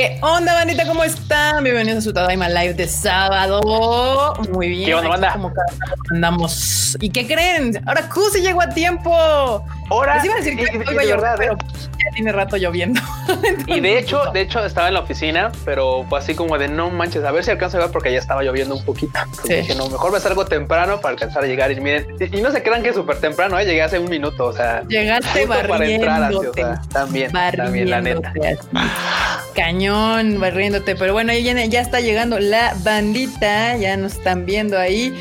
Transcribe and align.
¿Qué 0.00 0.18
onda, 0.22 0.54
bandita? 0.54 0.86
¿Cómo 0.86 1.04
están? 1.04 1.62
Bienvenidos 1.62 1.98
a 1.98 2.00
su 2.00 2.12
Tadaima 2.14 2.48
Live 2.48 2.72
de 2.72 2.88
sábado. 2.88 3.60
Muy 4.50 4.70
bien. 4.70 4.86
¿Qué 4.86 4.94
onda, 4.94 5.10
banda? 5.10 5.32
Como 5.34 5.52
andamos. 6.10 6.96
¿Y 7.00 7.10
qué 7.10 7.26
creen? 7.26 7.78
Ahora 7.86 8.08
se 8.32 8.40
llegó 8.40 8.62
a 8.62 8.70
tiempo. 8.70 9.62
Ahora, 9.90 10.16
Les 10.16 10.24
iba 10.24 10.34
a 10.34 10.36
decir 10.38 10.56
que 10.56 10.62
y- 10.62 10.66
y- 10.76 10.78
hoy 10.78 10.92
y 10.92 10.94
va 10.94 11.02
a 11.02 11.16
verdad, 11.16 11.34
pero 11.36 11.52
¿eh? 11.54 11.56
ya 11.72 12.10
tiene 12.14 12.32
rato 12.32 12.56
lloviendo. 12.56 13.00
Y 13.66 13.80
de 13.80 13.98
hecho, 13.98 14.22
de 14.32 14.40
hecho 14.40 14.64
estaba 14.64 14.88
en 14.88 14.94
la 14.94 15.00
oficina, 15.00 15.52
pero 15.64 16.04
fue 16.08 16.18
así 16.18 16.34
como 16.34 16.58
de 16.58 16.68
no 16.68 16.90
manches, 16.90 17.22
a 17.24 17.30
ver 17.30 17.44
si 17.44 17.50
alcanzo 17.50 17.76
a 17.76 17.80
llegar 17.80 17.92
porque 17.92 18.12
ya 18.12 18.18
estaba 18.18 18.42
lloviendo 18.42 18.74
un 18.74 18.84
poquito. 18.84 19.18
Sí. 19.46 19.54
Dije, 19.54 19.74
no, 19.74 19.88
mejor 19.88 20.12
me 20.12 20.18
salgo 20.20 20.44
temprano 20.46 21.00
para 21.00 21.12
alcanzar 21.12 21.44
a 21.44 21.46
llegar. 21.46 21.70
Y 21.72 21.80
miren, 21.80 22.06
y, 22.18 22.38
y 22.38 22.40
no 22.40 22.50
se 22.50 22.62
crean 22.62 22.82
que 22.82 22.88
es 22.90 22.94
súper 22.96 23.18
temprano, 23.20 23.58
¿eh? 23.58 23.64
llegué 23.64 23.82
hace 23.82 23.98
un 23.98 24.08
minuto, 24.08 24.46
o 24.46 24.52
sea, 24.52 24.82
Llegaste 24.88 25.46
para 25.46 25.60
entrar 25.86 26.22
así, 26.24 26.34
o 26.34 26.40
barriéndote. 26.40 26.62
sea, 26.62 26.82
también, 26.92 27.32
también, 27.32 27.90
la 27.90 28.00
neta. 28.00 28.32
Cañón, 29.54 30.40
barriéndote. 30.40 30.96
Pero 30.96 31.12
bueno, 31.12 31.32
ahí 31.32 31.42
viene, 31.42 31.68
ya 31.68 31.80
está 31.80 32.00
llegando 32.00 32.38
la 32.38 32.74
bandita. 32.82 33.76
Ya 33.76 33.96
nos 33.96 34.12
están 34.14 34.46
viendo 34.46 34.78
ahí. 34.78 35.14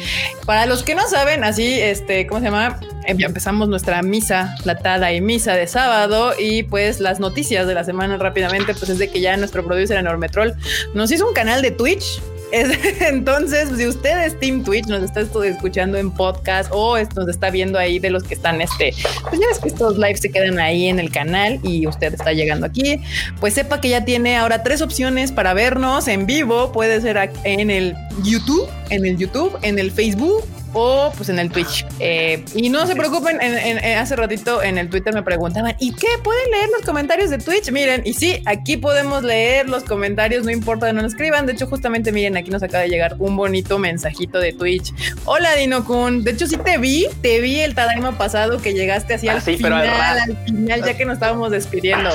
Para 0.45 0.65
los 0.65 0.83
que 0.83 0.95
no 0.95 1.07
saben, 1.07 1.43
así, 1.43 1.79
este, 1.81 2.25
¿cómo 2.27 2.39
se 2.39 2.45
llama? 2.45 2.79
Ya 3.17 3.25
empezamos 3.27 3.67
nuestra 3.69 4.01
misa, 4.01 4.55
la 4.65 4.77
tada 4.77 5.11
y 5.13 5.21
misa 5.21 5.53
de 5.53 5.67
sábado. 5.67 6.33
Y 6.37 6.63
pues 6.63 6.99
las 6.99 7.19
noticias 7.19 7.67
de 7.67 7.73
la 7.73 7.83
semana 7.83 8.17
rápidamente, 8.17 8.73
pues 8.73 8.89
es 8.89 8.99
de 8.99 9.09
que 9.09 9.21
ya 9.21 9.35
nuestro 9.37 9.65
producer 9.65 9.97
Enormetrol 9.97 10.53
nos 10.93 11.11
hizo 11.11 11.27
un 11.27 11.33
canal 11.33 11.61
de 11.61 11.71
Twitch. 11.71 12.21
Es- 12.51 12.79
entonces, 13.01 13.69
si 13.77 13.85
usted 13.87 14.23
es 14.25 14.39
Team 14.39 14.63
Twitch, 14.63 14.87
nos 14.87 15.03
está 15.03 15.21
escuchando 15.21 15.97
en 15.97 16.09
podcast 16.11 16.69
o 16.73 16.97
nos 16.97 17.27
está 17.29 17.49
viendo 17.51 17.77
ahí 17.77 17.99
de 17.99 18.09
los 18.09 18.23
que 18.23 18.33
están, 18.33 18.59
este, 18.61 18.93
pues 19.29 19.39
ya 19.39 19.47
ves 19.47 19.59
que 19.59 19.67
estos 19.69 19.97
lives 19.97 20.19
se 20.19 20.31
quedan 20.31 20.57
ahí 20.59 20.87
en 20.87 20.99
el 20.99 21.11
canal 21.11 21.59
y 21.63 21.85
usted 21.85 22.13
está 22.13 22.33
llegando 22.33 22.65
aquí, 22.65 22.99
pues 23.39 23.53
sepa 23.53 23.79
que 23.81 23.89
ya 23.89 24.03
tiene 24.03 24.35
ahora 24.37 24.63
tres 24.63 24.81
opciones 24.81 25.31
para 25.31 25.53
vernos 25.53 26.07
en 26.07 26.25
vivo. 26.25 26.71
Puede 26.71 26.99
ser 27.01 27.29
en 27.43 27.69
el 27.69 27.95
YouTube, 28.23 28.67
en 28.89 29.05
el 29.05 29.17
YouTube, 29.17 29.55
en 29.61 29.77
el 29.77 29.91
Facebook 29.91 30.43
o 30.73 31.11
pues 31.15 31.29
en 31.29 31.39
el 31.39 31.49
Twitch. 31.49 31.85
Eh, 31.99 32.43
y 32.55 32.69
no 32.69 32.85
se 32.87 32.95
preocupen, 32.95 33.41
en- 33.41 33.57
en- 33.57 33.83
en- 33.83 33.97
hace 33.97 34.15
ratito 34.15 34.61
en 34.63 34.77
el 34.77 34.89
Twitter 34.89 35.13
me 35.13 35.23
preguntaban, 35.23 35.75
¿y 35.79 35.93
qué? 35.93 36.07
¿Pueden 36.23 36.51
leer 36.51 36.69
los 36.75 36.85
comentarios 36.85 37.29
de 37.29 37.37
Twitch? 37.37 37.71
Miren, 37.71 38.01
y 38.05 38.13
sí, 38.13 38.41
aquí 38.45 38.77
podemos 38.77 39.23
leer 39.23 39.67
los 39.69 39.83
comentarios, 39.83 40.43
no 40.45 40.51
importa 40.51 40.87
que 40.87 40.93
no 40.93 41.01
nos 41.01 41.13
escriban. 41.13 41.45
De 41.45 41.53
hecho, 41.53 41.67
justamente 41.67 42.11
miren, 42.11 42.37
aquí 42.37 42.49
nos 42.51 42.63
acaba 42.63 42.83
de 42.83 42.89
llegar 42.89 43.15
un 43.19 43.35
bonito 43.35 43.79
mensajito 43.79 44.39
de 44.39 44.53
Twitch. 44.53 44.93
Hola, 45.25 45.55
Dino 45.55 45.83
Kun. 45.85 46.23
De 46.23 46.31
hecho, 46.31 46.47
sí 46.47 46.57
te 46.57 46.77
vi, 46.77 47.07
te 47.21 47.39
vi 47.41 47.59
el 47.61 47.75
Tadaima 47.75 48.17
pasado 48.17 48.59
que 48.61 48.73
llegaste 48.73 49.13
así 49.15 49.27
Ah, 49.27 49.33
al 49.33 49.41
sí, 49.41 49.57
pero 49.61 49.75
final, 49.79 50.19
al 50.19 50.37
final, 50.45 50.83
ya 50.85 50.93
que 50.97 51.05
nos 51.05 51.13
estábamos 51.15 51.51
despidiendo. 51.51 52.09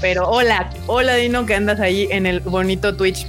Pero 0.00 0.28
hola, 0.28 0.70
hola 0.86 1.14
Dino, 1.14 1.46
que 1.46 1.54
andas 1.54 1.78
ahí 1.80 2.08
en 2.10 2.26
el 2.26 2.40
bonito 2.40 2.96
Twitch. 2.96 3.26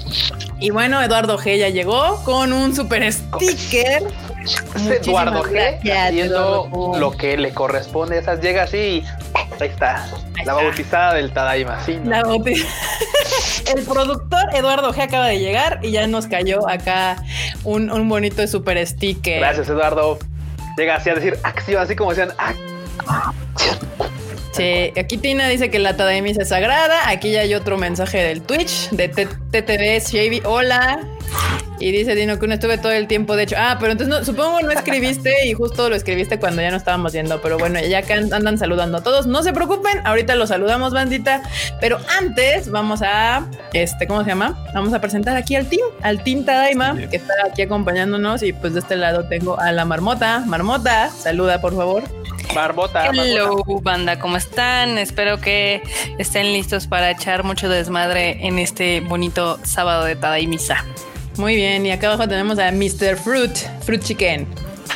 Y 0.60 0.70
bueno, 0.72 1.02
Eduardo 1.04 1.38
G 1.38 1.58
ya 1.58 1.70
llegó 1.70 2.24
con 2.24 2.54
un 2.54 2.76
super 2.76 3.12
sticker. 3.12 4.04
Eduardo 4.44 5.44
G 5.44 5.78
haciendo 5.92 6.66
Eduardo 6.68 7.00
lo 7.00 7.12
que 7.12 7.38
le 7.38 7.54
corresponde. 7.54 8.18
Esas 8.18 8.40
llega 8.42 8.64
así 8.64 8.78
y 8.78 9.04
ahí 9.62 9.70
está. 9.70 10.08
la 10.46 10.54
bautizada 10.54 11.14
del 11.14 11.32
Tadaima. 11.32 11.84
Sí, 11.86 11.98
¿no? 12.04 12.10
La 12.10 12.24
boti- 12.24 12.66
El 13.76 13.84
productor 13.84 14.54
Eduardo 14.54 14.94
G 14.94 15.02
acaba 15.04 15.28
de 15.28 15.40
llegar 15.40 15.80
y 15.82 15.92
ya 15.92 16.06
nos 16.08 16.28
cayó 16.28 16.68
acá 16.70 17.16
un, 17.64 17.90
un 17.90 18.10
bonito 18.10 18.46
super 18.48 18.86
sticker. 18.86 19.40
Gracias, 19.40 19.70
Eduardo. 19.70 20.20
Llega 20.78 20.96
así 20.96 21.10
a 21.10 21.16
decir 21.16 21.38
acción, 21.44 21.82
así 21.82 21.96
como 21.96 22.10
decían, 22.14 22.34
"Ah, 22.38 23.32
Sí, 24.54 24.94
aquí 24.98 25.18
Tina 25.18 25.48
dice 25.48 25.72
que 25.72 25.80
la 25.80 25.98
Tadaemis 25.98 26.38
es 26.38 26.50
sagrada. 26.50 27.10
Aquí 27.10 27.32
ya 27.32 27.42
hay 27.42 27.56
otro 27.56 27.78
mensaje 27.78 28.20
del 28.24 28.42
Twitch 28.44 28.90
de 28.92 29.08
T- 29.10 29.26
TTV 29.52 30.00
Shavy. 30.00 30.42
Hola. 30.46 31.00
Y 31.80 31.92
dice 31.92 32.14
Dino 32.16 32.38
que 32.40 32.48
no 32.48 32.54
estuve 32.54 32.78
todo 32.78 32.92
el 32.92 33.08
tiempo. 33.08 33.36
De 33.36 33.44
hecho, 33.44 33.56
ah, 33.58 33.78
pero 33.80 33.92
entonces 33.94 34.16
no, 34.16 34.24
supongo 34.24 34.62
no 34.62 34.72
escribiste 34.72 35.48
y 35.48 35.54
justo 35.54 35.90
lo 35.90 35.96
escribiste 35.96 36.40
cuando 36.40 36.62
ya 36.62 36.70
no 36.70 36.78
estábamos 36.78 37.14
viendo. 37.14 37.42
Pero 37.42 37.58
bueno, 37.58 37.80
ya 37.82 37.98
acá 37.98 38.14
andan 38.14 38.60
saludando 38.60 39.00
a 39.00 39.04
todos. 39.04 39.26
No 39.26 39.42
se 39.42 39.54
preocupen, 39.54 40.06
ahorita 40.06 40.36
los 40.36 40.50
saludamos, 40.50 40.94
bandita. 40.94 41.42
Pero 41.82 42.00
antes 42.20 42.70
vamos 42.70 43.02
a, 43.02 43.48
este, 43.74 44.06
¿cómo 44.08 44.24
se 44.24 44.30
llama? 44.30 44.64
Vamos 44.76 44.94
a 44.94 45.02
presentar 45.02 45.36
aquí 45.36 45.56
al 45.56 45.66
team, 45.68 45.82
al 46.04 46.24
team 46.24 46.46
Tadaima, 46.46 46.96
que 47.10 47.18
está 47.18 47.34
aquí 47.52 47.64
acompañándonos. 47.64 48.44
Y 48.44 48.54
pues 48.54 48.76
de 48.76 48.82
este 48.82 48.96
lado 48.96 49.28
tengo 49.28 49.60
a 49.60 49.72
la 49.72 49.84
marmota. 49.84 50.44
Marmota, 50.46 51.10
saluda 51.10 51.60
por 51.60 51.76
favor. 51.76 52.04
Barbota. 52.54 53.06
Hello, 53.08 53.58
Barbota". 53.58 53.82
banda, 53.82 54.20
¿cómo 54.20 54.38
están? 54.38 54.98
Espero 54.98 55.40
que 55.40 55.82
estén 56.18 56.54
listos 56.54 56.88
para 56.88 57.12
echar 57.12 57.44
mucho 57.44 57.70
desmadre 57.70 58.46
en 58.46 58.60
este 58.60 59.02
bonito 59.02 59.60
sábado 59.64 60.06
de 60.06 60.16
Tada 60.16 60.40
y 60.40 60.48
Misa. 60.48 60.86
Muy 61.38 61.56
bien, 61.56 61.86
y 61.86 61.92
acá 61.92 62.08
abajo 62.08 62.28
tenemos 62.28 62.60
a 62.60 62.72
Mr. 62.72 63.18
Fruit, 63.18 63.56
Fruit 63.84 64.04
Chicken. 64.04 64.48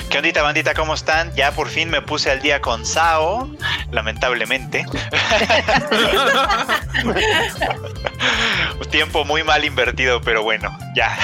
¿Qué 0.10 0.18
ondita, 0.20 0.42
bandita? 0.42 0.74
¿Cómo 0.74 0.94
están? 0.94 1.34
Ya 1.36 1.52
por 1.52 1.68
fin 1.68 1.90
me 1.90 2.02
puse 2.02 2.32
al 2.32 2.42
día 2.42 2.62
con 2.62 2.86
Sao, 2.86 3.50
lamentablemente. 3.92 4.86
Un 8.80 8.86
tiempo 8.90 9.24
muy 9.26 9.44
mal 9.44 9.64
invertido, 9.66 10.22
pero 10.22 10.44
bueno, 10.44 10.76
ya. 10.96 11.18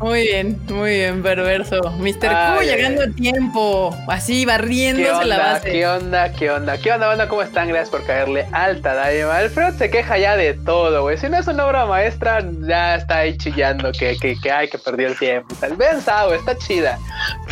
Muy 0.00 0.22
bien, 0.22 0.60
muy 0.68 0.90
bien, 0.90 1.22
perverso. 1.22 1.80
Mr. 1.98 2.56
Q 2.56 2.62
llegando 2.64 3.02
a 3.04 3.06
tiempo, 3.08 3.96
así 4.08 4.40
¿Qué 4.40 4.46
barriéndose 4.46 5.24
la 5.26 5.38
base. 5.38 5.70
¿Qué 5.70 5.86
onda? 5.86 6.32
¿Qué 6.32 6.50
onda? 6.50 6.76
¿Qué 6.78 6.92
onda, 6.92 7.06
banda? 7.06 7.28
¿Cómo 7.28 7.42
están? 7.42 7.68
Gracias 7.68 7.90
por 7.90 8.04
caerle 8.04 8.46
alta, 8.52 8.94
Daima. 8.94 9.36
Alfred 9.36 9.74
se 9.74 9.90
queja 9.90 10.18
ya 10.18 10.36
de 10.36 10.54
todo, 10.54 11.02
güey. 11.02 11.18
Si 11.18 11.28
no 11.28 11.38
es 11.38 11.46
una 11.46 11.66
obra 11.66 11.86
maestra, 11.86 12.42
ya 12.66 12.96
está 12.96 13.18
ahí 13.18 13.36
chillando 13.38 13.92
que, 13.92 14.16
que, 14.16 14.34
que 14.40 14.50
ay, 14.50 14.68
que 14.68 14.78
perdió 14.78 15.06
el 15.06 15.16
tiempo. 15.16 15.54
Tal 15.60 15.76
vez 15.76 16.02
Sao, 16.02 16.34
está 16.34 16.58
chida. 16.58 16.98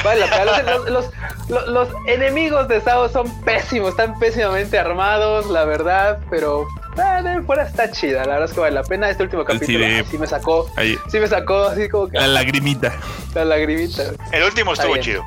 Vale, 0.02 0.20
la 0.20 0.26
pena. 0.26 0.44
los, 0.44 0.64
los, 0.66 0.90
los, 0.90 1.04
los- 1.48 1.68
los 1.68 1.88
enemigos 2.06 2.66
de 2.68 2.80
Sao 2.80 3.08
son 3.08 3.28
pésimos, 3.42 3.90
están 3.90 4.18
pésimamente 4.18 4.76
armados, 4.78 5.46
la 5.50 5.64
verdad, 5.64 6.18
pero 6.30 6.66
ah, 7.00 7.22
de 7.22 7.42
fuera 7.42 7.64
está 7.64 7.90
chida. 7.90 8.20
La 8.24 8.32
verdad 8.34 8.44
es 8.48 8.52
que 8.54 8.60
vale 8.60 8.74
la 8.74 8.82
pena. 8.82 9.10
Este 9.10 9.22
último 9.22 9.42
Sí, 9.42 9.48
capítulo 9.52 9.78
de- 9.80 9.86
ay, 9.96 10.04
sí 10.10 10.18
me 10.18 10.26
sacó, 10.26 10.70
Ahí, 10.76 10.98
sí 11.10 11.18
me 11.18 11.26
sacó 11.26 11.64
así 11.64 11.88
como 11.88 12.08
que 12.08 12.18
la 12.18 12.26
lagrimita. 12.28 12.92
la 13.34 13.44
lagrimita. 13.44 14.02
El 14.32 14.42
último 14.44 14.72
estuvo 14.74 14.96
chido. 14.98 15.22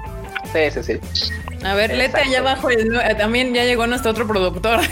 Sí, 0.53 0.71
sí, 0.71 0.83
sí. 0.83 0.99
A 1.65 1.73
ver, 1.75 1.91
lete 1.91 2.05
Exacto. 2.05 2.27
allá 2.29 2.39
abajo. 2.39 2.69
el- 2.69 2.95
eh, 2.95 3.15
también 3.15 3.53
ya 3.53 3.63
llegó 3.63 3.87
nuestro 3.87 4.11
otro 4.11 4.27
productor. 4.27 4.79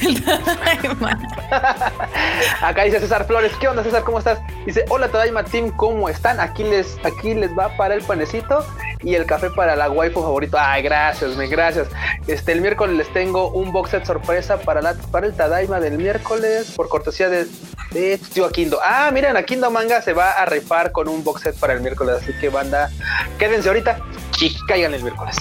Acá 2.62 2.84
dice 2.84 3.00
César 3.00 3.26
Flores, 3.28 3.52
¿qué 3.60 3.68
onda 3.68 3.84
César? 3.84 4.04
¿Cómo 4.04 4.20
estás? 4.20 4.40
Dice, 4.66 4.86
hola 4.90 5.10
Tadaima 5.10 5.44
Team, 5.44 5.72
¿cómo 5.76 6.08
están? 6.10 6.40
Aquí 6.40 6.64
les, 6.64 6.98
aquí 7.04 7.34
les 7.34 7.52
va 7.58 7.76
para 7.76 7.94
el 7.96 8.02
panecito 8.04 8.66
y 9.04 9.16
el 9.16 9.26
café 9.26 9.50
para 9.50 9.76
la 9.76 9.90
waifu 9.90 10.22
favorito. 10.22 10.58
Ay, 10.60 10.82
gracias, 10.84 11.36
me 11.36 11.48
gracias. 11.48 11.88
Este, 12.28 12.54
el 12.54 12.62
miércoles 12.62 12.96
les 12.96 13.12
tengo 13.14 13.50
un 13.52 13.72
box 13.74 13.92
set 13.92 14.06
sorpresa 14.06 14.58
para, 14.62 14.82
la, 14.82 14.94
para 15.12 15.28
el 15.28 15.34
Tadaima 15.34 15.80
del 15.82 15.98
miércoles 15.98 16.72
por 16.76 16.88
cortesía 16.88 17.28
de, 17.30 17.48
de 17.92 18.18
Tío 18.34 18.46
Akindo. 18.46 18.80
Ah, 18.84 19.10
miren, 19.12 19.36
Akindo 19.36 19.70
Manga 19.72 20.02
se 20.02 20.14
va 20.14 20.32
a 20.32 20.46
rifar 20.46 20.92
con 20.94 21.10
un 21.10 21.24
box 21.24 21.42
set 21.42 21.60
para 21.60 21.74
el 21.74 21.82
miércoles, 21.82 22.16
así 22.22 22.32
que 22.40 22.48
banda, 22.50 22.90
quédense 23.38 23.68
ahorita 23.68 24.00
y 24.40 24.56
caigan 24.68 24.94
el 24.94 25.04
miércoles. 25.04 25.36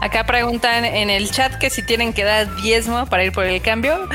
Acá 0.00 0.24
preguntan 0.24 0.84
en 0.84 1.10
el 1.10 1.30
chat 1.30 1.54
que 1.58 1.70
si 1.70 1.82
tienen 1.82 2.12
que 2.12 2.24
dar 2.24 2.54
diezmo 2.56 3.06
para 3.06 3.24
ir 3.24 3.32
por 3.32 3.44
el 3.44 3.62
cambio. 3.62 4.08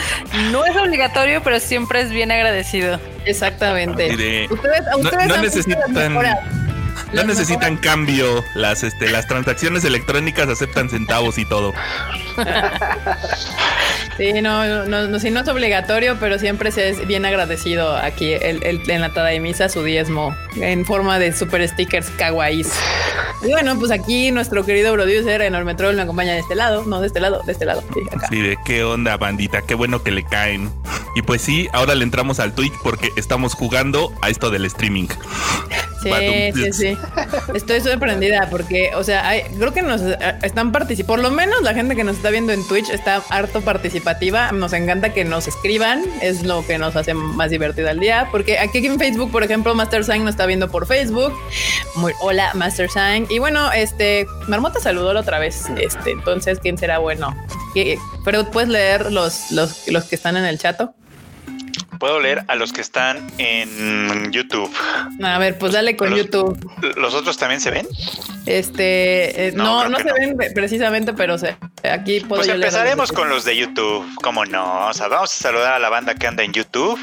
No 0.51 0.65
es 0.65 0.75
obligatorio, 0.75 1.41
pero 1.43 1.59
siempre 1.59 2.01
es 2.01 2.09
bien 2.09 2.31
agradecido. 2.31 2.99
Exactamente. 3.25 4.11
Ustedes, 4.49 4.49
No, 4.91 4.97
ustedes 4.97 5.27
no 5.27 5.33
las 5.35 5.41
necesitan, 5.41 5.93
mejoras. 5.93 6.37
No 7.13 7.23
necesitan 7.23 7.77
cambio. 7.77 8.43
Las, 8.55 8.83
este, 8.83 9.09
las 9.09 9.27
transacciones 9.27 9.83
electrónicas 9.83 10.47
aceptan 10.49 10.89
centavos 10.89 11.37
y 11.37 11.45
todo. 11.45 11.73
Sí, 14.17 14.33
no, 14.41 14.85
no, 14.87 15.07
no, 15.07 15.19
sí, 15.19 15.29
no 15.29 15.41
es 15.41 15.47
obligatorio, 15.47 16.17
pero 16.19 16.39
siempre 16.39 16.71
se 16.71 16.89
es 16.89 17.05
bien 17.05 17.23
agradecido 17.25 17.95
aquí 17.95 18.33
el, 18.33 18.63
el- 18.63 18.89
en 18.89 19.01
la 19.01 19.13
Tadaimisa 19.13 19.69
su 19.69 19.83
diezmo 19.83 20.35
en 20.55 20.85
forma 20.85 21.19
de 21.19 21.33
super 21.33 21.67
stickers 21.67 22.09
kawaiis. 22.17 22.71
Y 23.43 23.51
bueno, 23.51 23.77
pues 23.77 23.91
aquí 23.91 24.31
nuestro 24.31 24.65
querido 24.65 24.91
producer 24.93 25.41
Enormetrol 25.43 25.95
me 25.95 26.01
acompaña 26.01 26.33
de 26.33 26.39
este 26.39 26.55
lado, 26.55 26.83
no 26.85 26.99
de 26.99 27.07
este 27.07 27.19
lado, 27.19 27.43
de 27.45 27.51
este 27.51 27.65
lado, 27.65 27.83
sí, 27.93 27.99
acá. 28.11 28.27
De 28.31 28.57
qué 28.65 28.83
onda, 28.83 29.17
bandita, 29.17 29.61
qué 29.61 29.75
bueno 29.75 30.01
que 30.01 30.09
le 30.09 30.23
caen. 30.23 30.71
Y 31.15 31.21
pues 31.21 31.43
sí, 31.43 31.67
ahora 31.71 31.93
le 31.93 32.03
entramos 32.03 32.39
al 32.39 32.53
Twitch 32.53 32.73
porque 32.83 33.11
estamos 33.17 33.53
jugando 33.53 34.11
a 34.23 34.29
esto 34.29 34.49
del 34.49 34.65
streaming. 34.65 35.07
Sí, 36.01 36.09
sí, 36.53 36.73
sí. 36.73 36.97
Estoy 37.53 37.81
sorprendida 37.81 38.47
porque, 38.49 38.91
o 38.95 39.03
sea, 39.03 39.27
hay- 39.27 39.43
creo 39.57 39.73
que 39.73 39.81
nos 39.81 40.01
eh, 40.01 40.17
están 40.43 40.71
participando, 40.71 41.07
por 41.07 41.19
lo 41.23 41.31
menos 41.31 41.61
la 41.63 41.73
gente 41.73 41.95
que 41.95 42.03
nos 42.03 42.17
está 42.17 42.29
viendo 42.29 42.53
en 42.53 42.65
Twitch 42.67 42.89
está 42.89 43.21
harto 43.29 43.61
participativa. 43.61 44.51
Nos 44.51 44.73
encanta 44.73 45.13
que 45.13 45.23
nos 45.25 45.47
escriban, 45.47 46.03
es 46.21 46.43
lo 46.43 46.65
que 46.65 46.77
nos 46.77 46.95
hace 46.95 47.13
más 47.13 47.49
divertido 47.51 47.89
el 47.89 47.99
día. 47.99 48.27
Porque 48.31 48.59
aquí 48.59 48.85
en 48.85 48.99
Facebook, 48.99 49.31
por 49.31 49.43
ejemplo, 49.43 49.73
Master 49.75 50.03
Sign 50.03 50.23
nos 50.23 50.31
está 50.35 50.45
viendo 50.45 50.69
por 50.69 50.85
Facebook. 50.87 51.33
Muy, 51.95 52.13
hola, 52.21 52.51
Master 52.53 52.89
Sign. 52.89 53.25
Y 53.29 53.39
bueno, 53.39 53.71
este, 53.71 54.27
Marmota 54.47 54.79
saludó 54.79 55.13
la 55.13 55.21
otra 55.21 55.39
vez. 55.39 55.65
Este, 55.77 56.11
entonces, 56.11 56.59
¿quién 56.59 56.77
será 56.77 56.99
bueno? 56.99 57.35
¿Qué- 57.73 57.97
Pero 58.23 58.49
puedes 58.51 58.69
leer 58.69 59.11
los, 59.11 59.51
los, 59.51 59.87
los 59.87 60.03
que 60.05 60.15
están 60.15 60.37
en 60.37 60.45
el 60.45 60.57
chato. 60.59 60.93
Puedo 61.99 62.19
leer 62.19 62.43
a 62.47 62.55
los 62.55 62.73
que 62.73 62.81
están 62.81 63.29
en 63.37 64.31
YouTube. 64.31 64.71
A 65.23 65.39
ver, 65.39 65.57
pues 65.57 65.73
dale 65.73 65.95
con 65.95 66.09
Los- 66.11 66.19
YouTube. 66.19 66.71
¿Los 66.97 67.13
otros 67.13 67.37
también 67.37 67.59
se 67.61 67.71
ven? 67.71 67.87
Este, 68.45 69.47
eh, 69.47 69.51
No, 69.53 69.87
no, 69.89 69.97
se 69.97 70.03
no. 70.05 70.13
ven 70.13 70.37
precisamente, 70.53 71.13
pero 71.13 71.37
se, 71.37 71.57
aquí 71.89 72.19
puedo 72.21 72.41
Pues 72.41 72.47
empezaremos 72.47 73.09
los 73.09 73.17
con 73.17 73.29
los 73.29 73.43
de 73.45 73.57
YouTube, 73.57 74.07
¿cómo 74.21 74.45
no? 74.45 74.87
O 74.87 74.93
sea, 74.93 75.07
vamos 75.07 75.31
a 75.33 75.35
saludar 75.43 75.73
a 75.73 75.79
la 75.79 75.89
banda 75.89 76.15
que 76.15 76.27
anda 76.27 76.43
en 76.43 76.53
YouTube 76.53 76.99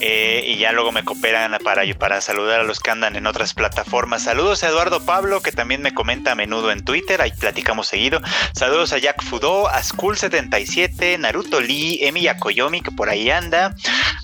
eh, 0.00 0.44
y 0.48 0.56
ya 0.58 0.72
luego 0.72 0.90
me 0.92 1.04
cooperan 1.04 1.56
para, 1.62 1.82
para 1.98 2.20
saludar 2.20 2.60
a 2.60 2.64
los 2.64 2.80
que 2.80 2.90
andan 2.90 3.16
en 3.16 3.26
otras 3.26 3.52
plataformas. 3.54 4.22
Saludos 4.22 4.64
a 4.64 4.68
Eduardo 4.68 5.04
Pablo, 5.04 5.42
que 5.42 5.52
también 5.52 5.82
me 5.82 5.92
comenta 5.92 6.32
a 6.32 6.34
menudo 6.34 6.72
en 6.72 6.84
Twitter, 6.84 7.20
ahí 7.20 7.32
platicamos 7.38 7.86
seguido. 7.88 8.20
Saludos 8.54 8.92
a 8.92 8.98
Jack 8.98 9.22
Fudo, 9.22 9.68
a 9.68 9.82
Skull77, 9.82 11.18
Naruto 11.18 11.60
Lee, 11.60 11.98
Emi 12.02 12.22
Yakoyomi, 12.22 12.80
que 12.80 12.90
por 12.92 13.10
ahí 13.10 13.30
anda, 13.30 13.74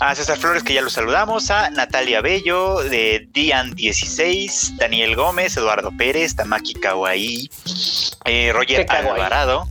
a 0.00 0.14
César 0.14 0.38
Flores, 0.38 0.62
que 0.62 0.74
ya 0.74 0.82
lo 0.82 0.90
saludamos, 0.90 1.50
a 1.50 1.70
Natalia 1.70 2.20
Bello, 2.20 2.82
de 2.82 3.28
Dian16, 3.32 4.76
Daniel 4.76 5.16
Gómez, 5.16 5.56
Eduardo 5.56 5.90
Pérez, 5.96 6.36
Tamaki 6.36 6.74
Kawaii, 6.74 7.50
eh, 8.24 8.52
Roger 8.52 8.86
kawaii. 8.86 9.08
Alvarado. 9.08 9.68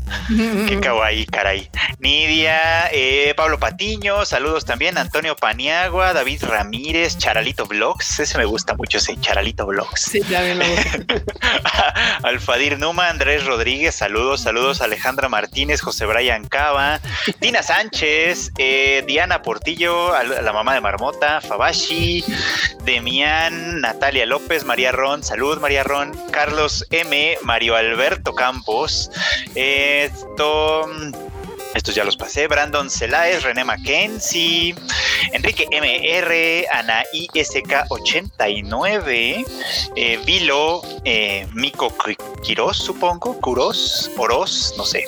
Qué 0.68 0.80
kawaii, 0.82 1.26
caray. 1.26 1.70
Nidia, 2.00 2.90
eh, 2.92 3.34
Pablo 3.36 3.60
Patiño, 3.60 4.26
saludos 4.26 4.66
también. 4.66 4.98
Antonio 4.98 5.36
Paniagua, 5.36 6.14
David 6.14 6.44
Ramírez, 6.44 7.18
Charalito 7.18 7.66
Vlogs. 7.66 8.20
Ese 8.20 8.38
me 8.38 8.46
gusta 8.46 8.74
mucho, 8.76 8.98
ese 8.98 9.20
Charalito 9.20 9.66
Vlogs. 9.66 10.02
Sí, 10.02 10.22
también 10.22 10.58
me 10.58 10.70
gusta. 10.70 11.24
Alfadir 12.24 12.80
Numa, 12.80 13.10
Andrés 13.10 13.46
Rodríguez, 13.46 13.96
saludos, 13.96 14.42
saludos. 14.42 14.82
Alejandra 14.82 15.30
Martínez, 15.30 15.82
José 15.82 16.06
Brian 16.06 16.48
Cava, 16.48 17.00
Tina 17.40 17.64
Sánchez, 17.64 18.52
eh, 18.58 19.04
Diana 19.08 19.42
Portillo, 19.42 20.07
al- 20.14 20.44
la 20.44 20.54
mamá 20.54 20.74
de 20.74 20.82
Marmota, 20.82 21.42
Fabashi, 21.42 22.24
Demián, 22.84 23.82
Natalia 23.82 24.26
López, 24.26 24.64
María 24.66 24.92
Ron, 24.92 25.24
salud 25.24 25.60
María 25.60 25.84
Ron, 25.84 26.12
Carlos 26.32 26.86
M, 26.92 27.38
Mario 27.44 27.76
Alberto 27.76 28.34
Campos, 28.34 29.10
esto. 29.56 30.88
Estos 31.78 31.94
ya 31.94 32.04
los 32.04 32.18
pasé. 32.18 32.48
Brandon 32.48 32.90
Celáez, 32.90 33.44
René 33.44 33.64
Mackenzie, 33.64 34.74
Enrique 35.32 35.68
MR, 35.72 36.66
Ana 36.74 37.04
ISK89, 37.14 39.46
eh, 39.96 40.20
Vilo, 40.26 40.82
eh, 41.06 41.46
Mico 41.54 41.96
Qui- 41.96 42.18
Quirós, 42.44 42.78
supongo, 42.78 43.40
Curos, 43.40 44.10
Oros, 44.18 44.74
no 44.78 44.86
sé, 44.86 45.06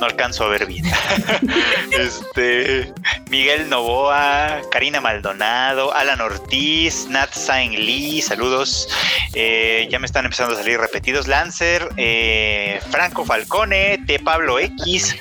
no 0.00 0.06
alcanzo 0.06 0.44
a 0.44 0.48
ver 0.48 0.66
bien. 0.66 0.84
este, 1.92 2.92
Miguel 3.30 3.68
Novoa, 3.68 4.60
Karina 4.72 5.00
Maldonado, 5.00 5.94
Alan 5.94 6.20
Ortiz, 6.20 7.06
Nat 7.08 7.32
Sain 7.32 7.72
Lee, 7.72 8.20
saludos. 8.22 8.88
Eh, 9.34 9.86
ya 9.90 9.98
me 10.00 10.06
están 10.06 10.24
empezando 10.24 10.54
a 10.54 10.58
salir 10.58 10.80
repetidos. 10.80 11.28
Lancer, 11.28 11.88
eh, 11.96 12.80
Franco 12.90 13.24
Falcone, 13.24 13.98
T. 14.06 14.18
Pablo 14.18 14.58
X, 14.58 15.14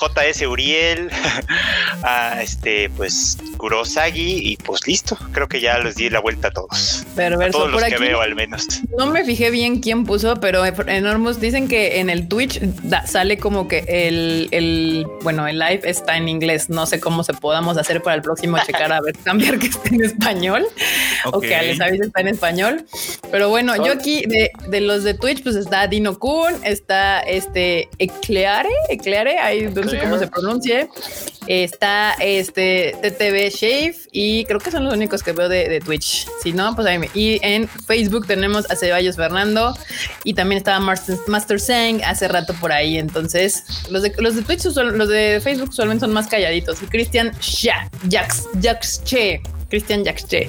JS 0.00 0.43
Uriel, 0.46 1.10
a 2.02 2.42
este, 2.42 2.90
pues, 2.90 3.38
Kurosagi, 3.56 4.38
y 4.52 4.56
pues 4.58 4.86
listo. 4.86 5.16
Creo 5.32 5.48
que 5.48 5.60
ya 5.60 5.78
les 5.78 5.94
di 5.96 6.10
la 6.10 6.20
vuelta 6.20 6.48
a 6.48 6.50
todos. 6.50 7.04
A 7.12 7.14
Perverso. 7.16 7.58
todos 7.58 7.70
los 7.70 7.80
Por 7.80 7.88
que 7.88 7.94
aquí 7.96 8.04
veo, 8.04 8.20
al 8.20 8.34
menos. 8.34 8.66
no 8.98 9.06
me 9.06 9.24
fijé 9.24 9.50
bien 9.50 9.80
quién 9.80 10.04
puso, 10.04 10.36
pero 10.40 10.64
enormos 10.64 11.40
dicen 11.40 11.68
que 11.68 12.00
en 12.00 12.10
el 12.10 12.28
Twitch 12.28 12.60
da- 12.82 13.06
sale 13.06 13.38
como 13.38 13.68
que 13.68 13.84
el, 13.88 14.48
el, 14.50 15.06
bueno, 15.22 15.46
el 15.46 15.58
live 15.58 15.80
está 15.84 16.16
en 16.16 16.28
inglés. 16.28 16.68
No 16.68 16.86
sé 16.86 17.00
cómo 17.00 17.24
se 17.24 17.32
podamos 17.34 17.76
hacer 17.78 18.02
para 18.02 18.16
el 18.16 18.22
próximo 18.22 18.58
checar 18.64 18.92
a 18.92 19.00
ver, 19.00 19.16
cambiar 19.24 19.58
que 19.58 19.66
esté 19.68 19.94
en 19.94 20.04
español 20.04 20.66
o 21.32 21.40
que 21.40 21.48
les 21.62 21.80
avise 21.80 22.04
está 22.04 22.20
en 22.20 22.28
español. 22.28 22.84
Pero 23.30 23.48
bueno, 23.48 23.76
yo 23.76 23.86
Son- 23.86 23.98
aquí 23.98 24.24
de, 24.26 24.50
de 24.68 24.80
los 24.80 25.04
de 25.04 25.14
Twitch, 25.14 25.42
pues 25.42 25.56
está 25.56 25.86
Dino 25.86 26.18
Kun, 26.18 26.52
está 26.64 27.20
este 27.20 27.88
Ecleare, 27.98 28.68
Ecleare, 28.88 29.38
ahí 29.38 29.62
no 29.62 29.74
sé 29.88 29.98
cómo 29.98 30.16
Ecleare. 30.16 30.18
Pronuncie. 30.28 30.88
Está 31.46 32.12
este 32.20 32.96
TTV 33.02 33.50
Shave 33.50 33.96
y 34.12 34.44
creo 34.44 34.60
que 34.60 34.70
son 34.70 34.84
los 34.84 34.94
únicos 34.94 35.22
que 35.22 35.32
veo 35.32 35.48
de, 35.48 35.80
Twitch. 35.84 36.26
Si 36.42 36.52
no, 36.52 36.74
pues 36.74 36.86
ahí 36.86 36.98
me- 36.98 37.10
Y 37.14 37.38
en 37.42 37.68
Facebook 37.68 38.26
tenemos 38.26 38.70
a 38.70 38.76
Ceballos 38.76 39.16
Fernando 39.16 39.76
y 40.24 40.34
también 40.34 40.58
estaba 40.58 40.80
Master, 40.80 41.16
Master 41.26 41.60
Sang 41.60 42.02
hace 42.04 42.28
rato 42.28 42.54
por 42.54 42.72
ahí. 42.72 42.98
Entonces, 42.98 43.64
los 43.90 44.02
de, 44.02 44.12
los 44.18 44.36
de 44.36 44.42
Twitch, 44.42 44.64
los 44.64 45.08
de 45.08 45.40
Facebook 45.42 45.70
usualmente 45.70 46.00
son 46.00 46.12
más 46.12 46.26
calladitos. 46.28 46.82
Y 46.82 46.86
Cristian 46.86 47.32
Sha, 47.40 47.88
Jax, 48.10 48.48
Jax 48.60 49.02
Che. 49.04 49.42
Cristian 49.74 50.04
Jaxche. 50.04 50.48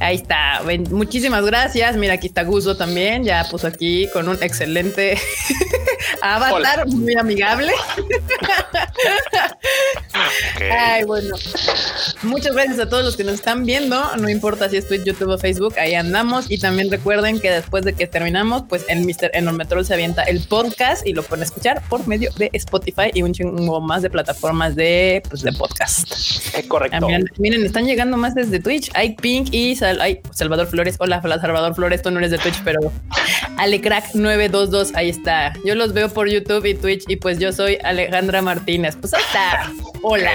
Ahí 0.00 0.16
está. 0.16 0.62
Muchísimas 0.90 1.44
gracias. 1.44 1.94
Mira, 1.98 2.14
aquí 2.14 2.28
está 2.28 2.42
Guzo 2.42 2.74
también. 2.74 3.22
Ya 3.22 3.46
puso 3.50 3.66
aquí 3.66 4.08
con 4.14 4.30
un 4.30 4.42
excelente 4.42 5.18
avatar, 6.22 6.86
muy 6.88 7.14
amigable. 7.14 7.70
Ay, 10.70 11.04
bueno. 11.04 11.36
Muchas 12.22 12.54
gracias 12.54 12.78
a 12.78 12.88
todos 12.88 13.04
los 13.04 13.14
que 13.14 13.24
nos 13.24 13.34
están 13.34 13.66
viendo. 13.66 14.02
No 14.16 14.30
importa 14.30 14.70
si 14.70 14.78
es 14.78 14.88
Twitch, 14.88 15.04
YouTube 15.04 15.28
o 15.28 15.38
Facebook, 15.38 15.74
ahí 15.78 15.94
andamos. 15.94 16.50
Y 16.50 16.56
también 16.56 16.90
recuerden 16.90 17.38
que 17.38 17.50
después 17.50 17.84
de 17.84 17.92
que 17.92 18.06
terminamos, 18.06 18.64
pues 18.66 18.86
el 18.88 19.00
Mr. 19.00 19.32
Enormetrol 19.34 19.84
se 19.84 19.92
avienta 19.92 20.22
el 20.22 20.40
podcast 20.46 21.06
y 21.06 21.12
lo 21.12 21.22
pueden 21.22 21.42
escuchar 21.42 21.82
por 21.90 22.06
medio 22.08 22.30
de 22.38 22.48
Spotify 22.54 23.10
y 23.12 23.20
un 23.20 23.34
chingo 23.34 23.82
más 23.82 24.00
de 24.00 24.08
plataformas 24.08 24.74
de, 24.76 25.22
pues, 25.28 25.42
de 25.42 25.52
podcast. 25.52 26.10
Es 26.10 26.66
correcto. 26.66 26.96
Ah, 26.96 27.06
miren, 27.06 27.24
miren, 27.36 27.66
están 27.66 27.84
llegando 27.84 28.16
más 28.16 28.34
desde 28.34 28.61
Twitch. 28.62 28.90
Hay 28.94 29.14
Pink 29.16 29.48
y 29.52 29.76
Sal- 29.76 30.00
ay, 30.00 30.20
Salvador 30.32 30.66
Flores. 30.66 30.96
Hola, 30.98 31.20
Salvador 31.22 31.74
Flores. 31.74 32.02
Tú 32.02 32.10
no 32.10 32.18
eres 32.18 32.30
de 32.30 32.38
Twitch, 32.38 32.60
pero 32.64 32.80
Alecrack 33.58 34.14
922. 34.14 34.94
Ahí 34.94 35.08
está. 35.10 35.52
Yo 35.64 35.74
los 35.74 35.92
veo 35.92 36.08
por 36.08 36.28
YouTube 36.28 36.64
y 36.66 36.74
Twitch 36.74 37.04
y 37.08 37.16
pues 37.16 37.38
yo 37.38 37.52
soy 37.52 37.78
Alejandra 37.84 38.42
Martínez. 38.42 38.96
Pues 39.00 39.14
ahí 39.14 39.22
está. 39.26 39.70
Hola. 40.02 40.30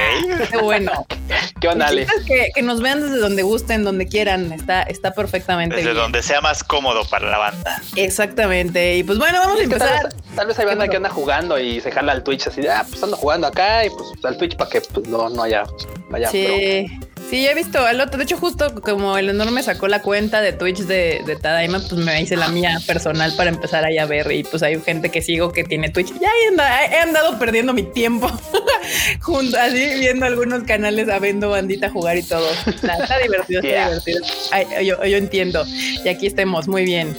Qué 0.51 0.57
bueno. 0.57 1.05
¿Qué 1.59 1.67
onda, 1.67 1.87
Ale? 1.87 2.05
Que, 2.27 2.49
que 2.53 2.61
nos 2.61 2.81
vean 2.81 3.01
desde 3.01 3.17
donde 3.17 3.41
gusten, 3.41 3.83
donde 3.83 4.07
quieran. 4.07 4.51
Está, 4.51 4.83
está 4.83 5.11
perfectamente 5.11 5.75
Desde 5.75 5.91
bien. 5.91 6.03
donde 6.03 6.21
sea 6.21 6.39
más 6.41 6.63
cómodo 6.63 7.03
para 7.09 7.29
la 7.31 7.37
banda. 7.39 7.81
Exactamente. 7.95 8.97
Y 8.97 9.03
pues 9.03 9.17
bueno, 9.17 9.39
vamos 9.39 9.59
a 9.59 9.63
Es 9.63 9.69
que 9.69 9.75
tal, 9.75 9.87
empezar. 9.89 10.13
vez, 10.13 10.35
tal 10.35 10.47
vez 10.47 10.59
hay 10.59 10.65
banda 10.65 10.87
que 10.87 10.97
anda 10.97 11.09
jugando 11.09 11.59
y 11.59 11.81
se 11.81 11.91
jala 11.91 12.11
al 12.11 12.23
Twitch 12.23 12.47
así 12.47 12.61
de, 12.61 12.69
ah, 12.69 12.85
pues 12.87 13.01
ando 13.01 13.17
jugando 13.17 13.47
acá 13.47 13.85
y 13.85 13.89
pues 13.89 14.03
al 14.23 14.37
Twitch 14.37 14.55
para 14.55 14.69
que 14.69 14.81
pues, 14.81 15.07
no, 15.07 15.29
no 15.29 15.43
haya, 15.43 15.63
vaya. 16.09 16.29
Sí, 16.29 16.85
sí, 17.29 17.47
he 17.47 17.53
visto 17.53 17.79
al 17.85 17.99
otro. 18.01 18.17
De 18.17 18.23
hecho, 18.23 18.37
justo 18.37 18.73
como 18.81 19.17
el 19.17 19.29
enorme 19.29 19.63
sacó 19.63 19.87
la 19.87 20.01
cuenta 20.01 20.41
de 20.41 20.53
Twitch 20.53 20.79
de, 20.79 21.21
de 21.25 21.35
Tadaima, 21.35 21.79
pues 21.79 21.93
me 21.93 22.21
hice 22.21 22.35
la 22.35 22.47
mía 22.49 22.79
personal 22.85 23.33
para 23.35 23.49
empezar 23.49 23.83
ahí 23.85 23.97
a 23.97 24.05
ver. 24.05 24.31
Y 24.31 24.43
pues 24.43 24.63
hay 24.63 24.79
gente 24.81 25.09
que 25.09 25.21
sigo 25.21 25.51
que 25.51 25.63
tiene 25.63 25.89
Twitch. 25.89 26.13
Ya 26.19 26.29
he 26.29 26.93
he 26.93 26.99
andado 26.99 27.37
perdiendo 27.39 27.73
mi 27.73 27.83
tiempo 27.83 28.29
junto 29.21 29.57
así 29.57 29.99
viendo 29.99 30.25
algunos 30.25 30.63
canales 30.63 31.09
a 31.09 31.19
viendo 31.19 31.49
bandita 31.49 31.89
jugar 31.89 32.17
y 32.17 32.23
todo. 32.23 32.49
Está, 32.65 32.95
está 32.97 33.17
divertido, 33.19 33.61
está 33.61 33.67
Yeah. 33.77 33.87
divertido. 33.89 34.25
Ay, 34.51 34.85
yo, 34.85 35.03
yo 35.05 35.17
entiendo. 35.17 35.65
Y 36.03 36.07
aquí 36.09 36.27
estemos, 36.27 36.67
muy 36.67 36.85
bien. 36.85 37.15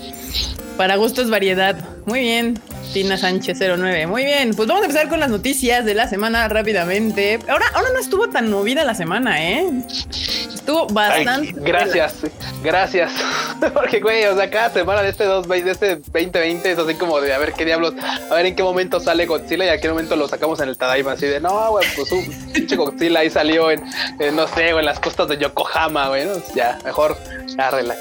Para 0.76 0.96
gustos, 0.96 1.28
variedad. 1.30 1.76
Muy 2.06 2.20
bien. 2.20 2.58
Tina 2.92 3.16
Sánchez 3.16 3.58
09. 3.60 4.06
Muy 4.06 4.24
bien. 4.24 4.54
Pues 4.54 4.66
vamos 4.68 4.82
a 4.82 4.86
empezar 4.86 5.08
con 5.08 5.20
las 5.20 5.30
noticias 5.30 5.84
de 5.84 5.94
la 5.94 6.08
semana 6.08 6.48
rápidamente. 6.48 7.38
Ahora, 7.48 7.66
ahora 7.74 7.88
no 7.92 8.00
estuvo 8.00 8.28
tan 8.28 8.50
movida 8.50 8.84
la 8.84 8.94
semana, 8.94 9.42
¿eh? 9.42 9.66
Estuvo 10.54 10.86
Ay, 10.88 11.24
bastante. 11.24 11.52
gracias, 11.56 12.14
gracias. 12.62 13.12
Porque, 13.74 14.00
güey, 14.00 14.24
o 14.26 14.36
sea, 14.36 14.50
cada 14.50 14.70
semana 14.70 15.02
de 15.02 15.10
este 15.10 15.24
2020, 15.24 15.64
de 15.64 15.72
este 15.72 15.96
2020 15.96 16.72
es 16.72 16.78
así 16.78 16.94
como 16.94 17.20
de 17.20 17.32
a 17.32 17.38
ver 17.38 17.52
qué 17.52 17.64
diablos, 17.64 17.94
a 18.30 18.34
ver 18.34 18.46
en 18.46 18.56
qué 18.56 18.62
momento 18.62 19.00
sale 19.00 19.26
Godzilla 19.26 19.64
y 19.64 19.68
a 19.68 19.80
qué 19.80 19.88
momento 19.88 20.16
lo 20.16 20.28
sacamos 20.28 20.60
en 20.60 20.68
el 20.68 20.76
Tadaima. 20.78 21.12
Así 21.12 21.26
de 21.26 21.40
no, 21.40 21.70
güey, 21.70 21.86
pues 21.96 22.10
un 22.12 22.24
pinche 22.52 22.76
Godzilla 22.76 23.20
ahí 23.20 23.30
salió 23.30 23.70
en, 23.70 23.82
en, 24.18 24.36
no 24.36 24.46
sé, 24.48 24.72
güey, 24.72 24.80
en 24.80 24.86
las 24.86 25.00
costas 25.00 25.28
de 25.28 25.38
Yokohama, 25.38 26.08
güey. 26.08 26.24
¿no? 26.26 26.32
Ya, 26.54 26.78
mejor, 26.84 27.16
ya 27.56 27.70
relax. 27.70 27.98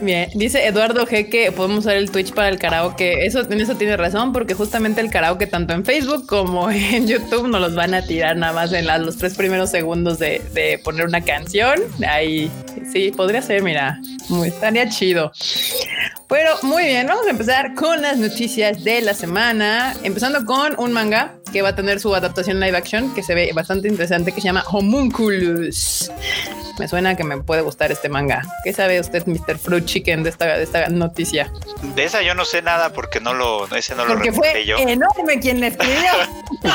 Bien. 0.00 0.28
Dice 0.34 0.66
Eduardo 0.66 1.06
G 1.06 1.28
que 1.28 1.52
podemos 1.52 1.80
usar 1.80 1.96
el 1.96 2.10
Twitch 2.10 2.32
para 2.32 2.48
el 2.48 2.58
karaoke. 2.58 3.26
Eso, 3.26 3.40
en 3.40 3.60
eso 3.66 3.76
tiene 3.76 3.96
razón, 3.96 4.32
porque 4.32 4.54
justamente 4.54 5.00
el 5.00 5.10
karaoke, 5.10 5.46
tanto 5.48 5.74
en 5.74 5.84
Facebook 5.84 6.26
como 6.26 6.70
en 6.70 7.08
YouTube, 7.08 7.48
nos 7.48 7.60
los 7.60 7.74
van 7.74 7.94
a 7.94 8.02
tirar 8.02 8.36
nada 8.36 8.52
más 8.52 8.72
en 8.72 8.86
los 9.04 9.16
tres 9.16 9.34
primeros 9.34 9.70
segundos 9.70 10.18
de, 10.18 10.80
poner 10.84 11.06
una 11.06 11.20
canción. 11.20 11.80
Ahí 12.08 12.50
sí, 12.92 13.12
podría 13.16 13.42
ser, 13.42 13.62
mira, 13.62 14.00
estaría 14.44 14.88
chido. 14.88 15.32
Pero 16.28 16.50
muy 16.62 16.84
bien, 16.84 17.06
vamos 17.06 17.26
a 17.26 17.30
empezar 17.30 17.74
con 17.74 18.02
las 18.02 18.18
noticias 18.18 18.82
de 18.84 19.00
la 19.00 19.14
semana, 19.14 19.94
empezando 20.02 20.44
con 20.44 20.78
un 20.78 20.92
manga 20.92 21.34
que 21.52 21.62
va 21.62 21.70
a 21.70 21.76
tener 21.76 22.00
su 22.00 22.14
adaptación 22.14 22.60
live 22.60 22.76
action 22.76 23.14
que 23.14 23.22
se 23.22 23.34
ve 23.34 23.50
bastante 23.52 23.88
interesante 23.88 24.32
que 24.32 24.40
se 24.40 24.46
llama 24.46 24.64
Homunculus. 24.70 26.10
Me 26.78 26.88
suena 26.88 27.16
que 27.16 27.24
me 27.24 27.38
puede 27.38 27.62
gustar 27.62 27.90
este 27.90 28.08
manga. 28.10 28.42
¿Qué 28.64 28.72
sabe 28.72 29.00
usted, 29.00 29.24
Mr. 29.26 29.56
Fruit 29.58 29.84
Chicken, 29.86 30.22
de 30.22 30.30
esta, 30.30 30.44
de 30.58 30.62
esta 30.62 30.88
noticia? 30.88 31.50
De 31.94 32.04
esa 32.04 32.20
yo 32.22 32.34
no 32.34 32.44
sé 32.44 32.60
nada 32.62 32.92
porque 32.92 33.18
no 33.20 33.32
lo, 33.32 33.66
ese 33.74 33.94
no 33.94 34.04
lo 34.04 34.12
Porque 34.14 34.30
reporté 34.30 34.50
fue 34.52 34.66
yo. 34.66 34.76
enorme 34.78 35.40
quien 35.40 35.60
la 35.60 35.68
escribió. 35.68 36.12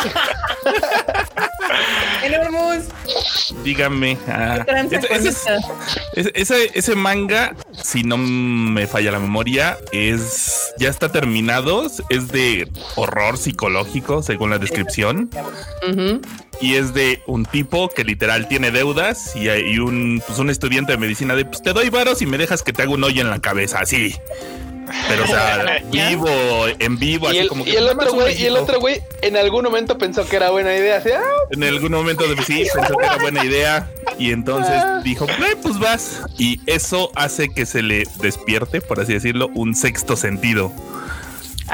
señor 2.21 2.51
Mus. 2.51 2.85
Dígame. 3.63 4.17
ah, 4.27 4.55
¿Qué 4.59 4.63
tranza 4.65 4.95
ese- 4.97 5.13
ese 5.13 5.29
es- 5.29 5.35
esta? 5.37 5.57
Ese, 6.15 6.31
ese- 6.35 6.71
ese 6.73 6.95
manga, 6.95 7.55
si 7.83 8.03
no 8.03 8.17
me 8.17 8.87
falla 8.87 9.11
la 9.11 9.19
memoria, 9.19 9.77
es 9.91 10.73
ya 10.77 10.89
está 10.89 11.11
terminado. 11.11 11.87
Es 12.09 12.27
de 12.29 12.69
horror 12.95 13.37
psicológico, 13.37 14.23
según 14.23 14.49
la 14.49 14.57
descripción. 14.57 15.29
Y 16.61 16.75
es 16.75 16.93
de 16.93 17.21
un 17.25 17.45
tipo 17.45 17.89
que 17.89 18.03
literal 18.03 18.47
tiene 18.47 18.71
deudas 18.71 19.35
y, 19.35 19.49
hay 19.49 19.79
un, 19.79 20.21
pues, 20.25 20.37
un 20.39 20.49
estudiante 20.49 20.91
de 20.91 20.97
medicina 20.97 21.35
de 21.35 21.45
pues 21.45 21.61
te 21.61 21.73
doy 21.73 21.89
varos 21.89 22.21
y 22.21 22.25
me 22.25 22.37
dejas 22.37 22.61
que 22.63 22.71
te 22.71 22.83
haga 22.83 22.91
un 22.91 23.03
hoyo 23.03 23.21
en 23.21 23.29
la 23.29 23.39
cabeza, 23.39 23.79
así. 23.79 24.15
Pero, 25.07 25.23
o 25.23 25.27
sea, 25.27 25.81
vivo, 25.91 26.29
en 26.79 26.97
vivo, 26.97 27.27
Y 27.27 27.29
así 27.29 27.37
el, 27.39 27.47
como 27.47 27.63
que 27.63 27.71
y 27.71 27.75
el 27.75 27.87
otro 27.87 28.13
güey, 28.13 28.41
y 28.41 28.45
el 28.45 28.57
otro 28.57 28.79
güey 28.79 29.01
en 29.21 29.37
algún 29.37 29.63
momento 29.63 29.97
pensó 29.97 30.27
que 30.27 30.35
era 30.35 30.49
buena 30.51 30.75
idea, 30.75 30.97
así, 30.97 31.09
ah, 31.11 31.21
En 31.51 31.63
algún 31.63 31.91
momento 31.91 32.27
de 32.27 32.41
sí, 32.43 32.65
pensó 32.73 32.97
que 32.97 33.05
era 33.05 33.17
buena 33.17 33.45
idea 33.45 33.89
y 34.19 34.31
entonces 34.31 34.81
dijo, 35.03 35.25
"Eh, 35.25 35.55
pues 35.61 35.79
vas. 35.79 36.21
Y 36.37 36.61
eso 36.67 37.11
hace 37.15 37.49
que 37.49 37.65
se 37.65 37.81
le 37.81 38.03
despierte, 38.21 38.81
por 38.81 38.99
así 38.99 39.13
decirlo, 39.13 39.49
un 39.53 39.75
sexto 39.75 40.15
sentido. 40.15 40.71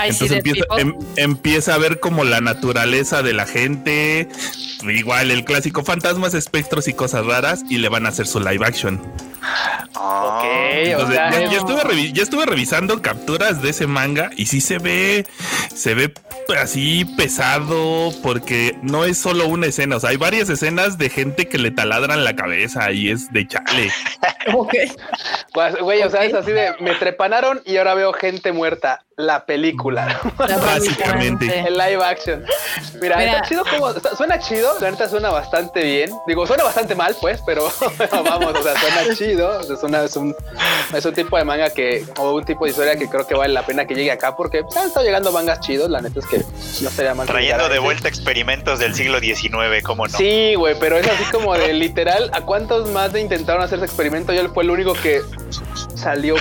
Entonces 0.06 0.32
empieza, 0.38 0.66
em- 0.78 0.96
empieza 1.16 1.74
a 1.74 1.78
ver 1.78 2.00
como 2.00 2.24
la 2.24 2.40
naturaleza 2.42 3.22
de 3.24 3.34
la 3.34 3.46
gente, 3.46 4.28
igual 4.84 5.32
el 5.32 5.44
clásico 5.46 5.84
fantasmas, 5.84 6.34
espectros 6.34 6.88
y 6.88 6.94
cosas 6.94 7.26
raras 7.26 7.64
y 7.70 7.78
le 7.80 7.90
van 7.90 8.06
a 8.06 8.10
hacer 8.10 8.28
su 8.28 8.40
live 8.40 8.66
action. 8.66 9.02
Ok, 10.00 10.44
Entonces, 10.84 11.16
ya, 11.16 11.30
es- 11.30 11.52
ya 11.52 11.58
estuve 11.58 11.82
revi- 11.84 12.14
ya 12.14 12.24
estuve 12.24 12.46
revisando 12.46 13.02
capturas 13.02 13.62
de 13.62 13.70
ese 13.70 13.88
manga 13.88 14.30
y 14.36 14.46
sí 14.46 14.62
se 14.62 14.78
ve, 14.78 15.26
se 15.76 15.96
ve 15.96 16.14
así 16.62 17.04
pesado 17.18 18.14
porque 18.22 18.76
no 18.84 19.06
es 19.06 19.18
solo 19.18 19.48
una 19.48 19.66
escena, 19.68 19.96
o 19.98 20.00
sea, 20.00 20.12
hay 20.12 20.18
varias 20.18 20.50
escenas 20.50 20.98
de 20.98 21.10
gente 21.10 21.48
que 21.48 21.58
le 21.58 21.72
taladran 21.72 22.24
la 22.24 22.36
cabeza 22.36 22.92
y 22.92 23.10
es 23.10 23.32
de 23.34 23.48
chale. 23.48 23.92
Ok. 24.54 24.74
pues, 25.54 25.76
güey, 25.82 26.02
o 26.04 26.10
sea, 26.10 26.24
es 26.24 26.34
así 26.34 26.52
de, 26.54 26.74
me 26.80 26.96
trepanaron 26.96 27.62
y 27.66 27.76
ahora 27.78 27.96
veo 27.96 28.14
gente 28.14 28.54
muerta. 28.54 29.04
La 29.20 29.44
película, 29.46 30.22
Básicamente. 30.38 31.64
el 31.68 31.76
live 31.76 32.04
action. 32.04 32.44
Mira, 33.02 33.18
Mira. 33.18 33.32
está 33.38 33.48
chido 33.48 33.64
como, 33.68 33.92
suena 34.16 34.38
chido, 34.38 34.78
la 34.80 34.92
neta 34.92 35.10
suena 35.10 35.32
bastante 35.32 35.84
bien. 35.84 36.12
Digo, 36.28 36.46
suena 36.46 36.64
bastante 36.64 36.94
mal, 36.94 37.16
pues, 37.20 37.42
pero 37.44 37.64
vamos, 38.12 38.54
o 38.56 38.62
sea, 38.62 38.80
suena 38.80 39.16
chido. 39.16 39.60
Es, 39.62 39.82
una- 39.82 40.04
es 40.04 40.16
un, 40.18 40.36
es 40.94 41.04
un 41.04 41.14
tipo 41.16 41.36
de 41.36 41.44
manga 41.46 41.72
que, 41.72 42.06
o 42.20 42.36
un 42.36 42.46
tipo 42.46 42.66
de 42.66 42.70
historia 42.70 42.96
que 42.96 43.10
creo 43.10 43.26
que 43.26 43.34
vale 43.34 43.56
la 43.56 43.66
pena 43.66 43.88
que 43.88 43.96
llegue 43.96 44.12
acá 44.12 44.36
porque 44.36 44.62
pues, 44.62 44.78
han 44.78 44.86
estado 44.86 45.04
llegando 45.04 45.32
mangas 45.32 45.62
chidos. 45.62 45.90
La 45.90 46.00
neta 46.00 46.20
es 46.20 46.28
que 46.28 46.38
no 46.84 46.90
sería 46.92 47.16
mal. 47.16 47.26
Trayendo 47.26 47.70
de 47.70 47.80
vuelta 47.80 48.08
experimentos 48.08 48.78
del 48.78 48.94
siglo 48.94 49.20
XIX, 49.20 49.82
¿cómo 49.84 50.06
no? 50.06 50.16
Sí, 50.16 50.54
güey, 50.54 50.76
pero 50.80 50.96
es 50.96 51.08
así 51.08 51.24
como 51.32 51.56
de 51.56 51.74
literal. 51.74 52.30
¿A 52.34 52.42
cuántos 52.42 52.88
más 52.92 53.14
de 53.14 53.22
intentaron 53.22 53.64
hacer 53.64 53.78
ese 53.80 53.86
experimento? 53.88 54.32
Yo 54.32 54.48
fue 54.54 54.64
el 54.64 54.70
único 54.70 54.94
que 54.94 55.22
salió 55.96 56.36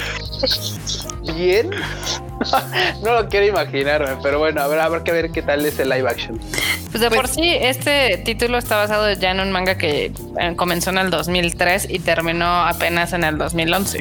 bien. 1.34 1.70
no 3.02 3.20
lo 3.20 3.28
quiero 3.28 3.46
imaginarme, 3.46 4.16
pero 4.22 4.38
bueno, 4.38 4.60
habrá, 4.60 4.84
habrá 4.84 5.04
que 5.04 5.12
ver 5.12 5.30
qué 5.30 5.42
tal 5.42 5.64
es 5.64 5.78
el 5.78 5.88
live 5.88 6.08
action. 6.08 6.40
Pues 6.90 7.00
de 7.00 7.10
por 7.10 7.28
sí, 7.28 7.42
este 7.44 8.18
título 8.18 8.58
está 8.58 8.76
basado 8.76 9.12
ya 9.12 9.32
en 9.32 9.40
un 9.40 9.52
manga 9.52 9.76
que 9.76 10.12
eh, 10.40 10.56
comenzó 10.56 10.90
en 10.90 10.98
el 10.98 11.10
2003 11.10 11.88
y 11.90 11.98
terminó 11.98 12.46
apenas 12.46 13.12
en 13.12 13.24
el 13.24 13.36
2011. 13.38 14.00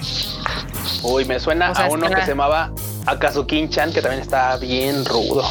Uy, 1.04 1.26
me 1.26 1.40
suena 1.40 1.72
O 1.72 1.76
sea, 1.76 1.86
a 1.86 1.90
uno 1.90 2.10
que 2.10 2.22
se 2.22 2.30
llamaba 2.30 2.72
Akazukin-chan, 3.06 3.94
que 3.94 4.02
también 4.02 4.22
está 4.22 4.58
bien 4.58 5.06
rudo. 5.06 5.44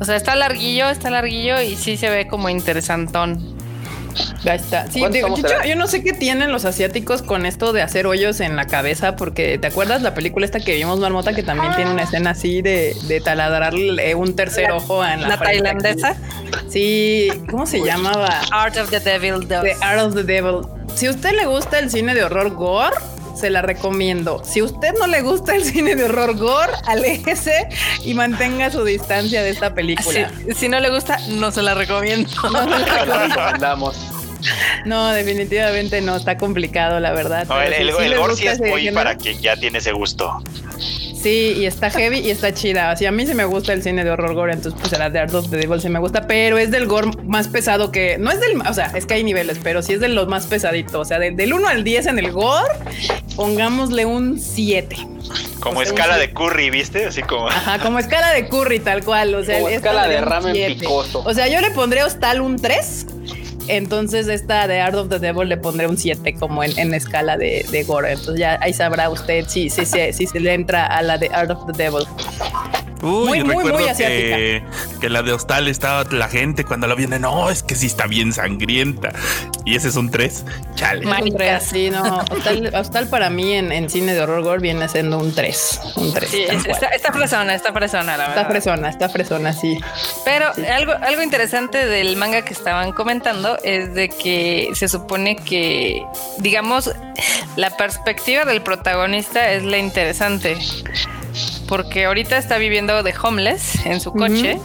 O 0.00 0.04
sea, 0.04 0.16
está 0.16 0.34
larguillo, 0.34 0.88
está 0.88 1.10
larguillo 1.10 1.60
y 1.60 1.76
sí 1.76 1.96
se 1.96 2.10
ve 2.10 2.26
como 2.26 2.48
interesantón. 2.48 3.55
Ya 4.42 4.54
está. 4.54 4.90
Sí, 4.90 5.00
¿Cuántos 5.00 5.14
digo, 5.14 5.28
tomos 5.28 5.66
yo, 5.66 5.76
no 5.76 5.86
sé 5.86 6.02
qué 6.02 6.12
tienen 6.12 6.52
los 6.52 6.64
asiáticos 6.64 7.22
con 7.22 7.46
esto 7.46 7.72
de 7.72 7.82
hacer 7.82 8.06
hoyos 8.06 8.40
en 8.40 8.56
la 8.56 8.66
cabeza, 8.66 9.16
porque 9.16 9.58
¿te 9.58 9.66
acuerdas 9.66 10.02
la 10.02 10.14
película 10.14 10.46
esta 10.46 10.60
que 10.60 10.74
vimos, 10.74 10.98
Marmota, 10.98 11.34
que 11.34 11.42
también 11.42 11.74
tiene 11.74 11.90
una 11.90 12.04
escena 12.04 12.30
así 12.30 12.62
de, 12.62 12.96
de 13.08 13.20
taladrarle 13.20 14.14
un 14.14 14.34
tercer 14.36 14.70
ojo 14.70 15.04
en 15.04 15.22
la, 15.22 15.28
La 15.28 15.38
tailandesa, 15.38 16.16
Sí, 16.68 17.28
¿cómo 17.50 17.66
se 17.66 17.80
llamaba? 17.80 18.40
Art 18.50 18.76
of 18.76 18.90
the 18.90 19.00
Devil 19.00 19.46
2. 19.46 19.62
The 19.62 19.76
Art 19.80 20.00
of 20.00 20.14
the 20.14 20.22
Devil. 20.22 20.62
Si 20.94 21.06
a 21.06 21.10
usted 21.10 21.32
le 21.32 21.46
gusta 21.46 21.78
el 21.78 21.90
cine 21.90 22.14
de 22.14 22.24
horror 22.24 22.50
gore, 22.50 22.96
se 23.36 23.50
la 23.50 23.62
recomiendo. 23.62 24.42
Si 24.44 24.60
a 24.60 24.64
usted 24.64 24.94
no 24.98 25.06
le 25.06 25.22
gusta 25.22 25.54
el 25.54 25.64
cine 25.64 25.94
de 25.94 26.04
horror 26.04 26.36
gore, 26.36 26.72
aléjese 26.86 27.68
y 28.04 28.14
mantenga 28.14 28.70
su 28.70 28.84
distancia 28.84 29.42
de 29.42 29.50
esta 29.50 29.74
película. 29.74 30.30
Si, 30.46 30.54
si 30.54 30.68
no 30.68 30.80
le 30.80 30.90
gusta, 30.90 31.18
no 31.28 31.50
se 31.50 31.62
la 31.62 31.74
recomiendo. 31.74 32.28
No, 32.42 32.64
no 32.64 32.78
la 32.78 32.86
recomiendo. 33.04 33.40
Andamos. 33.40 33.96
No, 34.84 35.12
definitivamente 35.12 36.00
no, 36.00 36.16
está 36.16 36.36
complicado, 36.36 37.00
la 37.00 37.12
verdad. 37.12 37.46
No, 37.48 37.60
el, 37.60 37.72
el, 37.72 38.16
gore 38.16 38.36
sí 38.36 38.46
es 38.46 38.60
muy 38.60 38.90
para 38.90 39.16
quien 39.16 39.40
ya 39.40 39.56
tiene 39.56 39.78
ese 39.78 39.92
gusto. 39.92 40.42
Sí, 41.26 41.54
y 41.56 41.66
está 41.66 41.90
heavy 41.90 42.20
y 42.20 42.30
está 42.30 42.54
chida. 42.54 42.92
O 42.92 42.96
sea, 42.96 43.08
a 43.08 43.12
mí 43.12 43.26
sí 43.26 43.34
me 43.34 43.44
gusta 43.44 43.72
el 43.72 43.82
cine 43.82 44.04
de 44.04 44.10
horror 44.12 44.32
gore, 44.34 44.52
entonces 44.52 44.80
pues 44.80 44.96
la 44.96 45.10
de 45.10 45.18
Art 45.18 45.34
of 45.34 45.50
the 45.50 45.56
Devil 45.56 45.80
sí 45.80 45.88
me 45.88 45.98
gusta, 45.98 46.28
pero 46.28 46.56
es 46.56 46.70
del 46.70 46.86
gore 46.86 47.10
más 47.24 47.48
pesado 47.48 47.90
que... 47.90 48.16
No 48.16 48.30
es 48.30 48.38
del... 48.40 48.60
O 48.60 48.72
sea, 48.72 48.92
es 48.94 49.06
que 49.06 49.14
hay 49.14 49.24
niveles, 49.24 49.58
pero 49.60 49.82
sí 49.82 49.94
es 49.94 49.98
de 49.98 50.06
los 50.06 50.28
más 50.28 50.46
pesaditos. 50.46 50.94
O 50.94 51.04
sea, 51.04 51.18
de- 51.18 51.32
del 51.32 51.52
1 51.52 51.66
al 51.66 51.82
10 51.82 52.06
en 52.06 52.20
el 52.20 52.30
gore, 52.30 52.72
pongámosle 53.34 54.06
un 54.06 54.38
7. 54.38 54.94
Como 55.58 55.80
O 55.80 55.82
sea, 55.82 55.92
escala 55.92 56.16
de 56.16 56.32
curry, 56.32 56.70
¿viste? 56.70 57.06
Así 57.06 57.22
como... 57.22 57.48
Ajá, 57.48 57.80
como 57.80 57.98
escala 57.98 58.30
de 58.32 58.46
curry 58.46 58.78
tal 58.78 59.02
cual. 59.02 59.34
O 59.34 59.42
sea, 59.42 59.56
Como 59.56 59.68
escala 59.70 60.06
de 60.06 60.20
ramen 60.20 60.54
siete. 60.54 60.74
picoso. 60.76 61.24
O 61.26 61.34
sea, 61.34 61.48
yo 61.48 61.60
le 61.60 61.72
pondré 61.72 62.04
hostal 62.04 62.40
un 62.40 62.54
3. 62.54 63.06
Entonces 63.68 64.28
esta 64.28 64.66
de 64.68 64.80
Art 64.80 64.94
of 64.94 65.08
the 65.08 65.18
Devil 65.18 65.48
le 65.48 65.56
pondré 65.56 65.86
un 65.86 65.96
7 65.96 66.34
como 66.34 66.62
en, 66.62 66.94
escala 66.94 67.36
de, 67.36 67.64
de 67.70 67.82
gore. 67.84 68.12
Entonces 68.12 68.38
ya 68.38 68.58
ahí 68.60 68.72
sabrá 68.72 69.10
usted 69.10 69.46
si, 69.48 69.70
si, 69.70 69.84
si, 69.84 70.12
si 70.12 70.26
se 70.26 70.40
le 70.40 70.54
entra 70.54 70.86
a 70.86 71.02
la 71.02 71.18
de 71.18 71.28
Art 71.28 71.50
of 71.50 71.66
the 71.66 71.72
Devil. 71.72 72.06
Uy, 73.02 73.28
Muy, 73.28 73.44
muy, 73.44 73.54
muy 73.56 73.64
recuerdo 73.64 73.90
asiática. 73.90 74.36
que, 74.36 74.64
que 75.00 75.08
la 75.10 75.22
de 75.22 75.32
Hostal 75.32 75.68
estaba 75.68 76.04
la 76.10 76.28
gente 76.28 76.64
cuando 76.64 76.86
la 76.86 76.94
viene, 76.94 77.18
no, 77.18 77.50
es 77.50 77.62
que 77.62 77.74
sí 77.74 77.86
está 77.86 78.06
bien 78.06 78.32
sangrienta. 78.32 79.10
Y 79.64 79.76
ese 79.76 79.88
es 79.88 79.96
un 79.96 80.10
3. 80.10 80.44
Chale. 80.76 81.06
3, 81.36 81.62
sí, 81.62 81.90
no. 81.90 82.18
Hostal, 82.30 82.72
Hostal 82.74 83.08
para 83.08 83.28
mí 83.30 83.52
en, 83.52 83.70
en 83.72 83.90
cine 83.90 84.14
de 84.14 84.20
horror 84.20 84.42
gore 84.42 84.60
viene 84.60 84.88
siendo 84.88 85.18
un 85.18 85.34
3. 85.34 85.80
Un 85.96 86.12
3. 86.14 86.30
Sí, 86.30 86.42
es- 86.48 86.64
está, 86.66 86.86
está 86.88 87.12
fresona, 87.12 87.54
está 87.54 87.72
fresona, 87.72 88.16
la 88.16 88.28
verdad. 88.28 88.36
Está 88.38 88.48
fresona, 88.50 88.88
está 88.88 89.08
fresona, 89.08 89.52
sí. 89.52 89.78
Pero 90.24 90.46
algo, 90.74 90.92
algo 90.92 91.22
interesante 91.22 91.86
del 91.86 92.16
manga 92.16 92.42
que 92.42 92.52
estaban 92.54 92.92
comentando 92.92 93.58
es 93.62 93.92
de 93.94 94.08
que 94.08 94.70
se 94.74 94.88
supone 94.88 95.36
que, 95.36 96.02
digamos, 96.38 96.90
la 97.56 97.76
perspectiva 97.76 98.44
del 98.44 98.62
protagonista 98.62 99.52
es 99.52 99.62
la 99.64 99.78
interesante. 99.78 100.56
Porque 101.68 102.06
ahorita 102.06 102.38
está 102.38 102.58
viviendo 102.58 103.02
de 103.02 103.14
homeless 103.22 103.84
en 103.86 104.00
su 104.00 104.12
coche 104.12 104.58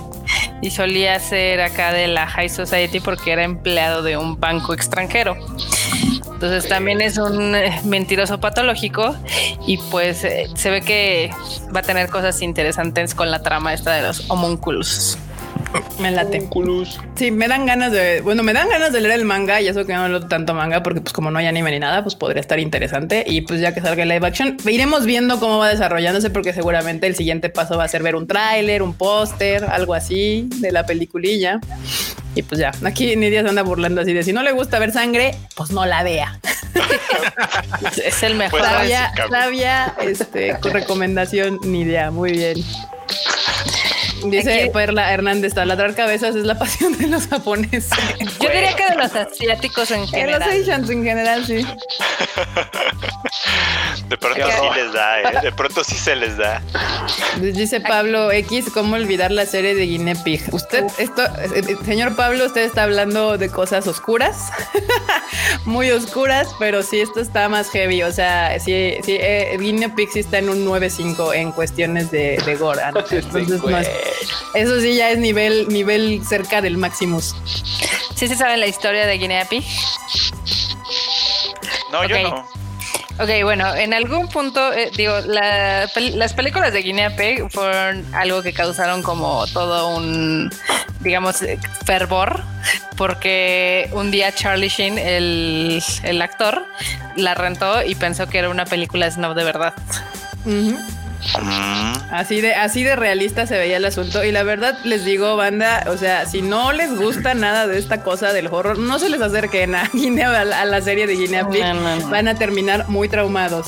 y 0.61 0.71
solía 0.71 1.19
ser 1.19 1.61
acá 1.61 1.91
de 1.91 2.07
la 2.07 2.27
High 2.27 2.49
Society 2.49 2.99
porque 2.99 3.31
era 3.31 3.43
empleado 3.43 4.03
de 4.03 4.17
un 4.17 4.39
banco 4.39 4.73
extranjero. 4.73 5.35
Entonces 6.33 6.67
también 6.67 7.01
es 7.01 7.17
un 7.17 7.55
eh, 7.55 7.81
mentiroso 7.83 8.39
patológico 8.39 9.15
y 9.67 9.77
pues 9.77 10.23
eh, 10.23 10.49
se 10.55 10.71
ve 10.71 10.81
que 10.81 11.29
va 11.75 11.81
a 11.81 11.83
tener 11.83 12.09
cosas 12.09 12.41
interesantes 12.41 13.13
con 13.13 13.29
la 13.29 13.43
trama 13.43 13.73
esta 13.73 13.91
de 13.93 14.01
los 14.01 14.29
homúnculos. 14.29 15.19
Me 15.99 16.11
late. 16.11 16.37
Homunculus. 16.37 16.99
Sí, 17.15 17.31
me 17.31 17.47
dan 17.47 17.65
ganas 17.65 17.91
de, 17.91 18.21
bueno, 18.21 18.41
me 18.43 18.53
dan 18.53 18.67
ganas 18.69 18.91
de 18.91 19.01
leer 19.01 19.15
el 19.19 19.25
manga 19.25 19.61
y 19.61 19.67
eso 19.67 19.85
que 19.85 19.93
no 19.93 20.07
leo 20.07 20.21
tanto 20.27 20.53
manga 20.53 20.81
porque 20.83 21.01
pues 21.01 21.13
como 21.13 21.29
no 21.31 21.39
hay 21.39 21.45
anime 21.47 21.71
ni 21.71 21.79
nada, 21.79 22.01
pues 22.03 22.15
podría 22.15 22.41
estar 22.41 22.59
interesante 22.59 23.23
y 23.27 23.41
pues 23.41 23.59
ya 23.61 23.73
que 23.73 23.81
salga 23.81 24.03
el 24.03 24.09
live 24.09 24.25
action, 24.25 24.57
iremos 24.65 25.05
viendo 25.05 25.39
cómo 25.39 25.59
va 25.59 25.69
desarrollándose 25.69 26.29
porque 26.29 26.53
seguramente 26.53 27.07
el 27.07 27.15
siguiente 27.15 27.49
paso 27.49 27.77
va 27.77 27.83
a 27.83 27.87
ser 27.87 28.01
ver 28.03 28.15
un 28.15 28.27
tráiler, 28.27 28.81
un 28.81 28.93
póster, 28.95 29.63
algo 29.65 29.93
así 29.93 30.47
de 30.57 30.71
la 30.71 30.85
peliculilla. 30.85 31.59
Y 32.33 32.43
pues 32.43 32.59
ya, 32.61 32.71
aquí 32.85 33.15
Nidia 33.15 33.43
se 33.43 33.49
anda 33.49 33.61
burlando 33.61 34.01
así 34.01 34.13
de 34.13 34.23
si 34.23 34.31
no 34.33 34.41
le 34.41 34.53
gusta 34.53 34.79
ver 34.79 34.91
sangre, 34.91 35.35
pues 35.55 35.71
no 35.71 35.85
la 35.85 36.01
vea. 36.03 36.39
Es- 38.03 38.23
el 38.23 38.35
mejor. 38.35 38.59
Pues, 38.59 38.71
Sabia, 38.71 39.11
cabrón. 39.15 39.41
sabia, 39.41 39.95
este, 40.01 40.55
con 40.59 40.71
recomendación 40.71 41.59
Nidia, 41.63 42.11
muy 42.11 42.31
bien. 42.31 42.57
Dice 44.25 44.61
Aquí- 44.63 44.69
Perla 44.71 45.11
Hernández, 45.13 45.53
taladrar 45.53 45.95
cabezas 45.95 46.35
es 46.35 46.45
la 46.45 46.57
pasión 46.59 46.97
de 46.97 47.07
los 47.07 47.27
japoneses. 47.27 47.89
Yo 48.39 48.49
diría 48.49 48.75
que 48.75 48.85
de 48.89 48.95
los 48.97 49.13
asiáticos 49.15 49.89
en 49.91 49.97
En 49.97 50.01
los 50.03 50.11
general. 50.11 50.43
Asians 50.43 50.89
en 50.89 51.03
general, 51.03 51.45
sí. 51.45 51.65
De 54.11 54.17
pronto 54.17 54.43
sí 54.45 54.67
les 54.75 54.91
da, 54.93 55.21
¿eh? 55.21 55.23
De 55.41 55.51
pronto 55.53 55.83
sí 55.85 55.95
se 55.95 56.15
les 56.17 56.35
da. 56.35 56.61
Dice 57.39 57.79
Pablo 57.79 58.29
X, 58.31 58.65
¿cómo 58.73 58.95
olvidar 58.95 59.31
la 59.31 59.45
serie 59.45 59.73
de 59.73 59.85
Guinea 59.85 60.15
Pig? 60.21 60.43
Usted, 60.51 60.83
esto, 60.97 61.23
eh, 61.23 61.63
eh, 61.69 61.77
señor 61.85 62.17
Pablo, 62.17 62.45
usted 62.45 62.63
está 62.63 62.83
hablando 62.83 63.37
de 63.37 63.47
cosas 63.49 63.87
oscuras, 63.87 64.51
muy 65.65 65.89
oscuras, 65.91 66.49
pero 66.59 66.83
sí, 66.83 66.99
esto 66.99 67.21
está 67.21 67.47
más 67.47 67.69
heavy. 67.71 68.03
O 68.03 68.11
sea, 68.11 68.59
sí, 68.59 68.95
sí, 69.05 69.15
eh, 69.17 69.55
Guinea 69.57 69.95
Pig 69.95 70.09
sí 70.11 70.19
está 70.19 70.39
en 70.39 70.49
un 70.49 70.65
9.5 70.67 71.33
en 71.33 71.53
cuestiones 71.53 72.11
de, 72.11 72.35
de 72.45 72.55
Gora. 72.57 72.89
Entonces, 72.89 73.25
no 73.63 73.77
es- 73.77 73.89
eso 74.55 74.81
sí 74.81 74.95
ya 74.97 75.09
es 75.11 75.19
nivel, 75.19 75.69
nivel 75.69 76.21
cerca 76.27 76.61
del 76.61 76.75
Maximus. 76.77 77.33
¿Sí 78.15 78.27
se 78.27 78.35
sabe 78.35 78.57
la 78.57 78.67
historia 78.67 79.05
de 79.07 79.17
Guinea 79.17 79.45
Pig? 79.45 79.63
No, 81.93 82.05
yo 82.05 82.19
no. 82.21 82.45
Ok, 83.21 83.29
bueno, 83.43 83.75
en 83.75 83.93
algún 83.93 84.27
punto, 84.29 84.73
eh, 84.73 84.89
digo, 84.97 85.19
la 85.19 85.87
las 86.15 86.33
películas 86.33 86.73
de 86.73 86.81
Guinea 86.81 87.15
Pig 87.15 87.51
fueron 87.51 88.03
algo 88.15 88.41
que 88.41 88.51
causaron 88.51 89.03
como 89.03 89.45
todo 89.45 89.95
un, 89.95 90.49
digamos, 91.01 91.37
fervor, 91.85 92.41
porque 92.97 93.91
un 93.93 94.09
día 94.09 94.33
Charlie 94.33 94.69
Sheen, 94.69 94.97
el, 94.97 95.83
el 96.01 96.21
actor, 96.23 96.65
la 97.15 97.35
rentó 97.35 97.83
y 97.83 97.93
pensó 97.93 98.27
que 98.27 98.39
era 98.39 98.49
una 98.49 98.65
película 98.65 99.11
snob 99.11 99.35
de 99.35 99.43
verdad. 99.43 99.75
Así 102.11 102.41
de, 102.41 102.53
así 102.55 102.83
de 102.83 102.95
realista 102.95 103.45
se 103.47 103.57
veía 103.57 103.77
el 103.77 103.85
asunto. 103.85 104.23
Y 104.23 104.31
la 104.31 104.43
verdad 104.43 104.77
les 104.83 105.05
digo, 105.05 105.35
banda, 105.35 105.85
o 105.87 105.97
sea, 105.97 106.25
si 106.25 106.41
no 106.41 106.71
les 106.71 106.95
gusta 106.95 107.33
nada 107.35 107.67
de 107.67 107.77
esta 107.77 108.01
cosa 108.03 108.33
del 108.33 108.47
horror, 108.47 108.77
no 108.77 108.99
se 108.99 109.09
les 109.09 109.21
acerquen 109.21 109.75
a 109.75 109.89
Guinea, 109.93 110.39
a 110.39 110.45
la, 110.45 110.61
a 110.61 110.65
la 110.65 110.81
serie 110.81 111.07
de 111.07 111.15
Guinea 111.15 111.47
Pig. 111.47 111.61
No, 111.61 111.73
no, 111.75 111.95
no. 111.97 112.09
Van 112.09 112.27
a 112.27 112.35
terminar 112.35 112.87
muy 112.89 113.09
traumados. 113.09 113.67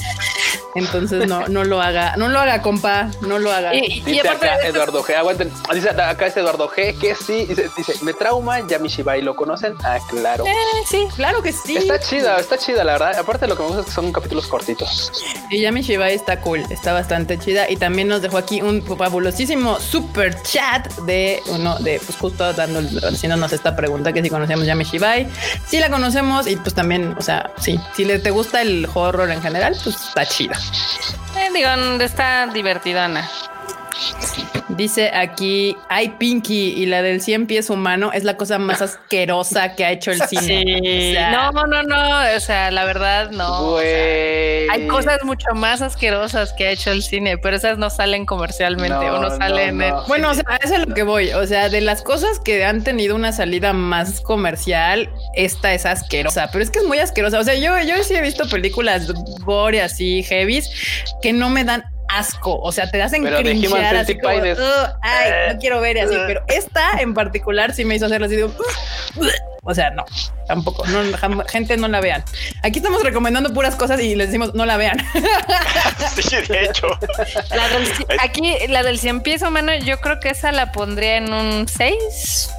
Entonces 0.75 1.27
no, 1.27 1.47
no 1.47 1.63
lo 1.63 1.81
haga, 1.81 2.15
no 2.17 2.29
lo 2.29 2.39
haga, 2.39 2.61
compa, 2.61 3.09
no 3.21 3.39
lo 3.39 3.51
haga. 3.51 3.73
Y, 3.75 3.85
y 3.85 4.01
Dice 4.01 4.21
aparte 4.21 4.49
acá 4.49 4.63
de 4.63 4.69
Eduardo 4.69 5.03
G. 5.03 5.15
Aguanten. 5.15 5.51
Dice 5.73 5.89
acá 5.89 6.25
este 6.25 6.39
Eduardo 6.39 6.69
G. 6.69 6.97
Que 6.97 7.15
sí. 7.15 7.45
Dice, 7.45 7.69
dice 7.77 7.93
me 8.01 8.13
trauma 8.13 8.65
Yamishibai. 8.67 9.21
¿Lo 9.21 9.35
conocen? 9.35 9.75
Ah, 9.83 9.99
claro. 10.09 10.45
Eh, 10.45 10.53
sí, 10.85 11.07
Claro 11.15 11.41
que 11.41 11.51
sí. 11.51 11.77
Está 11.77 11.99
chida, 11.99 12.37
está 12.37 12.57
chida, 12.57 12.83
la 12.83 12.93
verdad. 12.93 13.17
Aparte, 13.17 13.47
lo 13.47 13.55
que 13.55 13.61
me 13.61 13.67
gusta 13.69 13.81
es 13.81 13.87
que 13.87 13.93
son 13.93 14.11
capítulos 14.11 14.47
cortitos. 14.47 15.11
Y 15.49 15.61
Yami 15.61 15.81
Shibai 15.81 16.13
está 16.13 16.41
cool, 16.41 16.63
está 16.69 16.93
bastante 16.93 17.37
chida. 17.37 17.69
Y 17.69 17.77
también 17.77 18.07
nos 18.07 18.21
dejó 18.21 18.37
aquí 18.37 18.61
un 18.61 18.81
fabulosísimo 18.81 19.79
super 19.79 20.41
chat 20.43 20.87
de 21.01 21.41
uno 21.47 21.77
de, 21.79 21.99
pues 22.05 22.17
justo 22.17 22.51
dando, 22.53 22.81
haciéndonos 23.07 23.53
esta 23.53 23.75
pregunta 23.75 24.11
que 24.11 24.21
si 24.21 24.29
conocemos 24.29 24.65
Yami 24.65 24.83
Shibai. 24.83 25.27
Si 25.67 25.79
la 25.79 25.89
conocemos 25.89 26.47
y 26.47 26.55
pues 26.55 26.73
también, 26.73 27.15
o 27.17 27.21
sea, 27.21 27.51
sí, 27.57 27.79
si 27.95 28.05
le 28.05 28.19
te 28.19 28.31
gusta 28.31 28.61
el 28.61 28.87
horror 28.93 29.29
en 29.31 29.41
general, 29.41 29.77
pues 29.83 29.95
está 29.95 30.25
chida. 30.43 30.57
eh, 31.37 31.49
digo, 31.53 31.69
está 32.03 32.47
divertidona. 32.47 33.29
Dice 34.75 35.11
aquí, 35.13 35.75
hay 35.89 36.09
Pinky 36.09 36.73
y 36.75 36.85
la 36.87 37.01
del 37.01 37.21
100 37.21 37.47
pies 37.47 37.69
humano 37.69 38.11
es 38.13 38.23
la 38.23 38.37
cosa 38.37 38.57
más 38.59 38.81
asquerosa 38.81 39.75
que 39.75 39.85
ha 39.85 39.91
hecho 39.91 40.11
el 40.11 40.21
cine. 40.21 41.11
O 41.11 41.13
sea, 41.13 41.31
No, 41.31 41.51
no, 41.67 41.83
no, 41.83 42.35
o 42.35 42.39
sea, 42.39 42.71
la 42.71 42.85
verdad 42.85 43.31
no. 43.31 43.47
o 43.73 43.79
sea, 43.79 43.85
Güey. 43.87 44.69
Hay 44.69 44.87
cosas 44.87 45.19
mucho 45.23 45.47
más 45.53 45.81
asquerosas 45.81 46.53
que 46.53 46.67
ha 46.67 46.71
hecho 46.71 46.91
el 46.91 47.03
cine, 47.03 47.37
pero 47.37 47.55
esas 47.55 47.77
no 47.77 47.89
salen 47.89 48.25
comercialmente 48.25 48.89
No, 48.95 49.17
o 49.17 49.21
no 49.21 49.29
no, 49.29 49.37
salen 49.37 49.81
en- 49.81 49.89
no. 49.89 50.03
Bueno, 50.07 50.31
o 50.31 50.33
sea, 50.33 50.43
a 50.47 50.55
eso 50.57 50.75
es 50.75 50.87
lo 50.87 50.93
que 50.95 51.03
voy. 51.03 51.31
O 51.33 51.45
sea, 51.45 51.69
de 51.69 51.81
las 51.81 52.01
cosas 52.01 52.39
que 52.39 52.65
han 52.65 52.83
tenido 52.83 53.15
una 53.15 53.31
salida 53.31 53.73
más 53.73 54.21
comercial, 54.21 55.09
esta 55.35 55.73
es 55.73 55.85
asquerosa, 55.85 56.49
pero 56.51 56.63
es 56.63 56.71
que 56.71 56.79
es 56.79 56.85
muy 56.85 56.99
asquerosa. 56.99 57.39
O 57.39 57.43
sea, 57.43 57.55
yo, 57.55 57.77
yo 57.81 58.03
sí 58.03 58.15
he 58.15 58.21
visto 58.21 58.47
películas 58.49 59.11
gore 59.41 59.81
así, 59.81 60.23
heavies, 60.23 60.69
que 61.21 61.33
no 61.33 61.49
me 61.49 61.63
dan 61.63 61.83
asco. 62.17 62.59
O 62.59 62.71
sea, 62.71 62.89
te 62.89 63.01
hacen 63.01 63.23
Pero 63.23 63.37
de 63.37 63.41
Human 63.51 63.59
cringear 63.61 63.95
así 63.97 64.17
como, 64.17 64.33
Centipede 64.33 64.51
es- 64.53 64.59
"Ugh, 64.59 64.95
ay, 65.01 65.29
Eh, 65.31 65.53
no 65.53 65.59
quiero 65.59 65.81
ver 65.81 65.99
así. 65.99 66.15
Pero 66.27 66.43
esta 66.47 66.99
en 66.99 67.13
particular 67.13 67.73
sí 67.73 67.85
me 67.85 67.95
hizo 67.95 68.05
hacerlo 68.05 68.27
así 68.27 68.37
o 69.65 69.73
sea, 69.73 69.91
no, 69.91 70.03
tampoco. 70.45 70.85
No, 70.87 71.45
gente, 71.47 71.77
no 71.77 71.87
la 71.87 72.01
vean. 72.01 72.23
Aquí 72.63 72.79
estamos 72.79 73.01
recomendando 73.01 73.53
puras 73.53 73.75
cosas 73.75 74.01
y 74.01 74.13
les 74.13 74.27
decimos 74.27 74.53
no 74.53 74.65
la 74.65 74.75
vean. 74.75 74.97
sí, 76.21 76.35
de 76.49 76.65
hecho. 76.65 76.87
La 77.49 77.69
del 77.69 77.87
ci- 77.93 78.05
aquí, 78.19 78.55
la 78.67 78.83
del 78.83 78.99
cien 78.99 79.21
pies 79.21 79.41
humano, 79.41 79.73
yo 79.75 79.99
creo 80.01 80.19
que 80.19 80.29
esa 80.29 80.51
la 80.51 80.71
pondría 80.73 81.15
en 81.17 81.31
un 81.31 81.67
6. 81.67 82.49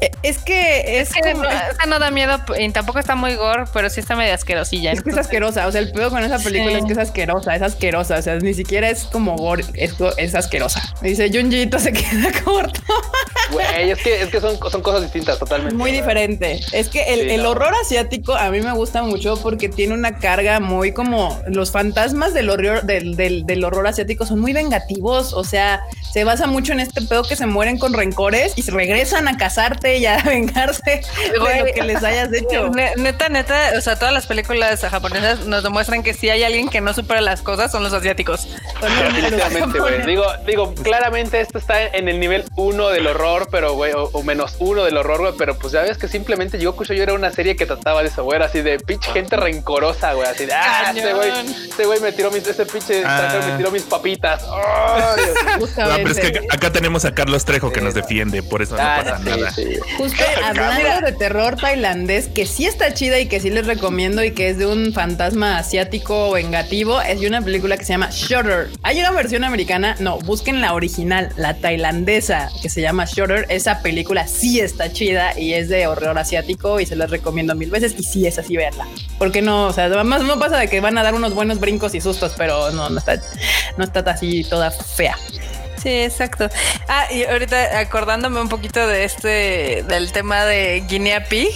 Eh, 0.00 0.10
es 0.22 0.38
que 0.38 1.00
es, 1.00 1.08
Es 1.10 1.14
que 1.14 1.32
como- 1.32 1.44
no, 1.44 1.48
esa 1.50 1.86
no 1.86 1.98
da 1.98 2.10
miedo 2.10 2.38
y 2.58 2.68
tampoco 2.70 2.98
está 2.98 3.14
muy 3.14 3.34
gore, 3.34 3.64
pero 3.72 3.88
sí 3.88 4.00
está 4.00 4.14
medio 4.16 4.34
asquerosilla. 4.34 4.92
Es 4.92 5.02
que 5.02 5.10
es 5.10 5.16
asquerosa, 5.16 5.66
o 5.66 5.72
sea, 5.72 5.80
el 5.80 5.90
pedo 5.92 6.10
con 6.10 6.22
esa 6.22 6.38
película 6.38 6.72
Sí. 6.72 6.78
es 6.78 6.84
que 6.84 6.92
es 6.92 6.98
asquerosa, 6.98 7.56
es 7.56 7.62
asquerosa, 7.62 8.16
o 8.18 8.22
sea, 8.22 8.36
ni 8.36 8.52
siquiera 8.54 8.90
es 8.90 9.04
como 9.04 9.36
gore, 9.36 9.64
es, 9.74 9.94
es 10.18 10.34
asquerosa. 10.34 10.82
Dice, 11.00 11.30
Junjito 11.32 11.78
se 11.78 11.92
queda 11.92 12.30
corto, 12.44 12.80
Güey, 13.52 13.90
es 13.92 13.98
que, 14.02 14.22
es 14.22 14.28
que 14.28 14.40
son, 14.40 14.58
son 14.70 14.82
cosas 14.82 15.02
distintas 15.02 15.38
totalmente. 15.38 15.74
muy 15.76 15.92
diferente. 15.92 16.60
Es 16.72 16.88
que 16.88 17.02
el, 17.14 17.20
Sí, 17.20 17.30
el 17.34 17.42
no. 17.44 17.50
horror 17.50 17.72
asiático 17.80 18.34
a 18.34 18.50
mí 18.50 18.60
me 18.60 18.72
gusta 18.72 19.02
mucho 19.02 19.40
porque 19.40 19.68
tiene 19.68 19.94
una 19.94 20.16
carga 20.18 20.58
muy 20.60 20.92
como 20.92 21.40
los 21.46 21.70
fantasmas 21.70 22.34
del 22.34 22.50
horror, 22.50 22.82
del, 22.82 23.16
del, 23.16 23.46
del 23.46 23.64
horror 23.64 23.86
asiático 23.86 24.26
son 24.26 24.40
muy 24.40 24.52
vengativos, 24.52 25.32
o 25.32 25.44
sea, 25.44 25.80
se 26.12 26.24
basa 26.24 26.46
mucho 26.46 26.72
en 26.72 26.80
este 26.80 27.02
pedo 27.02 27.22
que 27.22 27.36
se 27.36 27.46
mueren 27.46 27.78
con 27.78 27.92
rencores 27.94 28.52
y 28.56 28.62
se 28.62 28.72
regresan 28.72 29.28
a 29.28 29.36
casarte 29.36 29.85
y 29.94 30.06
a 30.06 30.16
vengarse 30.24 31.00
de 31.30 31.38
lo 31.38 31.64
que 31.72 31.82
les 31.82 32.02
hayas 32.02 32.32
hecho. 32.32 32.68
Ne- 32.70 32.92
Neta, 32.96 33.28
neta, 33.28 33.72
o 33.76 33.80
sea, 33.80 33.96
todas 33.98 34.12
las 34.12 34.26
películas 34.26 34.80
japonesas 34.80 35.46
nos 35.46 35.62
demuestran 35.62 36.02
que 36.02 36.14
si 36.14 36.28
hay 36.30 36.42
alguien 36.44 36.68
que 36.68 36.80
no 36.80 36.92
supera 36.94 37.20
las 37.20 37.42
cosas 37.42 37.70
son 37.70 37.82
los 37.82 37.92
asiáticos. 37.92 38.48
Son 38.80 38.96
Definitivamente, 39.04 39.78
güey. 39.78 40.02
Digo, 40.06 40.24
digo, 40.46 40.74
claramente 40.74 41.40
esto 41.40 41.58
está 41.58 41.82
en 41.84 42.08
el 42.08 42.18
nivel 42.20 42.44
uno 42.56 42.88
del 42.88 43.06
horror, 43.06 43.48
pero 43.50 43.74
güey, 43.74 43.92
o, 43.92 44.04
o 44.12 44.22
menos 44.22 44.56
uno 44.58 44.84
del 44.84 44.96
horror, 44.96 45.20
güey. 45.20 45.32
Pero 45.38 45.56
pues 45.58 45.72
ya 45.72 45.82
ves 45.82 45.98
que 45.98 46.08
simplemente 46.08 46.58
yo 46.58 46.74
yo 46.86 47.02
era 47.02 47.14
una 47.14 47.30
serie 47.32 47.56
que 47.56 47.66
trataba 47.66 48.02
de 48.02 48.08
eso, 48.08 48.24
güey. 48.24 48.40
Así 48.42 48.60
de 48.62 48.78
pinche 48.78 49.10
gente 49.12 49.36
rencorosa, 49.36 50.12
güey. 50.14 50.28
Así 50.28 50.46
de 50.46 50.52
ah, 50.54 50.92
ese 50.94 51.12
güey, 51.12 51.30
ese 51.70 51.84
güey 51.86 52.00
me 52.00 52.12
tiró 52.12 52.30
mis, 52.30 52.46
ese 52.46 52.64
pinche 52.66 53.02
Ah. 53.04 53.40
me 53.50 53.56
tiró 53.56 53.70
mis 53.70 53.82
papitas. 53.82 54.42
No, 55.76 55.94
pero 55.96 56.10
es 56.10 56.18
que 56.18 56.26
acá, 56.28 56.40
acá 56.50 56.72
tenemos 56.72 57.04
a 57.04 57.14
Carlos 57.14 57.44
Trejo 57.44 57.72
que 57.72 57.80
nos 57.80 57.94
defiende, 57.94 58.42
por 58.42 58.62
eso 58.62 58.76
no 58.76 58.82
Ah, 58.82 59.00
pasa 59.02 59.18
sí, 59.18 59.24
nada. 59.24 59.50
sí. 59.50 59.75
Justo 59.96 60.22
hablando 60.44 61.06
de 61.06 61.12
terror 61.12 61.56
tailandés, 61.56 62.28
que 62.28 62.46
sí 62.46 62.66
está 62.66 62.92
chida 62.94 63.18
y 63.18 63.26
que 63.26 63.40
sí 63.40 63.50
les 63.50 63.66
recomiendo 63.66 64.22
y 64.24 64.32
que 64.32 64.48
es 64.48 64.58
de 64.58 64.66
un 64.66 64.92
fantasma 64.92 65.58
asiático 65.58 66.32
vengativo, 66.32 67.00
es 67.00 67.20
de 67.20 67.26
una 67.26 67.42
película 67.42 67.76
que 67.76 67.84
se 67.84 67.92
llama 67.92 68.10
Shutter. 68.10 68.68
Hay 68.82 69.00
una 69.00 69.10
versión 69.10 69.44
americana, 69.44 69.96
no, 70.00 70.18
busquen 70.18 70.60
la 70.60 70.74
original, 70.74 71.32
la 71.36 71.54
tailandesa, 71.54 72.50
que 72.62 72.68
se 72.68 72.80
llama 72.80 73.04
Shutter. 73.04 73.46
Esa 73.48 73.82
película 73.82 74.26
sí 74.26 74.60
está 74.60 74.92
chida 74.92 75.38
y 75.38 75.54
es 75.54 75.68
de 75.68 75.86
horror 75.86 76.18
asiático 76.18 76.80
y 76.80 76.86
se 76.86 76.96
las 76.96 77.10
recomiendo 77.10 77.54
mil 77.54 77.70
veces 77.70 77.94
y 77.98 78.02
sí 78.02 78.26
es 78.26 78.38
así 78.38 78.56
verla. 78.56 78.86
Porque 79.18 79.42
no, 79.42 79.66
o 79.66 79.72
sea, 79.72 79.84
además 79.84 80.22
no 80.22 80.38
pasa 80.38 80.58
de 80.58 80.68
que 80.68 80.80
van 80.80 80.98
a 80.98 81.02
dar 81.02 81.14
unos 81.14 81.34
buenos 81.34 81.60
brincos 81.60 81.94
y 81.94 82.00
sustos, 82.00 82.34
pero 82.36 82.70
no, 82.72 82.90
no 82.90 82.98
está, 82.98 83.20
no 83.76 83.84
está 83.84 84.00
así 84.00 84.44
toda 84.44 84.70
fea. 84.70 85.16
Sí, 85.86 86.02
exacto. 86.02 86.48
Ah, 86.88 87.06
y 87.12 87.22
ahorita 87.22 87.78
acordándome 87.78 88.40
un 88.40 88.48
poquito 88.48 88.84
de 88.88 89.04
este, 89.04 89.84
del 89.86 90.10
tema 90.10 90.44
de 90.44 90.80
Guinea 90.88 91.22
Pig, 91.28 91.52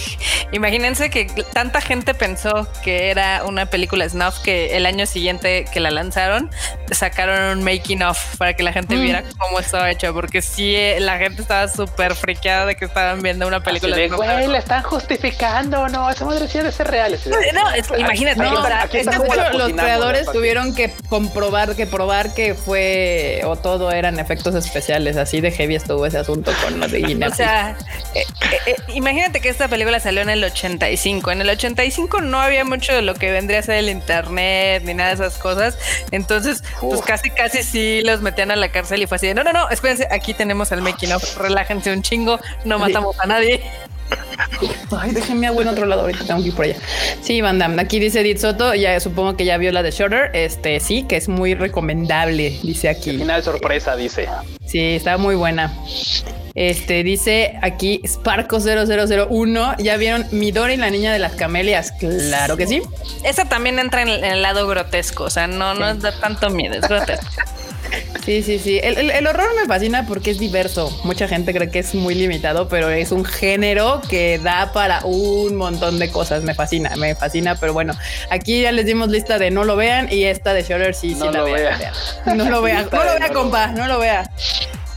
imagínense 0.53 1.09
que 1.09 1.25
tanta 1.51 1.81
gente 1.81 2.13
pensó 2.13 2.65
que 2.81 3.09
era 3.09 3.43
una 3.43 3.65
película 3.65 4.07
snuff 4.07 4.39
que 4.39 4.77
el 4.77 4.85
año 4.85 5.05
siguiente 5.05 5.65
que 5.73 5.81
la 5.81 5.91
lanzaron, 5.91 6.49
sacaron 6.91 7.57
un 7.57 7.63
making 7.65 8.03
of 8.03 8.17
para 8.37 8.53
que 8.53 8.63
la 8.63 8.71
gente 8.71 8.95
Mm. 8.95 9.01
viera 9.01 9.23
cómo 9.37 9.59
estaba 9.59 9.91
hecho, 9.91 10.13
porque 10.13 10.41
sí, 10.41 10.75
eh, 10.77 11.01
la 11.01 11.17
gente 11.17 11.41
estaba 11.41 11.67
súper 11.67 12.15
friqueada 12.15 12.67
de 12.67 12.75
que 12.77 12.85
estaban 12.85 13.21
viendo 13.21 13.45
una 13.47 13.59
película 13.59 13.97
de, 13.97 14.07
snuff. 14.07 14.17
güey, 14.17 14.47
la 14.47 14.59
están 14.59 14.83
justificando. 14.83 15.89
No, 15.89 16.09
esa 16.09 16.23
madre 16.23 16.47
sí 16.47 16.57
debe 16.59 16.71
ser 16.71 16.87
real. 16.87 17.19
No, 17.53 17.63
que 17.73 17.99
imagínate, 17.99 18.41
Aquí 18.41 18.97
o 18.97 18.99
está- 19.01 19.19
sea, 19.19 19.51
los 19.51 19.73
creadores 19.73 20.27
¿no? 20.27 20.31
tuvieron 20.31 20.73
que 20.73 20.93
comprobar, 21.09 21.75
que 21.75 21.85
probar 21.85 22.33
que 22.33 22.53
fue 22.55 23.41
o 23.43 23.57
todo 23.57 23.91
eran 23.91 24.20
efectos 24.21 24.55
especiales. 24.55 25.17
Así 25.17 25.41
de 25.41 25.51
heavy 25.51 25.75
estuvo 25.75 26.05
ese 26.05 26.19
asunto 26.19 26.51
con 26.63 26.79
lo 26.79 26.87
de 26.87 27.01
Guinea. 27.01 27.27
O 27.31 27.33
sea, 27.33 27.77
eh, 28.13 28.25
eh, 28.41 28.57
eh, 28.65 28.75
imagínate 28.93 29.39
que 29.39 29.47
esta 29.49 29.67
película 29.67 29.99
salió 29.99 30.21
en 30.21 30.29
el 30.29 30.43
85. 30.43 31.31
En 31.31 31.41
el 31.41 31.49
85 31.49 32.21
no 32.21 32.39
había 32.39 32.65
mucho 32.65 32.93
de 32.93 33.01
lo 33.01 33.15
que 33.15 33.31
vendría 33.31 33.59
a 33.59 33.63
ser 33.63 33.75
el 33.75 33.89
internet 33.89 34.83
ni 34.85 34.93
nada 34.93 35.09
de 35.09 35.15
esas 35.15 35.37
cosas. 35.37 35.77
Entonces, 36.11 36.63
pues 36.81 37.01
casi, 37.01 37.29
casi 37.29 37.63
sí 37.63 38.01
los 38.03 38.21
metían 38.21 38.51
a 38.51 38.55
la 38.55 38.69
cárcel 38.69 39.01
y 39.01 39.07
fue 39.07 39.15
así 39.15 39.27
de, 39.27 39.33
no, 39.33 39.43
no, 39.43 39.53
no, 39.53 39.69
espérense, 39.69 40.07
aquí 40.11 40.33
tenemos 40.33 40.71
el 40.71 40.81
making 40.81 41.13
of, 41.13 41.37
relájense 41.37 41.93
un 41.93 42.01
chingo, 42.01 42.39
no 42.65 42.79
matamos 42.79 43.17
a 43.19 43.27
nadie. 43.27 43.63
Ay, 44.97 45.11
déjenme 45.11 45.47
agua 45.47 45.63
en 45.63 45.69
otro 45.69 45.85
lado. 45.85 46.01
Ahorita 46.01 46.25
tengo 46.25 46.41
que 46.41 46.47
ir 46.49 46.55
por 46.55 46.65
allá. 46.65 46.75
Sí, 47.21 47.41
Van 47.41 47.61
Aquí 47.79 47.99
dice 47.99 48.21
Edith 48.21 48.39
Soto. 48.39 48.73
Ya 48.75 48.99
supongo 48.99 49.35
que 49.35 49.45
ya 49.45 49.57
vio 49.57 49.71
la 49.71 49.83
de 49.83 49.91
Shutter. 49.91 50.31
Este 50.33 50.79
sí, 50.79 51.03
que 51.03 51.17
es 51.17 51.27
muy 51.27 51.55
recomendable. 51.55 52.59
Dice 52.63 52.89
aquí. 52.89 53.11
Final 53.17 53.43
sorpresa, 53.43 53.95
dice. 53.95 54.27
Sí, 54.65 54.79
está 54.79 55.17
muy 55.17 55.35
buena. 55.35 55.73
Este 56.53 57.03
dice 57.03 57.57
aquí 57.61 58.01
Sparco 58.05 58.59
0001. 58.59 59.77
¿Ya 59.79 59.97
vieron 59.97 60.25
Midori 60.31 60.73
y 60.73 60.77
la 60.77 60.89
niña 60.89 61.13
de 61.13 61.19
las 61.19 61.33
camelias? 61.33 61.93
Claro 61.93 62.57
que 62.57 62.67
sí. 62.67 62.81
Esa 63.23 63.45
también 63.45 63.79
entra 63.79 64.01
en 64.01 64.09
el, 64.09 64.23
en 64.23 64.31
el 64.33 64.41
lado 64.41 64.67
grotesco, 64.67 65.25
o 65.25 65.29
sea, 65.29 65.47
no, 65.47 65.73
no 65.73 65.95
da 65.95 66.11
tanto 66.11 66.49
miedo, 66.49 66.75
es 66.75 66.81
grotesco. 66.81 67.25
Sí, 68.25 68.43
sí, 68.43 68.59
sí. 68.59 68.79
El, 68.83 68.97
el- 68.99 69.09
el 69.09 69.25
horror 69.27 69.47
me 69.59 69.65
fascina 69.67 70.05
porque 70.05 70.29
es 70.29 70.37
diverso. 70.37 70.95
Mucha 71.03 71.27
gente 71.27 71.53
cree 71.53 71.71
que 71.71 71.79
es 71.79 71.95
muy 71.95 72.13
limitado, 72.13 72.67
pero 72.67 72.89
es 72.91 73.11
un 73.11 73.25
género 73.25 73.99
que 74.09 74.37
da 74.37 74.71
para 74.73 75.03
un 75.05 75.55
montón 75.55 75.97
de 75.97 76.11
cosas. 76.11 76.43
Me 76.43 76.53
fascina, 76.53 76.95
me 76.97 77.15
fascina. 77.15 77.55
Pero 77.55 77.73
bueno, 77.73 77.93
aquí 78.29 78.61
ya 78.61 78.71
les 78.71 78.85
dimos 78.85 79.09
lista 79.09 79.39
de 79.39 79.49
no 79.49 79.63
lo 79.63 79.75
vean 79.75 80.07
y 80.11 80.25
esta 80.25 80.53
de 80.53 80.61
Shutter 80.61 80.93
sí, 80.93 81.09
sí 81.13 81.15
No 81.19 81.31
la 81.31 81.39
lo 81.39 81.45
vean. 81.45 81.79
vea. 81.79 81.93
vean. 82.25 82.37
No 82.37 82.49
lo 82.49 82.61
vea, 82.61 82.79
Lista 82.81 82.97
no 82.97 83.03
lo 83.05 83.19
vea, 83.19 83.29
compa, 83.33 83.67
no 83.67 83.87
lo 83.87 83.97
vea. 83.99 84.29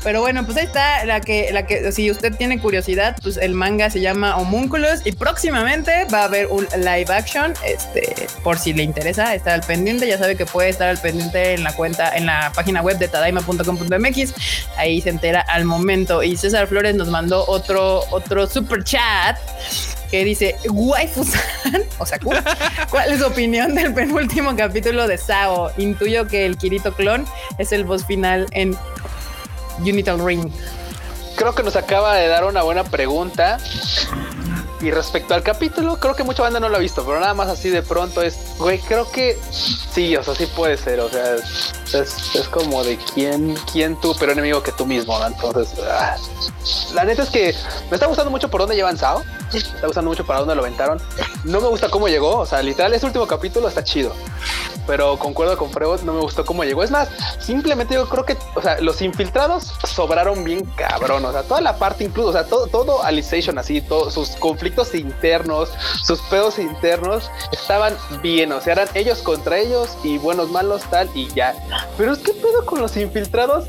Pero 0.04 0.20
bueno, 0.20 0.44
pues 0.44 0.58
ahí 0.58 0.66
está 0.66 1.06
la 1.06 1.20
que, 1.22 1.50
la 1.50 1.66
que, 1.66 1.90
si 1.90 2.10
usted 2.10 2.36
tiene 2.36 2.60
curiosidad, 2.60 3.16
pues 3.22 3.38
el 3.38 3.54
manga 3.54 3.88
se 3.88 4.02
llama 4.02 4.36
Homúnculos 4.36 5.00
y 5.04 5.12
próximamente 5.12 6.04
va 6.12 6.20
a 6.20 6.24
haber 6.24 6.46
un 6.48 6.68
live 6.76 7.06
action. 7.08 7.54
Este, 7.64 8.26
por 8.42 8.58
si 8.58 8.74
le 8.74 8.82
interesa 8.82 9.34
estar 9.34 9.54
al 9.54 9.62
pendiente, 9.62 10.06
ya 10.06 10.18
sabe 10.18 10.36
que 10.36 10.44
puede 10.44 10.68
estar 10.68 10.90
al 10.90 10.98
pendiente 10.98 11.54
en 11.54 11.64
la 11.64 11.72
cuenta, 11.74 12.14
en 12.14 12.26
la 12.26 12.52
página 12.54 12.82
web 12.82 12.98
de 12.98 13.08
tadaima.com.mx. 13.08 14.34
Ahí 14.76 15.00
se 15.00 15.08
entera 15.08 15.40
al 15.40 15.64
momento. 15.64 16.22
Y 16.22 16.36
César 16.36 16.66
Flores 16.66 16.94
nos 16.94 17.08
mandó 17.08 17.44
otro, 17.48 18.02
otro 18.10 18.46
super 18.46 18.84
chat 18.84 19.38
que 20.10 20.24
dice 20.24 20.54
waifu-san, 20.68 21.42
o 21.98 22.06
sea, 22.06 22.18
¿cuál 22.20 23.10
es 23.10 23.18
su 23.18 23.26
opinión 23.26 23.74
del 23.74 23.92
penúltimo 23.94 24.54
capítulo 24.54 25.08
de 25.08 25.18
Sao? 25.18 25.72
Intuyo 25.76 26.28
que 26.28 26.46
el 26.46 26.56
Kirito 26.56 26.94
clon 26.94 27.24
es 27.58 27.72
el 27.72 27.84
boss 27.84 28.04
final 28.04 28.46
en 28.52 28.76
Unital 29.78 30.24
Ring. 30.24 30.50
Creo 31.36 31.54
que 31.54 31.62
nos 31.62 31.76
acaba 31.76 32.14
de 32.14 32.28
dar 32.28 32.44
una 32.44 32.62
buena 32.62 32.84
pregunta. 32.84 33.58
Y 34.80 34.90
respecto 34.90 35.32
al 35.32 35.42
capítulo, 35.42 35.98
creo 35.98 36.14
que 36.14 36.24
mucha 36.24 36.42
banda 36.42 36.60
no 36.60 36.68
lo 36.68 36.76
ha 36.76 36.80
visto, 36.80 37.06
pero 37.06 37.18
nada 37.18 37.32
más 37.32 37.48
así 37.48 37.70
de 37.70 37.80
pronto 37.80 38.20
es, 38.20 38.36
güey, 38.58 38.78
creo 38.80 39.10
que 39.10 39.38
sí, 39.50 40.14
o 40.14 40.22
sea, 40.22 40.34
sí 40.34 40.44
puede 40.44 40.76
ser, 40.76 41.00
o 41.00 41.08
sea, 41.08 41.36
es, 41.36 42.34
es 42.34 42.48
como 42.50 42.84
de 42.84 42.98
quién, 43.14 43.56
quién 43.72 43.98
tú, 43.98 44.14
pero 44.20 44.32
enemigo 44.32 44.62
que 44.62 44.72
tú 44.72 44.84
mismo. 44.84 45.18
Entonces, 45.24 45.78
ah. 45.90 46.16
la 46.92 47.06
neta 47.06 47.22
es 47.22 47.30
que 47.30 47.54
me 47.88 47.94
está 47.94 48.06
gustando 48.06 48.30
mucho 48.30 48.50
por 48.50 48.60
dónde 48.60 48.76
llevan 48.76 48.98
Sao, 48.98 49.22
me 49.52 49.58
está 49.58 49.86
gustando 49.86 50.10
mucho 50.10 50.26
para 50.26 50.40
dónde 50.40 50.54
lo 50.54 50.60
aventaron. 50.60 51.00
No 51.44 51.62
me 51.62 51.68
gusta 51.68 51.88
cómo 51.88 52.06
llegó, 52.08 52.40
o 52.40 52.46
sea, 52.46 52.60
literal, 52.60 52.92
ese 52.92 53.06
último 53.06 53.26
capítulo 53.26 53.68
está 53.68 53.82
chido, 53.82 54.14
pero 54.86 55.18
concuerdo 55.18 55.56
con 55.56 55.70
Freud, 55.70 56.00
no 56.02 56.14
me 56.14 56.20
gustó 56.20 56.44
cómo 56.44 56.64
llegó. 56.64 56.82
Es 56.82 56.90
más, 56.90 57.08
simplemente 57.40 57.94
yo 57.94 58.08
creo 58.08 58.24
que, 58.24 58.36
o 58.54 58.62
sea, 58.62 58.80
los 58.80 59.00
infiltrados 59.02 59.72
sobraron 59.86 60.44
bien 60.44 60.64
cabrón, 60.76 61.24
o 61.24 61.32
sea, 61.32 61.42
toda 61.42 61.60
la 61.60 61.76
parte 61.76 62.04
incluso, 62.04 62.30
o 62.30 62.32
sea, 62.32 62.44
todo, 62.44 62.66
todo 62.66 63.02
Alicization 63.02 63.58
así, 63.58 63.80
todos 63.80 64.14
sus 64.14 64.30
conflictos 64.30 64.94
internos, 64.94 65.70
sus 66.02 66.20
pedos 66.22 66.58
internos 66.58 67.30
estaban 67.52 67.96
bien, 68.22 68.52
o 68.52 68.60
sea, 68.60 68.74
eran 68.74 68.88
ellos 68.94 69.18
contra 69.22 69.58
ellos 69.58 69.90
y 70.02 70.18
buenos, 70.18 70.50
malos, 70.50 70.82
tal 70.90 71.08
y 71.14 71.28
ya. 71.34 71.54
Pero 71.96 72.12
es 72.12 72.18
que 72.18 72.32
pedo 72.32 72.64
con 72.66 72.80
los 72.80 72.96
infiltrados 72.96 73.66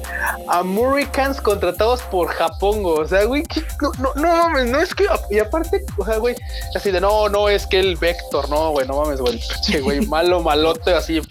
Americans 0.47 1.41
contratados 1.41 2.01
por 2.03 2.27
Japón, 2.27 2.81
o 2.83 3.07
sea, 3.07 3.25
güey, 3.25 3.43
no, 3.81 3.91
no, 3.99 4.13
no 4.15 4.27
mames, 4.27 4.65
no 4.67 4.79
es 4.79 4.93
que, 4.93 5.05
y 5.29 5.39
aparte, 5.39 5.85
o 5.97 6.05
sea, 6.05 6.17
güey, 6.17 6.35
así 6.75 6.91
de 6.91 7.01
no, 7.01 7.29
no 7.29 7.49
es 7.49 7.65
que 7.67 7.79
el 7.79 7.95
Vector, 7.95 8.49
no, 8.49 8.71
güey, 8.71 8.87
no 8.87 9.01
mames, 9.01 9.21
güey, 9.21 9.41
güey, 9.81 10.05
malo, 10.07 10.41
malote, 10.41 10.93
así. 11.05 11.21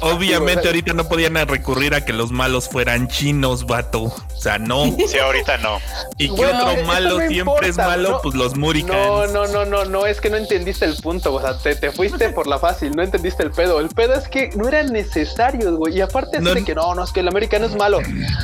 Obviamente, 0.00 0.66
ahorita 0.66 0.94
no 0.94 1.08
podían 1.08 1.34
recurrir 1.46 1.94
a 1.94 2.04
que 2.04 2.12
los 2.12 2.32
malos 2.32 2.68
fueran 2.68 3.08
chinos, 3.08 3.66
vato. 3.66 4.02
O 4.02 4.40
sea, 4.40 4.58
no. 4.58 4.84
Sí, 5.06 5.18
ahorita 5.18 5.58
no. 5.58 5.78
Y 6.18 6.34
que 6.34 6.46
otro 6.46 6.84
malo 6.84 7.20
siempre 7.28 7.68
es 7.68 7.76
malo, 7.76 8.20
pues 8.22 8.34
los 8.34 8.56
Muricans. 8.56 8.96
No, 8.96 9.26
no, 9.26 9.46
no, 9.46 9.64
no, 9.64 9.84
no, 9.84 10.06
es 10.06 10.20
que 10.20 10.30
no 10.30 10.36
entendiste 10.36 10.84
el 10.84 10.96
punto, 10.96 11.34
o 11.34 11.40
sea, 11.40 11.58
te, 11.58 11.76
te 11.76 11.92
fuiste 11.92 12.30
por 12.30 12.46
la 12.46 12.58
fácil, 12.58 12.92
no 12.96 13.02
entendiste 13.02 13.42
el 13.42 13.50
pedo. 13.50 13.78
El 13.80 13.88
pedo 13.88 14.14
es 14.14 14.26
que 14.28 14.50
no 14.56 14.66
eran 14.66 14.92
necesarios, 14.92 15.74
güey. 15.74 15.98
Y 15.98 16.00
aparte 16.00 16.38
es 16.38 16.44
de 16.44 16.64
que 16.64 16.74
no, 16.74 16.94
no, 16.94 17.04
es 17.04 17.12
que 17.12 17.20
el 17.20 17.28
americano 17.28 17.66
es 17.66 17.76
malo. 17.76 18.00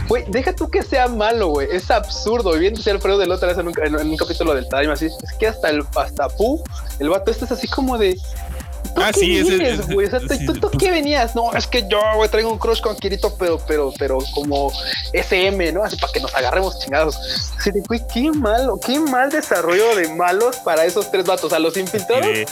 Güey, 0.08 0.24
deja 0.28 0.54
tú 0.54 0.70
que 0.70 0.82
sea 0.82 1.08
malo, 1.08 1.48
güey. 1.48 1.68
Es 1.70 1.90
absurdo. 1.90 2.56
Y 2.56 2.60
bien 2.60 2.74
decía 2.74 2.92
Alfredo 2.92 3.18
del 3.18 3.32
otro 3.32 3.48
vez 3.48 3.58
en 3.58 3.68
un, 3.68 3.74
en 3.82 4.10
un 4.10 4.16
capítulo 4.16 4.54
del 4.54 4.68
Time, 4.68 4.92
así, 4.92 5.06
es 5.06 5.32
que 5.38 5.46
hasta 5.46 5.70
el 5.70 5.82
hasta 5.96 6.28
Pu, 6.28 6.62
el 6.98 7.08
vato 7.08 7.30
este 7.30 7.44
es 7.44 7.52
así 7.52 7.66
como 7.68 7.98
de 7.98 8.16
¿Tú 8.16 8.47
Ah, 8.96 9.10
qué 9.12 9.20
sí, 9.20 9.42
vienes, 9.42 9.86
güey? 9.88 10.06
O 10.06 10.10
sea, 10.10 10.20
¿tú, 10.20 10.28
sí, 10.30 10.46
tú- 10.46 10.52
tú 10.54 10.60
pues- 10.70 10.78
qué 10.78 10.90
venías? 10.90 11.34
No, 11.34 11.52
es 11.54 11.66
que 11.66 11.86
yo, 11.88 12.00
güey, 12.16 12.28
traigo 12.30 12.50
un 12.52 12.58
crush 12.58 12.80
con 12.80 12.96
Kirito, 12.96 13.34
pero, 13.38 13.58
pero, 13.66 13.92
pero 13.98 14.18
como 14.34 14.72
SM, 15.12 15.72
¿no? 15.72 15.84
Así 15.84 15.96
para 15.96 16.12
que 16.12 16.20
nos 16.20 16.34
agarremos 16.34 16.78
chingados. 16.80 17.16
Así 17.58 17.70
de, 17.70 17.80
güey, 17.80 18.00
qué 18.12 18.30
malo, 18.32 18.78
qué 18.84 18.98
mal 19.00 19.30
desarrollo 19.30 19.94
de 19.96 20.08
malos 20.14 20.56
para 20.58 20.84
esos 20.84 21.10
tres 21.10 21.24
vatos. 21.26 21.52
A 21.52 21.58
los 21.58 21.76
infiltrados, 21.76 22.26
Eh, 22.26 22.46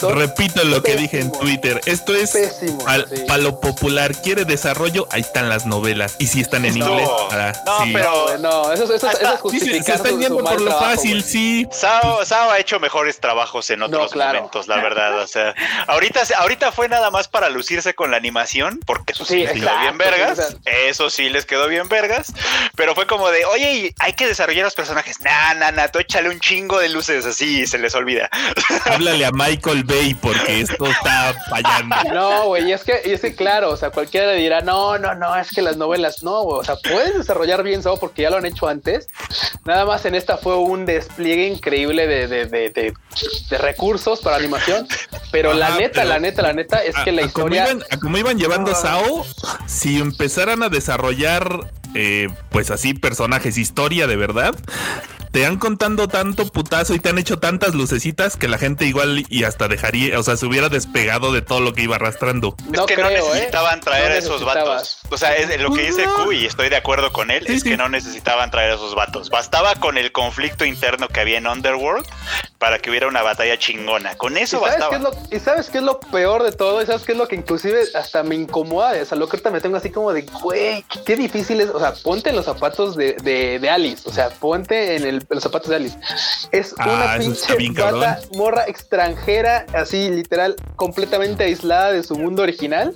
repito 0.00 0.62
lo 0.64 0.82
que 0.82 0.96
dije 0.96 1.20
en. 1.20 1.32
Twitter. 1.32 1.80
Esto 1.86 2.14
es 2.14 2.30
Pésimos, 2.32 2.86
al- 2.86 3.08
sí. 3.08 3.24
para 3.26 3.42
lo 3.42 3.58
popular. 3.60 4.14
Quiere 4.22 4.44
desarrollo, 4.44 5.06
ahí 5.10 5.20
están 5.22 5.48
las 5.48 5.66
novelas. 5.66 6.16
Y 6.18 6.26
si 6.26 6.40
están 6.40 6.64
en 6.64 6.78
No, 6.78 6.88
inglés, 6.90 7.08
para- 7.30 7.52
no, 7.64 7.84
sí. 7.84 7.90
pero- 7.92 8.38
no, 8.38 8.72
eso, 8.72 8.84
eso, 8.84 8.94
eso, 8.94 9.08
es 9.10 9.18
Sí, 9.18 9.24
se, 9.24 9.36
justificar 9.38 9.84
se 9.84 9.92
están 9.94 10.20
yendo 10.20 10.38
por 10.38 10.60
lo 10.60 10.66
trabajo, 10.70 10.84
fácil, 10.94 11.20
güey. 11.20 11.22
sí. 11.22 11.68
Sao, 11.72 12.24
Sao 12.24 12.50
ha 12.50 12.58
hecho 12.58 12.78
mejores 12.80 13.18
trabajos 13.20 13.68
en 13.70 13.82
otros 13.82 14.12
claro. 14.12 14.34
momentos, 14.38 14.68
la 14.68 14.76
verdad. 14.76 15.18
O 15.20 15.26
sea, 15.26 15.54
ahorita, 15.88 16.22
ahorita 16.38 16.72
fue 16.72 16.88
nada 16.88 17.10
más 17.10 17.28
para 17.28 17.48
lucirse 17.48 17.94
con 17.94 18.10
la 18.10 18.16
animación, 18.16 18.80
porque 18.86 19.12
eso 19.12 19.24
sí, 19.24 19.32
Sí, 19.32 19.38
les 19.44 19.52
quedó 19.52 19.78
bien 19.80 19.98
vergas. 19.98 20.56
Eso 20.64 21.10
sí 21.10 21.28
les 21.30 21.44
quedó 21.46 21.68
bien 21.68 21.88
vergas. 21.88 22.32
Pero 22.76 22.94
fue 22.94 23.06
como 23.06 23.30
de, 23.30 23.44
oye, 23.46 23.72
y 23.74 23.94
hay 23.98 24.12
que 24.12 24.26
desarrollar 24.26 24.64
los 24.64 24.74
personajes. 24.74 25.20
Nah, 25.20 25.54
nah, 25.54 25.70
nah, 25.70 25.88
tú 25.88 25.98
échale 25.98 26.28
un 26.28 26.38
chingo 26.40 26.78
de 26.78 26.88
luces 26.88 27.24
así 27.26 27.60
y 27.62 27.66
se 27.66 27.78
les 27.78 27.94
olvida. 27.94 28.28
Háblale 28.86 29.24
a 29.26 29.30
Michael 29.32 29.84
Bay 29.84 30.14
porque 30.14 30.60
esto 30.60 30.86
está 30.86 31.34
fallando. 31.48 31.96
No, 32.12 32.46
güey, 32.46 32.68
y 32.68 32.72
es 32.72 32.84
que, 32.84 33.00
y 33.04 33.12
es 33.12 33.20
que 33.20 33.34
claro, 33.34 33.70
o 33.70 33.76
sea, 33.76 33.90
cualquiera 33.90 34.26
le 34.28 34.36
dirá, 34.36 34.60
no, 34.60 34.98
no, 34.98 35.14
no, 35.14 35.36
es 35.36 35.50
que 35.50 35.62
las 35.62 35.76
novelas, 35.76 36.22
no, 36.22 36.40
o 36.42 36.64
sea, 36.64 36.76
puedes 36.76 37.16
desarrollar 37.16 37.62
bien 37.62 37.80
eso 37.80 37.98
porque 37.98 38.22
ya 38.22 38.30
lo 38.30 38.36
han 38.36 38.46
hecho 38.46 38.68
antes. 38.68 39.08
Nada 39.64 39.84
más 39.84 40.04
en 40.04 40.14
esta 40.14 40.36
fue 40.36 40.56
un 40.56 40.86
despliegue 40.86 41.46
increíble 41.46 42.06
de, 42.06 42.28
de, 42.28 42.46
de, 42.46 42.70
de- 42.70 42.94
de 43.50 43.58
recursos 43.58 44.20
para 44.20 44.36
animación, 44.36 44.88
pero 45.30 45.52
la 45.52 45.71
Ajá, 45.72 45.80
neta, 45.80 45.92
pero- 45.94 46.08
la 46.08 46.18
neta, 46.18 46.42
la 46.42 46.52
neta 46.52 46.82
es 46.84 46.96
A- 46.96 47.04
que 47.04 47.12
la 47.12 47.22
a 47.24 47.28
como 47.30 47.46
historia... 47.54 47.68
iban- 47.72 47.84
a 47.90 47.96
como 47.98 48.18
iban 48.18 48.38
llevando 48.38 48.72
No. 48.72 48.76
Sao, 48.80 49.26
si 49.66 49.98
empezaran 50.00 50.62
a 50.62 50.68
desarrollar, 50.68 51.70
eh, 51.94 52.28
pues 52.50 52.70
así, 52.70 52.94
personajes, 52.94 53.58
historia 53.58 54.06
de 54.06 54.16
verdad, 54.16 54.54
te 55.30 55.46
han 55.46 55.56
contando 55.58 56.08
tanto 56.08 56.46
putazo 56.52 56.94
y 56.94 56.98
te 57.00 57.08
han 57.08 57.16
hecho 57.16 57.38
tantas 57.38 57.74
lucecitas 57.74 58.36
que 58.36 58.48
la 58.48 58.58
gente 58.58 58.84
igual 58.84 59.24
y 59.30 59.44
hasta 59.44 59.66
dejaría, 59.66 60.18
o 60.18 60.22
sea, 60.22 60.36
se 60.36 60.44
hubiera 60.44 60.68
despegado 60.68 61.32
de 61.32 61.40
todo 61.40 61.60
lo 61.60 61.72
que 61.72 61.80
iba 61.82 61.96
arrastrando. 61.96 62.54
No 62.68 62.82
es 62.82 62.86
que 62.86 62.98
no 63.02 63.08
¿eh? 63.08 63.14
necesitaban 63.14 63.80
traer 63.80 64.08
No 64.10 64.14
a 64.14 64.18
esos 64.18 64.44
vatos. 64.44 64.98
O 65.08 65.16
sea, 65.16 65.34
es 65.34 65.58
lo 65.58 65.72
que 65.72 65.86
dice 65.86 66.04
Q 66.04 66.32
y 66.32 66.44
estoy 66.44 66.68
de 66.68 66.76
acuerdo 66.76 67.12
con 67.14 67.30
él, 67.30 67.46
Sí, 67.46 67.54
es 67.54 67.62
sí. 67.62 67.70
que 67.70 67.76
no 67.78 67.88
necesitaban 67.88 68.50
traer 68.50 68.72
a 68.72 68.74
esos 68.74 68.94
vatos. 68.94 69.30
Bastaba 69.30 69.74
con 69.76 69.96
el 69.96 70.12
conflicto 70.12 70.66
interno 70.66 71.08
que 71.08 71.20
había 71.20 71.38
en 71.38 71.46
Underworld 71.46 72.06
para 72.58 72.78
que 72.78 72.90
hubiera 72.90 73.08
una 73.08 73.22
batalla 73.22 73.58
chingona. 73.58 74.14
Con 74.16 74.36
¿Y 74.36 74.40
eso 74.40 74.58
qué 74.62 74.68
bastaba. 74.68 74.96
es 74.96 75.02
lo, 75.02 75.12
y 75.30 75.40
sabes 75.40 75.61
qué 75.70 75.78
es 75.78 75.84
lo 75.84 76.00
peor 76.00 76.42
de 76.42 76.52
todo? 76.52 76.82
¿Y 76.82 76.86
sabes 76.86 77.02
qué 77.02 77.12
es 77.12 77.18
lo 77.18 77.28
que 77.28 77.36
inclusive 77.36 77.82
hasta 77.94 78.22
me 78.22 78.34
incomoda? 78.34 78.92
O 79.00 79.04
sea, 79.04 79.16
lo 79.18 79.26
que 79.28 79.36
ahorita 79.36 79.50
me 79.50 79.60
tengo 79.60 79.76
así 79.76 79.90
como 79.90 80.12
de, 80.12 80.22
güey, 80.42 80.84
qué, 81.04 81.16
difícil 81.16 81.60
es. 81.60 81.70
O 81.70 81.78
sea, 81.78 81.92
ponte 81.94 82.30
en 82.30 82.36
los 82.36 82.44
zapatos 82.44 82.96
de, 82.96 83.14
de, 83.22 83.58
de 83.58 83.70
Alice. 83.70 84.02
O 84.08 84.12
sea, 84.12 84.30
ponte 84.30 84.96
en, 84.96 85.02
el- 85.04 85.16
en 85.16 85.26
los 85.28 85.42
zapatos 85.42 85.68
de 85.70 85.76
Alice. 85.76 85.98
Es 86.50 86.74
Ah, 86.78 86.88
una 86.94 87.16
bien 87.18 87.32
pinche 87.32 87.80
bata, 87.82 88.20
morra 88.34 88.64
extranjera, 88.66 89.66
así 89.74 90.08
literal, 90.10 90.56
completamente 90.76 91.44
aislada 91.44 91.92
de 91.92 92.02
su 92.02 92.16
mundo 92.16 92.42
original. 92.42 92.94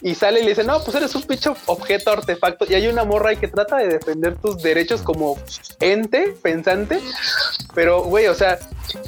Y 0.00 0.14
sale 0.14 0.40
y 0.40 0.42
le 0.44 0.50
dice, 0.50 0.64
no, 0.64 0.82
pues 0.82 0.96
eres 0.96 1.14
un 1.14 1.22
pinche 1.22 1.50
objeto 1.66 2.10
artefacto. 2.10 2.64
Y 2.68 2.74
hay 2.74 2.86
una 2.86 3.04
morra 3.04 3.30
ahí 3.30 3.36
que 3.36 3.48
trata 3.48 3.76
de 3.76 3.88
defender 3.88 4.36
tus 4.36 4.62
derechos 4.62 5.02
como 5.02 5.38
ente 5.80 6.34
pensante. 6.42 7.00
Pero, 7.74 8.02
güey, 8.04 8.26
o 8.26 8.34
sea, 8.34 8.58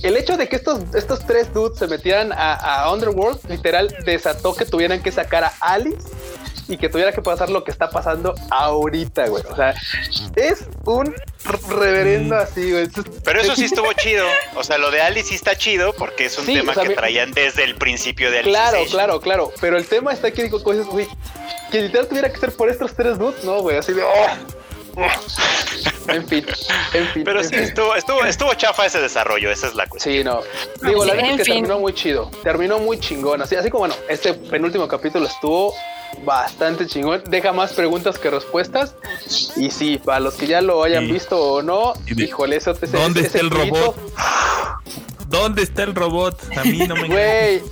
el 0.02 0.16
hecho 0.16 0.36
de 0.36 0.48
que 0.48 0.56
estos, 0.56 0.80
estos 0.94 1.20
tres 1.26 1.52
dudes 1.52 1.78
se 1.78 1.86
metieran 1.86 2.32
a, 2.32 2.54
a 2.54 2.90
Underworld, 2.94 3.40
literal, 3.48 3.94
desató 4.04 4.54
que 4.54 4.64
tuvieran 4.64 5.02
que 5.02 5.12
sacar 5.12 5.44
a 5.44 5.52
Alice 5.60 6.08
y 6.66 6.78
que 6.78 6.88
tuviera 6.88 7.12
que 7.12 7.20
pasar 7.20 7.50
lo 7.50 7.62
que 7.62 7.70
está 7.70 7.90
pasando 7.90 8.34
ahorita, 8.50 9.26
güey. 9.28 9.42
O 9.50 9.54
sea, 9.56 9.74
es 10.36 10.64
un 10.84 11.14
reverendo 11.68 12.36
así, 12.36 12.70
güey. 12.72 12.88
Pero 13.22 13.40
eso 13.40 13.54
sí 13.54 13.64
estuvo 13.66 13.92
chido. 13.92 14.24
O 14.56 14.64
sea, 14.64 14.78
lo 14.78 14.90
de 14.90 15.02
Alice 15.02 15.28
sí 15.28 15.34
está 15.34 15.56
chido 15.56 15.92
porque 15.92 16.26
es 16.26 16.38
un 16.38 16.46
Sí, 16.46 16.54
tema 16.54 16.72
o 16.72 16.74
sea, 16.74 16.84
que 16.84 16.94
traían 16.94 17.32
desde 17.32 17.64
el 17.64 17.74
principio 17.76 18.30
de 18.30 18.38
Alice. 18.38 18.50
Claro, 18.50 18.78
claro, 18.90 19.20
claro. 19.20 19.52
Pero 19.60 19.76
el 19.76 19.86
tema 19.86 20.12
está 20.12 20.30
que 20.30 20.44
digo 20.44 20.62
cosas, 20.62 20.86
güey, 20.86 21.06
que 21.70 21.82
literal 21.82 22.08
tuviera 22.08 22.32
que 22.32 22.38
ser 22.38 22.52
por 22.52 22.70
estos 22.70 22.94
tres 22.94 23.18
dudes, 23.18 23.44
no, 23.44 23.60
güey, 23.60 23.76
así 23.76 23.92
de. 23.92 24.02
oh. 24.02 24.63
En 26.08 26.26
fin, 26.28 26.44
en 26.92 27.06
fin. 27.08 27.24
Pero 27.24 27.40
en 27.40 27.48
sí, 27.48 27.54
fin. 27.54 27.64
estuvo, 27.64 27.94
estuvo, 27.94 28.24
estuvo 28.24 28.54
chafa 28.54 28.86
ese 28.86 29.00
desarrollo, 29.00 29.50
esa 29.50 29.68
es 29.68 29.74
la 29.74 29.86
cuestión. 29.86 30.14
Sí, 30.16 30.22
no. 30.24 30.40
Digo, 30.86 31.04
la 31.04 31.14
verdad 31.14 31.30
es 31.32 31.36
que 31.38 31.44
fin. 31.44 31.54
terminó 31.54 31.78
muy 31.78 31.94
chido. 31.94 32.30
Terminó 32.42 32.78
muy 32.78 32.98
chingón. 33.00 33.40
Así, 33.42 33.56
así 33.56 33.70
como, 33.70 33.80
bueno, 33.80 33.94
este 34.08 34.34
penúltimo 34.34 34.86
capítulo 34.86 35.26
estuvo 35.26 35.74
bastante 36.24 36.86
chingón. 36.86 37.22
Deja 37.26 37.52
más 37.52 37.72
preguntas 37.72 38.18
que 38.18 38.30
respuestas. 38.30 38.94
Y 39.56 39.70
sí, 39.70 39.98
para 40.04 40.20
los 40.20 40.34
que 40.34 40.46
ya 40.46 40.60
lo 40.60 40.84
hayan 40.84 41.04
Y- 41.04 41.12
visto 41.12 41.40
o 41.40 41.62
no, 41.62 41.94
de- 42.06 42.24
híjole, 42.24 42.56
eso 42.56 42.72
ese- 42.72 42.86
¿Dónde 42.88 43.20
ese 43.20 43.26
está 43.28 43.40
el 43.40 43.50
grito, 43.50 43.74
robot? 43.76 43.96
¿Dónde 45.28 45.62
está 45.62 45.82
el 45.82 45.94
robot? 45.94 46.38
A 46.56 46.64
mí 46.64 46.86
no 46.86 46.94
me 46.96 47.08
Güey, 47.08 47.62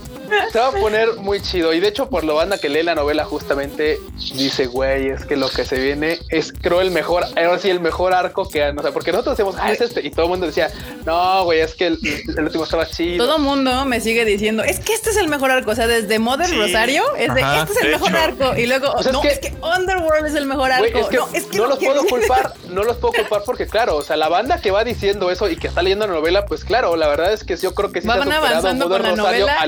se 0.53 0.59
va 0.59 0.68
a 0.68 0.73
poner 0.73 1.14
muy 1.16 1.40
chido. 1.40 1.73
Y 1.73 1.81
de 1.81 1.88
hecho, 1.88 2.09
por 2.09 2.25
lo 2.25 2.35
banda 2.35 2.59
que 2.59 2.68
lee 2.68 2.83
la 2.83 2.95
novela, 2.95 3.25
justamente 3.25 3.99
dice, 4.35 4.66
güey, 4.66 5.09
es 5.09 5.25
que 5.25 5.37
lo 5.37 5.49
que 5.51 5.64
se 5.64 5.79
viene 5.79 6.18
es, 6.31 6.53
creo, 6.53 6.81
el 6.81 6.90
mejor, 6.90 7.25
ahora 7.37 7.59
sí, 7.59 7.71
el 7.71 7.81
mejor 7.81 8.12
arco 8.14 8.49
que 8.49 8.62
han. 8.64 8.79
O 8.79 8.83
sea, 8.83 8.92
porque 8.92 9.12
nosotros 9.12 9.37
decíamos, 9.37 9.61
ah, 9.61 9.73
es 9.73 9.81
este. 9.81 10.07
Y 10.07 10.11
todo 10.11 10.25
el 10.25 10.29
mundo 10.31 10.47
decía, 10.47 10.71
no, 11.05 11.45
güey, 11.45 11.61
es 11.61 11.75
que 11.75 11.87
el, 11.88 11.99
el 12.37 12.45
último 12.45 12.64
estaba 12.64 12.87
chido. 12.87 13.25
Todo 13.25 13.38
mundo 13.38 13.85
me 13.85 14.01
sigue 14.01 14.25
diciendo, 14.25 14.62
es 14.62 14.81
que 14.81 14.95
este 14.95 15.11
es 15.11 15.16
el 15.16 15.29
mejor 15.29 15.51
arco. 15.51 15.71
O 15.71 15.75
sea, 15.75 15.87
desde 15.87 16.18
Modern 16.18 16.51
Sí. 16.51 16.57
Rosario, 16.59 17.05
es 17.16 17.33
de, 17.35 17.42
Ajá, 17.42 17.62
este 17.62 17.73
es 17.73 17.79
el 17.79 17.87
de 17.87 17.92
mejor 17.97 18.09
hecho. 18.11 18.18
arco. 18.18 18.59
Y 18.59 18.66
luego, 18.66 18.90
O 18.92 19.03
sea, 19.03 19.11
es 19.11 19.12
no, 19.12 19.21
que- 19.23 19.29
es 19.29 19.38
que 19.38 19.55
Underworld 19.62 20.27
es 20.27 20.35
el 20.35 20.47
mejor 20.47 20.71
arco. 20.73 20.88
Güey, 20.90 21.03
es 21.03 21.09
que 21.09 21.16
no, 21.16 21.29
es 21.33 21.45
que 21.45 21.57
no 21.59 21.66
los 21.66 21.79
quiero- 21.79 21.95
puedo 21.95 22.07
culpar, 22.09 22.53
no 22.71 22.83
los 22.83 22.97
puedo 22.97 23.12
culpar 23.14 23.42
porque 23.45 23.66
claro, 23.66 23.97
o 23.97 24.03
sea, 24.03 24.16
la 24.16 24.29
banda 24.29 24.61
que 24.61 24.71
va 24.71 24.85
diciendo 24.85 25.31
eso 25.31 25.49
y 25.49 25.57
que 25.57 25.68
está 25.68 25.83
leyendo 25.83 26.07
la 26.07 26.14
novela, 26.14 26.45
pues 26.47 26.64
claro, 26.64 26.97
la 26.97 27.09
verdad 27.09 27.33
es 27.33 27.45
que 27.45 27.57
yo 27.57 27.75
creo 27.75 27.92
que 27.92 28.01
sí 28.01 28.07
Van 28.09 28.16
se 28.18 28.23
ha 28.23 28.25
superado 28.25 28.47
avanzando 28.47 28.88
Modern 28.88 29.03
con 29.05 29.11
la 29.16 29.23
Rosario, 29.23 29.47
novela. 29.47 29.61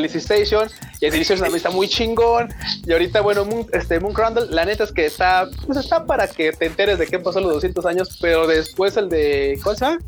Y 1.01 1.07
Alicization 1.07 1.40
también 1.40 1.57
está 1.57 1.71
muy 1.71 1.88
chingón 1.88 2.53
y 2.87 2.93
ahorita 2.93 3.21
bueno, 3.21 3.45
Moon, 3.45 3.67
este 3.73 4.01
Moon 4.01 4.14
Crandall, 4.14 4.49
la 4.51 4.64
neta 4.64 4.85
es 4.85 4.93
que 4.93 5.07
está 5.07 5.49
pues 5.67 5.79
está 5.79 6.05
para 6.05 6.27
que 6.29 6.53
te 6.53 6.67
enteres 6.67 6.99
de 6.99 7.07
qué 7.07 7.19
pasó 7.19 7.40
los 7.40 7.53
200 7.55 7.85
años, 7.87 8.19
pero 8.21 8.47
después 8.47 8.97
el 8.97 9.09
de 9.09 9.59
¿cuál 9.62 9.77
se 9.77 9.85
llama? 9.85 9.99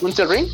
Unital 0.00 0.28
Ring. 0.28 0.48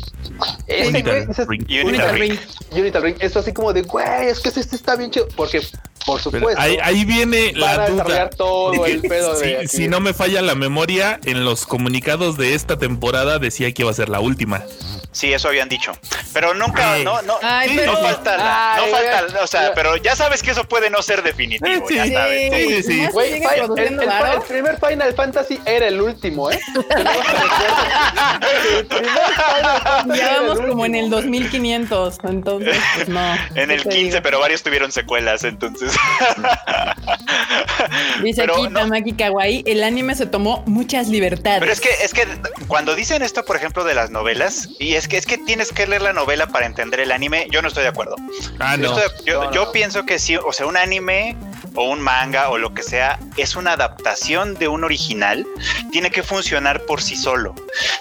Unital 0.87 1.03
güey, 1.45 1.57
Ring. 1.59 1.65
Unital 1.69 1.85
Unital 1.85 2.15
Ring. 2.19 2.29
Ring. 2.31 2.39
Unital 2.81 3.03
Ring. 3.03 3.15
Es 3.19 3.35
así 3.37 3.53
como 3.53 3.73
de, 3.73 3.81
güey, 3.83 4.27
es 4.27 4.39
que 4.39 4.49
este 4.49 4.61
está 4.75 4.95
bien 4.95 5.11
chido. 5.11 5.27
Porque, 5.35 5.61
por 6.05 6.19
supuesto, 6.21 6.59
ahí, 6.59 6.77
ahí 6.81 7.05
viene 7.05 7.51
la 7.53 7.73
duda. 7.73 7.89
desarrollar 7.89 8.29
todo 8.35 8.85
el 8.85 9.01
pedo 9.01 9.35
Si- 9.35 9.45
de. 9.45 9.67
si 9.67 9.87
no 9.87 9.99
me 9.99 10.13
falla 10.13 10.41
la 10.41 10.55
memoria, 10.55 11.19
en 11.25 11.43
los 11.45 11.65
comunicados 11.65 12.37
de 12.37 12.55
esta 12.55 12.77
temporada 12.77 13.37
decía 13.39 13.71
que 13.73 13.81
iba 13.83 13.91
a 13.91 13.93
ser 13.93 14.09
la 14.09 14.19
última. 14.19 14.63
Sí, 15.11 15.31
eso 15.31 15.47
habían 15.47 15.69
dicho. 15.69 15.93
Pero 16.33 16.53
nunca, 16.53 16.97
no, 16.97 17.21
no, 17.21 17.35
Ay, 17.41 17.79
no 17.85 17.95
falta, 17.95 18.35
la- 18.35 18.75
Ay, 18.75 18.81
no 18.91 18.97
falta, 18.97 19.43
o 19.43 19.47
sea, 19.47 19.71
pero 19.73 19.95
ya 19.95 20.13
sabes 20.13 20.43
que 20.43 20.51
eso 20.51 20.65
puede 20.65 20.89
no 20.89 21.01
ser 21.01 21.23
definitivo, 21.23 21.87
Sí, 21.87 21.95
ya 21.95 22.03
sí. 22.05 22.11
sabes. 22.13 22.53
Sí, 22.53 22.83
sí, 22.83 23.07
Güey, 23.13 23.41
el, 23.41 23.79
el- 23.79 24.41
primer 24.45 24.77
Final 24.77 25.13
Fantasy 25.13 25.57
era 25.65 25.87
el 25.87 26.01
último, 26.01 26.51
¿eh? 26.51 26.59
El 28.77 28.85
primer 28.87 29.24
Ya 30.15 30.41
vamos 30.41 30.59
como 30.61 30.85
en 30.85 30.95
el 30.95 31.09
2500, 31.09 32.17
entonces, 32.25 32.77
pues 32.95 33.09
no. 33.09 33.19
En 33.55 33.71
el 33.71 33.83
¿qué 33.83 33.89
te 33.89 33.95
15, 33.95 34.03
digo? 34.11 34.19
pero 34.23 34.39
varios 34.39 34.63
tuvieron 34.63 34.91
secuelas, 34.91 35.43
entonces. 35.43 35.93
Dice 38.23 38.41
pero 38.41 38.55
aquí 38.55 38.67
no. 38.69 38.79
Tamaki 38.79 39.13
Kawaii, 39.13 39.63
el 39.65 39.83
anime 39.83 40.15
se 40.15 40.25
tomó 40.25 40.63
muchas 40.65 41.07
libertades. 41.07 41.59
Pero 41.59 41.71
es 41.71 41.81
que, 41.81 41.89
es 42.03 42.13
que 42.13 42.25
cuando 42.67 42.95
dicen 42.95 43.21
esto, 43.21 43.43
por 43.45 43.55
ejemplo, 43.55 43.83
de 43.83 43.93
las 43.93 44.09
novelas, 44.11 44.69
y 44.79 44.95
es 44.95 45.07
que 45.07 45.17
es 45.17 45.25
que 45.25 45.37
tienes 45.37 45.71
que 45.71 45.87
leer 45.87 46.01
la 46.01 46.13
novela 46.13 46.47
para 46.47 46.65
entender 46.65 46.99
el 46.99 47.11
anime, 47.11 47.47
yo 47.51 47.61
no 47.61 47.67
estoy 47.67 47.83
de 47.83 47.89
acuerdo. 47.89 48.15
Ah, 48.59 48.75
Yo, 48.75 48.91
no. 48.93 48.99
estoy- 48.99 49.25
yo- 49.25 49.43
No, 49.45 49.51
yo 49.51 49.65
no. 49.65 49.71
pienso 49.71 50.05
que 50.05 50.19
sí, 50.19 50.35
o 50.37 50.53
sea, 50.53 50.65
un 50.65 50.77
anime 50.77 51.35
o 51.75 51.89
un 51.89 51.99
manga 51.99 52.49
o 52.49 52.57
lo 52.57 52.73
que 52.73 52.83
sea, 52.83 53.19
es 53.37 53.55
una 53.57 53.73
adaptación 53.73 54.55
de 54.55 54.67
un 54.69 54.83
original, 54.85 55.45
tiene 55.91 56.09
que 56.09 56.23
funcionar 56.23 56.81
por 56.85 57.01
sí 57.01 57.15
solo. 57.17 57.53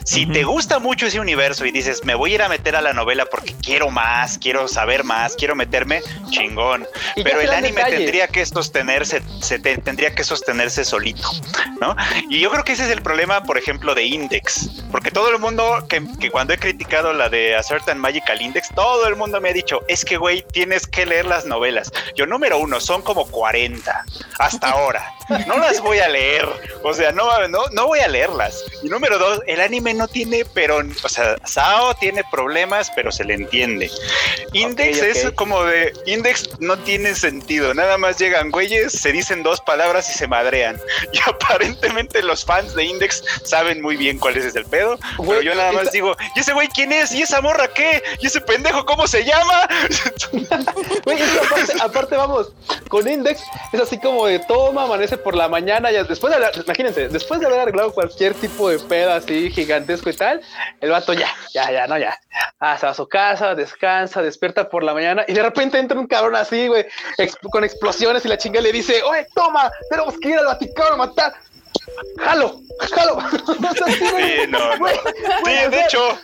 Si 0.05 0.27
te 0.27 0.45
gusta 0.45 0.79
mucho 0.79 1.07
ese 1.14 1.20
universo 1.20 1.64
y 1.64 1.70
dices, 1.70 2.05
me 2.05 2.16
voy 2.16 2.33
a 2.33 2.35
ir 2.35 2.42
a 2.42 2.48
meter 2.48 2.74
a 2.74 2.81
la 2.83 2.92
novela 2.92 3.24
porque 3.27 3.55
quiero 3.62 3.88
más, 3.90 4.37
quiero 4.38 4.66
saber 4.66 5.05
más, 5.05 5.37
quiero 5.37 5.55
meterme, 5.55 6.03
chingón. 6.31 6.87
Y 7.14 7.22
Pero 7.22 7.40
el 7.40 7.50
anime 7.50 7.77
detalles. 7.77 7.98
tendría 8.00 8.27
que 8.29 8.44
sostenerse, 8.44 9.22
se 9.40 9.61
te- 9.61 9.79
tendría 9.79 10.12
que 10.14 10.24
sostenerse 10.24 10.85
solito, 10.85 11.31
¿no? 11.81 11.94
Y 12.29 12.40
yo 12.40 12.50
creo 12.50 12.64
que 12.64 12.72
ese 12.72 12.85
es 12.85 12.90
el 12.90 13.00
problema, 13.03 13.44
por 13.44 13.59
ejemplo, 13.59 13.94
de 13.94 14.03
Index, 14.05 14.68
porque 14.90 15.12
todo 15.12 15.29
el 15.31 15.38
mundo 15.38 15.87
que, 15.88 16.03
que 16.20 16.31
cuando 16.33 16.53
he 16.53 16.59
criticado 16.59 17.12
la 17.12 17.29
de 17.29 17.55
A 17.55 17.62
Certain 17.62 17.98
Magical 17.98 18.42
Index, 18.42 18.70
todo 18.74 19.07
el 19.07 19.14
mundo 19.14 19.40
me 19.40 19.50
ha 19.50 19.53
dicho, 19.53 19.83
es 19.87 20.05
que, 20.05 20.16
güey, 20.16 20.44
tienes 20.53 20.87
que 20.88 21.07
leer 21.07 21.27
las 21.27 21.46
novelas. 21.46 21.92
Yo, 22.16 22.27
número 22.27 22.59
uno, 22.59 22.81
son 22.81 23.03
como 23.03 23.27
40 23.31 24.05
hasta 24.40 24.70
ahora. 24.70 25.12
No 25.46 25.57
las 25.59 25.81
voy 25.81 25.98
a 26.00 26.09
leer, 26.09 26.46
o 26.83 26.92
sea, 26.92 27.12
no, 27.12 27.46
no, 27.48 27.61
no 27.72 27.87
voy 27.87 28.00
a 28.00 28.09
leerlas. 28.09 28.62
Y 28.83 28.88
número 28.88 29.16
dos, 29.18 29.40
el 29.46 29.61
anime 29.61 29.94
no 29.94 30.09
tiene, 30.09 30.44
pero, 30.53 30.83
o 31.05 31.09
sea, 31.09 31.37
Sao 31.45 31.95
tiene 31.95 32.23
problemas, 32.31 32.90
pero 32.95 33.12
se 33.12 33.25
le 33.25 33.35
entiende. 33.35 33.90
Index 34.53 34.99
es 34.99 35.31
como 35.33 35.62
de, 35.64 35.93
Index 36.07 36.59
no 36.61 36.79
tiene 36.79 37.14
sentido, 37.14 37.75
nada 37.75 37.99
más 37.99 38.19
llegan 38.19 38.51
güeyes, 38.51 38.93
se 38.93 39.12
dicen 39.12 39.43
dos 39.43 39.61
palabras 39.61 40.09
y 40.11 40.19
se 40.19 40.27
madrean. 40.27 40.81
Y 41.12 41.19
aparentemente 41.29 42.23
los 42.23 42.45
fans 42.45 42.75
de 42.75 42.85
Index 42.85 43.23
saben 43.45 43.81
muy 43.81 43.97
bien 43.97 44.19
cuál 44.19 44.37
es 44.37 44.57
el 44.57 44.64
pedo, 44.64 44.99
pero 44.99 45.25
Güey, 45.25 45.45
yo 45.45 45.55
nada 45.55 45.73
más 45.73 45.93
digo, 45.93 46.17
¿y 46.35 46.40
ese 46.40 46.53
güey 46.53 46.69
quién 46.69 46.93
es? 46.93 47.12
¿Y 47.12 47.23
esa 47.23 47.40
morra 47.40 47.69
qué? 47.69 48.03
¿Y 48.21 48.27
ese 48.27 48.40
pendejo 48.40 48.85
cómo 48.85 49.07
se 49.07 49.25
llama? 49.25 49.69
Güey, 51.05 51.19
aparte, 51.23 51.73
aparte, 51.81 52.17
vamos, 52.17 52.53
con 52.88 53.07
Index 53.07 53.43
es 53.73 53.81
así 53.81 53.99
como 53.99 54.27
de 54.27 54.38
toma, 54.40 54.85
amanece 54.85 55.19
por 55.19 55.35
la 55.35 55.49
mañana, 55.49 55.90
ya 55.90 56.05
después 56.05 56.31
de 56.31 56.37
hablar, 56.37 56.53
imagínense, 56.57 57.09
después 57.09 57.40
de 57.40 57.47
haber 57.47 57.61
arreglado 57.61 57.93
cualquier 57.93 58.35
tipo 58.35 58.69
de 58.71 58.79
pedo 58.79 59.12
así 59.12 59.51
gigantesco 59.51 60.11
y 60.11 60.14
tal, 60.14 60.40
el 60.81 60.94
vato 60.95 61.13
ya, 61.13 61.29
ya, 61.53 61.71
ya, 61.71 61.87
no, 61.87 61.99
ya. 61.99 62.19
Ah, 62.61 62.79
se 62.79 62.87
va 62.87 62.93
a 62.93 62.95
su 62.95 63.07
casa, 63.09 63.55
descansa, 63.55 64.23
despierta 64.23 64.69
por 64.69 64.83
la 64.83 64.95
mañana 64.95 65.25
y 65.27 65.33
de 65.35 65.43
repente 65.43 65.79
entra 65.79 65.99
un 65.99 66.07
cabrón 66.07 66.37
así, 66.37 66.69
güey, 66.69 66.87
con 67.51 67.65
explosiones 67.65 68.25
y 68.25 68.29
la 68.29 68.39
chinga 68.39 68.61
le 68.61 68.73
dice, 68.73 69.03
oye, 69.03 69.27
toma, 69.35 69.71
tenemos 69.91 70.19
que 70.19 70.31
ir 70.31 70.39
al 70.39 70.47
Vaticano 70.47 70.95
a 70.95 70.97
matar. 70.97 71.35
Jalo, 72.19 72.61
jalo. 72.95 73.19
Sí, 73.87 74.47
no, 74.49 74.77
no. 74.77 74.87
de 75.71 75.81
hecho, 75.81 76.19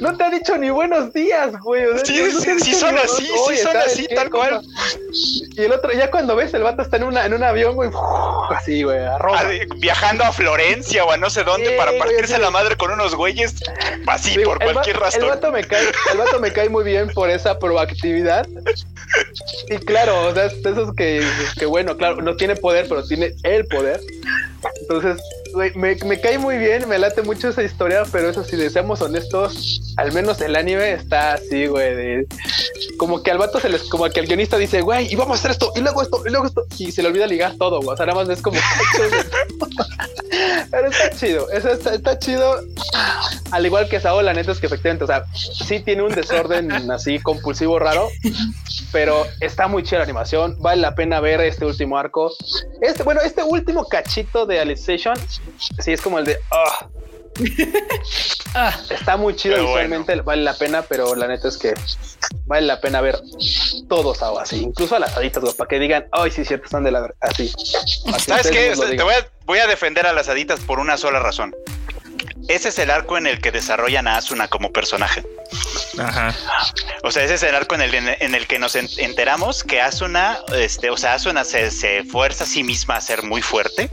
no 0.00 0.16
te 0.16 0.24
ha 0.24 0.30
dicho 0.30 0.56
ni 0.58 0.70
buenos 0.70 1.12
días, 1.12 1.52
güey. 1.62 1.84
o 1.86 1.96
sea, 1.96 2.04
Sí, 2.04 2.20
no 2.32 2.40
sí, 2.58 2.74
son 2.74 2.98
así, 2.98 3.26
sí 3.26 3.56
son 3.56 3.56
¿sabes 3.72 3.86
así, 3.86 4.06
tal 4.14 4.30
cual. 4.30 4.60
Y 5.56 5.62
el 5.62 5.72
otro, 5.72 5.92
ya 5.92 6.10
cuando 6.10 6.34
ves, 6.36 6.52
el 6.54 6.62
vato 6.62 6.82
está 6.82 6.96
en, 6.96 7.04
una, 7.04 7.24
en 7.26 7.34
un 7.34 7.42
avión, 7.44 7.74
güey, 7.74 7.90
así, 8.50 8.82
güey, 8.82 8.98
a 8.98 9.18
Roma. 9.18 9.40
viajando 9.76 10.24
a 10.24 10.32
Florencia 10.32 11.04
o 11.04 11.10
a 11.12 11.16
no 11.16 11.30
sé 11.30 11.44
dónde 11.44 11.68
Sí, 11.70 11.74
para 11.76 11.92
güey, 11.92 12.00
partirse 12.00 12.34
sí. 12.34 12.40
la 12.40 12.50
madre 12.50 12.76
con 12.76 12.90
unos 12.90 13.14
güeyes 13.14 13.54
así 14.06 14.36
Digo, 14.36 14.52
por 14.54 14.62
el 14.62 14.72
cualquier 14.72 14.96
El 14.96 15.02
razón. 15.02 15.28
vato, 15.28 15.52
me 15.52 15.64
cae, 15.64 15.84
el 16.12 16.18
vato 16.18 16.40
me 16.40 16.52
cae 16.52 16.68
muy 16.68 16.84
bien 16.84 17.08
por 17.10 17.30
esa 17.30 17.58
proactividad. 17.58 18.46
Y 19.68 19.76
claro, 19.78 20.26
o 20.28 20.34
sea, 20.34 20.46
esos 20.46 20.94
que, 20.96 21.24
que 21.58 21.66
bueno, 21.66 21.96
claro, 21.96 22.20
no 22.20 22.36
tiene 22.36 22.56
poder, 22.56 22.86
pero 22.88 23.04
tiene 23.06 23.32
el 23.44 23.64
poder. 23.66 24.00
Entonces, 24.80 25.18
güey, 25.18 25.43
me, 25.54 25.96
me 25.96 26.20
cae 26.20 26.38
muy 26.38 26.58
bien, 26.58 26.88
me 26.88 26.98
late 26.98 27.22
mucho 27.22 27.48
esa 27.48 27.62
historia, 27.62 28.04
pero 28.10 28.30
eso 28.30 28.44
si 28.44 28.56
seamos 28.70 29.00
honestos, 29.00 29.94
al 29.96 30.12
menos 30.12 30.40
el 30.40 30.56
anime 30.56 30.92
está 30.92 31.34
así, 31.34 31.66
güey, 31.66 32.26
como 32.96 33.22
que 33.22 33.30
al 33.30 33.38
vato 33.38 33.60
se 33.60 33.68
les, 33.68 33.84
como 33.84 34.08
que 34.10 34.20
el 34.20 34.26
guionista 34.26 34.56
dice, 34.56 34.80
güey, 34.80 35.12
y 35.12 35.16
vamos 35.16 35.36
a 35.36 35.40
hacer 35.40 35.50
esto, 35.52 35.72
y 35.76 35.80
luego 35.80 36.02
esto, 36.02 36.22
y 36.26 36.30
luego 36.30 36.46
esto, 36.46 36.66
y 36.78 36.92
se 36.92 37.02
le 37.02 37.08
olvida 37.08 37.26
ligar 37.26 37.54
todo, 37.58 37.80
güey, 37.80 37.94
o 37.94 37.96
sea, 37.96 38.06
nada 38.06 38.20
más 38.20 38.28
es 38.28 38.42
como, 38.42 38.58
pero 40.70 40.88
está 40.88 41.10
chido, 41.10 41.50
eso 41.50 41.70
está, 41.70 41.94
está 41.94 42.18
chido, 42.18 42.60
al 43.50 43.66
igual 43.66 43.88
que 43.88 44.00
Sao, 44.00 44.22
la 44.22 44.34
neta 44.34 44.52
es 44.52 44.60
que 44.60 44.66
efectivamente, 44.66 45.04
o 45.04 45.06
sea, 45.06 45.24
sí 45.34 45.80
tiene 45.80 46.02
un 46.02 46.14
desorden 46.14 46.70
así 46.90 47.18
compulsivo 47.20 47.78
raro, 47.78 48.08
pero 48.92 49.26
está 49.40 49.68
muy 49.68 49.82
chida 49.82 49.98
la 49.98 50.04
animación, 50.04 50.56
vale 50.60 50.80
la 50.80 50.94
pena 50.94 51.20
ver 51.20 51.40
este 51.40 51.64
último 51.64 51.98
arco. 51.98 52.32
Este, 52.80 53.02
bueno, 53.02 53.20
este 53.22 53.42
último 53.42 53.86
cachito 53.86 54.46
de 54.46 54.60
Alicization, 54.60 55.16
sí 55.78 55.92
es 55.92 56.00
como 56.00 56.18
el 56.18 56.24
de, 56.24 56.38
ah, 56.50 56.88
Ah, 58.54 58.72
está 58.88 59.16
muy 59.16 59.34
chido 59.34 59.56
Pero 59.56 59.66
visualmente, 59.66 60.20
vale 60.20 60.42
la 60.42 60.54
pena, 60.54 60.82
pero 60.82 61.14
la 61.16 61.26
neta 61.26 61.48
es 61.48 61.58
que 61.58 61.74
vale 62.46 62.66
la 62.66 62.80
pena 62.80 63.00
ver 63.00 63.18
todos 63.88 64.18
Sao 64.18 64.38
así, 64.38 64.62
incluso 64.62 64.94
a 64.94 65.00
las 65.00 65.16
haditas, 65.16 65.54
para 65.54 65.68
que 65.68 65.78
digan, 65.78 66.06
ay, 66.12 66.30
sí, 66.30 66.44
cierto, 66.44 66.66
están 66.66 66.84
de 66.84 66.92
la 66.92 67.00
ver-", 67.00 67.16
así. 67.20 67.52
Que 67.52 68.20
¿Sabes 68.20 68.50
qué? 68.50 68.74
Te 68.96 69.02
voy 69.02 69.14
a, 69.14 69.28
voy 69.44 69.58
a 69.58 69.66
defender 69.66 70.06
a 70.06 70.12
las 70.12 70.28
haditas 70.28 70.60
por 70.60 70.78
una 70.78 70.96
sola 70.96 71.18
razón. 71.18 71.54
Ese 72.48 72.68
es 72.68 72.78
el 72.78 72.90
arco 72.90 73.16
en 73.16 73.26
el 73.26 73.40
que 73.40 73.50
desarrollan 73.50 74.06
a 74.06 74.16
Asuna 74.16 74.48
como 74.48 74.70
personaje. 74.72 75.22
Ajá. 75.98 76.34
O 77.02 77.10
sea, 77.10 77.24
ese 77.24 77.34
es 77.34 77.42
el 77.42 77.54
arco 77.54 77.74
en 77.74 77.82
el, 77.82 77.94
en 77.94 78.34
el 78.34 78.46
que 78.46 78.58
nos 78.58 78.74
en- 78.76 78.88
enteramos 78.98 79.62
que 79.64 79.80
Asuna, 79.80 80.38
este, 80.56 80.90
o 80.90 80.96
sea, 80.96 81.14
Asuna 81.14 81.44
se, 81.44 81.70
se 81.70 82.04
fuerza 82.04 82.44
a 82.44 82.46
sí 82.46 82.62
misma 82.62 82.96
a 82.96 83.00
ser 83.00 83.22
muy 83.22 83.40
fuerte 83.42 83.88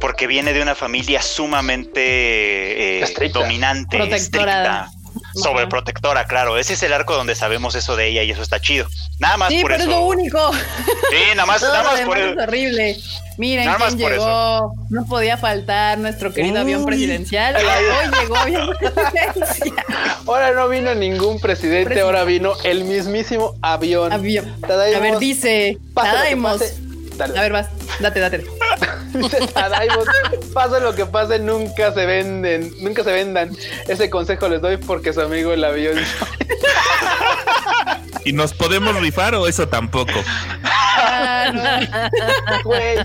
porque 0.00 0.26
viene 0.26 0.52
de 0.52 0.62
una 0.62 0.74
familia 0.74 1.22
sumamente 1.22 3.00
eh, 3.00 3.30
dominante, 3.32 3.96
Protectora. 3.96 4.16
estricta, 4.16 4.90
sobreprotectora, 5.34 6.26
claro. 6.26 6.58
Ese 6.58 6.74
es 6.74 6.82
el 6.82 6.92
arco 6.92 7.14
donde 7.14 7.34
sabemos 7.34 7.74
eso 7.74 7.96
de 7.96 8.08
ella 8.08 8.22
y 8.22 8.30
eso 8.30 8.42
está 8.42 8.60
chido. 8.60 8.86
Nada 9.18 9.36
más 9.36 9.48
sí, 9.48 9.60
por 9.60 9.70
pero 9.72 9.82
eso. 9.82 9.90
es 9.90 9.96
lo 9.96 10.06
único. 10.06 10.52
Sí, 11.10 11.16
nada 11.34 11.46
más, 11.46 11.62
nada 11.62 11.82
más 11.82 12.00
por 12.02 12.18
el- 12.18 12.30
es 12.38 12.38
horrible. 12.46 12.96
Miren 13.36 13.66
Nada 13.66 13.78
más 13.78 13.94
quién 13.94 14.00
por 14.00 14.10
llegó. 14.12 14.72
No 14.90 15.06
podía 15.06 15.36
faltar 15.36 15.96
nuestro 15.98 16.32
querido 16.34 16.58
avión 16.60 16.84
presidencial. 16.84 17.54
Hoy 17.56 17.62
llegó 18.20 18.36
avión 18.36 18.70
presidencial. 18.78 19.74
Ahora 20.26 20.52
no 20.52 20.68
vino 20.68 20.94
ningún 20.94 21.38
presidente, 21.40 21.84
Presidente. 21.84 22.00
ahora 22.00 22.24
vino 22.24 22.54
el 22.64 22.82
mismísimo 22.84 23.54
avión. 23.62 24.12
Avión. 24.12 24.60
Tadaimos, 24.60 24.96
A 24.98 25.02
ver, 25.02 25.18
dice 25.18 25.78
pase 25.94 26.10
Tadaimos. 26.10 26.60
Dale. 27.18 27.38
A 27.38 27.42
ver, 27.42 27.52
vas. 27.52 27.68
Date, 28.00 28.20
date. 28.20 28.44
Dice 29.12 29.46
Tadaimos, 29.48 30.06
pase 30.54 30.80
lo 30.80 30.94
que 30.94 31.04
pase, 31.06 31.38
nunca 31.38 31.92
se 31.92 32.06
venden, 32.06 32.72
nunca 32.80 33.02
se 33.04 33.12
vendan. 33.12 33.50
Ese 33.88 34.08
consejo 34.08 34.48
les 34.48 34.60
doy 34.60 34.76
porque 34.76 35.12
su 35.12 35.20
amigo 35.20 35.52
el 35.52 35.64
avión. 35.64 35.98
¿Y 38.24 38.32
nos 38.32 38.52
podemos 38.52 38.94
rifar 39.00 39.34
o 39.34 39.46
eso 39.48 39.66
tampoco? 39.68 40.12
Güey. 42.64 42.98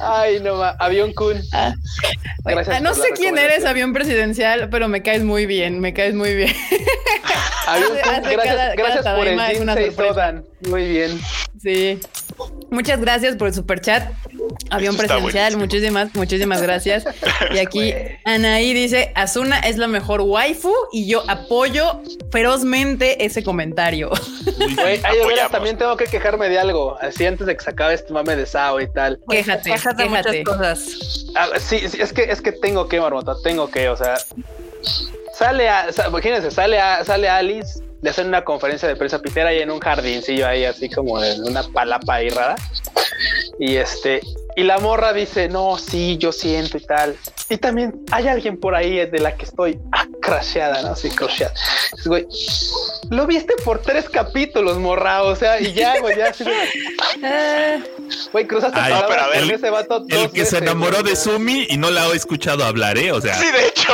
Ay, 0.00 0.40
no 0.40 0.56
ma. 0.56 0.70
Avión 0.78 1.12
Kun. 1.12 1.42
Gracias 2.44 2.76
Ah, 2.76 2.80
no 2.80 2.94
sé 2.94 3.08
quién 3.14 3.36
eres, 3.38 3.64
avión 3.64 3.92
presidencial, 3.92 4.68
pero 4.70 4.88
me 4.88 5.02
caes 5.02 5.22
muy 5.24 5.46
bien, 5.46 5.80
me 5.80 5.92
caes 5.92 6.14
muy 6.14 6.34
bien. 6.34 6.54
Avión 7.66 7.90
Kun, 8.02 8.22
gracias, 8.22 8.46
cada- 8.46 8.74
gracias 8.74 9.04
cada 9.04 9.16
por 9.16 9.26
el. 9.28 9.36
Muy 10.68 10.88
bien. 10.88 11.20
Sí. 11.60 12.00
Muchas 12.70 13.00
gracias 13.00 13.36
por 13.36 13.48
el 13.48 13.54
super 13.54 13.80
chat. 13.80 14.10
Avión 14.70 14.96
buenísimo. 14.96 15.58
muchísimas, 15.58 16.14
muchísimas 16.14 16.62
gracias. 16.62 17.04
Y 17.54 17.58
aquí 17.58 17.94
Anaí 18.24 18.72
dice, 18.74 19.12
Asuna 19.14 19.60
es 19.60 19.76
la 19.78 19.86
mejor 19.86 20.20
waifu 20.20 20.72
y 20.92 21.06
yo 21.08 21.22
apoyo 21.28 22.00
ferozmente 22.32 23.24
ese 23.24 23.42
comentario. 23.42 24.10
Güey, 24.56 25.00
ay, 25.02 25.18
de 25.18 25.26
veras, 25.26 25.50
también 25.50 25.78
tengo 25.78 25.96
que 25.96 26.06
quejarme 26.06 26.48
de 26.48 26.58
algo. 26.58 26.96
Así 27.00 27.24
antes 27.24 27.46
de 27.46 27.56
que 27.56 27.62
se 27.62 27.70
acabe 27.70 27.94
este 27.94 28.12
mame 28.12 28.36
de 28.36 28.46
Sao 28.46 28.80
y 28.80 28.90
tal. 28.92 29.20
Quéjate, 29.28 29.70
Quejas 29.70 29.96
de 29.96 30.04
muchas 30.06 30.26
quéjate. 30.26 30.44
cosas. 30.44 31.26
Ah, 31.34 31.48
sí, 31.58 31.88
sí, 31.88 32.00
es 32.00 32.12
que 32.12 32.22
es 32.24 32.40
que 32.40 32.52
tengo 32.52 32.88
que, 32.88 33.00
Marmota, 33.00 33.34
tengo 33.44 33.70
que, 33.70 33.88
o 33.88 33.96
sea, 33.96 34.16
sale 35.34 35.68
a, 35.68 35.86
imagínense, 36.08 36.50
sale 36.50 36.78
a, 36.80 37.04
sale 37.04 37.28
a 37.28 37.36
Alice 37.36 37.80
de 38.06 38.10
hacer 38.10 38.24
una 38.24 38.44
conferencia 38.44 38.86
de 38.86 38.94
prensa 38.94 39.18
pitera 39.18 39.48
ahí 39.48 39.58
en 39.58 39.68
un 39.68 39.80
jardincillo 39.80 40.46
ahí, 40.46 40.64
así 40.64 40.88
como 40.88 41.20
en 41.20 41.42
una 41.42 41.64
palapa 41.64 42.14
ahí 42.14 42.28
rara. 42.28 42.54
Y 43.58 43.74
este, 43.74 44.20
y 44.56 44.62
la 44.64 44.78
morra 44.78 45.12
dice, 45.12 45.48
no, 45.48 45.78
sí, 45.78 46.16
yo 46.18 46.32
siento 46.32 46.78
y 46.78 46.84
tal. 46.84 47.16
Y 47.48 47.58
también 47.58 48.00
hay 48.10 48.26
alguien 48.26 48.58
por 48.58 48.74
ahí 48.74 49.06
de 49.06 49.18
la 49.20 49.36
que 49.36 49.44
estoy 49.44 49.78
ah, 49.92 50.06
crasheada, 50.20 50.82
¿no? 50.82 50.96
Sí, 50.96 51.10
crasheada. 51.10 51.52
Güey, 52.06 52.26
lo 53.10 53.26
viste 53.26 53.54
por 53.64 53.80
tres 53.82 54.08
capítulos, 54.08 54.78
morra, 54.78 55.22
o 55.22 55.36
sea, 55.36 55.60
y 55.60 55.72
ya, 55.72 56.00
güey, 56.00 56.16
ya. 56.16 56.32
Güey, 58.32 58.46
cruzaste 58.46 58.78
Ay, 58.78 58.92
palabras 58.92 59.08
pero 59.10 59.22
a 59.22 59.28
ver, 59.28 59.40
con 59.46 59.50
ese 59.54 59.70
vato 59.70 60.04
El 60.08 60.30
que 60.30 60.44
se 60.44 60.58
enamoró 60.58 61.00
güey, 61.00 61.10
de. 61.10 61.16
Sumi 61.16 61.66
y 61.70 61.76
no 61.76 61.90
la 61.90 62.06
he 62.08 62.16
escuchado 62.16 62.64
hablar, 62.64 62.96
¿eh? 62.98 63.10
O 63.12 63.20
sea, 63.20 63.34
Sí, 63.34 63.46
de 63.50 63.66
hecho. 63.66 63.92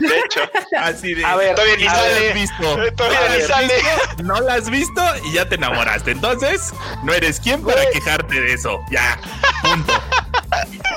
De 0.00 0.18
hecho. 0.20 0.40
así 0.78 1.14
de. 1.14 1.24
A 1.24 1.36
ver, 1.36 1.54
Todavía 1.54 1.76
ni 1.76 1.84
sale. 1.84 2.32
visto. 2.34 2.82
Eh, 2.82 2.92
todavía 2.92 3.20
No 3.20 3.28
ni 3.28 3.38
la 3.38 3.42
has 3.44 3.48
sale. 3.48 3.74
visto, 3.74 4.22
No 4.22 4.40
la 4.40 4.54
has 4.54 4.70
visto 4.70 5.02
y 5.24 5.32
ya 5.32 5.48
te 5.48 5.54
enamoraste. 5.56 6.10
Entonces, 6.12 6.72
no 7.02 7.12
eres 7.12 7.40
quien 7.40 7.62
para 7.62 7.82
Güey. 7.82 7.92
quejarte 7.94 8.40
de 8.40 8.52
eso. 8.52 8.80
Ya, 8.90 9.18
punto. 9.62 9.92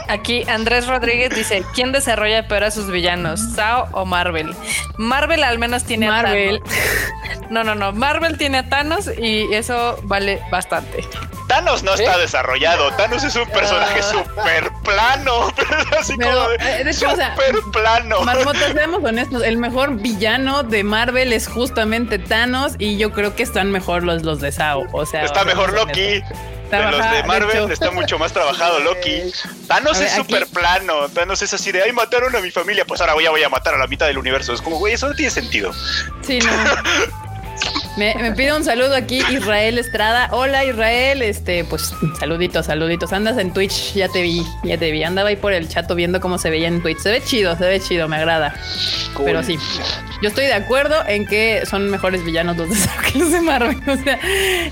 Aquí 0.07 0.43
Andrés 0.49 0.87
Rodríguez 0.87 1.33
dice, 1.33 1.63
¿quién 1.73 1.91
desarrolla 1.93 2.47
peor 2.47 2.65
a 2.65 2.71
sus 2.71 2.89
villanos? 2.91 3.39
¿Sao 3.55 3.87
o 3.93 4.05
Marvel? 4.05 4.53
Marvel 4.97 5.43
al 5.43 5.57
menos 5.57 5.83
tiene 5.85 6.07
Marvel. 6.09 6.57
a 6.57 6.59
Thanos. 6.69 7.51
No, 7.51 7.63
no, 7.63 7.75
no. 7.75 7.91
Marvel 7.93 8.37
tiene 8.37 8.57
a 8.59 8.69
Thanos 8.69 9.09
y 9.17 9.53
eso 9.53 9.97
vale 10.03 10.41
bastante. 10.51 11.05
Thanos 11.47 11.83
no 11.83 11.93
está 11.93 12.15
¿Eh? 12.17 12.21
desarrollado. 12.21 12.91
Thanos 12.91 13.23
es 13.23 13.35
un 13.35 13.47
personaje 13.49 13.99
Ah. 13.99 14.03
súper 14.03 14.71
plano. 14.83 15.47
Así 15.99 16.15
Pero, 16.17 16.31
como 16.33 16.49
de, 16.49 16.55
eh, 16.55 16.83
de 16.83 16.91
hecho, 16.91 17.09
o 17.09 17.15
sea, 17.15 17.35
plano. 17.71 18.21
Marmota, 18.21 18.59
seamos 18.73 19.03
honestos, 19.03 19.43
el 19.43 19.57
mejor 19.57 19.95
villano 19.95 20.63
de 20.63 20.83
Marvel 20.83 21.31
es 21.33 21.47
justamente 21.47 22.19
Thanos 22.19 22.73
y 22.79 22.97
yo 22.97 23.11
creo 23.11 23.35
que 23.35 23.43
están 23.43 23.71
mejor 23.71 24.03
los, 24.03 24.23
los 24.23 24.39
de 24.41 24.51
Sao. 24.51 24.85
O 24.91 25.05
sea, 25.05 25.23
Está 25.23 25.43
mejor 25.45 25.73
Loki. 25.73 26.01
honestos. 26.17 26.37
De 26.71 26.91
los 26.91 27.11
de 27.11 27.23
Marvel 27.23 27.71
está 27.71 27.91
mucho 27.91 28.17
más 28.17 28.31
trabajado 28.31 28.79
Loki. 28.79 29.23
Thanos 29.67 29.97
A 29.97 29.99
ver, 29.99 30.07
es 30.07 30.13
súper 30.15 30.47
plano. 30.47 31.09
Thanos 31.09 31.41
es 31.41 31.53
así 31.53 31.71
de, 31.71 31.83
ay, 31.83 31.91
mataron 31.91 32.35
a 32.35 32.39
mi 32.39 32.51
familia. 32.51 32.85
Pues 32.85 33.01
ahora 33.01 33.13
voy 33.13 33.25
a, 33.25 33.31
voy 33.31 33.43
a 33.43 33.49
matar 33.49 33.73
a 33.73 33.77
la 33.77 33.87
mitad 33.87 34.07
del 34.07 34.17
universo. 34.17 34.53
Es 34.53 34.61
como, 34.61 34.77
güey, 34.77 34.93
eso 34.93 35.07
no 35.07 35.15
tiene 35.15 35.31
sentido. 35.31 35.73
Sí, 36.21 36.39
no. 36.39 36.51
Me, 37.97 38.15
me 38.15 38.31
pide 38.31 38.53
un 38.53 38.63
saludo 38.63 38.95
aquí 38.95 39.21
Israel 39.31 39.77
Estrada. 39.77 40.29
Hola 40.31 40.63
Israel, 40.63 41.21
este, 41.21 41.65
pues 41.65 41.93
saluditos, 42.19 42.65
saluditos. 42.65 43.11
Andas 43.11 43.37
en 43.37 43.53
Twitch, 43.53 43.93
ya 43.93 44.07
te 44.07 44.21
vi, 44.21 44.45
ya 44.63 44.77
te 44.77 44.91
vi. 44.91 45.03
Andaba 45.03 45.29
ahí 45.29 45.35
por 45.35 45.51
el 45.51 45.67
chat 45.67 45.91
viendo 45.93 46.21
cómo 46.21 46.37
se 46.37 46.49
veía 46.49 46.67
en 46.67 46.81
Twitch. 46.81 46.99
Se 46.99 47.11
ve 47.11 47.21
chido, 47.21 47.57
se 47.57 47.65
ve 47.65 47.81
chido, 47.81 48.07
me 48.07 48.15
agrada. 48.15 48.55
Cool. 49.13 49.25
Pero 49.25 49.43
sí, 49.43 49.57
yo 50.21 50.29
estoy 50.29 50.45
de 50.45 50.53
acuerdo 50.53 50.95
en 51.07 51.27
que 51.27 51.65
son 51.65 51.89
mejores 51.89 52.23
villanos 52.23 52.55
los 52.57 52.69
de 53.13 53.41
Marvel. 53.41 53.77
O 53.87 53.97
sea, 53.97 54.19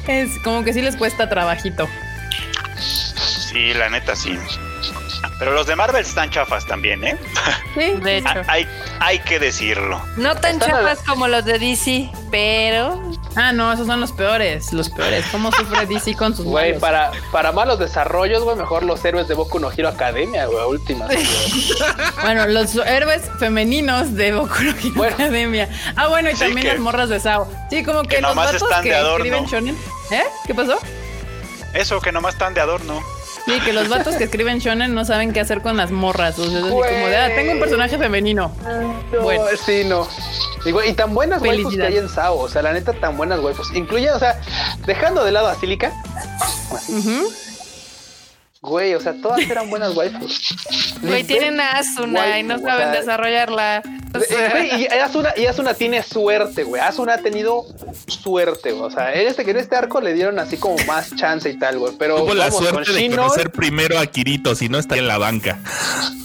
es 0.07 0.29
como 0.43 0.63
que 0.63 0.73
sí 0.73 0.81
les 0.81 0.95
cuesta 0.95 1.27
trabajito. 1.27 1.89
Sí, 2.77 3.73
la 3.73 3.89
neta, 3.89 4.15
sí. 4.15 4.37
Pero 5.39 5.53
los 5.53 5.65
de 5.67 5.75
Marvel 5.77 6.01
están 6.01 6.29
chafas 6.29 6.65
también, 6.65 7.01
¿eh? 7.03 7.17
Sí, 7.73 7.91
De 8.03 8.17
hecho. 8.17 8.29
Hay, 8.47 8.67
hay 8.99 9.19
que 9.19 9.39
decirlo. 9.39 10.01
No 10.17 10.35
tan 10.35 10.55
Están 10.55 10.69
chapas 10.71 10.99
como 11.07 11.27
los 11.29 11.45
de 11.45 11.57
DC, 11.59 12.11
pero 12.29 13.01
Ah, 13.35 13.53
no, 13.53 13.71
esos 13.71 13.87
son 13.87 14.01
los 14.01 14.11
peores, 14.11 14.73
los 14.73 14.89
peores. 14.89 15.23
¿Cómo 15.31 15.51
sufre 15.53 15.85
DC 15.85 16.15
con 16.15 16.35
sus 16.35 16.45
Güey, 16.45 16.69
malos? 16.73 16.81
para, 16.81 17.11
para 17.31 17.51
malos 17.53 17.79
desarrollos, 17.79 18.43
güey, 18.43 18.57
mejor 18.57 18.83
los 18.83 19.05
héroes 19.05 19.27
de 19.29 19.35
Boku 19.35 19.59
no 19.59 19.71
Hero 19.71 19.87
Academia, 19.87 20.45
güey, 20.47 20.65
últimas. 20.65 21.07
güey. 21.07 21.25
Bueno, 22.21 22.45
los 22.47 22.75
héroes 22.75 23.21
femeninos 23.39 24.15
de 24.15 24.33
Boku 24.33 24.55
no 24.63 24.71
Hero 24.71 24.91
Bueno. 24.95 25.13
Academia. 25.15 25.69
Ah, 25.95 26.07
bueno, 26.07 26.29
y 26.29 26.33
Sí, 26.33 26.39
también 26.39 26.63
que- 26.67 26.73
las 26.73 26.79
morras 26.81 27.07
de 27.07 27.19
Sao. 27.21 27.47
Sí, 27.69 27.83
como 27.85 28.01
que, 28.01 28.15
que 28.17 28.21
los 28.21 28.31
nomás 28.31 28.47
vatos 28.51 28.63
están 28.63 28.83
que 28.83 28.89
de 28.89 28.95
adorno. 28.95 29.23
escriben 29.25 29.45
shonen. 29.45 29.77
¿Eh? 30.11 30.23
¿Qué 30.45 30.53
pasó? 30.53 30.77
Eso, 31.73 32.01
que 32.01 32.11
nomás 32.11 32.33
están 32.33 32.53
de 32.55 32.61
adorno. 32.61 33.01
Sí, 33.49 33.59
que 33.61 33.73
los 33.73 33.89
vatos 33.89 34.15
que 34.15 34.25
escriben 34.25 34.59
shonen 34.59 34.93
no 34.93 35.05
saben 35.05 35.33
qué 35.33 35.39
hacer 35.39 35.61
con 35.61 35.75
las 35.77 35.91
morras. 35.91 36.37
O 36.37 36.47
sea, 36.47 36.59
es 36.59 36.63
así 36.65 36.71
como 36.71 36.83
de, 37.07 37.17
ah, 37.17 37.29
tengo 37.35 37.53
un 37.53 37.59
personaje 37.59 37.97
femenino. 37.97 38.51
No, 39.11 39.21
Bueno. 39.21 39.43
sí, 39.65 39.83
no. 39.85 40.07
Y, 40.65 40.89
y 40.89 40.93
tan 40.93 41.13
buenas 41.13 41.41
waifus 41.41 41.75
que 41.75 41.83
hay 41.83 41.97
en 41.97 42.09
Sao, 42.09 42.37
o 42.37 42.49
sea, 42.49 42.61
la 42.61 42.73
neta, 42.73 42.93
tan 42.93 43.17
buenas 43.17 43.39
waifus. 43.39 43.73
Incluye, 43.73 44.11
o 44.11 44.19
sea, 44.19 44.39
dejando 44.85 45.23
de 45.23 45.31
lado 45.31 45.47
a 45.47 45.55
Silica, 45.55 45.91
Ujú. 46.89 47.31
Güey, 48.61 48.93
o 48.93 48.99
sea, 48.99 49.13
todas 49.21 49.39
eran 49.49 49.69
buenas 49.69 49.95
waifus. 49.95 50.55
güey, 51.01 51.23
tienen 51.23 51.59
a 51.59 51.71
Asuna 51.73 52.39
y 52.39 52.43
no 52.43 52.59
saben 52.59 52.89
o 52.89 52.91
sea, 52.91 52.99
desarrollarla. 52.99 53.81
O 54.13 54.19
sea, 54.27 54.49
güey, 54.51 54.83
y 54.83 54.85
Asuna, 54.87 55.33
y 55.37 55.45
Asuna 55.45 55.73
tiene 55.73 56.03
suerte, 56.03 56.63
güey. 56.63 56.81
Asuna 56.81 57.15
ha 57.15 57.17
tenido 57.19 57.65
suerte, 58.07 58.71
güey. 58.71 58.83
O 58.83 58.91
sea, 58.91 59.13
en 59.13 59.27
este, 59.27 59.49
en 59.49 59.57
este 59.57 59.75
arco 59.75 60.01
le 60.01 60.13
dieron 60.13 60.39
así 60.39 60.57
como 60.57 60.77
más 60.85 61.15
chance 61.15 61.49
y 61.49 61.57
tal, 61.57 61.79
güey. 61.79 61.93
Pero 61.97 62.17
Tuvo 62.17 62.33
la 62.33 62.51
suerte 62.51 62.91
de 62.91 62.99
Shinon, 62.99 63.17
conocer 63.17 63.51
primero 63.51 63.97
a 63.97 64.05
Kirito, 64.07 64.55
si 64.55 64.67
no 64.67 64.77
está 64.77 64.97
en 64.97 65.07
la 65.07 65.17
banca. 65.17 65.59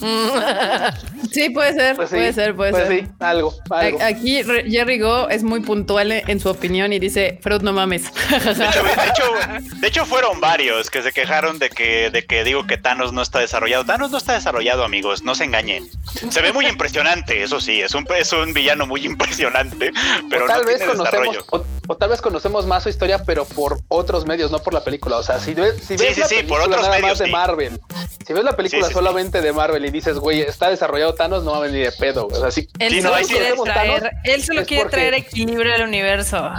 Sí, 1.31 1.49
puede 1.49 1.73
ser, 1.73 1.97
pues 1.97 2.09
sí, 2.09 2.15
puede 2.15 2.33
ser, 2.33 2.55
puede 2.55 2.71
pues 2.71 2.87
ser. 2.87 2.99
sí, 3.01 3.07
algo, 3.19 3.53
Aquí 4.01 4.41
Jerry 4.43 4.99
Go 4.99 5.27
es 5.27 5.43
muy 5.43 5.59
puntual 5.59 6.13
en 6.13 6.39
su 6.39 6.49
opinión 6.49 6.93
y 6.93 6.99
dice, 6.99 7.39
Freud, 7.41 7.61
no 7.61 7.73
mames. 7.73 8.03
De 8.29 8.37
hecho, 8.37 8.83
de 8.83 9.07
hecho, 9.09 9.75
de 9.81 9.87
hecho, 9.87 10.05
fueron 10.05 10.39
varios 10.39 10.89
que 10.89 11.01
se 11.01 11.11
quejaron 11.11 11.59
de 11.59 11.69
que, 11.69 12.09
de 12.09 12.24
que 12.27 12.43
digo 12.43 12.65
que 12.67 12.77
Thanos 12.77 13.13
no 13.13 13.21
está 13.21 13.39
desarrollado. 13.39 13.85
Thanos 13.85 14.11
no 14.11 14.17
está 14.17 14.33
desarrollado, 14.33 14.83
amigos, 14.83 15.23
no 15.23 15.35
se 15.35 15.43
engañen. 15.45 15.87
Se 16.29 16.41
ve 16.41 16.53
muy 16.53 16.65
impresionante, 16.67 17.43
eso 17.43 17.59
sí, 17.59 17.81
es 17.81 17.93
un, 17.93 18.07
es 18.17 18.31
un 18.33 18.53
villano 18.53 18.85
muy 18.87 19.05
impresionante, 19.05 19.91
pero 20.29 20.45
o 20.45 20.47
tal 20.47 20.61
no 20.61 20.67
vez 20.67 20.77
tiene 20.77 20.93
conocemos, 20.93 21.33
desarrollo. 21.35 21.45
o, 21.51 21.65
o 21.93 21.97
tal 21.97 22.09
vez 22.09 22.21
conocemos 22.21 22.65
más 22.65 22.83
su 22.83 22.89
historia, 22.89 23.23
pero 23.23 23.45
por 23.45 23.79
otros 23.87 24.25
medios, 24.25 24.51
no 24.51 24.59
por 24.59 24.73
la 24.73 24.83
película. 24.83 25.17
O 25.17 25.23
sea, 25.23 25.39
si 25.39 25.53
ves, 25.53 25.75
si 25.83 25.97
ves 25.97 26.15
sí, 26.15 26.21
la 26.21 26.27
sí, 26.27 26.35
por 26.35 26.59
película 26.59 26.65
otros 26.65 26.81
nada 26.83 26.95
medios, 26.95 27.09
más 27.11 27.19
de. 27.19 27.27
Marvel, 27.27 27.79
si 28.25 28.33
ves 28.33 28.43
la 28.43 28.55
película 28.55 28.81
Sí, 28.81 28.87
sí, 28.87 28.87
sí. 28.89 28.93
solamente 28.93 29.41
de 29.41 29.53
Marvel 29.53 29.85
y 29.85 29.91
dices, 29.91 30.17
güey, 30.17 30.41
está 30.41 30.69
desarrollado 30.69 31.13
Thanos, 31.13 31.43
no 31.43 31.51
va 31.51 31.57
a 31.57 31.61
venir 31.61 31.85
de 31.85 31.91
pedo. 31.91 32.27
O 32.27 32.35
sea, 32.35 32.49
si, 32.51 32.67
él 32.79 33.01
solo 33.01 33.15
traer, 33.63 34.01
Thanos, 34.01 34.01
él 34.23 34.43
solo 34.43 34.65
quiere 34.65 34.83
porque- 34.83 34.95
traer 34.97 35.13
equilibrio 35.13 35.73
al 35.75 35.83
universo. 35.83 36.49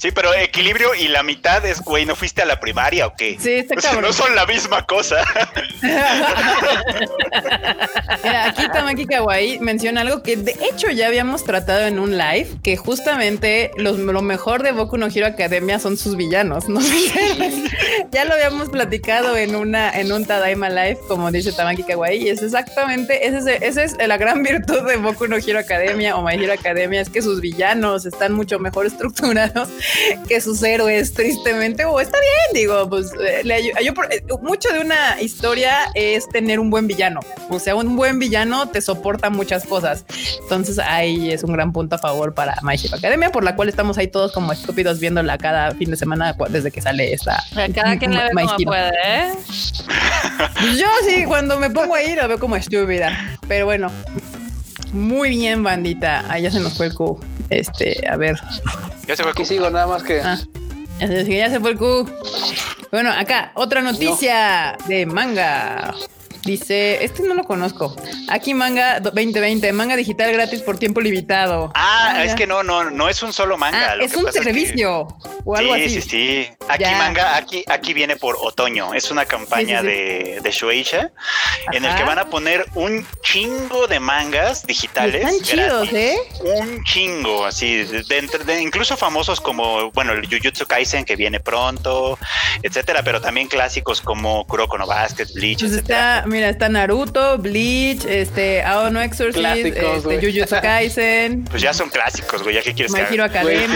Sí, 0.00 0.10
pero 0.12 0.32
equilibrio 0.32 0.94
y 0.94 1.08
la 1.08 1.22
mitad 1.22 1.62
es, 1.66 1.82
güey, 1.82 2.06
¿no 2.06 2.16
fuiste 2.16 2.40
a 2.40 2.46
la 2.46 2.58
primaria 2.58 3.06
o 3.06 3.14
qué? 3.14 3.36
Sí, 3.38 3.50
está 3.56 3.74
O 3.76 3.80
sea, 3.82 4.00
no 4.00 4.14
son 4.14 4.34
la 4.34 4.46
misma 4.46 4.86
cosa. 4.86 5.16
Mira, 8.24 8.46
aquí 8.46 8.62
Tamaki 8.72 9.04
Kawaii 9.06 9.58
menciona 9.58 10.00
algo 10.00 10.22
que 10.22 10.36
de 10.36 10.56
hecho 10.70 10.90
ya 10.90 11.06
habíamos 11.06 11.44
tratado 11.44 11.86
en 11.86 11.98
un 11.98 12.16
live, 12.16 12.48
que 12.62 12.78
justamente 12.78 13.72
los- 13.76 13.98
lo 13.98 14.22
mejor 14.22 14.62
de 14.62 14.72
Boku 14.72 14.96
no 14.96 15.06
Hero 15.06 15.26
Academia 15.26 15.78
son 15.78 15.98
sus 15.98 16.16
villanos, 16.16 16.66
¿no? 16.68 16.80
ya 18.10 18.24
lo 18.24 18.32
habíamos 18.32 18.70
platicado 18.70 19.36
en 19.36 19.54
una 19.54 19.90
en 19.90 20.12
un 20.12 20.24
Tadaima 20.24 20.70
Live, 20.70 20.98
como 21.08 21.30
dice 21.30 21.52
Tamaki 21.52 21.82
Kawaii, 21.82 22.22
y 22.22 22.28
es 22.30 22.42
exactamente, 22.42 23.26
ese 23.26 23.38
es, 23.38 23.62
esa 23.62 23.82
es 23.84 23.96
la 24.08 24.16
gran 24.16 24.42
virtud 24.42 24.80
de 24.88 24.96
Boku 24.96 25.26
no 25.26 25.36
Hero 25.36 25.58
Academia 25.58 26.16
o 26.16 26.22
My 26.22 26.42
Hero 26.42 26.54
Academia, 26.54 27.02
es 27.02 27.10
que 27.10 27.20
sus 27.20 27.42
villanos 27.42 28.06
están 28.06 28.32
mucho 28.32 28.58
mejor 28.58 28.86
estructurados 28.86 29.68
que 30.28 30.40
sus 30.40 30.62
héroes, 30.62 31.12
tristemente, 31.12 31.84
o 31.84 32.00
está 32.00 32.18
bien, 32.18 32.62
digo, 32.62 32.88
pues 32.88 33.12
eh, 33.14 33.42
le 33.44 33.62
yo 33.62 33.92
eh, 34.10 34.22
mucho 34.42 34.68
de 34.72 34.80
una 34.80 35.20
historia 35.20 35.90
es 35.94 36.28
tener 36.28 36.60
un 36.60 36.70
buen 36.70 36.86
villano, 36.86 37.20
o 37.48 37.58
sea, 37.58 37.74
un 37.74 37.96
buen 37.96 38.18
villano 38.18 38.68
te 38.68 38.80
soporta 38.80 39.30
muchas 39.30 39.64
cosas, 39.66 40.04
entonces 40.42 40.78
ahí 40.78 41.30
es 41.30 41.42
un 41.44 41.52
gran 41.52 41.72
punto 41.72 41.96
a 41.96 41.98
favor 41.98 42.34
para 42.34 42.56
My 42.62 42.74
Hero 42.74 42.96
Academia, 42.96 43.30
por 43.30 43.44
la 43.44 43.56
cual 43.56 43.68
estamos 43.68 43.98
ahí 43.98 44.08
todos 44.08 44.32
como 44.32 44.52
estúpidos 44.52 45.00
viéndola 45.00 45.38
cada 45.38 45.72
fin 45.72 45.90
de 45.90 45.96
semana 45.96 46.36
desde 46.48 46.70
que 46.70 46.80
sale 46.80 47.12
esta. 47.12 47.42
Cada 47.74 47.98
quien 47.98 48.14
la 48.14 48.24
ve 48.24 48.30
My 48.34 48.42
como 48.42 48.58
Hero. 48.58 48.70
puede, 48.70 48.90
¿eh? 49.04 49.32
Pues 50.60 50.78
Yo 50.78 50.86
sí, 51.06 51.24
cuando 51.24 51.58
me 51.58 51.70
pongo 51.70 51.94
ahí 51.94 52.14
la 52.14 52.26
veo 52.26 52.38
como 52.38 52.56
estúpida, 52.56 53.38
pero 53.48 53.66
bueno. 53.66 53.90
Muy 54.92 55.30
bien, 55.30 55.62
bandita. 55.62 56.24
Ah, 56.28 56.38
ya 56.38 56.50
se 56.50 56.60
nos 56.60 56.76
fue 56.76 56.86
el 56.86 56.94
Q. 56.94 57.20
Este, 57.48 58.06
a 58.08 58.16
ver. 58.16 58.36
Ya 59.06 59.16
se 59.16 59.22
fue 59.22 59.32
aquí 59.32 59.44
sigo, 59.44 59.70
nada 59.70 59.86
más 59.86 60.02
que. 60.02 60.20
Ah. 60.20 60.38
Ya 61.00 61.50
se 61.50 61.60
fue 61.60 61.70
el 61.70 61.78
Q. 61.78 62.10
Bueno, 62.90 63.10
acá, 63.10 63.52
otra 63.54 63.82
noticia 63.82 64.76
de 64.86 65.06
manga. 65.06 65.94
Dice, 66.44 67.04
este 67.04 67.22
no 67.22 67.34
lo 67.34 67.44
conozco. 67.44 67.94
Aquí 68.28 68.54
manga 68.54 68.98
2020, 69.00 69.72
manga 69.72 69.94
digital 69.96 70.32
gratis 70.32 70.62
por 70.62 70.78
tiempo 70.78 71.00
limitado. 71.00 71.70
Ah, 71.74 72.12
Ah, 72.14 72.24
es 72.24 72.30
ya. 72.30 72.36
que 72.36 72.46
no, 72.46 72.62
no, 72.62 72.90
no 72.90 73.08
es 73.08 73.22
un 73.22 73.32
solo 73.32 73.56
manga. 73.58 73.90
Ah, 73.92 73.96
lo 73.96 74.04
es 74.04 74.12
que 74.12 74.18
un 74.18 74.24
pasa 74.24 74.38
que- 74.38 74.44
servicio 74.44 75.06
o 75.44 75.56
algo 75.56 75.74
sí, 75.76 75.82
así. 75.84 76.00
sí, 76.00 76.08
sí. 76.08 76.48
Aquí 76.68 76.84
Ya. 76.84 76.96
manga, 76.96 77.36
aquí, 77.36 77.64
aquí 77.68 77.92
viene 77.94 78.16
por 78.16 78.36
otoño. 78.40 78.94
Es 78.94 79.10
una 79.10 79.26
campaña 79.26 79.80
Sí, 79.82 79.86
sí, 79.86 79.92
sí. 79.92 80.30
De, 80.34 80.40
de 80.42 80.50
Shueisha 80.50 81.10
en 81.72 81.84
el 81.84 81.94
que 81.94 82.04
van 82.04 82.18
a 82.18 82.30
poner 82.30 82.64
un 82.74 83.06
chingo 83.22 83.86
de 83.86 84.00
mangas 84.00 84.66
digitales. 84.66 85.16
Están 85.24 85.40
chidos. 85.42 85.88
¿eh? 85.92 86.16
Un 86.42 86.82
chingo, 86.84 87.44
así, 87.44 87.84
de, 87.84 88.02
de 88.02 88.18
entre- 88.18 88.44
de- 88.44 88.62
incluso 88.62 88.96
famosos 88.96 89.40
como, 89.40 89.90
bueno, 89.92 90.12
el 90.12 90.26
Jujutsu 90.26 90.66
Kaisen 90.66 91.04
que 91.04 91.16
viene 91.16 91.38
pronto, 91.40 92.18
etcétera, 92.62 93.02
pero 93.02 93.20
también 93.20 93.46
clásicos 93.48 94.00
como 94.00 94.46
Kuroko 94.46 94.78
no 94.78 94.86
Basket, 94.86 95.26
Bleach, 95.34 95.60
Pues 95.60 95.72
etcétera. 95.72 96.16
está, 96.18 96.26
mira, 96.40 96.48
está 96.50 96.68
Naruto, 96.68 97.36
Bleach, 97.38 98.04
este, 98.06 98.62
Aono 98.62 99.00
Exorcist, 99.00 99.38
Clásicos, 99.38 100.04
este. 100.06 100.26
Jujutsu 100.32 100.56
Kaisen, 100.62 101.44
Pues 101.44 101.62
ya 101.62 101.74
son 101.74 101.90
clásicos, 101.90 102.42
güey, 102.42 102.54
ya 102.54 102.62
qué 102.62 102.72
quieres 102.72 102.92
My 102.92 103.00
que 103.00 103.14
Hero 103.14 103.26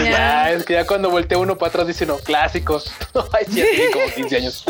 ya, 0.03 0.51
es 0.51 0.65
que 0.65 0.73
ya 0.73 0.85
cuando 0.87 1.09
voltea 1.11 1.37
uno 1.37 1.57
para 1.57 1.69
atrás 1.69 1.87
dice, 1.87 2.05
no, 2.05 2.17
clásicos. 2.17 2.91
Ay, 3.33 3.45
sí, 3.47 3.53
tiene 3.53 3.91
como 3.91 4.05
15 4.15 4.35
años. 4.37 4.65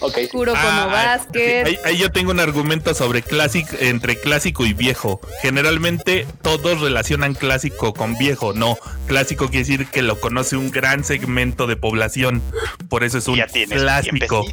Ok. 0.00 0.14
sí. 0.16 0.28
Kuroko 0.28 0.58
Ah, 0.60 0.88
Basket. 0.90 1.64
Ahí, 1.66 1.78
ahí 1.84 1.98
yo 1.98 2.10
tengo 2.10 2.30
un 2.30 2.40
argumento 2.40 2.94
sobre 2.94 3.22
clásico 3.22 3.76
entre 3.80 4.18
clásico 4.18 4.64
y 4.64 4.72
viejo. 4.72 5.20
Generalmente 5.42 6.26
todos 6.42 6.80
relacionan 6.80 7.34
clásico 7.34 7.92
con 7.92 8.16
viejo. 8.16 8.52
No, 8.54 8.78
clásico 9.06 9.46
quiere 9.48 9.60
decir 9.60 9.86
que 9.88 10.02
lo 10.02 10.20
conoce 10.20 10.56
un 10.56 10.70
gran 10.70 11.04
segmento 11.04 11.66
de 11.66 11.76
población. 11.76 12.42
Por 12.88 13.04
eso 13.04 13.18
es 13.18 13.28
un 13.28 13.36
Ya 13.36 13.46
tienes 13.46 13.80
clásico. 13.82 14.44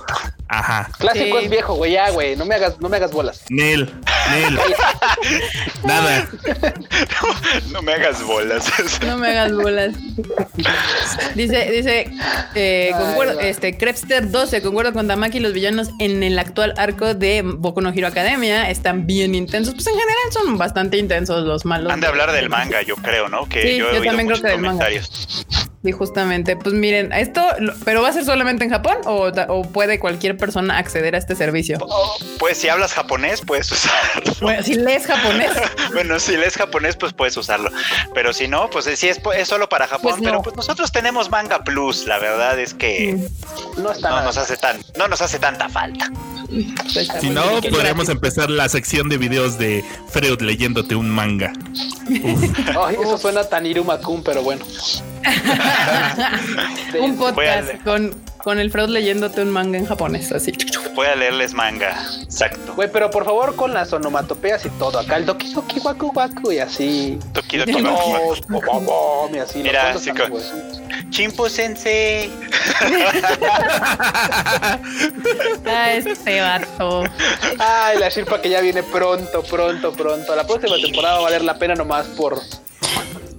Ajá. 0.47 0.89
Clásico 0.99 1.39
Sí. 1.39 1.45
es 1.45 1.49
viejo, 1.49 1.75
güey, 1.75 1.93
ya, 1.93 2.09
güey. 2.09 2.35
No 2.35 2.45
me 2.45 2.55
hagas, 2.55 2.70
no 2.79 2.89
me 2.89 2.97
hagas 2.97 3.11
bolas. 3.11 3.43
Nel, 3.49 3.89
Nel. 4.31 4.59
Nada. 5.83 6.27
No 7.71 7.81
me 7.81 7.93
hagas 7.93 8.23
bolas. 8.23 8.65
No 9.05 9.17
me 9.17 9.27
hagas 9.29 9.53
bolas. 9.53 9.93
Dice, 11.35 11.71
dice, 11.71 12.11
eh, 12.55 12.91
Ay, 12.93 13.01
concuerdo, 13.03 13.35
va. 13.37 13.43
este, 13.43 13.77
Crepster 13.77 14.29
12, 14.31 14.61
concuerdo 14.61 14.93
con 14.93 15.07
Tamaki, 15.07 15.39
los 15.39 15.53
villanos 15.53 15.89
en 15.99 16.23
el 16.23 16.37
actual 16.39 16.73
arco 16.77 17.13
de 17.13 17.41
Boku 17.43 17.81
no 17.81 17.89
Hero 17.89 18.07
Academia 18.07 18.69
están 18.69 19.07
bien 19.07 19.35
intensos. 19.35 19.73
Pues 19.73 19.87
en 19.87 19.93
general 19.93 20.17
son 20.31 20.57
bastante 20.57 20.97
intensos 20.97 21.45
los 21.45 21.65
malos. 21.65 21.91
Han 21.91 21.99
de 22.01 22.07
hablar 22.07 22.31
del 22.31 22.49
manga, 22.49 22.81
yo 22.81 22.95
creo, 22.95 23.29
¿no? 23.29 23.47
Que 23.47 23.61
Sí, 23.63 23.77
yo 23.77 23.89
he 23.89 23.93
yo 23.95 23.99
oído 24.01 24.03
también 24.05 24.27
creo 24.27 24.41
que 24.41 24.47
del 24.47 24.61
manga. 24.61 24.87
Y 25.83 25.91
justamente, 25.93 26.55
pues 26.55 26.75
miren, 26.75 27.11
esto, 27.11 27.41
pero 27.83 28.03
va 28.03 28.09
a 28.09 28.13
ser 28.13 28.23
solamente 28.23 28.63
en 28.63 28.69
Japón 28.69 28.97
o, 29.05 29.31
puede 29.63 29.99
cualquier 29.99 30.37
persona 30.37 30.77
acceder 30.77 31.15
a 31.15 31.17
este 31.17 31.35
servicio. 31.35 31.79
Pues 32.37 32.59
si 32.59 32.69
hablas 32.69 32.93
japonés, 32.93 33.41
puedes 33.41 33.71
usarlo. 33.71 34.31
Bueno, 34.41 34.61
si 34.61 34.75
lees 34.75 35.07
japonés, 35.07 35.51
Bueno, 35.93 36.19
si 36.19 36.37
lees 36.37 36.55
japonés, 36.55 36.95
pues 36.95 37.13
puedes 37.13 37.35
usarlo. 37.35 37.71
Pero 38.13 38.31
si 38.31 38.47
no, 38.47 38.69
pues 38.69 38.85
sí 38.95 39.09
es, 39.09 39.19
es 39.35 39.47
solo 39.47 39.69
para 39.69 39.87
Japón. 39.87 40.11
Pues 40.11 40.21
no. 40.21 40.29
Pero 40.29 40.41
pues 40.43 40.55
nosotros 40.55 40.91
tenemos 40.91 41.31
manga 41.31 41.63
plus. 41.63 42.05
La 42.05 42.19
verdad 42.19 42.59
es 42.59 42.75
que 42.75 43.17
No 43.77 43.91
está 43.91 44.11
no 44.11 44.23
nos 44.23 44.37
hace 44.37 44.57
tan, 44.57 44.79
no 44.97 45.07
nos 45.07 45.21
hace 45.21 45.39
tanta 45.39 45.67
falta. 45.67 46.11
pues, 46.93 47.07
Si 47.19 47.29
no, 47.31 47.59
podríamos 47.61 48.09
empezar 48.09 48.51
la 48.51 48.69
sección 48.69 49.09
de 49.09 49.17
videos 49.17 49.57
de 49.57 49.83
Freud 50.09 50.41
leyéndote 50.41 50.93
un 50.93 51.09
manga. 51.09 51.51
Ay, 52.85 52.97
eso 53.01 53.17
suena 53.17 53.43
tan 53.45 53.65
Irumakun, 53.65 54.23
pero 54.23 54.43
bueno. 54.43 54.63
un 56.99 57.17
podcast 57.17 57.83
con, 57.83 58.13
con 58.43 58.59
el 58.59 58.71
Freud 58.71 58.89
leyéndote 58.89 59.41
un 59.41 59.51
manga 59.51 59.77
en 59.77 59.85
japonés, 59.85 60.31
así. 60.31 60.53
Voy 60.95 61.07
a 61.07 61.15
leerles 61.15 61.53
manga. 61.53 61.95
Exacto. 62.21 62.73
Güey, 62.75 62.89
pero 62.91 63.09
por 63.11 63.25
favor 63.25 63.55
con 63.55 63.73
las 63.73 63.93
onomatopeas 63.93 64.65
y 64.65 64.69
todo. 64.71 64.99
Acá 64.99 65.17
el 65.17 65.25
doki 65.25 65.53
doki 65.53 65.79
waku 65.79 66.11
waku 66.13 66.51
y 66.51 66.59
así. 66.59 67.19
Doki 67.33 67.57
No, 67.57 67.95
waku. 68.49 69.29
Mira, 69.55 69.93
¿Cuántos 69.93 70.07
así? 70.07 70.91
Chimpo 71.09 71.49
sensei. 71.49 72.31
Ah, 75.65 75.93
este 75.93 76.41
vato. 76.41 77.03
Ay, 77.57 77.97
la 77.97 78.09
Shirpa 78.09 78.41
que 78.41 78.49
ya 78.49 78.61
viene 78.61 78.83
pronto, 78.83 79.41
pronto, 79.43 79.93
pronto. 79.93 80.35
La 80.35 80.45
próxima 80.45 80.75
temporada 80.81 81.15
va 81.15 81.19
a 81.19 81.23
valer 81.23 81.43
la 81.43 81.57
pena 81.57 81.75
nomás 81.75 82.07
por, 82.07 82.39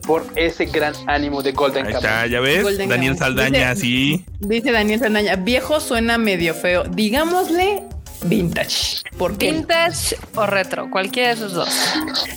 por 0.07 0.24
ese 0.36 0.66
gran 0.66 0.94
ánimo 1.07 1.42
de 1.42 1.53
Golden 1.53 1.86
Ahí 1.86 1.92
Kamuy. 1.92 2.07
está, 2.09 2.26
ya 2.26 2.40
ves. 2.40 2.62
Golden 2.62 2.88
Daniel 2.88 3.16
Kamuy. 3.16 3.18
Saldaña, 3.36 3.70
Dice- 3.74 3.80
sí. 3.80 4.24
Dice 4.40 4.72
Daniel 4.72 4.98
Saldaña, 5.00 5.36
viejo 5.36 5.80
suena 5.80 6.18
medio 6.18 6.55
feo. 6.55 6.84
Digámosle 6.84 7.84
vintage. 8.25 9.03
¿Por 9.18 9.37
qué? 9.37 9.53
Vintage 9.53 10.16
o 10.35 10.47
retro, 10.47 10.91
cualquiera 10.91 11.29
de 11.29 11.35
esos 11.35 11.53
dos. 11.53 11.68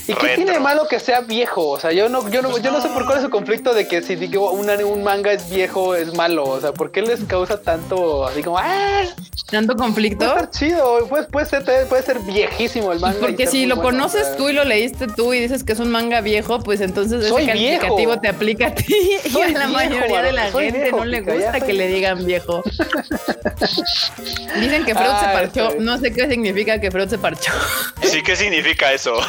¿Y 0.08 0.14
qué 0.14 0.20
Retro. 0.22 0.36
tiene 0.36 0.52
de 0.54 0.60
malo 0.60 0.88
que 0.90 1.00
sea 1.00 1.22
viejo? 1.22 1.70
O 1.70 1.80
sea, 1.80 1.92
yo 1.92 2.10
no, 2.10 2.30
yo 2.30 2.42
no, 2.42 2.58
yo 2.58 2.72
no 2.72 2.82
sé 2.82 2.90
por 2.90 3.06
cuál 3.06 3.20
es 3.20 3.24
el 3.24 3.30
conflicto 3.30 3.74
de 3.74 3.88
que 3.88 4.02
si 4.02 4.16
digo 4.16 4.52
un, 4.52 4.70
un 4.70 5.04
manga 5.04 5.32
es 5.32 5.50
viejo 5.50 5.96
es 5.96 6.14
malo. 6.14 6.44
O 6.44 6.60
sea, 6.62 6.74
¿por 6.74 6.92
qué 6.92 7.02
les 7.02 7.24
causa 7.24 7.62
tanto 7.62 8.26
así 8.28 8.44
como 8.44 8.58
ah? 8.58 9.04
¿Tanto 9.50 9.74
Puede 9.76 9.86
conflicto? 9.88 10.26
estar 10.26 10.50
chido, 10.50 11.06
pues 11.08 11.28
puede 11.28 11.46
ser, 11.46 11.64
puede 11.88 12.02
ser 12.04 12.20
viejísimo 12.20 12.92
el 12.92 13.00
manga. 13.00 13.20
Porque 13.20 13.44
ser 13.46 13.50
si 13.52 13.66
lo 13.66 13.76
bueno, 13.76 13.92
conoces 13.92 14.22
o 14.24 14.26
sea. 14.26 14.38
tú 14.38 14.50
y 14.50 14.54
lo 14.54 14.64
leíste 14.64 15.08
tú 15.08 15.34
y 15.34 15.40
dices 15.40 15.64
que 15.64 15.74
es 15.74 15.80
un 15.80 15.90
manga 15.92 16.22
viejo, 16.22 16.60
pues 16.60 16.82
entonces 16.82 17.24
ese 17.26 17.34
calificativo 17.46 17.96
viejo. 17.98 18.20
te 18.20 18.28
aplica 18.28 18.68
a 18.68 18.76
ti 18.76 18.86
y 19.26 19.42
a 19.42 19.48
la 19.50 19.54
viejo, 19.60 19.72
mayoría 19.74 20.22
de 20.24 20.32
la 20.32 20.52
gente 20.52 20.80
viejo, 20.82 20.98
no 20.98 21.06
le 21.06 21.22
gusta 21.22 21.52
soy 21.52 21.62
que 21.62 21.74
le 21.74 21.88
digan 21.88 22.26
viejo. 22.26 22.64
Dicen 24.60 24.86
que 24.86 24.94
Freud 24.96 25.08
se 25.20 25.26
Ah, 25.26 25.34
estoy- 25.68 25.75
No 25.80 25.98
sé 25.98 26.14
qué 26.14 26.30
significa 26.30 26.80
que 26.80 26.92
Freud 26.92 27.10
se 27.10 27.18
parchó. 27.18 27.52
Sí, 28.06 28.22
¿qué 28.22 28.36
significa 28.36 28.94
eso? 28.94 29.16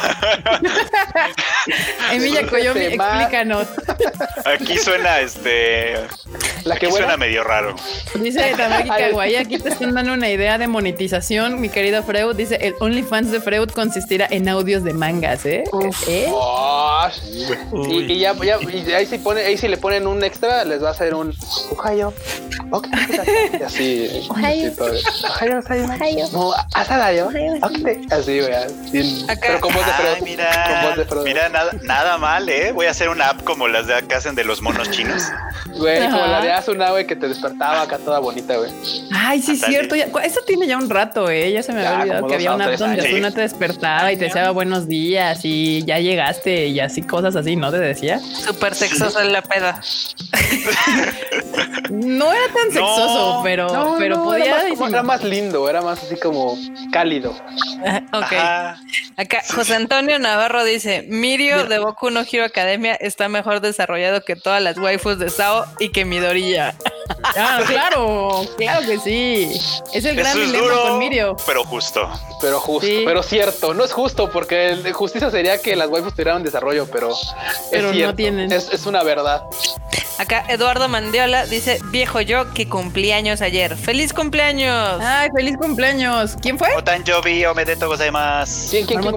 Emilia 2.11 2.47
Coyomi, 2.47 2.85
explícanos. 2.85 3.67
Aquí 4.45 4.77
suena 4.77 5.19
este. 5.19 5.95
La 6.63 6.77
que 6.77 6.91
suena 6.91 7.17
medio 7.17 7.43
raro. 7.43 7.75
Dice 8.15 8.53
Tamaki. 8.55 8.89
Kawaii, 8.89 9.35
aquí 9.35 9.57
te 9.57 9.69
están 9.69 9.93
dando 9.93 10.13
una 10.13 10.29
idea 10.29 10.57
de 10.57 10.67
monetización, 10.67 11.59
mi 11.59 11.69
querido 11.69 12.03
Freud. 12.03 12.35
Dice, 12.35 12.57
el 12.61 12.75
OnlyFans 12.79 13.31
de 13.31 13.41
Freud 13.41 13.69
consistirá 13.71 14.27
en 14.29 14.47
audios 14.47 14.83
de 14.83 14.93
mangas, 14.93 15.45
¿eh? 15.45 15.63
¿Eh? 16.07 16.27
Oh, 16.29 17.07
y, 17.89 18.19
ya, 18.19 18.33
ya 18.33 18.59
y 18.61 18.91
ahí 18.91 19.05
si 19.05 19.17
pone, 19.17 19.41
ahí 19.41 19.57
si 19.57 19.67
le 19.67 19.77
ponen 19.77 20.07
un 20.07 20.23
extra, 20.23 20.63
les 20.65 20.83
va 20.83 20.89
a 20.89 20.91
hacer 20.91 21.13
un 21.13 21.33
Ohayo. 21.77 22.13
Ok, 22.71 22.87
y 23.59 23.63
así. 23.63 24.27
Ohayo. 24.29 24.71
así 24.79 26.17
todo. 26.37 26.49
Ohayo, 26.51 27.27
ohayo. 27.27 27.59
No, 27.59 27.65
asadayo. 27.65 28.05
Ok. 28.07 28.11
Así, 28.11 28.39
güey. 28.39 28.53
Acá. 29.29 29.39
Pero 29.41 29.59
con 29.59 29.73
voz 29.73 29.85
de 29.85 29.91
Ay, 29.91 30.15
de 30.15 30.21
mira, 30.21 30.95
mira, 31.23 31.49
nada, 31.49 31.71
nada 31.83 32.17
mal, 32.17 32.47
¿eh? 32.49 32.71
Voy 32.71 32.85
a 32.85 32.91
hacer 32.91 33.09
una 33.09 33.29
app 33.29 33.43
como 33.43 33.67
las 33.67 33.87
de 33.87 34.07
que 34.07 34.15
hacen 34.15 34.35
de 34.35 34.43
los 34.43 34.61
monos 34.61 34.89
chinos. 34.91 35.23
Güey, 35.77 35.99
como 36.09 36.25
la 36.25 36.41
de 36.41 36.51
Asuna, 36.51 36.91
güey, 36.91 37.05
que 37.05 37.15
te 37.15 37.27
despertaba 37.27 37.81
acá 37.83 37.97
toda 37.97 38.19
bonita, 38.19 38.55
güey. 38.57 38.71
Ay, 39.13 39.41
sí, 39.41 39.53
es 39.53 39.61
cierto. 39.61 39.95
ya- 39.95 40.07
eso 40.23 40.41
tiene 40.45 40.67
ya 40.67 40.77
un 40.77 40.89
rato, 40.89 41.29
¿eh? 41.29 41.51
Ya 41.51 41.61
se 41.63 41.71
me 41.73 41.81
Ya, 41.83 41.89
había 41.99 42.01
olvidado 42.03 42.27
que 42.27 42.35
había 42.35 42.55
una 42.55 42.65
app 42.65 42.73
donde. 42.77 43.01
Asuna 43.07 43.31
te 43.31 43.41
despertaba 43.41 44.11
y 44.11 44.17
te 44.17 44.25
decía 44.25 44.49
buenos 44.51 44.87
días 44.87 45.39
y 45.43 45.83
ya 45.85 45.99
llegaste 45.99 46.67
y 46.67 46.79
así 46.79 47.01
cosas 47.03 47.35
así, 47.35 47.55
¿no? 47.55 47.71
Te 47.71 47.79
decía. 47.79 48.19
Súper 48.19 48.73
sexoso 48.75 49.19
en 49.21 49.31
la 49.33 49.41
peda. 49.41 49.81
No 51.91 52.31
era 52.33 52.47
tan 52.53 52.67
No, 52.67 52.71
sexoso, 52.73 53.41
pero, 53.43 53.67
No, 53.73 53.95
pero 53.97 54.17
no, 54.17 54.23
podía. 54.25 54.45
Era 54.45 54.55
más, 54.55 54.63
como- 54.69 54.85
disim- 54.85 54.89
era 54.93 55.03
más 55.03 55.23
lindo, 55.23 55.69
era 55.69 55.81
más 55.81 56.03
así 56.03 56.15
como 56.19 56.57
cálido. 56.91 57.31
ok. 57.31 58.33
Ajá. 58.33 58.77
Acá 59.15 59.41
José 59.53 59.75
Antonio 59.75 60.19
Navarro 60.19 60.63
dice, 60.63 61.05
Mirio 61.07 61.65
de 61.65 61.79
Boku 61.79 62.09
no 62.09 62.21
Hero 62.29 62.45
Academia 62.45 62.95
está 62.95 63.29
mejor 63.29 63.61
desarrollado 63.61 64.21
que 64.21 64.35
todas 64.35 64.61
las 64.61 64.77
waifus 64.77 65.17
de 65.19 65.29
Sao 65.29 65.65
y 65.79 65.89
que 65.89 66.05
Midoriya. 66.05 66.75
Ah, 67.23 67.61
claro, 67.67 68.41
claro 68.57 68.85
que 68.85 68.99
sí. 68.99 69.51
Es 69.93 70.05
el 70.05 70.15
gran 70.15 70.31
Eso 70.31 70.41
es 70.41 70.45
dilema 70.51 70.63
duro, 70.67 70.81
con 70.83 70.99
Mirio. 70.99 71.35
pero 71.45 71.63
justo. 71.63 72.09
Pero 72.41 72.59
justo, 72.59 72.85
Sí. 72.87 73.03
pero 73.05 73.23
cierto. 73.23 73.73
No 73.73 73.83
es 73.83 73.91
justo 73.91 74.29
porque 74.31 74.69
el- 74.69 74.93
justicia 74.93 75.29
sería 75.31 75.61
que 75.61 75.75
las 75.75 75.89
waifus 75.89 76.13
tuvieran 76.13 76.43
desarrollo, 76.43 76.87
pero, 76.91 77.09
Pero 77.71 77.87
es 77.87 77.91
no 77.91 77.93
cierto. 77.93 78.15
tienen. 78.15 78.51
Es, 78.51 78.69
es 78.71 78.85
una 78.85 79.03
verdad. 79.03 79.43
Acá 80.19 80.45
Eduardo 80.49 80.87
Mandiola 80.87 81.45
dice, 81.45 81.79
viejo 81.91 82.21
yo 82.21 82.51
que 82.53 82.67
cumplí 82.67 83.11
años 83.11 83.41
ayer. 83.41 83.75
¡Feliz 83.77 84.13
cumpleaños! 84.13 84.99
Ay, 84.99 85.29
feliz 85.35 85.57
cumpleaños. 85.57 86.35
¿Quién 86.41 86.57
fue? 86.57 86.69
Otan 86.75 87.03
Jovi, 87.05 87.45
omedeto 87.45 87.87
gozaimasu. 87.87 88.71
¿Quién, 88.71 88.85
quién, 88.87 89.01
quién. 89.01 89.15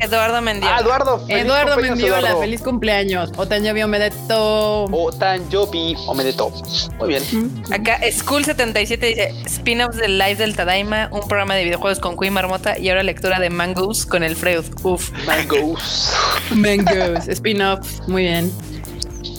Eduardo 0.00 0.42
Mendiola. 0.42 0.76
Ah, 0.76 0.80
Eduardo. 0.80 1.20
Feliz 1.26 1.44
Eduardo 1.44 1.66
cumpleaños, 1.72 1.96
Mendiola, 1.96 2.18
Eduardo. 2.20 2.40
feliz 2.40 2.62
cumpleaños. 2.62 3.30
Otaño 3.36 3.88
Medeto. 3.88 4.84
Otan 4.92 5.48
Yobi 5.48 5.96
Omedeto. 6.06 6.50
Muy 6.98 7.08
bien. 7.08 7.22
Acá 7.70 8.00
School77 8.00 8.98
dice, 8.98 9.34
spin-offs 9.46 9.96
del 9.96 10.18
Live 10.18 10.36
del 10.36 10.54
Tadaima, 10.54 11.08
un 11.10 11.20
programa 11.20 11.54
de 11.54 11.64
videojuegos 11.64 11.98
con 11.98 12.16
Queen 12.16 12.32
Marmota 12.32 12.78
y 12.78 12.88
ahora 12.88 13.02
lectura 13.02 13.40
de 13.40 13.50
Mangoes 13.50 14.04
con 14.06 14.22
el 14.22 14.36
Freud. 14.36 14.64
Uf. 14.82 15.10
Mangoes. 15.26 16.12
Mangoes, 16.54 17.28
spin-off. 17.28 18.06
Muy 18.08 18.22
bien. 18.22 18.52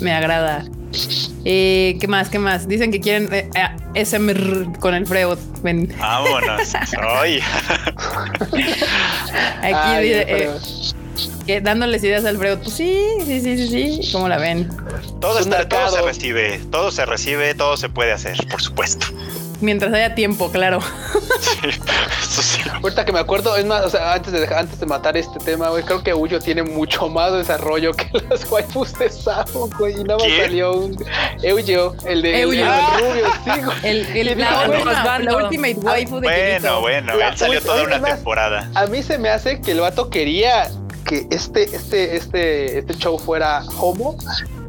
Me 0.02 0.14
agrada. 0.14 0.66
Eh, 1.46 1.98
¿Qué 2.00 2.08
más? 2.08 2.30
¿Qué 2.30 2.40
más? 2.40 2.68
Dicen 2.68 2.92
que 2.92 3.00
quieren 3.00 3.28
eh, 3.34 3.50
eh, 3.94 4.06
SMR 4.06 4.80
con 4.80 4.94
el 4.94 5.06
Freud. 5.06 5.38
Ven. 5.62 5.94
Vámonos. 5.98 6.74
Ay. 7.00 7.42
Aquí 9.62 9.74
Ay, 9.74 10.08
dice, 10.08 10.26
eh, 10.28 10.52
que 11.46 11.62
dándoles 11.62 12.04
ideas 12.04 12.26
al 12.26 12.38
Freud. 12.38 12.58
Pues 12.60 12.76
sí, 12.76 13.00
sí, 13.26 13.40
sí, 13.42 13.58
sí, 13.68 14.02
sí. 14.02 14.12
¿Cómo 14.12 14.28
la 14.30 14.38
ven? 14.38 14.70
Todo, 15.20 15.40
está, 15.40 15.68
todo 15.68 15.90
se 15.90 16.02
recibe, 16.02 16.60
todo 16.72 16.92
se 16.92 17.06
recibe, 17.06 17.54
todo 17.56 17.78
se 17.78 17.90
puede 17.90 18.12
hacer, 18.12 18.36
por 18.50 18.62
supuesto. 18.62 19.06
Mientras 19.62 19.94
haya 19.94 20.14
tiempo, 20.14 20.52
claro. 20.52 20.80
Eso 22.22 22.42
sí. 22.42 22.62
Ahorita 22.82 23.06
que 23.06 23.14
me 23.14 23.20
acuerdo, 23.20 23.56
es 23.56 23.66
más, 23.66 23.86
o 23.86 23.90
sea, 23.90 24.14
antes 24.14 24.34
de 24.34 24.42
dejar- 24.42 24.60
antes 24.60 24.78
de 24.80 24.86
matar 24.86 25.16
este 25.16 25.40
tema, 25.40 25.70
güey, 25.70 25.84
creo 25.84 26.04
que 26.04 26.14
Uyo 26.14 26.40
tiene 26.40 26.64
mucho 26.64 27.08
más 27.08 27.32
desarrollo 27.34 27.94
que 27.94 28.10
las 28.30 28.50
waifus 28.52 28.94
de 29.00 29.10
Sao, 29.10 29.46
güey. 29.78 29.94
Y 29.94 30.04
nada 30.04 30.16
más 30.16 30.24
¿Quién? 30.24 30.42
salió 30.42 30.74
un 30.74 31.06
Euyo, 31.42 31.96
el 32.06 32.22
de 32.22 32.30
el, 32.36 32.42
Euyo. 32.42 32.64
el 32.64 32.70
Ah. 32.70 32.98
rubio, 33.00 33.26
sí, 33.46 33.62
güey. 33.64 33.78
El, 33.84 34.06
el, 34.08 34.28
Y 34.32 34.36
la, 34.36 34.50
dijo, 34.50 34.72
última- 34.72 34.94
bueno, 35.04 35.20
la 35.32 35.38
ultimate 35.46 35.76
waifu 35.82 36.16
de 36.20 36.28
Bueno, 36.28 36.58
Kirito. 36.58 36.82
bueno, 36.82 37.14
él 37.14 37.38
salió 37.38 37.62
toda 37.62 37.84
una 37.84 38.02
temporada. 38.04 38.70
A 38.76 38.86
mí 38.88 39.02
se 39.04 39.18
me 39.18 39.30
hace 39.30 39.62
que 39.62 39.72
el 39.72 39.80
vato 39.82 40.10
quería 40.10 40.70
que 41.04 41.28
este, 41.32 41.64
este, 41.64 42.16
este, 42.16 42.80
este 42.80 42.94
show 42.96 43.18
fuera 43.20 43.64
homo. 43.80 44.18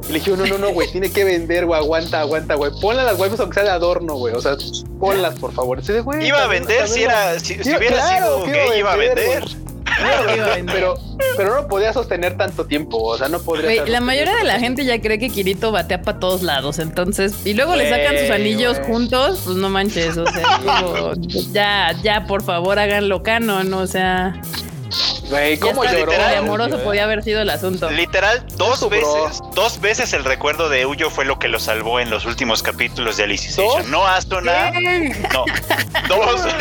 Y 0.08 0.12
le 0.12 0.14
dije, 0.18 0.32
no, 0.32 0.44
no, 0.46 0.58
no, 0.58 0.70
güey, 0.72 0.90
tiene 0.92 1.10
que 1.10 1.24
vender, 1.24 1.64
güey, 1.64 1.80
aguanta, 1.80 2.20
aguanta, 2.20 2.54
güey. 2.56 2.70
Ponle 2.80 3.02
las 3.04 3.18
waifus 3.18 3.40
aunque 3.40 3.54
sea 3.54 3.64
de 3.64 3.70
adorno, 3.70 4.16
güey. 4.16 4.34
O 4.34 4.40
sea, 4.40 4.54
ponlas, 5.00 5.34
por 5.38 5.52
favor. 5.52 5.80
Güey, 6.02 6.26
Iba 6.26 6.44
a 6.44 6.46
vender 6.46 6.86
si 6.88 7.00
también 7.04 7.10
era, 7.10 7.40
si, 7.40 7.54
si 7.54 7.68
Iba- 7.70 7.78
hubiera 7.78 7.96
claro 7.96 8.44
sido 8.44 8.44
que 8.44 8.50
iba 8.50 8.60
a 8.60 8.66
gay, 8.66 8.78
iba 8.80 8.92
a 8.92 8.96
vender, 8.96 9.44
pero, 10.66 10.94
pero 11.36 11.54
no 11.62 11.68
podía 11.68 11.92
sostener 11.92 12.36
tanto 12.36 12.66
tiempo. 12.66 12.98
O 13.02 13.16
sea, 13.16 13.28
no 13.28 13.38
podría. 13.40 13.64
Güey, 13.64 13.76
estar 13.78 13.88
la 13.90 14.00
mayoría 14.00 14.34
de 14.34 14.44
la 14.44 14.58
gente 14.58 14.84
ya 14.84 15.00
cree 15.00 15.18
que 15.18 15.30
Kirito 15.30 15.72
batea 15.72 16.02
para 16.02 16.18
todos 16.18 16.42
lados, 16.42 16.78
entonces, 16.80 17.34
y 17.46 17.54
luego 17.54 17.74
le 17.76 17.88
sacan 17.88 18.18
sus 18.18 18.30
anillos 18.30 18.78
juntos, 18.86 19.40
pues 19.44 19.56
no 19.56 19.70
manches, 19.70 20.16
o 20.18 20.26
sea, 20.26 20.58
digo, 20.60 21.12
ya, 21.52 21.94
ya, 22.02 22.26
por 22.26 22.42
favor, 22.42 22.78
háganlo 22.78 23.22
canon, 23.22 23.72
o 23.72 23.86
sea. 23.86 24.40
Güey, 25.30 25.58
¿cómo 25.58 25.84
está, 25.84 25.96
lloró? 25.98 26.12
literal, 26.12 26.36
amoroso 26.36 26.78
podía 26.84 27.04
haber 27.04 27.22
sido 27.22 27.40
el 27.42 27.50
asunto. 27.50 27.90
Literal, 27.90 28.44
dos 28.56 28.76
Eso, 28.78 28.88
bro. 28.90 29.24
veces, 29.24 29.40
dos 29.54 29.80
veces 29.80 30.12
el 30.12 30.24
recuerdo 30.24 30.68
de 30.68 30.86
Uyo 30.86 31.10
fue 31.10 31.24
lo 31.24 31.38
que 31.38 31.48
lo 31.48 31.58
salvó 31.58 31.98
en 32.00 32.10
los 32.10 32.24
últimos 32.26 32.62
capítulos 32.62 33.16
de 33.16 33.24
Alice 33.24 33.60
¿Dos? 33.60 33.86
No 33.88 34.06
Asuna, 34.06 34.70
no, 35.32 35.44
dos. 36.08 36.40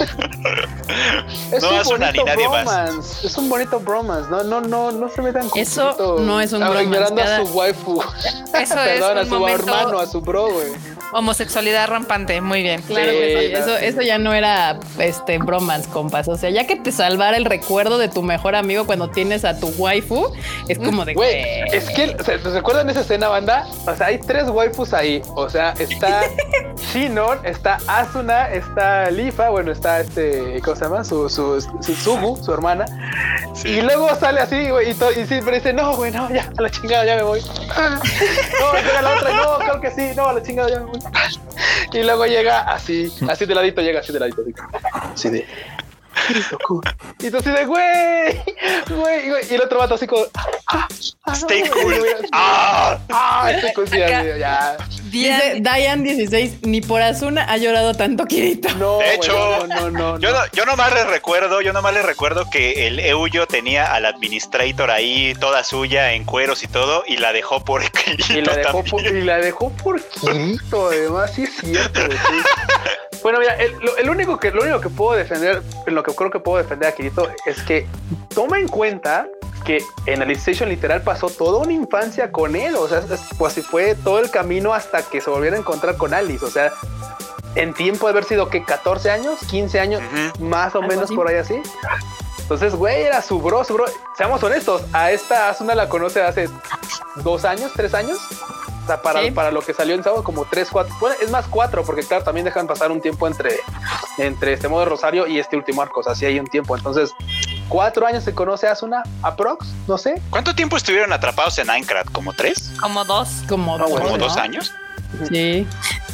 Es 1.52 1.62
No 1.62 1.70
bonito 1.84 2.12
ni 2.12 2.24
nadie 2.24 2.48
más. 2.48 2.64
bromance. 2.64 3.26
Es 3.26 3.36
un 3.36 3.48
bonito 3.48 3.80
bromance. 3.80 4.30
No, 4.30 4.42
no, 4.42 4.60
no, 4.60 4.90
no 4.92 5.08
se 5.08 5.20
metan 5.22 5.48
con 5.48 5.58
Eso 5.60 6.18
no 6.20 6.40
es 6.40 6.52
un 6.52 6.60
bromance, 6.60 6.84
Ignorando 6.84 7.16
cada- 7.22 7.36
a 7.38 7.46
su 7.46 7.52
waifu. 7.52 8.02
Eso 8.54 8.74
Perdón, 8.74 9.18
a 9.18 9.20
es 9.20 9.26
un 9.26 9.32
su 9.32 9.38
momento 9.40 9.62
hermano, 9.62 9.98
a 9.98 10.06
su 10.06 10.20
bro, 10.20 10.48
güey. 10.50 10.72
Homosexualidad 11.12 11.88
rampante. 11.88 12.40
Muy 12.40 12.62
bien. 12.62 12.82
Claro 12.82 13.10
Sí, 13.10 13.18
que 13.18 13.46
sí, 13.48 13.54
eso, 13.54 13.76
eso 13.76 14.02
ya 14.02 14.18
no 14.18 14.32
era 14.32 14.78
este 14.98 15.38
bromance, 15.38 15.88
compas. 15.90 16.28
O 16.28 16.36
sea, 16.36 16.50
ya 16.50 16.66
que 16.66 16.76
te 16.76 16.92
salvara 16.92 17.36
el 17.36 17.44
recuerdo 17.44 17.98
de 17.98 18.08
tu 18.08 18.22
mejor 18.22 18.54
amigo 18.54 18.86
cuando 18.86 19.08
tienes 19.10 19.44
a 19.44 19.58
tu 19.58 19.68
waifu, 19.78 20.32
es 20.68 20.78
como 20.78 21.04
de 21.04 21.14
Güey, 21.14 21.42
es 21.72 21.88
que, 21.90 22.16
¿se 22.24 22.36
recuerdan 22.38 22.88
esa 22.90 23.00
escena, 23.00 23.28
banda? 23.28 23.66
O 23.86 23.94
sea, 23.94 24.08
hay 24.08 24.18
tres 24.18 24.48
waifus 24.48 24.92
ahí. 24.92 25.22
O 25.34 25.48
sea, 25.48 25.74
está 25.78 26.22
Shinon, 26.92 27.44
está 27.44 27.78
Asuna, 27.86 28.50
está 28.50 29.10
Lifa, 29.10 29.50
bueno, 29.50 29.72
está 29.72 30.00
este, 30.00 30.60
¿cómo 30.64 30.76
se 30.76 30.84
llama? 30.84 31.04
Su, 31.04 31.28
su, 31.28 31.60
su 31.60 31.94
su 32.42 32.52
hermana. 32.52 32.84
Y 33.64 33.80
luego 33.82 34.08
sale 34.16 34.40
así, 34.40 34.70
güey, 34.70 34.90
y, 34.90 35.20
y 35.20 35.26
siempre 35.26 35.56
dice, 35.56 35.72
no, 35.72 35.96
güey, 35.96 36.10
no, 36.10 36.30
ya, 36.30 36.50
a 36.56 36.62
la 36.62 36.70
chingada, 36.70 37.04
ya 37.04 37.16
me 37.16 37.22
voy. 37.22 37.40
No, 38.60 38.72
llega 38.74 39.02
la 39.02 39.14
otra, 39.16 39.32
no, 39.32 39.58
claro 39.58 39.80
que 39.80 39.90
sí, 39.90 40.10
no, 40.16 40.28
a 40.28 40.32
la 40.34 40.42
chingada, 40.42 40.68
ya 40.70 40.80
me 40.80 40.86
voy. 40.86 40.99
Y 41.92 42.02
luego 42.02 42.24
llega 42.26 42.60
así, 42.60 43.12
así 43.28 43.46
de 43.46 43.54
ladito, 43.54 43.80
llega 43.82 44.00
así 44.00 44.12
de 44.12 44.20
ladito. 44.20 44.42
Así 44.92 45.28
de... 45.28 45.46
Y 47.18 47.30
tú 47.30 47.38
así 47.38 47.50
de, 47.50 47.64
güey, 47.64 48.40
güey, 48.88 49.28
güey. 49.28 49.44
Y 49.50 49.54
el 49.54 49.60
otro 49.62 49.78
vato 49.78 49.94
así 49.94 50.06
como, 50.06 50.24
ah, 50.66 50.88
ah, 51.24 51.32
Stay 51.34 51.62
no, 51.62 51.70
cool. 51.72 51.98
güey, 51.98 52.12
Ah, 52.32 52.98
Ah, 53.10 53.50
estoy 53.52 53.88
ya. 53.98 54.76
Dice 55.10 55.60
Diane, 55.60 56.04
Diane16, 56.04 56.58
ni 56.62 56.80
por 56.80 57.02
Asuna 57.02 57.44
ha 57.50 57.56
llorado 57.56 57.94
tanto 57.94 58.26
Kirito. 58.26 58.68
No, 58.76 58.98
De 58.98 59.04
güey, 59.04 59.16
hecho, 59.16 59.66
no, 59.66 59.66
no, 59.66 59.90
no. 59.90 60.18
Yo, 60.18 60.30
no. 60.30 60.38
no, 60.38 60.46
yo 60.52 60.64
nomás 60.66 60.92
les 60.94 61.06
recuerdo, 61.06 61.60
yo 61.60 61.72
nomás 61.72 61.94
les 61.94 62.04
recuerdo 62.04 62.48
que 62.50 62.86
el 62.86 63.00
Euyo 63.00 63.46
tenía 63.46 63.92
al 63.92 64.06
administrator 64.06 64.90
ahí 64.90 65.34
toda 65.40 65.64
suya 65.64 66.12
en 66.12 66.24
cueros 66.24 66.62
y 66.62 66.68
todo 66.68 67.02
y 67.06 67.16
la 67.16 67.32
dejó 67.32 67.64
por 67.64 67.82
Kirito 67.90 68.32
Y 68.38 68.42
la 68.42 68.56
dejó 68.56 68.84
por, 68.84 69.06
y 69.06 69.22
la 69.22 69.38
dejó 69.38 69.70
por 69.70 70.00
Kirito, 70.02 70.88
además, 70.88 71.32
sí 71.34 71.42
es 71.44 71.56
cierto. 71.56 72.00
sí. 72.02 72.16
Bueno, 73.22 73.38
mira, 73.38 73.54
el, 73.56 73.72
lo, 73.80 73.96
el 73.96 74.08
único 74.10 74.38
que, 74.38 74.50
lo 74.50 74.62
único 74.62 74.80
que 74.80 74.88
puedo 74.88 75.16
defender, 75.16 75.62
en 75.86 75.94
lo 75.94 76.02
que 76.02 76.14
creo 76.14 76.30
que 76.30 76.40
puedo 76.40 76.58
defender 76.58 76.88
a 76.88 76.92
Kirito 76.92 77.28
es 77.46 77.62
que 77.62 77.86
toma 78.34 78.58
en 78.58 78.68
cuenta 78.68 79.26
que 79.64 79.82
en 80.06 80.22
Alicization 80.22 80.68
literal 80.70 81.02
pasó 81.02 81.28
toda 81.28 81.58
una 81.58 81.72
infancia 81.72 82.32
con 82.32 82.56
él, 82.56 82.74
o 82.76 82.88
sea, 82.88 82.98
es- 83.00 83.20
pues 83.38 83.52
así 83.52 83.62
fue 83.62 83.94
todo 83.94 84.18
el 84.20 84.30
camino 84.30 84.72
hasta 84.72 85.02
que 85.02 85.20
se 85.20 85.28
volviera 85.28 85.56
a 85.56 85.58
encontrar 85.60 85.96
con 85.98 86.14
Alice, 86.14 86.44
o 86.44 86.50
sea, 86.50 86.72
en 87.56 87.74
tiempo 87.74 88.06
de 88.06 88.12
haber 88.12 88.24
sido 88.24 88.48
que 88.48 88.64
14 88.64 89.10
años, 89.10 89.38
15 89.50 89.80
años, 89.80 90.00
más 90.38 90.74
o 90.74 90.80
menos 90.82 91.04
así. 91.04 91.14
por 91.16 91.28
ahí 91.28 91.36
así. 91.36 91.60
Entonces, 92.38 92.74
güey, 92.74 93.02
era 93.02 93.22
su 93.22 93.38
bro, 93.40 93.62
su 93.64 93.74
bro. 93.74 93.84
Seamos 94.16 94.42
honestos, 94.42 94.82
a 94.92 95.10
esta 95.12 95.50
Asuna 95.50 95.74
la 95.74 95.88
conoce 95.88 96.22
hace 96.22 96.48
dos 97.16 97.44
años, 97.44 97.70
tres 97.76 97.92
años. 97.94 98.18
O 98.82 98.86
sea, 98.86 99.02
para, 99.02 99.20
Sí. 99.22 99.30
para 99.30 99.50
lo 99.50 99.60
que 99.62 99.72
salió 99.74 99.94
en 99.94 100.02
sábado, 100.02 100.24
como 100.24 100.44
tres, 100.46 100.68
cuatro. 100.70 100.94
Bueno, 101.00 101.16
es 101.20 101.30
más 101.30 101.46
cuatro, 101.46 101.84
porque 101.84 102.02
claro, 102.02 102.24
también 102.24 102.44
dejan 102.44 102.66
pasar 102.66 102.90
un 102.90 103.00
tiempo 103.00 103.26
entre, 103.28 103.56
entre 104.18 104.52
este 104.54 104.68
modo 104.68 104.84
Rosario 104.84 105.26
y 105.26 105.38
este 105.38 105.56
último 105.56 105.82
arco. 105.82 106.00
O 106.00 106.02
sea, 106.02 106.14
sí 106.14 106.24
hay 106.26 106.38
un 106.40 106.46
tiempo. 106.46 106.76
Entonces, 106.76 107.12
cuatro 107.68 108.06
años 108.06 108.24
se 108.24 108.34
conoce 108.34 108.66
a 108.68 108.72
Asuna, 108.72 109.02
aprox, 109.22 109.66
no 109.86 109.98
sé. 109.98 110.20
¿Cuánto 110.30 110.54
tiempo 110.54 110.76
estuvieron 110.76 111.12
atrapados 111.12 111.58
en 111.58 111.70
Aincrad? 111.70 112.06
¿Como 112.06 112.32
tres? 112.32 112.72
como 112.80 113.04
dos. 113.04 113.28
Como, 113.48 113.78
No, 113.78 113.86
güey, 113.88 114.02
¿Como 114.02 114.16
¿no? 114.16 114.24
dos 114.24 114.36
años? 114.36 114.72
Sí. 115.28 115.66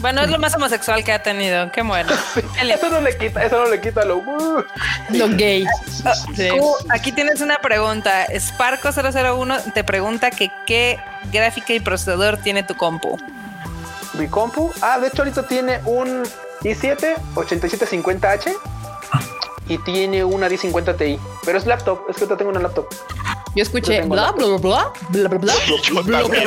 Bueno, 0.07 0.22
es 0.22 0.30
lo 0.30 0.38
más 0.38 0.54
homosexual 0.54 1.02
que 1.02 1.11
ha 1.11 1.20
tenido. 1.20 1.72
Qué 1.72 1.82
bueno. 1.82 2.12
Eso 2.62 2.88
no 2.90 3.00
le 3.00 3.18
quita, 3.18 3.44
eso 3.44 3.64
no 3.64 3.68
le 3.68 3.80
quita 3.80 4.04
lo. 4.04 4.18
uh. 4.18 4.64
Lo 5.11 5.28
gay. 5.30 5.66
Sí. 6.36 6.48
Aquí 6.90 7.11
tienes 7.11 7.40
una 7.40 7.57
pregunta. 7.57 8.24
Sparko001 8.28 9.72
te 9.72 9.82
pregunta 9.82 10.30
que 10.30 10.52
qué 10.64 11.00
gráfica 11.32 11.72
y 11.72 11.80
procesador 11.80 12.36
tiene 12.36 12.62
tu 12.62 12.76
compu. 12.76 13.18
Mi 14.12 14.28
compu. 14.28 14.72
Ah, 14.80 15.00
de 15.00 15.09
hecho, 15.09 15.22
ahorita 15.22 15.48
tiene 15.48 15.80
un 15.84 16.22
i7 16.62 17.16
8750H 17.34 18.54
y 19.66 19.78
tiene 19.78 20.22
una 20.22 20.48
D50 20.48 20.96
Ti. 20.96 21.18
Pero 21.44 21.59
es 21.59 21.66
laptop, 21.66 22.02
es 22.09 22.14
que 22.14 22.22
ahorita 22.22 22.36
tengo 22.36 22.52
una 22.52 22.61
laptop. 22.61 22.86
Yo 23.57 23.62
escuché 23.62 24.02
bla 24.02 24.32
bla 24.32 24.46
bla 24.59 24.92
bla 25.09 25.28
bla 25.28 25.38
bla. 25.38 25.54
Lo 25.66 25.80
que 25.80 26.40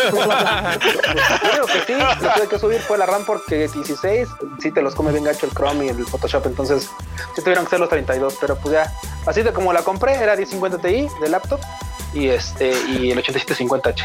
sí, 1.87 1.93
lo 1.93 2.07
tuve 2.15 2.47
que 2.47 2.59
subir 2.59 2.79
fue 2.81 2.99
la 2.99 3.07
RAM 3.07 3.25
porque 3.25 3.67
16 3.67 4.27
sí 4.59 4.71
te 4.71 4.79
los 4.83 4.93
come 4.93 5.11
bien 5.11 5.23
gacho 5.23 5.47
el 5.47 5.51
Chrome 5.53 5.87
y 5.87 5.89
el 5.89 6.05
Photoshop, 6.05 6.45
entonces 6.45 6.87
sí 7.35 7.41
tuvieron 7.41 7.63
que 7.65 7.71
ser 7.71 7.79
los 7.79 7.89
32, 7.89 8.37
pero 8.39 8.55
pues 8.57 8.73
ya, 8.73 8.93
así 9.25 9.41
de 9.41 9.51
como 9.51 9.73
la 9.73 9.81
compré, 9.81 10.13
era 10.13 10.35
1050 10.35 10.77
Ti 10.77 11.07
de 11.19 11.29
laptop 11.29 11.59
y 12.13 12.27
este 12.27 12.73
y 12.87 13.09
el 13.09 13.23
8750H. 13.23 14.03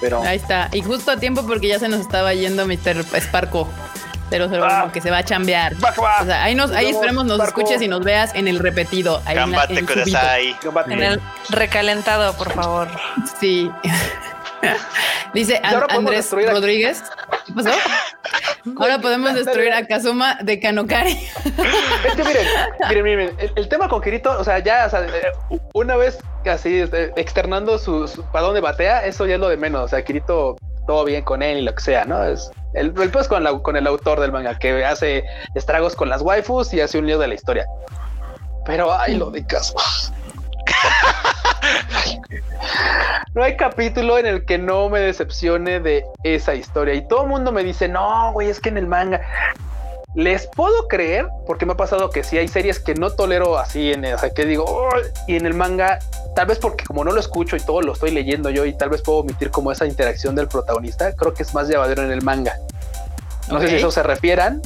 Pero... 0.00 0.22
Ahí 0.22 0.36
está, 0.36 0.68
y 0.72 0.80
justo 0.80 1.10
a 1.10 1.16
tiempo 1.16 1.44
porque 1.44 1.66
ya 1.66 1.80
se 1.80 1.88
nos 1.88 1.98
estaba 1.98 2.32
yendo 2.34 2.64
Mr. 2.66 3.04
Sparco. 3.20 3.66
001 4.30 4.64
ah, 4.64 4.90
que 4.92 5.00
se 5.00 5.10
va 5.10 5.18
a 5.18 5.24
chambear. 5.24 5.74
O 5.74 6.24
sea, 6.24 6.42
ahí, 6.42 6.54
nos, 6.54 6.70
ahí 6.72 6.90
esperemos 6.90 7.24
nos 7.24 7.40
escuches 7.40 7.82
y 7.82 7.88
nos 7.88 8.04
veas 8.04 8.34
en 8.34 8.48
el 8.48 8.58
repetido. 8.58 9.22
Ahí 9.24 9.36
en, 9.36 10.92
en, 10.92 11.02
el 11.02 11.20
recalentado, 11.50 12.34
por 12.34 12.52
favor. 12.52 12.88
Sí. 13.40 13.70
Dice 15.34 15.60
Andrés 15.62 16.30
Rodríguez. 16.32 17.02
¿Qué 17.46 17.52
pasó? 17.52 17.70
Ahora 18.78 18.98
podemos 19.02 19.34
destruir 19.34 19.72
a 19.72 19.86
Kazuma 19.86 20.38
de 20.42 20.60
Kanokari. 20.60 21.12
Es 22.04 22.14
que 22.14 22.24
miren, 22.24 22.46
miren, 22.88 23.04
miren, 23.04 23.36
el, 23.56 23.68
tema 23.68 23.88
con 23.88 24.00
Kirito, 24.00 24.38
o 24.38 24.44
sea, 24.44 24.60
ya, 24.60 24.86
eh, 24.86 25.58
una 25.74 25.96
vez 25.96 26.18
así 26.46 26.80
este, 26.80 27.12
externando 27.16 27.78
su, 27.78 28.08
su 28.08 28.22
para 28.24 28.46
dónde 28.46 28.60
batea, 28.60 29.04
eso 29.04 29.26
ya 29.26 29.34
es 29.34 29.40
lo 29.40 29.48
de 29.48 29.56
menos. 29.56 29.84
O 29.84 29.88
sea, 29.88 30.02
Kirito, 30.02 30.56
todo 30.86 31.04
bien 31.04 31.24
con 31.24 31.42
él 31.42 31.58
y 31.58 31.62
lo 31.62 31.74
que 31.74 31.82
sea, 31.82 32.04
¿no? 32.04 32.24
Es, 32.24 32.50
el, 32.74 32.92
pues 32.92 33.28
con, 33.28 33.42
la- 33.44 33.58
con 33.58 33.76
el 33.76 33.86
autor 33.86 34.20
del 34.20 34.32
manga 34.32 34.58
que 34.58 34.84
hace 34.84 35.24
estragos 35.54 35.94
con 35.96 36.08
las 36.08 36.22
waifus 36.22 36.72
y 36.74 36.80
hace 36.80 36.98
un 36.98 37.06
lío 37.06 37.18
de 37.18 37.28
la 37.28 37.34
historia. 37.34 37.66
Pero 38.66 38.92
ay, 38.92 39.16
lo 39.16 39.30
de 39.30 39.46
Kazuma. 39.46 39.82
Ay. 41.94 42.20
No 43.34 43.42
hay 43.42 43.56
capítulo 43.56 44.18
en 44.18 44.26
el 44.26 44.44
que 44.44 44.58
no 44.58 44.88
me 44.88 45.00
decepcione 45.00 45.80
de 45.80 46.04
esa 46.22 46.54
historia. 46.54 46.94
Y 46.94 47.06
todo 47.08 47.22
el 47.22 47.28
mundo 47.28 47.52
me 47.52 47.64
dice, 47.64 47.88
no, 47.88 48.32
güey, 48.32 48.48
es 48.50 48.60
que 48.60 48.68
en 48.68 48.78
el 48.78 48.86
manga. 48.86 49.20
Les 50.14 50.46
puedo 50.46 50.88
creer, 50.88 51.28
porque 51.46 51.66
me 51.66 51.72
ha 51.74 51.76
pasado 51.76 52.10
que 52.10 52.24
sí 52.24 52.38
hay 52.38 52.48
series 52.48 52.80
que 52.80 52.94
no 52.94 53.10
tolero 53.10 53.58
así, 53.58 53.92
en, 53.92 54.04
o 54.06 54.18
sea, 54.18 54.30
que 54.30 54.44
digo, 54.46 54.64
"Oh", 54.66 54.88
y 55.26 55.36
en 55.36 55.46
el 55.46 55.54
manga, 55.54 55.98
tal 56.34 56.46
vez 56.46 56.58
porque 56.58 56.84
como 56.84 57.04
no 57.04 57.12
lo 57.12 57.20
escucho 57.20 57.56
y 57.56 57.60
todo 57.60 57.82
lo 57.82 57.92
estoy 57.92 58.10
leyendo 58.10 58.50
yo 58.50 58.64
y 58.64 58.72
tal 58.72 58.88
vez 58.90 59.02
puedo 59.02 59.18
omitir 59.18 59.50
como 59.50 59.70
esa 59.70 59.86
interacción 59.86 60.34
del 60.34 60.48
protagonista, 60.48 61.14
creo 61.14 61.34
que 61.34 61.42
es 61.42 61.54
más 61.54 61.68
llevadero 61.68 62.02
en 62.02 62.10
el 62.10 62.22
manga. 62.22 62.56
No 63.50 63.60
sé 63.60 63.68
si 63.68 63.76
eso 63.76 63.90
se 63.90 64.02
refieran 64.02 64.60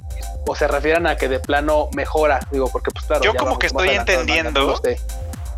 o 0.47 0.57
se 0.57 0.67
refieran 0.67 1.07
a 1.07 1.17
que 1.17 1.29
de 1.29 1.39
plano 1.39 1.89
mejora, 1.95 2.41
digo, 2.51 2.69
porque 2.69 2.91
pues 2.91 3.05
claro. 3.07 3.23
Yo 3.23 3.33
ya 3.33 3.39
como 3.39 3.51
vamos 3.51 3.59
que 3.61 3.67
estoy 3.69 3.87
manga, 3.89 4.01
entendiendo 4.01 4.61
no 4.61 4.67
lo 4.67 4.77
sé. 4.79 4.99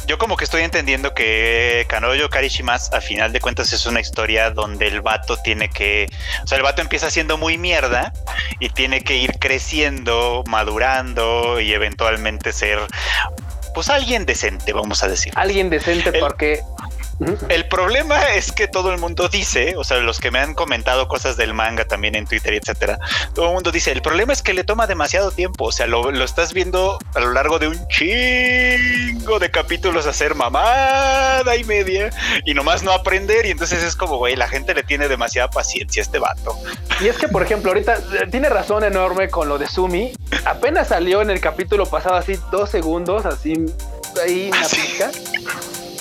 Yo 0.07 0.19
como 0.19 0.37
que 0.37 0.45
estoy 0.45 0.63
entendiendo 0.63 1.15
que 1.15 1.87
Kanoyo 1.89 2.29
Karishimas 2.29 2.93
a 2.93 3.01
final 3.01 3.33
de 3.33 3.41
cuentas 3.41 3.73
es 3.73 3.87
una 3.87 4.01
historia 4.01 4.51
donde 4.51 4.87
el 4.87 5.01
vato 5.01 5.37
tiene 5.39 5.71
que, 5.71 6.09
o 6.43 6.47
sea, 6.47 6.57
el 6.59 6.63
vato 6.63 6.83
empieza 6.83 7.11
siendo 7.11 7.39
muy 7.39 7.57
mierda 7.57 8.13
y 8.61 8.69
tiene 8.69 9.03
que 9.03 9.17
ir 9.17 9.39
creciendo, 9.39 10.45
madurando 10.47 11.59
y 11.61 11.73
eventualmente 11.73 12.53
ser 12.53 12.81
pues 13.75 13.89
alguien 13.89 14.25
decente, 14.25 14.73
vamos 14.73 15.03
a 15.03 15.09
decir. 15.09 15.33
Alguien 15.37 15.69
decente 15.71 16.11
El- 16.11 16.21
porque... 16.21 16.61
El 17.49 17.69
problema 17.69 18.35
es 18.35 18.53
que 18.53 18.69
todo 18.69 18.93
el 18.93 18.99
mundo 18.99 19.29
dice, 19.29 19.75
o 19.77 19.85
sea, 19.85 19.99
los 19.99 20.19
que 20.21 20.31
me 20.31 20.39
han 20.41 20.55
comentado 20.55 21.09
cosas 21.09 21.37
del 21.37 21.55
manga 21.55 21.85
también 21.85 22.15
en 22.15 22.27
Twitter, 22.27 22.55
etcétera, 22.55 22.99
todo 23.35 23.47
el 23.49 23.53
mundo 23.55 23.71
dice, 23.73 23.93
el 23.93 24.03
problema 24.03 24.33
es 24.33 24.43
que 24.43 24.53
le 24.55 24.65
toma 24.65 24.87
demasiado 24.87 25.31
tiempo, 25.31 25.67
o 25.67 25.73
sea, 25.73 25.87
lo, 25.87 26.11
lo 26.11 26.25
estás 26.25 26.53
viendo 26.53 26.99
a 27.15 27.21
lo 27.21 27.33
largo 27.33 27.59
de 27.59 27.69
un 27.69 27.89
chingo 27.89 29.39
de 29.39 29.51
capítulos 29.51 30.07
hacer 30.07 30.35
mamada 30.35 31.57
y 31.57 31.65
media 31.65 32.11
y 32.45 32.55
nomás 32.55 32.83
no 32.83 32.93
aprender 32.93 33.47
y 33.47 33.51
entonces 33.51 33.83
es 33.83 33.97
como, 33.97 34.19
güey, 34.19 34.37
la 34.37 34.49
gente 34.49 34.75
le 34.75 34.83
tiene 34.83 35.09
demasiada 35.09 35.51
paciencia 35.51 36.03
a 36.03 36.05
este 36.05 36.19
vato. 36.19 36.59
Y 37.01 37.09
es 37.09 37.17
que, 37.17 37.29
por 37.29 37.43
ejemplo, 37.43 37.71
ahorita 37.71 37.95
eh, 37.95 38.27
tiene 38.31 38.49
razón 38.49 38.85
enorme 38.85 39.29
con 39.29 39.49
lo 39.49 39.59
de 39.59 39.67
Sumi. 39.69 40.13
Apenas 40.45 40.89
salió 40.89 41.23
en 41.23 41.31
el 41.31 41.41
capítulo 41.41 41.87
pasado 41.87 42.17
así 42.17 42.39
dos 42.51 42.71
segundos, 42.71 43.27
así 43.27 43.55
ahí 44.23 44.51
una 44.53 44.65
Sí. 44.69 44.77
pizca. 44.81 45.11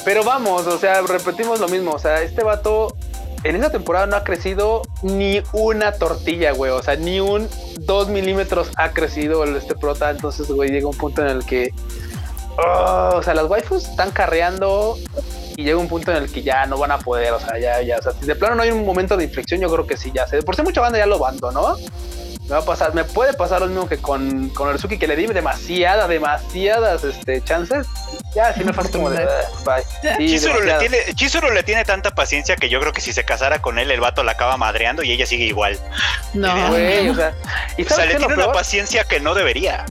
Pero 0.06 0.24
vamos, 0.24 0.68
o 0.68 0.78
sea, 0.78 1.02
repetimos 1.02 1.60
lo 1.60 1.68
mismo. 1.68 1.92
O 1.92 2.00
sea, 2.00 2.22
este 2.22 2.44
vato 2.44 2.96
en 3.44 3.56
esta 3.56 3.72
temporada 3.72 4.06
no 4.06 4.16
ha 4.16 4.24
crecido 4.24 4.82
ni 5.02 5.42
una 5.52 5.94
tortilla, 5.94 6.52
güey. 6.52 6.72
O 6.72 6.82
sea, 6.82 6.96
ni 6.96 7.20
un 7.20 7.48
dos 7.82 8.10
milímetros 8.10 8.70
ha 8.76 8.92
crecido 8.92 9.44
este 9.44 9.76
prota. 9.76 10.10
Entonces, 10.10 10.48
güey, 10.48 10.72
llega 10.72 10.88
un 10.88 10.98
punto 10.98 11.22
en 11.22 11.30
el 11.30 11.46
que, 11.46 11.74
oh, 12.58 13.12
o 13.16 13.24
sea, 13.24 13.34
las 13.34 13.50
waifus 13.50 13.88
están 13.90 14.12
carreando 14.12 14.98
y 15.56 15.64
llega 15.64 15.78
un 15.78 15.88
punto 15.88 16.12
en 16.12 16.18
el 16.18 16.32
que 16.32 16.42
ya 16.42 16.66
no 16.66 16.78
van 16.78 16.92
a 16.92 16.98
poder, 16.98 17.34
o 17.34 17.40
sea, 17.40 17.60
ya, 17.60 17.82
ya, 17.82 17.98
o 17.98 18.02
sea, 18.02 18.12
si 18.14 18.26
de 18.26 18.36
plano 18.36 18.56
no 18.56 18.64
hay 18.64 18.72
un 18.72 18.86
momento 18.86 19.16
de 19.18 19.26
inflexión, 19.26 19.62
yo 19.62 19.72
creo 19.72 19.86
que 19.86 19.98
sí, 19.98 20.12
ya 20.14 20.28
sé. 20.28 20.42
Por 20.42 20.56
si 20.56 20.64
mucha 20.64 20.82
banda 20.82 20.98
ya 20.98 21.06
lo 21.06 21.20
bando, 21.20 21.52
¿no? 21.52 21.76
Me 22.44 22.50
va 22.50 22.58
a 22.58 22.66
pasar, 22.66 22.94
me 22.94 23.06
puede 23.06 23.34
pasar 23.34 23.62
lo 23.62 23.68
mismo 23.68 23.88
que 23.88 23.98
con, 24.00 24.50
con 24.50 24.68
Orzuki, 24.68 24.98
que 24.98 25.08
le 25.08 25.16
di 25.16 25.26
demasiadas, 25.28 26.10
demasiadas 26.10 27.04
este, 27.06 27.42
chances. 27.42 27.88
Ya, 28.36 28.54
sí 28.54 28.64
me 28.66 28.74
pasa 28.74 28.90
como 28.92 29.10
de, 29.10 29.24
"Ah, 29.24 29.48
bye. 29.66 30.28
Sí, 30.38 30.48
le, 30.64 30.74
tiene, 30.74 30.98
Chizuru 31.16 31.52
le 31.52 31.64
tiene 31.64 31.86
tanta 31.86 32.14
paciencia 32.14 32.56
que 32.58 32.68
yo 32.68 32.80
creo 32.82 32.92
que 32.92 33.00
si 33.00 33.14
se 33.14 33.24
casara 33.24 33.62
con 33.62 33.80
él, 33.80 33.92
el 33.92 34.02
vato 34.02 34.24
la 34.24 34.34
acaba 34.34 34.58
madreando 34.58 35.04
y 35.04 35.12
ella 35.12 35.26
sigue 35.26 35.46
igual. 35.46 35.80
No. 36.34 36.70
Güey, 36.70 37.10
o 37.10 37.16
sea, 37.16 37.34
¿y 37.78 37.84
O 37.84 37.90
sea, 37.90 38.06
le 38.06 38.16
tiene 38.16 38.26
una 38.34 38.36
peor? 38.44 38.54
paciencia 38.54 39.04
que 39.06 39.20
no 39.22 39.34
debería. 39.36 39.86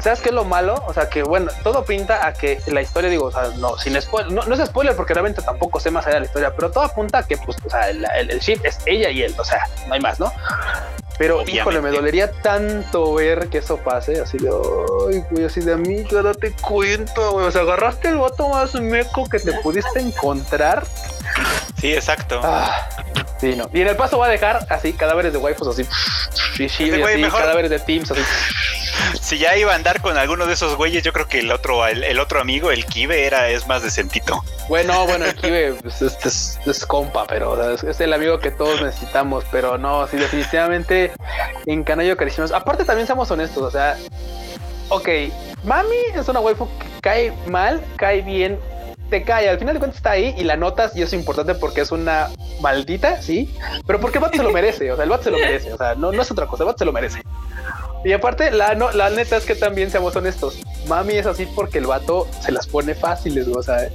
¿Sabes 0.00 0.20
qué 0.20 0.28
es 0.28 0.34
lo 0.34 0.44
malo? 0.44 0.82
O 0.86 0.92
sea, 0.92 1.08
que 1.08 1.22
bueno, 1.22 1.50
todo 1.62 1.84
pinta 1.84 2.26
a 2.26 2.32
que 2.32 2.60
la 2.66 2.82
historia, 2.82 3.10
digo, 3.10 3.26
o 3.26 3.30
sea, 3.30 3.48
no, 3.58 3.76
sin 3.78 4.00
spoiler, 4.00 4.32
no, 4.32 4.42
no 4.42 4.54
es 4.54 4.68
spoiler 4.68 4.94
porque 4.94 5.14
realmente 5.14 5.42
tampoco 5.42 5.80
sé 5.80 5.90
más 5.90 6.06
allá 6.06 6.14
de 6.16 6.20
la 6.20 6.26
historia, 6.26 6.54
pero 6.54 6.70
todo 6.70 6.84
apunta 6.84 7.18
a 7.18 7.26
que, 7.26 7.36
pues, 7.38 7.56
o 7.64 7.70
sea, 7.70 7.88
el, 7.90 8.06
el, 8.18 8.30
el 8.30 8.40
ship 8.40 8.60
es 8.64 8.78
ella 8.86 9.10
y 9.10 9.22
él, 9.22 9.34
o 9.38 9.44
sea, 9.44 9.68
no 9.88 9.94
hay 9.94 10.00
más, 10.00 10.20
¿no? 10.20 10.32
Pero, 11.18 11.36
Obviamente. 11.36 11.60
híjole, 11.60 11.80
me 11.80 11.90
dolería 11.90 12.30
tanto 12.30 13.14
ver 13.14 13.48
que 13.48 13.58
eso 13.58 13.78
pase, 13.78 14.20
así 14.20 14.36
de, 14.38 14.50
ay, 14.50 15.24
güey, 15.30 15.46
así 15.46 15.60
de 15.60 15.72
amiga, 15.72 16.22
date 16.22 16.52
cuenta, 16.60 17.28
güey, 17.30 17.46
o 17.46 17.50
sea, 17.50 17.62
agarraste 17.62 18.08
el 18.08 18.18
vato 18.18 18.48
más 18.50 18.74
meco 18.74 19.26
que 19.26 19.38
te 19.38 19.52
pudiste 19.60 20.00
encontrar. 20.00 20.86
Sí, 21.80 21.92
exacto. 21.94 22.40
Ah, 22.42 22.88
sí, 23.38 23.54
no. 23.56 23.68
Y 23.72 23.82
en 23.82 23.88
el 23.88 23.96
paso 23.96 24.18
va 24.18 24.26
a 24.26 24.30
dejar 24.30 24.66
así 24.70 24.92
cadáveres 24.94 25.32
de 25.32 25.38
waifus, 25.38 25.68
así, 25.68 25.84
sí, 26.56 26.66
así, 26.66 26.90
mejor- 26.90 27.40
cadáveres 27.40 27.70
de 27.70 27.78
teams, 27.78 28.10
así. 28.10 28.22
Si 29.20 29.38
ya 29.38 29.54
iba 29.56 29.72
a 29.72 29.74
andar 29.74 30.00
con 30.00 30.16
alguno 30.16 30.46
de 30.46 30.54
esos 30.54 30.74
güeyes, 30.76 31.02
yo 31.02 31.12
creo 31.12 31.28
que 31.28 31.40
el 31.40 31.52
otro, 31.52 31.86
el, 31.86 32.02
el 32.02 32.18
otro 32.18 32.40
amigo, 32.40 32.70
el 32.70 32.86
Kibe, 32.86 33.26
era, 33.26 33.50
es 33.50 33.66
más 33.66 33.82
decentito. 33.82 34.42
Bueno, 34.68 35.06
bueno, 35.06 35.26
el 35.26 35.34
Kibe 35.34 35.74
pues, 35.74 36.00
es, 36.00 36.16
es- 36.24 36.58
es 36.66 36.86
compa, 36.86 37.26
pero 37.26 37.72
es, 37.74 37.84
es 37.84 38.00
el 38.00 38.12
amigo 38.14 38.38
que 38.38 38.50
todos 38.50 38.80
necesitamos. 38.80 39.44
Pero 39.52 39.76
no, 39.76 40.06
sí, 40.08 40.16
definitivamente 40.16 41.12
en 41.66 41.84
Canayo 41.84 42.16
Carísimos. 42.16 42.52
Aparte, 42.52 42.84
también 42.84 43.06
seamos 43.06 43.30
honestos, 43.30 43.62
o 43.62 43.70
sea, 43.70 43.98
ok, 44.88 45.08
Mami 45.64 45.96
es 46.14 46.26
una 46.28 46.40
waifu 46.40 46.66
que 46.78 46.86
cae 47.02 47.32
mal, 47.48 47.84
cae 47.96 48.22
bien, 48.22 48.58
te 49.10 49.22
cae. 49.22 49.48
Al 49.48 49.58
final 49.58 49.74
de 49.74 49.78
cuentas 49.80 49.98
está 49.98 50.10
ahí 50.12 50.34
y 50.36 50.44
la 50.44 50.56
notas, 50.56 50.94
y 50.96 51.02
eso 51.02 51.14
es 51.14 51.20
importante 51.20 51.54
porque 51.54 51.80
es 51.82 51.92
una 51.92 52.28
maldita, 52.60 53.20
sí, 53.22 53.54
pero 53.86 54.00
porque 54.00 54.18
el 54.18 54.22
vato 54.24 54.36
se 54.36 54.42
lo 54.42 54.50
merece. 54.52 54.90
O 54.92 54.96
sea, 54.96 55.04
el 55.04 55.10
vato 55.10 55.24
se 55.24 55.30
lo 55.30 55.38
merece. 55.38 55.72
O 55.72 55.76
sea, 55.76 55.94
no, 55.94 56.12
no 56.12 56.22
es 56.22 56.30
otra 56.30 56.46
cosa, 56.46 56.62
el 56.64 56.66
vato 56.66 56.78
se 56.78 56.84
lo 56.84 56.92
merece. 56.92 57.22
Y 58.04 58.12
aparte, 58.12 58.50
la, 58.52 58.74
no, 58.74 58.92
la 58.92 59.10
neta 59.10 59.36
es 59.36 59.44
que 59.44 59.54
también 59.56 59.90
seamos 59.90 60.14
honestos. 60.14 60.58
Mami 60.86 61.14
es 61.14 61.26
así 61.26 61.46
porque 61.54 61.78
el 61.78 61.86
vato 61.86 62.28
se 62.40 62.52
las 62.52 62.66
pone 62.66 62.94
fáciles, 62.94 63.48
o 63.48 63.62
sea. 63.62 63.88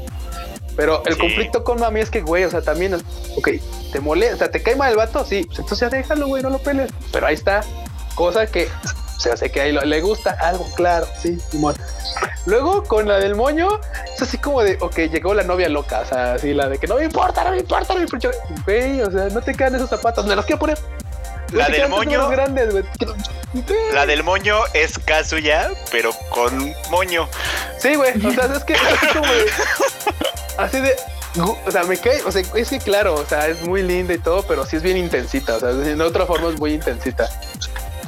Pero 0.75 1.03
el 1.05 1.13
Sí. 1.15 1.19
conflicto 1.19 1.63
con 1.63 1.79
mami 1.79 1.99
es 1.99 2.09
que, 2.09 2.21
güey, 2.21 2.43
o 2.45 2.49
sea, 2.49 2.61
también, 2.61 2.95
ok, 2.95 3.49
te 3.91 3.99
molesta, 3.99 4.49
te 4.49 4.61
cae 4.63 4.75
mal 4.75 4.91
el 4.91 4.97
vato, 4.97 5.25
sí, 5.25 5.43
pues 5.45 5.59
entonces 5.59 5.79
ya 5.79 5.89
déjalo, 5.97 6.27
güey, 6.27 6.41
no 6.43 6.49
lo 6.49 6.59
peles. 6.59 6.89
Pero 7.11 7.27
ahí 7.27 7.33
está, 7.35 7.61
cosa 8.15 8.47
que, 8.47 8.67
o 9.17 9.19
sea, 9.19 9.35
sé 9.37 9.51
que 9.51 9.59
ahí 9.61 9.71
le 9.73 10.01
gusta 10.01 10.35
algo, 10.41 10.65
claro, 10.75 11.05
sí, 11.21 11.37
Simón. 11.49 11.75
Luego 12.45 12.83
con 12.83 13.07
la 13.07 13.19
del 13.19 13.35
moño, 13.35 13.69
es 14.15 14.21
así 14.21 14.37
como 14.37 14.63
de, 14.63 14.77
ok, 14.81 14.95
llegó 15.11 15.33
la 15.33 15.43
novia 15.43 15.69
loca, 15.69 15.99
o 16.01 16.05
sea, 16.05 16.33
así 16.33 16.53
la 16.53 16.67
de 16.69 16.77
que 16.79 16.87
no 16.87 16.95
me 16.95 17.03
importa, 17.03 17.43
no 17.43 17.51
me 17.51 17.59
importa, 17.59 17.93
no 17.93 17.99
me 17.99 18.05
importa. 18.05 18.29
Güey, 18.65 19.01
o 19.01 19.11
sea, 19.11 19.25
no 19.29 19.41
te 19.41 19.53
quedan 19.53 19.75
esos 19.75 19.89
zapatos, 19.89 20.25
me 20.25 20.35
los 20.35 20.45
quiero 20.45 20.59
poner. 20.59 20.77
La 21.51 21.67
del 21.67 21.89
moño- 21.89 22.29
grandes, 22.29 22.73
La 23.93 24.05
del 24.05 24.23
moño 24.23 24.57
es 24.73 24.97
Kazuya, 24.99 25.69
pero 25.91 26.11
con 26.29 26.73
moño. 26.89 27.27
Sí, 27.77 27.95
güey. 27.95 28.13
O 28.25 28.31
sea, 28.31 28.45
es 28.55 28.63
que 28.63 28.73
así 28.75 29.07
como 29.13 29.25
de. 29.27 29.45
Así 30.57 30.79
de. 30.79 30.95
O 31.65 31.71
sea, 31.71 31.83
me 31.83 31.97
cae. 31.97 32.21
O 32.23 32.31
sea, 32.31 32.41
es 32.55 32.69
que 32.69 32.79
claro, 32.79 33.15
o 33.15 33.25
sea, 33.25 33.47
es 33.47 33.61
muy 33.63 33.83
linda 33.83 34.13
y 34.13 34.17
todo, 34.19 34.43
pero 34.43 34.65
sí 34.65 34.77
es 34.77 34.81
bien 34.81 34.95
intensita. 34.95 35.57
O 35.57 35.59
sea, 35.59 35.69
de 35.73 36.01
otra 36.01 36.25
forma 36.25 36.47
es 36.49 36.57
muy 36.59 36.73
intensita. 36.73 37.27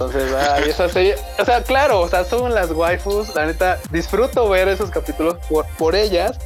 Entonces, 0.05 0.33
ay, 0.33 0.69
esa 0.69 0.89
serie. 0.89 1.15
O 1.39 1.45
sea, 1.45 1.63
claro, 1.63 2.01
o 2.01 2.09
sea, 2.09 2.23
son 2.25 2.53
las 2.53 2.71
waifus. 2.71 3.33
La 3.35 3.45
neta, 3.45 3.79
disfruto 3.91 4.47
ver 4.49 4.67
esos 4.67 4.89
capítulos 4.89 5.37
por, 5.49 5.65
por 5.77 5.95
ellas. 5.95 6.37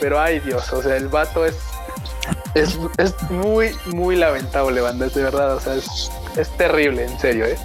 Pero 0.00 0.20
ay, 0.20 0.40
Dios, 0.40 0.72
o 0.72 0.82
sea, 0.82 0.96
el 0.96 1.08
vato 1.08 1.44
es. 1.46 1.56
Es, 2.54 2.76
es 2.98 3.14
muy, 3.30 3.76
muy 3.86 4.16
lamentable, 4.16 4.80
banda, 4.80 5.06
es 5.06 5.14
de 5.14 5.22
verdad. 5.22 5.54
O 5.56 5.60
sea, 5.60 5.74
es, 5.74 6.10
es 6.36 6.48
terrible, 6.56 7.04
en 7.04 7.18
serio, 7.18 7.44
¿eh? 7.46 7.56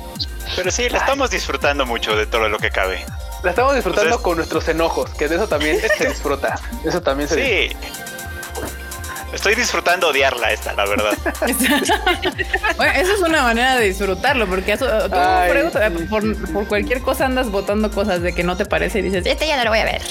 Pero 0.56 0.70
sí, 0.70 0.90
le 0.90 0.98
estamos 0.98 1.32
disfrutando 1.32 1.86
mucho 1.86 2.16
de 2.16 2.28
todo 2.28 2.50
lo 2.50 2.60
que 2.60 2.70
cabe. 2.70 3.04
La 3.44 3.52
estamos 3.52 3.74
disfrutando 3.76 4.04
Entonces- 4.10 4.24
con 4.24 4.38
nuestros 4.38 4.68
enojos, 4.68 5.10
que 5.12 5.28
de 5.28 5.36
eso 5.36 5.48
también 5.48 5.80
se 5.98 6.06
disfruta. 6.10 6.60
Eso 6.84 7.02
también 7.02 7.28
se 7.30 7.36
disfruta. 7.36 8.15
Estoy 9.34 9.56
disfrutando 9.56 10.10
odiarla 10.10 10.52
esta, 10.52 10.74
la 10.74 10.86
verdad. 10.86 11.14
Bueno, 12.78 12.94
eso 12.94 13.14
es 13.14 13.20
una 13.20 13.44
manera 13.44 13.76
de 13.76 13.88
disfrutarlo, 13.90 14.48
porque 14.48 14.74
eso, 14.74 14.86
tú 15.10 15.16
Ay, 15.16 15.52
por, 16.10 16.52
por 16.54 16.68
cualquier 16.68 17.02
cosa 17.02 17.26
andas 17.26 17.50
votando 17.50 17.90
cosas 17.92 18.22
de 18.22 18.34
que 18.34 18.44
no 18.44 18.58
te 18.58 18.66
parece 18.66 19.00
y 19.00 19.02
dices, 19.04 19.26
este 19.26 19.48
ya 19.48 19.58
no 19.58 19.64
lo 19.66 19.70
voy 19.72 19.80
a 19.80 19.86
ver. 19.86 20.02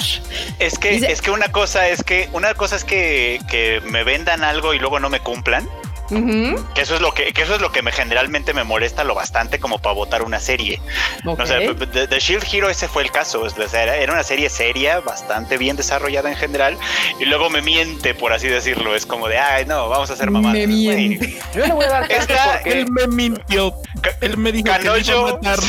Es 0.58 0.78
que, 0.78 0.90
Dice- 0.92 1.12
es 1.12 1.20
que 1.22 1.30
una 1.30 1.50
cosa 1.52 1.88
es 1.88 2.02
que, 2.02 2.28
una 2.32 2.54
cosa 2.54 2.76
es 2.76 2.84
que, 2.84 3.40
que 3.48 3.80
me 3.86 4.04
vendan 4.04 4.44
algo 4.44 4.74
y 4.74 4.78
luego 4.78 4.98
no 5.00 5.08
me 5.10 5.20
cumplan. 5.20 5.68
Ujú, 6.10 6.64
Que 6.74 6.82
eso 6.82 6.94
es 6.96 7.00
lo 7.00 7.12
que, 7.14 7.32
que 7.32 7.42
eso 7.42 7.54
es 7.54 7.60
lo 7.60 7.72
que 7.72 7.80
me 7.82 7.90
generalmente 7.92 8.52
me 8.52 8.62
molesta 8.64 9.04
lo 9.04 9.14
bastante 9.14 9.58
como 9.58 9.78
para 9.78 9.94
votar 9.94 10.22
una 10.22 10.38
serie. 10.40 10.80
ok. 11.24 11.38
No 11.38 11.46
sé, 11.46 11.54
de, 11.74 12.06
de 12.06 12.20
Shield 12.20 12.44
Hero 12.52 12.68
ese 12.70 12.88
fue 12.88 13.02
el 13.02 13.10
caso. 13.10 13.42
O 13.42 13.48
sea, 13.68 13.82
era, 13.82 13.96
era 13.96 14.12
una 14.12 14.22
serie 14.22 14.48
seria, 14.50 15.00
bastante 15.00 15.56
bien 15.58 15.76
desarrollada 15.76 16.28
en 16.30 16.36
general, 16.36 16.76
y 17.18 17.24
luego 17.24 17.48
me 17.50 17.62
miente, 17.62 18.14
por 18.14 18.32
así 18.32 18.48
decirlo. 18.48 18.94
Es 18.94 19.06
como 19.06 19.28
de, 19.28 19.38
ay, 19.38 19.64
no, 19.66 19.88
vamos 19.88 20.10
a 20.10 20.12
hacer 20.14 20.30
mamadas. 20.30 20.54
Me 20.58 20.66
miente. 20.66 21.38
Yo 21.54 21.66
le 21.66 21.72
voy 21.72 21.84
a 21.84 21.88
dar 21.88 22.12
Esta- 22.12 22.52
porque 22.62 22.72
Él 22.80 22.86
me 22.90 23.06
mintió. 23.06 23.74
Él 24.20 24.36
me 24.36 24.52
dijo 24.52 24.64
que 24.64 24.70
me 24.78 24.84
iba 24.84 24.94
Canoyo- 24.94 25.28
a 25.28 25.32
matar. 25.34 25.58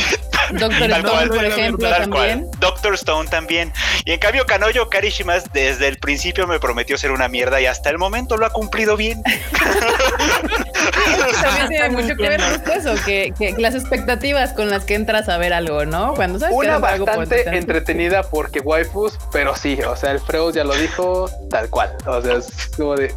Doctor 0.51 0.77
Tal 0.77 0.91
Stone, 0.91 1.09
cual, 1.09 1.29
por 1.29 1.45
ejemplo, 1.45 1.89
Tal 1.89 2.09
cual. 2.09 2.29
también. 2.29 2.51
Doctor 2.59 2.93
Stone 2.93 3.29
también. 3.29 3.73
Y 4.03 4.11
en 4.11 4.19
cambio, 4.19 4.45
Kanoyo 4.45 4.89
Karishimas 4.91 5.51
desde 5.53 5.87
el 5.87 5.97
principio 5.97 6.45
me 6.45 6.59
prometió 6.59 6.99
ser 6.99 7.09
una 7.11 7.27
mierda 7.27 7.59
y 7.61 7.65
hasta 7.65 7.89
el 7.89 7.97
momento 7.97 8.37
lo 8.37 8.45
ha 8.45 8.51
cumplido 8.51 8.95
bien. 8.95 9.23
También 11.41 11.67
tiene 11.69 11.89
mucho 11.89 12.15
que 12.15 12.29
ver 12.29 12.41
con 12.63 12.71
eso, 12.73 12.93
que, 13.05 13.33
que 13.37 13.53
las 13.57 13.75
expectativas 13.75 14.53
con 14.53 14.69
las 14.69 14.85
que 14.85 14.95
entras 14.95 15.29
a 15.29 15.37
ver 15.37 15.53
algo, 15.53 15.85
¿no? 15.85 16.13
Cuando 16.15 16.39
sabes 16.39 16.53
que 16.53 16.59
Una 16.65 16.75
algo, 16.75 16.87
algo 16.87 17.05
bastante 17.05 17.29
potencial. 17.37 17.55
entretenida 17.57 18.23
porque 18.23 18.59
waifus, 18.59 19.17
pero 19.31 19.55
sí, 19.55 19.79
o 19.81 19.95
sea, 19.95 20.11
el 20.11 20.19
Freud 20.19 20.53
ya 20.55 20.63
lo 20.63 20.73
dijo 20.75 21.29
tal 21.49 21.69
cual. 21.69 21.91
O 22.05 22.21
sea, 22.21 22.35
es 22.35 22.71
como 22.77 22.95
de. 22.95 23.13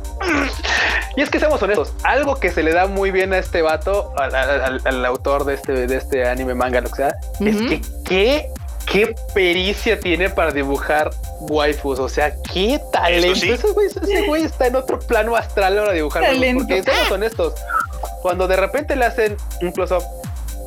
Y 1.16 1.22
es 1.22 1.30
que 1.30 1.40
seamos 1.40 1.60
honestos, 1.62 1.92
algo 2.04 2.36
que 2.38 2.50
se 2.50 2.62
le 2.62 2.72
da 2.72 2.86
muy 2.86 3.10
bien 3.10 3.32
a 3.32 3.38
este 3.38 3.62
vato, 3.62 4.12
al, 4.16 4.34
al- 4.34 4.60
al- 4.62 4.80
al 4.84 5.04
autor 5.04 5.44
de 5.44 5.54
este, 5.54 5.86
de 5.86 5.96
este 5.96 6.28
anime, 6.28 6.54
manga, 6.54 6.80
lo 6.80 6.88
que 6.90 6.96
sea, 6.96 7.14
es 7.40 7.56
que 7.56 7.80
qué, 8.04 8.48
qué 8.90 9.14
pericia 9.34 9.98
tiene 10.00 10.30
para 10.30 10.52
dibujar 10.52 11.10
waifus. 11.40 11.98
O 11.98 12.08
sea, 12.08 12.34
qué 12.52 12.80
talento. 12.92 13.40
sí. 13.40 13.50
Ese, 13.50 13.68
güey, 13.68 13.86
ese 13.86 14.26
güey 14.26 14.44
está 14.44 14.66
en 14.66 14.76
otro 14.76 14.98
plano 14.98 15.36
astral 15.36 15.72
a 15.72 15.76
la 15.76 15.82
hora 15.82 15.90
de 15.92 15.96
dibujar. 15.96 16.22
waifus. 16.22 16.64
Porque 16.64 16.82
seamos 16.82 17.10
honestos, 17.10 17.54
cuando 18.22 18.48
de 18.48 18.56
repente 18.56 18.96
le 18.96 19.04
hacen 19.04 19.36
un 19.60 19.72
close-up 19.72 20.02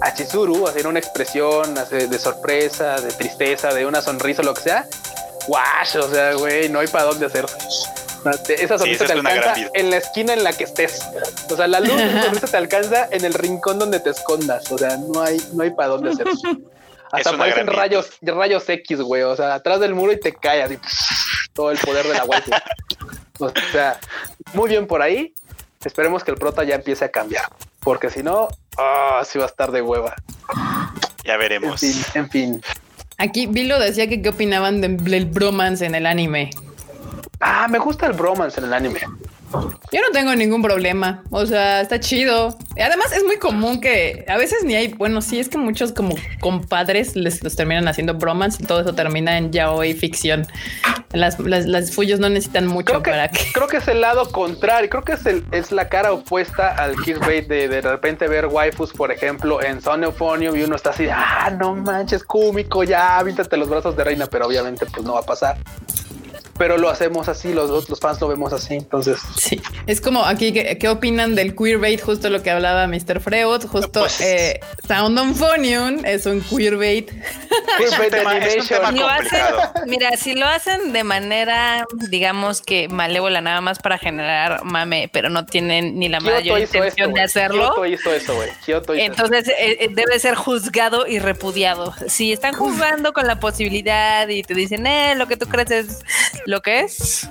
a 0.01 0.13
Chizuru, 0.13 0.67
hacer 0.67 0.87
una 0.87 0.99
expresión 0.99 1.75
de 1.75 2.19
sorpresa, 2.19 2.99
de 2.99 3.11
tristeza, 3.11 3.73
de 3.73 3.85
una 3.85 4.01
sonrisa, 4.01 4.41
lo 4.41 4.53
que 4.55 4.61
sea, 4.61 4.87
guash, 5.47 5.97
o 5.97 6.09
sea, 6.09 6.33
güey, 6.33 6.69
no 6.69 6.79
hay 6.79 6.87
para 6.87 7.05
dónde 7.05 7.27
hacer. 7.27 7.45
Esa 8.49 8.77
sonrisa 8.77 9.05
esa 9.05 9.13
te 9.13 9.19
es 9.19 9.25
alcanza 9.25 9.53
en 9.73 9.89
la 9.89 9.97
esquina 9.97 10.33
en 10.33 10.43
la 10.43 10.53
que 10.53 10.63
estés. 10.63 11.01
O 11.51 11.55
sea, 11.55 11.67
la 11.67 11.79
luz 11.79 11.95
de 11.97 12.07
esa 12.07 12.21
sonrisa 12.25 12.47
te 12.47 12.57
alcanza 12.57 13.07
en 13.11 13.25
el 13.25 13.33
rincón 13.33 13.79
donde 13.79 13.99
te 13.99 14.11
escondas. 14.11 14.71
O 14.71 14.77
sea, 14.77 14.97
no 14.97 15.21
hay, 15.21 15.41
no 15.53 15.63
hay 15.63 15.71
para 15.71 15.89
dónde 15.89 16.11
hacer. 16.11 16.27
Hasta 17.11 17.31
una 17.31 17.43
aparecen 17.45 17.67
rayos, 17.67 18.09
rayos 18.21 18.67
X, 18.67 19.01
güey. 19.01 19.23
O 19.23 19.35
sea, 19.35 19.55
atrás 19.55 19.79
del 19.79 19.93
muro 19.93 20.11
y 20.11 20.19
te 20.19 20.33
cae 20.33 20.63
así 20.63 20.77
todo 21.53 21.71
el 21.71 21.77
poder 21.77 22.05
de 22.07 22.13
la 22.13 22.23
waifu. 22.25 22.51
O 23.39 23.51
sea, 23.71 23.99
muy 24.53 24.69
bien 24.69 24.87
por 24.87 25.01
ahí. 25.01 25.33
Esperemos 25.83 26.23
que 26.23 26.31
el 26.31 26.37
prota 26.37 26.63
ya 26.63 26.75
empiece 26.75 27.03
a 27.05 27.09
cambiar. 27.11 27.45
Porque 27.79 28.09
si 28.11 28.21
no, 28.21 28.47
ah, 28.77 29.23
sí 29.25 29.39
va 29.39 29.45
a 29.45 29.47
estar 29.47 29.71
de 29.71 29.81
hueva. 29.81 30.15
Ya 31.23 31.33
En 31.33 31.39
veremos. 31.39 31.79
fin, 31.79 31.93
en 32.13 32.29
fin. 32.29 32.61
Aquí 33.17 33.47
Vilo 33.47 33.79
decía 33.79 34.07
que 34.07 34.21
qué 34.21 34.29
opinaban 34.29 34.81
de- 34.81 34.89
del 34.89 35.25
bromance 35.25 35.85
en 35.85 35.95
el 35.95 36.05
anime. 36.05 36.51
Ah, 37.39 37.67
me 37.67 37.79
gusta 37.79 38.05
el 38.07 38.13
bromance 38.13 38.59
en 38.59 38.65
el 38.67 38.73
anime. 38.73 39.01
Yo 39.91 39.99
no 40.01 40.11
tengo 40.13 40.35
ningún 40.35 40.61
problema. 40.61 41.23
O 41.31 41.45
sea, 41.45 41.81
está 41.81 41.99
chido. 41.99 42.57
Además, 42.79 43.11
es 43.15 43.23
muy 43.23 43.37
común 43.37 43.81
que 43.81 44.25
a 44.27 44.37
veces 44.37 44.63
ni 44.63 44.75
hay. 44.75 44.89
Bueno, 44.89 45.21
sí, 45.21 45.39
es 45.39 45.49
que 45.49 45.57
muchos 45.57 45.91
como 45.91 46.15
compadres 46.39 47.15
les 47.15 47.43
los 47.43 47.55
terminan 47.55 47.87
haciendo 47.87 48.13
bromance 48.13 48.61
y 48.61 48.65
todo 48.65 48.81
eso 48.81 48.93
termina 48.93 49.37
en 49.37 49.51
yaoi 49.51 49.93
ficción. 49.93 50.47
Las, 51.13 51.39
las, 51.39 51.65
las 51.65 51.91
fullos 51.93 52.19
no 52.19 52.29
necesitan 52.29 52.67
mucho 52.67 52.85
Creo 52.85 53.03
que, 53.03 53.11
para 53.11 53.27
que. 53.29 53.39
creo 53.53 53.67
que 53.67 53.77
es 53.77 53.87
el 53.87 54.01
lado 54.01 54.31
contrario. 54.31 54.89
Creo 54.89 55.03
que 55.03 55.13
es, 55.13 55.25
el, 55.25 55.45
es 55.51 55.71
la 55.71 55.89
cara 55.89 56.13
opuesta 56.13 56.69
al 56.75 56.95
kickbait 56.95 57.47
de 57.47 57.67
de 57.67 57.81
repente 57.81 58.27
ver 58.27 58.47
waifus, 58.47 58.91
por 58.93 59.11
ejemplo, 59.11 59.61
en 59.61 59.81
Son 59.81 60.03
Euphonium 60.03 60.55
y 60.55 60.63
uno 60.63 60.75
está 60.75 60.91
así, 60.91 61.07
ah, 61.09 61.49
no 61.57 61.75
manches, 61.75 62.23
cómico, 62.23 62.83
ya, 62.83 63.21
víntate 63.23 63.57
los 63.57 63.69
brazos 63.69 63.95
de 63.95 64.03
reina, 64.03 64.27
pero 64.27 64.47
obviamente 64.47 64.85
pues 64.85 65.05
no 65.05 65.13
va 65.13 65.21
a 65.21 65.23
pasar. 65.23 65.57
Pero 66.61 66.77
lo 66.77 66.91
hacemos 66.91 67.27
así, 67.27 67.53
los, 67.53 67.89
los 67.89 67.99
fans 67.99 68.21
lo 68.21 68.27
vemos 68.27 68.53
así, 68.53 68.75
entonces... 68.75 69.19
Sí, 69.35 69.59
es 69.87 69.99
como 69.99 70.23
aquí, 70.23 70.53
¿qué, 70.53 70.77
qué 70.77 70.89
opinan 70.89 71.33
del 71.33 71.55
queerbait? 71.55 71.99
Justo 71.99 72.29
lo 72.29 72.43
que 72.43 72.51
hablaba 72.51 72.85
Mr. 72.85 73.19
Freud, 73.19 73.63
justo 73.65 74.01
Pues- 74.01 74.21
eh, 74.21 74.59
Sound 74.87 75.17
on 75.17 75.33
Phonium 75.33 76.05
es 76.05 76.27
un 76.27 76.39
queerbait. 76.41 77.09
Es 77.79 77.91
un 77.91 77.97
Queerbait 77.97 78.11
tema, 78.11 78.37
es 78.37 78.61
un 78.61 78.67
tema 78.67 78.91
Si 78.91 78.99
lo 78.99 79.07
hacen, 79.07 79.41
mira, 79.87 80.17
si 80.17 80.35
lo 80.35 80.45
hacen 80.45 80.93
de 80.93 81.03
manera, 81.03 81.87
digamos 82.09 82.61
que 82.61 82.87
malévola, 82.89 83.41
nada 83.41 83.61
más 83.61 83.79
para 83.79 83.97
generar 83.97 84.63
mame, 84.63 85.09
pero 85.11 85.29
no 85.29 85.47
tienen 85.47 85.97
ni 85.97 86.09
la 86.09 86.19
Kyoto 86.19 86.35
mayor 86.35 86.59
intención 86.59 87.09
esto, 87.09 87.17
de 87.17 87.23
hacerlo, 87.23 87.69
Kyoto 87.69 87.85
hizo 87.87 88.13
eso, 88.13 88.35
güey. 88.35 88.49
Kyoto 88.63 88.93
hizo 88.93 89.03
eso. 89.03 89.11
entonces 89.11 89.47
eh, 89.47 89.77
eh, 89.79 89.89
debe 89.89 90.19
ser 90.19 90.35
juzgado 90.35 91.07
y 91.07 91.17
repudiado. 91.17 91.95
Si 92.07 92.31
están 92.31 92.53
jugando 92.53 93.13
con 93.13 93.25
la 93.25 93.39
posibilidad 93.39 94.27
y 94.27 94.43
te 94.43 94.53
dicen, 94.53 94.85
eh, 94.85 95.15
lo 95.15 95.27
que 95.27 95.37
tú 95.37 95.47
crees 95.47 95.71
es 95.71 96.03
lo 96.51 96.61
que 96.61 96.81
es, 96.81 97.29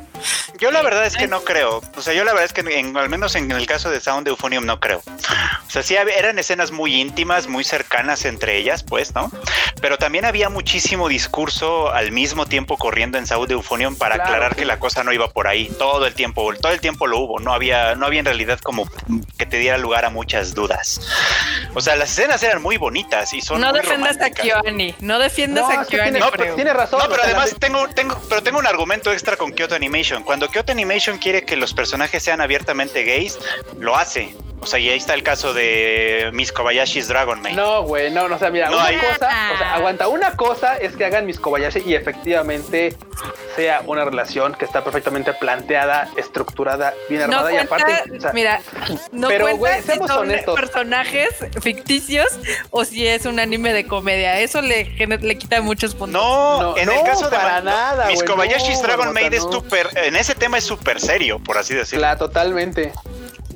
Yo 0.60 0.70
la 0.70 0.82
verdad 0.82 1.06
es 1.06 1.16
que 1.16 1.26
no 1.26 1.42
creo. 1.42 1.80
O 1.96 2.02
sea, 2.02 2.12
yo 2.12 2.22
la 2.24 2.32
verdad 2.32 2.44
es 2.44 2.52
que 2.52 2.60
en- 2.78 2.96
al 2.96 3.08
menos 3.08 3.34
en 3.34 3.50
el 3.50 3.66
caso 3.66 3.90
de 3.90 4.00
Sound 4.00 4.28
Euphonium 4.28 4.66
no 4.66 4.78
creo. 4.78 4.98
O 5.66 5.70
sea, 5.70 5.82
sí 5.82 5.94
eran 5.96 6.38
escenas 6.38 6.70
muy 6.70 7.00
íntimas, 7.00 7.46
muy 7.46 7.64
cercanas 7.64 8.24
entre 8.26 8.56
ellas, 8.58 8.82
pues, 8.82 9.14
¿no? 9.14 9.30
Pero 9.80 9.96
también 9.96 10.24
había 10.26 10.50
muchísimo 10.50 11.08
discurso 11.08 11.90
al 11.92 12.12
mismo 12.12 12.44
tiempo 12.46 12.76
corriendo 12.76 13.16
en 13.16 13.26
Sound 13.26 13.50
Euphonium 13.50 13.96
para 13.96 14.16
Claro, 14.16 14.30
aclarar 14.30 14.52
sí. 14.54 14.58
que 14.60 14.64
la 14.66 14.78
cosa 14.78 15.02
no 15.02 15.12
iba 15.12 15.28
por 15.30 15.46
ahí. 15.46 15.68
Todo 15.78 16.06
el 16.06 16.14
tiempo, 16.14 16.52
todo 16.60 16.72
el 16.72 16.80
tiempo 16.80 17.06
lo 17.06 17.18
hubo. 17.18 17.40
No 17.40 17.54
había, 17.54 17.94
no 17.94 18.04
había 18.06 18.20
en 18.20 18.26
realidad 18.26 18.58
como 18.60 18.86
que 19.38 19.46
te 19.46 19.56
diera 19.56 19.78
lugar 19.78 20.04
a 20.04 20.10
muchas 20.10 20.54
dudas. 20.54 21.00
O 21.74 21.80
sea, 21.80 21.96
las 21.96 22.10
escenas 22.10 22.42
eran 22.42 22.60
muy 22.60 22.76
bonitas 22.76 23.32
y 23.32 23.40
son 23.40 23.60
no 23.60 23.70
muy 23.70 23.80
defiendas 23.80 24.16
a 24.16 24.18
románticas. 24.18 24.44
Kyoani, 24.44 24.94
no 25.00 25.18
defiendas 25.18 25.64
No, 25.68 25.80
a 25.80 25.84
Kyoani. 25.86 26.10
tiene, 26.10 26.18
No, 26.18 26.30
pero- 26.32 26.54
tiene 26.54 26.72
razón. 26.74 26.98
No, 27.02 27.08
pero 27.08 27.22
además 27.22 27.54
tengo, 27.58 27.88
tengo, 27.88 28.20
pero 28.28 28.42
tengo 28.42 28.58
un 28.58 28.66
argumento 28.66 29.10
extra 29.12 29.36
con 29.36 29.52
Kyoto 29.52 29.74
Animation. 29.74 30.22
Cuando 30.22 30.49
Kyoto 30.50 30.72
Animation 30.72 31.18
quiere 31.18 31.44
que 31.44 31.56
los 31.56 31.72
personajes 31.72 32.22
sean 32.22 32.40
abiertamente 32.40 33.04
gays, 33.04 33.38
lo 33.78 33.96
hace. 33.96 34.34
O 34.62 34.66
sea, 34.66 34.78
y 34.78 34.90
ahí 34.90 34.98
está 34.98 35.14
el 35.14 35.22
caso 35.22 35.54
de 35.54 36.28
Miss 36.34 36.52
Kobayashi's 36.52 37.08
Dragon 37.08 37.40
Maid. 37.40 37.56
No, 37.56 37.82
güey, 37.84 38.10
no, 38.10 38.28
no, 38.28 38.36
o 38.36 38.38
sea, 38.38 38.50
mira, 38.50 38.68
No 38.68 38.76
una 38.76 38.86
hay- 38.86 38.96
cosa, 38.98 39.28
o 39.54 39.58
sea, 39.58 39.74
aguanta, 39.74 40.08
una 40.08 40.36
cosa 40.36 40.76
es 40.76 40.94
que 40.96 41.04
hagan 41.06 41.24
mis 41.24 41.40
Kobayashi 41.40 41.80
y 41.86 41.94
efectivamente 41.94 42.94
sea 43.56 43.82
una 43.86 44.04
relación 44.04 44.54
que 44.54 44.64
está 44.66 44.84
perfectamente 44.84 45.32
planteada, 45.32 46.08
estructurada, 46.16 46.92
bien 47.08 47.22
No 47.30 47.38
armada 47.38 47.52
y 47.52 47.66
cuenta, 47.66 47.74
aparte, 47.94 48.16
o 48.16 48.20
sea, 48.20 48.32
mira, 48.32 48.60
no 49.12 49.28
pero, 49.28 49.44
cuenta 49.46 49.58
güey, 49.58 49.80
si 49.80 49.86
seamos 49.86 50.08
son 50.08 50.18
honestos. 50.18 50.60
personajes 50.60 51.28
ficticios 51.62 52.28
o 52.70 52.84
si 52.84 53.06
es 53.06 53.24
un 53.26 53.40
anime 53.40 53.72
de 53.72 53.86
comedia. 53.86 54.40
Eso 54.40 54.60
le, 54.62 54.84
le 54.84 55.38
quita 55.38 55.60
muchos 55.62 55.94
puntos. 55.94 56.20
No, 56.22 56.60
No, 56.62 56.76
en 56.76 56.86
no, 56.86 56.92
el 56.92 57.02
caso 57.02 57.30
de 57.30 57.36
para 57.36 57.60
nada, 57.62 58.06
Miss 58.06 58.16
güey, 58.16 58.28
Kobayashi's 58.28 58.80
no, 58.80 58.86
Dragon 58.86 59.12
Maid 59.14 59.32
es 59.32 59.42
súper, 59.42 59.88
en 59.96 60.16
ese 60.16 60.34
tema 60.34 60.58
es 60.58 60.64
súper 60.64 61.00
serio, 61.00 61.38
por 61.38 61.56
así 61.58 61.74
decirlo. 61.74 62.02
la, 62.06 62.16
totalmente. 62.16 62.92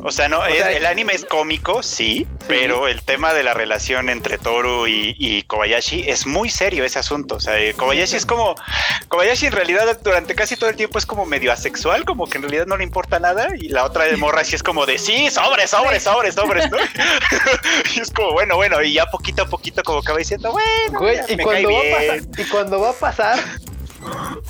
O 0.06 0.12
sea, 0.12 0.28
no, 0.28 0.44
es- 0.44 0.58
sea, 0.58 0.70
el 0.72 0.84
anime 0.84 1.14
es 1.14 1.24
cómico, 1.24 1.82
sí, 1.82 2.26
pero 2.46 2.88
el 2.88 3.02
tema 3.02 3.32
de 3.32 3.42
la 3.42 3.54
relación 3.54 4.10
entre 4.10 4.36
Toru 4.36 4.86
y, 4.86 5.16
y 5.18 5.42
Kobayashi 5.44 6.04
es 6.06 6.26
muy 6.26 6.50
serio 6.50 6.84
ese 6.84 6.98
asunto. 6.98 7.36
O 7.36 7.40
sea, 7.40 7.58
eh, 7.58 7.72
Kobayashi 7.72 8.16
es 8.16 8.26
como, 8.26 8.54
Kobayashi 9.08 9.46
en 9.46 9.52
realidad 9.52 9.98
durante 10.04 10.34
casi 10.34 10.56
todo 10.56 10.68
el 10.68 10.76
tiempo 10.76 10.98
es 10.98 11.06
como 11.06 11.24
medio 11.24 11.50
asexual, 11.52 12.04
como 12.04 12.26
que 12.28 12.36
en 12.36 12.42
realidad 12.42 12.66
no 12.66 12.76
le 12.76 12.84
importa 12.84 13.18
nada, 13.18 13.48
y 13.58 13.68
la 13.70 13.84
otra 13.84 14.04
de 14.04 14.18
morra 14.18 14.44
sí 14.44 14.54
es 14.54 14.62
como 14.62 14.84
de 14.84 14.98
sí, 14.98 15.30
sobres, 15.30 15.70
sobres, 15.70 16.02
sobres, 16.02 16.34
sobres, 16.34 16.70
¿no? 16.70 16.76
y 17.96 18.00
es 18.00 18.10
como 18.10 18.32
bueno, 18.32 18.56
bueno, 18.56 18.82
y 18.82 18.92
ya 18.92 19.06
poquito 19.06 19.44
a 19.44 19.46
poquito 19.46 19.82
como 19.82 20.02
que 20.02 20.12
va 20.12 20.18
diciendo, 20.18 20.52
bueno, 20.52 20.98
Güey, 20.98 21.16
ya 21.16 21.24
y 21.32 21.36
me 21.36 21.42
cuando, 21.44 21.68
cae 21.70 21.76
va 21.76 21.80
a 21.80 21.82
bien. 22.00 22.24
pasar, 22.26 22.40
y 22.46 22.50
cuando 22.50 22.80
va 22.80 22.90
a 22.90 22.92
pasar, 22.92 23.38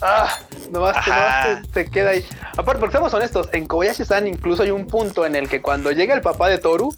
ah, 0.02 0.38
nomás, 0.70 1.06
nomás 1.06 1.62
te, 1.72 1.84
te 1.84 1.90
queda 1.90 2.10
ahí. 2.10 2.24
Aparte, 2.56 2.80
porque 2.80 2.92
seamos 2.92 3.12
honestos, 3.14 3.48
en 3.52 3.66
Kobayashi-san 3.66 4.26
incluso 4.26 4.62
hay 4.62 4.70
un 4.70 4.86
punto 4.86 5.24
en 5.26 5.36
el 5.36 5.48
que 5.48 5.60
cuando 5.62 5.90
llega 5.92 6.14
el 6.14 6.20
papá 6.20 6.48
de 6.48 6.58
Toru, 6.58 6.94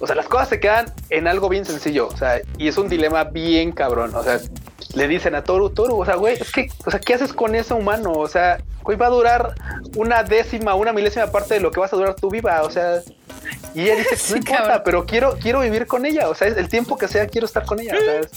o 0.00 0.06
sea, 0.06 0.16
las 0.16 0.26
cosas 0.26 0.48
se 0.48 0.60
quedan 0.60 0.86
en 1.10 1.28
algo 1.28 1.48
bien 1.48 1.64
sencillo, 1.64 2.08
o 2.08 2.16
sea, 2.16 2.40
y 2.58 2.68
es 2.68 2.76
un 2.78 2.88
dilema 2.88 3.24
bien 3.24 3.72
cabrón, 3.72 4.14
o 4.14 4.22
sea, 4.22 4.40
le 4.94 5.08
dicen 5.08 5.34
a 5.34 5.44
Toru, 5.44 5.70
Toru, 5.70 6.00
o 6.00 6.04
sea, 6.04 6.16
güey, 6.16 6.34
es 6.34 6.50
que, 6.52 6.68
o 6.84 6.90
sea, 6.90 7.00
¿qué 7.00 7.14
haces 7.14 7.32
con 7.32 7.54
ese 7.54 7.74
humano? 7.74 8.12
O 8.12 8.28
sea, 8.28 8.58
güey, 8.82 8.98
va 8.98 9.06
a 9.06 9.10
durar 9.10 9.54
una 9.96 10.22
décima, 10.24 10.74
una 10.74 10.92
milésima 10.92 11.28
parte 11.28 11.54
de 11.54 11.60
lo 11.60 11.70
que 11.70 11.80
vas 11.80 11.92
a 11.92 11.96
durar 11.96 12.14
tu 12.14 12.28
viva, 12.30 12.62
o 12.62 12.70
sea, 12.70 13.00
y 13.74 13.82
ella 13.82 13.96
dice, 13.96 14.16
Sí, 14.16 14.32
no 14.32 14.36
importa, 14.38 14.62
cabrón. 14.62 14.82
pero 14.84 15.06
quiero, 15.06 15.36
quiero 15.40 15.60
vivir 15.60 15.86
con 15.86 16.04
ella, 16.06 16.28
o 16.28 16.34
sea, 16.34 16.48
el 16.48 16.68
tiempo 16.68 16.98
que 16.98 17.06
sea, 17.08 17.26
quiero 17.26 17.46
estar 17.46 17.64
con 17.64 17.78
ella, 17.80 17.94
o 17.96 18.00
sea, 18.00 18.20
es- 18.20 18.30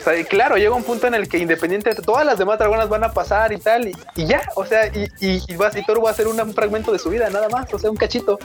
o 0.00 0.04
sea, 0.04 0.18
y 0.18 0.24
claro, 0.24 0.56
llega 0.56 0.74
un 0.74 0.84
punto 0.84 1.06
en 1.06 1.14
el 1.14 1.28
que 1.28 1.38
independiente 1.38 1.94
de 1.94 2.02
todas 2.02 2.24
las 2.24 2.38
demás 2.38 2.58
dragonas 2.58 2.88
van 2.88 3.04
a 3.04 3.12
pasar 3.12 3.52
y 3.52 3.58
tal, 3.58 3.88
y, 3.88 3.96
y 4.16 4.26
ya, 4.26 4.42
o 4.56 4.64
sea, 4.64 4.86
y, 4.86 5.08
y, 5.20 5.42
y, 5.46 5.56
vas, 5.56 5.76
y 5.76 5.84
Toru 5.84 6.02
va 6.02 6.10
a 6.10 6.14
ser 6.14 6.26
un, 6.28 6.40
un 6.40 6.54
fragmento 6.54 6.92
de 6.92 6.98
su 6.98 7.10
vida, 7.10 7.28
nada 7.30 7.48
más, 7.48 7.72
o 7.72 7.78
sea, 7.78 7.90
un 7.90 7.96
cachito. 7.96 8.38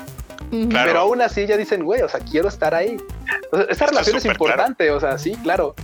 Claro. 0.69 0.87
Pero 0.87 0.99
aún 0.99 1.21
así 1.21 1.45
ya 1.47 1.57
dicen, 1.57 1.83
güey, 1.83 2.01
o 2.01 2.09
sea, 2.09 2.19
quiero 2.19 2.47
estar 2.47 2.73
ahí. 2.75 2.97
Esa 3.67 3.87
relación 3.87 4.17
es 4.17 4.23
claro. 4.23 4.35
importante, 4.35 4.91
o 4.91 4.99
sea, 4.99 5.17
sí, 5.17 5.35
claro. 5.43 5.75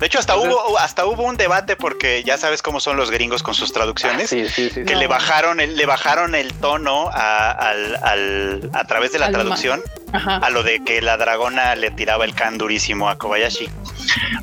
De 0.00 0.06
hecho, 0.06 0.18
hasta 0.18 0.32
Entonces- 0.34 0.54
hubo, 0.66 0.78
hasta 0.78 1.04
hubo 1.06 1.22
un 1.24 1.36
debate 1.36 1.76
porque 1.76 2.24
ya 2.24 2.38
sabes 2.38 2.62
cómo 2.62 2.80
son 2.80 2.96
los 2.96 3.10
gringos 3.10 3.42
con 3.42 3.54
sus 3.54 3.72
traducciones. 3.72 4.24
Ah, 4.24 4.26
sí, 4.28 4.48
sí, 4.48 4.70
sí. 4.70 4.82
que 4.84 4.94
sí. 4.94 4.98
le 4.98 5.06
bajaron 5.06 5.60
el, 5.60 5.76
le 5.76 5.84
bajaron 5.86 6.34
el 6.34 6.52
tono 6.54 7.08
a, 7.12 7.50
al, 7.50 7.96
al- 8.02 8.70
a 8.72 8.84
través 8.86 9.12
de 9.12 9.18
la 9.18 9.26
Al 9.26 9.32
traducción 9.32 9.82
a 10.12 10.50
lo 10.50 10.64
de 10.64 10.82
que 10.82 11.00
la 11.02 11.16
dragona 11.16 11.76
le 11.76 11.90
tiraba 11.92 12.24
el 12.24 12.34
can 12.34 12.58
durísimo 12.58 13.08
a 13.08 13.16
Kobayashi. 13.18 13.68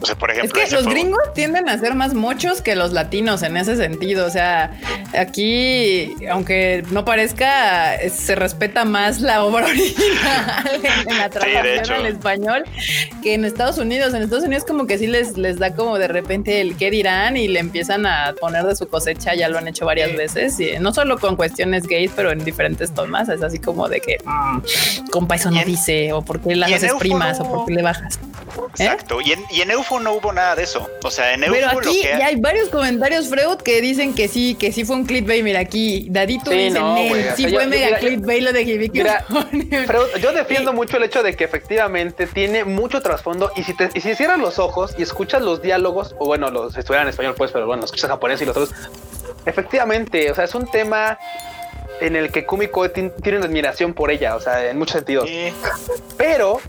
O 0.02 0.06
sea, 0.06 0.16
por 0.16 0.30
Es 0.32 0.38
ejemplo, 0.38 0.54
que 0.60 0.66
ese 0.66 0.76
los 0.76 0.84
fue- 0.86 0.94
gringos 0.94 1.34
tienden 1.34 1.68
a 1.68 1.78
ser 1.78 1.94
más 1.96 2.14
mochos 2.14 2.62
que 2.62 2.76
los 2.76 2.94
latinos 2.94 3.42
en 3.44 3.58
ese 3.58 3.76
sentido. 3.76 4.26
O 4.26 4.30
sea, 4.30 4.72
aquí, 5.32 6.16
aunque 6.32 6.84
no 6.92 7.04
parezca, 7.04 7.98
se 8.10 8.36
respeta 8.36 8.86
más 8.86 9.20
la 9.20 9.44
obra 9.44 9.66
original 9.68 10.82
en, 10.84 11.10
en 11.12 11.18
la 11.18 11.30
traducción 11.30 11.66
hecho. 11.68 11.94
al 11.96 12.06
español 12.06 12.64
que 13.22 13.34
en 13.34 13.44
Estados 13.44 13.78
Unidos. 13.78 14.14
En 14.14 14.22
Estados 14.22 14.46
Unidos 14.46 14.64
como 14.66 14.88
que 14.88 14.98
sí 14.98 15.08
les, 15.08 15.38
les 15.48 15.60
da 15.60 15.74
como 15.74 15.98
de 15.98 16.10
repente 16.10 16.60
el 16.60 16.76
qué 16.76 16.92
dirán 16.92 17.38
y 17.38 17.48
le 17.48 17.60
empiezan 17.60 18.06
a 18.06 18.36
poner 18.40 18.66
de 18.66 18.76
su 18.76 18.88
cosecha. 18.90 19.34
Ya 19.34 19.48
lo 19.48 19.58
han 19.58 19.68
hecho 19.68 19.86
varias 19.86 20.14
veces. 20.14 20.60
Y 20.60 20.78
no 20.80 20.94
solo 20.94 21.18
con 21.18 21.38
cuestiones 21.38 21.88
gays, 21.88 22.12
pero 22.16 22.32
en 22.32 22.44
diferentes 22.44 22.94
tomas. 22.94 23.30
Es 23.30 23.42
así 23.42 23.60
como 23.60 23.88
de 23.88 24.02
que, 24.02 24.18
mm, 24.26 25.10
compa, 25.10 25.36
eso 25.36 25.50
no 25.50 25.64
dice, 25.64 26.12
o 26.12 26.22
por 26.22 26.42
qué 26.42 26.56
las 26.56 26.72
haces 26.72 26.94
primas, 27.00 27.40
o 27.40 27.50
por 27.50 27.66
qué 27.66 27.74
le 27.76 27.82
bajas. 27.82 28.20
¿Eh? 28.80 28.84
Exacto. 28.86 29.22
Y 29.22 29.32
en, 29.32 29.44
y 29.52 29.62
en 29.62 29.72
Eufo 29.72 30.00
no 30.00 30.14
hubo 30.14 30.32
nada 30.34 30.56
de 30.56 30.64
eso. 30.64 30.88
O 31.04 31.10
sea, 31.12 31.34
en 31.34 31.44
Eufo 31.44 31.56
Pero 31.56 31.72
lo 31.74 31.80
aquí 31.80 32.02
que 32.02 32.08
ya 32.20 32.26
hay 32.28 32.36
varios 32.36 32.70
comentarios, 32.70 33.28
Freud, 33.30 33.58
que 33.58 33.82
dicen 33.82 34.14
que 34.16 34.28
sí, 34.28 34.56
que 34.56 34.72
sí 34.72 34.84
fue 34.86 34.96
un 34.96 35.06
clickbait. 35.06 35.44
Mira, 35.44 35.60
aquí 35.60 36.08
Dadito 36.10 36.52
Sí, 36.52 36.58
dice, 36.58 36.80
no, 36.80 36.96
"Nel, 36.96 37.10
güey, 37.10 37.28
o 37.28 37.36
sí 37.36 37.44
sea, 37.44 37.50
fue 37.52 37.64
yo- 37.64 37.70
mega 37.70 37.98
clickbait 37.98 38.44
lo 38.44 38.54
de 38.54 38.62
Hibiki 38.64 38.98
Mira, 39.00 39.26
Onion". 39.30 39.84
Pero 39.88 40.18
yo 40.20 40.32
defiendo 40.34 40.74
mucho 40.74 40.98
el 40.98 41.04
hecho 41.04 41.24
de 41.24 41.36
que 41.36 41.44
efectivamente 41.44 42.28
tiene 42.28 42.64
mucho 42.66 43.02
trasfondo 43.02 43.52
y 43.56 43.64
si 43.64 43.74
te 43.74 43.90
y 43.94 44.02
si 44.02 44.16
cierras 44.16 44.40
los 44.40 44.60
ojos 44.60 44.96
y 44.98 45.04
escuchas 45.04 45.42
los 45.42 45.62
diálogos, 45.62 46.16
o 46.20 46.26
bueno, 46.26 46.50
los 46.52 46.74
si 46.74 46.80
estuviera 46.80 47.04
en 47.04 47.10
español, 47.10 47.36
pues, 47.38 47.52
pero 47.52 47.66
bueno, 47.68 47.82
los 47.82 47.90
escuchas 47.90 48.10
japonés 48.10 48.42
y 48.42 48.46
los 48.46 48.56
otros, 48.58 48.76
efectivamente, 49.46 50.30
o 50.32 50.36
sea, 50.36 50.44
es 50.44 50.56
un 50.56 50.70
tema 50.70 51.18
en 52.00 52.16
el 52.16 52.32
que 52.32 52.46
Kumiko 52.46 52.90
tiene 52.92 53.12
una 53.38 53.46
admiración 53.48 53.94
por 53.94 54.12
ella, 54.12 54.36
o 54.36 54.42
sea, 54.42 54.70
en 54.70 54.78
muchos 54.78 54.94
sentidos. 54.98 55.28
Sí. 55.28 55.52
Pero, 56.18 56.60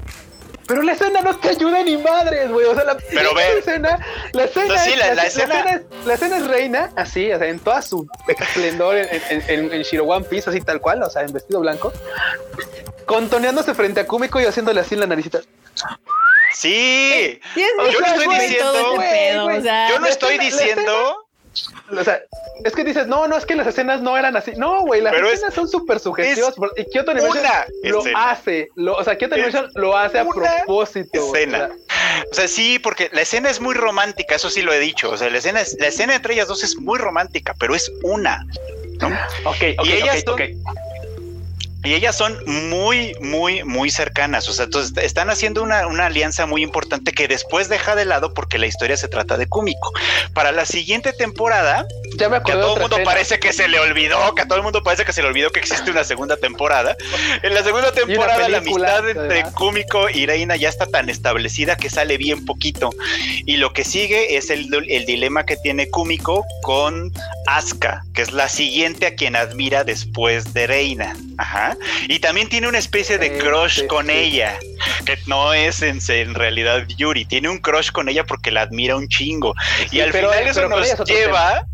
pero 0.69 0.83
la 0.83 0.93
escena 0.93 1.21
no 1.23 1.35
te 1.37 1.49
ayuda 1.49 1.83
ni 1.83 1.97
madres, 1.97 2.51
güey. 2.53 2.67
O 2.67 2.75
sea, 2.75 2.85
la 2.85 2.97
Pero 2.97 3.35
ve. 3.35 3.43
la 3.55 3.59
escena, 3.59 3.99
la 4.33 4.45
escena, 4.45 4.75
No, 4.75 4.79
sí, 4.85 4.91
es, 4.93 4.99
la- 4.99 5.15
la 5.15 5.27
escena- 5.27 5.61
es, 5.71 5.83
la 6.07 6.15
escena 6.15 6.37
es 6.37 6.47
reina, 6.47 6.93
así, 6.95 7.33
o 7.33 7.39
sea, 7.39 7.49
en 7.49 7.59
toda 7.59 7.83
su 7.83 8.07
esplendor 8.29 8.97
en, 8.99 9.09
en, 9.31 9.43
en, 9.49 9.73
en 9.73 9.83
Shiro 9.83 10.05
One 10.05 10.25
Piece, 10.27 10.49
así 10.51 10.61
tal 10.61 10.81
cual, 10.81 11.03
o 11.03 11.11
sea, 11.11 11.23
en 11.23 11.33
vestido 11.33 11.59
blanco, 11.61 11.93
contoneándose 13.07 13.75
frente 13.75 14.01
a 14.01 14.07
Kumiko 14.07 14.39
y 14.41 14.45
haciéndole 14.45 14.81
así 14.81 14.95
en 14.95 15.01
la 15.01 15.07
naricita. 15.07 15.41
Sí. 16.55 17.41
Yo 17.57 18.01
no 18.01 18.07
estoy 18.07 18.27
diciendo- 18.39 18.73
Yo 19.91 19.99
no 20.01 20.07
estoy 20.07 20.39
diciendo. 20.39 21.28
O 21.91 22.05
sea, 22.05 22.21
es 22.65 22.73
que 22.75 22.85
dices, 22.85 23.07
no, 23.07 23.27
no, 23.29 23.37
es 23.37 23.47
que 23.47 23.55
las 23.57 23.67
escenas 23.67 24.01
no 24.03 24.17
eran 24.17 24.37
así. 24.37 24.53
No, 24.57 24.83
güey, 24.83 25.01
las 25.01 25.13
Pero 25.13 25.27
es- 25.29 25.35
escenas 25.35 25.55
son 25.55 25.69
súper 25.69 25.99
sugestivas. 26.01 26.55
Y 26.77 26.85
Kyoto 26.91 27.11
Animation 27.13 27.43
lo 27.85 27.99
escena. 28.01 28.31
hace. 28.31 28.69
Lo, 28.77 28.95
o 28.97 29.05
sea, 29.05 29.17
Kyoto 29.17 29.35
Animation 29.35 29.69
lo 29.75 29.97
hace 29.97 30.19
a 30.19 30.25
propósito. 30.27 31.11
escena. 31.35 31.59
sea, 31.59 32.23
O 32.31 32.35
sea, 32.35 32.49
sí, 32.49 32.79
porque 32.79 33.11
la 33.13 33.23
escena 33.23 33.51
es 33.51 33.61
muy 33.61 33.75
romántica, 33.75 34.35
eso 34.35 34.51
sí 34.51 34.63
lo 34.63 34.73
he 34.73 34.79
dicho. 34.79 35.11
O 35.11 35.17
sea, 35.17 35.31
la 35.31 35.39
escena, 35.39 35.61
es- 35.61 35.77
la 35.79 35.87
escena 35.89 36.15
entre 36.17 36.35
ellas 36.35 36.49
dos 36.49 36.63
es 36.65 36.77
muy 36.77 36.99
romántica, 36.99 37.55
pero 37.59 37.75
es 37.75 37.91
una. 38.03 38.45
¿no? 39.01 39.07
Ok, 39.45 39.57
ok, 39.79 39.87
Y 39.87 39.93
ellas 39.93 40.17
ok, 40.17 40.25
son- 40.25 40.35
ok. 40.35 40.41
Y 41.89 41.95
ellas 41.95 42.19
son 42.19 42.37
muy, 42.45 43.17
muy, 43.23 43.65
muy 43.65 43.91
cercanas. 43.91 44.47
O 44.47 44.53
sea, 44.53 44.67
entonces 44.67 44.93
están 45.03 45.31
haciendo 45.31 45.63
una, 45.63 45.87
una 45.87 46.05
alianza 46.05 46.45
muy 46.45 46.63
importante 46.63 47.13
que 47.13 47.29
después 47.29 47.71
deja 47.71 47.97
de 47.97 48.05
lado 48.05 48.35
porque 48.35 48.59
la 48.59 48.67
historia 48.67 48.95
se 48.99 49.09
trata 49.09 49.39
de 49.39 49.47
Kumiko. 49.47 49.95
Para 50.35 50.53
la 50.53 50.67
siguiente 50.67 51.15
temporada, 51.15 51.87
Ya 52.19 52.29
me 52.29 52.43
que 52.43 52.53
a 52.53 52.57
todo 52.57 52.75
el 52.75 52.81
mundo 52.83 52.97
escena. 52.97 53.11
parece 53.11 53.41
que 53.41 53.55
se 53.55 53.69
le 53.69 53.81
olvidó, 53.81 54.35
que 54.35 54.43
a 54.43 54.45
todo 54.47 54.59
el 54.59 54.65
mundo 54.65 54.83
parece 54.83 55.07
que 55.07 55.15
se 55.15 55.23
le 55.23 55.29
olvidó 55.29 55.49
que 55.49 55.61
existe 55.61 55.91
una 55.91 56.05
segunda 56.05 56.37
temporada. 56.37 56.95
En 57.43 57.55
la 57.55 57.65
segunda 57.65 57.91
temporada 57.91 58.51
la 58.51 58.59
amistad 58.59 59.09
entre. 59.09 59.45
Kumiko 59.55 60.11
y 60.11 60.27
Reina 60.27 60.57
ya 60.57 60.69
está 60.69 60.85
tan 60.85 61.09
establecida 61.09 61.79
que 61.79 61.89
sale 61.89 62.19
bien 62.19 62.45
poquito. 62.45 62.91
Y 63.47 63.57
lo 63.57 63.73
que 63.73 63.87
sigue 63.87 64.37
es 64.37 64.51
el, 64.51 64.69
el 64.91 65.07
dilema 65.07 65.47
que 65.47 65.57
tiene 65.57 65.89
Kumiko 65.89 66.45
con 66.61 67.11
Asuka, 67.47 68.05
que 68.13 68.21
es 68.21 68.33
la 68.33 68.51
siguiente 68.51 69.07
a 69.07 69.15
quien 69.15 69.37
admira 69.37 69.85
después 69.85 70.53
de 70.53 70.67
Reina. 70.67 71.17
Ajá. 71.39 71.78
Y 72.09 72.19
también 72.19 72.49
tiene 72.49 72.69
una 72.69 72.79
especie 72.79 73.19
de 73.19 73.29
Sí, 73.29 73.39
crush 73.45 73.87
con 73.87 74.07
sí. 74.07 74.13
ella, 74.13 74.59
que 75.05 75.19
no 75.27 75.53
es 75.53 75.83
en, 75.83 75.99
en 76.09 76.35
realidad 76.35 76.87
Yuri, 76.97 77.25
tiene 77.25 77.49
un 77.49 77.59
crush 77.59 77.91
con 77.91 78.09
ella 78.09 78.25
porque 78.25 78.51
la 78.51 78.63
admira 78.63 78.97
un 78.97 79.09
chingo. 79.09 79.55
y 79.91 80.01
al 80.01 80.11
pero- 80.11 80.31
final 80.31 80.47
eso 80.49 80.69
nos 80.69 81.05
lleva 81.07 81.65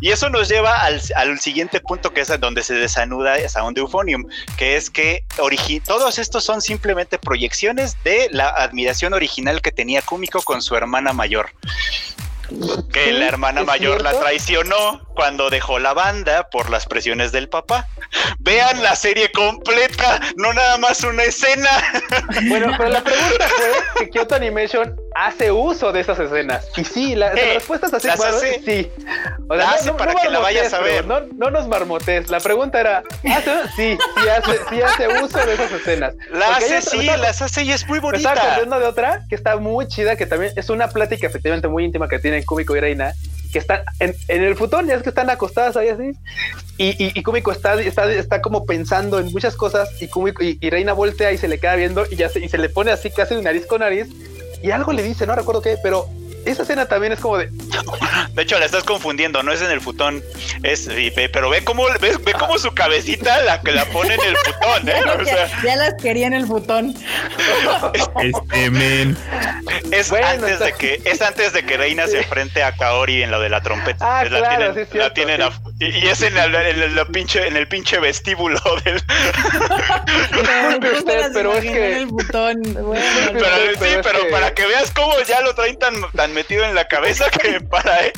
y 0.00 0.10
eso 0.10 0.30
nos 0.30 0.48
lleva 0.48 0.74
al, 0.84 1.02
al 1.16 1.38
siguiente 1.38 1.80
punto 1.80 2.10
que 2.12 2.22
es 2.22 2.40
donde 2.40 2.62
se 2.62 2.72
desanuda 2.74 3.36
Sound 3.48 3.76
Euphonium, 3.76 4.24
que 4.56 4.76
es 4.76 4.88
que 4.88 5.22
todos 5.84 6.18
estos 6.18 6.44
son 6.44 6.62
simplemente 6.62 7.18
proyecciones 7.18 7.94
de 8.02 8.28
la 8.32 8.48
admiración 8.48 9.12
original 9.12 9.60
que 9.60 9.72
tenía 9.72 10.00
Kumiko 10.02 10.40
con 10.42 10.62
su 10.62 10.76
hermana 10.76 11.12
mayor. 11.12 11.50
Que 12.92 13.06
Sí, 13.06 13.12
la 13.12 13.26
hermana 13.28 13.64
mayor 13.64 14.02
la 14.02 14.18
traicionó 14.18 15.02
cuando 15.14 15.50
dejó 15.50 15.78
la 15.78 15.94
banda 15.94 16.48
por 16.50 16.70
las 16.70 16.86
presiones 16.86 17.32
del 17.32 17.48
papá. 17.48 17.86
Vean 18.38 18.82
la 18.82 18.94
serie 18.96 19.30
completa, 19.32 20.20
no 20.36 20.52
nada 20.52 20.78
más 20.78 21.02
una 21.04 21.24
escena. 21.24 21.70
Bueno, 22.48 22.74
pero 22.76 22.90
la 22.90 23.02
pregunta 23.04 23.48
fue 23.48 24.04
que 24.04 24.10
Kyoto 24.10 24.34
Animation 24.34 24.96
hace 25.18 25.50
uso 25.50 25.92
de 25.92 26.00
esas 26.00 26.18
escenas. 26.18 26.66
Y 26.76 26.84
sí, 26.84 27.14
la, 27.14 27.32
Eh, 27.32 27.46
la 27.48 27.54
respuesta 27.54 27.86
es 27.86 27.94
así. 27.94 28.06
las 28.06 28.20
hace. 28.20 28.60
Sí. 28.64 28.90
O 29.48 29.54
La 29.54 29.70
hace 29.70 29.92
para 29.92 30.14
que 30.14 30.28
la 30.28 30.40
vayas 30.40 30.72
a 30.74 30.80
ver. 30.80 31.06
No, 31.06 31.20
no 31.20 31.50
nos 31.50 31.66
marmotes. 31.68 32.28
La 32.30 32.40
pregunta 32.40 32.80
era, 32.80 33.02
¿hace? 33.34 33.52
Sí, 33.76 33.98
sí 34.22 34.28
hace, 34.28 34.58
sí 34.68 34.82
hace 34.82 35.08
uso 35.22 35.38
de 35.46 35.54
esas 35.54 35.72
escenas. 35.72 36.14
La 36.30 36.46
Porque 36.46 36.64
hace, 36.64 36.78
otra- 36.78 36.90
sí, 36.90 36.98
estaba- 37.00 37.16
las 37.18 37.42
hace 37.42 37.62
y 37.62 37.72
es 37.72 37.86
muy 37.88 38.00
Me 38.00 38.16
estaba 38.16 38.34
bonita. 38.34 38.52
acordando 38.52 38.80
de 38.80 38.86
otra 38.86 39.22
que 39.28 39.34
está 39.34 39.56
muy 39.56 39.88
chida, 39.88 40.16
que 40.16 40.26
también 40.26 40.52
es 40.56 40.68
una 40.70 40.88
plática 40.88 41.26
efectivamente 41.26 41.68
muy 41.68 41.84
íntima 41.84 42.08
que 42.08 42.18
tienen 42.18 42.42
Kumiko 42.44 42.76
y 42.76 42.80
Reina, 42.80 43.14
que 43.52 43.58
están 43.58 43.82
en, 44.00 44.14
en 44.28 44.42
el 44.42 44.54
futón, 44.56 44.86
ya 44.86 44.96
es 44.96 45.02
que 45.02 45.08
están 45.08 45.30
acostadas 45.30 45.76
ahí 45.76 45.88
así, 45.88 46.12
y, 46.76 46.88
y, 47.02 47.12
y 47.18 47.22
Kumiko 47.22 47.52
está, 47.52 47.80
está, 47.80 48.10
está 48.12 48.42
como 48.42 48.66
pensando 48.66 49.18
en 49.18 49.26
muchas 49.32 49.56
cosas, 49.56 49.88
y, 50.02 50.08
Kumiko, 50.08 50.42
y, 50.44 50.58
y 50.60 50.68
Reina 50.70 50.92
voltea 50.92 51.32
y 51.32 51.38
se 51.38 51.48
le 51.48 51.58
queda 51.58 51.76
viendo, 51.76 52.04
y 52.10 52.16
ya 52.16 52.28
se, 52.28 52.40
y 52.40 52.48
se 52.48 52.58
le 52.58 52.68
pone 52.68 52.90
así 52.90 53.10
casi 53.10 53.34
de 53.34 53.42
nariz 53.42 53.64
con 53.66 53.80
nariz, 53.80 54.08
y 54.66 54.72
algo 54.72 54.92
le 54.92 55.04
dice, 55.04 55.28
no 55.28 55.36
recuerdo 55.36 55.62
qué, 55.62 55.76
pero 55.80 56.06
esa 56.44 56.62
escena 56.62 56.86
también 56.86 57.12
es 57.12 57.20
como 57.20 57.38
de, 57.38 57.52
De 58.32 58.42
hecho, 58.42 58.58
la 58.58 58.66
estás 58.66 58.84
confundiendo, 58.84 59.42
no 59.42 59.52
es 59.52 59.62
en 59.62 59.70
el 59.70 59.80
futón, 59.80 60.22
es, 60.62 60.88
pero 61.32 61.48
ve 61.50 61.64
cómo, 61.64 61.84
ve, 62.00 62.16
ve 62.22 62.32
cómo 62.34 62.58
su 62.58 62.72
cabecita 62.74 63.40
la 63.42 63.60
que 63.60 63.72
la 63.72 63.84
pone 63.86 64.14
en 64.14 64.20
el 64.22 64.36
futón, 64.36 64.88
¿eh? 64.88 65.00
O 65.20 65.24
sea, 65.24 65.46
ya, 65.46 65.62
ya 65.62 65.76
las 65.76 65.94
quería 65.94 66.26
en 66.26 66.34
el 66.34 66.46
futón. 66.46 66.94
Este 68.22 68.70
men. 68.70 69.16
es 69.90 70.10
Bueno, 70.10 70.26
antes 70.26 70.50
está- 70.52 70.64
de 70.66 70.72
que, 70.74 71.00
es 71.04 71.22
antes 71.22 71.52
de 71.52 71.64
que 71.64 71.76
Reina 71.76 72.06
se 72.06 72.18
enfrente 72.18 72.62
a 72.62 72.72
Kaori 72.72 73.22
en 73.22 73.30
lo 73.30 73.40
de 73.40 73.48
la 73.48 73.62
trompeta. 73.62 74.18
Ah, 74.18 74.24
Es 74.24 74.30
la 74.30 74.38
claro, 74.40 74.56
tienen, 74.56 74.74
sí 74.74 74.80
es 74.92 74.94
la 75.04 75.14
tienen 75.14 75.40
sí. 75.40 75.42
a- 75.42 75.84
y, 75.84 75.98
y 76.04 76.08
es 76.08 76.22
en, 76.22 76.36
el, 76.36 76.54
en 76.54 76.82
el- 76.82 76.94
la 76.96 77.04
pinche, 77.06 77.46
en 77.46 77.56
el 77.56 77.68
pinche 77.68 77.98
vestíbulo 77.98 78.60
del. 78.84 78.96
Usted, 80.96 81.30
pero 81.32 81.54
es 81.54 81.64
imaginé 81.64 81.72
que- 81.72 81.92
en 81.92 81.96
el 81.98 82.08
futón. 82.08 82.62
Bueno, 82.62 83.04
Pero, 83.32 83.38
Pero 83.40 83.56
sí, 83.72 83.96
pero 84.02 84.20
que- 84.24 84.30
para 84.30 84.54
que 84.54 84.66
veas 84.66 84.90
cómo 84.92 85.12
ya 85.26 85.40
lo 85.40 85.54
traen 85.54 85.78
tan, 85.78 85.94
tan 86.12 86.32
metido 86.34 86.64
en 86.64 86.74
la 86.74 86.86
cabeza 86.88 87.28
que 87.30 87.60
para 87.68 87.98
él. 88.00 88.12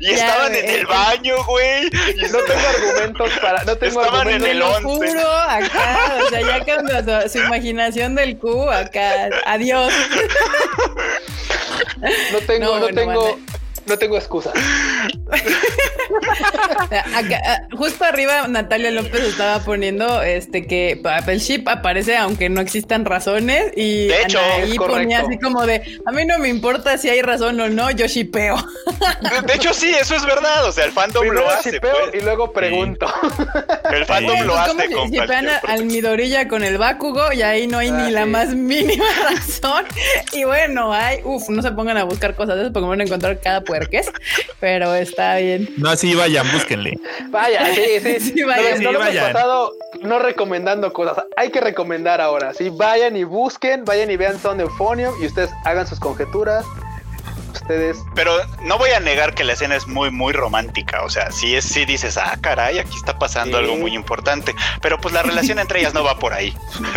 Y 0.00 0.06
Ya, 0.14 0.14
estaban 0.26 0.48
güey, 0.52 0.64
en 0.64 0.70
el 0.70 0.80
el- 0.80 0.86
baño, 0.86 1.44
güey. 1.44 1.86
Y 1.86 2.22
no 2.30 2.38
tengo 2.40 2.68
argumentos 2.68 3.30
para, 3.40 3.64
no 3.64 3.76
tengo 3.76 4.00
Estaban 4.02 4.28
en 4.28 4.34
argumentos. 4.34 4.48
el 4.50 4.58
lo 4.58 4.70
once. 4.90 5.12
juro, 5.12 5.28
acá, 5.32 6.18
o 6.24 6.28
sea, 6.28 6.40
ya 6.40 6.64
cambió 6.64 7.22
su, 7.22 7.28
su 7.30 7.38
imaginación 7.38 8.14
del 8.14 8.38
Q, 8.38 8.70
acá, 8.70 9.28
adiós. 9.46 9.92
No 12.32 12.38
tengo, 12.46 12.64
No, 12.66 12.74
no, 12.74 12.80
bueno, 12.80 12.94
tengo, 13.00 13.22
vale. 13.32 13.42
No 13.88 13.98
tengo 13.98 14.16
excusa. 14.16 14.52
Acá, 17.14 17.40
ah, 17.44 17.60
justo 17.76 18.04
arriba 18.04 18.48
Natalia 18.48 18.90
López 18.90 19.20
estaba 19.22 19.58
poniendo 19.60 20.22
este 20.22 20.66
que 20.66 21.00
el 21.26 21.38
ship 21.40 21.64
aparece 21.68 22.16
aunque 22.16 22.48
no 22.48 22.60
existan 22.60 23.04
razones 23.04 23.72
y 23.76 24.08
De 24.08 24.22
hecho, 24.22 24.38
ahí 24.40 24.76
ponía 24.76 25.20
así 25.20 25.38
como 25.38 25.66
de 25.66 25.82
a 26.06 26.12
mí 26.12 26.24
no 26.24 26.38
me 26.38 26.48
importa 26.48 26.96
si 26.98 27.10
hay 27.10 27.20
razón 27.22 27.60
o 27.60 27.68
no, 27.68 27.90
yo 27.90 28.06
shipeo. 28.06 28.56
De 29.46 29.54
hecho, 29.54 29.74
sí, 29.74 29.90
eso 29.90 30.16
es 30.16 30.24
verdad. 30.24 30.66
O 30.66 30.72
sea, 30.72 30.84
el 30.84 30.92
fandom 30.92 31.20
Primero 31.22 31.42
lo 31.42 31.50
hace. 31.50 31.80
pues. 31.80 31.92
y 32.14 32.20
luego 32.20 32.52
pregunto. 32.52 33.06
El 33.92 34.04
fandom 34.04 34.36
Sí. 34.38 34.44
lo 34.44 34.52
Pues, 34.54 34.68
¿cómo 34.68 34.80
hace 34.82 34.92
con 34.92 35.08
si 35.10 35.16
pretexto. 35.18 35.68
al 35.68 35.84
Midorilla 35.86 36.48
con 36.48 36.62
el 36.62 36.78
Bakugo 36.78 37.32
y 37.32 37.42
ahí 37.42 37.66
no 37.66 37.78
hay 37.78 37.88
Ah, 37.88 37.92
ni 37.92 38.10
la 38.10 38.26
más 38.26 38.54
mínima 38.54 39.04
razón. 39.30 39.84
Y 40.32 40.44
bueno, 40.44 40.92
hay, 40.92 41.20
uff, 41.24 41.48
no 41.48 41.62
se 41.62 41.70
pongan 41.72 41.96
a 41.96 42.04
buscar 42.04 42.34
cosas 42.34 42.56
de 42.56 42.62
eso 42.64 42.72
porque 42.72 42.86
van 42.88 43.00
a 43.00 43.04
encontrar 43.04 43.40
cada 43.40 43.62
puerques, 43.78 44.10
pero 44.60 44.94
está 44.94 45.36
bien. 45.36 45.68
No, 45.76 45.90
así 45.90 46.14
vayan, 46.14 46.50
búsquenle. 46.52 46.94
Vaya, 47.30 47.74
sí, 47.74 47.82
sí. 48.02 48.20
Sí, 48.38 48.42
vaya, 48.42 48.70
no, 48.72 48.76
sí, 48.76 48.84
no 48.84 48.92
lo 48.92 48.98
hemos 48.98 49.08
vayan. 49.14 49.32
pasado 49.32 49.72
no 50.02 50.18
recomendando 50.18 50.92
cosas. 50.92 51.24
Hay 51.36 51.50
que 51.50 51.60
recomendar 51.60 52.20
ahora. 52.20 52.52
Sí, 52.54 52.68
vayan 52.70 53.16
y 53.16 53.24
busquen, 53.24 53.84
vayan 53.84 54.10
y 54.10 54.16
vean 54.16 54.38
Sound 54.38 54.60
Euphonium 54.60 55.14
y 55.22 55.26
ustedes 55.26 55.50
hagan 55.64 55.86
sus 55.86 55.98
conjeturas. 56.00 56.64
Ustedes. 57.68 57.98
Pero 58.14 58.32
no 58.62 58.78
voy 58.78 58.90
a 58.92 59.00
negar 59.00 59.34
que 59.34 59.44
la 59.44 59.52
escena 59.52 59.76
es 59.76 59.86
muy, 59.86 60.10
muy 60.10 60.32
romántica. 60.32 61.02
O 61.02 61.10
sea, 61.10 61.30
sí, 61.30 61.54
es, 61.54 61.64
sí 61.66 61.84
dices, 61.84 62.16
ah, 62.16 62.34
caray, 62.40 62.78
aquí 62.78 62.96
está 62.96 63.18
pasando 63.18 63.58
Sí. 63.58 63.64
algo 63.64 63.76
muy 63.76 63.94
importante. 63.94 64.54
Pero 64.80 64.98
pues 64.98 65.12
la 65.12 65.22
relación 65.22 65.58
entre 65.58 65.80
ellas 65.80 65.92
no 65.92 66.02
va 66.02 66.18
por 66.18 66.32
ahí. 66.32 66.54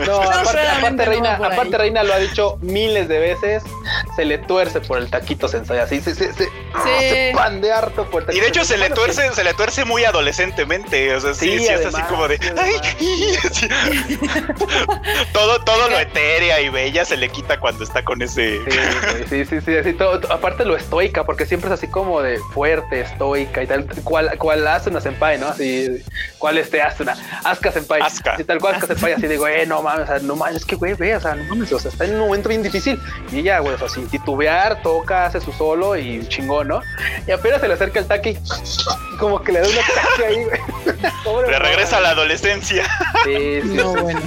No, 0.08 0.22
aparte, 0.22 0.62
aparte 0.68 0.92
no 1.06 1.12
Reina, 1.12 1.30
va 1.32 1.38
por 1.38 1.46
ahí. 1.48 1.54
aparte 1.54 1.78
Reina 1.78 2.04
lo 2.04 2.14
ha 2.14 2.20
dicho 2.20 2.58
miles 2.62 3.10
de 3.10 3.20
veces. 3.20 3.64
se 4.16 4.24
le 4.24 4.38
tuerce 4.38 4.80
por 4.80 4.98
el 4.98 5.10
taquito 5.10 5.48
sensei, 5.50 5.80
así 5.80 6.00
se, 6.00 6.16
se, 6.16 6.32
se, 6.34 6.46
se 6.46 7.32
pan 7.36 7.60
de 7.62 7.72
harto 7.74 8.10
por 8.10 8.22
el 8.24 8.24
Y 8.24 8.28
taquito 8.28 8.44
de 8.46 8.50
hecho 8.50 8.64
se 8.66 8.78
le 8.78 8.90
tuerce, 8.92 9.30
se 9.34 9.44
le 9.44 9.54
tuerce 9.54 9.84
muy 9.84 10.06
adolescentemente. 10.06 11.14
O 11.16 11.20
sea, 11.20 11.34
sí, 11.34 11.52
Sí, 11.52 11.60
sí, 11.60 11.66
es 11.66 11.86
así 11.86 11.96
además, 11.96 12.10
como 12.10 12.28
de. 12.30 12.38
sí, 12.38 12.50
"Ay", 12.58 12.74
además. 12.82 13.52
sí. 13.52 13.68
todo, 15.34 15.60
todo 15.64 15.90
lo 15.90 16.00
etérea 16.00 16.62
y 16.62 16.70
bella 16.70 17.04
se 17.06 17.18
le 17.18 17.28
quita 17.30 17.60
cuando 17.60 17.84
está 17.84 18.04
con 18.04 18.22
ese. 18.22 18.60
Sí, 18.64 19.26
sí, 19.30 19.46
sí, 19.46 19.62
sí, 19.62 19.76
así 19.76 19.94
todo, 19.94 20.20
todo- 20.20 20.34
lo 20.66 20.76
estoica, 20.76 21.24
porque 21.24 21.46
siempre 21.46 21.70
es 21.70 21.74
así 21.74 21.88
como 21.88 22.22
de 22.22 22.38
fuerte, 22.54 23.02
estoica 23.02 23.64
y 23.64 23.68
tal, 23.68 23.86
cual, 24.04 24.38
cual 24.38 24.68
Asuna 24.68 25.02
Senpai, 25.02 25.38
¿no? 25.40 25.48
Así, 25.50 26.04
cual 26.38 26.58
este 26.58 26.82
Asuna, 26.82 27.16
Asuka 27.44 27.72
Senpai, 27.72 28.02
Asuka. 28.02 28.34
así 28.34 28.44
tal 28.44 28.60
cual 28.60 28.76
Asuka 28.76 28.88
Senpai, 28.94 29.14
así 29.14 29.28
de, 29.28 29.38
güey, 29.38 29.66
no 29.68 29.82
mames, 29.82 30.04
o 30.04 30.08
sea, 30.08 30.20
no 30.20 30.36
mames, 30.36 30.58
es 30.58 30.66
que 30.66 30.76
güey, 30.76 30.94
ve, 30.94 31.16
o 31.16 31.20
sea, 31.20 31.36
no 31.36 31.44
mames, 31.46 31.72
o 31.74 31.80
sea, 31.80 31.92
está 31.92 32.06
en 32.06 32.16
un 32.16 32.20
momento 32.28 32.50
bien 32.50 32.64
difícil 32.64 33.00
y 33.32 33.40
ella, 33.40 33.60
güey, 33.60 33.76
o 33.76 33.78
sea, 33.78 33.90
sin 33.90 34.08
titubear, 34.08 34.82
toca, 34.82 35.26
hace 35.26 35.40
su 35.42 35.52
solo 35.54 35.96
y 35.98 36.26
chingón, 36.28 36.68
¿no? 36.68 36.82
Y 37.28 37.32
apenas 37.32 37.62
se 37.62 37.68
le 37.68 37.74
acerca 37.76 38.00
el 38.00 38.06
taque 38.06 38.32
y 38.32 39.18
como 39.18 39.42
que 39.44 39.52
le 39.52 39.62
da 39.62 39.68
un 39.70 39.76
ataque 39.76 40.26
ahí, 40.26 40.44
güey. 40.44 40.60
Pobre 41.24 41.48
Le 41.52 41.60
regresa 41.60 41.98
a 41.98 42.02
la 42.02 42.10
adolescencia. 42.12 42.86
Sí, 43.24 43.62
sí, 43.62 43.68
No, 43.74 43.94
bueno. 43.96 44.22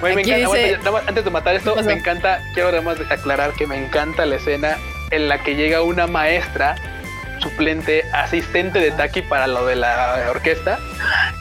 Güey, 0.00 0.14
me 0.14 0.22
Aquí 0.22 0.30
encanta, 0.32 0.56
dice- 0.56 0.74
aguanta, 0.74 0.78
nada 0.78 0.90
más, 0.92 1.08
antes 1.08 1.24
de 1.24 1.30
matar 1.30 1.54
esto, 1.56 1.76
me 1.82 1.92
encanta, 1.92 2.40
quiero 2.54 2.70
nada 2.70 2.82
más 2.82 2.98
aclarar 3.10 3.52
que 3.52 3.66
me 3.66 3.76
encanta 3.76 4.24
la 4.24 4.36
escena 4.36 4.78
en 5.10 5.28
la 5.28 5.42
que 5.42 5.54
llega 5.56 5.82
una 5.82 6.06
maestra 6.06 6.76
suplente, 7.40 8.04
asistente 8.12 8.78
de 8.80 8.90
Taki 8.90 9.22
para 9.22 9.46
lo 9.46 9.64
de 9.66 9.76
la 9.76 10.26
orquesta. 10.30 10.78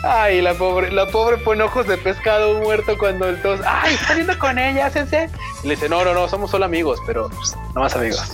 Ay, 0.04 0.42
la 0.42 0.54
pobre, 0.54 0.92
la 0.92 1.08
pobre 1.08 1.38
pone 1.38 1.64
ojos 1.64 1.88
de 1.88 1.98
pescado 1.98 2.60
muerto 2.62 2.98
cuando 2.98 3.28
el 3.28 3.42
tos, 3.42 3.60
ay, 3.66 3.96
está 3.96 4.14
viendo 4.14 4.38
con 4.40 4.58
ella, 4.58 4.90
sensei. 4.90 5.28
Y 5.64 5.68
le 5.68 5.76
dice, 5.76 5.90
no, 5.90 6.04
no, 6.06 6.14
no, 6.14 6.28
somos 6.30 6.52
solo 6.52 6.64
amigos, 6.66 7.00
pero 7.06 7.30
pues, 7.30 7.56
no 7.76 7.82
más 7.82 7.96
amigos. 7.96 8.32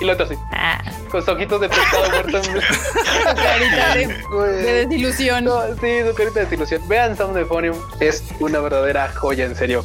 Y 0.00 0.04
el 0.04 0.10
otro 0.10 0.24
así, 0.24 0.34
Ah, 0.50 0.80
con 1.10 1.20
sus 1.20 1.28
ojitos 1.34 1.60
de 1.60 1.68
pescado 1.68 2.08
muerto. 2.10 2.40
carita 3.36 3.94
de, 3.94 4.22
Güey. 4.30 4.52
de 4.62 4.86
desilusión. 4.86 5.44
No, 5.44 5.60
sí, 5.80 6.00
su 6.06 6.14
carita 6.14 6.40
de 6.40 6.44
desilusión. 6.46 6.88
Vean 6.88 7.16
Sound 7.16 7.36
Euphonium, 7.36 7.76
es 8.00 8.24
una 8.40 8.60
verdadera 8.60 9.12
joya, 9.14 9.44
en 9.44 9.54
serio. 9.54 9.84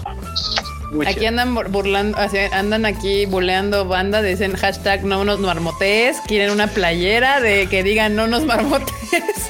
Aquí 1.08 1.26
andan 1.26 1.56
bur- 1.56 1.70
burlando, 1.70 2.18
andan 2.52 2.86
aquí 2.86 3.26
buleando 3.26 3.86
banda, 3.86 4.22
dicen 4.22 4.56
hashtag 4.56 5.04
no 5.04 5.24
nos 5.24 5.40
marmotees, 5.40 6.18
quieren 6.28 6.52
una 6.52 6.68
playera 6.68 7.40
de 7.42 7.68
que 7.68 7.84
diga 7.84 8.10
no 8.10 8.28
nos 8.28 8.44
marmotees. 8.46 9.50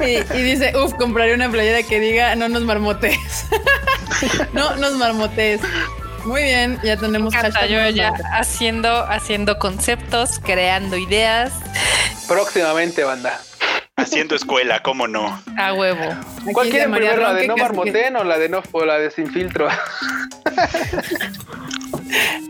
y, 0.00 0.36
y 0.36 0.42
dice, 0.42 0.72
uff, 0.76 0.94
compraré 0.94 1.34
una 1.34 1.48
playera 1.50 1.82
que 1.84 2.00
diga 2.00 2.34
no 2.34 2.48
nos 2.48 2.62
marmotees. 2.64 3.46
no 4.52 4.74
nos 4.76 4.94
marmotees. 4.94 5.60
Muy 6.24 6.42
bien, 6.42 6.78
ya 6.82 6.96
tenemos 6.96 7.34
hashtag 7.34 7.68
yo 7.70 7.88
ya 7.88 8.12
haciendo, 8.32 9.04
haciendo 9.08 9.58
conceptos, 9.58 10.38
creando 10.44 10.96
ideas 10.98 11.52
Próximamente, 12.28 13.02
banda. 13.04 13.40
Haciendo 14.00 14.34
escuela, 14.34 14.82
cómo 14.82 15.06
no. 15.06 15.42
a 15.56 15.74
huevo. 15.74 16.00
¿Cuál 16.52 16.70
María 16.88 17.10
primero? 17.12 17.32
¿La 17.32 17.34
de 17.40 17.46
no 17.46 17.54
que- 17.54 17.62
marmoten 17.62 18.16
o 18.16 18.24
la 18.24 18.38
de 18.38 18.48
no 18.48 18.62
o 18.72 18.84
la 18.84 18.98
de 18.98 19.10
sin 19.10 19.30
filtro? 19.30 19.68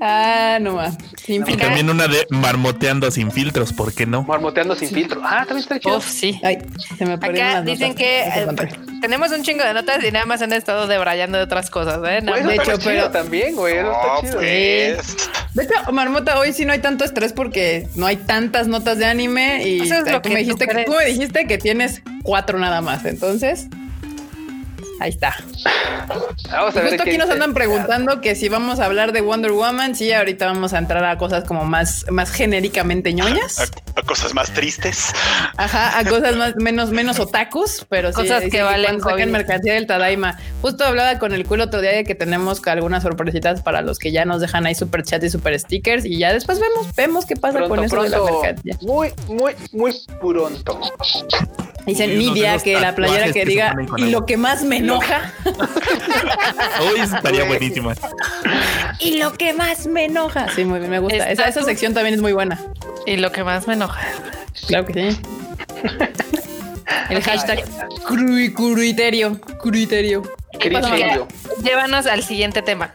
Ah, 0.01 0.59
no 0.61 0.75
más. 0.77 0.97
Sin 1.25 1.45
Y 1.49 1.57
también 1.57 1.89
una 1.91 2.09
de 2.09 2.27
marmoteando 2.31 3.11
sin 3.11 3.31
filtros, 3.31 3.73
¿por 3.73 3.93
qué 3.95 4.07
no? 4.07 4.23
Marmoteando 4.23 4.75
sin 4.75 4.89
filtro. 4.91 5.21
Ah, 5.25 5.39
también 5.47 5.59
está 5.59 5.79
chido. 5.79 5.99
Uf, 5.99 6.09
sí. 6.09 6.41
Ay, 6.43 6.59
se 6.99 7.05
me 7.07 7.15
Acá 7.15 7.63
dicen 7.63 7.91
notas. 7.91 7.97
que 7.97 8.21
eh, 8.23 8.47
tenemos 9.01 9.31
un 9.33 9.43
chingo 9.43 9.65
de 9.65 9.75
notas 9.75 10.03
y 10.05 10.11
nada 10.11 10.25
más 10.27 10.43
han 10.43 10.53
estado 10.53 10.87
debrayando 10.87 11.39
de 11.39 11.45
otras 11.45 11.71
cosas, 11.71 11.99
¿eh? 12.09 12.21
No, 12.23 12.35
de 12.35 12.55
hecho, 12.55 12.73
pero- 12.83 13.11
también, 13.11 13.55
güey. 13.55 13.77
Eso 13.79 13.87
No, 13.87 13.93
está 13.93 14.21
chido. 14.21 14.35
pues. 14.39 15.17
De 15.55 15.65
hecho, 15.65 15.93
Marmota, 15.93 16.39
hoy 16.39 16.53
sí 16.53 16.65
no 16.65 16.73
hay 16.73 16.79
tanto 16.79 17.05
estrés 17.05 17.33
porque 17.33 17.89
no 17.97 18.07
hay 18.07 18.17
tantas 18.17 18.69
notas 18.69 18.99
de 18.99 19.05
anime 19.07 19.67
y 19.69 19.81
Eso 19.83 19.95
es 19.97 20.11
lo 20.11 20.23
tú 20.23 20.29
que 20.29 20.35
me 20.35 20.45
tú 20.45 20.55
dijiste 20.55 20.67
que, 20.69 20.85
tú 20.85 20.93
me 20.93 21.05
dijiste 21.07 21.47
que 21.47 21.59
tienes 21.59 22.03
cuatro 22.23 22.59
nada 22.59 22.81
más. 22.81 23.05
Entonces, 23.05 23.67
ahí 25.01 25.11
está. 25.11 25.35
Vamos 26.51 26.77
a 26.77 26.81
ver 26.81 26.91
Justo 26.91 27.03
aquí 27.03 27.19
nos 27.19 27.31
andan 27.31 27.55
preguntando 27.55 28.21
que 28.21 28.35
si 28.35 28.49
vamos 28.49 28.81
a 28.81 28.87
hablar 28.87 29.13
de 29.13 29.21
Wonder 29.21 29.53
Woman, 29.53 29.95
sí, 29.95 30.13
ahorita 30.13 30.47
vamos 30.47 30.73
a 30.73 30.79
entrar 30.79 31.05
a 31.05 31.17
cosas 31.19 31.45
como 31.45 31.65
más, 31.65 32.07
más 32.11 32.31
genéricamente 32.31 33.13
ñoñas. 33.13 33.59
A, 33.59 34.01
a 34.01 34.03
cosas 34.03 34.35
más 34.35 34.53
tristes. 34.53 35.13
Ajá, 35.57 35.99
a 35.99 36.05
cosas 36.05 36.37
más 36.37 36.57
menos 36.57 36.91
menos 36.91 37.19
otakus, 37.19 37.87
pero 37.89 38.13
sí, 38.13 38.21
Cosas 38.21 38.45
que 38.51 38.63
valen 38.63 39.01
cuando 39.01 39.11
saquen 39.11 39.33
mercancía 39.33 39.75
del 39.75 39.87
Tadaima. 39.87 40.39
Justo 40.61 40.85
hablaba 40.85 41.19
con 41.19 41.33
el 41.33 41.47
culo 41.47 41.65
otro 41.65 41.81
día 41.81 41.93
de 41.93 42.05
que 42.05 42.15
tenemos 42.15 42.61
algunas 42.67 43.03
sorpresitas 43.03 43.63
para 43.63 43.81
los 43.81 43.99
que 43.99 44.13
ya 44.13 44.25
nos 44.25 44.41
dejan 44.41 44.67
ahí 44.67 44.75
super 44.75 45.03
chat 45.03 45.23
y 45.25 45.31
super 45.31 45.59
stickers 45.59 46.05
y 46.05 46.19
ya 46.19 46.33
después 46.33 46.61
vemos 46.61 46.95
vemos 46.95 47.27
qué 47.27 47.37
pasa 47.37 47.59
Pronto, 47.59 47.75
con 47.75 47.85
eso 47.85 48.03
de 48.03 48.09
la 48.11 48.23
mercancía. 48.23 48.77
Muy, 48.83 49.13
muy, 49.29 49.55
muy 49.73 49.95
pronto. 50.21 50.81
Dicen 51.87 52.19
Nidia 52.19 52.59
que 52.59 52.79
la 52.79 52.95
playera 52.95 53.33
que 53.33 53.45
diga 53.45 53.75
y 53.97 54.03
agua". 54.03 54.07
lo 54.07 54.27
que 54.27 54.37
más 54.37 54.63
me 54.63 54.81
enoja 54.95 55.33
Uy, 56.93 57.01
eso 57.01 57.17
estaría 57.17 57.45
Güey. 57.45 57.59
buenísima. 57.59 57.95
y 58.99 59.19
lo 59.19 59.33
que 59.33 59.53
más 59.53 59.87
me 59.87 60.05
enoja. 60.07 60.49
Sí, 60.55 60.65
muy 60.65 60.79
bien, 60.79 60.91
me 60.91 60.99
gusta. 60.99 61.31
Esa, 61.31 61.45
esa 61.49 61.63
sección 61.63 61.95
también 61.95 62.15
es 62.15 62.21
muy 62.21 62.33
buena. 62.33 62.59
Y 63.07 63.17
lo 63.17 63.33
que 63.33 63.45
más 63.45 63.67
me 63.67 63.75
enoja. 63.75 64.01
Claro 64.67 64.87
que 64.87 65.13
sí. 65.13 65.21
El 67.09 67.23
hashtag 67.23 67.65
cru- 68.05 68.53
cruiterio, 68.55 69.41
cruiterio. 69.41 70.23
¿Qué 70.59 70.71
pasa, 70.71 70.91
Criterio. 70.91 71.27
María? 71.27 71.63
Llévanos 71.65 72.07
al 72.07 72.23
siguiente 72.23 72.63
tema. 72.63 72.93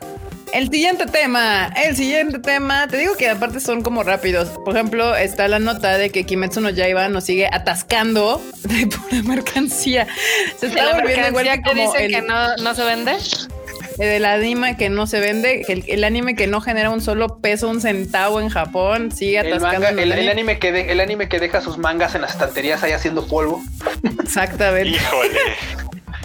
El 0.54 0.70
siguiente 0.70 1.06
tema, 1.06 1.68
el 1.76 1.96
siguiente 1.98 2.40
tema, 2.40 2.88
te 2.88 2.98
digo 2.98 3.16
que 3.18 3.30
aparte 3.30 3.60
son 3.60 3.82
como 3.82 4.04
rápidos. 4.04 4.50
Por 4.64 4.76
ejemplo, 4.76 5.16
está 5.16 5.48
la 5.50 5.60
nota 5.60 5.98
de 5.98 6.12
que 6.12 6.24
Kimetsu 6.26 6.62
no 6.62 6.70
Yaiba 6.70 7.10
nos 7.10 7.26
sigue 7.26 7.50
atascando 7.52 8.42
de 8.64 8.88
pura 9.10 9.22
mercancía. 9.24 10.08
Se 10.60 10.68
está 10.68 10.86
¿La 10.86 10.94
volviendo 10.94 11.28
igual 11.28 11.46
mercancía 11.46 11.58
que 11.64 11.70
como 11.70 11.92
dicen 11.92 12.06
el, 12.06 12.12
que 12.12 12.22
no, 12.22 12.56
no 12.58 12.74
se 12.76 12.84
vende? 12.84 13.18
el 13.98 14.26
anime 14.26 14.76
que 14.76 14.90
no 14.90 15.08
se 15.08 15.22
vende, 15.22 15.64
el, 15.70 15.84
el 15.88 16.04
anime 16.04 16.36
que 16.36 16.48
no 16.48 16.60
genera 16.60 16.90
un 16.90 17.00
solo 17.02 17.40
peso, 17.40 17.70
un 17.70 17.80
centavo 17.80 18.42
en 18.42 18.50
Japón, 18.50 19.10
sigue 19.12 19.40
El, 19.40 19.54
atascando. 19.54 19.88
manga, 19.88 20.02
el, 20.04 20.30
anime 20.30 20.60
que 20.60 20.72
de- 20.74 20.92
el 20.92 21.00
anime 21.00 21.30
que 21.30 21.40
deja 21.40 21.62
sus 21.62 21.78
mangas 21.78 22.14
en 22.14 22.22
las 22.22 22.32
estanterías 22.32 22.84
ahí 22.84 22.92
haciendo 22.92 23.26
polvo. 23.26 23.64
Exactamente. 24.22 24.90
Híjole. 24.90 25.40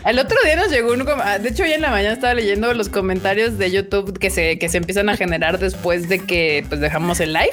El 0.06 0.18
otro 0.18 0.36
día 0.44 0.56
nos 0.56 0.70
llegó 0.70 0.92
un... 0.92 1.04
ah, 1.22 1.38
De 1.38 1.50
hecho, 1.50 1.62
hoy 1.62 1.72
en 1.72 1.82
la 1.82 1.90
mañana 1.90 2.14
estaba 2.14 2.34
leyendo 2.34 2.72
los 2.74 2.88
comentarios 2.88 3.58
de 3.58 3.70
YouTube 3.70 4.18
que 4.18 4.30
se, 4.30 4.58
que 4.58 4.68
se 4.68 4.78
empiezan 4.78 5.08
a 5.10 5.16
generar 5.16 5.58
después 5.58 6.08
de 6.08 6.20
que 6.20 6.64
pues, 6.68 6.80
dejamos 6.80 7.20
el 7.20 7.32
live 7.34 7.50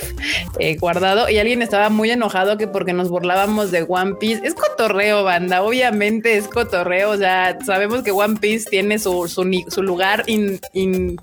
eh, 0.60 0.78
guardado 0.78 1.30
y 1.30 1.38
alguien 1.40 1.62
estaba 1.62 1.90
muy 1.90 2.10
enojado 2.10 2.58
que 2.58 2.68
porque 2.68 2.94
nos 2.94 3.10
burlábamos 3.10 3.72
de 3.72 3.86
One 3.88 4.16
Piece. 4.20 4.42
Es 4.46 4.54
cotorreo, 4.54 5.24
banda. 5.24 5.62
Obviamente 5.62 6.38
es 6.38 6.48
cotorreo. 6.48 7.12
O 7.12 7.18
sea, 7.18 7.58
sabemos 7.66 8.04
que 8.04 8.12
One 8.12 8.38
Piece 8.40 8.70
tiene 8.70 8.98
su, 9.00 9.28
su, 9.28 9.82
lugar 9.84 10.24
in- 10.28 10.60
in- 10.74 11.18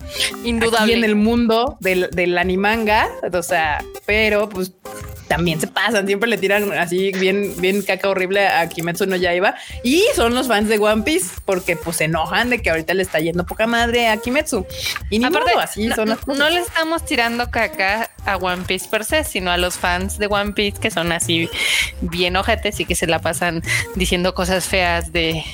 Indudable. 0.44 0.78
aquí 0.84 0.92
en 0.92 1.04
el 1.04 1.16
mundo 1.16 1.76
del, 1.80 2.10
del 2.10 2.36
animanga. 2.36 3.08
O 3.32 3.42
sea, 3.42 3.82
pero 4.04 4.48
pues 4.50 4.72
también 5.28 5.58
se 5.58 5.66
pasan, 5.66 6.06
siempre 6.06 6.28
le 6.28 6.36
tiran 6.36 6.70
así 6.74 7.10
bien, 7.12 7.54
bien 7.58 7.80
caca 7.80 8.10
horrible 8.10 8.46
a 8.46 8.68
Kimetsu 8.68 9.06
no 9.06 9.16
Yaiba 9.16 9.54
y 9.82 10.02
son 10.14 10.34
los 10.34 10.48
fans 10.48 10.68
de 10.68 10.78
One 10.78 11.02
Piece 11.02 11.13
porque 11.44 11.76
pues 11.76 11.96
se 11.96 12.04
enojan 12.04 12.50
de 12.50 12.60
que 12.62 12.70
ahorita 12.70 12.94
le 12.94 13.02
está 13.02 13.20
yendo 13.20 13.44
poca 13.44 13.66
madre 13.66 14.08
a 14.08 14.16
Kimetsu 14.16 14.66
y 15.10 15.18
ni 15.18 15.24
Aparte, 15.24 15.52
modo, 15.52 15.62
así 15.62 15.86
no, 15.86 15.96
son 15.96 16.08
las 16.08 16.18
cosas. 16.18 16.38
no 16.38 16.50
le 16.50 16.60
estamos 16.60 17.04
tirando 17.04 17.50
caca 17.50 18.10
a 18.24 18.36
One 18.36 18.64
Piece 18.66 18.88
per 18.88 19.04
se, 19.04 19.24
sino 19.24 19.50
a 19.50 19.56
los 19.56 19.76
fans 19.76 20.18
de 20.18 20.26
One 20.26 20.52
Piece 20.52 20.80
que 20.80 20.90
son 20.90 21.12
así 21.12 21.48
bien 22.00 22.36
ojetes 22.36 22.80
y 22.80 22.84
que 22.84 22.94
se 22.94 23.06
la 23.06 23.20
pasan 23.20 23.62
diciendo 23.94 24.34
cosas 24.34 24.66
feas 24.66 25.12
de, 25.12 25.44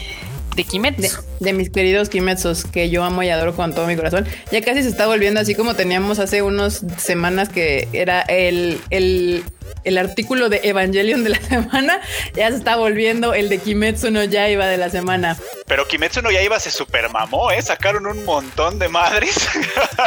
de 0.56 0.64
Kimetsu. 0.64 1.22
de 1.40 1.52
mis 1.52 1.70
queridos 1.70 2.08
Kimetsus 2.08 2.64
que 2.64 2.90
yo 2.90 3.04
amo 3.04 3.22
y 3.22 3.30
adoro 3.30 3.54
con 3.54 3.74
todo 3.74 3.86
mi 3.86 3.96
corazón. 3.96 4.26
Ya 4.50 4.60
casi 4.62 4.82
se 4.82 4.88
está 4.88 5.06
volviendo 5.06 5.40
así 5.40 5.54
como 5.54 5.74
teníamos 5.74 6.18
hace 6.18 6.42
unas 6.42 6.82
semanas 6.98 7.48
que 7.48 7.88
era 7.92 8.22
el, 8.22 8.80
el, 8.90 9.44
el 9.84 9.98
artículo 9.98 10.48
de 10.48 10.60
Evangelion 10.64 11.24
de 11.24 11.30
la 11.30 11.40
semana. 11.48 12.00
Ya 12.34 12.50
se 12.50 12.56
está 12.56 12.76
volviendo 12.76 13.32
el 13.34 13.48
de 13.48 13.58
Kimetsu 13.58 14.10
no 14.10 14.24
Yaiba 14.24 14.66
de 14.66 14.76
la 14.76 14.90
semana. 14.90 15.36
Pero 15.66 15.86
Kimetsu 15.86 16.20
no 16.22 16.30
Yaiba 16.30 16.58
se 16.58 16.70
super 16.70 17.08
mamó, 17.10 17.50
¿eh? 17.52 17.62
Sacaron 17.62 18.06
un 18.06 18.24
montón 18.24 18.78
de 18.78 18.88
madres. 18.88 19.36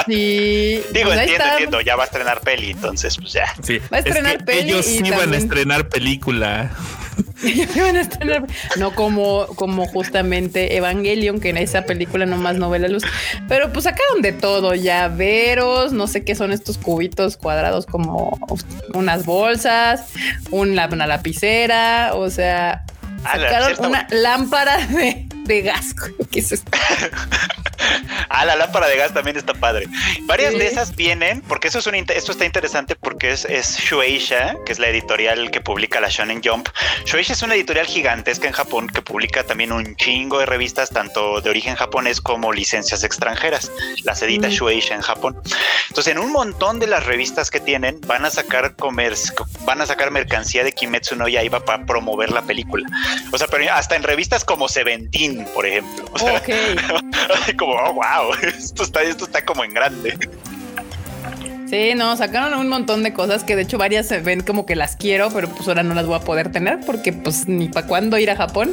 Sí, 0.08 0.84
Digo, 0.92 1.10
pues 1.10 1.20
entiendo, 1.22 1.46
entiendo. 1.52 1.82
Ya 1.82 1.96
va 1.96 2.04
a 2.04 2.06
estrenar 2.08 2.42
peli, 2.42 2.72
entonces, 2.72 3.16
pues 3.18 3.32
ya. 3.34 3.46
Sí. 3.62 3.80
Va 3.92 3.98
a 3.98 4.00
estrenar 4.00 4.34
es 4.34 4.38
que 4.40 4.44
peli 4.44 4.72
ellos 4.72 4.88
y 4.88 4.98
sí 4.98 5.12
van 5.12 5.34
a 5.34 5.38
estrenar 5.38 5.88
película. 5.88 6.72
No 8.78 8.96
como, 8.96 9.48
como 9.56 9.86
justamente 9.86 10.78
Evangelion, 10.78 11.40
que 11.40 11.50
en 11.50 11.58
esa 11.58 11.84
película 11.84 12.26
nomás 12.26 12.56
no 12.56 12.70
ve 12.70 12.80
la 12.80 12.88
luz. 12.88 13.04
Pero 13.48 13.72
pues 13.72 13.84
sacaron 13.84 14.22
de 14.22 14.32
todo, 14.32 14.76
llaveros, 14.76 15.94
no 15.94 16.08
sé 16.08 16.24
qué 16.24 16.36
son 16.36 16.52
estos 16.52 16.78
cubitos 16.78 17.38
cuadrados 17.38 17.86
como 17.86 18.38
unas 18.94 19.26
bolsas, 19.26 20.06
una, 20.52 20.88
una 20.88 21.08
lapicera, 21.08 22.12
o 22.16 22.30
sea, 22.30 22.86
Ah, 23.26 23.38
sacaron 23.38 23.86
una 23.86 24.08
lámpara 24.12 24.86
de, 24.88 25.28
de 25.46 25.62
gas. 25.62 25.96
¿Qué 26.32 26.40
es 26.40 26.52
esto? 26.52 26.72
ah, 28.30 28.46
la 28.46 28.56
lámpara 28.56 28.88
de 28.88 28.98
gas 28.98 29.14
también 29.14 29.38
está 29.38 29.54
padre. 29.54 29.88
Varias 30.24 30.54
de 30.54 30.68
esas 30.68 30.96
vienen, 30.96 31.42
porque 31.42 31.68
eso 31.68 31.80
es 31.80 31.88
un 31.88 31.96
esto 31.96 32.32
está 32.32 32.46
interesante 32.46 32.96
porque 32.96 33.32
es, 33.32 33.46
es 33.46 33.78
Shueisha, 33.78 34.56
que 34.66 34.72
es 34.72 34.80
la 34.80 34.90
editorial 34.90 35.52
que 35.52 35.62
publica 35.62 36.00
la 36.00 36.10
Shonen 36.10 36.42
Jump. 36.44 36.70
Shueisha 37.06 37.34
es 37.34 37.42
una 37.42 37.56
editorial 37.56 37.86
gigantesca 37.86 38.48
en 38.48 38.54
Japón 38.54 38.88
que 38.88 39.02
publica 39.02 39.44
también 39.44 39.72
un 39.72 39.96
chingo 39.96 40.40
de 40.40 40.46
revistas, 40.46 40.90
tanto 40.90 41.42
de 41.42 41.50
origen 41.50 41.76
japonés 41.76 42.22
como 42.22 42.52
licencias 42.52 43.04
extranjeras. 43.04 43.72
Las 44.04 44.22
edita 44.22 44.50
Shueisha 44.50 44.96
en 44.96 45.02
Japón. 45.02 45.42
Entonces, 45.90 46.12
en 46.12 46.20
un 46.20 46.32
montón 46.32 46.80
de 46.80 46.88
las 46.88 47.06
revistas 47.06 47.52
que 47.52 47.60
tienen, 47.60 48.00
van 48.06 48.26
a 48.26 48.30
sacar 48.30 48.76
van 49.66 49.82
a 49.82 49.86
sacar 49.86 50.12
mercancía 50.12 50.64
de 50.64 50.72
Kimetsu 50.72 51.16
no 51.16 51.28
Yaiba 51.28 51.64
para 51.64 51.86
promover 51.86 52.32
la 52.32 52.42
película. 52.42 52.88
O 53.32 53.38
sea, 53.38 53.48
pero 53.48 53.72
hasta 53.72 53.96
en 53.96 54.04
revistas 54.04 54.44
como 54.44 54.68
Seventeen, 54.68 55.46
por 55.54 55.66
ejemplo. 55.66 56.06
O 56.12 56.20
sea, 56.20 56.42
como, 57.58 57.73
oh, 57.74 57.94
wow, 57.94 58.34
esto 58.42 58.84
está, 58.84 59.02
esto 59.04 59.26
está 59.26 59.44
como 59.44 59.64
en 59.64 59.74
grande. 59.74 60.18
Sí, 61.74 61.96
no, 61.96 62.16
sacaron 62.18 62.60
un 62.60 62.70
montón 62.70 63.02
de 63.02 63.14
cosas 63.14 63.44
que 63.44 63.56
de 63.56 63.64
hecho 63.64 63.80
varias 63.80 64.08
se 64.08 64.20
ven 64.20 64.42
como 64.42 64.64
que 64.64 64.76
las 64.76 64.96
quiero, 64.96 65.30
pero 65.34 65.50
pues 65.50 65.68
ahora 65.68 65.82
no 65.82 65.96
las 65.96 66.06
voy 66.06 66.18
a 66.18 66.20
poder 66.20 66.52
tener 66.52 66.82
porque 66.86 67.12
pues 67.14 67.48
ni 67.48 67.68
para 67.68 67.88
cuándo 67.88 68.20
ir 68.20 68.30
a 68.30 68.36
Japón. 68.36 68.72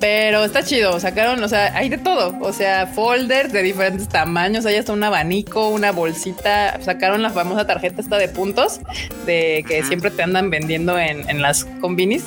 Pero 0.00 0.44
está 0.44 0.64
chido, 0.64 0.98
sacaron, 0.98 1.40
o 1.44 1.48
sea, 1.48 1.76
hay 1.76 1.88
de 1.88 1.98
todo, 1.98 2.36
o 2.40 2.52
sea, 2.52 2.88
folders 2.88 3.52
de 3.52 3.62
diferentes 3.62 4.08
tamaños, 4.08 4.66
hay 4.66 4.74
hasta 4.74 4.92
un 4.92 5.04
abanico, 5.04 5.68
una 5.68 5.92
bolsita, 5.92 6.80
sacaron 6.82 7.22
la 7.22 7.30
famosa 7.30 7.68
tarjeta 7.68 8.00
esta 8.00 8.18
de 8.18 8.26
puntos 8.26 8.80
de 9.26 9.64
que 9.68 9.84
siempre 9.84 10.10
te 10.10 10.24
andan 10.24 10.50
vendiendo 10.50 10.98
en, 10.98 11.30
en 11.30 11.42
las 11.42 11.66
combinis 11.80 12.24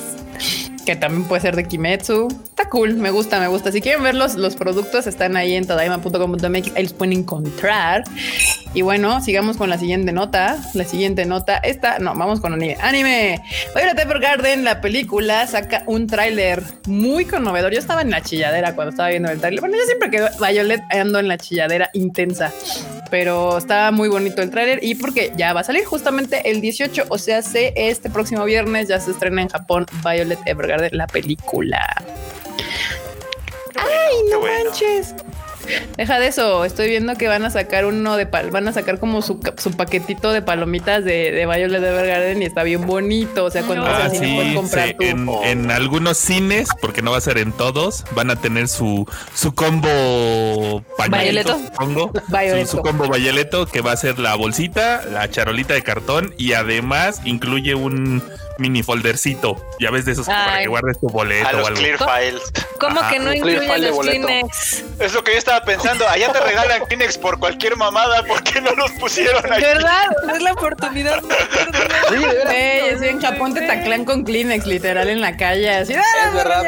que 0.84 0.96
también 0.96 1.24
puede 1.24 1.42
ser 1.42 1.56
de 1.56 1.64
Kimetsu. 1.64 2.28
Está 2.44 2.68
cool, 2.68 2.94
me 2.96 3.10
gusta, 3.10 3.40
me 3.40 3.48
gusta. 3.48 3.72
Si 3.72 3.80
quieren 3.80 4.02
ver 4.02 4.14
los, 4.14 4.34
los 4.34 4.56
productos, 4.56 5.06
están 5.06 5.36
ahí 5.36 5.54
en 5.54 5.66
tadaima.com.mx, 5.66 6.72
ahí 6.76 6.82
los 6.82 6.92
pueden 6.92 7.18
encontrar. 7.18 8.04
Y 8.74 8.82
bueno, 8.82 9.20
sigamos 9.20 9.56
con 9.56 9.70
la 9.70 9.78
siguiente 9.78 10.12
nota. 10.12 10.56
La 10.74 10.84
siguiente 10.84 11.24
nota, 11.26 11.58
esta, 11.58 11.98
no, 11.98 12.14
vamos 12.14 12.40
con 12.40 12.52
anime. 12.52 12.76
Anime. 12.80 13.42
Violet 13.74 13.98
Evergarden, 13.98 14.64
la 14.64 14.80
película, 14.80 15.46
saca 15.46 15.82
un 15.86 16.06
tráiler 16.06 16.62
muy 16.86 17.24
conmovedor. 17.24 17.72
Yo 17.72 17.78
estaba 17.78 18.02
en 18.02 18.10
la 18.10 18.20
chilladera 18.20 18.74
cuando 18.74 18.90
estaba 18.90 19.08
viendo 19.08 19.30
el 19.30 19.40
tráiler. 19.40 19.60
Bueno, 19.60 19.76
yo 19.76 19.84
siempre 19.84 20.10
que 20.10 20.28
Violet 20.40 20.82
ando 20.90 21.18
en 21.18 21.28
la 21.28 21.38
chilladera 21.38 21.90
intensa 21.94 22.52
pero 23.10 23.58
está 23.58 23.92
muy 23.92 24.08
bonito 24.08 24.42
el 24.42 24.50
tráiler 24.50 24.80
y 24.82 24.96
porque 24.96 25.30
ya 25.36 25.52
va 25.52 25.60
a 25.60 25.62
salir 25.62 25.84
justamente 25.84 26.50
el 26.50 26.60
18, 26.60 27.04
o 27.08 27.16
sea, 27.16 27.42
se 27.42 27.72
este 27.76 28.10
próximo 28.10 28.44
viernes 28.44 28.88
ya 28.88 28.98
se 28.98 29.12
estrena 29.12 29.40
en 29.42 29.48
Japón 29.48 29.86
Violet 30.02 30.40
Evergarden 30.46 30.73
la 30.92 31.06
película. 31.06 31.80
Ay, 33.76 34.16
no 34.30 34.40
manches. 34.40 35.14
Deja 35.96 36.18
de 36.18 36.26
eso, 36.28 36.64
estoy 36.64 36.88
viendo 36.88 37.14
que 37.14 37.28
van 37.28 37.44
a 37.44 37.50
sacar 37.50 37.86
uno 37.86 38.16
de 38.16 38.26
pal, 38.26 38.50
van 38.50 38.68
a 38.68 38.72
sacar 38.72 38.98
como 38.98 39.22
su, 39.22 39.40
paquetito 39.40 40.32
de 40.32 40.42
palomitas 40.42 41.04
de, 41.04 41.32
de 41.32 41.46
Violet 41.46 41.82
Evergarden 41.82 42.42
y 42.42 42.44
está 42.44 42.62
bien 42.62 42.86
bonito. 42.86 43.44
O 43.44 43.50
sea, 43.50 43.62
cuando 43.62 43.86
ah, 43.86 44.08
sí, 44.10 44.52
comprar 44.54 44.94
En, 45.00 45.70
algunos 45.70 46.18
cines, 46.18 46.68
porque 46.80 47.02
no 47.02 47.12
va 47.12 47.18
a 47.18 47.20
ser 47.20 47.38
en 47.38 47.52
todos, 47.52 48.04
van 48.14 48.30
a 48.30 48.36
tener 48.36 48.68
su, 48.68 49.08
su 49.34 49.54
combo 49.54 50.82
pañuelito, 50.96 51.58
su, 51.58 52.66
su, 52.66 52.82
combo 52.82 53.08
Violeto, 53.08 53.66
que 53.66 53.80
va 53.80 53.92
a 53.92 53.96
ser 53.96 54.18
la 54.18 54.34
bolsita, 54.34 55.02
la 55.10 55.30
charolita 55.30 55.74
de 55.74 55.82
cartón 55.82 56.34
y 56.36 56.52
además 56.52 57.20
incluye 57.24 57.74
un 57.74 58.22
mini 58.58 58.82
foldercito. 58.82 59.56
Ya 59.80 59.90
ves 59.90 60.04
de 60.04 60.12
esos 60.12 60.26
para 60.26 60.60
que 60.60 60.68
guardes 60.68 61.00
tu 61.00 61.08
boleto 61.08 61.48
o 61.56 61.66
algo. 61.66 61.80
Clear 61.80 61.98
files. 61.98 62.42
¿Cómo 62.78 63.00
que 63.08 63.18
no 63.18 63.32
incluyen 63.32 63.82
los 63.82 63.98
Kleenex? 64.00 64.84
Es 65.00 65.14
lo 65.14 65.24
que 65.24 65.32
yo 65.32 65.38
estaba 65.38 65.64
pensando. 65.64 66.06
Allá 66.08 66.32
te 66.32 66.40
regalan 66.40 66.84
Kleenex 66.88 67.18
por 67.18 67.38
cualquier 67.38 67.76
mamada. 67.76 68.22
¿Por 68.24 68.42
qué 68.42 68.60
no 68.60 68.72
los 68.72 68.90
pusieron 68.92 69.42
ahí? 69.52 69.62
¿Verdad? 69.62 70.06
Es 70.34 70.42
la 70.42 70.52
oportunidad. 70.52 71.22
sí, 72.08 72.16
sí, 72.98 73.06
en 73.06 73.20
Japón 73.20 73.54
te 73.54 73.62
taclan 73.62 74.04
con 74.04 74.24
Kleenex, 74.24 74.66
literal, 74.66 75.08
en 75.08 75.20
la 75.20 75.36
calle. 75.36 75.70
Así, 75.70 75.94
ah, 75.94 76.02
es 76.28 76.34
verdad, 76.34 76.62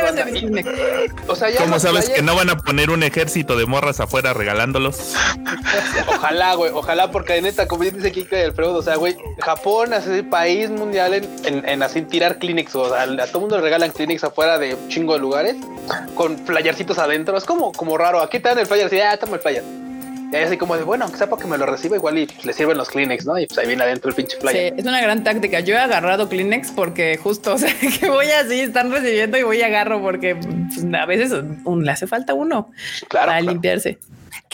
O 1.29 1.37
sea, 1.37 1.51
ya 1.51 1.59
¿Cómo 1.59 1.79
sabes 1.79 2.11
que 2.11 2.23
no 2.23 2.35
van 2.35 2.51
a 2.51 2.57
poner 2.57 2.91
un 2.91 3.03
ejército 3.03 3.57
de 3.57 3.67
morras 3.67 4.01
afuera 4.01 4.33
regalándolos? 4.33 5.15
Ojalá, 6.07 6.55
güey. 6.55 6.71
Ojalá, 6.73 7.11
porque 7.11 7.41
neta, 7.41 7.67
como 7.69 7.85
dice 7.85 8.13
Kika 8.13 8.39
y 8.39 8.43
Alfredo, 8.43 8.75
o 8.75 8.83
sea, 8.83 8.97
güey, 8.97 9.17
Japón 9.39 9.93
es 9.93 10.07
el 10.07 10.29
país 10.29 10.71
mundial 10.71 11.15
en 11.45 11.76
en 11.76 11.76
así 11.83 12.03
tirar 12.03 12.39
Kleenex. 12.39 12.75
O 12.75 12.89
sea, 12.89 13.03
a 13.03 13.27
todo 13.27 13.41
mundo 13.41 13.57
le 13.57 13.63
regalan 13.63 13.91
Kleenex 13.91 14.25
afuera 14.25 14.59
de 14.59 14.75
un 14.75 14.89
chingo 14.89 15.15
de 15.15 15.21
lugares 15.21 15.57
con 16.15 16.39
flyercitos 16.39 16.99
adentro. 16.99 17.37
Es 17.37 17.45
como, 17.45 17.73
como 17.73 17.97
raro. 17.97 18.21
Aquí 18.21 18.39
te 18.39 18.49
dan 18.49 18.59
el 18.59 18.67
flyer 18.67 18.93
y 18.93 19.01
ah, 19.01 19.17
toma 19.17 19.37
el 19.37 19.43
flyer. 19.43 19.65
Y 20.33 20.35
ahí 20.35 20.43
así 20.43 20.57
como 20.57 20.77
de, 20.77 20.83
bueno, 20.83 21.05
aunque 21.05 21.19
sea 21.19 21.31
para 21.31 21.41
que 21.41 21.49
me 21.49 21.57
lo 21.57 21.67
reciba 21.67 21.97
igual 21.97 22.19
y 22.19 22.27
le 22.43 22.53
sirven 22.53 22.77
los 22.77 22.89
Kleenex, 22.89 23.27
¿no? 23.27 23.39
Y 23.39 23.47
pues 23.47 23.59
ahí 23.59 23.67
viene 23.67 23.85
adentro 23.85 24.11
el 24.11 24.17
pinche 24.17 24.37
flyer. 24.39 24.73
Sí, 24.75 24.81
es 24.81 24.85
una 24.85 25.01
gran 25.01 25.23
táctica. 25.23 25.61
Yo 25.61 25.77
he 25.77 25.79
agarrado 25.79 26.29
Kleenex 26.29 26.73
porque 26.73 27.17
justo, 27.17 27.55
o 27.55 27.59
sea, 27.59 27.73
que 27.79 28.09
voy 28.09 28.27
así, 28.27 28.61
están 28.61 28.91
recibiendo 28.91 29.39
y 29.39 29.43
voy 29.43 29.59
y 29.59 29.63
agarro 29.63 30.03
porque 30.03 30.35
pues, 30.35 30.85
a 30.93 31.07
veces 31.07 31.33
le 31.33 31.91
hace 31.91 32.07
falta 32.07 32.35
uno 32.35 32.71
para 33.11 33.41
limpiarse. 33.41 33.99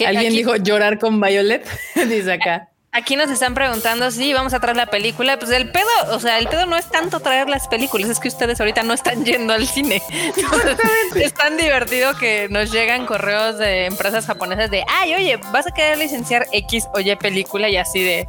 Alguien 0.07 0.33
dijo 0.33 0.57
llorar 0.57 0.99
con 0.99 1.20
Violet, 1.20 1.66
dice 2.09 2.33
acá. 2.33 2.72
Aquí 2.95 3.16
nos 3.16 3.30
están 3.30 3.55
preguntando 3.55 4.11
si 4.11 4.34
vamos 4.34 4.53
a 4.53 4.61
traer 4.61 4.76
la 4.76 4.84
película. 4.84 5.38
Pues 5.38 5.51
el 5.51 5.70
pedo, 5.70 5.88
o 6.11 6.20
sea, 6.20 6.38
el 6.38 6.47
pedo 6.47 6.66
no 6.66 6.76
es 6.76 6.90
tanto 6.90 7.20
traer 7.20 7.49
las 7.49 7.66
películas, 7.66 8.11
es 8.11 8.20
que 8.20 8.28
ustedes 8.28 8.61
ahorita 8.61 8.82
no 8.82 8.93
están 8.93 9.24
yendo 9.24 9.55
al 9.55 9.66
cine. 9.66 10.03
es 11.14 11.32
tan 11.32 11.57
divertido 11.57 12.14
que 12.18 12.49
nos 12.51 12.70
llegan 12.70 13.07
correos 13.07 13.57
de 13.57 13.86
empresas 13.86 14.26
japonesas 14.26 14.70
de, 14.70 14.84
ay, 14.86 15.14
oye, 15.14 15.40
vas 15.53 15.66
a 15.66 15.70
querer 15.70 15.97
licenciar 15.97 16.47
X 16.53 16.84
o 16.93 17.01
Y 17.01 17.16
película 17.16 17.70
y 17.70 17.78
así 17.78 18.05
de, 18.05 18.28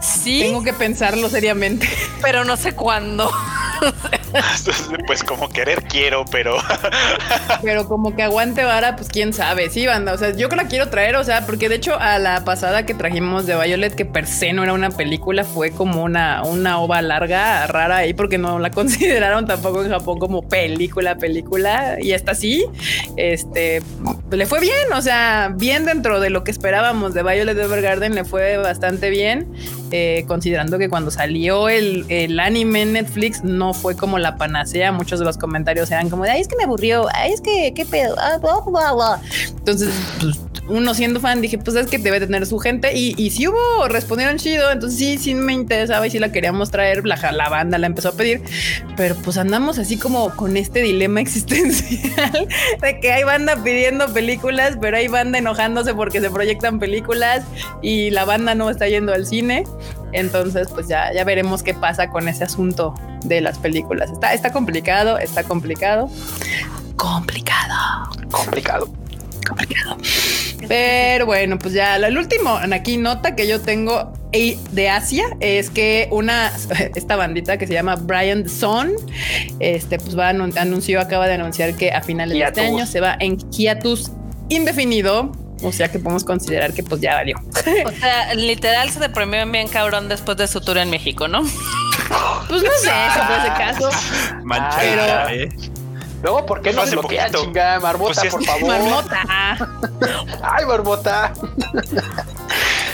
sí. 0.00 0.40
Tengo 0.40 0.64
que 0.64 0.72
pensarlo 0.72 1.28
seriamente, 1.28 1.88
pero 2.20 2.44
no 2.44 2.56
sé 2.56 2.72
cuándo. 2.72 3.30
pues 5.06 5.24
como 5.24 5.48
querer 5.48 5.82
quiero, 5.84 6.24
pero. 6.30 6.56
pero 7.62 7.88
como 7.88 8.14
que 8.14 8.22
aguante 8.22 8.64
vara, 8.64 8.96
pues 8.96 9.08
quién 9.08 9.32
sabe. 9.32 9.70
Sí, 9.70 9.86
banda. 9.86 10.12
O 10.12 10.18
sea, 10.18 10.34
yo 10.36 10.48
que 10.48 10.56
la 10.56 10.64
quiero 10.64 10.88
traer, 10.88 11.16
o 11.16 11.24
sea, 11.24 11.46
porque 11.46 11.68
de 11.68 11.76
hecho 11.76 11.98
a 11.98 12.18
la 12.18 12.44
pasada 12.44 12.86
que 12.86 12.94
trajimos 12.94 13.46
de 13.46 13.56
Violet, 13.56 13.94
que 13.94 14.04
per 14.04 14.26
se 14.26 14.52
no 14.52 14.62
era 14.62 14.72
una 14.72 14.90
película, 14.90 15.44
fue 15.44 15.70
como 15.70 16.02
una, 16.02 16.42
una 16.44 16.80
ova 16.80 17.02
larga, 17.02 17.66
rara 17.66 17.98
ahí, 17.98 18.14
porque 18.14 18.38
no 18.38 18.58
la 18.58 18.70
consideraron 18.80 19.46
tampoco 19.46 19.82
en 19.82 19.90
Japón 19.90 20.18
como 20.18 20.48
película, 20.48 21.16
película. 21.16 21.96
Y 22.00 22.12
esta 22.12 22.34
sí, 22.34 22.64
este 23.16 23.82
le 24.30 24.46
fue 24.46 24.60
bien. 24.60 24.92
O 24.94 25.02
sea, 25.02 25.52
bien 25.54 25.84
dentro 25.84 26.20
de 26.20 26.30
lo 26.30 26.44
que 26.44 26.50
esperábamos 26.50 27.14
de 27.14 27.22
Violet 27.22 27.58
Evergarden, 27.58 28.14
le 28.14 28.24
fue 28.24 28.56
bastante 28.56 29.10
bien. 29.10 29.52
Eh, 29.92 30.24
considerando 30.28 30.78
que 30.78 30.88
cuando 30.88 31.10
salió 31.10 31.68
el, 31.68 32.04
el 32.08 32.38
anime 32.38 32.82
en 32.82 32.92
Netflix 32.92 33.42
no 33.42 33.74
fue 33.74 33.96
como 33.96 34.19
la 34.20 34.36
panacea. 34.36 34.92
Muchos 34.92 35.18
de 35.18 35.24
los 35.24 35.38
comentarios 35.38 35.90
eran 35.90 36.10
como 36.10 36.24
de, 36.24 36.30
ay, 36.30 36.40
es 36.40 36.48
que 36.48 36.56
me 36.56 36.64
aburrió, 36.64 37.06
ay, 37.14 37.32
es 37.32 37.40
que, 37.40 37.72
qué 37.74 37.84
pedo, 37.84 38.14
ah, 38.18 38.38
Entonces, 39.58 39.90
pues, 40.20 40.38
uno 40.70 40.94
siendo 40.94 41.20
fan 41.20 41.40
dije, 41.40 41.58
pues 41.58 41.76
es 41.76 41.88
que 41.88 41.98
debe 41.98 42.20
tener 42.20 42.46
su 42.46 42.58
gente. 42.58 42.96
Y, 42.96 43.14
y 43.16 43.30
si 43.30 43.48
hubo, 43.48 43.88
respondieron 43.88 44.38
chido. 44.38 44.70
Entonces 44.70 44.98
sí, 44.98 45.18
sí 45.18 45.34
me 45.34 45.52
interesaba 45.52 46.06
y 46.06 46.10
sí 46.10 46.18
la 46.18 46.32
queríamos 46.32 46.70
traer. 46.70 47.04
La, 47.06 47.16
la 47.32 47.48
banda 47.48 47.76
la 47.78 47.86
empezó 47.86 48.10
a 48.10 48.12
pedir. 48.12 48.42
Pero 48.96 49.16
pues 49.16 49.36
andamos 49.36 49.78
así 49.78 49.96
como 49.96 50.30
con 50.36 50.56
este 50.56 50.80
dilema 50.82 51.20
existencial 51.20 52.48
de 52.80 53.00
que 53.00 53.12
hay 53.12 53.24
banda 53.24 53.62
pidiendo 53.62 54.12
películas, 54.12 54.78
pero 54.80 54.96
hay 54.96 55.08
banda 55.08 55.38
enojándose 55.38 55.94
porque 55.94 56.20
se 56.20 56.30
proyectan 56.30 56.78
películas 56.78 57.44
y 57.82 58.10
la 58.10 58.24
banda 58.24 58.54
no 58.54 58.70
está 58.70 58.88
yendo 58.88 59.12
al 59.12 59.26
cine. 59.26 59.64
Entonces, 60.12 60.68
pues 60.70 60.88
ya, 60.88 61.12
ya 61.12 61.24
veremos 61.24 61.62
qué 61.62 61.74
pasa 61.74 62.08
con 62.08 62.28
ese 62.28 62.44
asunto 62.44 62.94
de 63.24 63.40
las 63.40 63.58
películas. 63.58 64.10
Está, 64.10 64.32
está 64.32 64.52
complicado, 64.52 65.18
está 65.18 65.44
complicado. 65.44 66.10
Complicado. 66.96 68.10
Complicado. 68.30 68.88
Complicado. 69.46 69.96
Pero 70.68 71.26
bueno, 71.26 71.58
pues 71.58 71.74
ya 71.74 71.96
el 71.96 72.16
último 72.16 72.58
aquí 72.72 72.96
nota 72.96 73.34
que 73.34 73.48
yo 73.48 73.60
tengo 73.60 74.12
de 74.32 74.88
Asia 74.88 75.24
es 75.40 75.70
que 75.70 76.08
una 76.12 76.52
esta 76.94 77.16
bandita 77.16 77.56
que 77.56 77.66
se 77.66 77.72
llama 77.72 77.96
Brian 77.96 78.48
Son 78.48 78.92
este 79.58 79.98
pues 79.98 80.16
va 80.16 80.28
a 80.28 80.30
anunció 80.30 81.00
acaba 81.00 81.26
de 81.26 81.34
anunciar 81.34 81.74
que 81.74 81.90
a 81.90 82.00
finales 82.02 82.38
de 82.38 82.44
este 82.44 82.60
año 82.60 82.86
se 82.86 83.00
va 83.00 83.16
en 83.18 83.38
hiatus 83.50 84.12
indefinido 84.48 85.32
o 85.62 85.72
sea 85.72 85.90
que 85.90 85.98
podemos 85.98 86.24
considerar 86.24 86.72
que 86.72 86.82
pues 86.82 87.00
ya 87.00 87.16
valió. 87.16 87.36
O 87.86 87.90
sea, 87.92 88.34
literal 88.34 88.90
se 88.90 89.00
deprimió 89.00 89.46
bien 89.46 89.68
cabrón 89.68 90.08
después 90.08 90.36
de 90.36 90.46
su 90.48 90.60
tour 90.60 90.78
en 90.78 90.90
México, 90.90 91.28
¿no? 91.28 91.42
Pues 92.48 92.62
no 92.62 92.70
sé, 92.80 92.90
si 93.14 93.20
fue 93.20 93.38
ese 93.38 93.48
caso. 93.56 93.90
pero, 94.80 95.28
¿eh? 95.28 95.48
Luego, 96.22 96.44
¿por 96.44 96.60
qué 96.60 96.72
no 96.72 96.86
se 96.86 96.96
bloquea, 96.96 97.30
chingada? 97.30 97.80
Marmota, 97.80 98.20
pues 98.20 98.32
por 98.32 98.44
favor. 98.44 98.68
Marmota. 98.68 99.22
Ay, 100.42 100.66
marmota. 100.66 101.32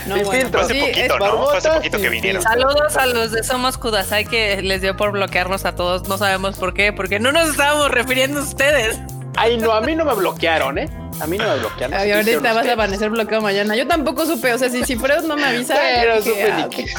No, 0.07 0.17
bueno, 0.23 0.59
hace 0.61 0.75
poquito, 0.75 1.19
¿no? 1.19 1.51
hace 1.51 1.69
poquito 1.69 1.99
que 1.99 2.09
vinieron. 2.09 2.43
Saludos 2.43 2.97
a 2.97 3.07
los 3.07 3.33
de 3.33 3.43
Somos 3.43 3.79
Kudasai 3.79 4.27
que 4.27 4.63
les 4.63 4.81
dio 4.81 4.97
por 4.97 5.11
bloquearnos 5.11 5.65
a 5.65 5.75
todos. 5.75 6.09
No 6.09 6.19
sabemos 6.19 6.57
por 6.57 6.75
qué, 6.75 6.93
porque 6.93 7.19
no 7.19 7.33
nos 7.33 7.49
estábamos 7.49 7.91
refiriendo 7.91 8.41
a 8.41 8.43
ustedes. 8.45 8.99
Ay, 9.37 9.57
no, 9.57 9.73
a 9.73 9.81
mí 9.81 9.97
no 9.97 10.05
me 10.05 10.15
bloquearon, 10.15 10.79
¿eh? 10.79 10.89
A 11.21 11.27
mí 11.27 11.39
no 11.39 11.45
me 11.49 11.57
bloquearon. 11.59 11.95
Ay, 11.99 12.11
No 12.11 12.17
ahorita 12.17 12.53
vas 12.53 12.67
a 12.67 12.73
amanecer 12.73 13.11
bloqueado 13.11 13.43
mañana. 13.43 13.75
Yo 13.77 13.87
tampoco 13.87 14.27
supe, 14.27 14.53
o 14.53 14.59
sea, 14.59 14.69
si, 14.69 14.85
si 14.85 14.97
Freud 14.97 15.23
no 15.25 15.37
me 15.37 15.45
avisa. 15.45 15.75
Pero 15.75 16.17
dije, 16.17 16.31
supe 16.31 16.53
ah, 16.53 16.57
ni 16.57 16.63
ok. 16.65 16.71
qué. 16.71 16.87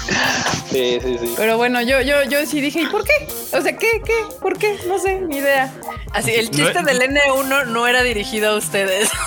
Sí, 0.68 1.00
sí, 1.02 1.18
sí. 1.22 1.34
Pero 1.38 1.56
bueno, 1.56 1.82
yo, 1.82 2.02
yo, 2.02 2.24
yo 2.24 2.46
sí 2.46 2.60
dije, 2.60 2.82
¿y 2.82 2.86
por 2.88 3.04
qué? 3.06 3.14
O 3.54 3.62
sea, 3.62 3.78
¿qué? 3.78 4.02
¿Qué? 4.06 4.14
¿Por 4.42 4.58
qué? 4.58 4.78
No 4.86 5.00
sé, 5.00 5.22
ni 5.22 5.38
idea. 5.38 5.72
Así, 6.12 6.32
el 6.32 6.50
chiste 6.52 6.84
del 6.84 7.00
N1 7.02 7.68
no 7.68 7.88
era 7.88 8.04
dirigido 8.04 8.52
a 8.52 8.56
ustedes. 8.58 9.10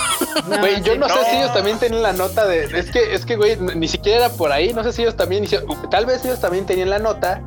No, 0.48 0.58
Güey, 0.58 0.80
yo 0.82 0.92
sí. 0.92 0.98
no, 0.98 1.08
sé 1.08 1.14
si 1.28 1.36
ellos 1.36 1.52
también 1.52 1.78
tenían 1.78 2.02
la 2.02 2.12
nota 2.12 2.46
de. 2.46 2.64
Es 2.78 2.90
que, 2.92 3.14
es 3.14 3.26
que, 3.26 3.34
güey, 3.36 3.56
ni 3.56 3.88
siquiera 3.88 4.26
era 4.26 4.28
por 4.28 4.52
ahí. 4.52 4.72
No 4.72 4.84
sé 4.84 4.92
si 4.92 5.02
ellos 5.02 5.16
también. 5.16 5.44
Tal 5.90 6.06
vez 6.06 6.24
ellos 6.24 6.40
también 6.40 6.66
tenían 6.66 6.88
la 6.88 7.00
nota 7.00 7.42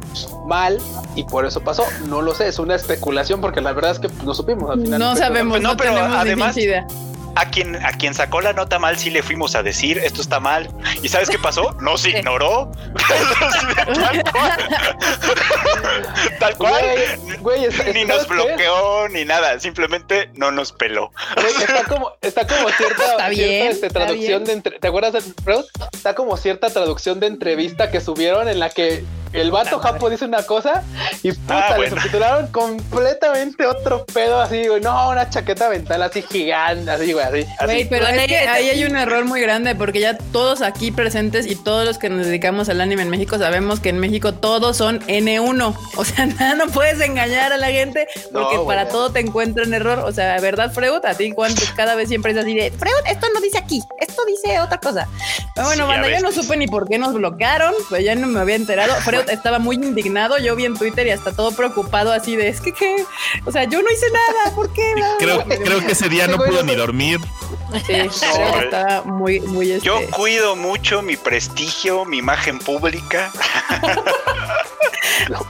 mal 0.45 0.79
y 1.15 1.23
por 1.23 1.45
eso 1.45 1.61
pasó. 1.61 1.85
No 2.07 2.21
lo 2.21 2.35
sé, 2.35 2.49
es 2.49 2.59
una 2.59 2.75
especulación 2.75 3.39
porque 3.39 3.61
la 3.61 3.71
verdad 3.71 3.91
es 3.91 3.99
que 3.99 4.09
no 4.25 4.33
supimos 4.33 4.69
al 4.69 4.81
final. 4.81 4.99
No 4.99 5.15
sabemos, 5.15 5.61
No, 5.61 5.69
no, 5.71 5.77
pero 5.77 5.93
tenemos 5.93 6.17
además- 6.17 6.55
ni 6.57 6.61
pinche 6.63 6.69
idea. 6.69 6.87
A 7.35 7.49
quien, 7.49 7.75
a 7.83 7.91
quien 7.93 8.13
sacó 8.13 8.41
la 8.41 8.53
nota 8.53 8.77
mal 8.77 8.97
sí 8.97 9.09
le 9.09 9.23
fuimos 9.23 9.55
a 9.55 9.63
decir 9.63 9.97
esto 9.97 10.21
está 10.21 10.39
mal. 10.39 10.69
¿Y 11.01 11.09
sabes 11.09 11.29
qué 11.29 11.39
pasó? 11.39 11.75
Nos 11.81 12.05
ignoró. 12.05 12.71
Tal 13.99 14.23
cual. 14.31 14.65
Tal 16.39 16.57
cual. 16.57 16.81
Güey, 16.83 17.37
güey, 17.39 17.65
está- 17.65 17.83
Ni 17.85 18.05
¿sabes 18.05 18.07
nos 18.07 18.27
bloqueó 18.27 19.09
ni 19.09 19.25
nada. 19.25 19.59
Simplemente 19.59 20.29
no 20.35 20.51
nos 20.51 20.71
peló. 20.71 21.11
Güey, 21.35 21.53
está 21.55 21.83
como, 21.87 22.11
está 22.21 22.47
como 22.47 22.69
cierta, 22.69 23.03
Está 23.05 23.29
bien, 23.29 23.49
cierta, 23.49 23.69
este, 23.71 23.87
está 23.87 23.99
traducción 24.01 24.27
bien. 24.27 24.43
de 24.45 24.53
entre- 24.53 24.79
¿te 24.79 24.87
acuerdas 24.87 25.13
de 25.13 25.21
Freud? 25.43 25.65
Está 25.91 26.15
como 26.15 26.37
cierta 26.37 26.69
traducción 26.69 27.19
de 27.19 27.27
entrevista 27.27 27.89
que 27.91 28.01
subieron 28.01 28.47
en 28.47 28.59
la 28.59 28.69
que 28.69 29.03
el 29.33 29.51
vato 29.51 29.79
japo 29.79 30.09
dice 30.09 30.25
una 30.25 30.43
cosa 30.43 30.83
y 31.23 31.31
puta, 31.31 31.67
Ah, 31.67 31.69
le 31.71 31.75
bueno. 31.77 31.95
subtitularon 31.95 32.47
completamente 32.47 33.65
otro 33.65 34.05
pedo 34.05 34.39
así, 34.41 34.67
güey. 34.67 34.81
No, 34.81 35.09
una 35.09 35.29
chaqueta 35.29 35.69
mental 35.69 36.01
así 36.03 36.21
gigante, 36.21 36.89
así, 36.91 37.11
güey, 37.13 37.25
así. 37.25 37.45
Güey, 37.65 37.89
pero 37.89 38.07
es 38.07 38.27
que 38.27 38.31
ya- 38.31 38.53
ahí 38.53 38.69
hay 38.69 38.83
un 38.85 38.95
error 38.95 39.25
muy 39.25 39.41
grande 39.41 39.75
porque 39.75 39.99
ya 39.99 40.17
todos 40.17 40.61
aquí 40.61 40.91
presentes 40.91 41.45
y 41.47 41.55
todos 41.55 41.85
los 41.85 41.97
que 41.97 42.09
nos 42.09 42.25
dedicamos 42.25 42.69
al 42.69 42.81
anime 42.81 43.01
en 43.01 43.09
México 43.09 43.37
sabemos 43.37 43.79
que 43.79 43.89
en 43.89 43.99
México 43.99 44.33
todos 44.33 44.77
son 44.77 44.99
N1. 45.07 45.75
O 45.97 46.05
sea, 46.05 46.25
nada, 46.27 46.55
no 46.55 46.67
puedes 46.67 46.99
engañar 47.01 47.51
a 47.53 47.57
la 47.57 47.67
gente 47.67 48.07
porque 48.31 48.55
No, 48.55 48.65
para 48.65 48.87
todo 48.87 49.11
te 49.11 49.19
encuentran 49.19 49.73
error. 49.73 49.99
O 49.99 50.11
sea, 50.11 50.39
¿verdad, 50.39 50.71
Freud? 50.71 51.03
A 51.05 51.13
ti 51.15 51.31
cuánto 51.31 51.61
cada 51.75 51.95
vez 51.95 52.09
siempre 52.09 52.31
es 52.31 52.37
así 52.37 52.53
de 52.53 52.71
Freud, 52.71 52.93
esto 53.07 53.27
no 53.33 53.41
dice 53.41 53.57
aquí, 53.57 53.81
esto 53.99 54.21
dice 54.25 54.59
otra 54.59 54.79
cosa. 54.79 55.07
Pero 55.55 55.67
bueno, 55.67 55.83
Sí, 55.85 55.89
banda, 55.89 56.07
a 56.07 56.11
yo 56.11 56.19
no 56.21 56.31
supe 56.31 56.57
ni 56.57 56.67
por 56.67 56.87
qué 56.87 56.97
nos 56.97 57.13
bloquearon, 57.13 57.73
pues 57.89 58.03
ya 58.03 58.15
no 58.15 58.27
me 58.27 58.39
había 58.39 58.55
enterado. 58.55 58.93
Freud 59.01 59.22
estaba 59.29 59.59
muy 59.59 59.75
indignado, 59.75 60.37
yo 60.37 60.55
vi 60.55 60.65
en 60.65 60.77
Twitter 60.77 61.07
y 61.07 61.11
hasta 61.11 61.35
todo 61.35 61.51
preocupado 61.51 62.11
así 62.11 62.35
de, 62.35 62.47
es 62.47 62.61
que 62.61 62.71
qué, 62.73 63.05
o 63.45 63.51
sea, 63.51 63.63
yo 63.65 63.81
no 63.81 63.91
hice 63.91 64.05
nada, 64.11 64.55
¿por 64.55 64.71
qué? 64.73 64.93
Creo, 65.19 65.43
creo 65.45 65.79
que 65.85 65.91
ese 65.93 66.09
día 66.09 66.27
no 66.27 66.37
pudo 66.37 66.63
ni 66.63 66.75
dormir. 66.75 67.19
Sí, 67.87 67.93
estaba 67.93 69.03
muy, 69.03 69.39
muy 69.39 69.71
este, 69.71 69.85
Yo 69.85 69.99
cuido 70.11 70.55
mucho 70.55 71.01
mi 71.01 71.17
prestigio, 71.17 72.05
mi 72.05 72.17
imagen 72.17 72.59
pública. 72.59 73.31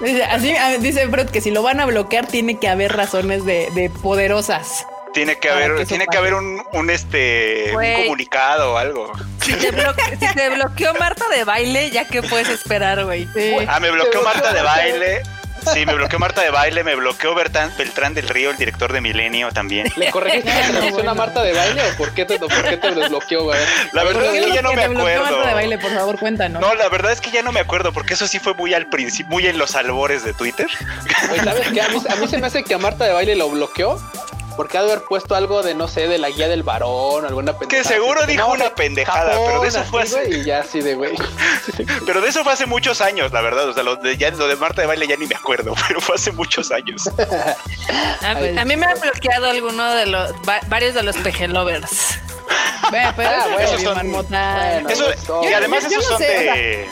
Dice, 0.02 0.24
Así 0.24 0.54
dice 0.80 1.08
Freud 1.08 1.30
que 1.30 1.42
si 1.42 1.52
lo 1.52 1.64
van 1.64 1.80
a 1.80 1.86
bloquear 1.86 2.28
tiene 2.28 2.60
que 2.60 2.68
haber 2.68 2.96
razones 2.96 3.46
de, 3.46 3.70
de 3.74 3.90
poderosas. 3.90 4.86
Tiene 5.14 5.38
que 5.38 5.50
haber, 5.50 5.76
que 5.76 5.86
tiene 5.86 6.08
que 6.08 6.18
haber 6.18 6.34
un, 6.34 6.64
un, 6.74 6.90
este 6.90 7.72
un 7.76 8.04
comunicado 8.04 8.74
o 8.74 8.78
algo. 8.78 9.12
Si 9.42 9.54
te, 9.54 9.72
bloque- 9.72 10.18
si 10.20 10.36
te 10.36 10.50
bloqueó 10.50 10.94
Marta 10.96 11.28
de 11.30 11.44
baile, 11.44 11.92
ya 11.92 12.08
que 12.08 12.22
puedes 12.24 12.50
esperar, 12.50 13.04
güey. 13.06 13.28
Sí. 13.36 13.56
Ah, 13.68 13.80
me 13.80 13.92
bloqueó 13.92 14.20
Te 14.20 14.26
Marta 14.26 14.54
de 14.54 14.62
baile. 14.62 15.22
Sí, 15.74 15.86
me 15.86 15.94
bloqueó 15.94 16.20
Marta 16.20 16.42
de 16.42 16.50
baile, 16.50 16.84
me 16.84 16.94
bloqueó 16.96 17.34
Bertán, 17.36 17.72
Beltrán 17.78 18.14
del 18.14 18.28
Río, 18.28 18.50
el 18.52 18.58
director 18.58 18.92
de 18.92 19.00
Milenio 19.00 19.50
también. 19.52 19.88
¿Le 19.96 20.12
corregiste 20.12 20.50
la 20.74 20.90
bueno. 20.92 21.12
a 21.12 21.14
Marta 21.14 21.42
de 21.42 21.54
baile 21.54 21.82
o 21.90 21.96
por 21.98 22.14
qué 22.14 22.26
te, 22.26 22.38
por 22.38 22.50
qué 22.68 22.76
te 22.76 22.92
desbloqueó, 22.92 23.44
güey? 23.44 23.60
La 23.94 24.04
verdad 24.04 24.32
¿Qué 24.32 24.40
es 24.40 24.46
que 24.48 24.52
ya 24.56 24.62
no 24.62 24.72
que 24.72 24.76
me 24.76 24.84
acuerdo. 24.84 25.24
Marta 25.24 25.48
de 25.48 25.54
baile, 25.54 25.78
por 25.78 25.92
favor, 25.94 26.20
cuéntanos. 26.20 26.62
No, 26.62 26.76
la 26.76 26.90
verdad 26.90 27.14
es 27.14 27.22
que 27.22 27.32
ya 27.32 27.44
no 27.44 27.54
me 27.54 27.62
acuerdo, 27.62 27.94
porque 27.94 28.14
eso 28.16 28.28
sí 28.28 28.40
fue 28.40 28.54
muy 28.56 28.74
al 28.74 28.88
principio, 28.88 29.30
muy 29.32 29.48
en 29.48 29.58
los 29.58 29.76
albores 29.76 30.26
de 30.26 30.34
Twitter. 30.34 30.68
Güey, 31.30 31.40
¿Sabes 31.40 31.68
qué? 31.70 31.82
A 31.82 31.88
mí, 31.88 32.02
a 32.10 32.16
mí 32.18 32.28
se 32.28 32.38
me 32.40 32.48
hace 32.48 32.64
que 32.66 32.74
a 32.74 32.78
Marta 32.78 33.06
de 33.06 33.14
baile 33.14 33.36
lo 33.38 33.50
bloqueó 33.50 34.02
porque 34.56 34.78
ha 34.78 34.84
de 34.84 34.92
haber 34.92 35.04
puesto 35.06 35.36
algo 35.36 35.64
de, 35.64 35.74
no 35.76 35.88
sé, 35.88 36.08
de 36.08 36.18
la 36.18 36.30
guía 36.30 36.48
del 36.48 36.64
varón 36.64 37.24
o 37.24 37.28
alguna 37.28 37.58
pendejada. 37.58 37.84
Que 37.84 37.88
seguro 37.96 38.22
así, 38.22 38.32
dijo 38.34 38.48
no, 38.48 38.54
una 38.54 38.66
ja- 38.66 38.76
pendejada, 38.76 39.32
pero 39.46 39.62
de 39.62 39.68
eso 39.68 39.80
así, 39.80 39.90
fue 39.90 40.04
hace- 40.04 40.16
güey, 40.26 40.40
Y 40.42 40.44
ya 40.46 40.60
así 40.60 40.82
de, 40.82 40.96
güey. 40.96 41.16
Pero 42.06 42.22
de 42.22 42.30
eso 42.30 42.44
fue 42.44 42.54
hace 42.54 42.66
muchos 42.66 43.02
años, 43.02 43.32
la 43.32 43.42
verdad. 43.42 43.68
O 43.70 43.74
sea, 43.74 43.84
lo 43.84 43.96
de, 43.96 44.18
ya, 44.18 44.30
lo 44.32 44.48
de 44.48 44.56
Marta 44.56 44.82
de 44.82 44.88
baile 44.88 45.08
ya 45.08 45.16
ni 45.16 45.26
me 45.28 45.36
acuerdo, 45.36 45.74
pero 45.88 46.02
fue 46.02 46.16
hace 46.16 46.32
muchos 46.32 46.72
años. 46.72 47.10
A, 48.22 48.32
a 48.32 48.66
mí 48.66 48.76
me 48.76 48.86
han 48.86 49.00
bloqueado 49.00 49.50
alguno 49.50 49.94
de 49.94 50.06
los, 50.08 50.32
va- 50.48 50.60
varios 50.68 50.94
de 50.94 51.04
los 51.04 51.16
PG 51.18 51.48
lovers. 51.50 52.20
Bueno, 52.90 53.14
pero 53.16 53.30
Ah, 53.30 53.38
eso 53.40 53.50
bueno, 53.50 53.60
es 53.60 53.72
esos 53.72 53.82
son- 53.84 54.12
bueno. 54.12 54.90
Eso, 54.90 55.44
y 55.44 55.54
además 55.54 55.84
yo- 55.86 55.90
yo 55.92 56.00
esos 56.00 56.12
no 56.12 56.18
son 56.18 56.28
sé, 56.28 56.38
o 56.38 56.44
sea, 56.44 56.54
de. 56.56 56.90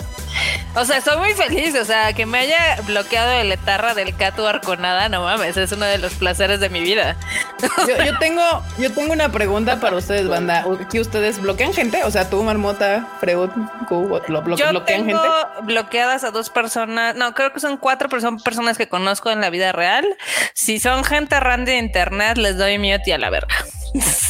O 0.74 0.86
sea, 0.86 0.98
estoy 0.98 1.18
muy 1.18 1.34
feliz. 1.34 1.76
O 1.76 1.84
sea, 1.86 2.14
que 2.14 2.26
me 2.26 2.40
haya 2.40 2.78
bloqueado 2.86 3.32
el 3.32 3.52
etarra 3.52 3.94
del 3.94 4.16
Catu 4.16 4.46
Arconada, 4.48 5.10
no 5.10 5.24
mames, 5.24 5.58
es 5.58 5.72
uno 5.74 5.86
de 5.86 5.98
los 5.98 6.14
placeres 6.14 6.60
de 6.60 6.70
mi 6.70 6.80
vida. 6.80 7.18
Yo, 7.88 8.04
yo 8.04 8.18
tengo, 8.20 8.42
yo 8.80 8.92
tengo 8.92 9.14
una 9.14 9.30
pregunta 9.32 9.80
para 9.80 9.96
ustedes, 9.98 10.28
banda. 10.28 10.66
¿Aquí 10.84 11.00
ustedes 11.00 11.40
bloquean 11.42 11.74
gente? 11.74 12.04
O 12.04 12.10
sea, 12.12 12.30
tú, 12.30 12.42
Marmota, 12.44 13.08
Freud, 13.20 13.50
Q, 13.88 14.20
¿lo 14.30 14.44
blo- 14.44 14.56
Yo 14.58 14.70
bloquean 14.70 15.06
tengo 15.06 15.22
gente? 15.22 15.64
bloqueadas 15.64 16.24
a 16.24 16.32
dos 16.32 16.50
personas, 16.50 17.16
no, 17.16 17.34
creo 17.36 17.54
que 17.54 17.60
son 17.60 17.78
cuatro, 17.78 18.10
pero 18.10 18.22
son 18.22 18.40
personas 18.40 18.78
que 18.78 18.88
conozco 18.90 19.30
en 19.30 19.42
la 19.42 19.50
vida 19.50 19.72
real. 19.72 20.06
Si 20.54 20.80
son 20.80 21.04
gente 21.04 21.40
random 21.40 21.66
de 21.66 21.78
internet, 21.78 22.38
les 22.38 22.58
doy 22.58 22.78
mute 22.80 23.04
y 23.08 23.12
a 23.12 23.18
la 23.20 23.30
verga. 23.30 23.56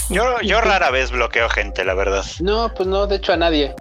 Yo, 0.10 0.42
yo 0.42 0.60
rara 0.60 0.90
vez 0.92 1.12
bloqueo 1.12 1.48
gente, 1.50 1.86
la 1.86 1.94
verdad. 1.94 2.26
No, 2.42 2.74
pues 2.74 2.88
no, 2.90 3.08
de 3.08 3.16
hecho 3.18 3.32
a 3.34 3.38
nadie. 3.38 3.74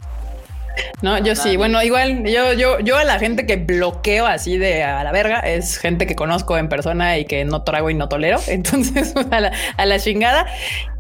No, 1.03 1.19
yo 1.19 1.35
sí. 1.35 1.57
Bueno, 1.57 1.83
igual 1.83 2.25
yo, 2.25 2.53
yo, 2.53 2.81
yo 2.81 2.99
a 2.99 3.05
la 3.05 3.19
gente 3.19 3.47
que 3.47 3.57
bloqueo 3.57 4.27
así 4.27 4.59
de 4.59 4.83
a 4.83 5.03
la 5.05 5.13
verga 5.13 5.41
es 5.41 5.79
gente 5.79 6.07
que 6.07 6.15
conozco 6.15 6.57
en 6.59 6.69
persona 6.69 7.19
y 7.19 7.25
que 7.25 7.45
no 7.45 7.63
trago 7.63 7.91
y 7.91 7.95
no 7.95 8.09
tolero. 8.09 8.39
Entonces, 8.49 9.15
a 9.31 9.41
la, 9.41 9.53
a 9.77 9.87
la 9.87 9.99
chingada. 9.99 10.47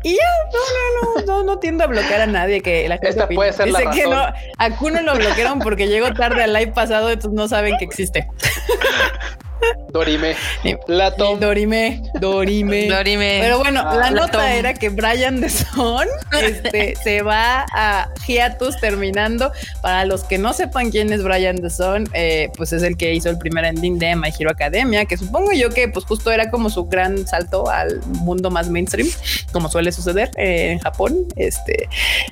Y 0.02 0.14
ya, 0.14 0.22
no, 0.52 0.60
no, 1.02 1.20
no, 1.20 1.26
no, 1.26 1.42
no 1.44 1.58
tiendo 1.58 1.84
a 1.84 1.86
bloquear 1.86 2.22
a 2.22 2.26
nadie 2.26 2.62
que 2.62 2.88
la 2.88 2.94
gente 2.96 3.10
Esta 3.10 3.28
puede 3.28 3.52
ser 3.52 3.68
la 3.68 3.80
Dice 3.80 3.90
que 3.92 4.04
no, 4.04 4.16
razón. 4.26 4.34
a 4.56 4.70
Kuno 4.70 5.02
lo 5.02 5.14
bloquearon 5.14 5.58
porque 5.58 5.88
llegó 5.88 6.12
tarde 6.14 6.42
al 6.42 6.54
live 6.54 6.72
pasado, 6.72 7.10
entonces 7.10 7.32
no 7.32 7.48
saben 7.48 7.76
que 7.76 7.84
existe. 7.84 8.26
Dorime. 9.92 10.34
Sí. 10.62 10.76
La 10.86 11.14
tom. 11.14 11.40
Dorime, 11.40 12.02
Dorime. 12.20 12.86
Dorime. 12.90 13.38
Pero 13.42 13.58
bueno, 13.58 13.82
Ah, 13.84 13.94
la 13.96 14.10
la 14.10 14.10
nota 14.10 14.32
tom. 14.38 14.42
era 14.42 14.74
que 14.74 14.88
Brian 14.88 15.40
de 15.40 15.48
Son 15.48 16.06
este, 16.42 16.94
se 17.02 17.22
va 17.22 17.66
a 17.74 18.08
hiatus 18.26 18.78
terminando. 18.80 19.50
Para 19.82 20.04
los 20.04 20.24
que 20.24 20.38
no 20.38 20.52
sepan 20.52 20.90
quién 20.90 21.12
es 21.12 21.22
Brian 21.22 21.56
de 21.56 21.70
Son, 21.70 22.08
eh, 22.14 22.50
pues 22.56 22.72
es 22.72 22.82
el 22.82 22.96
que 22.96 23.14
hizo 23.14 23.30
el 23.30 23.38
primer 23.38 23.64
ending 23.64 23.98
de 23.98 24.14
My 24.16 24.30
Hero 24.38 24.50
Academia, 24.50 25.04
que 25.06 25.16
supongo 25.16 25.52
yo 25.52 25.70
que 25.70 25.88
pues 25.88 26.04
justo 26.04 26.30
era 26.30 26.50
como 26.50 26.70
su 26.70 26.84
gran 26.86 27.26
salto 27.26 27.68
al 27.70 28.00
mundo 28.06 28.50
más 28.50 28.68
mainstream, 28.68 29.08
como 29.52 29.68
suele 29.68 29.92
suceder 29.92 30.30
eh, 30.36 30.72
en 30.72 30.78
Japón. 30.78 31.16
Este, 31.36 31.88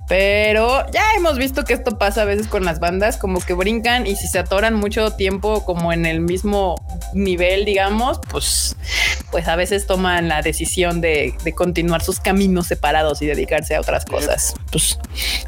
pero 0.09 0.85
ya 0.93 1.03
hemos 1.17 1.37
visto 1.39 1.65
que 1.65 1.75
esto 1.75 1.99
pasa 1.99 2.23
a 2.23 2.25
veces 2.25 2.47
con 2.47 2.65
las 2.65 2.81
bandas, 2.81 3.17
como 3.17 3.41
que 3.41 3.55
brincan 3.55 4.07
y 4.07 4.17
si 4.17 4.27
se 4.29 4.39
atoran 4.39 4.75
mucho 4.75 5.11
tiempo 5.13 5.65
como 5.65 5.93
en 5.93 6.07
el 6.07 6.21
mismo 6.21 6.77
nivel, 7.19 7.65
digamos, 7.65 8.21
pues, 8.31 8.77
pues 9.31 9.47
a 9.49 9.57
veces 9.57 9.87
toman 9.87 10.29
la 10.29 10.43
decisión 10.43 11.01
de, 11.01 11.35
de 11.45 11.53
continuar 11.55 12.03
sus 12.03 12.21
caminos 12.21 12.67
separados 12.67 13.21
y 13.23 13.27
dedicarse 13.27 13.75
a 13.77 13.81
otras 13.81 14.05
cosas. 14.05 14.55
Pues 14.71 14.99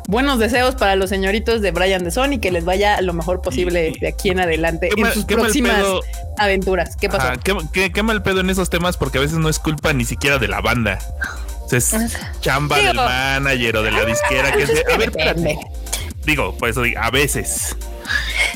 buenos 0.09 0.39
deseos 0.39 0.75
para 0.75 0.97
los 0.97 1.11
señoritos 1.11 1.63
de 1.63 1.71
Brian 1.71 2.05
de 2.05 2.11
Sony, 2.11 2.39
que 2.41 2.51
les 2.51 2.65
vaya 2.65 3.01
lo 3.01 3.13
mejor 3.13 3.41
posible 3.43 3.93
de 4.01 4.09
aquí 4.09 4.31
en 4.31 4.41
adelante 4.41 4.91
en 4.97 5.13
sus 5.13 5.25
próximas 5.25 5.77
pedo. 5.77 6.01
aventuras. 6.39 6.97
¿Qué 6.97 7.09
pasó? 7.09 7.29
Ajá, 7.29 7.37
qué, 7.43 7.57
qué- 7.73 7.93
qué 7.93 8.03
mal 8.03 8.23
pedo 8.23 8.41
en 8.41 8.51
esos 8.51 8.69
temas 8.71 8.97
porque 8.97 9.19
a 9.19 9.21
veces 9.21 9.39
no 9.39 9.49
es 9.49 9.59
culpa 9.59 9.93
ni 9.93 10.05
siquiera 10.05 10.39
de 10.39 10.49
la 10.49 10.61
banda. 10.61 10.99
Es 11.73 11.95
chamba 12.41 12.77
Digo- 12.79 12.89
del 12.89 12.97
manager 12.97 13.77
o 13.77 13.83
de 13.85 13.91
la 13.93 14.05
disquera 14.05 14.51
que 14.53 14.63
es 14.65 14.69
de, 14.75 14.85
a 14.93 14.97
ver, 14.97 15.13
digo, 16.25 16.57
por 16.59 16.69
eso 16.69 16.83
digo, 16.83 17.01
a 17.01 17.11
veces. 17.11 17.77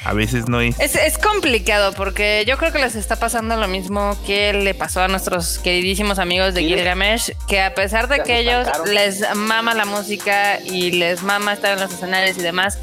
A 0.05 0.13
veces 0.13 0.49
no 0.49 0.59
hay. 0.59 0.75
Es, 0.79 0.95
es 0.97 1.19
complicado 1.19 1.93
porque 1.93 2.45
yo 2.47 2.59
creo 2.59 2.73
que 2.73 2.79
les 2.79 2.95
está 2.95 3.17
pasando 3.17 3.57
lo 3.57 3.69
mismo 3.69 4.17
que 4.27 4.53
le 4.53 4.75
pasó 4.75 5.03
a 5.03 5.09
nuestros 5.09 5.59
queridísimos 5.59 6.19
amigos 6.19 6.55
de. 6.55 6.63
Gilgamesh, 6.65 7.33
que 7.47 7.63
a 7.63 7.75
pesar 7.75 8.09
de 8.09 8.23
que 8.23 8.39
ellos 8.39 8.67
les 8.87 9.35
mama 9.35 9.75
la 9.75 9.85
música 9.85 10.61
y 10.61 10.93
les 10.93 11.23
mama 11.23 11.53
estar 11.53 11.73
en 11.75 11.81
los 11.81 11.93
escenarios 11.93 12.37
y 12.39 12.43
demás, 12.43 12.79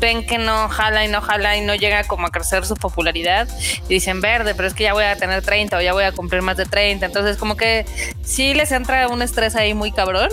ven 0.00 0.26
que 0.26 0.38
no 0.38 0.68
jala 0.68 1.04
y 1.04 1.08
no 1.08 1.20
jala 1.20 1.56
y 1.56 1.60
no 1.60 1.74
llega 1.74 2.04
como 2.04 2.26
a 2.26 2.30
crecer 2.30 2.66
su 2.66 2.74
popularidad 2.74 3.48
y 3.88 3.94
dicen 3.94 4.20
verde, 4.20 4.54
pero 4.54 4.68
es 4.68 4.74
que 4.74 4.84
ya 4.84 4.92
voy 4.92 5.04
a 5.04 5.16
tener 5.16 5.42
30 5.42 5.76
o 5.76 5.80
ya 5.80 5.92
voy 5.92 6.04
a 6.04 6.12
cumplir 6.12 6.42
más 6.42 6.56
de 6.56 6.66
30, 6.66 7.06
entonces 7.06 7.36
como 7.36 7.56
que 7.56 7.86
sí 8.22 8.54
les 8.54 8.72
entra 8.72 9.08
un 9.08 9.22
estrés 9.22 9.56
ahí 9.56 9.74
muy 9.74 9.92
cabrón 9.92 10.30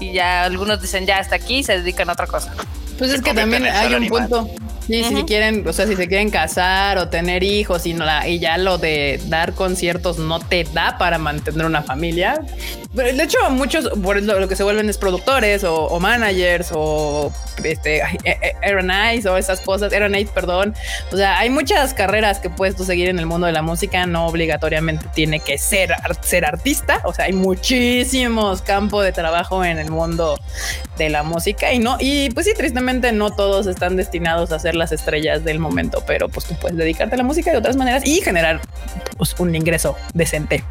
y 0.00 0.12
ya 0.12 0.44
algunos 0.44 0.80
dicen 0.80 1.06
ya 1.06 1.18
hasta 1.18 1.36
aquí 1.36 1.58
y 1.58 1.64
se 1.64 1.78
dedican 1.78 2.08
a 2.10 2.12
otra 2.12 2.26
cosa. 2.26 2.54
Pues 2.98 3.12
es 3.12 3.22
que 3.22 3.34
también 3.34 3.64
hay 3.64 3.94
un 3.94 4.08
salaryman. 4.08 4.28
punto. 4.28 4.71
Sí, 4.86 5.04
si 5.04 5.22
quieren, 5.24 5.66
o 5.66 5.72
sea, 5.72 5.86
si 5.86 5.96
se 5.96 6.08
quieren 6.08 6.30
casar 6.30 6.98
o 6.98 7.08
tener 7.08 7.42
hijos 7.42 7.86
y, 7.86 7.94
no 7.94 8.04
la, 8.04 8.28
y 8.28 8.38
ya 8.40 8.58
lo 8.58 8.78
de 8.78 9.20
dar 9.26 9.54
conciertos 9.54 10.18
no 10.18 10.40
te 10.40 10.64
da 10.64 10.98
para 10.98 11.18
mantener 11.18 11.66
una 11.66 11.82
familia, 11.82 12.40
de 12.92 13.22
hecho, 13.22 13.38
muchos 13.50 13.88
por 14.02 14.20
lo, 14.22 14.48
que 14.48 14.56
se 14.56 14.64
vuelven 14.64 14.88
es 14.90 14.98
productores 14.98 15.64
o, 15.64 15.98
managers 15.98 16.70
o 16.74 17.32
este 17.64 18.02
Aaron 18.62 18.90
Eyes 18.90 19.24
o 19.24 19.36
esas 19.38 19.60
cosas, 19.60 19.92
Aaron 19.92 20.12
perdón. 20.34 20.74
O 21.10 21.16
sea, 21.16 21.38
hay 21.38 21.48
muchas 21.48 21.94
carreras 21.94 22.38
que 22.38 22.50
puedes 22.50 22.76
tú 22.76 22.84
seguir 22.84 23.08
en 23.08 23.18
el 23.18 23.26
mundo 23.26 23.46
de 23.46 23.52
la 23.52 23.62
música, 23.62 24.04
no 24.06 24.26
obligatoriamente 24.26 25.06
tiene 25.14 25.40
que 25.40 25.56
ser, 25.56 25.94
ser 26.20 26.44
artista. 26.44 27.00
O 27.04 27.14
sea, 27.14 27.26
hay 27.26 27.32
muchísimos 27.32 28.60
campos 28.60 29.04
de 29.04 29.12
trabajo 29.12 29.64
en 29.64 29.78
el 29.78 29.90
mundo 29.90 30.38
de 30.98 31.08
la 31.08 31.22
música 31.22 31.72
y 31.72 31.78
no, 31.78 31.96
y 31.98 32.30
pues 32.30 32.44
sí, 32.46 32.52
tristemente 32.54 33.12
no 33.12 33.30
todos 33.30 33.66
están 33.66 33.96
destinados 33.96 34.52
a 34.52 34.58
ser 34.58 34.76
las 34.76 34.92
estrellas 34.92 35.44
del 35.44 35.58
momento, 35.58 36.02
pero 36.06 36.28
pues 36.28 36.46
tú 36.46 36.54
puedes 36.60 36.76
dedicarte 36.76 37.14
a 37.14 37.18
la 37.18 37.24
música 37.24 37.50
de 37.50 37.56
otras 37.56 37.76
maneras 37.76 38.06
y 38.06 38.20
generar 38.20 38.60
pues, 39.16 39.34
un 39.38 39.54
ingreso 39.54 39.96
decente. 40.12 40.62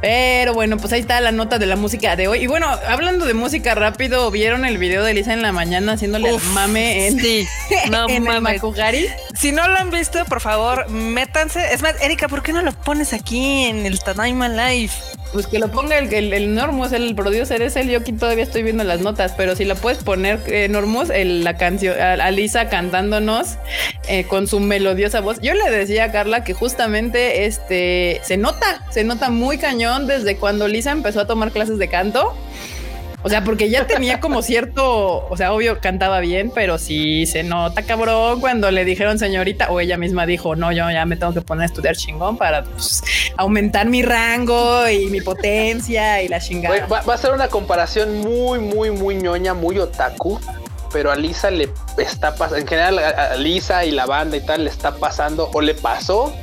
Pero 0.00 0.54
bueno, 0.54 0.76
pues 0.76 0.92
ahí 0.92 1.00
está 1.00 1.20
la 1.20 1.31
nota 1.32 1.58
de 1.58 1.66
la 1.66 1.76
música 1.76 2.16
de 2.16 2.28
hoy. 2.28 2.40
Y 2.40 2.46
bueno, 2.46 2.66
hablando 2.86 3.26
de 3.26 3.34
música 3.34 3.74
rápido, 3.74 4.30
¿vieron 4.30 4.64
el 4.64 4.78
video 4.78 5.02
de 5.04 5.14
Lisa 5.14 5.32
en 5.32 5.42
la 5.42 5.52
mañana 5.52 5.92
haciéndole 5.92 6.32
Uf, 6.32 6.44
mame 6.52 7.06
en, 7.06 7.18
sí, 7.20 7.46
no 7.90 8.08
en 8.08 8.26
el. 8.26 8.40
Makuhari? 8.40 9.06
Si 9.34 9.52
no 9.52 9.66
lo 9.68 9.76
han 9.76 9.90
visto, 9.90 10.24
por 10.26 10.40
favor, 10.40 10.88
métanse. 10.88 11.72
Es 11.72 11.82
más, 11.82 12.00
Erika, 12.00 12.28
¿por 12.28 12.42
qué 12.42 12.52
no 12.52 12.62
lo 12.62 12.72
pones 12.72 13.12
aquí 13.12 13.64
en 13.64 13.86
el 13.86 14.00
Tadaima 14.00 14.48
Live? 14.48 14.92
Pues 15.32 15.46
que 15.46 15.58
lo 15.58 15.70
ponga 15.70 15.96
el, 15.98 16.12
el, 16.12 16.32
el 16.34 16.54
Normus, 16.54 16.92
el 16.92 17.14
producer 17.14 17.62
es 17.62 17.74
él. 17.76 17.88
Yo 17.88 18.00
aquí 18.00 18.12
todavía 18.12 18.44
estoy 18.44 18.62
viendo 18.62 18.84
las 18.84 19.00
notas, 19.00 19.32
pero 19.34 19.56
si 19.56 19.64
la 19.64 19.74
puedes 19.74 20.04
poner, 20.04 20.40
eh, 20.46 20.68
Normus, 20.68 21.08
el- 21.08 21.42
la 21.42 21.56
canción, 21.56 21.98
a, 21.98 22.12
a 22.12 22.30
Lisa 22.30 22.68
cantándonos 22.68 23.56
eh, 24.08 24.24
con 24.24 24.46
su 24.46 24.60
melodiosa 24.60 25.20
voz. 25.20 25.40
Yo 25.40 25.54
le 25.54 25.70
decía 25.70 26.04
a 26.04 26.12
Carla 26.12 26.44
que 26.44 26.52
justamente 26.52 27.46
este 27.46 28.20
se 28.24 28.36
nota, 28.36 28.84
se 28.90 29.04
nota 29.04 29.30
muy 29.30 29.56
cañón 29.56 30.06
desde 30.06 30.36
cuando 30.36 30.68
Lisa 30.68 30.90
empezó 30.92 31.20
a 31.20 31.26
tomar 31.26 31.50
clases 31.50 31.78
de 31.78 31.88
canto. 31.88 32.36
O 33.24 33.28
sea, 33.28 33.44
porque 33.44 33.70
ya 33.70 33.86
tenía 33.86 34.18
como 34.20 34.42
cierto, 34.42 35.26
o 35.28 35.36
sea, 35.36 35.52
obvio 35.52 35.78
cantaba 35.80 36.18
bien, 36.20 36.50
pero 36.52 36.78
sí 36.78 37.24
se 37.26 37.44
nota 37.44 37.82
cabrón 37.82 38.40
cuando 38.40 38.70
le 38.70 38.84
dijeron 38.84 39.18
señorita 39.18 39.70
o 39.70 39.78
ella 39.78 39.96
misma 39.96 40.26
dijo, 40.26 40.56
no, 40.56 40.72
yo 40.72 40.90
ya 40.90 41.06
me 41.06 41.16
tengo 41.16 41.32
que 41.32 41.40
poner 41.40 41.62
a 41.62 41.66
estudiar 41.66 41.94
chingón 41.96 42.36
para 42.36 42.64
pues, 42.64 43.02
aumentar 43.36 43.86
mi 43.86 44.02
rango 44.02 44.88
y 44.88 45.06
mi 45.06 45.20
potencia 45.20 46.20
y 46.22 46.28
la 46.28 46.40
chingada. 46.40 46.86
va, 46.86 46.98
a 46.98 47.18
ser 47.18 47.32
una 47.32 47.48
comparación 47.48 48.18
muy, 48.18 48.58
muy, 48.58 48.90
muy 48.90 49.14
ñoña, 49.14 49.54
muy 49.54 49.78
otaku. 49.78 50.40
Pero 50.92 51.10
a 51.10 51.16
Lisa 51.16 51.50
le 51.50 51.70
está 51.96 52.34
pasando, 52.34 52.58
en 52.58 52.66
general 52.66 52.98
a 52.98 53.34
Lisa 53.36 53.82
y 53.86 53.92
la 53.92 54.04
banda 54.04 54.36
y 54.36 54.44
tal 54.44 54.64
le 54.64 54.70
está 54.70 54.94
pasando 54.96 55.48
o 55.54 55.62
le 55.62 55.72
pasó 55.72 56.34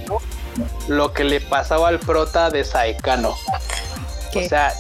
lo 0.87 1.13
que 1.13 1.23
le 1.23 1.39
pasaba 1.39 1.87
al 1.89 1.99
prota 1.99 2.49
de 2.49 2.63
Saekano. 2.63 3.35
¿Qué? 4.31 4.45
O 4.45 4.49
sea, 4.49 4.73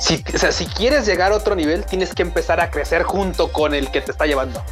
si, 0.00 0.22
o 0.34 0.38
sea, 0.38 0.52
si 0.52 0.66
quieres 0.66 1.06
llegar 1.06 1.32
a 1.32 1.36
otro 1.36 1.54
nivel, 1.54 1.84
tienes 1.84 2.14
que 2.14 2.22
empezar 2.22 2.60
a 2.60 2.70
crecer 2.70 3.02
junto 3.04 3.52
con 3.52 3.74
el 3.74 3.90
que 3.90 4.00
te 4.00 4.10
está 4.10 4.26
llevando. 4.26 4.62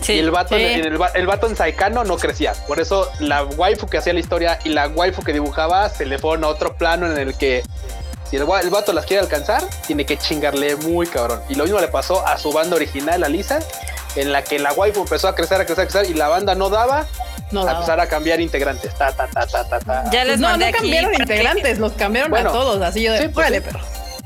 Sí. 0.00 0.12
y 0.14 0.18
el 0.18 0.30
vato, 0.30 0.56
sí. 0.56 0.62
en 0.62 0.84
el, 0.84 1.00
va- 1.00 1.10
el 1.14 1.26
vato 1.26 1.46
en 1.46 1.56
Saekano 1.56 2.04
no 2.04 2.16
crecía. 2.18 2.52
Por 2.66 2.80
eso 2.80 3.10
la 3.18 3.44
waifu 3.44 3.86
que 3.88 3.98
hacía 3.98 4.12
la 4.12 4.20
historia 4.20 4.58
y 4.64 4.68
la 4.70 4.88
waifu 4.88 5.22
que 5.22 5.32
dibujaba 5.32 5.88
se 5.88 6.04
le 6.06 6.18
fueron 6.18 6.44
a 6.44 6.48
otro 6.48 6.76
plano 6.76 7.06
en 7.10 7.16
el 7.18 7.34
que 7.36 7.62
si 8.30 8.36
el, 8.36 8.42
el 8.62 8.70
vato 8.70 8.92
las 8.92 9.06
quiere 9.06 9.22
alcanzar, 9.22 9.62
tiene 9.86 10.04
que 10.04 10.16
chingarle 10.18 10.76
muy 10.76 11.06
cabrón. 11.06 11.40
Y 11.48 11.54
lo 11.54 11.64
mismo 11.64 11.80
le 11.80 11.88
pasó 11.88 12.26
a 12.26 12.36
su 12.38 12.52
banda 12.52 12.76
original, 12.76 13.22
a 13.24 13.28
Lisa, 13.28 13.60
en 14.16 14.32
la 14.32 14.42
que 14.44 14.58
la 14.58 14.72
waifu 14.72 15.00
empezó 15.02 15.28
a 15.28 15.34
crecer, 15.34 15.60
a 15.60 15.64
crecer, 15.66 15.84
a 15.84 15.88
crecer 15.88 16.10
y 16.10 16.14
la 16.14 16.28
banda 16.28 16.54
no 16.54 16.68
daba, 16.68 17.06
no, 17.50 17.66
a 17.66 17.72
empezar 17.72 18.00
a 18.00 18.06
cambiar 18.08 18.40
integrantes. 18.40 18.94
Ta, 18.96 19.12
ta, 19.12 19.26
ta, 19.28 19.46
ta, 19.46 19.64
ta, 19.68 19.78
ta. 19.80 20.10
Ya 20.10 20.24
les 20.24 20.38
no, 20.40 20.48
mandé 20.48 20.66
no 20.66 20.70
aquí. 20.70 20.78
cambiaron 20.78 21.14
integrantes, 21.14 21.78
los 21.78 21.92
cambiaron 21.92 22.30
Bueno, 22.30 22.50
a 22.50 22.52
todos, 22.52 22.82
así 22.82 23.02
yo 23.02 23.12
de, 23.12 23.22
sí, 23.22 23.28
pues 23.28 23.48
sí. 23.48 23.60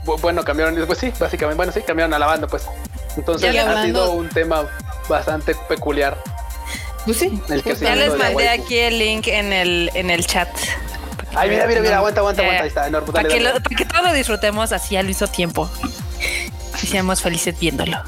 Bu- 0.04 0.20
Bueno, 0.20 0.42
cambiaron, 0.44 0.74
pues 0.86 0.98
sí, 0.98 1.12
básicamente, 1.18 1.56
bueno, 1.56 1.72
sí, 1.72 1.82
cambiaron 1.82 2.14
a 2.14 2.18
la 2.18 2.26
banda, 2.26 2.46
pues. 2.46 2.64
Entonces 3.16 3.52
Ya 3.52 3.70
ha 3.80 3.84
sido 3.84 4.12
un 4.12 4.28
tema 4.28 4.66
bastante 5.08 5.54
peculiar. 5.68 6.16
Pues 7.04 7.18
sí. 7.18 7.40
El 7.48 7.62
que 7.62 7.74
Ya 7.74 7.96
les 7.96 8.16
mandé 8.16 8.48
aquí 8.48 8.78
el 8.78 8.98
link 8.98 9.26
en 9.28 9.52
el, 9.52 9.90
en 9.94 10.10
el 10.10 10.26
chat. 10.26 10.48
Ay, 11.34 11.48
mira, 11.50 11.66
mira, 11.66 11.80
mira, 11.80 11.96
aguanta, 11.98 12.20
aguanta, 12.20 12.42
Eh, 12.42 12.44
aguanta, 12.46 12.62
ahí 12.64 12.68
está, 12.68 12.86
enorme. 12.86 13.12
Para 13.12 13.28
que, 13.28 13.40
lo- 13.40 13.52
para 13.60 13.76
que 13.76 13.84
todo 13.84 14.02
lo 14.02 14.12
disfrutemos 14.12 14.72
así 14.72 14.96
al 14.96 15.06
mismo 15.06 15.26
tiempo. 15.28 15.70
Y 16.82 16.86
seamos 16.86 17.20
felices 17.22 17.58
viéndolo. 17.58 17.98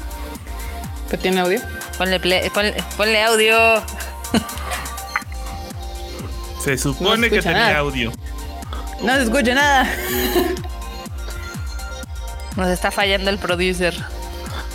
¿Que 1.09 1.17
tiene 1.17 1.41
audio? 1.41 1.61
Ponle, 1.97 2.19
play- 2.19 2.49
ponle, 2.49 2.75
ponle 2.97 3.21
audio. 3.23 3.55
Se 6.63 6.77
supone 6.77 7.27
No 7.27 7.35
que 7.35 7.41
tenía 7.41 7.57
nada. 7.57 7.77
audio. 7.79 8.11
No 9.01 9.15
se 9.15 9.23
escucha 9.23 9.53
nada. 9.53 9.85
Nos 12.55 12.69
está 12.69 12.91
fallando 12.91 13.29
el 13.29 13.37
producer. 13.37 13.93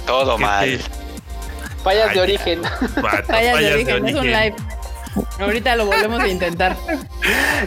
Todo 0.07 0.37
mal. 0.37 0.79
Fallas 1.85 2.13
de 2.13 2.21
origen. 2.21 2.61
Fallas 3.27 3.59
de 3.59 3.75
origen, 3.75 4.09
es 4.09 4.15
un 4.15 4.27
live. 4.27 4.55
Ahorita 5.39 5.77
lo 5.77 5.87
volvemos 5.87 6.21
a 6.21 6.29
intentar. 6.29 6.77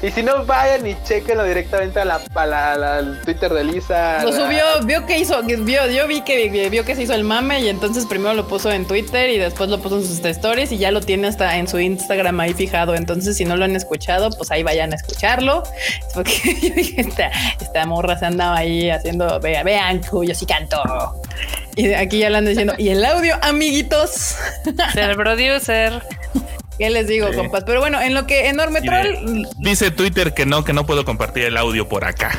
y 0.02 0.12
si 0.12 0.24
no, 0.24 0.46
vayan 0.46 0.86
y 0.88 0.96
chequenlo 1.04 1.44
directamente 1.44 2.00
a 2.00 2.06
la, 2.06 2.22
a 2.36 2.46
la- 2.46 2.72
a 2.74 2.78
la- 2.78 2.98
al 2.98 3.22
Twitter 3.22 3.54
de 3.54 3.64
Lisa. 3.64 4.24
Lo 4.24 4.32
subió, 4.32 4.64
vio 4.84 5.06
que 5.06 5.18
hizo, 5.20 5.42
vio, 5.44 5.88
yo 5.88 6.08
vi 6.08 6.22
que 6.22 6.70
vio 6.70 6.86
que 6.86 6.96
se 6.96 7.04
hizo 7.04 7.14
el 7.14 7.24
mame 7.24 7.62
y 7.62 7.70
entonces 7.70 8.06
primero 8.06 8.34
lo 8.34 8.48
puso 8.48 8.72
en 8.72 8.86
Twitter 8.86 9.30
y 9.30 9.38
después 9.38 9.70
lo 9.70 9.80
puso 9.80 9.98
en 9.98 10.06
sus 10.06 10.24
stories 10.24 10.72
y 10.72 10.78
ya 10.78 10.92
lo 10.92 11.02
tiene 11.02 11.28
hasta 11.28 11.58
en 11.58 11.68
su 11.68 11.80
Instagram 11.80 12.40
ahí 12.40 12.54
fijado. 12.54 12.96
Entonces, 12.96 13.38
si 13.38 13.46
no 13.46 13.56
lo 13.58 13.66
han 13.66 13.76
escuchado, 13.76 14.30
pues 14.32 14.52
ahí 14.52 14.64
vayan 14.64 14.92
a 14.94 14.96
escucharlo. 14.96 15.64
Es 16.08 16.14
Porque 16.14 16.32
yo 16.62 16.76
dije, 16.76 17.02
esta, 17.02 17.32
esta 17.60 17.86
morra 17.86 18.18
se 18.18 18.26
andaba 18.26 18.58
ahí 18.58 18.90
haciendo, 18.90 19.40
vean, 19.40 19.66
vean, 19.66 20.02
yo 20.02 20.36
sí 20.36 20.46
canto. 20.46 20.82
Y 21.76 21.94
aquí 21.94 22.20
ya 22.20 22.30
le 22.30 22.38
andan 22.38 22.52
diciendo, 22.52 22.74
y 22.78 22.90
el 22.90 23.04
audio, 23.06 23.36
amiguitos. 23.42 24.36
El 24.96 25.16
producer. 25.16 26.02
¿Qué 26.82 26.90
les 26.90 27.06
digo, 27.08 27.28
Sí. 27.30 27.36
compas? 27.38 27.64
Pero 27.64 27.80
bueno, 27.80 28.02
en 28.02 28.16
lo 28.16 28.26
que 28.26 28.48
Enorme 28.50 28.82
Troll. 28.82 29.46
Dice 29.60 29.92
Twitter 29.92 30.34
que 30.34 30.48
no, 30.48 30.66
que 30.66 30.74
no 30.74 30.84
puedo 30.84 31.06
compartir 31.06 31.44
el 31.44 31.56
audio 31.56 31.88
por 31.88 32.06
acá. 32.06 32.32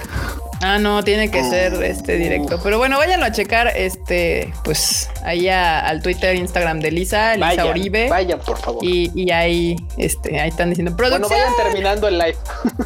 Ah, 0.64 0.78
no, 0.78 1.02
tiene 1.02 1.30
que 1.30 1.43
ser 1.43 1.74
este 1.82 2.16
directo. 2.16 2.60
Pero 2.62 2.78
bueno, 2.78 2.97
váyanlo 2.98 3.26
a 3.26 3.32
checar, 3.32 3.72
este, 3.76 4.52
pues 4.64 5.10
ahí 5.24 5.48
a- 5.48 5.80
al 5.80 6.02
Twitter, 6.02 6.36
Instagram 6.36 6.80
de 6.80 6.90
Lisa, 6.93 7.34
Lisa 7.34 7.47
Vayan, 7.47 7.66
Oribe. 7.68 8.09
vayan, 8.09 8.39
por 8.39 8.59
favor. 8.59 8.84
Y, 8.84 9.10
y 9.14 9.30
ahí, 9.32 9.76
este, 9.98 10.40
ahí 10.40 10.48
están 10.48 10.68
diciendo 10.70 10.93
bueno, 10.97 11.16
producción. 11.16 11.40
vayan 11.40 11.56
terminando 11.72 12.09
el 12.09 12.18
live. 12.18 12.36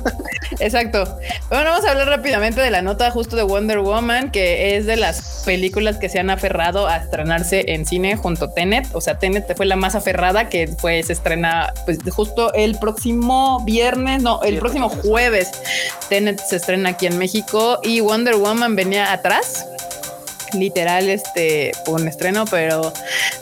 Exacto. 0.60 1.04
Bueno, 1.50 1.70
vamos 1.70 1.84
a 1.86 1.90
hablar 1.90 2.08
rápidamente 2.08 2.60
de 2.60 2.70
la 2.70 2.80
nota 2.82 3.10
justo 3.10 3.36
de 3.36 3.42
Wonder 3.42 3.80
Woman, 3.80 4.30
que 4.30 4.76
es 4.76 4.86
de 4.86 4.96
las 4.96 5.42
películas 5.44 5.98
que 5.98 6.08
se 6.08 6.18
han 6.18 6.30
aferrado 6.30 6.86
a 6.86 6.96
estrenarse 6.96 7.64
en 7.74 7.84
cine 7.84 8.16
junto 8.16 8.46
a 8.46 8.54
Tenet. 8.54 8.86
O 8.94 9.00
sea, 9.00 9.18
Tenet 9.18 9.54
fue 9.56 9.66
la 9.66 9.76
más 9.76 9.94
aferrada 9.94 10.48
que 10.48 10.68
fue, 10.68 11.02
se 11.02 11.12
estrena 11.12 11.72
pues 11.84 11.98
justo 12.10 12.52
el 12.54 12.78
próximo 12.78 13.62
viernes, 13.64 14.22
no, 14.22 14.40
el 14.42 14.54
Sí, 14.54 14.60
próximo 14.60 14.88
jueves. 14.88 15.50
Tenet 16.08 16.40
se 16.40 16.56
estrena 16.56 16.90
aquí 16.90 17.06
en 17.06 17.18
México 17.18 17.65
y 17.82 18.00
Wonder 18.00 18.36
Woman 18.36 18.76
venía 18.76 19.12
atrás. 19.12 19.66
Literal, 20.52 21.08
este, 21.08 21.72
un 21.86 22.06
estreno, 22.06 22.44
pero 22.46 22.92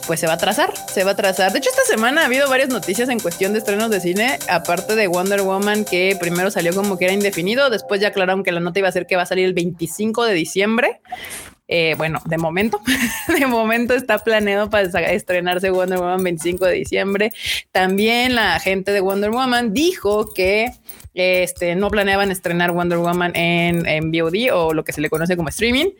pues 0.07 0.19
se 0.19 0.25
va 0.25 0.33
a 0.33 0.35
atrasar, 0.35 0.73
se 0.91 1.03
va 1.03 1.11
a 1.11 1.13
atrasar. 1.13 1.51
De 1.51 1.59
hecho, 1.59 1.69
esta 1.69 1.83
semana 1.83 2.21
ha 2.21 2.25
habido 2.25 2.49
varias 2.49 2.69
noticias 2.69 3.09
en 3.09 3.19
cuestión 3.19 3.53
de 3.53 3.59
estrenos 3.59 3.89
de 3.91 3.99
cine, 3.99 4.39
aparte 4.49 4.95
de 4.95 5.07
Wonder 5.07 5.41
Woman, 5.41 5.85
que 5.85 6.17
primero 6.19 6.49
salió 6.49 6.73
como 6.73 6.97
que 6.97 7.05
era 7.05 7.13
indefinido, 7.13 7.69
después 7.69 8.01
ya 8.01 8.09
aclararon 8.09 8.43
que 8.43 8.51
la 8.51 8.59
nota 8.59 8.79
iba 8.79 8.89
a 8.89 8.91
ser 8.91 9.05
que 9.05 9.15
va 9.15 9.21
a 9.21 9.27
salir 9.27 9.45
el 9.45 9.53
25 9.53 10.25
de 10.25 10.33
diciembre. 10.33 11.01
Eh, 11.67 11.95
bueno, 11.97 12.21
de 12.25 12.37
momento, 12.37 12.79
de 13.39 13.45
momento 13.47 13.93
está 13.93 14.19
planeado 14.19 14.69
para 14.69 14.83
estrenarse 15.11 15.71
Wonder 15.71 15.99
Woman 15.99 16.23
25 16.23 16.65
de 16.65 16.73
diciembre. 16.73 17.31
También 17.71 18.35
la 18.35 18.59
gente 18.59 18.91
de 18.91 19.01
Wonder 19.01 19.31
Woman 19.31 19.73
dijo 19.73 20.31
que 20.33 20.71
este, 21.15 21.75
no 21.75 21.89
planeaban 21.89 22.29
estrenar 22.29 22.71
Wonder 22.71 22.99
Woman 22.99 23.35
en, 23.35 23.87
en 23.87 24.11
VOD 24.11 24.53
o 24.53 24.73
lo 24.73 24.83
que 24.83 24.91
se 24.91 25.01
le 25.01 25.09
conoce 25.09 25.37
como 25.37 25.49
streaming, 25.49 25.91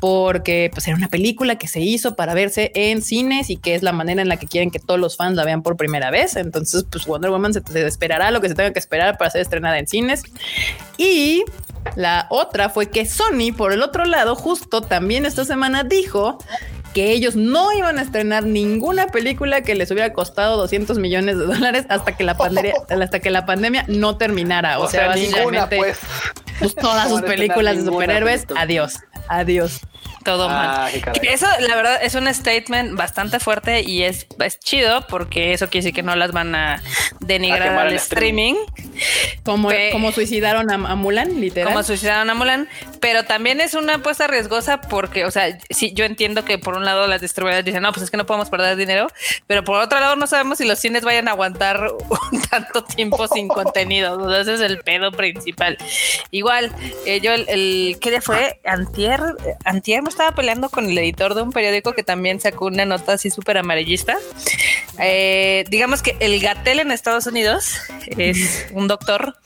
porque 0.00 0.70
pues 0.72 0.88
era 0.88 0.96
una 0.96 1.08
película 1.08 1.56
que 1.56 1.68
se 1.68 1.80
hizo 1.80 2.16
para 2.16 2.34
verse 2.34 2.72
en 2.74 3.02
cines 3.02 3.50
y 3.50 3.56
que 3.56 3.74
es 3.74 3.82
la 3.82 3.92
manera 3.92 4.22
en 4.22 4.28
la 4.28 4.38
que 4.38 4.46
quieren 4.46 4.70
que 4.70 4.78
todos 4.78 4.98
los 4.98 5.16
fans 5.16 5.36
la 5.36 5.44
vean 5.44 5.62
por 5.62 5.76
primera 5.76 6.10
vez. 6.10 6.36
Entonces, 6.36 6.84
pues 6.90 7.06
Wonder 7.06 7.30
Woman 7.30 7.52
se, 7.52 7.62
se 7.70 7.86
esperará 7.86 8.30
lo 8.30 8.40
que 8.40 8.48
se 8.48 8.54
tenga 8.54 8.72
que 8.72 8.78
esperar 8.78 9.18
para 9.18 9.30
ser 9.30 9.42
estrenada 9.42 9.78
en 9.78 9.86
cines. 9.86 10.22
Y 10.96 11.44
la 11.96 12.26
otra 12.30 12.68
fue 12.68 12.88
que 12.88 13.06
Sony, 13.06 13.52
por 13.56 13.72
el 13.72 13.82
otro 13.82 14.04
lado, 14.04 14.34
justo 14.34 14.80
también 14.80 15.26
esta 15.26 15.44
semana 15.44 15.84
dijo 15.84 16.38
que 16.92 17.10
ellos 17.12 17.36
no 17.36 17.72
iban 17.72 17.98
a 17.98 18.02
estrenar 18.02 18.44
ninguna 18.44 19.06
película 19.08 19.62
que 19.62 19.74
les 19.74 19.90
hubiera 19.90 20.12
costado 20.12 20.56
200 20.56 20.98
millones 20.98 21.38
de 21.38 21.44
dólares 21.44 21.86
hasta 21.88 22.16
que 22.16 22.24
la 22.24 22.36
pandemia, 22.36 22.74
hasta 23.02 23.20
que 23.20 23.30
la 23.30 23.46
pandemia 23.46 23.84
no 23.88 24.16
terminara. 24.16 24.78
O, 24.78 24.84
O, 24.84 24.88
sea, 24.88 25.12
sea, 25.12 25.22
ninguna, 25.22 25.66
básicamente 25.66 25.76
pues. 25.76 25.98
pues, 26.58 26.74
todas 26.74 27.08
sus 27.08 27.22
películas 27.22 27.76
de 27.76 27.84
superhéroes. 27.84 28.42
película. 28.42 28.60
Adiós, 28.60 28.94
adiós. 29.28 29.80
Todo 30.24 30.48
mal. 30.48 30.68
Ah, 30.70 30.90
caray. 31.02 31.20
Eso, 31.28 31.46
la 31.60 31.74
verdad, 31.76 31.98
es 32.02 32.14
un 32.14 32.32
statement 32.32 32.96
bastante 32.96 33.40
fuerte 33.40 33.80
y 33.82 34.02
es, 34.04 34.26
es 34.38 34.58
chido 34.60 35.06
porque 35.08 35.52
eso 35.52 35.66
quiere 35.68 35.84
decir 35.84 35.94
que 35.94 36.02
no 36.02 36.14
las 36.16 36.32
van 36.32 36.54
a 36.54 36.74
A 36.74 36.80
denigrar 37.20 37.62
quemar 37.70 37.86
al 37.86 37.88
el 37.92 37.94
streaming. 37.96 38.54
Como, 39.42 39.68
Pe- 39.68 39.90
como 39.92 40.12
suicidaron 40.12 40.70
a, 40.70 40.74
a 40.74 40.94
Mulan, 40.94 41.40
literal. 41.40 41.72
como 41.72 41.82
suicidaron 41.82 42.28
a 42.30 42.34
Mulan, 42.34 42.68
pero 43.00 43.24
también 43.24 43.60
es 43.60 43.74
una 43.74 43.96
apuesta 43.96 44.26
riesgosa 44.26 44.80
porque, 44.80 45.24
o 45.24 45.30
sea, 45.30 45.58
sí, 45.70 45.92
yo 45.94 46.04
entiendo 46.04 46.44
que 46.44 46.58
por 46.58 46.76
un 46.76 46.84
lado 46.84 47.06
las 47.06 47.20
distribuidoras 47.20 47.64
dicen, 47.64 47.82
no, 47.82 47.92
pues 47.92 48.04
es 48.04 48.10
que 48.10 48.16
no 48.16 48.26
podemos 48.26 48.48
perder 48.50 48.76
dinero, 48.76 49.08
pero 49.46 49.64
por 49.64 49.80
otro 49.80 49.98
lado 49.98 50.14
no 50.16 50.26
sabemos 50.26 50.58
si 50.58 50.64
los 50.66 50.78
cines 50.78 51.02
vayan 51.04 51.28
a 51.28 51.32
aguantar 51.32 51.88
un 52.30 52.42
tanto 52.50 52.84
tiempo 52.84 53.26
sin 53.28 53.48
contenido, 53.52 54.18
o 54.18 54.30
sea, 54.30 54.40
ese 54.42 54.54
es 54.54 54.60
el 54.60 54.78
pedo 54.80 55.10
principal. 55.12 55.76
Igual, 56.30 56.72
eh, 57.06 57.20
yo 57.20 57.32
el, 57.32 57.46
el 57.48 57.98
¿qué 58.00 58.10
día 58.10 58.20
fue? 58.22 58.60
Antier, 58.64 59.20
eh, 59.46 59.54
Antier 59.64 60.02
estaba 60.12 60.34
peleando 60.34 60.68
con 60.68 60.88
el 60.88 60.96
editor 60.98 61.34
de 61.34 61.42
un 61.42 61.52
periódico 61.52 61.92
que 61.92 62.02
también 62.02 62.40
sacó 62.40 62.66
una 62.66 62.84
nota 62.84 63.14
así 63.14 63.30
súper 63.30 63.58
amarillista. 63.58 64.16
Eh, 64.98 65.64
digamos 65.70 66.02
que 66.02 66.16
el 66.20 66.38
Gatel 66.40 66.80
en 66.80 66.92
Estados 66.92 67.26
Unidos 67.26 67.76
es 68.16 68.66
un 68.72 68.88
doctor 68.88 69.36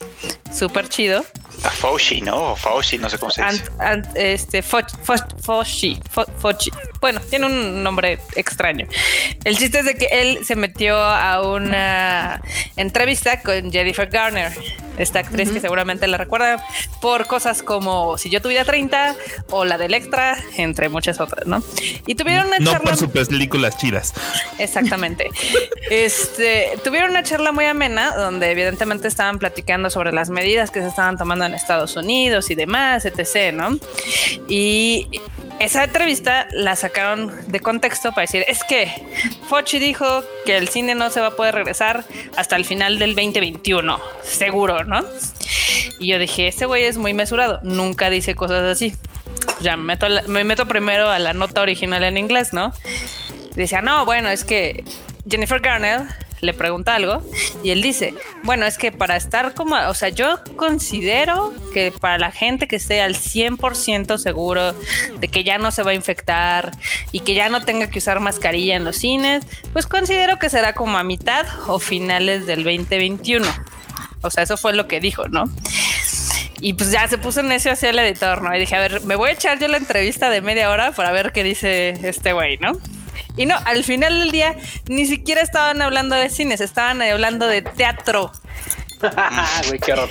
súper 0.53 0.89
chido 0.89 1.25
A 1.63 1.69
Fauci, 1.69 2.21
¿no? 2.21 2.51
O 2.51 2.55
Fauci, 2.55 2.97
no 2.97 3.09
sé 3.09 3.17
cómo 3.17 3.31
se 3.31 3.43
dice. 3.43 3.63
Ant- 3.65 3.77
ant- 3.79 4.11
este 4.15 4.61
Fauci, 4.61 4.95
Fo- 6.13 6.27
Fauci. 6.39 6.71
Bueno, 7.01 7.19
tiene 7.21 7.45
un 7.45 7.83
nombre 7.83 8.19
extraño. 8.35 8.87
El 9.43 9.57
chiste 9.57 9.79
es 9.79 9.85
de 9.85 9.95
que 9.95 10.05
él 10.11 10.39
se 10.45 10.55
metió 10.55 10.97
a 10.97 11.41
una 11.47 12.41
entrevista 12.75 13.41
con 13.41 13.71
Jennifer 13.71 14.07
Garner, 14.07 14.51
esta 14.97 15.19
actriz 15.19 15.51
que 15.51 15.59
seguramente 15.59 16.07
la 16.07 16.17
recuerda 16.17 16.63
por 17.01 17.27
cosas 17.27 17.61
como 17.61 18.17
Si 18.17 18.31
yo 18.31 18.41
tuviera 18.41 18.65
30 18.65 19.15
o 19.51 19.63
la 19.63 19.77
del 19.77 19.93
extra, 19.93 20.37
entre 20.57 20.89
muchas 20.89 21.19
otras, 21.19 21.45
¿no? 21.45 21.61
Y 22.07 22.15
tuvieron 22.15 22.47
una 22.47 22.57
No 22.59 22.71
charla. 22.71 22.91
por 22.91 22.97
sus 22.97 23.09
películas 23.27 23.77
chidas. 23.77 24.13
Exactamente. 24.59 25.29
Este, 25.89 26.77
tuvieron 26.83 27.11
una 27.11 27.23
charla 27.23 27.53
muy 27.53 27.63
amena 27.63 28.13
donde 28.13 28.51
evidentemente 28.51 29.07
estaban 29.07 29.39
platicando 29.39 29.89
sobre 29.89 30.11
las 30.11 30.29
medidas 30.29 30.69
que 30.69 30.81
se 30.81 30.87
estaban 30.89 31.17
tomando 31.17 31.46
en 31.47 31.55
Estados 31.55 31.95
Unidos 31.95 32.51
y 32.51 32.55
demás, 32.55 33.05
etc., 33.05 33.53
¿no? 33.53 33.77
Y 34.47 35.07
esa 35.59 35.83
entrevista 35.83 36.47
la 36.51 36.75
sacaron 36.75 37.33
de 37.47 37.59
contexto 37.59 38.11
para 38.11 38.21
decir, 38.21 38.45
es 38.47 38.63
que 38.63 38.91
Fochi 39.49 39.79
dijo 39.79 40.23
que 40.45 40.57
el 40.57 40.67
cine 40.67 40.93
no 40.93 41.09
se 41.09 41.19
va 41.19 41.27
a 41.27 41.35
poder 41.35 41.55
regresar 41.55 42.05
hasta 42.35 42.55
el 42.55 42.65
final 42.65 42.99
del 42.99 43.15
2021, 43.15 43.99
seguro, 44.21 44.83
¿no? 44.83 45.03
Y 45.99 46.09
yo 46.09 46.19
dije, 46.19 46.47
este 46.47 46.65
güey 46.65 46.83
es 46.83 46.97
muy 46.97 47.13
mesurado, 47.13 47.59
nunca 47.63 48.09
dice 48.09 48.35
cosas 48.35 48.63
así. 48.63 48.95
Ya 49.61 49.75
me 49.77 49.83
meto, 49.83 50.07
me 50.27 50.43
meto 50.43 50.67
primero 50.67 51.09
a 51.09 51.17
la 51.17 51.33
nota 51.33 51.61
original 51.61 52.03
en 52.03 52.17
inglés, 52.17 52.53
¿no? 52.53 52.73
Decía, 53.55 53.81
no, 53.81 54.05
bueno, 54.05 54.29
es 54.29 54.43
que 54.43 54.83
Jennifer 55.27 55.59
Garner 55.59 56.03
le 56.41 56.53
pregunta 56.53 56.95
algo 56.95 57.23
y 57.63 57.71
él 57.71 57.81
dice, 57.81 58.13
bueno, 58.43 58.65
es 58.65 58.77
que 58.77 58.91
para 58.91 59.15
estar 59.15 59.53
como, 59.53 59.75
o 59.75 59.93
sea, 59.93 60.09
yo 60.09 60.39
considero 60.55 61.53
que 61.73 61.91
para 61.91 62.17
la 62.17 62.31
gente 62.31 62.67
que 62.67 62.75
esté 62.75 63.01
al 63.01 63.15
100% 63.15 64.17
seguro 64.17 64.73
de 65.19 65.27
que 65.27 65.43
ya 65.43 65.57
no 65.57 65.71
se 65.71 65.83
va 65.83 65.91
a 65.91 65.95
infectar 65.95 66.71
y 67.11 67.21
que 67.21 67.33
ya 67.33 67.49
no 67.49 67.63
tenga 67.63 67.89
que 67.89 67.99
usar 67.99 68.19
mascarilla 68.19 68.75
en 68.75 68.83
los 68.83 68.97
cines, 68.97 69.45
pues 69.73 69.87
considero 69.87 70.39
que 70.39 70.49
será 70.49 70.73
como 70.73 70.97
a 70.97 71.03
mitad 71.03 71.45
o 71.67 71.79
finales 71.79 72.45
del 72.45 72.63
2021. 72.63 73.45
O 74.21 74.31
sea, 74.31 74.43
eso 74.43 74.57
fue 74.57 74.73
lo 74.73 74.87
que 74.87 74.99
dijo, 74.99 75.27
¿no? 75.27 75.45
Y 76.59 76.73
pues 76.73 76.91
ya 76.91 77.07
se 77.07 77.17
puso 77.17 77.43
necio 77.43 77.71
hacia 77.71 77.91
el 77.91 77.99
editor, 77.99 78.41
¿no? 78.41 78.55
Y 78.55 78.59
dije, 78.59 78.75
a 78.75 78.79
ver, 78.79 79.01
me 79.01 79.15
voy 79.15 79.29
a 79.29 79.33
echar 79.33 79.59
yo 79.59 79.67
la 79.67 79.77
entrevista 79.77 80.29
de 80.29 80.41
media 80.41 80.71
hora 80.71 80.91
para 80.91 81.11
ver 81.11 81.31
qué 81.31 81.43
dice 81.43 81.89
este 82.03 82.33
güey, 82.33 82.57
¿no? 82.57 82.73
Y 83.37 83.45
no, 83.45 83.55
al 83.65 83.83
final 83.83 84.19
del 84.19 84.31
día 84.31 84.55
ni 84.89 85.05
siquiera 85.05 85.41
estaban 85.41 85.81
hablando 85.81 86.15
de 86.15 86.29
cines, 86.29 86.59
estaban 86.59 87.01
hablando 87.01 87.47
de 87.47 87.61
teatro. 87.61 88.31
Güey, 89.67 89.79
qué 89.79 89.93
horror. 89.93 90.09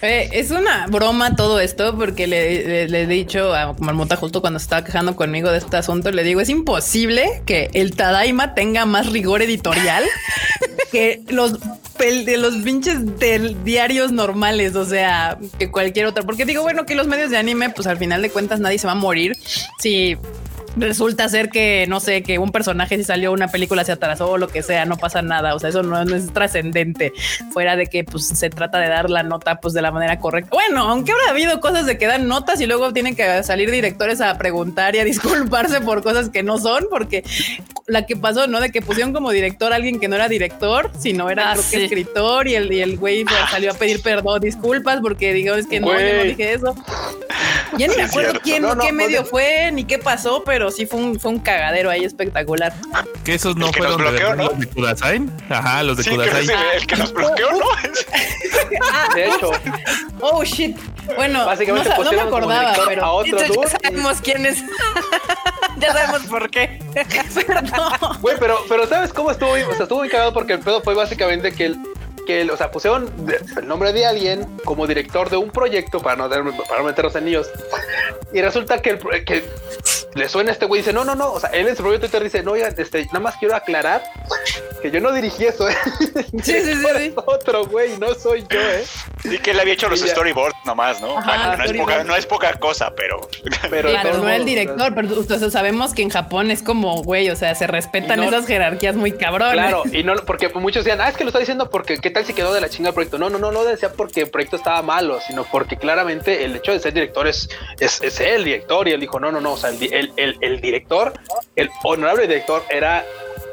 Eh, 0.00 0.30
es 0.32 0.50
una 0.50 0.86
broma 0.88 1.36
todo 1.36 1.60
esto 1.60 1.96
porque 1.96 2.26
le, 2.26 2.66
le- 2.66 2.88
le 2.88 3.02
he 3.02 3.06
dicho 3.06 3.54
a 3.54 3.74
Marmota 3.78 4.16
justo 4.16 4.40
cuando 4.40 4.58
se 4.58 4.64
estaba 4.64 4.84
quejando 4.84 5.14
conmigo 5.14 5.52
de 5.52 5.58
este 5.58 5.76
asunto, 5.76 6.10
le 6.10 6.24
digo, 6.24 6.40
es 6.40 6.48
imposible 6.48 7.42
que 7.46 7.70
el 7.74 7.94
Tadaima 7.94 8.54
tenga 8.54 8.84
más 8.84 9.12
rigor 9.12 9.42
editorial 9.42 10.04
que 10.90 11.20
los 11.28 11.58
de 11.98 12.36
los 12.36 12.56
pinches 12.56 13.16
del 13.20 13.62
diarios 13.62 14.10
normales, 14.10 14.74
o 14.74 14.84
sea, 14.84 15.38
que 15.60 15.70
cualquier 15.70 16.06
otra. 16.06 16.24
Porque 16.24 16.44
digo, 16.44 16.62
bueno, 16.62 16.84
que 16.84 16.96
los 16.96 17.06
medios 17.06 17.30
de 17.30 17.36
anime, 17.36 17.70
pues 17.70 17.86
al 17.86 17.96
final 17.96 18.22
de 18.22 18.30
cuentas 18.30 18.58
nadie 18.58 18.80
se 18.80 18.88
va 18.88 18.94
a 18.94 18.96
morir 18.96 19.36
si 19.78 20.16
resulta 20.76 21.28
ser 21.28 21.50
que, 21.50 21.86
no 21.88 22.00
sé, 22.00 22.22
que 22.22 22.38
un 22.38 22.50
personaje 22.52 22.96
si 22.96 23.04
salió 23.04 23.32
una 23.32 23.48
película 23.48 23.84
se 23.84 23.92
atrasó 23.92 24.30
o 24.30 24.38
lo 24.38 24.48
que 24.48 24.62
sea, 24.62 24.84
no 24.84 24.96
pasa 24.96 25.22
nada. 25.22 25.54
O 25.54 25.58
sea, 25.58 25.70
eso 25.70 25.82
no, 25.82 26.04
no 26.04 26.16
es 26.16 26.32
trascendente. 26.32 27.12
Fuera 27.52 27.76
de 27.76 27.86
que 27.86 28.04
pues 28.04 28.26
se 28.28 28.50
trata 28.50 28.78
de 28.78 28.88
dar 28.88 29.10
la 29.10 29.22
nota 29.22 29.60
pues 29.60 29.74
de 29.74 29.82
la 29.82 29.90
manera 29.90 30.18
correcta. 30.18 30.50
Bueno, 30.52 30.88
aunque 30.88 31.12
habrá 31.12 31.30
habido 31.30 31.60
cosas 31.60 31.86
de 31.86 31.98
que 31.98 32.06
dan 32.06 32.28
notas 32.28 32.60
y 32.60 32.66
luego 32.66 32.92
tienen 32.92 33.14
que 33.16 33.42
salir 33.42 33.70
directores 33.70 34.20
a 34.20 34.36
preguntar 34.38 34.94
y 34.96 35.00
a 35.00 35.04
disculparse 35.12 35.80
por 35.80 36.02
cosas 36.02 36.30
que 36.30 36.42
no 36.42 36.58
son, 36.58 36.86
porque 36.90 37.24
la 37.86 38.06
que 38.06 38.16
pasó, 38.16 38.46
¿no? 38.46 38.60
De 38.60 38.70
que 38.70 38.80
pusieron 38.82 39.12
como 39.12 39.30
director 39.30 39.72
a 39.72 39.76
alguien 39.76 40.00
que 40.00 40.08
no 40.08 40.16
era 40.16 40.28
director, 40.28 40.90
sino 40.98 41.28
era 41.30 41.50
Ah, 41.50 41.54
creo 41.54 41.64
que 41.70 41.76
sí. 41.78 41.84
escritor 41.84 42.46
y 42.48 42.54
el, 42.54 42.72
y 42.72 42.80
el 42.80 42.96
güey 42.96 43.24
pues, 43.24 43.36
salió 43.50 43.72
a 43.72 43.74
pedir 43.74 44.00
perdón, 44.00 44.40
disculpas, 44.40 45.00
porque 45.00 45.32
digo, 45.32 45.54
es 45.54 45.66
que 45.66 45.80
no, 45.80 45.88
yo 45.88 46.16
no 46.16 46.22
dije 46.22 46.52
eso. 46.54 46.74
Ya 47.76 47.88
ni 47.88 47.96
me 47.96 48.02
acuerdo 48.04 48.38
quién, 48.42 48.62
No, 48.62 48.74
no, 48.74 48.82
qué 48.82 48.92
medio 48.92 49.24
fue, 49.24 49.70
ni 49.72 49.84
qué 49.84 49.98
pasó, 49.98 50.42
pero 50.44 50.61
sí 50.70 50.86
fue 50.86 51.00
un, 51.00 51.18
fue 51.20 51.30
un 51.32 51.38
cagadero 51.40 51.90
ahí 51.90 52.04
espectacular. 52.04 52.72
Que 53.24 53.34
esos 53.34 53.56
no 53.56 53.70
que 53.70 53.78
fueron 53.82 54.02
los 54.38 54.58
de 54.58 54.66
Kudasai. 54.68 55.22
Ajá, 55.48 55.82
los 55.82 55.96
de 55.96 56.02
Sí, 56.04 56.10
Kudasai. 56.10 56.44
el, 56.44 56.50
el 56.80 56.86
que 56.86 56.96
nos 56.96 57.12
bloqueó, 57.12 57.50
¿no? 57.52 57.66
De 59.14 59.26
hecho, 59.26 59.50
Oh 60.20 60.44
shit. 60.44 60.76
Bueno, 61.16 61.40
no, 61.40 61.46
básicamente 61.46 61.88
no 61.90 62.12
me 62.12 62.20
acordaba, 62.20 62.60
director 62.60 62.84
a 62.84 62.88
pero 62.88 63.12
otro 63.12 63.38
ya 63.38 63.68
sabemos 63.68 64.20
quién 64.22 64.46
es. 64.46 64.62
ya 65.78 65.92
sabemos 65.92 66.22
por 66.28 66.48
qué. 66.50 66.78
perdón. 67.46 68.18
Güey, 68.20 68.36
pero, 68.38 68.58
pero 68.68 68.86
¿sabes 68.86 69.12
cómo 69.12 69.30
estuvo? 69.30 69.50
O 69.52 69.56
sea, 69.74 69.82
estuvo 69.82 69.98
muy 69.98 70.08
cagado 70.08 70.32
porque 70.32 70.54
el 70.54 70.60
pedo 70.60 70.80
fue 70.82 70.94
básicamente 70.94 71.52
que 71.52 71.66
el, 71.66 71.76
que 72.26 72.48
o 72.50 72.56
sea, 72.56 72.70
pusieron 72.70 73.10
el 73.56 73.66
nombre 73.66 73.92
de 73.92 74.06
alguien 74.06 74.46
como 74.64 74.86
director 74.86 75.28
de 75.28 75.36
un 75.36 75.50
proyecto 75.50 76.00
para 76.00 76.16
no, 76.16 76.28
para 76.28 76.78
no 76.80 76.84
meternos 76.84 77.14
en 77.16 77.24
líos. 77.26 77.48
Y 78.32 78.40
resulta 78.40 78.80
que, 78.80 78.90
el, 78.90 78.98
pro- 78.98 79.10
que 79.26 79.44
le 80.14 80.28
suena 80.28 80.50
a 80.50 80.52
este 80.52 80.66
güey 80.66 80.80
y 80.80 80.82
dice, 80.82 80.92
no, 80.92 81.04
no, 81.04 81.14
no. 81.14 81.32
O 81.32 81.40
sea, 81.40 81.50
él 81.50 81.68
en 81.68 81.76
su 81.76 81.82
propio 81.82 82.00
Twitter 82.00 82.22
dice, 82.22 82.42
no, 82.42 82.52
oigan, 82.52 82.74
este, 82.76 83.04
nada 83.06 83.20
más 83.20 83.36
quiero 83.36 83.54
aclarar 83.54 84.02
que 84.82 84.90
yo 84.90 85.00
no 85.00 85.12
dirigí 85.12 85.44
eso, 85.46 85.68
¿eh? 85.68 85.76
Sí, 86.08 86.20
sí, 86.42 86.60
sí, 86.62 86.74
sí. 86.98 87.12
Otro 87.24 87.66
güey, 87.66 87.96
no 87.98 88.12
soy 88.14 88.44
yo, 88.50 88.58
¿eh? 88.60 88.84
Y 89.24 89.38
que 89.38 89.52
él 89.52 89.60
había 89.60 89.74
hecho 89.74 89.88
los 89.88 90.00
Sí, 90.00 90.06
ya. 90.06 90.12
storyboards 90.12 90.56
nomás, 90.64 91.00
¿no? 91.00 91.16
Ajá, 91.18 91.54
Bueno, 91.54 91.56
no, 91.56 91.64
es 91.64 91.72
poca, 91.78 92.04
no 92.04 92.16
es 92.16 92.26
poca 92.26 92.52
cosa, 92.54 92.92
pero 92.96 93.20
Pero, 93.70 93.88
Claro, 93.90 94.10
todos 94.10 94.22
no 94.22 94.28
era 94.28 94.36
el 94.36 94.44
director, 94.44 94.92
pero 94.94 95.08
ustedes 95.18 95.52
sabemos 95.52 95.94
que 95.94 96.02
en 96.02 96.10
Japón 96.10 96.50
es 96.50 96.62
como, 96.62 97.02
güey, 97.02 97.30
o 97.30 97.36
sea, 97.36 97.54
se 97.54 97.66
respetan 97.66 98.18
no- 98.18 98.24
esas 98.24 98.46
jerarquías 98.46 98.96
muy 98.96 99.12
cabrones. 99.12 99.54
Claro, 99.54 99.82
y 99.92 100.02
no, 100.02 100.14
porque 100.26 100.48
muchos 100.50 100.84
decían, 100.84 101.00
ah, 101.00 101.08
es 101.08 101.16
que 101.16 101.24
lo 101.24 101.28
está 101.28 101.38
diciendo 101.38 101.70
porque 101.70 101.98
qué 101.98 102.10
tal 102.10 102.24
si 102.26 102.34
quedó 102.34 102.52
de 102.52 102.60
la 102.60 102.68
chinga 102.68 102.88
el 102.88 102.94
proyecto. 102.94 103.18
No, 103.18 103.30
no, 103.30 103.38
no, 103.38 103.52
no 103.52 103.64
decía 103.64 103.92
porque 103.92 104.22
el 104.22 104.30
proyecto 104.30 104.56
estaba 104.56 104.82
malo, 104.82 105.20
sino 105.26 105.44
porque 105.44 105.76
claramente 105.76 106.44
el 106.44 106.56
hecho 106.56 106.72
de 106.72 106.80
ser 106.80 106.92
director 106.92 107.26
es, 107.28 107.48
es, 107.78 108.00
es 108.02 108.18
el 108.20 108.44
director. 108.44 108.88
Y 108.88 108.92
él 108.92 109.00
dijo, 109.00 109.20
no, 109.20 109.30
no, 109.30 109.40
no, 109.40 109.52
o 109.52 109.56
sea, 109.56 109.70
el, 109.70 110.01
el, 110.16 110.60
director, 110.60 111.12
el 111.56 111.70
honorable 111.84 112.26
director 112.26 112.62
era 112.70 113.04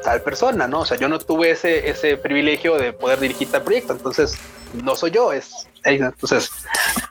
tal 0.02 0.22
persona, 0.22 0.66
¿no? 0.66 0.80
O 0.80 0.86
sea, 0.86 0.96
yo 0.96 1.08
no 1.08 1.18
tuve 1.18 1.50
ese, 1.50 1.88
ese 1.88 2.16
privilegio 2.16 2.76
de 2.78 2.92
poder 2.92 3.20
dirigir 3.20 3.50
tal 3.50 3.62
proyecto, 3.62 3.92
entonces 3.92 4.36
no 4.72 4.96
soy 4.96 5.10
yo, 5.10 5.32
es... 5.32 5.66
Entonces, 5.82 6.50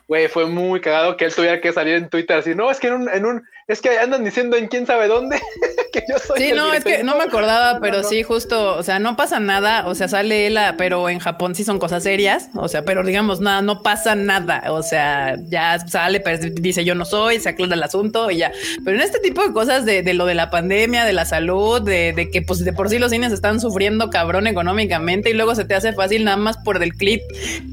güey, 0.06 0.28
fue 0.28 0.46
muy 0.46 0.80
cagado 0.80 1.16
que 1.16 1.24
él 1.24 1.34
tuviera 1.34 1.60
que 1.60 1.72
salir 1.72 1.94
en 1.94 2.08
Twitter 2.08 2.38
así, 2.38 2.54
no, 2.54 2.70
es 2.70 2.78
que 2.78 2.86
en 2.86 2.94
un, 2.94 3.08
en 3.08 3.26
un 3.26 3.42
es 3.72 3.80
que 3.80 3.98
andan 3.98 4.24
diciendo 4.24 4.56
en 4.56 4.68
quién 4.68 4.86
sabe 4.86 5.06
dónde 5.08 5.40
que 5.92 6.02
yo 6.08 6.18
soy. 6.18 6.38
Sí, 6.38 6.50
el 6.50 6.56
no, 6.56 6.72
es 6.72 6.84
que 6.84 7.02
no 7.04 7.16
me 7.16 7.24
acordaba, 7.24 7.74
no, 7.74 7.80
pero 7.80 7.98
no. 7.98 8.04
sí, 8.04 8.22
justo, 8.22 8.76
o 8.76 8.82
sea, 8.82 8.98
no 8.98 9.16
pasa 9.16 9.40
nada, 9.40 9.86
o 9.86 9.94
sea, 9.94 10.08
sale 10.08 10.46
él, 10.46 10.56
a- 10.58 10.76
pero 10.76 11.08
en 11.08 11.18
Japón 11.18 11.54
sí 11.54 11.64
son 11.64 11.78
cosas 11.78 12.02
serias, 12.02 12.48
o 12.54 12.68
sea, 12.68 12.84
pero 12.84 13.02
digamos, 13.02 13.40
nada, 13.40 13.62
no 13.62 13.82
pasa 13.82 14.14
nada, 14.14 14.64
o 14.70 14.82
sea, 14.82 15.36
ya 15.48 15.78
sale, 15.86 16.20
pues 16.20 16.54
dice 16.54 16.84
yo 16.84 16.94
no 16.94 17.04
soy, 17.04 17.40
se 17.40 17.48
aclara 17.48 17.74
el 17.74 17.82
asunto 17.82 18.30
y 18.30 18.38
ya. 18.38 18.52
Pero 18.84 18.96
en 18.96 19.02
este 19.02 19.18
tipo 19.20 19.42
de 19.46 19.52
cosas 19.52 19.84
de, 19.84 20.02
de 20.02 20.14
lo 20.14 20.26
de 20.26 20.34
la 20.34 20.50
pandemia, 20.50 21.04
de 21.04 21.12
la 21.12 21.24
salud, 21.24 21.82
de, 21.82 22.12
de 22.12 22.30
que 22.30 22.42
pues 22.42 22.64
de 22.64 22.72
por 22.72 22.88
sí 22.88 22.98
los 22.98 23.10
cines 23.10 23.32
están 23.32 23.60
sufriendo 23.60 24.10
cabrón 24.10 24.46
económicamente 24.46 25.30
y 25.30 25.34
luego 25.34 25.54
se 25.54 25.64
te 25.64 25.74
hace 25.74 25.92
fácil 25.92 26.24
nada 26.24 26.36
más 26.36 26.56
por 26.58 26.78
del 26.78 26.94
clip 26.94 27.20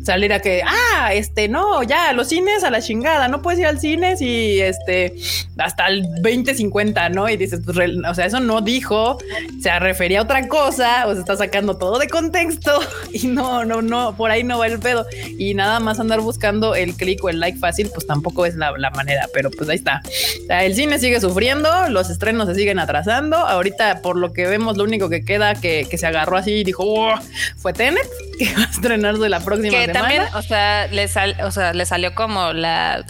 salir 0.03 0.31
a 0.33 0.39
que, 0.39 0.61
ah, 0.65 1.13
este, 1.13 1.47
no, 1.47 1.83
ya, 1.83 2.13
los 2.13 2.27
cines 2.29 2.63
a 2.63 2.69
la 2.71 2.81
chingada, 2.81 3.27
no 3.27 3.41
puedes 3.41 3.59
ir 3.59 3.65
al 3.67 3.79
cine 3.79 4.17
si 4.17 4.59
este, 4.61 5.13
hasta 5.57 5.86
el 5.87 6.03
2050, 6.21 7.09
¿no? 7.09 7.29
Y 7.29 7.37
dices, 7.37 7.61
pues, 7.63 7.77
o 8.09 8.13
sea, 8.13 8.25
eso 8.25 8.39
no 8.39 8.61
dijo, 8.61 9.17
se 9.61 9.77
refería 9.79 10.19
a 10.19 10.23
otra 10.23 10.47
cosa, 10.47 11.07
o 11.07 11.13
se 11.13 11.19
está 11.19 11.35
sacando 11.35 11.77
todo 11.77 11.99
de 11.99 12.07
contexto 12.07 12.79
y 13.13 13.27
no, 13.27 13.65
no, 13.65 13.81
no, 13.81 14.15
por 14.15 14.31
ahí 14.31 14.43
no 14.43 14.59
va 14.59 14.67
el 14.67 14.79
pedo. 14.79 15.05
Y 15.37 15.53
nada 15.53 15.79
más 15.79 15.99
andar 15.99 16.21
buscando 16.21 16.75
el 16.75 16.95
clic 16.95 17.23
o 17.23 17.29
el 17.29 17.39
like 17.39 17.59
fácil, 17.59 17.89
pues 17.93 18.05
tampoco 18.07 18.45
es 18.45 18.55
la, 18.55 18.71
manera, 18.95 19.27
pero 19.33 19.51
pues 19.51 19.69
ahí 19.69 19.75
está. 19.75 20.01
el 20.49 20.73
cine 20.73 20.97
sigue 20.97 21.19
sufriendo, 21.19 21.69
los 21.89 22.09
estrenos 22.09 22.47
se 22.47 22.55
siguen 22.55 22.79
atrasando. 22.79 23.35
Ahorita, 23.35 24.01
por 24.01 24.17
lo 24.17 24.31
que 24.33 24.47
vemos, 24.47 24.77
lo 24.77 24.83
único 24.83 25.09
que 25.09 25.23
queda 25.23 25.55
que, 25.55 25.87
se 25.97 26.05
agarró 26.05 26.37
así 26.37 26.51
y 26.51 26.63
dijo, 26.63 26.83
oh", 26.85 27.15
fue 27.57 27.73
Tenet, 27.73 28.07
que 28.39 28.53
va 28.53 28.63
a 28.63 28.69
estrenarse 28.69 29.29
la 29.29 29.39
próxima 29.39 29.69
que 29.69 29.87
también, 29.87 30.23
o 30.35 30.41
sea, 30.41 30.87
le, 30.87 31.05
o 31.05 31.51
sea, 31.51 31.73
le 31.73 31.85
salió 31.85 32.13
como 32.13 32.53
la, 32.53 33.05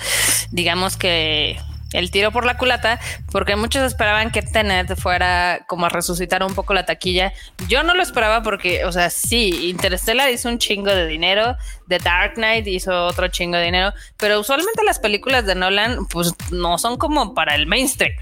digamos 0.51 0.97
que 0.97 1.57
el 1.93 2.11
tiro 2.11 2.31
por 2.31 2.45
la 2.45 2.57
culata, 2.57 2.99
porque 3.31 3.55
muchos 3.55 3.83
esperaban 3.83 4.31
que 4.31 4.41
Tenet 4.41 4.95
fuera 4.95 5.65
como 5.67 5.85
a 5.85 5.89
resucitar 5.89 6.43
un 6.43 6.53
poco 6.53 6.73
la 6.73 6.85
taquilla. 6.85 7.33
Yo 7.67 7.83
no 7.83 7.93
lo 7.93 8.03
esperaba 8.03 8.43
porque, 8.43 8.85
o 8.85 8.91
sea, 8.91 9.09
sí, 9.09 9.69
Interstellar 9.69 10.29
hizo 10.29 10.49
un 10.49 10.57
chingo 10.57 10.91
de 10.91 11.07
dinero, 11.07 11.55
The 11.87 11.99
Dark 11.99 12.35
Knight 12.35 12.67
hizo 12.67 13.05
otro 13.05 13.27
chingo 13.29 13.57
de 13.57 13.65
dinero, 13.65 13.93
pero 14.17 14.39
usualmente 14.39 14.83
las 14.83 14.99
películas 14.99 15.45
de 15.45 15.55
Nolan, 15.55 16.05
pues 16.07 16.33
no 16.51 16.77
son 16.77 16.97
como 16.97 17.33
para 17.33 17.55
el 17.55 17.67
mainstream. 17.67 18.13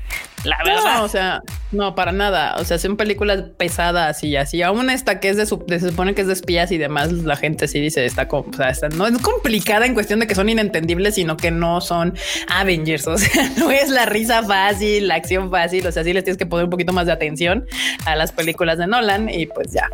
La 0.46 0.58
verdad. 0.64 0.98
No, 0.98 1.04
o 1.04 1.08
sea, 1.08 1.42
no, 1.72 1.96
para 1.96 2.12
nada. 2.12 2.56
O 2.60 2.64
sea, 2.64 2.78
son 2.78 2.98
películas 2.98 3.44
pesadas 3.58 4.24
y 4.24 4.36
así. 4.36 4.62
Aún 4.62 4.90
esta 4.90 5.20
que 5.20 5.30
es 5.30 5.38
de, 5.38 5.46
su, 5.46 5.64
se 5.68 5.80
supone 5.80 6.14
que 6.14 6.22
es 6.22 6.28
de 6.28 6.34
espías 6.34 6.72
y 6.72 6.78
demás, 6.78 7.12
la 7.12 7.36
gente 7.36 7.68
sí 7.68 7.80
dice 7.80 8.06
está, 8.06 8.28
o 8.30 8.46
sea, 8.54 8.90
no 8.90 9.08
es 9.08 9.18
complicada 9.20 9.86
en 9.86 9.94
cuestión 9.94 10.20
de 10.20 10.28
que 10.28 10.36
son 10.36 10.48
inentendibles, 10.50 11.16
sino 11.16 11.36
que 11.36 11.52
no 11.52 11.82
son 11.82 12.16
Avengers. 12.50 13.08
O 13.16 13.18
sea, 13.18 13.50
no 13.58 13.72
es 13.72 13.90
la 13.90 14.06
risa 14.06 14.44
fácil, 14.44 15.08
la 15.08 15.16
acción 15.16 15.50
fácil. 15.50 15.88
O 15.88 15.92
sea, 15.92 16.04
sí 16.04 16.12
les 16.12 16.26
tienes 16.26 16.38
que 16.38 16.46
poner 16.46 16.66
un 16.66 16.70
poquito 16.70 16.92
más 16.92 17.06
de 17.06 17.14
atención 17.14 17.66
a 18.06 18.18
las 18.18 18.34
películas 18.34 18.78
de 18.78 18.88
Nolan 18.88 19.30
y 19.30 19.46
pues 19.46 19.72
ya. 19.72 19.90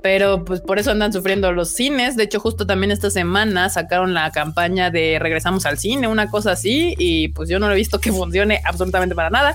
Pero 0.00 0.46
pues 0.46 0.62
por 0.62 0.78
eso 0.78 0.92
andan 0.92 1.12
sufriendo 1.12 1.52
los 1.52 1.74
cines. 1.74 2.16
De 2.16 2.24
hecho, 2.24 2.40
justo 2.40 2.66
también 2.66 2.90
esta 3.04 3.20
semana 3.20 3.68
sacaron 3.68 4.14
la 4.14 4.30
campaña 4.30 4.90
de 4.90 5.18
regresamos 5.20 5.66
al 5.66 5.78
cine, 5.78 6.08
una 6.08 6.30
cosa 6.30 6.52
así. 6.52 6.94
Y 6.98 7.28
pues 7.28 7.50
yo 7.50 7.58
no 7.58 7.66
lo 7.66 7.74
he 7.74 7.76
visto 7.76 8.00
que 8.00 8.12
funcione 8.12 8.62
absolutamente 8.64 9.14
para 9.14 9.28
nada. 9.28 9.54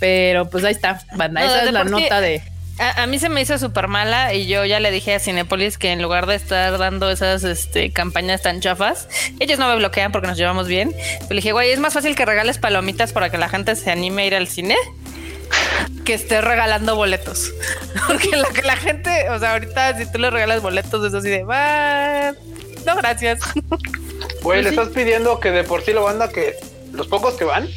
Pero 0.00 0.50
pues 0.50 0.64
ahí 0.64 0.72
está, 0.72 1.00
banda. 1.14 1.44
Esa 1.44 1.64
es 1.64 1.72
la 1.72 1.84
nota 1.84 2.20
de. 2.20 2.42
A, 2.78 3.06
mí 3.06 3.20
se 3.20 3.28
me 3.28 3.40
hizo 3.40 3.56
súper 3.58 3.86
mala 3.86 4.34
y 4.34 4.46
yo 4.46 4.64
ya 4.64 4.80
le 4.80 4.90
dije 4.90 5.14
a 5.14 5.20
Cinepolis 5.20 5.78
que 5.78 5.92
en 5.92 6.02
lugar 6.02 6.26
de 6.26 6.34
estar 6.34 6.76
dando 6.78 7.10
esas 7.10 7.44
este, 7.44 7.92
campañas 7.92 8.42
tan 8.42 8.60
chafas, 8.60 9.08
ellos 9.38 9.60
no 9.60 9.68
me 9.68 9.76
bloquean 9.76 10.10
porque 10.10 10.26
nos 10.26 10.36
llevamos 10.36 10.66
bien. 10.66 10.92
Le 11.28 11.36
dije, 11.36 11.52
güey, 11.52 11.70
es 11.70 11.78
más 11.78 11.94
fácil 11.94 12.16
que 12.16 12.24
regales 12.24 12.58
palomitas 12.58 13.12
para 13.12 13.30
que 13.30 13.38
la 13.38 13.48
gente 13.48 13.76
se 13.76 13.92
anime 13.92 14.22
a 14.22 14.26
ir 14.26 14.34
al 14.34 14.48
cine 14.48 14.74
que 16.04 16.14
esté 16.14 16.40
regalando 16.40 16.96
boletos. 16.96 17.52
Porque 18.06 18.36
la, 18.36 18.48
la 18.64 18.76
gente, 18.76 19.30
o 19.30 19.38
sea, 19.38 19.52
ahorita 19.52 19.96
si 19.98 20.10
tú 20.10 20.18
le 20.18 20.30
regalas 20.30 20.62
boletos 20.62 21.04
es 21.04 21.14
así 21.14 21.28
de, 21.28 21.44
va, 21.44 22.32
no, 22.86 22.96
gracias. 22.96 23.40
Güey, 24.42 24.62
le 24.62 24.70
estás 24.70 24.88
pidiendo 24.88 25.38
que 25.40 25.50
de 25.50 25.64
por 25.64 25.82
sí 25.82 25.92
lo 25.92 26.04
banda 26.04 26.28
que 26.28 26.56
los 26.92 27.06
pocos 27.06 27.34
que 27.34 27.44
van 27.44 27.68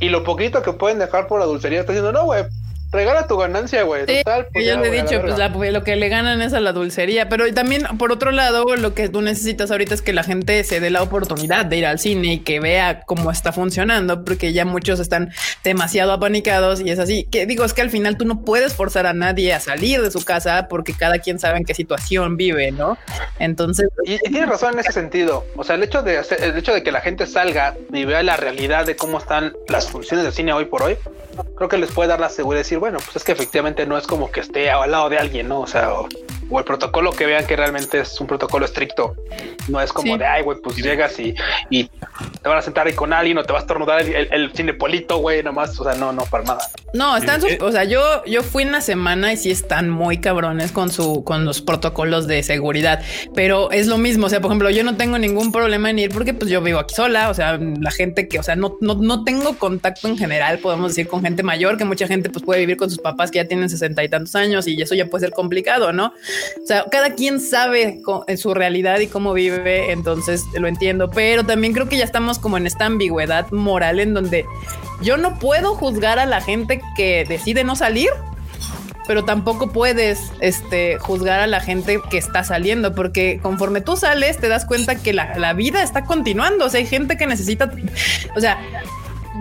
y 0.00 0.08
lo 0.08 0.24
poquito 0.24 0.62
que 0.62 0.72
pueden 0.72 0.98
dejar 0.98 1.26
por 1.26 1.40
la 1.40 1.46
dulcería, 1.46 1.80
está 1.80 1.92
diciendo, 1.92 2.12
no, 2.12 2.24
güey, 2.24 2.44
regala 2.90 3.26
tu 3.26 3.36
ganancia, 3.36 3.82
güey. 3.82 4.06
Total, 4.06 4.46
pues 4.52 4.66
yo 4.66 4.78
le 4.78 4.88
he 4.88 5.02
dicho, 5.02 5.20
pues 5.20 5.72
lo 5.72 5.84
que 5.84 5.96
le 5.96 6.08
ganan 6.08 6.40
es 6.40 6.52
a 6.52 6.60
la 6.60 6.72
dulcería. 6.72 7.28
Pero 7.28 7.52
también, 7.52 7.84
por 7.98 8.12
otro 8.12 8.30
lado, 8.30 8.64
lo 8.76 8.94
que 8.94 9.08
tú 9.08 9.20
necesitas 9.20 9.70
ahorita 9.70 9.94
es 9.94 10.02
que 10.02 10.12
la 10.12 10.24
gente 10.24 10.64
se 10.64 10.80
dé 10.80 10.90
la 10.90 11.02
oportunidad 11.02 11.66
de 11.66 11.76
ir 11.76 11.86
al 11.86 11.98
cine 11.98 12.34
y 12.34 12.38
que 12.40 12.60
vea 12.60 13.00
cómo 13.00 13.30
está 13.30 13.52
funcionando, 13.52 14.24
porque 14.24 14.52
ya 14.52 14.64
muchos 14.64 15.00
están 15.00 15.32
demasiado 15.64 16.12
apanicados 16.12 16.80
y 16.80 16.90
es 16.90 16.98
así. 16.98 17.26
Que 17.30 17.46
digo, 17.46 17.64
es 17.64 17.74
que 17.74 17.82
al 17.82 17.90
final 17.90 18.16
tú 18.16 18.24
no 18.24 18.42
puedes 18.42 18.74
forzar 18.74 19.06
a 19.06 19.12
nadie 19.12 19.52
a 19.52 19.60
salir 19.60 20.02
de 20.02 20.10
su 20.10 20.24
casa 20.24 20.66
porque 20.68 20.94
cada 20.94 21.18
quien 21.18 21.38
sabe 21.38 21.58
en 21.58 21.64
qué 21.64 21.74
situación 21.74 22.36
vive, 22.36 22.72
¿no? 22.72 22.98
Entonces. 23.38 23.88
Y, 24.04 24.14
y 24.14 24.18
tienes 24.18 24.48
razón 24.48 24.74
en 24.74 24.80
ese 24.80 24.92
sentido. 24.92 25.44
O 25.56 25.64
sea, 25.64 25.76
el 25.76 25.82
hecho 25.82 26.02
de 26.02 26.18
hacer, 26.18 26.42
el 26.42 26.56
hecho 26.56 26.72
de 26.72 26.82
que 26.82 26.92
la 26.92 27.00
gente 27.00 27.26
salga 27.26 27.74
y 27.92 28.04
vea 28.04 28.22
la 28.22 28.36
realidad 28.36 28.86
de 28.86 28.96
cómo 28.96 29.18
están 29.18 29.54
las 29.68 29.88
funciones 29.88 30.24
del 30.24 30.32
cine 30.32 30.52
hoy 30.52 30.64
por 30.64 30.82
hoy, 30.82 30.96
creo 31.58 31.68
que 31.68 31.76
les 31.76 31.90
puede 31.90 32.08
dar 32.08 32.20
la 32.20 32.30
seguridad 32.30 32.60
de 32.60 32.64
decir, 32.64 32.78
bueno, 32.78 32.98
pues 33.04 33.16
es 33.16 33.24
que 33.24 33.32
efectivamente 33.32 33.84
no 33.84 33.98
es 33.98 34.06
como 34.06 34.30
que 34.30 34.40
esté 34.40 34.70
al 34.70 34.90
lado 34.90 35.10
de 35.10 35.18
alguien, 35.18 35.48
¿no? 35.48 35.60
O 35.60 35.66
sea, 35.66 35.92
o, 35.92 36.08
el 36.56 36.64
protocolo 36.64 37.12
que 37.12 37.26
vean 37.26 37.46
que 37.46 37.56
realmente 37.56 38.00
es 38.00 38.20
un 38.20 38.26
protocolo 38.26 38.64
estricto. 38.64 39.14
No 39.68 39.80
es 39.80 39.92
como 39.92 40.16
de, 40.16 40.24
ay, 40.24 40.42
güey, 40.42 40.58
pues 40.62 40.76
llegas 40.76 41.18
y, 41.18 41.34
y, 41.68 41.84
te 41.84 42.48
van 42.48 42.58
a 42.58 42.62
sentar 42.62 42.86
ahí 42.86 42.94
con 42.94 43.12
alguien 43.12 43.36
o 43.38 43.44
te 43.44 43.52
vas 43.52 43.64
a 43.64 43.66
tornudar 43.66 44.00
el, 44.00 44.28
el, 44.32 44.52
cinepolito, 44.52 45.18
güey, 45.18 45.42
nomás. 45.42 45.78
O 45.78 45.84
sea, 45.84 45.94
no, 45.94 46.12
no, 46.12 46.24
para 46.24 46.44
nada. 46.44 46.60
No, 46.94 47.16
están, 47.16 47.42
o 47.60 47.72
sea, 47.72 47.84
yo, 47.84 48.24
yo 48.24 48.42
fui 48.42 48.64
una 48.64 48.80
semana 48.80 49.32
y 49.32 49.36
sí 49.36 49.50
están 49.50 49.90
muy 49.90 50.18
cabrones 50.18 50.72
con 50.72 50.90
su, 50.90 51.22
con 51.24 51.44
los 51.44 51.60
protocolos 51.60 52.26
de 52.26 52.42
seguridad, 52.42 53.02
pero 53.34 53.70
es 53.70 53.86
lo 53.86 53.98
mismo. 53.98 54.26
O 54.26 54.30
sea, 54.30 54.40
por 54.40 54.50
ejemplo, 54.50 54.70
yo 54.70 54.84
no 54.84 54.96
tengo 54.96 55.18
ningún 55.18 55.52
problema 55.52 55.90
en 55.90 55.98
ir 55.98 56.10
porque 56.10 56.32
pues 56.32 56.50
yo 56.50 56.62
vivo 56.62 56.78
aquí 56.78 56.94
sola. 56.94 57.28
O 57.28 57.34
sea, 57.34 57.58
la 57.58 57.90
gente 57.90 58.26
que, 58.28 58.38
o 58.38 58.42
sea, 58.42 58.56
no, 58.56 58.78
no, 58.80 58.94
no 58.94 59.24
tengo 59.24 59.58
contacto 59.58 60.08
en 60.08 60.16
general, 60.16 60.58
podemos 60.60 60.92
decir, 60.92 61.08
con 61.08 61.22
gente 61.22 61.42
mayor, 61.42 61.76
que 61.76 61.84
mucha 61.84 62.06
gente 62.06 62.30
pues 62.30 62.44
puede 62.44 62.60
vivir 62.60 62.76
con 62.78 62.88
sus 62.88 63.00
papás 63.00 63.30
que 63.30 63.36
ya 63.36 63.44
tienen 63.46 63.68
sesenta 63.68 64.02
y 64.02 64.08
tantos 64.08 64.34
años 64.34 64.66
y 64.66 64.80
eso 64.80 64.94
ya 64.94 65.06
puede 65.06 65.26
ser 65.26 65.34
complicado, 65.34 65.92
¿no? 65.92 66.12
O 66.62 66.66
sea, 66.66 66.84
cada 66.90 67.14
quien 67.14 67.40
sabe 67.40 68.00
en 68.26 68.38
su 68.38 68.54
realidad 68.54 69.00
y 69.00 69.06
cómo 69.06 69.32
vive, 69.32 69.92
entonces 69.92 70.44
lo 70.54 70.68
entiendo, 70.68 71.10
pero 71.10 71.44
también 71.44 71.72
creo 71.72 71.88
que 71.88 71.96
ya 71.96 72.04
estamos 72.04 72.38
como 72.38 72.56
en 72.56 72.66
esta 72.66 72.86
ambigüedad 72.86 73.50
moral 73.50 74.00
en 74.00 74.14
donde 74.14 74.44
yo 75.02 75.16
no 75.16 75.38
puedo 75.38 75.74
juzgar 75.74 76.18
a 76.18 76.26
la 76.26 76.40
gente 76.40 76.80
que 76.96 77.24
decide 77.28 77.64
no 77.64 77.76
salir, 77.76 78.10
pero 79.06 79.24
tampoco 79.24 79.72
puedes 79.72 80.20
este, 80.40 80.98
juzgar 80.98 81.40
a 81.40 81.46
la 81.46 81.60
gente 81.60 81.98
que 82.10 82.18
está 82.18 82.44
saliendo, 82.44 82.94
porque 82.94 83.40
conforme 83.42 83.80
tú 83.80 83.96
sales 83.96 84.36
te 84.38 84.48
das 84.48 84.66
cuenta 84.66 84.96
que 84.96 85.14
la, 85.14 85.38
la 85.38 85.54
vida 85.54 85.82
está 85.82 86.04
continuando, 86.04 86.66
o 86.66 86.68
sea, 86.68 86.80
hay 86.80 86.86
gente 86.86 87.16
que 87.16 87.26
necesita, 87.26 87.72
o 88.36 88.40
sea, 88.40 88.58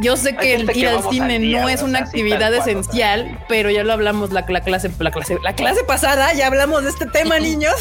yo 0.02 0.18
sé 0.18 0.36
que 0.36 0.56
el 0.56 0.76
ir 0.76 0.88
al 0.88 1.04
cine 1.10 1.40
no 1.40 1.70
es 1.70 1.82
una 1.82 2.00
actividad 2.00 2.54
esencial, 2.54 3.40
pero 3.48 3.70
ya 3.70 3.84
lo 3.84 3.94
hablamos 3.94 4.32
la, 4.32 4.46
clase, 4.46 4.92
la 5.00 5.12
clase, 5.12 5.38
la 5.44 5.54
clase 5.54 5.84
pasada, 5.84 6.34
ya 6.34 6.48
hablamos 6.48 6.84
de 6.84 6.90
este 6.90 7.06
tema, 7.08 7.40
niños. 7.40 7.74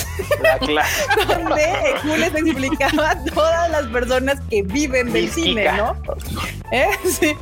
La 0.43 0.59
clase. 0.59 1.05
donde 1.28 1.66
Jules 2.02 2.32
explicaba 2.34 3.10
a 3.10 3.24
todas 3.24 3.70
las 3.70 3.86
personas 3.86 4.40
que 4.48 4.62
viven 4.62 5.12
del 5.12 5.30
cine, 5.30 5.66
¿no? 5.76 5.97
¿Eh? 6.72 6.86
Sí. 7.05 7.36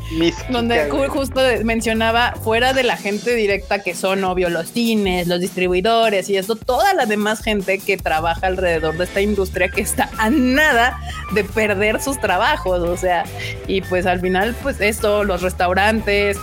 donde 0.51 0.89
justo 1.09 1.41
mencionaba 1.65 2.35
fuera 2.43 2.73
de 2.73 2.83
la 2.83 2.97
gente 2.97 3.35
directa 3.35 3.83
que 3.83 3.95
son 3.95 4.23
obvio 4.25 4.51
los 4.51 4.69
cines, 4.69 5.29
los 5.29 5.41
distribuidores 5.41 6.29
y 6.29 6.37
eso, 6.37 6.57
toda 6.57 6.93
la 6.95 7.07
demás 7.07 7.43
gente 7.43 7.79
que 7.79 7.97
trabaja 7.97 8.47
alrededor 8.47 8.97
de 8.99 9.05
esta 9.05 9.21
industria 9.21 9.69
que 9.69 9.81
está 9.81 10.11
a 10.19 10.31
nada 10.31 10.99
de 11.33 11.45
perder 11.45 12.01
sus 12.03 12.21
trabajos, 12.21 12.81
o 12.81 12.97
sea, 12.97 13.25
y 13.67 13.81
pues 13.81 14.07
al 14.07 14.21
final 14.21 14.55
pues 14.65 14.81
esto, 14.81 15.25
los 15.25 15.43
restaurantes, 15.43 16.39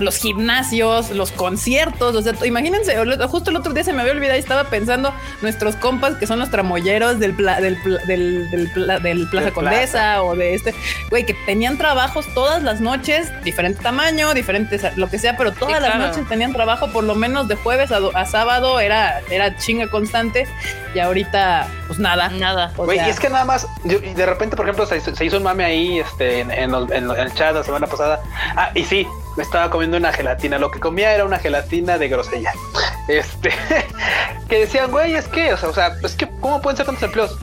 los 0.00 0.16
gimnasios, 0.16 1.10
los 1.10 1.30
conciertos, 1.32 2.14
o 2.16 2.22
sea, 2.22 2.34
imagínense, 2.44 2.96
justo 3.28 3.50
el 3.50 3.56
otro 3.56 3.72
día 3.72 3.84
se 3.84 3.92
me 3.92 4.00
había 4.00 4.12
olvidado 4.12 4.36
y 4.36 4.40
estaba 4.40 4.64
pensando 4.64 5.12
nuestros 5.42 5.76
compas 5.76 6.16
que 6.16 6.26
son 6.26 6.38
los 6.38 6.50
tramoyeros 6.50 7.18
del, 7.18 7.36
del, 7.36 7.78
del, 8.06 9.02
del, 9.02 9.28
Plaza 9.28 9.50
Condesa 9.52 10.22
o 10.22 10.34
de 10.34 10.54
este, 10.54 10.74
güey, 11.10 11.26
que 11.26 11.34
tenían 11.46 11.78
trabajos 11.78 12.26
todas 12.34 12.62
las 12.62 12.80
noches, 12.80 13.30
diferente 13.44 13.82
tamaño, 13.82 14.34
diferentes, 14.34 14.84
lo 14.96 15.08
que 15.08 15.18
sea, 15.18 15.36
pero 15.36 15.52
todas 15.52 15.80
las 15.80 15.98
noches 15.98 16.28
tenían 16.28 16.52
trabajo, 16.52 16.90
por 16.92 17.04
lo 17.04 17.14
menos 17.14 17.48
de 17.48 17.56
jueves 17.56 17.90
a, 17.92 18.26
sábado 18.26 18.80
era, 18.80 19.20
era 19.30 19.56
chinga 19.56 19.88
constante 19.88 20.46
y 20.94 20.98
ahorita, 20.98 21.68
pues 21.86 21.98
nada. 21.98 22.28
Nada. 22.30 22.72
Güey, 22.76 22.98
y 22.98 23.10
es 23.10 23.20
que 23.20 23.28
nada 23.28 23.44
más, 23.44 23.66
de 23.84 24.26
repente, 24.26 24.56
por 24.56 24.66
ejemplo, 24.66 24.86
se, 24.86 25.24
hizo 25.24 25.36
un 25.36 25.42
mame 25.42 25.64
ahí 25.64 26.00
este, 26.00 26.40
en, 26.40 26.50
en, 26.50 26.74
en 26.74 27.10
el 27.10 27.34
chat 27.34 27.54
la 27.54 27.64
semana 27.64 27.86
pasada. 27.86 28.20
Ah, 28.56 28.70
y 28.74 28.84
sí, 28.84 29.06
me 29.40 29.44
estaba 29.44 29.70
comiendo 29.70 29.96
una 29.96 30.12
gelatina. 30.12 30.58
Lo 30.58 30.70
que 30.70 30.78
comía 30.80 31.14
era 31.14 31.24
una 31.24 31.38
gelatina 31.38 31.96
de 31.96 32.10
grosella. 32.10 32.52
Este, 33.08 33.50
que 34.50 34.58
decían, 34.58 34.90
güey, 34.90 35.14
es 35.14 35.28
que, 35.28 35.54
o 35.54 35.56
sea, 35.56 35.70
o 35.70 35.72
sea, 35.72 35.96
es 36.02 36.14
que, 36.14 36.28
¿cómo 36.40 36.60
pueden 36.60 36.76
ser 36.76 36.84
tantos 36.84 37.04
empleos? 37.04 37.38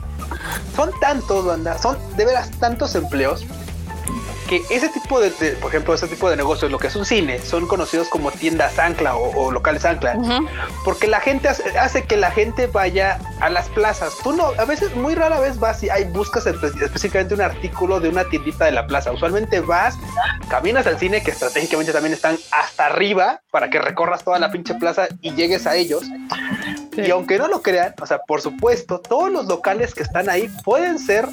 Son 0.76 0.92
tantos, 1.00 1.44
banda, 1.44 1.76
son 1.76 1.98
de 2.16 2.24
veras 2.24 2.52
tantos 2.60 2.94
empleos 2.94 3.44
que 4.48 4.62
ese 4.70 4.88
tipo 4.88 5.20
de, 5.20 5.30
por 5.60 5.70
ejemplo, 5.70 5.94
ese 5.94 6.08
tipo 6.08 6.28
de 6.28 6.36
negocios, 6.36 6.70
lo 6.70 6.78
que 6.78 6.88
es 6.88 6.96
un 6.96 7.04
cine, 7.04 7.38
son 7.38 7.68
conocidos 7.68 8.08
como 8.08 8.30
tiendas 8.30 8.78
ancla 8.78 9.14
o, 9.14 9.52
locales 9.52 9.84
ancla, 9.84 10.18
porque 10.84 11.06
la 11.06 11.20
gente 11.20 11.48
hace, 11.48 12.04
que 12.04 12.16
la 12.16 12.30
gente 12.30 12.66
vaya 12.66 13.18
a 13.40 13.50
las 13.50 13.68
plazas. 13.68 14.16
Tú 14.22 14.32
no, 14.32 14.52
a 14.58 14.64
veces, 14.64 14.96
muy 14.96 15.14
rara 15.14 15.38
vez 15.38 15.60
vas 15.60 15.82
y 15.82 15.90
hay, 15.90 16.04
buscas 16.04 16.46
específicamente 16.46 17.34
un 17.34 17.42
artículo 17.42 18.00
de 18.00 18.08
una 18.08 18.24
tiendita 18.24 18.64
de 18.64 18.72
la 18.72 18.86
plaza. 18.86 19.12
Usualmente 19.12 19.60
vas, 19.60 19.96
caminas 20.48 20.86
al 20.86 20.98
cine, 20.98 21.22
que 21.22 21.30
estratégicamente 21.30 21.92
también 21.92 22.14
están 22.14 22.38
hasta 22.50 22.86
arriba 22.86 23.42
para 23.50 23.68
que 23.68 23.78
recorras 23.78 24.24
toda 24.24 24.38
la 24.38 24.50
pinche 24.50 24.74
plaza 24.74 25.08
y 25.20 25.32
llegues 25.34 25.66
a 25.66 25.76
ellos. 25.76 26.04
Y 27.06 27.10
aunque 27.10 27.38
no 27.38 27.48
lo 27.48 27.62
crean, 27.62 27.94
o 28.00 28.06
sea, 28.06 28.18
por 28.26 28.40
supuesto, 28.40 29.00
todos 29.00 29.30
los 29.30 29.46
locales 29.46 29.94
que 29.94 30.02
están 30.02 30.28
ahí 30.28 30.48
pueden 30.64 30.98
ser 30.98 31.26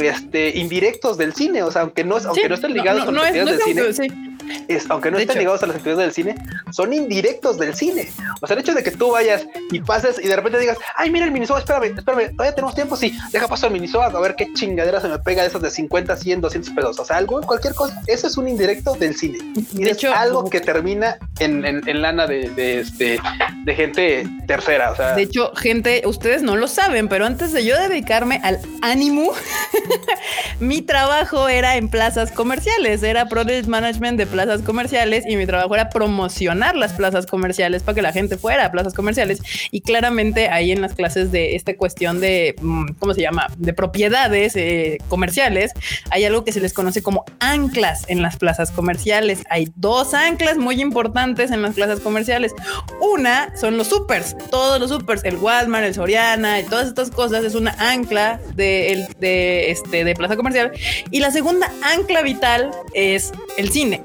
este, 0.00 0.56
indirectos 0.56 1.16
del 1.16 1.34
cine, 1.34 1.62
o 1.62 1.70
sea, 1.70 1.82
aunque 1.82 2.04
no, 2.04 2.16
aunque 2.16 2.48
no 2.48 2.54
estén 2.54 2.72
ligados 2.72 3.04
con 3.04 3.14
no, 3.14 3.22
del 3.22 3.94
cine. 3.94 4.35
Es, 4.68 4.88
aunque 4.90 5.10
no 5.10 5.16
De 5.16 5.22
estén 5.24 5.36
hecho. 5.36 5.40
ligados 5.40 5.62
a 5.62 5.66
las 5.66 5.76
actividades 5.76 6.04
del 6.06 6.12
cine, 6.12 6.34
son 6.70 6.92
indirectos 6.92 7.58
del 7.58 7.74
cine. 7.74 8.08
O 8.40 8.46
sea, 8.46 8.54
el 8.54 8.60
hecho 8.62 8.74
de 8.74 8.82
que 8.82 8.90
tú 8.90 9.10
vayas 9.12 9.46
y 9.70 9.80
pases 9.80 10.18
y 10.22 10.28
de 10.28 10.36
repente 10.36 10.58
digas, 10.58 10.78
ay, 10.96 11.10
mira 11.10 11.24
el 11.24 11.30
Minisoa, 11.32 11.58
espérame, 11.58 11.96
espérame, 11.98 12.30
todavía 12.36 12.54
tenemos 12.54 12.74
tiempo, 12.74 12.96
sí, 12.96 13.16
deja 13.32 13.48
paso 13.48 13.66
al 13.66 13.72
Minisoa 13.72 14.06
a 14.06 14.20
ver 14.20 14.34
qué 14.36 14.52
chingadera 14.54 15.00
se 15.00 15.08
me 15.08 15.18
pega 15.18 15.42
de 15.42 15.48
esas 15.48 15.62
de 15.62 15.70
50, 15.70 16.16
100, 16.16 16.40
200 16.40 16.70
pesos. 16.74 16.98
O 16.98 17.04
sea, 17.04 17.16
algo, 17.16 17.40
cualquier 17.42 17.74
cosa. 17.74 18.00
Eso 18.06 18.26
es 18.26 18.36
un 18.36 18.48
indirecto 18.48 18.94
del 18.94 19.16
cine. 19.16 19.38
Y 19.72 19.82
De 19.84 19.90
es 19.90 19.96
hecho, 19.98 20.12
algo 20.14 20.48
que 20.50 20.60
termina 20.60 21.18
en, 21.38 21.64
en- 21.64 21.88
en 21.88 22.02
lana 22.02 22.26
de, 22.26 22.50
de, 22.50 22.80
este, 22.80 23.18
de 23.64 23.74
gente 23.74 24.26
tercera. 24.46 24.90
O 24.92 24.96
sea, 24.96 25.14
De 25.14 25.22
hecho, 25.22 25.52
gente, 25.56 26.02
ustedes 26.06 26.42
no 26.42 26.56
lo 26.56 26.68
saben, 26.68 27.08
pero 27.08 27.26
antes 27.26 27.52
de 27.52 27.64
yo 27.64 27.76
dedicarme 27.78 28.40
al 28.42 28.58
ánimo, 28.82 29.32
mi 30.60 30.82
trabajo 30.82 31.48
era 31.48 31.76
en 31.76 31.88
plazas 31.88 32.30
comerciales, 32.32 33.02
era 33.02 33.26
Product 33.28 33.66
Management 33.66 34.18
de 34.18 34.26
plazas 34.36 34.60
comerciales 34.60 35.24
y 35.26 35.34
mi 35.36 35.46
trabajo 35.46 35.74
era 35.74 35.88
promocionar 35.88 36.76
las 36.76 36.92
plazas 36.92 37.24
comerciales 37.24 37.82
para 37.82 37.94
que 37.94 38.02
la 38.02 38.12
gente 38.12 38.36
fuera 38.36 38.66
a 38.66 38.70
plazas 38.70 38.92
comerciales. 38.92 39.40
Y 39.70 39.80
claramente 39.80 40.50
ahí 40.50 40.72
en 40.72 40.82
las 40.82 40.92
clases 40.92 41.32
de 41.32 41.56
esta 41.56 41.74
cuestión 41.74 42.20
de, 42.20 42.54
mm, 42.60 42.88
¿cómo 42.98 43.14
se 43.14 43.22
llama? 43.22 43.46
De 43.56 43.72
propiedades 43.72 44.54
eh, 44.56 44.98
comerciales, 45.08 45.72
hay 46.10 46.26
algo 46.26 46.44
que 46.44 46.52
se 46.52 46.60
les 46.60 46.74
conoce 46.74 47.02
como 47.02 47.24
anclas 47.40 48.04
en 48.08 48.20
las 48.20 48.36
plazas 48.36 48.70
comerciales. 48.72 49.42
Hay 49.48 49.72
dos 49.74 50.12
anclas 50.12 50.58
muy 50.58 50.82
importantes 50.82 51.50
en 51.50 51.62
las 51.62 51.74
plazas 51.74 52.00
comerciales. 52.00 52.52
Una 53.00 53.56
son 53.56 53.78
los 53.78 53.86
supers, 53.86 54.36
todos 54.50 54.78
los 54.78 54.90
supers, 54.90 55.24
el 55.24 55.38
Walmart, 55.38 55.86
el 55.86 55.94
Soriana 55.94 56.60
y 56.60 56.64
todas 56.64 56.88
estas 56.88 57.10
cosas 57.10 57.42
es 57.42 57.54
una 57.54 57.74
ancla 57.78 58.38
de, 58.54 59.06
de, 59.18 59.70
este, 59.70 60.04
de 60.04 60.14
plaza 60.14 60.36
comercial. 60.36 60.72
Y 61.10 61.20
la 61.20 61.30
segunda 61.30 61.72
ancla 61.82 62.20
vital 62.20 62.70
es 62.92 63.32
el 63.56 63.70
cine. 63.70 64.04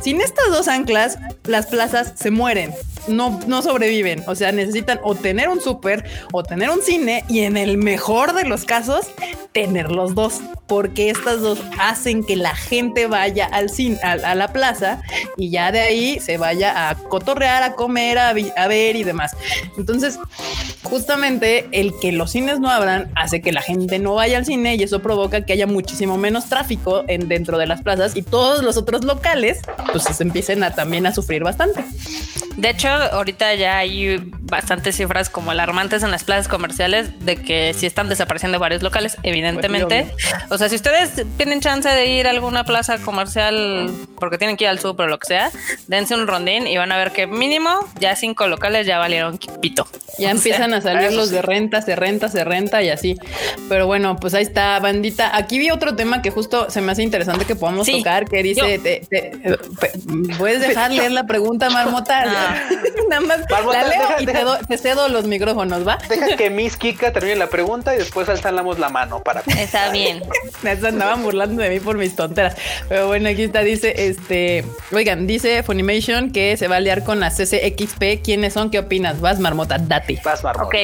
Sin 0.00 0.20
estas 0.22 0.46
dos 0.50 0.66
anclas, 0.66 1.18
las 1.44 1.66
plazas 1.66 2.14
se 2.16 2.30
mueren. 2.30 2.72
No, 3.08 3.38
no 3.46 3.60
sobreviven. 3.60 4.24
O 4.26 4.34
sea, 4.34 4.50
necesitan 4.52 5.00
o 5.02 5.14
tener 5.14 5.48
un 5.48 5.60
súper 5.60 6.04
o 6.32 6.42
tener 6.42 6.70
un 6.70 6.82
cine 6.82 7.24
y 7.28 7.40
en 7.40 7.56
el 7.56 7.76
mejor 7.76 8.34
de 8.34 8.44
los 8.44 8.64
casos, 8.64 9.06
tener 9.52 9.90
los 9.90 10.14
dos. 10.14 10.40
Porque 10.66 11.10
estas 11.10 11.40
dos 11.40 11.58
hacen 11.80 12.24
que 12.24 12.36
la 12.36 12.54
gente 12.54 13.08
vaya 13.08 13.46
al 13.46 13.68
cine, 13.68 13.98
a, 14.02 14.34
la 14.34 14.48
plaza 14.52 15.02
y 15.36 15.50
ya 15.50 15.72
de 15.72 15.80
ahí 15.80 16.20
se 16.20 16.38
vaya 16.38 16.88
a 16.88 16.94
cotorrear, 16.94 17.62
a 17.62 17.74
comer, 17.74 18.18
a, 18.18 18.28
a 18.28 18.68
ver 18.68 18.96
y 18.96 19.02
demás. 19.02 19.36
Entonces, 19.76 20.18
justamente 20.84 21.68
el 21.72 21.92
que 22.00 22.12
los 22.12 22.30
cines 22.30 22.60
no 22.60 22.70
abran 22.70 23.10
hace 23.16 23.40
que 23.40 23.52
la 23.52 23.62
gente 23.62 23.98
no 23.98 24.14
vaya 24.14 24.38
al 24.38 24.46
cine 24.46 24.76
y 24.76 24.82
eso 24.82 25.02
provoca 25.02 25.44
que 25.44 25.52
haya 25.52 25.66
muchísimo 25.66 26.16
menos 26.16 26.48
tráfico 26.48 27.04
en 27.08 27.28
dentro 27.28 27.58
de 27.58 27.66
las 27.66 27.82
plazas 27.82 28.16
y 28.16 28.22
todos 28.22 28.62
los 28.62 28.76
otros 28.76 29.04
locales 29.04 29.60
pues 29.92 30.20
empiecen 30.20 30.62
a 30.62 30.74
también 30.74 31.06
a 31.06 31.14
sufrir 31.14 31.42
bastante. 31.42 31.84
De 32.56 32.70
hecho, 32.70 32.88
ahorita 32.88 33.54
ya 33.54 33.78
hay 33.78 34.18
bastantes 34.40 34.96
cifras 34.96 35.30
como 35.30 35.50
alarmantes 35.50 36.02
en 36.02 36.10
las 36.10 36.24
plazas 36.24 36.48
comerciales 36.48 37.24
de 37.24 37.36
que 37.36 37.72
sí 37.74 37.86
están 37.86 38.08
desapareciendo 38.08 38.58
varios 38.58 38.82
locales, 38.82 39.16
evidentemente. 39.22 40.12
o 40.50 40.58
sea, 40.58 40.68
si 40.68 40.74
ustedes 40.76 41.24
tienen 41.38 41.60
chance 41.60 41.88
de 41.88 42.06
ir 42.06 42.26
a 42.26 42.30
alguna 42.30 42.64
plaza 42.64 42.98
comercial 42.98 43.90
porque 44.18 44.36
tienen 44.36 44.56
que 44.56 44.64
ir 44.64 44.70
al 44.70 44.78
súper 44.78 45.06
o 45.06 45.08
lo 45.08 45.18
que 45.18 45.26
sea, 45.28 45.50
dense 45.86 46.14
un 46.14 46.26
rondín 46.26 46.66
y 46.66 46.76
van 46.76 46.92
a 46.92 46.98
ver 46.98 47.12
que 47.12 47.26
mínimo 47.26 47.70
ya 47.98 48.14
cinco 48.16 48.46
locales 48.48 48.86
ya 48.86 48.98
valieron 48.98 49.38
pito. 49.60 49.86
Ya 50.18 50.30
empiezan 50.30 50.74
a 50.74 50.80
salir 50.82 51.12
los 51.12 51.30
de 51.30 51.40
renta, 51.42 51.80
se 51.80 51.96
renta, 51.96 52.28
se 52.28 52.44
renta 52.44 52.82
y 52.82 52.90
así. 52.90 53.16
Pero 53.68 53.86
bueno, 53.86 54.16
pues 54.16 54.34
ahí 54.34 54.42
está, 54.42 54.78
bandita. 54.80 55.34
Aquí 55.34 55.58
vi 55.58 55.70
otro 55.70 55.96
tema 55.96 56.20
que 56.20 56.30
justo 56.30 56.68
se 56.68 56.80
me 56.82 56.92
hace 56.92 57.02
interesante 57.02 57.44
que 57.46 57.54
podamos 57.56 57.86
Sí, 57.86 57.98
tocar, 57.98 58.28
que 58.28 58.42
dice, 58.42 58.78
te- 58.78 59.06
¿puedes 60.38 60.60
dejar 60.60 60.90
leer 60.92 61.12
la 61.12 61.24
pregunta, 61.24 61.70
Marmota? 61.70 62.24
Ah. 62.26 62.56
Nada 63.08 63.20
más 63.22 63.40
Marmota, 63.50 63.82
la 63.82 63.88
leo 63.88 64.00
deja- 64.02 64.22
y 64.22 64.26
te, 64.26 64.32
deja- 64.32 64.44
do- 64.44 64.58
te 64.66 64.78
cedo 64.78 65.08
los 65.08 65.24
micrófonos, 65.24 65.86
¿va? 65.86 65.98
deja 66.08 66.36
que 66.36 66.50
Miss 66.50 66.76
Kika 66.76 67.12
termine 67.12 67.36
la 67.36 67.48
pregunta 67.48 67.94
y 67.94 67.98
después 67.98 68.28
alzamos 68.28 68.78
la 68.78 68.88
mano 68.88 69.22
para. 69.22 69.42
Está 69.58 69.90
bien. 69.90 70.22
Me 70.62 70.70
andaban 70.72 71.22
burlando 71.22 71.62
de 71.62 71.70
mí 71.70 71.80
por 71.80 71.96
mis 71.96 72.14
tonteras. 72.14 72.56
Pero 72.88 73.06
bueno, 73.08 73.28
aquí 73.28 73.44
está, 73.44 73.60
dice, 73.62 74.06
este, 74.08 74.64
oigan, 74.92 75.26
dice 75.26 75.62
Funimation 75.62 76.30
que 76.32 76.56
se 76.56 76.68
va 76.68 76.76
a 76.76 76.80
liar 76.80 77.02
con 77.04 77.18
la 77.20 77.30
CCXP. 77.30 78.22
¿Quiénes 78.22 78.52
son? 78.54 78.70
¿Qué 78.70 78.78
opinas? 78.78 79.20
Vas, 79.20 79.38
Marmota, 79.40 79.78
date. 79.78 80.20
Vas, 80.24 80.44
Marmota. 80.44 80.66
Ok, 80.68 80.74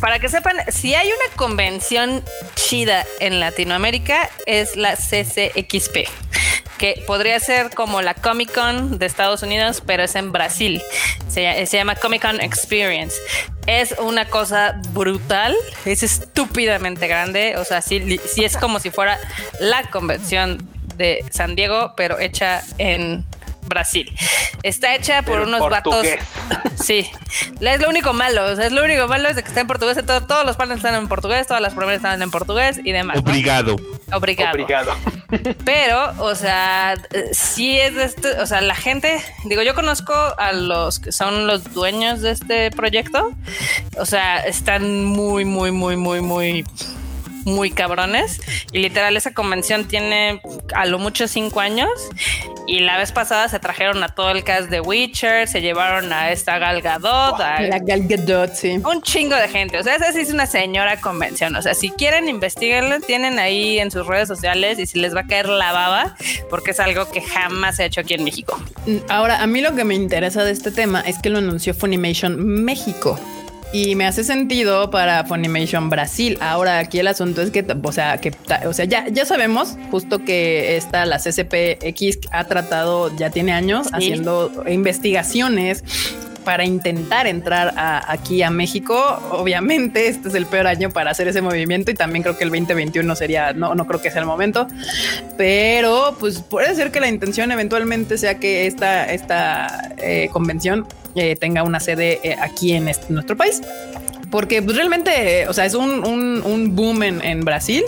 para 0.00 0.18
que 0.18 0.28
sepan, 0.28 0.56
si 0.68 0.94
hay 0.94 1.06
una 1.06 1.36
convención 1.36 2.22
chida 2.56 3.04
en 3.20 3.40
Latinoamérica 3.40 4.28
es 4.44 4.76
la 4.76 4.96
CCXP, 4.96 6.08
que 6.78 7.02
podría 7.06 7.38
ser 7.40 7.70
como 7.70 8.02
la 8.02 8.14
Comic 8.14 8.52
Con 8.52 8.98
de 8.98 9.06
Estados 9.06 9.42
Unidos, 9.42 9.82
pero 9.84 10.02
es 10.02 10.14
en 10.14 10.32
Brasil. 10.32 10.82
Se, 11.28 11.66
se 11.66 11.76
llama 11.76 11.96
Comic 11.96 12.22
Con 12.22 12.40
Experience. 12.40 13.16
Es 13.66 13.94
una 13.98 14.28
cosa 14.28 14.80
brutal, 14.90 15.54
es 15.84 16.02
estúpidamente 16.02 17.08
grande, 17.08 17.56
o 17.56 17.64
sea, 17.64 17.80
sí 17.80 18.18
es 18.36 18.56
como 18.56 18.78
si 18.78 18.90
fuera 18.90 19.18
la 19.58 19.88
convención 19.90 20.68
de 20.96 21.24
San 21.30 21.56
Diego, 21.56 21.94
pero 21.96 22.18
hecha 22.18 22.62
en 22.78 23.24
Brasil. 23.66 24.12
Está 24.62 24.94
hecha 24.94 25.22
por 25.22 25.40
en 25.42 25.48
unos 25.48 25.60
vatos 25.68 25.94
portugués. 25.94 26.20
Sí, 26.84 27.08
es 27.60 27.80
lo 27.80 27.88
único 27.88 28.12
malo. 28.12 28.44
O 28.46 28.56
sea, 28.56 28.66
es 28.66 28.72
lo 28.72 28.84
único 28.84 29.06
malo 29.08 29.28
es 29.28 29.36
de 29.36 29.42
que 29.42 29.48
está 29.48 29.60
en 29.60 29.66
portugués. 29.66 29.96
todo- 30.04 30.26
todos 30.26 30.44
los 30.44 30.56
paneles 30.56 30.78
están 30.84 30.94
en 30.96 31.08
portugués, 31.08 31.46
todas 31.46 31.62
las 31.62 31.72
primeras 31.72 31.96
están 31.96 32.20
en 32.20 32.30
portugués 32.30 32.80
y 32.84 32.92
demás. 32.92 33.16
¿no? 33.16 33.30
Obligado. 33.30 33.76
Obrigado. 34.12 34.50
Obrigado. 34.52 34.92
Pero, 35.64 36.12
o 36.18 36.34
sea, 36.34 36.94
sí 37.32 37.78
es 37.78 37.94
de 37.94 38.04
este, 38.04 38.28
o 38.40 38.46
sea, 38.46 38.60
la 38.60 38.74
gente, 38.74 39.18
digo, 39.44 39.62
yo 39.62 39.74
conozco 39.74 40.12
a 40.12 40.52
los 40.52 40.98
que 40.98 41.10
son 41.12 41.46
los 41.46 41.72
dueños 41.72 42.20
de 42.20 42.32
este 42.32 42.70
proyecto. 42.70 43.30
O 43.98 44.04
sea, 44.04 44.40
están 44.40 45.04
muy, 45.06 45.44
muy, 45.46 45.70
muy, 45.70 45.96
muy, 45.96 46.20
muy 46.20 46.64
muy 47.44 47.70
cabrones 47.70 48.40
y 48.72 48.78
literal 48.78 49.16
esa 49.16 49.32
convención 49.32 49.86
tiene 49.86 50.40
a 50.74 50.86
lo 50.86 50.98
mucho 50.98 51.28
cinco 51.28 51.60
años 51.60 51.90
y 52.66 52.80
la 52.80 52.96
vez 52.96 53.12
pasada 53.12 53.48
se 53.48 53.58
trajeron 53.58 54.02
a 54.02 54.08
todo 54.08 54.30
el 54.30 54.44
cast 54.44 54.70
de 54.70 54.80
Witcher, 54.80 55.48
se 55.48 55.60
llevaron 55.60 56.12
a 56.12 56.30
esta 56.30 56.58
Gal 56.58 56.80
Gadot, 56.80 57.40
a 57.40 57.60
La 57.62 57.78
Gal 57.78 58.06
Gadot, 58.06 58.54
sí. 58.54 58.80
un 58.84 59.02
chingo 59.02 59.36
de 59.36 59.48
gente. 59.48 59.78
O 59.78 59.82
sea, 59.82 59.96
esa 59.96 60.12
sí 60.12 60.20
es 60.20 60.30
una 60.32 60.46
señora 60.46 61.00
convención. 61.00 61.54
O 61.56 61.62
sea, 61.62 61.74
si 61.74 61.90
quieren 61.90 62.28
investigarla, 62.28 63.00
tienen 63.00 63.38
ahí 63.38 63.78
en 63.78 63.90
sus 63.90 64.06
redes 64.06 64.28
sociales 64.28 64.78
y 64.78 64.86
si 64.86 64.98
les 64.98 65.14
va 65.14 65.20
a 65.20 65.26
caer 65.26 65.48
la 65.48 65.72
baba, 65.72 66.16
porque 66.48 66.70
es 66.70 66.80
algo 66.80 67.10
que 67.10 67.20
jamás 67.20 67.76
se 67.76 67.82
ha 67.82 67.86
hecho 67.86 68.00
aquí 68.00 68.14
en 68.14 68.24
México. 68.24 68.58
Ahora, 69.08 69.42
a 69.42 69.46
mí 69.46 69.60
lo 69.60 69.74
que 69.74 69.84
me 69.84 69.94
interesa 69.94 70.44
de 70.44 70.52
este 70.52 70.70
tema 70.70 71.00
es 71.00 71.18
que 71.18 71.30
lo 71.30 71.38
anunció 71.38 71.74
Funimation 71.74 72.64
México. 72.64 73.18
Y 73.74 73.96
me 73.96 74.06
hace 74.06 74.22
sentido 74.22 74.88
para 74.92 75.24
Funimation 75.24 75.90
Brasil. 75.90 76.38
Ahora 76.40 76.78
aquí 76.78 77.00
el 77.00 77.08
asunto 77.08 77.42
es 77.42 77.50
que, 77.50 77.66
o 77.82 77.90
sea, 77.92 78.18
que, 78.18 78.32
o 78.66 78.72
sea, 78.72 78.84
ya, 78.84 79.08
ya 79.08 79.24
sabemos 79.24 79.76
justo 79.90 80.24
que 80.24 80.76
esta, 80.76 81.04
la 81.06 81.18
CCPX 81.18 82.28
ha 82.30 82.44
tratado, 82.44 83.10
ya 83.16 83.30
tiene 83.30 83.52
años 83.52 83.88
Sí. 83.88 83.92
haciendo 83.94 84.62
investigaciones 84.68 85.82
para 86.44 86.64
intentar 86.64 87.26
entrar 87.26 87.74
a- 87.76 88.12
aquí 88.12 88.42
a 88.44 88.50
México. 88.50 88.94
Obviamente 89.32 90.06
este 90.06 90.28
es 90.28 90.34
el 90.36 90.46
peor 90.46 90.68
año 90.68 90.90
para 90.90 91.10
hacer 91.10 91.26
ese 91.26 91.42
movimiento 91.42 91.90
y 91.90 91.94
también 91.94 92.22
creo 92.22 92.38
que 92.38 92.44
el 92.44 92.50
2021 92.50 93.16
sería, 93.16 93.54
no, 93.54 93.74
no 93.74 93.86
creo 93.88 94.00
que 94.00 94.12
sea 94.12 94.20
el 94.20 94.26
momento, 94.26 94.68
pero 95.36 96.16
pues 96.20 96.38
puede 96.38 96.74
ser 96.76 96.92
que 96.92 97.00
la 97.00 97.08
intención 97.08 97.50
eventualmente 97.50 98.18
sea 98.18 98.38
que 98.38 98.66
esta, 98.68 99.10
esta 99.12 99.90
eh, 99.98 100.28
convención 100.32 100.86
eh, 101.14 101.36
tenga 101.36 101.62
una 101.62 101.80
sede 101.80 102.20
eh, 102.22 102.36
aquí 102.40 102.72
en 102.72 102.88
este- 102.88 103.12
nuestro 103.12 103.36
país. 103.36 103.60
Porque 104.30 104.60
pues, 104.62 104.76
realmente, 104.76 105.42
eh, 105.42 105.48
o 105.48 105.52
sea, 105.52 105.64
es 105.64 105.74
un, 105.74 106.04
un- 106.04 106.42
un 106.44 106.74
boom 106.74 107.04
en, 107.04 107.22
en 107.24 107.42
Brasil, 107.42 107.84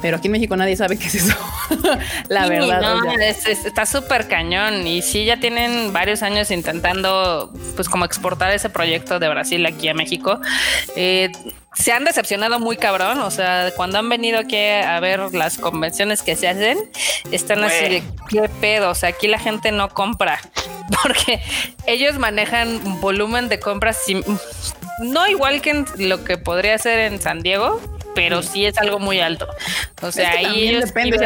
pero 0.00 0.16
aquí 0.16 0.28
en 0.28 0.32
México 0.32 0.56
nadie 0.56 0.76
sabe 0.76 0.96
qué 0.96 1.06
es 1.08 1.14
eso. 1.16 1.36
la 2.28 2.44
Sí, 2.44 2.48
verdad. 2.50 2.80
no, 2.80 3.12
es- 3.20 3.46
es- 3.46 3.66
está 3.66 3.84
súper 3.84 4.26
cañón 4.26 4.86
y 4.86 5.02
sí 5.02 5.26
ya 5.26 5.38
tienen 5.40 5.92
varios 5.92 6.22
años 6.22 6.50
intentando 6.50 7.52
pues 7.76 7.90
como 7.90 8.06
exportar 8.06 8.50
ese 8.52 8.70
proyecto 8.70 9.18
de 9.18 9.28
Brasil 9.28 9.66
aquí 9.66 9.88
a 9.88 9.94
México. 9.94 10.40
Eh, 10.96 11.30
se 11.74 11.92
han 11.92 12.04
decepcionado 12.04 12.60
muy 12.60 12.76
cabrón, 12.76 13.20
o 13.20 13.30
sea, 13.30 13.72
cuando 13.76 13.98
han 13.98 14.08
venido 14.08 14.38
aquí 14.38 14.56
a 14.56 14.98
ver 15.00 15.34
las 15.34 15.58
convenciones 15.58 16.22
que 16.22 16.36
se 16.36 16.48
hacen, 16.48 16.78
están 17.32 17.64
así 17.64 17.84
de 17.84 18.02
qué 18.28 18.48
pedo, 18.60 18.90
o 18.90 18.94
sea, 18.94 19.10
aquí 19.10 19.28
la 19.28 19.38
gente 19.38 19.72
no 19.72 19.88
compra 19.88 20.40
porque 21.02 21.40
ellos 21.86 22.18
manejan 22.18 23.00
volumen 23.00 23.48
de 23.48 23.58
compras 23.60 23.98
no 25.00 25.26
igual 25.26 25.60
que 25.60 25.70
en 25.70 25.86
lo 25.98 26.24
que 26.24 26.38
podría 26.38 26.78
ser 26.78 27.00
en 27.00 27.20
San 27.20 27.40
Diego, 27.40 27.80
pero 28.14 28.42
sí. 28.42 28.64
es 28.64 28.78
algo 28.78 28.98
muy 28.98 29.20
alto. 29.20 29.48
O 30.02 30.12
sea, 30.12 30.32
que 30.32 30.38
ahí 30.38 30.68
ellos 30.68 30.86
depende, 30.86 31.18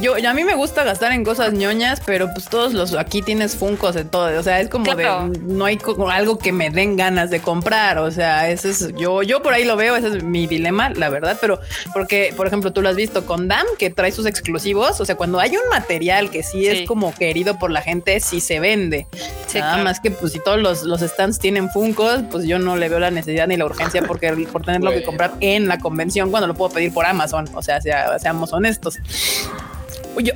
yo, 0.00 0.14
a 0.16 0.34
mí 0.34 0.44
me 0.44 0.54
gusta 0.54 0.84
gastar 0.84 1.12
en 1.12 1.24
cosas 1.24 1.52
ñoñas, 1.52 2.00
pero 2.04 2.30
pues 2.32 2.46
todos 2.48 2.72
los 2.74 2.94
aquí 2.94 3.22
tienes 3.22 3.56
funcos 3.56 3.94
de 3.94 4.04
todo. 4.04 4.38
O 4.38 4.42
sea, 4.42 4.60
es 4.60 4.68
como 4.68 4.84
Claro. 4.84 5.28
de 5.30 5.38
no 5.40 5.64
hay 5.64 5.76
como 5.76 6.10
algo 6.10 6.38
que 6.38 6.52
me 6.52 6.70
den 6.70 6.96
ganas 6.96 7.30
de 7.30 7.40
comprar. 7.40 7.98
O 7.98 8.10
sea, 8.10 8.48
ese 8.50 8.70
es 8.70 8.94
yo, 8.96 9.22
yo 9.22 9.42
por 9.42 9.52
ahí 9.54 9.64
lo 9.64 9.76
veo, 9.76 9.96
ese 9.96 10.08
es 10.08 10.22
mi 10.22 10.46
dilema, 10.46 10.90
la 10.90 11.08
verdad. 11.08 11.38
Pero 11.40 11.60
porque, 11.92 12.32
por 12.36 12.46
ejemplo, 12.46 12.72
tú 12.72 12.82
lo 12.82 12.88
has 12.88 12.96
visto 12.96 13.26
con 13.26 13.48
DAM, 13.48 13.66
que 13.78 13.90
trae 13.90 14.12
sus 14.12 14.26
exclusivos. 14.26 15.00
O 15.00 15.04
sea, 15.04 15.16
cuando 15.16 15.40
hay 15.40 15.50
un 15.56 15.68
material 15.70 16.30
que 16.30 16.42
sí, 16.42 16.60
Sí. 16.62 16.66
es 16.68 16.86
como 16.88 17.14
querido 17.14 17.58
por 17.58 17.70
la 17.70 17.82
gente, 17.82 18.20
sí 18.20 18.40
se 18.40 18.60
vende. 18.60 19.06
Sí, 19.46 19.58
Nada 19.58 19.72
claro. 19.72 19.84
más 19.84 20.00
que 20.00 20.10
pues 20.10 20.32
si 20.32 20.40
todos 20.40 20.58
los, 20.58 20.82
los 20.82 21.00
stands 21.00 21.38
tienen 21.38 21.70
funcos, 21.70 22.20
pues 22.30 22.44
yo 22.46 22.58
no 22.58 22.76
le 22.76 22.88
veo 22.88 22.98
la 22.98 23.10
necesidad 23.10 23.46
ni 23.48 23.56
la 23.56 23.64
urgencia 23.64 24.02
porque 24.02 24.30
por 24.52 24.62
tenerlo 24.64 24.90
que 24.90 25.02
comprar 25.02 25.32
en 25.40 25.68
la 25.68 25.78
convención 25.78 26.30
cuando 26.30 26.46
lo 26.46 26.54
puedo 26.54 26.72
pedir 26.74 26.92
por 26.92 27.06
Amazon. 27.06 27.48
O 27.54 27.62
sea, 27.62 27.80
sea- 27.80 28.18
seamos 28.18 28.52
honestos. 28.52 28.98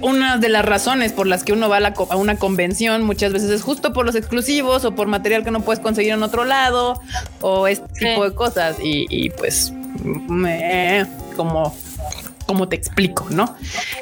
Una 0.00 0.36
de 0.38 0.48
las 0.48 0.64
razones 0.64 1.12
por 1.12 1.26
las 1.26 1.42
que 1.44 1.52
uno 1.52 1.68
va 1.68 1.78
a, 1.78 1.80
la 1.80 1.94
co- 1.94 2.06
a 2.10 2.16
una 2.16 2.36
convención 2.36 3.02
muchas 3.02 3.32
veces 3.32 3.50
es 3.50 3.62
justo 3.62 3.92
por 3.92 4.06
los 4.06 4.14
exclusivos 4.14 4.84
o 4.84 4.94
por 4.94 5.06
material 5.08 5.44
que 5.44 5.50
no 5.50 5.60
puedes 5.62 5.80
conseguir 5.80 6.12
en 6.12 6.22
otro 6.22 6.44
lado 6.44 7.00
o 7.40 7.66
este 7.66 7.86
Sí. 7.94 8.04
tipo 8.06 8.24
de 8.28 8.34
cosas. 8.34 8.76
Y, 8.82 9.06
y, 9.10 9.30
pues, 9.30 9.72
me, 10.04 11.06
como, 11.36 11.74
como 12.52 12.68
te 12.68 12.76
explico, 12.76 13.26
¿no? 13.30 13.56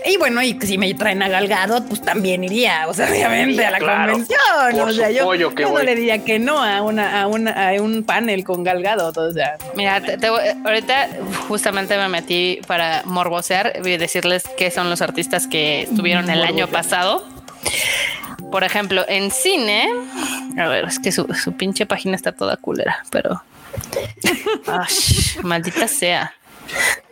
Y 0.04 0.16
bueno, 0.16 0.42
y 0.42 0.58
si 0.62 0.76
me 0.76 0.92
traen 0.94 1.22
a 1.22 1.28
Galgado, 1.28 1.84
pues 1.86 2.02
también 2.02 2.42
iría, 2.42 2.88
o 2.88 2.94
sea, 2.94 3.08
obviamente 3.08 3.64
a 3.64 3.70
la 3.70 3.78
Claro. 3.78 4.12
convención. 4.12 4.40
Por 4.72 4.88
o 4.88 4.92
sea, 4.92 5.10
yo, 5.10 5.34
yo 5.36 5.50
no 5.50 5.68
voy. 5.70 5.84
le 5.86 5.94
diría 5.94 6.24
que 6.24 6.38
no 6.40 6.62
a 6.62 6.82
una, 6.82 7.22
a 7.22 7.26
una, 7.28 7.68
a 7.70 7.72
un 7.80 8.02
panel 8.02 8.42
con 8.42 8.64
Galgado. 8.64 9.12
O 9.14 9.32
sea, 9.32 9.56
Mira, 9.76 10.00
te- 10.00 10.18
te 10.18 10.28
voy- 10.30 10.40
ahorita 10.64 11.08
justamente 11.46 11.96
me 11.96 12.08
metí 12.08 12.60
para 12.66 13.02
morbosear 13.04 13.74
y 13.84 13.96
decirles 13.96 14.42
qué 14.58 14.70
son 14.72 14.90
los 14.90 15.00
artistas 15.00 15.46
que 15.46 15.82
estuvieron 15.82 16.28
el 16.28 16.42
año 16.42 16.66
pasado. 16.66 17.24
Por 18.50 18.64
ejemplo, 18.64 19.04
en 19.06 19.30
cine, 19.30 19.88
a 20.58 20.66
ver, 20.66 20.86
es 20.86 20.98
que 20.98 21.12
su, 21.12 21.32
su 21.34 21.52
pinche 21.52 21.86
página 21.86 22.16
está 22.16 22.32
toda 22.32 22.56
culera, 22.56 23.04
pero 23.10 23.40
Ash, 24.66 25.36
maldita 25.42 25.86
sea. 25.86 26.34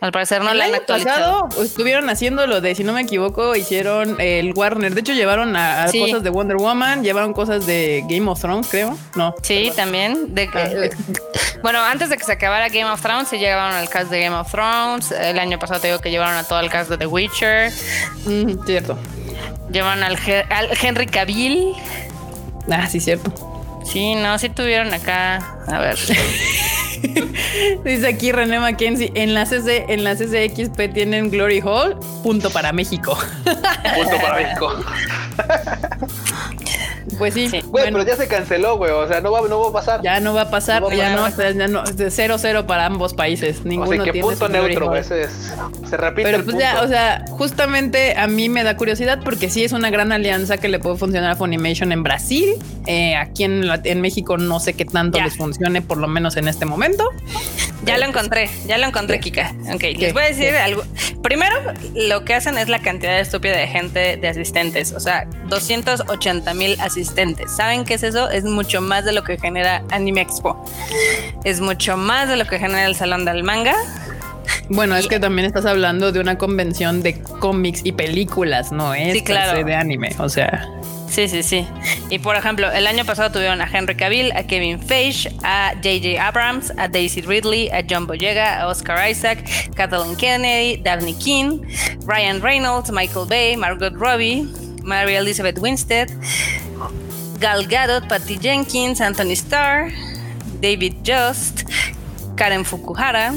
Al 0.01 0.11
parecer 0.13 0.41
no 0.41 0.51
el 0.51 0.57
la 0.59 0.65
han 0.65 0.75
actualizado. 0.75 1.47
pasado 1.49 1.63
estuvieron 1.65 2.09
haciendo 2.09 2.47
lo 2.47 2.61
de, 2.61 2.73
si 2.75 2.83
no 2.85 2.93
me 2.93 3.01
equivoco, 3.01 3.55
hicieron 3.55 4.15
el 4.21 4.53
Warner. 4.55 4.93
De 4.95 5.01
hecho, 5.01 5.11
llevaron 5.13 5.55
a, 5.57 5.83
a 5.83 5.87
Sí. 5.89 5.99
cosas 5.99 6.23
de 6.23 6.29
Wonder 6.29 6.55
Woman, 6.57 7.03
llevaron 7.03 7.33
cosas 7.33 7.65
de 7.65 8.03
Game 8.07 8.29
of 8.29 8.39
Thrones, 8.39 8.67
creo. 8.69 8.97
No. 9.15 9.35
Sí, 9.43 9.71
también. 9.75 10.33
De 10.33 10.49
que, 10.49 10.57
Ah. 10.57 10.69
bueno, 11.63 11.79
antes 11.83 12.09
de 12.09 12.17
que 12.17 12.23
se 12.23 12.31
acabara 12.31 12.69
Game 12.69 12.89
of 12.89 13.01
Thrones, 13.01 13.27
se 13.27 13.37
llevaron 13.39 13.73
al 13.75 13.89
cast 13.89 14.09
de 14.09 14.21
Game 14.21 14.35
of 14.37 14.49
Thrones. 14.49 15.11
El 15.11 15.37
año 15.37 15.59
pasado 15.59 15.81
te 15.81 15.87
digo 15.87 15.99
que 15.99 16.11
llevaron 16.11 16.35
a 16.37 16.43
todo 16.45 16.61
el 16.61 16.69
cast 16.69 16.89
de 16.89 16.97
The 16.97 17.05
Witcher. 17.07 17.71
Mm, 18.25 18.65
cierto. 18.65 18.97
Llevaron 19.69 20.01
al, 20.03 20.17
al 20.49 20.69
Henry 20.81 21.07
Cavill. 21.07 21.73
Ah, 22.71 22.87
sí, 22.87 22.99
cierto. 23.01 23.33
Sí, 23.85 24.15
no, 24.15 24.37
sí 24.39 24.49
tuvieron 24.49 24.93
acá. 24.93 25.57
A 25.67 25.79
ver. 25.79 25.97
Dice 27.83 28.07
aquí 28.07 28.31
René 28.31 28.59
Mackenzie, 28.59 29.11
en 29.15 29.33
la, 29.33 29.45
CC, 29.45 29.85
en 29.89 30.03
la 30.03 30.15
CCXP 30.15 30.93
tienen 30.93 31.29
Glory 31.29 31.61
Hall, 31.61 31.97
punto 32.23 32.49
para 32.49 32.71
México. 32.73 33.17
Punto 33.43 34.17
para 34.21 34.35
México. 34.35 34.73
Pues 37.17 37.33
sí, 37.33 37.49
Sí. 37.49 37.61
Güey, 37.61 37.83
bueno, 37.85 37.99
pero 37.99 38.09
ya 38.11 38.15
se 38.15 38.27
canceló, 38.27 38.77
güey. 38.77 38.91
O 38.91 39.07
sea, 39.07 39.21
no 39.21 39.31
va, 39.31 39.41
no 39.47 39.59
va 39.59 39.69
a 39.69 39.73
pasar. 39.73 40.01
ya 40.01 40.19
no 40.19 40.33
va 40.33 40.41
a 40.43 40.49
pasar, 40.51 40.81
No 40.81 40.87
va 40.87 40.93
a 40.93 40.97
ya, 40.97 41.15
no, 41.15 41.21
pasar. 41.23 41.53
ya 41.55 41.67
no, 41.67 41.83
de 41.83 42.11
cero 42.11 42.35
cero 42.37 42.67
para 42.67 42.85
ambos 42.85 43.13
países. 43.13 43.61
o 43.61 43.67
Ninguno 43.67 43.91
sea, 43.91 44.03
que 44.05 44.11
tiene 44.11 44.27
punto 44.27 44.47
neutro. 44.49 44.95
Ese 44.95 45.23
es. 45.23 45.53
Se 45.89 45.97
repite 45.97 46.23
Pero 46.23 46.37
el 46.37 46.43
pues 46.43 46.55
punto. 46.55 46.59
ya, 46.59 46.81
o 46.83 46.87
sea, 46.87 47.25
justamente 47.29 48.15
a 48.17 48.27
mí 48.27 48.49
me 48.49 48.63
da 48.63 48.77
curiosidad 48.77 49.19
porque 49.23 49.49
sí 49.49 49.63
es 49.63 49.71
una 49.71 49.89
gran 49.89 50.11
alianza 50.11 50.57
que 50.57 50.67
le 50.69 50.79
puede 50.79 50.97
funcionar 50.97 51.31
a 51.31 51.35
Funimation 51.35 51.91
en 51.91 52.03
Brasil. 52.03 52.55
Eh, 52.85 53.15
aquí 53.15 53.43
en, 53.43 54.01
México 54.01 54.37
no 54.37 54.59
sé 54.59 54.73
qué 54.73 54.85
tanto 54.85 55.17
Ya. 55.17 55.25
les 55.25 55.37
funcione, 55.37 55.81
por 55.81 55.97
lo 55.97 56.07
menos 56.07 56.37
en 56.37 56.47
este 56.47 56.65
momento. 56.65 57.03
Ya 57.89 57.97
lo 57.97 58.05
encontré, 58.05 58.49
ya 58.67 58.77
lo 58.77 58.87
encontré, 58.87 59.19
Kika. 59.19 59.53
Ok, 59.73 59.83
les 59.97 60.13
voy 60.13 60.23
a 60.23 60.25
decir 60.27 60.55
algo. 60.55 60.83
Primero, 61.23 61.55
lo 61.95 62.23
que 62.23 62.33
hacen 62.35 62.57
es 62.57 62.69
la 62.69 62.79
cantidad 62.79 63.19
estúpida 63.19 63.57
de 63.57 63.67
gente 63.67 64.17
de 64.17 64.27
asistentes. 64.27 64.93
O 64.93 64.99
sea, 64.99 65.25
280 65.47 66.53
mil 66.53 66.79
asistentes. 66.79 67.55
¿Saben 67.55 67.83
qué 67.85 67.95
es 67.95 68.03
eso? 68.03 68.29
Es 68.29 68.43
mucho 68.45 68.81
más 68.81 69.05
de 69.05 69.11
lo 69.11 69.23
que 69.23 69.37
genera 69.37 69.83
Anime 69.91 70.21
Expo. 70.21 70.63
Es 71.43 71.59
mucho 71.61 71.97
más 71.97 72.29
de 72.29 72.37
lo 72.37 72.45
que 72.45 72.59
genera 72.59 72.85
el 72.85 72.95
Salón 72.95 73.25
del 73.25 73.43
Manga. 73.43 73.75
Bueno, 74.69 74.95
es 74.95 75.07
que 75.07 75.19
también 75.19 75.45
estás 75.47 75.65
hablando 75.65 76.11
de 76.11 76.19
una 76.19 76.37
convención 76.37 77.01
de 77.01 77.21
cómics 77.21 77.81
y 77.83 77.91
películas, 77.91 78.71
no 78.71 78.93
es 78.93 79.13
Sí, 79.13 79.23
claro. 79.23 79.63
de 79.63 79.75
anime. 79.75 80.15
O 80.19 80.29
sea, 80.29 80.67
Sí, 81.09 81.27
sí, 81.27 81.41
sí. 81.43 81.67
Y 82.09 82.19
por 82.19 82.35
ejemplo, 82.35 82.71
el 82.71 82.85
año 82.85 83.03
pasado 83.03 83.31
tuvieron 83.31 83.61
a 83.61 83.65
Henry 83.71 83.95
Cavill, 83.95 84.31
a 84.31 84.43
Kevin 84.43 84.79
Feige, 84.79 85.29
a 85.43 85.73
J.J. 85.75 86.21
Abrams, 86.21 86.71
a 86.77 86.87
Daisy 86.87 87.21
Ridley, 87.21 87.69
a 87.69 87.81
John 87.81 88.07
Boyega, 88.07 88.59
a 88.59 88.67
Oscar 88.67 89.09
Isaac, 89.09 89.43
Kathleen 89.75 90.15
Kennedy, 90.15 90.81
Daphne 90.81 91.15
King, 91.17 91.61
Ryan 92.05 92.41
Reynolds, 92.41 92.91
Michael 92.91 93.25
Bay, 93.25 93.57
Margot 93.57 93.89
Robbie, 93.91 94.47
Mary 94.83 95.15
Elizabeth 95.15 95.57
Winstead, 95.59 96.09
Gal 97.39 97.63
Gadot, 97.63 98.07
Patty 98.07 98.37
Jenkins, 98.37 99.01
Anthony 99.01 99.35
Starr, 99.35 99.91
David 100.61 101.03
Just, 101.03 101.65
Karen 102.37 102.63
Fukuhara. 102.63 103.33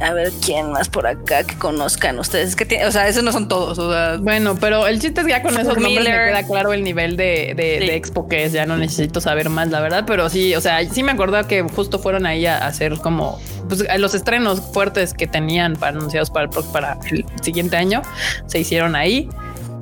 A 0.00 0.12
ver 0.14 0.32
quién 0.44 0.72
más 0.72 0.88
por 0.88 1.06
acá 1.06 1.44
que 1.44 1.56
conozcan 1.56 2.18
ustedes. 2.18 2.48
Es 2.50 2.56
que 2.56 2.64
tiene- 2.64 2.86
o 2.86 2.92
sea, 2.92 3.06
esos 3.08 3.22
no 3.22 3.32
son 3.32 3.48
todos. 3.48 3.78
O 3.78 3.92
sea, 3.92 4.16
bueno, 4.16 4.56
pero 4.58 4.86
el 4.86 4.98
chiste 4.98 5.20
es 5.20 5.26
que 5.26 5.32
ya 5.32 5.42
con 5.42 5.52
esos 5.54 5.76
nombres 5.78 5.98
me 5.98 6.04
queda 6.04 6.42
claro 6.46 6.72
el 6.72 6.82
nivel 6.82 7.16
de, 7.18 7.52
de- 7.54 7.78
Sí. 7.80 7.86
de 7.86 7.96
expo 7.96 8.26
que 8.26 8.44
es. 8.44 8.52
Ya 8.52 8.64
no 8.64 8.76
necesito 8.78 9.20
saber 9.20 9.50
más, 9.50 9.68
la 9.68 9.80
verdad. 9.80 10.04
Pero 10.06 10.30
sí, 10.30 10.54
o 10.54 10.60
sea, 10.62 10.82
sí 10.90 11.02
me 11.02 11.12
acuerdo 11.12 11.46
que 11.46 11.62
justo 11.62 11.98
fueron 11.98 12.24
ahí 12.24 12.46
a 12.46 12.66
hacer 12.66 12.96
como 12.98 13.38
pues, 13.68 13.84
los 13.98 14.14
estrenos 14.14 14.60
fuertes 14.72 15.12
que 15.12 15.26
tenían 15.26 15.74
para, 15.74 15.96
anunciados 15.96 16.30
para 16.30 16.46
el, 16.46 16.50
para 16.72 16.98
el 17.10 17.24
siguiente 17.42 17.76
año. 17.76 18.00
Se 18.46 18.58
hicieron 18.58 18.96
ahí. 18.96 19.28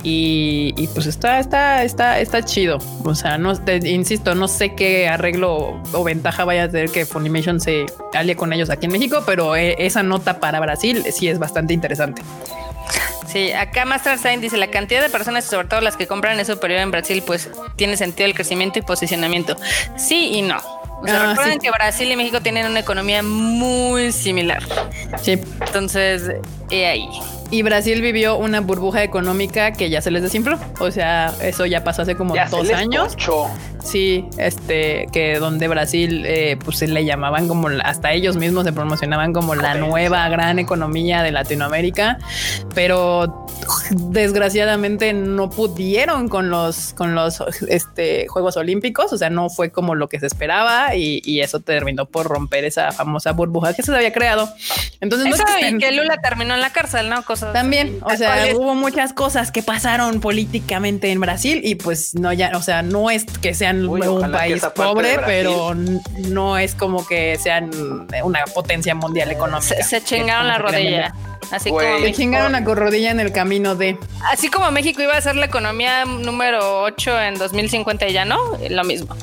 Y, 0.04 0.74
y, 0.76 0.86
pues 0.88 1.06
está, 1.06 1.40
está, 1.40 1.82
está, 1.82 2.20
está 2.20 2.44
chido. 2.44 2.78
O 3.04 3.14
sea, 3.14 3.36
no 3.36 3.56
te 3.56 3.76
insisto, 3.88 4.34
no 4.34 4.46
sé 4.46 4.74
qué 4.74 5.08
arreglo 5.08 5.82
o 5.92 6.04
ventaja 6.04 6.44
vaya 6.44 6.64
a 6.64 6.68
tener 6.68 6.90
que 6.90 7.04
Funimation 7.04 7.60
se 7.60 7.86
alie 8.14 8.36
con 8.36 8.52
ellos 8.52 8.70
aquí 8.70 8.86
en 8.86 8.92
México, 8.92 9.24
pero 9.26 9.56
eh, 9.56 9.74
esa 9.78 10.02
nota 10.02 10.38
para 10.40 10.60
Brasil 10.60 11.04
sí 11.10 11.28
es 11.28 11.38
bastante 11.38 11.74
interesante. 11.74 12.22
Sí, 13.26 13.52
acá 13.52 13.84
Master 13.84 14.18
Sign 14.18 14.40
dice 14.40 14.56
la 14.56 14.68
cantidad 14.70 15.02
de 15.02 15.10
personas 15.10 15.44
sobre 15.44 15.68
todo 15.68 15.80
las 15.82 15.96
que 15.96 16.06
compran 16.06 16.40
es 16.40 16.46
superior 16.46 16.80
en 16.80 16.90
Brasil, 16.90 17.22
pues 17.26 17.50
tiene 17.76 17.96
sentido 17.96 18.26
el 18.26 18.34
crecimiento 18.34 18.78
y 18.78 18.82
posicionamiento. 18.82 19.56
Sí 19.96 20.30
y 20.32 20.42
no. 20.42 20.56
O 21.02 21.06
sea, 21.06 21.22
Ah, 21.22 21.26
recuerden 21.30 21.54
sí. 21.54 21.58
que 21.60 21.70
Brasil 21.70 22.10
y 22.10 22.16
México 22.16 22.40
tienen 22.40 22.66
una 22.66 22.80
economía 22.80 23.22
muy 23.22 24.12
similar. 24.12 24.62
Sí. 25.22 25.32
Entonces, 25.60 26.22
he 26.70 26.86
ahí. 26.86 27.08
Y 27.50 27.62
Brasil 27.62 28.02
vivió 28.02 28.36
una 28.36 28.60
burbuja 28.60 29.02
económica 29.02 29.72
que 29.72 29.88
ya 29.88 30.02
se 30.02 30.10
les 30.10 30.22
desinfló. 30.22 30.58
O 30.80 30.90
sea, 30.90 31.32
eso 31.40 31.64
ya 31.64 31.82
pasó 31.82 32.02
hace 32.02 32.14
como 32.14 32.34
ya 32.34 32.46
se 32.46 32.56
dos 32.56 32.66
les 32.66 32.76
años. 32.76 33.16
Sí, 33.82 34.26
este, 34.36 35.06
que 35.12 35.38
donde 35.38 35.66
Brasil, 35.68 36.24
eh, 36.26 36.58
pues 36.62 36.76
se 36.78 36.88
le 36.88 37.04
llamaban 37.06 37.48
como, 37.48 37.68
hasta 37.84 38.12
ellos 38.12 38.36
mismos 38.36 38.64
se 38.64 38.72
promocionaban 38.74 39.32
como 39.32 39.54
la 39.54 39.74
nueva 39.76 40.28
gran 40.28 40.58
economía 40.58 41.22
de 41.22 41.32
Latinoamérica, 41.32 42.18
pero 42.74 43.46
desgraciadamente 43.90 45.12
no 45.12 45.48
pudieron 45.48 46.28
con 46.28 46.50
los, 46.50 46.92
con 46.94 47.14
los 47.14 47.42
este, 47.68 48.26
Juegos 48.28 48.56
Olímpicos, 48.56 49.12
o 49.12 49.16
sea, 49.18 49.30
no 49.30 49.48
fue 49.48 49.70
como 49.70 49.94
lo 49.94 50.08
que 50.08 50.20
se 50.20 50.26
esperaba 50.26 50.94
y, 50.94 51.22
y 51.24 51.40
eso 51.40 51.60
terminó 51.60 52.06
por 52.06 52.26
romper 52.26 52.64
esa 52.64 52.92
famosa 52.92 53.32
burbuja 53.32 53.72
que 53.74 53.82
se 53.82 53.94
había 53.94 54.12
creado. 54.12 54.48
Entonces, 55.00 55.28
no 55.28 55.34
es 55.34 55.40
Eso 55.40 55.46
que 55.46 55.60
y 55.62 55.64
estén- 55.64 55.78
que 55.78 55.92
Lula 55.92 56.18
terminó 56.20 56.54
en 56.54 56.60
la 56.60 56.70
cárcel, 56.70 57.08
¿no? 57.08 57.24
Cosas 57.40 57.52
también, 57.52 57.98
o 58.02 58.16
sea, 58.16 58.46
hubo 58.54 58.74
muchas 58.74 59.12
cosas 59.12 59.50
que 59.50 59.62
pasaron 59.62 60.20
políticamente 60.20 61.10
en 61.10 61.20
Brasil 61.20 61.60
y 61.64 61.74
pues 61.76 62.14
no 62.14 62.32
ya, 62.32 62.52
o 62.54 62.62
sea, 62.62 62.82
no 62.82 63.10
es 63.10 63.24
que 63.24 63.54
sean 63.54 63.88
Uy, 63.88 64.00
un 64.02 64.30
país 64.30 64.64
pobre, 64.74 65.18
pero 65.24 65.74
no 65.74 66.58
es 66.58 66.74
como 66.74 67.06
que 67.06 67.38
sean 67.38 67.70
una 68.22 68.44
potencia 68.54 68.94
mundial 68.94 69.30
económica. 69.30 69.76
se, 69.76 69.82
se 69.82 70.02
chingaron 70.02 70.48
la 70.48 70.58
rodilla. 70.58 71.14
Así 71.50 71.70
Güey. 71.70 71.86
como, 71.86 71.98
México, 72.00 72.16
chingaron 72.18 72.52
la 72.52 72.64
corrodilla 72.64 73.10
en 73.10 73.20
el 73.20 73.32
camino 73.32 73.74
de. 73.74 73.98
así 74.30 74.50
como 74.50 74.70
México 74.70 75.00
iba 75.02 75.16
a 75.16 75.20
ser 75.20 75.36
la 75.36 75.46
economía 75.46 76.04
número 76.04 76.82
8 76.82 77.20
en 77.22 77.34
2050 77.36 78.06
y 78.08 78.12
ya 78.12 78.24
no, 78.24 78.38
lo 78.68 78.84
mismo. 78.84 79.14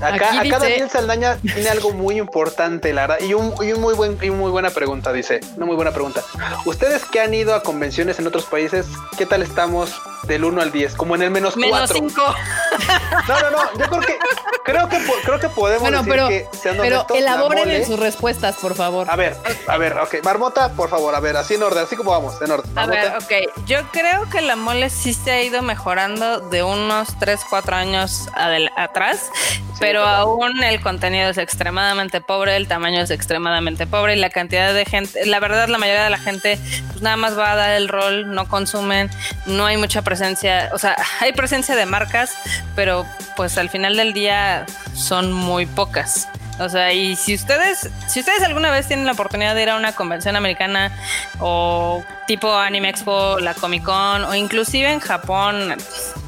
Acá, 0.00 0.28
Aquí 0.28 0.48
acá 0.48 0.58
dice- 0.58 0.58
Daniel 0.70 0.90
Saldaña 0.90 1.36
tiene 1.36 1.68
algo 1.68 1.92
muy 1.92 2.18
importante, 2.18 2.92
la 2.92 3.06
verdad, 3.06 3.26
y 3.26 3.34
un, 3.34 3.54
y 3.62 3.72
un 3.72 3.80
muy 3.80 3.94
buen 3.94 4.18
y 4.22 4.30
muy 4.30 4.50
buena 4.50 4.70
pregunta, 4.70 5.12
dice, 5.12 5.40
una 5.56 5.66
muy 5.66 5.76
buena 5.76 5.92
pregunta. 5.92 6.22
Ustedes 6.64 7.04
que 7.04 7.20
han 7.20 7.32
ido 7.34 7.54
a 7.54 7.62
convenciones 7.62 8.18
en 8.18 8.26
otros 8.26 8.44
países, 8.46 8.86
¿qué 9.18 9.26
tal 9.26 9.42
estamos 9.42 10.00
del 10.24 10.44
1 10.44 10.60
al 10.62 10.72
10, 10.72 10.94
como 10.94 11.14
en 11.16 11.22
el 11.22 11.30
menos 11.30 11.54
4. 11.54 11.70
Menos 11.72 11.90
5. 11.92 12.22
No, 13.28 13.40
no, 13.40 13.50
no, 13.50 13.78
yo 13.78 13.86
creo 13.88 14.00
que 14.00 14.18
creo 14.64 14.88
que 14.88 14.98
creo 15.24 15.40
que 15.40 15.48
podemos 15.48 15.82
Bueno, 15.82 15.98
decir 15.98 16.12
pero, 16.12 16.28
que 16.28 16.48
siendo 16.52 16.82
pero 16.82 16.96
honestos, 16.96 17.16
la 17.20 17.22
elaboren 17.34 17.64
mole- 17.64 17.76
en 17.78 17.86
sus 17.86 17.98
respuestas, 17.98 18.56
por 18.56 18.74
favor. 18.74 19.10
A 19.10 19.16
ver, 19.16 19.36
a 19.68 19.76
ver, 19.76 19.98
ok, 19.98 20.16
Marmota, 20.22 20.70
por 20.72 20.88
favor, 20.90 21.14
a 21.14 21.20
ver, 21.20 21.36
así 21.36 21.54
en 21.54 21.62
orden, 21.62 21.84
así 21.84 21.96
como 21.96 22.10
vamos, 22.12 22.40
en 22.40 22.50
orden. 22.50 22.78
A 22.78 22.86
ver, 22.86 23.12
ok. 23.16 23.64
Yo 23.66 23.78
creo 23.92 24.28
que 24.30 24.40
la 24.40 24.56
mole 24.56 24.90
sí 24.90 25.14
se 25.14 25.30
ha 25.30 25.42
ido 25.42 25.62
mejorando 25.62 26.40
de 26.40 26.62
unos 26.62 27.18
3, 27.18 27.40
4 27.48 27.76
años 27.76 28.28
atrás, 28.76 29.30
pero 29.78 30.04
aún 30.04 30.62
el 30.62 30.80
contenido 30.80 31.30
es 31.30 31.38
extremadamente 31.38 32.20
pobre, 32.20 32.56
el 32.56 32.68
tamaño 32.68 33.00
es 33.02 33.10
extremadamente 33.10 33.86
pobre 33.86 34.14
y 34.14 34.18
la 34.18 34.30
cantidad 34.30 34.72
de 34.74 34.84
gente, 34.84 35.24
la 35.26 35.40
verdad, 35.40 35.68
la 35.68 35.78
mayoría 35.78 36.04
de 36.04 36.10
la 36.10 36.18
gente 36.18 36.58
pues 36.88 37.00
nada 37.02 37.16
más 37.16 37.38
va 37.38 37.52
a 37.52 37.56
dar 37.56 37.70
el 37.72 37.88
rol, 37.88 38.34
no 38.34 38.46
consumen, 38.48 39.10
no 39.46 39.64
hay 39.66 39.76
mucha 39.78 40.02
presencia, 40.02 40.70
o 40.74 40.78
sea, 40.78 40.96
hay 41.20 41.32
presencia 41.32 41.74
de 41.76 41.86
marcas, 41.86 42.32
pero 42.76 42.99
pues 43.36 43.58
al 43.58 43.68
final 43.70 43.96
del 43.96 44.12
día 44.12 44.66
son 44.94 45.32
muy 45.32 45.66
pocas. 45.66 46.28
O 46.58 46.68
sea, 46.68 46.92
y 46.92 47.16
si 47.16 47.34
ustedes, 47.34 47.88
si 48.06 48.20
ustedes 48.20 48.42
alguna 48.42 48.70
vez 48.70 48.86
tienen 48.86 49.06
la 49.06 49.12
oportunidad 49.12 49.54
de 49.54 49.62
ir 49.62 49.70
a 49.70 49.76
una 49.76 49.94
convención 49.94 50.36
americana 50.36 50.92
o 51.38 52.04
tipo 52.26 52.54
Anime 52.54 52.90
Expo, 52.90 53.38
la 53.40 53.54
Comic 53.54 53.82
Con 53.82 54.24
o 54.24 54.34
inclusive 54.34 54.92
en 54.92 55.00
Japón, 55.00 55.74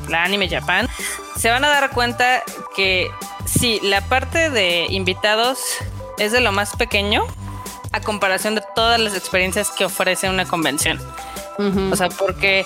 la 0.09 0.25
Anime 0.25 0.49
Japan, 0.49 0.89
se 1.37 1.51
van 1.51 1.65
a 1.65 1.69
dar 1.69 1.91
cuenta 1.91 2.43
que 2.75 3.11
sí, 3.45 3.79
la 3.83 4.01
parte 4.01 4.49
de 4.49 4.87
invitados 4.89 5.59
es 6.19 6.33
de 6.33 6.41
lo 6.41 6.51
más 6.51 6.77
pequeño 6.77 7.27
a 7.93 8.01
comparación 8.01 8.55
de 8.55 8.63
todas 8.75 8.99
las 8.99 9.15
experiencias 9.15 9.71
que 9.71 9.85
ofrece 9.85 10.31
una 10.31 10.47
convención. 10.47 10.99
O 11.91 11.97
sea, 11.97 12.09
porque. 12.09 12.65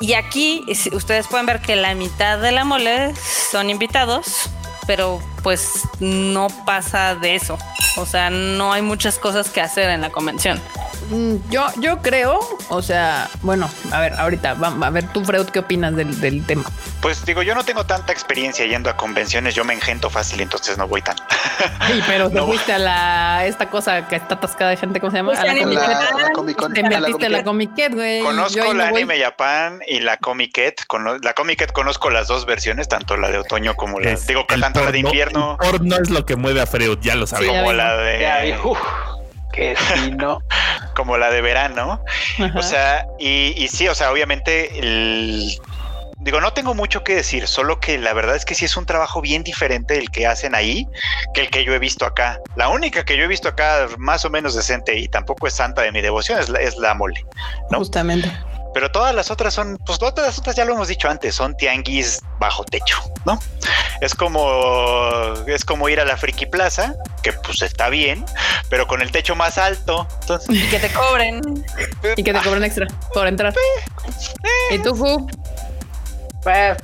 Y 0.00 0.14
aquí 0.14 0.64
ustedes 0.92 1.26
pueden 1.26 1.46
ver 1.46 1.60
que 1.60 1.76
la 1.76 1.94
mitad 1.94 2.38
de 2.38 2.52
la 2.52 2.64
mole 2.64 3.14
son 3.50 3.70
invitados, 3.70 4.50
pero 4.86 5.20
pues 5.42 5.82
no 6.00 6.48
pasa 6.64 7.14
de 7.14 7.34
eso. 7.34 7.58
O 7.96 8.04
sea, 8.06 8.28
no 8.30 8.72
hay 8.72 8.82
muchas 8.82 9.18
cosas 9.18 9.48
que 9.48 9.60
hacer 9.60 9.88
en 9.90 10.02
la 10.02 10.10
convención. 10.10 10.60
Mm, 11.10 11.36
Yo, 11.50 11.66
yo 11.78 12.02
creo, 12.02 12.40
o 12.68 12.82
sea, 12.82 13.28
bueno, 13.42 13.70
a 13.92 14.00
ver, 14.00 14.14
ahorita, 14.14 14.54
va- 14.54 14.74
a 14.86 14.90
ver 14.90 15.06
tú, 15.12 15.24
Freud, 15.24 15.46
¿qué 15.46 15.60
opinas 15.60 15.94
del, 15.96 16.20
del 16.20 16.44
tema? 16.44 16.64
Pues 17.00 17.24
digo, 17.24 17.42
yo 17.42 17.54
no 17.54 17.64
tengo 17.64 17.84
tanta 17.86 18.12
experiencia 18.12 18.66
yendo 18.66 18.90
a 18.90 18.96
convenciones, 18.96 19.54
yo 19.54 19.64
me 19.64 19.72
engento 19.72 20.10
fácil, 20.10 20.40
entonces 20.40 20.76
no 20.76 20.88
voy 20.88 21.00
tan. 21.02 21.16
Sí, 21.86 22.02
pero 22.06 22.28
te 22.30 22.36
No. 22.36 22.46
fuiste 22.46 22.72
a 22.72 22.78
la 22.78 23.46
esta 23.46 23.70
cosa 23.70 24.08
que 24.08 24.16
está 24.16 24.34
atascada 24.34 24.70
de 24.70 24.76
gente, 24.76 25.00
¿cómo 25.00 25.10
se 25.12 25.18
llama? 25.18 25.30
Pues 25.30 25.40
a 25.40 25.44
la 25.44 25.52
Anime 25.52 25.74
Comic 25.74 25.78
La, 25.88 26.10
Con. 26.10 26.22
la 26.22 26.30
Comic 26.32 26.56
Con. 26.56 26.72
Te 26.74 26.82
metiste 26.82 27.26
a 27.26 27.28
la 27.30 27.44
Comic 27.44 27.70
Comic 27.70 27.94
güey. 27.94 28.18
Yo 28.18 28.24
Conozco 28.26 28.64
no 28.64 28.74
la 28.74 28.90
voy. 28.90 29.02
Anime 29.02 29.20
Japan 29.22 29.80
y 29.86 30.00
la 30.00 30.16
Comiquet. 30.16 30.84
Cono- 30.86 31.18
la 31.18 31.32
Comiquet 31.34 31.70
conozco 31.72 32.10
las 32.10 32.26
dos 32.28 32.44
versiones, 32.46 32.88
tanto 32.88 33.16
la 33.16 33.30
de 33.30 33.38
otoño 33.38 33.74
como 33.76 34.00
la. 34.00 34.10
Es 34.10 34.26
digo 34.26 34.44
tanto 34.46 34.84
la 34.84 34.90
de 34.90 34.98
porno- 35.36 35.52
El 35.62 35.70
porno 35.70 35.96
es 35.96 36.10
lo 36.10 36.24
que 36.26 36.36
mueve 36.36 36.60
a 36.60 36.66
Freud, 36.66 36.98
ya 37.00 37.14
lo 37.14 37.26
sabemos. 37.26 37.56
como 37.56 37.72
la 37.72 37.96
de. 37.96 38.58
uf, 38.64 38.78
que 39.52 39.76
sí, 39.76 40.10
no. 40.16 40.40
como 40.94 41.16
la 41.18 41.30
de 41.30 41.40
verano. 41.40 42.02
Ajá. 42.38 42.58
O 42.58 42.62
sea, 42.62 43.06
y, 43.18 43.54
y 43.56 43.68
sí, 43.68 43.88
o 43.88 43.94
sea, 43.94 44.10
obviamente 44.12 44.78
el. 44.78 45.58
Digo, 46.18 46.40
no 46.40 46.52
tengo 46.52 46.74
mucho 46.74 47.04
que 47.04 47.14
decir, 47.14 47.46
solo 47.46 47.78
que 47.78 47.98
la 47.98 48.12
verdad 48.12 48.34
es 48.34 48.44
que 48.44 48.56
sí 48.56 48.64
es 48.64 48.76
un 48.76 48.84
trabajo 48.84 49.20
bien 49.20 49.44
diferente 49.44 49.96
el 49.96 50.10
que 50.10 50.26
hacen 50.26 50.56
ahí 50.56 50.88
que 51.34 51.42
el 51.42 51.50
que 51.50 51.64
yo 51.64 51.72
he 51.72 51.78
visto 51.78 52.04
acá. 52.04 52.40
La 52.56 52.68
única 52.68 53.04
que 53.04 53.16
yo 53.16 53.22
he 53.24 53.28
visto 53.28 53.48
acá 53.48 53.86
más 53.98 54.24
o 54.24 54.30
menos 54.30 54.54
decente 54.56 54.98
y 54.98 55.06
tampoco 55.06 55.46
es 55.46 55.54
santa 55.54 55.82
de 55.82 55.92
mi 55.92 56.00
devoción 56.00 56.40
es 56.40 56.48
la, 56.48 56.58
es 56.58 56.76
la 56.78 56.94
mole. 56.94 57.24
¿no? 57.70 57.78
Justamente. 57.78 58.32
Pero 58.74 58.90
todas 58.90 59.14
las 59.14 59.30
otras 59.30 59.54
son, 59.54 59.78
pues 59.86 59.98
todas 60.00 60.18
las 60.26 60.36
otras 60.38 60.56
ya 60.56 60.64
lo 60.64 60.72
hemos 60.74 60.88
dicho 60.88 61.08
antes, 61.08 61.34
son 61.34 61.56
tianguis 61.56 62.20
bajo 62.40 62.64
techo, 62.64 62.98
¿no? 63.24 63.38
Es 64.00 64.14
como, 64.14 65.34
es 65.46 65.64
como 65.64 65.88
ir 65.88 66.00
a 66.00 66.04
la 66.04 66.16
Friki 66.16 66.46
Plaza, 66.46 66.94
que 67.22 67.32
pues 67.32 67.62
está 67.62 67.88
bien, 67.88 68.24
pero 68.68 68.86
con 68.86 69.02
el 69.02 69.10
techo 69.10 69.34
más 69.36 69.58
alto. 69.58 70.06
Entonces, 70.22 70.48
Y 70.50 70.68
que 70.68 70.78
te 70.78 70.90
cobren. 70.92 71.64
Y 72.16 72.22
que 72.22 72.32
te 72.32 72.40
cobran 72.40 72.64
extra 72.64 72.86
por 73.14 73.26
entrar. 73.26 73.54
¿Y 74.70 74.78
tú, 74.78 74.94
Fu? 74.94 75.26
Pues, 76.42 76.76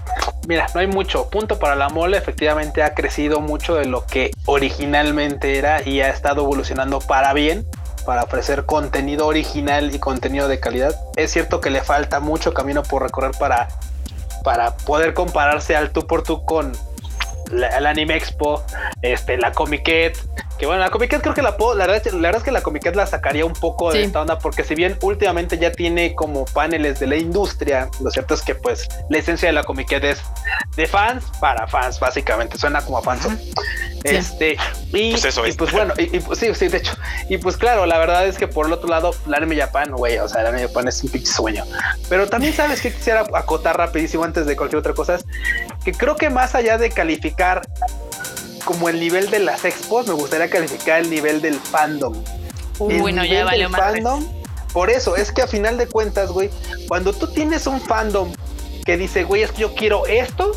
mira, 0.48 0.66
no 0.74 0.80
hay 0.80 0.88
mucho. 0.88 1.28
Punto 1.30 1.58
para 1.58 1.76
la 1.76 1.88
mole. 1.88 2.16
Efectivamente 2.16 2.82
ha 2.82 2.94
crecido 2.94 3.40
mucho 3.40 3.76
de 3.76 3.84
lo 3.84 4.04
que 4.06 4.32
originalmente 4.46 5.58
era 5.58 5.86
y 5.86 6.00
ha 6.00 6.08
estado 6.08 6.42
evolucionando 6.42 6.98
para 6.98 7.32
bien, 7.32 7.64
para 8.04 8.24
ofrecer 8.24 8.66
contenido 8.66 9.26
original 9.26 9.94
y 9.94 9.98
contenido 9.98 10.48
de 10.48 10.58
calidad. 10.58 10.96
Es 11.16 11.30
cierto 11.30 11.60
que 11.60 11.70
le 11.70 11.82
falta 11.82 12.18
mucho 12.20 12.52
camino 12.54 12.82
por 12.82 13.02
recorrer 13.02 13.32
para, 13.38 13.68
para 14.42 14.76
poder 14.78 15.14
compararse 15.14 15.76
al 15.76 15.92
tú 15.92 16.06
por 16.08 16.22
tú 16.24 16.44
con 16.44 16.72
la, 17.50 17.68
el 17.68 17.86
Anime 17.86 18.16
Expo, 18.16 18.64
este, 19.02 19.36
la 19.38 19.52
Comiquet. 19.52 20.16
Que 20.58 20.66
bueno, 20.66 20.80
la 20.80 20.90
Comiquet 20.90 21.20
creo 21.20 21.34
que 21.34 21.42
la 21.42 21.56
puedo, 21.56 21.74
la 21.74 21.86
verdad, 21.86 22.12
la 22.12 22.18
verdad 22.20 22.36
es 22.36 22.44
que 22.44 22.52
la 22.52 22.62
Comiquet 22.62 22.94
la 22.94 23.06
sacaría 23.06 23.44
un 23.44 23.52
poco 23.52 23.92
de 23.92 24.04
esta 24.04 24.20
onda, 24.20 24.38
porque 24.38 24.64
si 24.64 24.74
bien 24.74 24.96
últimamente 25.02 25.58
ya 25.58 25.72
tiene 25.72 26.14
como 26.14 26.44
paneles 26.44 27.00
de 27.00 27.06
la 27.08 27.16
industria, 27.16 27.88
lo 28.00 28.10
cierto 28.10 28.34
es 28.34 28.42
que 28.42 28.54
pues 28.54 28.88
la 29.08 29.18
esencia 29.18 29.48
de 29.48 29.54
la 29.54 29.64
Comiquet 29.64 30.04
es 30.04 30.20
de 30.76 30.86
fans 30.86 31.24
para 31.40 31.66
fans, 31.66 31.98
básicamente, 31.98 32.58
suena 32.58 32.80
como 32.82 32.98
a 32.98 33.02
fans. 33.02 33.26
Este, 34.04 34.56
y 34.92 35.12
Pues 35.12 35.24
eso 35.24 35.46
y 35.46 35.50
es. 35.50 35.56
pues 35.56 35.72
bueno, 35.72 35.94
y, 35.96 36.16
y, 36.16 36.20
pues 36.20 36.38
sí, 36.38 36.52
sí, 36.54 36.68
de 36.68 36.78
hecho, 36.78 36.92
y 37.28 37.38
pues 37.38 37.56
claro, 37.56 37.86
la 37.86 37.98
verdad 37.98 38.26
es 38.26 38.36
que 38.36 38.48
por 38.48 38.66
el 38.66 38.72
otro 38.72 38.88
lado, 38.88 39.14
la 39.26 39.36
anime 39.36 39.56
Japan, 39.56 39.92
güey, 39.92 40.18
o 40.18 40.28
sea, 40.28 40.40
el 40.40 40.48
anime 40.48 40.66
Japan 40.66 40.88
es 40.88 41.02
un 41.04 41.10
pinche 41.10 41.32
sueño. 41.32 41.64
Pero 42.08 42.28
también 42.28 42.52
sabes 42.52 42.80
que 42.80 42.92
quisiera 42.92 43.24
acotar 43.34 43.76
rapidísimo 43.76 44.24
antes 44.24 44.46
de 44.46 44.56
cualquier 44.56 44.80
otra 44.80 44.92
cosa, 44.92 45.16
es 45.16 45.24
que 45.84 45.92
creo 45.92 46.16
que 46.16 46.30
más 46.30 46.54
allá 46.54 46.78
de 46.78 46.90
calificar 46.90 47.62
como 48.64 48.88
el 48.88 48.98
nivel 49.00 49.30
de 49.30 49.38
las 49.40 49.64
expos, 49.64 50.06
me 50.06 50.14
gustaría 50.14 50.48
calificar 50.50 51.00
el 51.00 51.10
nivel 51.10 51.40
del 51.40 51.54
fandom. 51.54 52.14
El 52.88 53.00
Uy, 53.02 53.12
no, 53.12 53.24
ya 53.24 53.30
nivel 53.30 53.44
valió 53.44 53.62
del 53.64 53.70
más. 53.70 53.80
fandom. 53.80 54.26
Por 54.72 54.90
eso, 54.90 55.16
es 55.16 55.30
que 55.32 55.42
a 55.42 55.46
final 55.46 55.76
de 55.76 55.86
cuentas, 55.86 56.30
güey, 56.30 56.50
cuando 56.88 57.12
tú 57.12 57.26
tienes 57.26 57.66
un 57.66 57.80
fandom 57.80 58.32
que 58.84 58.96
dice, 58.96 59.24
güey, 59.24 59.42
es 59.42 59.52
que 59.52 59.62
yo 59.62 59.74
quiero 59.74 60.06
esto, 60.06 60.52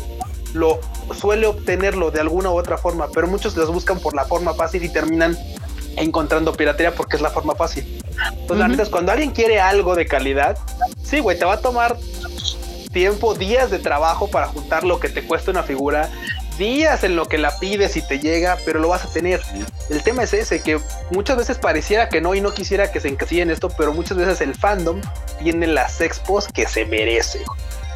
lo 0.54 0.80
suele 1.18 1.46
obtenerlo 1.46 2.10
de 2.10 2.20
alguna 2.20 2.50
u 2.50 2.58
otra 2.58 2.78
forma, 2.78 3.08
pero 3.12 3.26
muchos 3.26 3.56
los 3.56 3.70
buscan 3.70 3.98
por 4.00 4.14
la 4.14 4.24
forma 4.24 4.54
fácil 4.54 4.82
y 4.84 4.88
terminan 4.88 5.36
encontrando 5.96 6.52
piratería 6.52 6.94
porque 6.94 7.16
es 7.16 7.22
la 7.22 7.30
forma 7.30 7.54
fácil. 7.54 8.00
Entonces, 8.32 8.56
la 8.58 8.64
Ujú. 8.64 8.70
neta 8.70 8.82
es 8.82 8.88
cuando 8.88 9.12
alguien 9.12 9.30
quiere 9.32 9.60
algo 9.60 9.94
de 9.94 10.06
calidad, 10.06 10.56
sí, 11.02 11.20
güey, 11.20 11.38
te 11.38 11.44
va 11.44 11.54
a 11.54 11.60
tomar 11.60 11.96
tiempo, 12.92 13.34
días 13.34 13.70
de 13.70 13.78
trabajo 13.78 14.28
para 14.28 14.46
juntar 14.46 14.82
lo 14.84 14.98
que 14.98 15.10
te 15.10 15.22
cuesta 15.22 15.50
una 15.50 15.62
figura, 15.62 16.10
días 16.58 17.04
en 17.04 17.16
lo 17.16 17.26
que 17.26 17.38
la 17.38 17.58
pides 17.58 17.96
y 17.96 18.02
te 18.02 18.18
llega, 18.18 18.58
pero 18.64 18.78
lo 18.80 18.88
vas 18.88 19.04
a 19.04 19.08
tener. 19.08 19.40
El 19.90 20.02
tema 20.02 20.22
es 20.22 20.32
ese, 20.32 20.60
que 20.60 20.80
muchas 21.10 21.36
veces 21.36 21.58
pareciera 21.58 22.08
que 22.08 22.20
no 22.20 22.34
y 22.34 22.40
no 22.40 22.52
quisiera 22.52 22.90
que 22.90 23.00
se 23.00 23.08
encasille 23.08 23.42
en 23.42 23.50
esto, 23.50 23.68
pero 23.76 23.92
muchas 23.92 24.16
veces 24.16 24.40
el 24.40 24.54
fandom 24.54 25.00
tiene 25.42 25.66
las 25.66 26.00
expos 26.00 26.48
que 26.48 26.66
se 26.66 26.84
merece. 26.86 27.40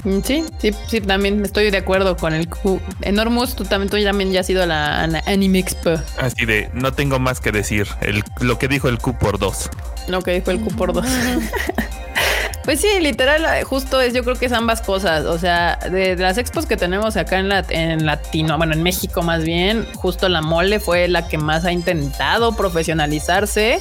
Mm, 0.05 0.21
Sí, 0.23 0.45
sí, 0.59 0.75
sí, 0.89 1.01
también 1.01 1.45
estoy 1.45 1.71
de 1.71 1.79
acuerdo 1.79 2.17
con 2.17 2.33
el 2.33 2.49
Q. 2.49 2.81
Enormous, 3.03 3.55
tú 3.55 3.65
también, 3.65 3.91
tú 3.91 4.03
también 4.03 4.33
ya 4.33 4.41
has 4.41 4.51
ido 4.51 4.63
a 4.63 4.67
la, 4.67 5.03
a 5.03 5.07
la 5.07 5.23
Anime 5.27 5.59
Expo. 5.59 5.95
Así 6.19 6.47
de, 6.47 6.71
no 6.73 6.93
tengo 6.93 7.19
más 7.19 7.41
que 7.41 7.53
decir. 7.53 7.87
El, 8.01 8.25
lo 8.41 8.59
que 8.59 8.69
dijo 8.69 8.89
el 8.89 8.99
Q 8.99 9.19
por 9.19 9.39
dos. 9.39 9.69
Lo 10.09 10.23
que 10.23 10.33
dijo 10.33 10.51
el 10.51 10.61
Q 10.61 10.75
por 10.77 10.93
dos. 10.93 11.07
Pues 12.71 12.83
sí, 12.83 13.01
literal, 13.01 13.45
eh, 13.47 13.65
justo 13.65 14.01
es, 14.01 14.15
yo 14.15 14.23
creo 14.23 14.37
que 14.37 14.47
es 14.47 14.53
ambas 14.53 14.81
cosas. 14.81 15.25
O 15.25 15.41
sea, 15.41 15.75
de, 15.91 16.15
las 16.15 16.39
expos 16.39 16.67
que 16.67 16.77
tenemos 16.77 17.17
acá 17.17 17.41
en, 17.41 17.49
la, 17.49 17.65
Latino, 18.01 18.57
bueno, 18.59 18.75
en 18.75 18.85
México 18.85 19.23
más 19.23 19.43
bien, 19.43 19.89
justo 19.97 20.29
la 20.29 20.41
mole 20.41 20.79
fue 20.79 21.09
la 21.09 21.27
que 21.27 21.37
más 21.37 21.65
ha 21.65 21.73
intentado 21.73 22.55
profesionalizarse. 22.55 23.81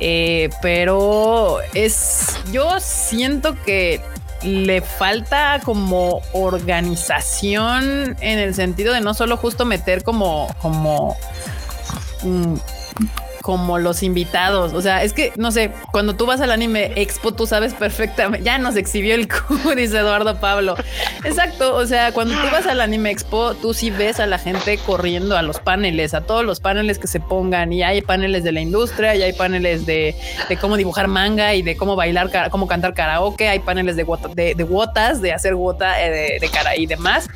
Eh, 0.00 0.48
pero 0.62 1.58
es, 1.74 2.38
yo 2.50 2.80
siento 2.80 3.54
que 3.66 4.00
le 4.42 4.80
falta 4.80 5.60
como 5.62 6.22
organización 6.32 8.16
en 8.22 8.38
el 8.38 8.54
sentido 8.54 8.94
de 8.94 9.02
no 9.02 9.12
solo 9.12 9.36
justo 9.36 9.66
meter 9.66 10.02
como, 10.02 10.48
como, 10.62 11.18
mm, 12.22 12.54
como 13.46 13.78
los 13.78 14.02
invitados. 14.02 14.72
O 14.72 14.82
sea, 14.82 15.04
es 15.04 15.12
que 15.12 15.32
no 15.36 15.52
sé, 15.52 15.70
cuando 15.92 16.16
tú 16.16 16.26
vas 16.26 16.40
al 16.40 16.50
anime 16.50 16.90
expo, 16.96 17.32
tú 17.32 17.46
sabes 17.46 17.74
perfectamente. 17.74 18.44
Ya 18.44 18.58
nos 18.58 18.74
exhibió 18.74 19.14
el 19.14 19.28
Q, 19.32 19.72
dice 19.76 19.98
Eduardo 19.98 20.40
Pablo. 20.40 20.74
Exacto. 21.22 21.76
O 21.76 21.86
sea, 21.86 22.10
cuando 22.10 22.34
tú 22.34 22.46
vas 22.50 22.66
al 22.66 22.80
anime 22.80 23.12
expo, 23.12 23.54
tú 23.54 23.72
sí 23.72 23.90
ves 23.92 24.18
a 24.18 24.26
la 24.26 24.38
gente 24.38 24.78
corriendo 24.78 25.36
a 25.36 25.42
los 25.42 25.60
paneles, 25.60 26.12
a 26.12 26.22
todos 26.22 26.44
los 26.44 26.58
paneles 26.58 26.98
que 26.98 27.06
se 27.06 27.20
pongan. 27.20 27.72
Y 27.72 27.84
hay 27.84 28.02
paneles 28.02 28.42
de 28.42 28.50
la 28.50 28.60
industria, 28.60 29.14
y 29.14 29.22
hay 29.22 29.32
paneles 29.32 29.86
de, 29.86 30.16
de 30.48 30.56
cómo 30.56 30.76
dibujar 30.76 31.06
manga 31.06 31.54
y 31.54 31.62
de 31.62 31.76
cómo 31.76 31.94
bailar, 31.94 32.28
cómo 32.50 32.66
cantar 32.66 32.94
karaoke. 32.94 33.48
Hay 33.48 33.60
paneles 33.60 33.94
de, 33.94 34.04
wota- 34.04 34.34
de, 34.34 34.56
de 34.56 34.64
wotas, 34.64 35.22
de 35.22 35.32
hacer 35.32 35.54
wota 35.54 36.02
eh, 36.04 36.10
de, 36.10 36.38
de 36.40 36.48
cara 36.48 36.76
y 36.76 36.86
demás. 36.86 37.28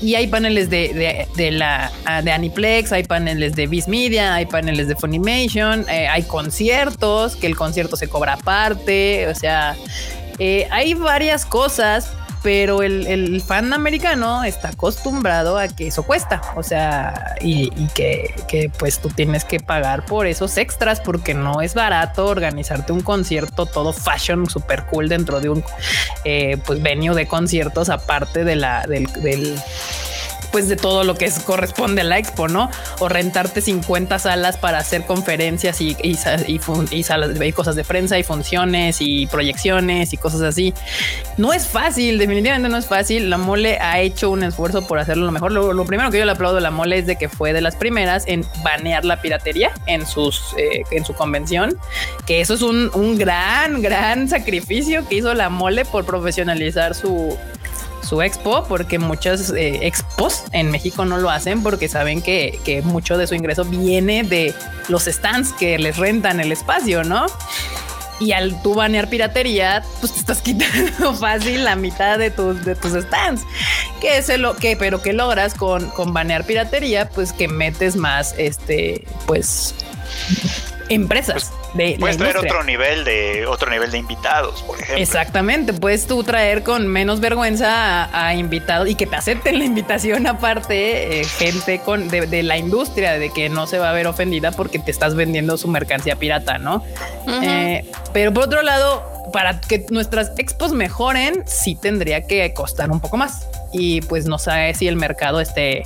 Y 0.00 0.14
hay 0.14 0.26
paneles 0.28 0.70
de, 0.70 0.92
de, 0.94 1.26
de 1.36 1.50
la 1.50 1.90
ah, 2.06 2.22
de 2.22 2.30
Aniplex, 2.32 2.92
hay 2.92 3.04
paneles 3.04 3.54
de 3.54 3.66
Viz 3.66 3.86
Media, 3.88 4.34
hay 4.34 4.44
paneles 4.46 4.88
de 4.88 4.94
Funimation, 4.96 5.25
eh, 5.28 6.08
hay 6.08 6.22
conciertos, 6.24 7.36
que 7.36 7.46
el 7.46 7.56
concierto 7.56 7.96
se 7.96 8.08
cobra 8.08 8.34
aparte, 8.34 9.28
o 9.28 9.34
sea, 9.34 9.76
Eh, 10.38 10.68
hay 10.70 10.94
varias 10.94 11.46
cosas, 11.46 12.12
pero 12.42 12.82
el, 12.82 13.40
fan 13.40 13.72
americano 13.72 14.44
está 14.44 14.68
acostumbrado 14.68 15.58
a 15.58 15.66
que 15.68 15.88
eso 15.88 16.02
cuesta, 16.02 16.42
o 16.54 16.62
sea, 16.62 17.34
y, 17.40 17.70
que, 17.88 18.70
pues 18.78 19.00
tú 19.00 19.08
tienes 19.08 19.44
que 19.44 19.58
pagar 19.60 20.04
por 20.04 20.26
esos 20.26 20.56
extras 20.58 21.00
porque 21.00 21.34
no 21.34 21.62
es 21.62 21.74
barato 21.74 22.26
organizarte 22.26 22.92
un 22.92 23.00
concierto 23.00 23.66
todo 23.66 23.92
fashion 23.92 24.48
super 24.48 24.84
cool 24.86 25.08
dentro 25.08 25.40
de 25.40 25.48
un 25.48 25.64
eh, 26.24 26.58
pues 26.66 26.82
venue 26.82 27.14
de 27.14 27.26
conciertos 27.26 27.88
aparte 27.88 28.44
de 28.44 28.56
la 28.56 28.86
del, 28.86 29.06
del 29.22 29.56
pues 30.56 30.70
de 30.70 30.76
todo 30.76 31.04
lo 31.04 31.16
que 31.16 31.26
es, 31.26 31.38
corresponde 31.40 32.00
a 32.00 32.04
la 32.04 32.16
expo, 32.16 32.48
¿no? 32.48 32.70
O 33.00 33.10
rentarte 33.10 33.60
50 33.60 34.18
salas 34.18 34.56
para 34.56 34.78
hacer 34.78 35.04
conferencias 35.04 35.82
y, 35.82 35.94
cosas 37.52 37.76
de 37.76 37.84
prensa 37.84 38.18
y 38.18 38.22
funciones 38.22 39.02
y 39.02 39.26
proyecciones 39.26 40.14
y 40.14 40.16
cosas 40.16 40.40
así. 40.40 40.72
No 41.36 41.52
es 41.52 41.66
fácil, 41.66 42.16
definitivamente 42.16 42.70
no 42.70 42.78
es 42.78 42.86
fácil. 42.86 43.28
La 43.28 43.36
mole 43.36 43.76
ha 43.82 44.00
hecho 44.00 44.30
un 44.30 44.44
esfuerzo 44.44 44.86
por 44.86 44.98
hacerlo 44.98 45.26
lo 45.26 45.32
mejor. 45.32 45.52
Lo, 45.52 45.84
primero 45.84 46.10
que 46.10 46.20
yo 46.20 46.24
le 46.24 46.32
aplaudo 46.32 46.56
a 46.56 46.62
la 46.62 46.70
mole 46.70 47.00
es 47.00 47.06
de 47.06 47.16
que 47.16 47.28
fue 47.28 47.52
de 47.52 47.60
las 47.60 47.76
primeras 47.76 48.24
en 48.26 48.42
banear 48.64 49.04
la 49.04 49.20
piratería 49.20 49.72
en 49.84 50.04
eh, 50.04 51.04
su 51.04 51.12
convención, 51.12 51.76
que 52.24 52.40
eso 52.40 52.54
es 52.54 52.62
un 52.62 53.18
gran, 53.18 53.82
gran 53.82 54.26
sacrificio 54.26 55.06
que 55.06 55.16
hizo 55.16 55.34
la 55.34 55.50
mole 55.50 55.84
por 55.84 56.06
profesionalizar 56.06 56.94
su, 56.94 57.36
su 58.06 58.22
expo, 58.22 58.64
porque 58.68 58.98
muchas 58.98 59.50
eh, 59.50 59.80
expos 59.82 60.44
en 60.52 60.70
México 60.70 61.04
no 61.04 61.18
lo 61.18 61.30
hacen 61.30 61.62
porque 61.62 61.88
saben 61.88 62.22
que, 62.22 62.58
que, 62.64 62.82
mucho 62.82 63.18
de 63.18 63.26
su 63.26 63.34
ingreso 63.34 63.64
viene 63.64 64.22
de 64.22 64.54
los 64.88 65.04
stands 65.04 65.52
que 65.52 65.78
les 65.78 65.96
rentan 65.96 66.40
el 66.40 66.52
espacio, 66.52 67.04
¿no? 67.04 67.26
Y 68.18 68.32
al 68.32 68.62
tú 68.62 68.74
banear 68.74 69.10
piratería, 69.10 69.84
pues 70.00 70.12
te 70.12 70.20
estás 70.20 70.40
quitando 70.42 71.14
fácil 71.14 71.64
la 71.64 71.76
mitad 71.76 72.18
de 72.18 72.30
tus, 72.30 72.64
de 72.64 72.74
tus 72.74 72.92
stands. 72.92 73.42
Que 74.00 74.18
es 74.18 74.38
lo 74.38 74.56
que, 74.56 74.76
pero 74.76 75.02
que 75.02 75.12
logras 75.12 75.54
con, 75.54 75.90
con 75.90 76.14
banear 76.14 76.44
piratería, 76.44 77.08
pues 77.10 77.32
que 77.32 77.48
metes 77.48 77.96
más, 77.96 78.34
este, 78.38 79.06
pues 79.26 79.74
empresas. 80.88 81.52
De 81.74 81.96
puedes 81.98 82.16
traer 82.16 82.36
otro 82.38 82.64
nivel 82.64 83.04
de 83.04 83.46
otro 83.46 83.70
nivel 83.70 83.90
de 83.90 83.98
invitados, 83.98 84.62
por 84.62 84.76
ejemplo. 84.76 85.02
Exactamente, 85.02 85.72
puedes 85.72 86.06
tú 86.06 86.22
traer 86.24 86.62
con 86.62 86.86
menos 86.86 87.20
vergüenza 87.20 88.04
a, 88.04 88.28
a 88.28 88.34
invitados 88.34 88.88
y 88.88 88.94
que 88.94 89.06
te 89.06 89.16
acepten 89.16 89.58
la 89.58 89.64
invitación 89.64 90.26
aparte, 90.26 91.20
eh, 91.20 91.24
gente 91.24 91.80
con 91.80 92.08
de, 92.08 92.26
de, 92.26 92.42
la 92.42 92.56
industria, 92.56 93.18
de 93.18 93.30
que 93.30 93.48
no 93.48 93.66
se 93.66 93.78
va 93.78 93.90
a 93.90 93.92
ver 93.92 94.06
ofendida 94.06 94.52
porque 94.52 94.78
te 94.78 94.90
estás 94.90 95.14
vendiendo 95.14 95.56
su 95.56 95.68
mercancía 95.68 96.16
pirata, 96.16 96.58
¿no? 96.58 96.76
Uh 97.26 97.30
-huh. 97.30 97.40
eh, 97.44 97.84
pero 98.12 98.32
por 98.32 98.44
otro 98.44 98.62
lado, 98.62 99.15
para 99.32 99.60
que 99.60 99.86
nuestras 99.90 100.32
expos 100.38 100.72
mejoren, 100.72 101.42
sí 101.46 101.74
tendría 101.74 102.26
que 102.26 102.52
costar 102.54 102.90
un 102.90 103.00
poco 103.00 103.16
más. 103.16 103.46
Y 103.72 104.00
pues 104.02 104.26
no 104.26 104.38
sé 104.38 104.72
si 104.74 104.88
el 104.88 104.96
mercado 104.96 105.40
esté 105.40 105.82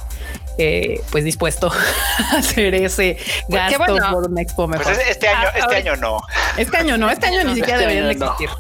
eh, 0.59 1.01
pues 1.11 1.25
dispuesto 1.25 1.73
a 2.33 2.37
hacer 2.39 2.75
ese 2.75 3.17
gasto 3.49 3.79
bueno, 3.79 4.11
por 4.13 4.31
un 4.31 4.39
expo 4.39 4.69
mejor. 4.69 4.85
Pues 4.85 4.99
este 5.09 5.29
año, 5.29 5.49
Ah, 5.55 5.59
este 5.59 5.77
año 5.77 5.97
no. 5.97 6.21
Este 6.57 6.77
año 6.77 6.99
no, 6.99 7.11
este 7.11 7.27
año 7.27 7.45
ni 7.45 7.55
siquiera 7.55 7.81
Este 7.81 7.89
deberían 7.89 8.19
no. 8.19 8.27
existir. 8.27 8.51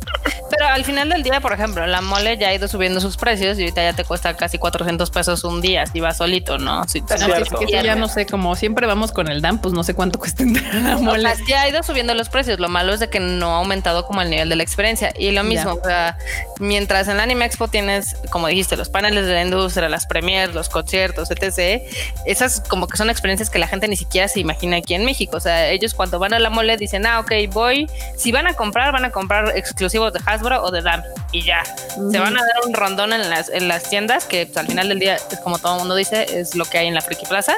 Pero 0.50 0.66
al 0.66 0.84
final 0.84 1.10
del 1.10 1.22
día, 1.22 1.40
por 1.40 1.52
ejemplo, 1.52 1.86
la 1.86 2.00
mole 2.00 2.36
ya 2.38 2.48
ha 2.48 2.54
ido 2.54 2.66
subiendo 2.68 3.00
sus 3.00 3.16
precios 3.16 3.58
y 3.58 3.62
ahorita 3.62 3.82
ya 3.82 3.92
te 3.92 4.04
cuesta 4.04 4.36
casi 4.36 4.58
400 4.58 5.10
pesos 5.10 5.44
un 5.44 5.60
día 5.60 5.86
si 5.86 6.00
vas 6.00 6.16
solito, 6.16 6.58
¿no? 6.58 6.86
Si 6.88 6.98
Es 6.98 7.20
No, 7.20 7.34
es 7.34 7.48
que 7.50 7.64
eso 7.66 7.82
ya 7.84 7.94
no 7.94 8.08
sé, 8.08 8.26
como 8.26 8.56
siempre 8.56 8.86
vamos 8.86 9.12
con 9.12 9.28
el 9.28 9.42
DAM, 9.42 9.58
pues 9.60 9.74
no 9.74 9.84
sé 9.84 9.94
cuánto 9.94 10.18
cuesta 10.18 10.42
entrar 10.42 10.74
a 10.74 10.80
la 10.80 10.96
O 10.96 11.02
mole. 11.02 11.20
sea, 11.36 11.44
ya 11.46 11.62
ha 11.62 11.68
ido 11.68 11.82
subiendo 11.82 12.14
los 12.14 12.28
precios. 12.30 12.58
Lo 12.58 12.68
malo 12.68 12.92
es 12.94 13.00
de 13.00 13.10
que 13.10 13.20
no 13.20 13.54
ha 13.54 13.58
aumentado 13.58 14.06
como 14.06 14.22
el 14.22 14.30
nivel 14.30 14.48
de 14.48 14.56
la 14.56 14.62
experiencia. 14.70 15.12
Y 15.18 15.32
lo 15.32 15.42
mismo, 15.42 15.74
Ya. 15.74 15.80
o 15.80 15.84
sea, 15.84 16.18
mientras 16.58 17.08
en 17.08 17.16
la 17.16 17.24
Anime 17.24 17.44
Expo 17.44 17.68
tienes, 17.68 18.16
como 18.30 18.46
dijiste, 18.46 18.76
los 18.76 18.88
paneles 18.88 19.26
de 19.26 19.34
la 19.34 19.42
industria, 19.42 19.88
las 19.88 20.06
premiers, 20.06 20.54
los 20.54 20.68
conciertos, 20.68 21.30
etc. 21.30 21.82
Esas 22.24 22.60
como 22.68 22.86
que 22.86 22.96
son 22.96 23.10
experiencias 23.10 23.50
que 23.50 23.58
la 23.58 23.66
gente 23.66 23.88
ni 23.88 23.96
siquiera 23.96 24.28
se 24.28 24.40
imagina 24.40 24.76
aquí 24.78 24.94
en 24.94 25.04
México. 25.04 25.36
O 25.36 25.40
sea, 25.40 25.68
ellos 25.68 25.94
cuando 25.94 26.18
van 26.18 26.32
a 26.34 26.38
la 26.38 26.50
mole 26.50 26.76
dicen, 26.76 27.04
ah, 27.06 27.20
ok, 27.20 27.32
voy. 27.50 27.88
Si 28.16 28.32
van 28.32 28.46
a 28.46 28.54
comprar, 28.54 28.92
van 28.92 29.04
a 29.04 29.10
comprar 29.10 29.56
exclusivos 29.56 30.12
de 30.12 30.20
Hasbro 30.24 30.62
o 30.62 30.70
de 30.70 30.82
DAM. 30.82 31.02
Y 31.32 31.42
ya. 31.42 31.62
Se 32.10 32.18
van 32.18 32.36
a 32.36 32.40
dar 32.40 32.66
un 32.66 32.72
rondón 32.74 33.12
en 33.12 33.28
las, 33.28 33.48
en 33.48 33.68
las 33.68 33.88
tiendas, 33.88 34.24
que 34.24 34.46
pues, 34.46 34.56
al 34.56 34.66
final 34.66 34.88
del 34.88 34.98
día, 34.98 35.16
es 35.16 35.38
como 35.40 35.58
todo 35.58 35.74
el 35.74 35.78
mundo 35.80 35.94
dice, 35.94 36.40
es 36.40 36.54
lo 36.54 36.64
que 36.64 36.78
hay 36.78 36.86
en 36.86 36.94
la 36.94 37.00
Friki 37.00 37.26
Plaza 37.26 37.54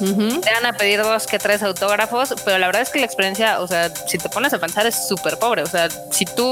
Ujú. 0.00 0.40
te 0.40 0.52
van 0.52 0.66
a 0.66 0.72
pedir 0.72 1.02
dos 1.02 1.26
que 1.26 1.38
tres 1.38 1.62
autógrafos, 1.62 2.34
pero 2.44 2.58
la 2.58 2.66
verdad 2.66 2.82
es 2.82 2.90
que 2.90 2.98
la 2.98 3.06
experiencia, 3.06 3.60
o 3.60 3.66
sea, 3.68 3.90
si 4.06 4.18
te 4.18 4.28
pones 4.28 4.52
a 4.52 4.58
pensar 4.58 4.86
es 4.86 5.06
súper 5.08 5.38
pobre. 5.38 5.62
O 5.62 5.66
sea, 5.66 5.88
si 6.10 6.24
tú 6.24 6.43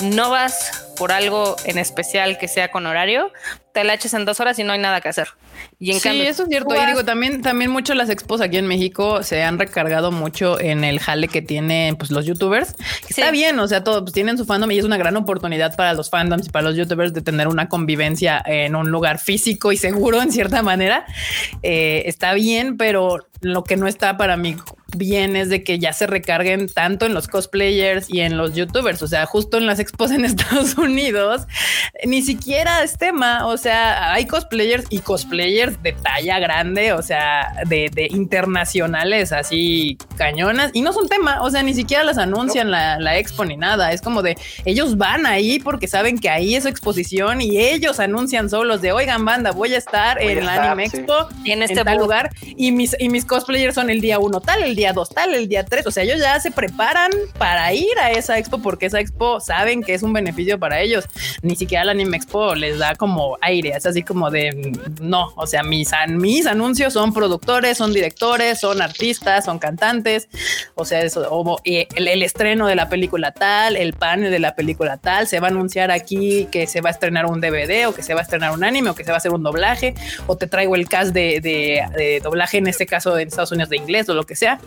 no 0.00 0.30
vas 0.30 0.86
por 0.96 1.12
algo 1.12 1.56
en 1.64 1.78
especial 1.78 2.38
que 2.38 2.48
sea 2.48 2.70
con 2.70 2.86
horario, 2.86 3.32
te 3.72 3.84
la 3.84 3.94
eches 3.94 4.14
en 4.14 4.24
dos 4.24 4.40
horas 4.40 4.58
y 4.58 4.64
no 4.64 4.72
hay 4.72 4.78
nada 4.78 5.00
que 5.00 5.08
hacer. 5.08 5.28
Y 5.78 5.90
en 5.90 5.98
sí, 5.98 6.08
cambio, 6.08 6.24
eso 6.24 6.44
es 6.44 6.48
cierto. 6.48 6.74
Y 6.74 6.86
digo, 6.86 7.04
también, 7.04 7.42
también 7.42 7.70
mucho 7.70 7.94
las 7.94 8.08
expos 8.10 8.40
aquí 8.40 8.56
en 8.58 8.66
México 8.66 9.22
se 9.22 9.42
han 9.42 9.58
recargado 9.58 10.12
mucho 10.12 10.60
en 10.60 10.84
el 10.84 11.00
jale 11.00 11.28
que 11.28 11.42
tienen 11.42 11.96
pues 11.96 12.10
los 12.10 12.26
youtubers. 12.26 12.76
Sí. 13.08 13.20
Está 13.20 13.30
bien, 13.30 13.58
o 13.58 13.68
sea, 13.68 13.84
todos 13.84 14.02
pues, 14.02 14.12
tienen 14.12 14.38
su 14.38 14.44
fandom 14.44 14.70
y 14.70 14.78
es 14.78 14.84
una 14.84 14.96
gran 14.96 15.16
oportunidad 15.16 15.76
para 15.76 15.94
los 15.94 16.10
fandoms 16.10 16.46
y 16.46 16.50
para 16.50 16.64
los 16.64 16.76
youtubers 16.76 17.12
de 17.12 17.22
tener 17.22 17.48
una 17.48 17.68
convivencia 17.68 18.42
en 18.44 18.76
un 18.76 18.90
lugar 18.90 19.18
físico 19.18 19.72
y 19.72 19.76
seguro 19.76 20.22
en 20.22 20.32
cierta 20.32 20.62
manera. 20.62 21.04
Eh, 21.62 22.02
está 22.06 22.34
bien, 22.34 22.76
pero 22.76 23.18
lo 23.40 23.64
que 23.64 23.76
no 23.76 23.88
está 23.88 24.16
para 24.16 24.36
mí 24.36 24.56
bien 24.96 25.36
es 25.36 25.48
de 25.48 25.64
que 25.64 25.78
ya 25.78 25.92
se 25.92 26.06
recarguen 26.06 26.68
tanto 26.68 27.06
en 27.06 27.14
los 27.14 27.28
cosplayers 27.28 28.10
y 28.10 28.20
en 28.20 28.36
los 28.36 28.54
youtubers. 28.54 29.02
O 29.02 29.08
sea, 29.08 29.26
justo 29.26 29.58
en 29.58 29.66
las 29.66 29.78
expos 29.78 30.10
en 30.10 30.24
Estados 30.24 30.76
Unidos, 30.76 31.42
ni 32.04 32.22
siquiera 32.22 32.82
es 32.82 32.98
tema. 32.98 33.46
O 33.46 33.56
sea, 33.62 34.12
hay 34.12 34.26
cosplayers 34.26 34.84
y 34.90 34.98
cosplayers 34.98 35.82
de 35.82 35.92
talla 35.92 36.38
grande, 36.38 36.92
o 36.92 37.02
sea, 37.02 37.54
de, 37.66 37.90
de 37.90 38.08
internacionales 38.10 39.32
así 39.32 39.96
cañonas 40.16 40.70
y 40.74 40.82
no 40.82 40.92
son 40.92 41.08
tema. 41.08 41.42
O 41.42 41.50
sea, 41.50 41.62
ni 41.62 41.74
siquiera 41.74 42.04
las 42.04 42.18
anuncian 42.18 42.70
la, 42.70 42.98
la 43.00 43.16
expo 43.16 43.44
ni 43.44 43.56
nada. 43.56 43.92
Es 43.92 44.02
como 44.02 44.22
de 44.22 44.36
ellos 44.64 44.98
van 44.98 45.24
ahí 45.26 45.58
porque 45.58 45.88
saben 45.88 46.18
que 46.18 46.28
ahí 46.28 46.54
es 46.54 46.64
su 46.64 46.68
exposición 46.68 47.40
y 47.40 47.58
ellos 47.58 47.98
anuncian 48.00 48.50
solos 48.50 48.82
de 48.82 48.92
oigan, 48.92 49.24
banda, 49.24 49.52
voy 49.52 49.74
a 49.74 49.78
estar 49.78 50.18
Voy 50.18 50.28
a 50.28 50.32
en 50.32 50.46
la 50.46 50.54
estar, 50.54 50.66
Anime 50.68 50.88
sí. 50.90 50.96
Expo 50.98 51.28
Y 51.44 51.52
en 51.52 51.62
en 51.62 51.70
este 51.70 51.84
tal 51.84 51.98
lugar 51.98 52.30
y 52.44 52.72
mis, 52.72 52.96
y 52.98 53.08
mis 53.08 53.24
cosplayers 53.24 53.74
son 53.74 53.90
el 53.90 54.00
día 54.00 54.18
uno 54.18 54.40
tal, 54.40 54.62
el 54.62 54.76
día 54.76 54.92
dos 54.92 55.10
tal, 55.10 55.34
el 55.34 55.48
día 55.48 55.64
tres. 55.64 55.86
O 55.86 55.90
sea, 55.90 56.02
ellos 56.02 56.18
ya 56.18 56.38
se 56.40 56.50
preparan 56.50 57.10
para 57.38 57.72
ir 57.72 57.98
a 58.00 58.10
esa 58.10 58.38
expo 58.38 58.58
porque 58.58 58.86
esa 58.86 59.00
expo 59.00 59.40
saben 59.40 59.82
que 59.82 59.94
es 59.94 60.02
un 60.02 60.12
beneficio 60.12 60.58
para 60.58 60.80
ellos. 60.80 61.04
Ni 61.42 61.56
siquiera 61.56 61.84
la 61.84 61.92
Anime 61.92 62.16
Expo 62.16 62.54
les 62.54 62.78
da 62.78 62.94
como 62.94 63.38
Es 63.60 63.86
así 63.86 64.02
como 64.02 64.30
de 64.30 64.72
no. 65.00 65.32
O 65.36 65.46
sea, 65.46 65.62
mis, 65.62 65.92
an- 65.92 66.16
mis 66.18 66.46
anuncios 66.46 66.92
son 66.92 67.12
productores, 67.12 67.78
son 67.78 67.92
directores, 67.92 68.60
son 68.60 68.80
artistas, 68.82 69.44
son 69.44 69.58
cantantes. 69.58 70.28
O 70.74 70.84
sea, 70.84 71.00
eso, 71.02 71.26
o, 71.30 71.58
eh, 71.64 71.86
el, 71.96 72.08
el 72.08 72.22
estreno 72.22 72.66
de 72.66 72.74
la 72.74 72.88
película 72.88 73.32
tal, 73.32 73.76
el 73.76 73.92
panel 73.92 74.30
de 74.30 74.38
la 74.38 74.54
película 74.54 74.96
tal. 74.96 75.26
Se 75.28 75.40
va 75.40 75.48
a 75.48 75.50
anunciar 75.50 75.90
aquí 75.90 76.48
que 76.50 76.66
se 76.66 76.80
va 76.80 76.88
a 76.90 76.92
estrenar 76.92 77.26
un 77.26 77.40
DVD 77.40 77.86
o 77.88 77.94
que 77.94 78.02
se 78.02 78.14
va 78.14 78.20
a 78.20 78.22
estrenar 78.22 78.52
un 78.52 78.64
anime 78.64 78.90
o 78.90 78.94
que 78.94 79.04
se 79.04 79.10
va 79.10 79.16
a 79.16 79.18
hacer 79.18 79.32
un 79.32 79.42
doblaje 79.42 79.94
o 80.26 80.36
te 80.36 80.46
traigo 80.46 80.74
el 80.74 80.88
cast 80.88 81.12
de, 81.12 81.40
de- 81.40 81.82
de 81.96 82.20
doblaje, 82.20 82.58
en 82.58 82.66
este 82.66 82.86
caso 82.86 83.18
en 83.18 83.28
Estados 83.28 83.52
Unidos 83.52 83.68
de 83.70 83.76
inglés 83.76 84.08
o 84.08 84.14
lo 84.14 84.24
que 84.24 84.36
sea. 84.36 84.58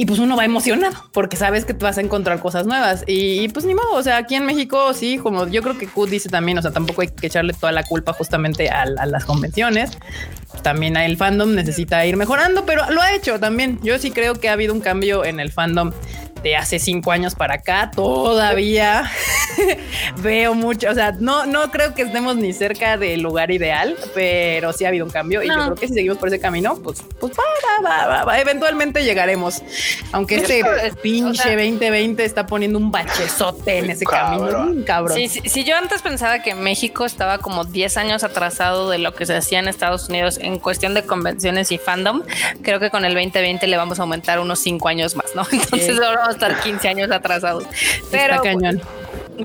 Y 0.00 0.06
pues 0.06 0.18
uno 0.18 0.34
va 0.34 0.46
emocionado 0.46 0.96
porque 1.12 1.36
sabes 1.36 1.66
que 1.66 1.74
te 1.74 1.84
vas 1.84 1.98
a 1.98 2.00
encontrar 2.00 2.40
cosas 2.40 2.64
nuevas. 2.64 3.04
Y, 3.06 3.40
y, 3.42 3.48
pues 3.50 3.66
ni 3.66 3.74
modo, 3.74 3.92
o 3.92 4.02
sea, 4.02 4.16
aquí 4.16 4.34
en 4.34 4.46
México 4.46 4.94
sí, 4.94 5.18
como 5.18 5.46
yo 5.46 5.60
creo 5.60 5.76
que 5.76 5.88
Q 5.88 6.06
dice 6.06 6.30
también, 6.30 6.56
o 6.56 6.62
sea, 6.62 6.70
tampoco 6.70 7.02
hay 7.02 7.08
que 7.08 7.26
echarle 7.26 7.52
toda 7.52 7.70
la 7.70 7.82
culpa 7.82 8.14
justamente 8.14 8.70
a, 8.70 8.84
a 8.84 9.04
las 9.04 9.26
convenciones. 9.26 9.90
También 10.62 10.96
el 10.96 11.18
fandom 11.18 11.54
necesita 11.54 12.06
ir 12.06 12.16
mejorando, 12.16 12.64
pero 12.64 12.90
lo 12.90 13.02
ha 13.02 13.12
hecho 13.12 13.38
también. 13.38 13.78
Yo 13.82 13.98
sí 13.98 14.10
creo 14.10 14.36
que 14.36 14.48
ha 14.48 14.54
habido 14.54 14.72
un 14.72 14.80
cambio 14.80 15.22
en 15.22 15.38
el 15.38 15.52
fandom 15.52 15.92
de 16.42 16.56
hace 16.56 16.78
cinco 16.78 17.12
años 17.12 17.34
para 17.34 17.56
acá. 17.56 17.90
Todavía 17.94 19.10
veo 20.22 20.54
mucho, 20.54 20.90
o 20.90 20.94
sea, 20.94 21.12
no, 21.12 21.46
no 21.46 21.70
creo 21.70 21.94
que 21.94 22.02
estemos 22.02 22.36
ni 22.36 22.52
cerca 22.52 22.96
del 22.96 23.20
lugar 23.20 23.50
ideal, 23.50 23.96
pero 24.14 24.72
sí 24.72 24.84
ha 24.84 24.88
habido 24.88 25.04
un 25.04 25.10
cambio 25.10 25.42
y 25.42 25.48
yo 25.48 25.56
No. 25.56 25.64
creo 25.66 25.74
que 25.76 25.88
si 25.88 25.94
seguimos 25.94 26.18
por 26.18 26.28
ese 26.28 26.40
camino, 26.40 26.76
pues, 26.82 27.02
pues 27.18 27.32
va, 27.32 27.88
va, 27.88 28.06
va, 28.06 28.24
va, 28.24 28.40
eventualmente 28.40 29.04
llegaremos. 29.04 29.62
Aunque 30.12 30.36
este 30.36 30.60
es- 30.60 30.96
pinche 30.96 31.30
o 31.30 31.34
sea- 31.34 31.52
2020 31.56 32.24
está 32.24 32.46
poniendo 32.46 32.78
un 32.78 32.90
bachezote 32.90 33.78
en 33.78 33.90
ese 33.90 34.04
Cabrón. 34.04 34.50
camino, 34.52 34.84
cabrón. 34.84 35.16
Sí, 35.16 35.28
sí, 35.28 35.42
si 35.48 35.64
yo 35.64 35.76
antes 35.76 36.02
pensaba 36.02 36.42
que 36.42 36.54
México 36.54 37.04
estaba 37.04 37.38
como 37.38 37.64
10 37.64 37.96
años 37.96 38.24
atrasado 38.24 38.90
de 38.90 38.98
lo 38.98 39.14
que 39.14 39.26
se 39.26 39.36
hacía 39.36 39.58
en 39.58 39.68
Estados 39.68 40.08
Unidos 40.08 40.38
en 40.42 40.58
cuestión 40.58 40.94
de 40.94 41.04
convenciones 41.04 41.72
y 41.72 41.78
fandom, 41.78 42.22
creo 42.62 42.80
que 42.80 42.90
con 42.90 43.04
el 43.04 43.14
2020 43.14 43.66
le 43.66 43.76
vamos 43.76 43.98
a 43.98 44.02
aumentar 44.02 44.40
unos 44.40 44.58
5 44.60 44.88
años 44.88 45.16
más, 45.16 45.26
¿no? 45.34 45.42
Entonces 45.52 45.96
Sí. 45.96 46.02
ahora 46.04 46.20
vamos 46.20 46.28
a 46.28 46.32
estar 46.32 46.60
15 46.60 46.88
años 46.88 47.10
atrasados. 47.10 47.64
Pero, 48.10 48.34
está 48.34 48.42
cañón. 48.42 48.80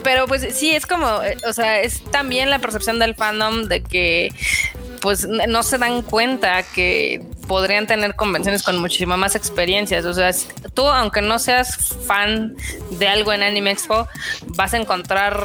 pero 0.04 0.28
pues 0.28 0.46
sí, 0.56 0.76
es 0.76 0.86
como, 0.86 1.22
eh, 1.24 1.38
o 1.48 1.54
sea, 1.54 1.82
es 1.82 2.02
también 2.12 2.50
la 2.50 2.60
percepción 2.60 3.00
del 3.00 3.16
fandom 3.16 3.64
de 3.64 3.82
que 3.82 4.32
pues 5.06 5.27
no 5.27 5.61
se 5.61 5.77
dan 5.77 6.02
cuenta 6.02 6.64
que 6.64 7.22
podrían 7.48 7.86
tener 7.86 8.15
convenciones 8.15 8.64
con 8.64 8.80
muchísimas 8.80 9.19
más 9.19 9.36
experiencias. 9.36 10.03
O 10.06 10.15
sea, 10.15 10.32
tú, 10.73 10.82
aunque 10.88 11.22
no 11.22 11.38
seas 11.38 11.77
fan 12.07 12.56
de 12.90 13.07
algo 13.07 13.32
en 13.32 13.44
Anime 13.44 13.69
Expo, 13.69 14.07
vas 14.48 14.73
a 14.73 14.77
encontrar 14.77 15.40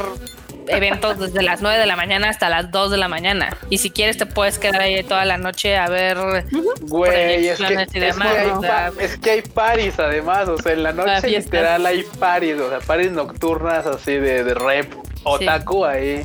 eventos 0.67 1.19
desde 1.19 1.43
las 1.43 1.61
9 1.61 1.77
de 1.79 1.85
la 1.85 1.97
mañana 1.97 2.31
hasta 2.31 2.49
las 2.49 2.71
2 2.71 2.91
de 2.93 2.97
la 2.97 3.09
mañana. 3.09 3.55
Y 3.69 3.77
si 3.79 3.91
quieres 3.91 4.17
te 4.17 4.25
puedes 4.25 4.59
quedar 4.59 4.81
ahí 4.81 5.03
toda 5.05 5.27
la 5.27 5.37
noche 5.37 5.77
a 5.77 5.89
ver 5.91 6.17
Güey, 6.81 7.49
es 7.49 7.59
que, 7.59 7.87
y 7.93 8.01
demás, 8.01 8.33
que 8.33 8.39
hay 8.39 8.49
o 8.49 8.61
sea, 8.63 8.93
pa- 8.97 9.03
es 9.03 9.19
que 9.19 9.31
hay 9.31 9.43
paris 9.43 9.99
además, 9.99 10.49
o 10.49 10.57
sea, 10.57 10.73
en 10.73 10.85
la 10.85 10.93
noche 10.95 11.29
literal 11.29 11.85
hay 11.85 12.03
paris, 12.19 12.55
o 12.59 12.71
sea, 12.71 12.79
paris 12.81 13.11
nocturnas 13.11 13.85
así 13.85 14.13
de, 14.13 14.43
de 14.43 14.55
rep, 14.55 14.91
otaku 15.25 15.85
ahí. 15.85 16.25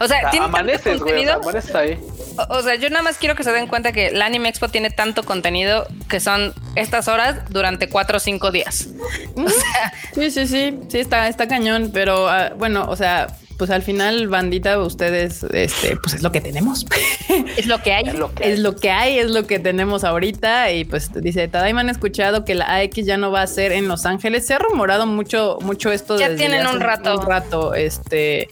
O 0.00 0.06
sea, 0.08 0.18
O 0.18 0.20
sea, 0.22 0.30
tiene 0.30 0.46
tanto 0.46 0.58
amaneces, 0.58 1.00
güey, 1.00 1.14
o 1.20 1.22
sea, 1.22 1.34
contenido. 1.34 1.34
amaneces 1.34 1.74
ahí. 1.74 1.98
O 2.36 2.54
o 2.58 2.62
sea, 2.62 2.76
yo 2.76 2.88
nada 2.88 3.02
más 3.02 3.18
quiero 3.18 3.34
que 3.34 3.44
se 3.44 3.52
den 3.52 3.66
cuenta 3.66 3.92
que 3.92 4.10
la 4.10 4.26
Anime 4.26 4.48
Expo 4.48 4.68
tiene 4.68 4.90
tanto 4.90 5.22
contenido 5.22 5.86
que 6.08 6.20
son 6.20 6.54
estas 6.76 7.08
horas 7.08 7.42
durante 7.50 7.88
cuatro 7.88 8.16
o 8.16 8.20
cinco 8.20 8.50
días. 8.50 8.88
Sí, 10.14 10.30
sí, 10.30 10.46
sí, 10.46 10.78
sí, 10.88 11.00
está, 11.00 11.26
está 11.26 11.48
cañón, 11.48 11.90
pero 11.92 12.28
ah, 12.28 12.52
bueno, 12.56 12.86
o 12.88 12.94
sea, 12.94 13.26
pues 13.58 13.70
al 13.70 13.82
final, 13.82 14.28
bandita, 14.28 14.78
ustedes, 14.78 15.42
este, 15.42 15.96
pues 15.96 16.14
es 16.14 16.22
lo 16.22 16.32
que 16.32 16.40
tenemos. 16.40 16.86
Es 17.56 17.66
lo 17.66 17.82
que 17.82 17.92
hay. 17.92 18.08
Es 18.08 18.14
lo 18.14 18.32
que 18.34 18.52
Es 18.52 18.58
lo 18.58 18.76
que 18.76 18.90
hay, 18.90 19.18
es 19.18 19.30
lo 19.30 19.46
que 19.46 19.58
tenemos 19.58 20.04
ahorita. 20.04 20.72
Y 20.72 20.84
pues 20.84 21.10
dice, 21.14 21.48
Tadaima 21.48 21.80
han 21.80 21.90
escuchado 21.90 22.44
que 22.44 22.54
la 22.54 22.76
AX 22.76 22.96
ya 23.04 23.16
no 23.16 23.30
va 23.30 23.42
a 23.42 23.46
ser 23.46 23.72
en 23.72 23.88
Los 23.88 24.06
Ángeles. 24.06 24.46
Se 24.46 24.54
ha 24.54 24.58
rumorado 24.58 25.06
mucho, 25.06 25.58
mucho 25.62 25.90
esto 25.90 26.18
Ya 26.18 26.28
desde 26.28 26.38
tienen 26.38 26.66
hace 26.66 26.76
un 26.76 26.80
rato. 26.80 27.18
Un 27.18 27.26
rato, 27.26 27.74
este. 27.74 28.48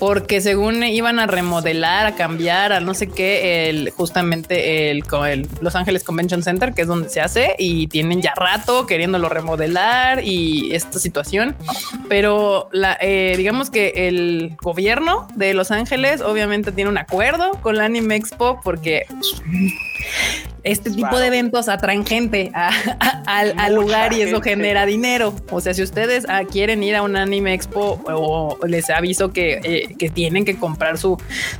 Porque 0.00 0.40
según 0.40 0.82
iban 0.82 1.20
a 1.20 1.26
remodelar, 1.26 2.06
a 2.06 2.14
cambiar, 2.16 2.72
a 2.72 2.80
no 2.80 2.94
sé 2.94 3.08
qué, 3.08 3.68
el, 3.68 3.90
justamente 3.90 4.90
el, 4.90 5.04
el 5.26 5.48
Los 5.60 5.76
Ángeles 5.76 6.02
Convention 6.04 6.42
Center, 6.42 6.72
que 6.72 6.82
es 6.82 6.88
donde 6.88 7.10
se 7.10 7.20
hace, 7.20 7.54
y 7.58 7.86
tienen 7.86 8.22
ya 8.22 8.32
rato 8.34 8.86
queriéndolo 8.86 9.28
remodelar 9.28 10.24
y 10.24 10.74
esta 10.74 10.98
situación. 10.98 11.54
Pero 12.08 12.70
la, 12.72 12.96
eh, 13.00 13.34
digamos 13.36 13.70
que 13.70 14.08
el 14.08 14.56
gobierno 14.62 15.28
de 15.36 15.52
Los 15.52 15.70
Ángeles 15.70 16.22
obviamente 16.22 16.72
tiene 16.72 16.90
un 16.90 16.98
acuerdo 16.98 17.52
con 17.60 17.76
la 17.76 17.84
Anime 17.84 18.16
Expo 18.16 18.58
porque 18.64 19.04
este 20.62 20.90
tipo 20.90 21.18
de 21.18 21.26
eventos 21.26 21.68
atraen 21.68 22.04
gente 22.04 22.50
a- 22.54 22.70
a- 23.26 23.40
al, 23.56 23.74
lugar 23.74 24.12
y 24.12 24.22
eso 24.22 24.36
gente. 24.40 24.50
genera 24.50 24.86
dinero. 24.86 25.34
O 25.50 25.60
sea, 25.60 25.74
si 25.74 25.82
ustedes 25.82 26.26
ah, 26.28 26.42
quieren 26.50 26.82
ir 26.82 26.96
a 26.96 27.02
un 27.02 27.16
anime 27.16 27.54
expo 27.54 28.00
o 28.06 28.58
les 28.66 28.90
aviso 28.90 29.32
que, 29.32 29.60
eh, 29.62 29.94
que 29.98 30.10
tienen 30.10 30.44
que 30.44 30.56
comprar 30.56 30.98
su, 30.98 31.16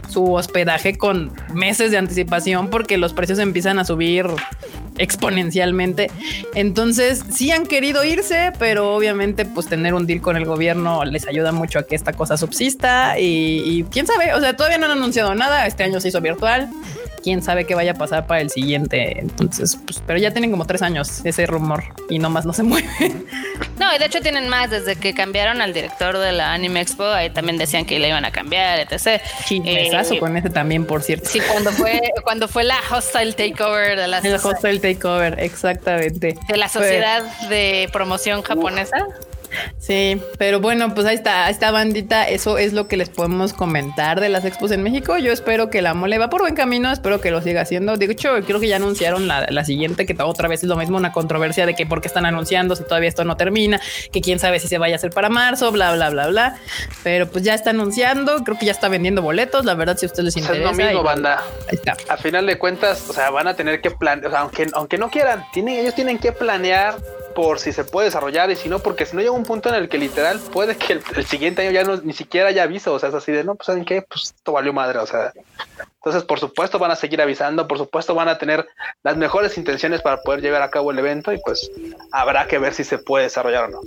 su 0.08 0.32
hospedaje 0.32 0.96
con 0.98 1.32
meses 1.54 1.90
de 1.90 1.98
anticipación 1.98 2.68
porque 2.68 2.98
los 2.98 3.12
precios 3.12 3.38
empiezan 3.38 3.78
a 3.78 3.84
subir 3.84 4.26
exponencialmente. 4.98 6.10
Entonces, 6.54 7.24
sí 7.32 7.50
han 7.52 7.66
querido 7.66 8.04
irse, 8.04 8.52
pero 8.58 8.94
obviamente 8.94 9.44
pues 9.44 9.66
tener 9.66 9.94
un 9.94 10.06
deal 10.06 10.20
con 10.20 10.36
el 10.36 10.44
gobierno 10.44 11.04
les 11.04 11.26
ayuda 11.26 11.52
mucho 11.52 11.78
a 11.78 11.82
que 11.84 11.94
esta 11.94 12.12
cosa 12.12 12.36
subsista 12.36 13.18
y, 13.18 13.62
y 13.64 13.84
quién 13.84 14.06
sabe, 14.06 14.34
o 14.34 14.40
sea, 14.40 14.56
todavía 14.56 14.78
no 14.78 14.86
han 14.86 14.92
anunciado 14.92 15.34
nada, 15.34 15.66
este 15.66 15.84
año 15.84 16.00
se 16.00 16.08
hizo 16.08 16.20
virtual. 16.20 16.68
Quién 17.22 17.42
sabe 17.42 17.66
qué 17.66 17.74
vaya 17.74 17.92
a 17.92 17.94
pasar 17.94 18.26
para 18.26 18.40
el 18.40 18.50
siguiente. 18.50 19.18
Entonces, 19.20 19.78
pues, 19.84 20.02
pero 20.06 20.18
ya 20.18 20.30
tienen 20.32 20.50
como 20.50 20.66
tres 20.66 20.82
años 20.82 21.20
ese 21.24 21.46
rumor 21.46 21.84
y 22.08 22.18
nomás 22.18 22.46
no 22.46 22.52
se 22.52 22.62
mueve. 22.64 22.86
No, 23.78 23.94
y 23.94 23.98
de 23.98 24.06
hecho 24.06 24.20
tienen 24.20 24.48
más 24.48 24.70
desde 24.70 24.96
que 24.96 25.14
cambiaron 25.14 25.60
al 25.60 25.72
director 25.72 26.18
de 26.18 26.32
la 26.32 26.52
Anime 26.52 26.80
Expo. 26.80 27.04
Ahí 27.04 27.30
también 27.30 27.58
decían 27.58 27.84
que 27.84 27.98
le 27.98 28.08
iban 28.08 28.24
a 28.24 28.30
cambiar, 28.30 28.78
etc. 28.80 29.20
Chismesazo 29.46 30.14
Eh, 30.14 30.18
con 30.18 30.36
ese 30.36 30.50
también, 30.50 30.86
por 30.86 31.02
cierto. 31.02 31.28
Sí, 31.28 31.40
cuando 31.50 31.70
fue, 31.72 32.00
cuando 32.24 32.48
fue 32.48 32.64
la 32.64 32.78
hostile 32.90 33.32
takeover 33.32 33.98
de 33.98 34.06
la, 34.08 34.18
El 34.18 34.34
hostel 34.34 34.80
takeover, 34.80 35.38
exactamente. 35.40 36.36
de 36.48 36.56
la 36.56 36.68
sociedad 36.68 37.22
de 37.48 37.88
promoción 37.92 38.42
japonesa. 38.42 38.96
Sí, 39.78 40.20
pero 40.38 40.60
bueno, 40.60 40.94
pues 40.94 41.06
ahí 41.06 41.14
está, 41.16 41.46
ahí 41.46 41.52
está 41.52 41.70
bandita. 41.70 42.28
Eso 42.28 42.58
es 42.58 42.72
lo 42.72 42.86
que 42.88 42.96
les 42.96 43.08
podemos 43.08 43.52
comentar 43.52 44.20
de 44.20 44.28
las 44.28 44.44
expos 44.44 44.70
en 44.70 44.82
México. 44.82 45.18
Yo 45.18 45.32
espero 45.32 45.70
que 45.70 45.82
la 45.82 45.94
mole 45.94 46.18
va 46.18 46.30
por 46.30 46.40
buen 46.42 46.54
camino, 46.54 46.90
espero 46.92 47.20
que 47.20 47.30
lo 47.30 47.42
siga 47.42 47.62
haciendo. 47.62 47.96
De 47.96 48.06
hecho, 48.06 48.30
creo 48.46 48.60
que 48.60 48.68
ya 48.68 48.76
anunciaron 48.76 49.26
la, 49.28 49.46
la 49.50 49.64
siguiente, 49.64 50.06
que 50.06 50.16
otra 50.22 50.48
vez 50.48 50.62
es 50.62 50.68
lo 50.68 50.76
mismo, 50.76 50.96
una 50.96 51.12
controversia 51.12 51.66
de 51.66 51.74
que 51.74 51.86
por 51.86 52.00
qué 52.00 52.08
están 52.08 52.26
anunciando 52.26 52.76
si 52.76 52.84
todavía 52.84 53.08
esto 53.08 53.24
no 53.24 53.36
termina, 53.36 53.80
que 54.12 54.20
quién 54.20 54.38
sabe 54.38 54.60
si 54.60 54.68
se 54.68 54.78
vaya 54.78 54.94
a 54.94 54.96
hacer 54.96 55.10
para 55.10 55.28
marzo, 55.28 55.72
bla, 55.72 55.92
bla, 55.94 56.10
bla, 56.10 56.28
bla. 56.28 56.56
Pero 57.02 57.28
pues 57.30 57.44
ya 57.44 57.54
está 57.54 57.70
anunciando, 57.70 58.44
creo 58.44 58.58
que 58.58 58.66
ya 58.66 58.72
está 58.72 58.88
vendiendo 58.88 59.22
boletos. 59.22 59.64
La 59.64 59.74
verdad, 59.74 59.96
si 59.96 60.06
a 60.06 60.08
ustedes 60.08 60.34
les 60.34 60.36
O 60.36 60.46
sea, 60.46 60.54
es 60.54 60.58
interesa. 60.60 60.82
lo 60.82 60.86
mismo, 60.88 61.00
y- 61.00 61.04
banda. 61.04 61.42
Ahí 61.68 61.74
está. 61.76 61.96
A 62.08 62.16
final 62.16 62.46
de 62.46 62.58
cuentas, 62.58 63.04
o 63.08 63.12
sea, 63.12 63.30
van 63.30 63.48
a 63.48 63.54
tener 63.54 63.80
que 63.80 63.90
planear, 63.90 64.26
o 64.26 64.30
sea, 64.30 64.40
aunque, 64.40 64.66
aunque 64.72 64.98
no 64.98 65.10
quieran, 65.10 65.44
tienen, 65.52 65.78
ellos 65.78 65.94
tienen 65.94 66.18
que 66.18 66.32
planear 66.32 66.96
por 67.40 67.58
si 67.58 67.72
se 67.72 67.84
puede 67.84 68.08
desarrollar 68.08 68.50
y 68.50 68.56
si 68.56 68.68
no, 68.68 68.80
porque 68.80 69.06
si 69.06 69.16
no 69.16 69.22
llega 69.22 69.32
un 69.32 69.44
punto 69.44 69.70
en 69.70 69.74
el 69.74 69.88
que 69.88 69.96
literal 69.96 70.38
puede 70.52 70.76
que 70.76 70.92
el, 70.92 71.26
siguiente 71.26 71.62
año 71.62 71.70
ya 71.70 71.84
no, 71.84 71.96
ni 71.96 72.12
siquiera 72.12 72.48
haya 72.48 72.64
aviso, 72.64 72.92
o 72.92 72.98
sea, 72.98 73.08
es 73.08 73.14
así 73.14 73.32
de, 73.32 73.44
no, 73.44 73.54
pues 73.54 73.66
saben 73.66 73.86
qué, 73.86 74.02
pues 74.02 74.34
esto 74.36 74.52
valió 74.52 74.74
madre, 74.74 74.98
o 74.98 75.06
sea, 75.06 75.32
entonces 76.02 76.24
por 76.24 76.40
supuesto 76.40 76.78
van 76.78 76.90
a 76.90 76.96
seguir 76.96 77.20
avisando, 77.20 77.68
por 77.68 77.76
supuesto 77.78 78.14
van 78.14 78.28
a 78.28 78.38
tener 78.38 78.66
las 79.02 79.16
mejores 79.18 79.58
intenciones 79.58 80.00
para 80.00 80.22
poder 80.22 80.40
llevar 80.40 80.62
a 80.62 80.70
cabo 80.70 80.90
el 80.92 80.98
evento 80.98 81.32
y 81.32 81.38
pues 81.44 81.70
habrá 82.10 82.46
que 82.46 82.58
ver 82.58 82.72
si 82.72 82.84
se 82.84 82.96
puede 82.98 83.24
desarrollar 83.24 83.64
o 83.64 83.68
no. 83.68 83.80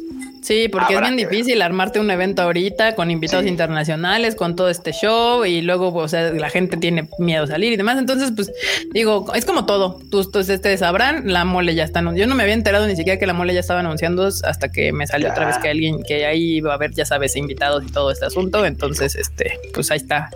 Sí, 0.44 0.68
porque 0.68 0.94
Habrá 0.96 1.08
es 1.08 1.16
bien 1.16 1.28
ver. 1.28 1.30
difícil 1.38 1.62
armarte 1.62 2.00
un 2.02 2.12
evento 2.12 2.42
ahorita 2.42 2.96
con 2.96 3.10
invitados 3.10 3.46
Sí. 3.46 3.50
internacionales, 3.50 4.36
con 4.36 4.56
todo 4.58 4.70
este 4.70 4.92
show 4.92 5.46
y 5.46 5.62
luego, 5.62 5.94
o 5.94 6.08
sea, 6.08 6.32
la 6.34 6.50
gente 6.50 6.76
tiene 6.78 7.08
miedo 7.18 7.46
a 7.46 7.48
salir 7.48 7.72
y 7.74 7.78
demás. 7.78 7.98
Entonces, 7.98 8.32
pues 8.36 8.52
digo, 8.92 9.26
es 9.34 9.46
como 9.46 9.66
todo. 9.66 10.00
Tú, 10.12 10.30
tú 10.30 10.40
ustedes 10.40 10.82
sabrán, 10.82 11.32
la 11.32 11.46
mole 11.46 11.74
ya 11.76 11.86
está. 11.86 12.02
Yo 12.14 12.28
no 12.28 12.36
me 12.36 12.44
había 12.44 12.56
enterado 12.56 12.86
ni 12.88 12.96
siquiera 12.98 13.18
que 13.18 13.26
la 13.26 13.34
mole 13.34 13.54
ya 13.54 13.62
estaba 13.62 13.80
anunciando 13.80 14.26
hasta 14.28 14.70
que 14.70 14.92
me 14.92 15.08
salió 15.08 15.28
Ya. 15.28 15.34
otra 15.34 15.46
vez 15.48 15.58
que 15.60 15.70
alguien 15.70 16.04
que 16.04 16.26
ahí 16.26 16.58
iba 16.58 16.72
a 16.74 16.76
haber, 16.76 16.92
ya 16.92 17.06
sabes, 17.06 17.38
invitados 17.38 17.84
y 17.88 17.92
todo 17.92 18.12
este 18.12 18.26
asunto. 18.26 18.66
Entonces, 18.66 19.16
este, 19.16 19.60
pues 19.74 19.90
ahí 19.92 19.98
está. 19.98 20.30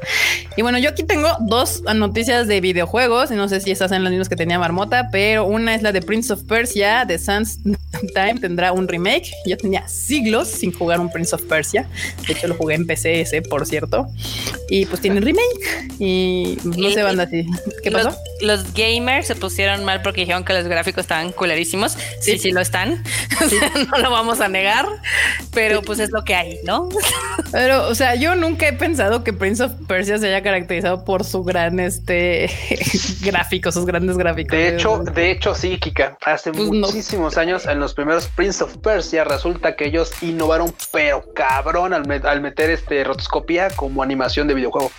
Y 0.56 0.62
bueno, 0.62 0.78
yo 0.80 0.90
aquí 0.90 1.04
tengo 1.04 1.28
dos 1.41 1.66
noticias 1.95 2.48
de 2.48 2.61
videojuegos. 2.61 3.31
y 3.31 3.35
No 3.35 3.48
sé 3.49 3.60
si 3.61 3.72
estas 3.72 3.89
son 3.91 4.03
las 4.03 4.11
mismas 4.11 4.30
que 4.30 4.35
tenía 4.35 4.60
Marmota, 4.60 5.10
pero 5.11 5.45
una 5.45 5.76
es 5.76 5.81
la 5.81 5.91
de 5.91 6.02
Prince 6.02 6.31
of 6.34 6.44
Persia, 6.44 7.06
de 7.06 7.18
Sans 7.19 7.60
Time, 8.14 8.39
tendrá 8.39 8.72
un 8.72 8.88
remake. 8.88 9.31
Yo 9.45 9.57
tenía 9.57 9.88
siglos 9.88 10.48
sin 10.48 10.72
jugar 10.72 10.99
un 10.99 11.11
Prince 11.11 11.35
of 11.35 11.41
Persia. 11.44 11.88
De 12.27 12.34
hecho, 12.34 12.48
lo 12.48 12.56
jugué 12.56 12.76
en 12.76 12.85
PC 12.85 13.22
ese, 13.22 13.41
por 13.41 13.65
cierto. 13.65 14.07
Y 14.69 14.85
pues 14.85 15.02
tiene 15.02 15.19
remake. 15.22 15.94
Y 15.99 16.57
no 16.64 16.89
sé, 16.91 17.03
banda, 17.03 17.23
así. 17.23 17.45
¿Qué 17.84 17.91
pasó? 17.91 18.10
Los, 18.41 18.64
los 18.64 18.73
gamers 18.73 19.27
se 19.27 19.35
pusieron 19.35 19.84
mal 19.85 20.02
porque 20.02 20.22
dijeron 20.22 20.44
que 20.44 20.53
los 20.53 20.65
gráficos 20.68 21.02
estaban 21.02 21.31
culerísimos. 21.31 21.94
Sí, 22.22 22.34
sí, 22.34 22.39
Sí. 22.39 22.52
lo 22.52 22.61
están. 22.61 23.03
Sea, 23.49 23.72
no 23.91 23.98
lo 23.98 24.11
vamos 24.11 24.39
a 24.41 24.48
negar, 24.48 24.85
pero 25.53 25.81
pues 25.81 25.99
es 25.99 26.11
lo 26.11 26.23
que 26.23 26.35
hay, 26.35 26.60
¿no? 26.65 26.89
Pero, 27.52 27.88
o 27.88 27.95
sea, 27.95 28.15
yo 28.15 28.35
nunca 28.35 28.68
he 28.68 28.73
pensado 28.73 29.23
que 29.23 29.34
Prince 29.34 29.64
of 29.64 29.72
Persia 29.88 30.18
se 30.18 30.27
haya 30.27 30.41
caracterizado 30.44 31.03
por 31.06 31.23
su 31.23 31.44
gran, 31.44 31.57
este, 31.66 32.50
gráfico, 33.22 33.72
sus 33.72 33.86
grandes 33.86 34.18
gráficos. 34.18 34.52
De 34.52 34.70
hecho, 34.70 35.00
de 35.00 35.32
hecho, 35.32 35.56
sí, 35.56 35.78
Kika. 35.80 36.18
Hace 36.26 36.52
Pues 36.52 36.66
no. 36.70 36.88
muchísimos 36.88 37.38
años, 37.38 37.66
en 37.66 37.80
los 37.80 37.94
primeros 37.94 38.28
Prince 38.28 38.64
of 38.64 38.78
Persia, 38.78 39.24
resulta 39.24 39.76
que 39.76 39.86
ellos 39.88 40.12
innovaron, 40.22 40.74
pero 40.92 41.24
cabrón, 41.34 41.94
al, 41.94 42.04
met- 42.06 42.26
al 42.26 42.42
meter 42.42 42.70
este 42.70 43.04
rotoscopía 43.04 43.70
como 43.72 44.04
animación 44.04 44.48
de 44.48 44.54
videojuego. 44.54 44.92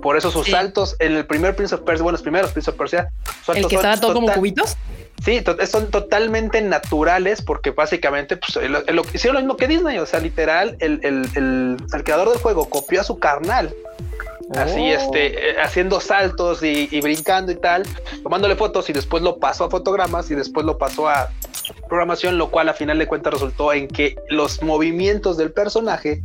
Por 0.00 0.16
eso 0.16 0.30
sus 0.30 0.46
Sí. 0.46 0.52
saltos 0.52 0.96
en 1.00 1.16
el 1.16 1.26
primer 1.26 1.56
Prince 1.56 1.74
of 1.74 1.80
Persia, 1.82 2.02
bueno, 2.04 2.14
los 2.14 2.22
primeros 2.22 2.52
Prince 2.52 2.70
of 2.70 2.76
Persia, 2.76 3.10
sus 3.24 3.56
el 3.56 3.62
saltos 3.62 3.68
que 3.70 3.76
estaba 3.76 3.96
todo 3.98 4.14
como 4.14 4.32
cubitos. 4.32 4.76
Sí, 5.24 5.42
to- 5.42 5.56
son 5.66 5.90
totalmente 5.90 6.62
naturales 6.62 7.42
porque 7.42 7.72
básicamente 7.72 8.38
pues, 8.38 8.56
el- 8.56 8.76
el- 8.86 8.96
lo- 8.96 9.04
hicieron 9.12 9.34
lo 9.34 9.40
mismo 9.40 9.56
que 9.58 9.66
Disney. 9.68 9.98
O 9.98 10.06
sea, 10.06 10.18
literal, 10.20 10.76
el, 10.80 11.00
el- 11.02 11.28
el- 11.34 11.76
el 11.92 12.04
creador 12.04 12.30
del 12.30 12.38
juego 12.38 12.70
copió 12.70 13.02
a 13.02 13.04
su 13.04 13.18
carnal. 13.18 13.74
Así, 14.56 14.80
Oh. 14.80 14.94
este, 14.96 15.50
eh, 15.50 15.56
haciendo 15.62 16.00
saltos 16.00 16.62
y, 16.62 16.88
y 16.90 17.00
brincando 17.00 17.52
y 17.52 17.56
tal, 17.56 17.84
tomándole 18.22 18.56
fotos 18.56 18.90
y 18.90 18.92
después 18.92 19.22
lo 19.22 19.38
pasó 19.38 19.64
a 19.64 19.70
fotogramas 19.70 20.30
y 20.30 20.34
después 20.34 20.66
lo 20.66 20.76
pasó 20.76 21.08
a 21.08 21.28
programación, 21.88 22.36
lo 22.38 22.50
cual 22.50 22.68
a 22.68 22.74
final 22.74 22.98
de 22.98 23.06
cuentas 23.06 23.32
resultó 23.34 23.72
en 23.72 23.86
que 23.86 24.16
los 24.28 24.62
movimientos 24.62 25.36
del 25.36 25.52
personaje 25.52 26.22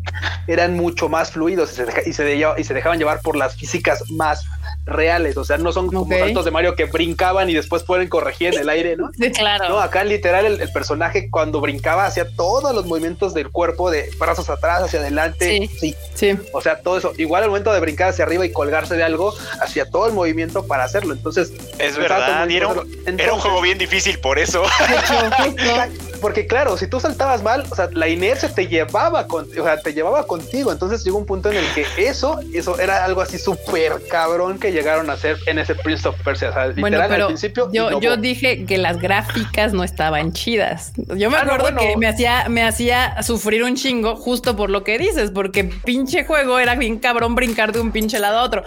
eran 0.47 0.73
mucho 0.75 1.07
más 1.09 1.31
fluidos 1.31 1.71
y 1.73 1.75
se, 1.75 1.85
deja- 1.85 2.01
y 2.05 2.13
se, 2.13 2.23
de- 2.23 2.53
y 2.57 2.63
se 2.63 2.73
dejaban 2.73 2.97
llevar 2.97 3.21
por 3.21 3.35
las 3.35 3.55
físicas 3.55 4.03
más 4.11 4.43
reales. 4.85 5.37
O 5.37 5.43
sea, 5.43 5.57
no 5.57 5.71
son 5.71 5.87
como 5.87 6.01
Ok. 6.01 6.13
saltos 6.19 6.45
de 6.45 6.51
Mario 6.51 6.75
que 6.75 6.85
brincaban 6.85 7.49
y 7.49 7.53
después 7.53 7.83
pueden 7.83 8.07
corregir 8.07 8.53
en 8.53 8.61
el 8.61 8.69
aire, 8.69 8.95
¿no? 8.95 9.09
Claro. 9.35 9.69
No, 9.69 9.79
acá 9.79 10.03
literal 10.03 10.45
el, 10.45 10.61
el 10.61 10.71
personaje 10.71 11.29
cuando 11.29 11.59
brincaba 11.61 12.05
hacía 12.05 12.27
todos 12.35 12.73
los 12.73 12.85
movimientos 12.85 13.33
del 13.33 13.49
cuerpo 13.49 13.89
de 13.91 14.09
brazos 14.19 14.49
atrás, 14.49 14.83
hacia 14.83 14.99
adelante. 14.99 15.67
Sí. 15.79 15.95
Sí. 16.13 16.37
O 16.53 16.61
sea, 16.61 16.79
todo 16.81 16.97
eso. 16.97 17.13
Igual 17.17 17.43
al 17.43 17.49
momento 17.49 17.73
de 17.73 17.79
brincar 17.79 18.09
hacia 18.09 18.25
arriba 18.25 18.45
y 18.45 18.51
colgarse 18.51 18.95
de 18.95 19.03
algo, 19.03 19.33
hacía 19.61 19.89
todo 19.89 20.07
el 20.07 20.13
movimiento 20.13 20.65
para 20.67 20.83
hacerlo. 20.83 21.13
Entonces, 21.13 21.51
Es 21.79 21.97
verdad, 21.97 22.49
era 22.49 22.67
un, 22.67 22.87
era 23.19 23.33
un 23.33 23.39
juego 23.39 23.61
bien 23.61 23.77
difícil 23.77 24.19
por 24.19 24.39
eso. 24.39 24.63
De 24.87 24.95
hecho. 24.95 26.14
Porque 26.25 26.47
claro, 26.47 26.75
si 26.75 26.87
tú 26.87 26.99
saltabas 26.99 27.43
mal, 27.43 27.65
o 27.69 27.75
sea, 27.75 27.87
la 27.93 28.07
inercia 28.07 28.49
te 28.49 28.67
llevaba 28.67 29.27
con, 29.27 29.45
o 29.45 29.63
sea, 29.63 29.79
te 29.79 29.93
llevaba 29.93 30.25
contigo. 30.25 30.71
Entonces 30.71 31.03
llegó 31.03 31.19
un 31.19 31.25
punto 31.27 31.51
en 31.51 31.57
el 31.57 31.65
que 31.75 31.85
eso, 31.97 32.39
eso 32.51 32.79
era 32.79 33.05
algo 33.05 33.21
así 33.21 33.37
súper 33.37 33.93
cabrón 34.09 34.57
que 34.57 34.71
llegaron 34.71 35.11
a 35.11 35.13
hacer 35.13 35.37
en 35.45 35.59
ese 35.59 35.75
Prince 35.75 36.07
of 36.07 36.19
Persia. 36.23 36.49
O 36.49 36.53
sea, 36.53 36.63
Bueno, 36.69 36.87
literal, 36.87 37.09
pero 37.09 37.23
al 37.25 37.27
principio. 37.27 37.69
yo, 37.71 37.99
yo 37.99 38.17
dije 38.17 38.65
que 38.65 38.79
las 38.79 38.97
gráficas 38.99 39.71
no 39.73 39.83
estaban 39.83 40.33
chidas. 40.33 40.93
Yo 40.95 41.29
me 41.29 41.37
Ah, 41.37 41.43
no, 41.45 41.53
acuerdo 41.53 41.63
bueno. 41.75 41.81
que 41.81 41.95
me 41.97 42.07
hacía, 42.07 42.49
me 42.49 42.63
hacía 42.63 43.21
sufrir 43.21 43.63
un 43.63 43.75
chingo 43.75 44.15
justo 44.15 44.55
por 44.55 44.71
lo 44.71 44.83
que 44.83 44.97
dices, 44.97 45.29
porque 45.29 45.63
pinche 45.65 46.25
juego 46.25 46.57
era 46.57 46.73
bien 46.73 46.97
cabrón 46.97 47.35
brincar 47.35 47.71
de 47.71 47.81
un 47.81 47.91
pinche 47.91 48.17
lado 48.17 48.39
a 48.39 48.43
otro, 48.43 48.63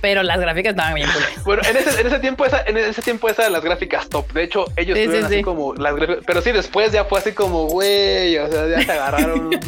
pero 0.00 0.22
las 0.22 0.40
gráficas 0.40 0.70
estaban 0.70 0.94
bien. 0.94 1.08
Bueno, 1.44 1.62
en 1.68 1.76
ese, 1.76 2.00
en 2.00 2.06
ese 2.06 2.18
tiempo 2.20 2.46
esa, 2.46 2.62
en 2.62 2.78
ese 2.78 3.02
tiempo 3.02 3.28
esas 3.28 3.40
eran 3.40 3.52
las 3.52 3.62
gráficas 3.64 4.08
top. 4.08 4.32
De 4.32 4.44
hecho, 4.44 4.64
ellos 4.76 4.96
Sí, 4.96 5.08
sí, 5.10 5.16
así 5.18 5.34
sí. 5.36 5.42
como 5.42 5.74
las 5.74 5.94
gráficas, 5.94 6.24
pero 6.26 6.40
sí 6.40 6.52
después 6.52 6.92
ya 6.92 7.01
fue 7.04 7.18
así 7.18 7.32
como, 7.32 7.66
güey, 7.66 8.36
o 8.38 8.50
sea, 8.50 8.68
ya 8.68 8.82
se 8.82 8.92
agarraron. 8.92 9.50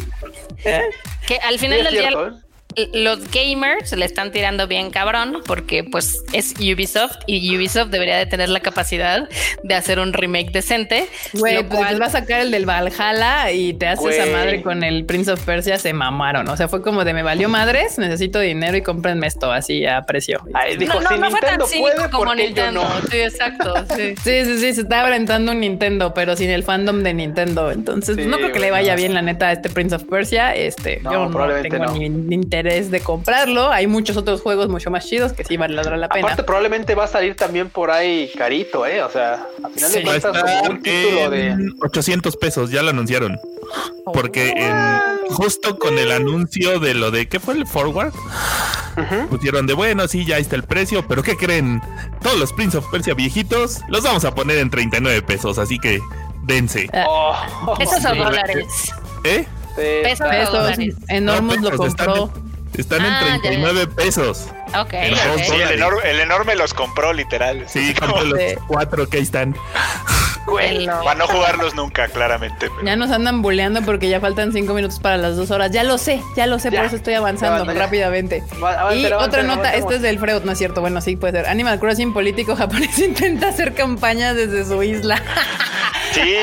Que 1.27 1.37
al 1.37 1.59
final 1.59 1.83
del 1.83 1.93
día 1.93 2.01
cierto, 2.01 2.27
¿eh? 2.27 2.31
Los 2.93 3.19
gamers 3.31 3.91
le 3.93 4.05
están 4.05 4.31
tirando 4.31 4.67
bien 4.67 4.89
cabrón 4.91 5.41
porque 5.45 5.83
pues 5.83 6.23
es 6.33 6.53
Ubisoft 6.59 7.17
y 7.27 7.55
Ubisoft 7.55 7.89
debería 7.89 8.17
de 8.17 8.25
tener 8.25 8.49
la 8.49 8.59
capacidad 8.59 9.29
de 9.63 9.73
hacer 9.75 9.99
un 9.99 10.13
remake 10.13 10.51
decente. 10.51 11.07
Güey, 11.33 11.55
lo 11.55 11.67
pues 11.67 11.79
cual- 11.79 11.91
les 11.91 12.01
va 12.01 12.05
a 12.05 12.09
sacar 12.09 12.41
el 12.41 12.51
del 12.51 12.65
Valhalla 12.65 13.51
y 13.51 13.73
te 13.73 13.87
hace 13.87 14.09
esa 14.09 14.25
madre 14.31 14.61
con 14.61 14.83
el 14.83 15.05
Prince 15.05 15.31
of 15.31 15.41
Persia, 15.43 15.77
se 15.79 15.93
mamaron. 15.93 16.47
O 16.49 16.57
sea, 16.57 16.67
fue 16.67 16.81
como 16.81 17.03
de 17.05 17.13
me 17.13 17.23
valió 17.23 17.47
madres, 17.49 17.97
necesito 17.97 18.39
dinero 18.39 18.75
y 18.77 18.81
cómprenme 18.81 19.27
esto 19.27 19.51
así 19.51 19.85
a 19.85 20.01
precio. 20.03 20.41
Ay, 20.53 20.77
dijo, 20.77 20.95
no, 20.95 21.01
no, 21.01 21.09
si 21.09 21.17
no 21.19 21.31
fue 21.31 21.39
tan 21.41 21.57
puede, 21.59 22.09
como 22.09 22.25
¿por 22.25 22.35
qué 22.35 22.41
yo 22.43 22.47
Nintendo. 22.47 22.83
no? 22.83 23.07
Sí, 23.09 23.17
exacto. 23.19 23.73
Sí. 23.95 24.13
Sí, 24.25 24.43
sí, 24.45 24.57
sí, 24.59 24.73
se 24.73 24.81
está 24.81 25.05
aventando 25.05 25.51
un 25.51 25.59
Nintendo, 25.59 26.13
pero 26.13 26.35
sin 26.35 26.49
el 26.49 26.63
fandom 26.63 27.03
de 27.03 27.13
Nintendo. 27.13 27.71
Entonces, 27.71 28.15
Sí, 28.15 28.25
no 28.25 28.37
creo 28.37 28.47
que 28.47 28.59
güey, 28.59 28.61
le 28.63 28.71
vaya 28.71 28.95
bien, 28.95 29.13
la 29.13 29.21
neta, 29.21 29.47
a 29.49 29.51
este 29.53 29.69
Prince 29.69 29.95
of 29.95 30.03
Persia. 30.05 30.55
Este, 30.55 30.99
No, 31.03 31.11
yo 31.11 31.19
no 31.25 31.31
probablemente 31.31 31.69
tengo 31.69 31.85
no. 31.85 31.93
ni, 31.93 32.09
ni 32.09 32.35
interés 32.35 32.64
de 32.65 32.99
comprarlo. 32.99 33.69
Hay 33.71 33.87
muchos 33.87 34.17
otros 34.17 34.41
juegos 34.41 34.67
mucho 34.69 34.89
más 34.91 35.05
chidos 35.07 35.33
que 35.33 35.43
sí 35.43 35.55
valdrá 35.57 35.95
la 35.97 36.09
pena. 36.09 36.25
Aparte, 36.27 36.43
probablemente 36.43 36.95
va 36.95 37.03
a 37.05 37.07
salir 37.07 37.35
también 37.35 37.69
por 37.69 37.91
ahí 37.91 38.31
carito, 38.37 38.85
¿eh? 38.85 39.01
O 39.03 39.09
sea, 39.09 39.45
al 39.63 39.71
final 39.71 39.89
Sí. 39.91 39.97
de 39.99 40.03
cuentas, 40.03 40.41
como 40.43 40.61
un 40.71 40.81
título 40.81 41.29
de. 41.29 41.47
en 41.47 41.73
800 41.81 42.35
pesos, 42.37 42.71
ya 42.71 42.81
lo 42.81 42.89
anunciaron. 42.89 43.39
Porque 44.13 44.49
en- 44.55 44.99
justo 45.29 45.77
con 45.79 45.97
el 45.97 46.11
anuncio 46.11 46.79
de 46.79 46.93
lo 46.93 47.11
de 47.11 47.27
¿qué 47.27 47.39
fue 47.39 47.53
el 47.55 47.65
forward? 47.67 48.13
Pusieron 49.29 49.67
de 49.67 49.73
bueno, 49.73 50.07
sí, 50.07 50.25
ya 50.25 50.37
está 50.37 50.55
el 50.55 50.63
precio, 50.63 51.05
pero 51.07 51.21
¿qué 51.23 51.35
creen? 51.35 51.81
Todos 52.21 52.37
los 52.39 52.53
Prince 52.53 52.77
of 52.77 52.85
Persia 52.91 53.13
viejitos 53.13 53.81
los 53.89 54.03
vamos 54.03 54.23
a 54.25 54.33
poner 54.33 54.57
en 54.59 54.69
39 54.69 55.21
pesos, 55.21 55.57
así 55.57 55.77
que 55.79 55.99
dense. 56.43 56.87
Ah, 56.93 57.47
Oh, 57.67 57.75
Esos 57.79 58.01
son 58.01 58.17
dólares. 58.17 58.65
¿Eh? 59.23 59.45
sí, 59.75 59.81
Pesos 60.03 60.27
No, 61.21 61.41
lo 61.41 61.85
están 61.87 62.05
compró. 62.07 62.31
en- 62.35 62.54
Están 62.77 63.01
Ah, 63.01 63.19
en 63.21 63.25
ya, 63.27 63.35
ya. 63.35 63.41
39 63.41 63.87
pesos. 63.87 64.45
Ok, 64.77 64.93
En 64.93 65.13
ok. 65.13 65.19
dos 65.31 65.41
Sí, 65.47 65.53
el 65.55 65.71
enorme, 65.71 66.01
el 66.09 66.19
enorme 66.19 66.55
los 66.55 66.73
compró 66.73 67.13
literal. 67.13 67.65
Sí, 67.67 67.93
como 67.93 68.13
compré 68.15 68.55
los 68.55 68.63
cuatro 68.65 69.07
que 69.09 69.17
ahí 69.17 69.23
están. 69.23 69.55
Velo. 70.55 71.01
Para 71.03 71.15
no 71.17 71.27
jugarlos 71.27 71.73
nunca, 71.73 72.07
claramente. 72.07 72.69
pero- 72.69 72.83
Ya 72.85 72.95
nos 72.95 73.09
andan 73.09 73.41
buleando 73.41 73.81
porque 73.81 74.09
ya 74.09 74.19
faltan 74.19 74.53
cinco 74.53 74.75
minutos 74.75 74.99
para 74.99 75.17
las 75.17 75.35
dos 75.35 75.49
horas. 75.49 75.71
Ya 75.71 75.83
lo 75.83 75.97
sé, 75.97 76.21
ya 76.35 76.45
lo 76.45 76.59
sé, 76.59 76.69
Ya. 76.69 76.79
por 76.79 76.85
eso 76.87 76.95
estoy 76.97 77.15
avanzando 77.15 77.65
rápidamente. 77.73 78.43
Y 78.95 79.05
otra 79.13 79.41
nota, 79.43 79.73
este 79.73 79.95
es 79.95 80.01
del 80.03 80.19
Freud, 80.19 80.43
no 80.43 80.51
es 80.51 80.57
cierto, 80.59 80.81
bueno, 80.81 81.01
sí 81.01 81.15
puede 81.15 81.33
ser. 81.39 81.47
Animal 81.49 81.79
Crossing 81.79 82.13
político 82.13 82.55
japonés 82.57 82.97
intenta 82.99 83.47
hacer 83.49 83.73
campaña 83.73 84.33
desde 84.35 84.65
su 84.65 84.83
isla. 84.83 85.21
Sí, 86.15 86.35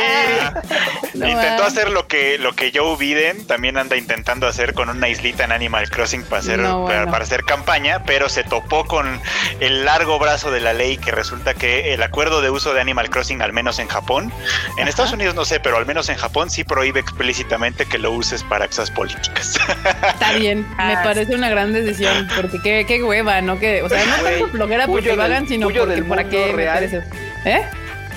No 1.14 1.28
intentó 1.28 1.64
hacer 1.64 1.90
lo 1.90 2.06
que 2.08 2.38
lo 2.38 2.54
que 2.54 2.72
Joe 2.74 2.96
Biden 2.96 3.46
también 3.46 3.76
anda 3.76 3.96
intentando 3.96 4.46
hacer 4.46 4.72
con 4.74 4.88
una 4.88 5.08
islita 5.08 5.44
en 5.44 5.52
Animal 5.52 5.90
Crossing 5.90 6.22
para 6.24 6.40
hacer 6.40 6.58
No, 6.58 6.84
para, 6.86 6.98
bueno. 7.00 7.12
para 7.12 7.24
hacer 7.24 7.44
campaña, 7.44 8.02
pero 8.04 8.28
se 8.28 8.44
topó 8.44 8.86
con 8.86 9.20
el 9.60 9.84
largo 9.84 10.18
brazo 10.18 10.50
de 10.50 10.60
la 10.60 10.72
ley 10.72 10.96
que 10.96 11.10
resulta 11.10 11.54
que 11.54 11.92
el 11.92 12.02
acuerdo 12.02 12.40
de 12.40 12.50
uso 12.50 12.72
de 12.74 12.80
Animal 12.80 13.10
Crossing, 13.10 13.42
al 13.42 13.52
menos 13.52 13.78
en 13.78 13.88
Japón, 13.88 14.32
en 14.78 14.88
Estados 14.88 15.12
Unidos 15.12 15.34
no 15.34 15.44
sé, 15.44 15.60
pero 15.60 15.76
al 15.76 15.86
menos 15.86 16.08
en 16.08 16.16
Japón 16.16 16.50
sí 16.50 16.64
prohíbe 16.64 17.00
explícitamente 17.00 17.84
que 17.86 17.98
lo 17.98 18.10
uses 18.12 18.42
para 18.42 18.66
cosas 18.66 18.90
políticas. 18.90 19.58
Está 20.08 20.32
bien, 20.32 20.66
me 20.78 20.94
Ah. 20.94 21.00
parece 21.04 21.34
una 21.34 21.50
gran 21.50 21.72
decisión, 21.72 22.28
porque 22.36 22.58
qué, 22.62 22.84
qué 22.86 23.02
hueva, 23.02 23.40
¿no? 23.42 23.58
Que, 23.58 23.82
o 23.82 23.88
sea, 23.88 24.04
no 24.06 24.22
Güey, 24.22 24.38
tanto 24.40 24.48
flojera 24.56 24.86
porque 24.86 25.14
lo 25.16 25.22
hagan, 25.22 25.46
sino 25.48 25.68
porque 25.68 26.02
para 26.04 26.24
qué 26.24 26.52
real. 26.52 26.80
meter 26.80 27.00
eso. 27.02 27.08
¿Eh? 27.44 27.62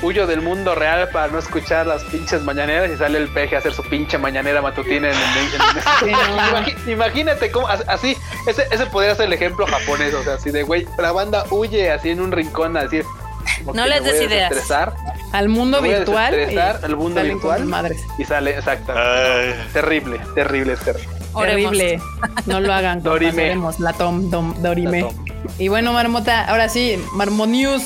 Huyo 0.06 0.28
del 0.28 0.42
mundo 0.42 0.76
real 0.76 1.10
para 1.10 1.30
no 1.30 1.40
escuchar 1.40 1.88
las 1.88 2.04
pinches 2.04 2.44
mañaneras 2.44 2.92
y 2.92 2.96
sale 2.98 3.18
el 3.18 3.28
peje 3.28 3.56
a 3.56 3.60
hacer 3.60 3.74
su 3.74 3.82
pinche 3.82 4.20
mañanera 4.20 4.62
matutina 4.62 5.10
en. 5.10 5.16
Imagi- 6.08 6.92
Imagínate 6.92 7.50
cómo 7.50 7.68
as- 7.68 7.84
así, 7.88 8.16
ese, 8.46 8.68
ese 8.70 8.86
podría 8.86 9.16
ser 9.16 9.26
el 9.26 9.34
ejemplo 9.34 9.66
japonés, 9.66 10.14
o 10.14 10.24
sea, 10.24 10.36
así 10.36 10.52
de 10.52 10.62
güey, 10.62 10.88
la 11.00 11.12
banda 11.12 11.46
huye 11.50 11.92
así 11.92 12.12
en 12.12 12.22
un 12.22 12.32
rincón, 12.32 12.78
así. 12.78 13.02
No 13.74 13.88
les 13.88 14.04
des 14.04 14.22
ideas. 14.22 14.54
Al 15.32 15.50
mundo 15.50 15.82
virtual. 15.82 16.36
al 16.84 16.96
mundo 16.96 17.22
virtual 17.24 17.66
madres. 17.66 18.04
y 18.20 18.26
sale, 18.26 18.52
exacto. 18.52 18.94
Terrible, 19.74 20.20
terrible, 20.36 20.76
terrible. 20.78 21.10
Oremos. 21.34 21.72
Terrible. 21.72 22.02
No 22.46 22.60
lo 22.60 22.72
hagan. 22.74 23.02
Dorime. 23.02 23.58
La 23.80 23.94
tom, 23.94 24.30
dom, 24.30 24.54
dorime. 24.62 25.02
La 25.02 25.08
tom. 25.08 25.26
Y 25.58 25.68
bueno, 25.68 25.94
Marmota, 25.94 26.46
ahora 26.46 26.70
sí, 26.70 27.04
Marmonius. 27.14 27.82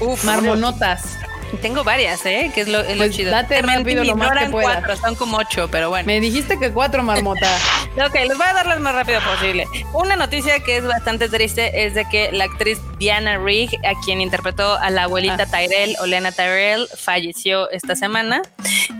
Uf, 0.00 0.22
Marmonotas. 0.24 1.16
Tengo 1.60 1.84
varias, 1.84 2.24
¿eh? 2.26 2.50
Que 2.54 2.62
es 2.62 2.68
lo, 2.68 2.80
es 2.80 2.90
lo 2.96 3.04
Pues 3.04 3.16
chido. 3.16 3.30
date 3.30 3.60
rápido 3.62 4.04
lo 4.04 4.16
más 4.16 4.36
que 4.38 4.46
puedas. 4.46 4.76
cuatro, 4.78 4.96
son 4.96 5.14
como 5.16 5.36
ocho, 5.38 5.68
pero 5.70 5.88
bueno. 5.90 6.06
Me 6.06 6.20
dijiste 6.20 6.58
que 6.58 6.70
cuatro, 6.70 7.02
Marmota. 7.02 7.48
Ok, 8.06 8.14
les 8.14 8.38
voy 8.38 8.46
a 8.48 8.54
dar 8.54 8.64
las 8.66 8.80
más 8.80 8.94
rápido 8.94 9.20
posible. 9.20 9.66
Una 9.92 10.16
noticia 10.16 10.60
que 10.60 10.78
es 10.78 10.86
bastante 10.86 11.28
triste 11.28 11.84
es 11.84 11.92
de 11.94 12.06
que 12.08 12.32
la 12.32 12.44
actriz 12.44 12.78
Diana 12.98 13.36
Rigg, 13.36 13.68
a 13.84 13.92
quien 14.02 14.22
interpretó 14.22 14.78
a 14.78 14.88
la 14.88 15.02
abuelita 15.02 15.42
Ah. 15.42 15.46
Tyrell, 15.46 15.94
Olena 16.00 16.32
Tyrell, 16.32 16.88
falleció 16.96 17.68
esta 17.70 17.94
semana. 17.94 18.40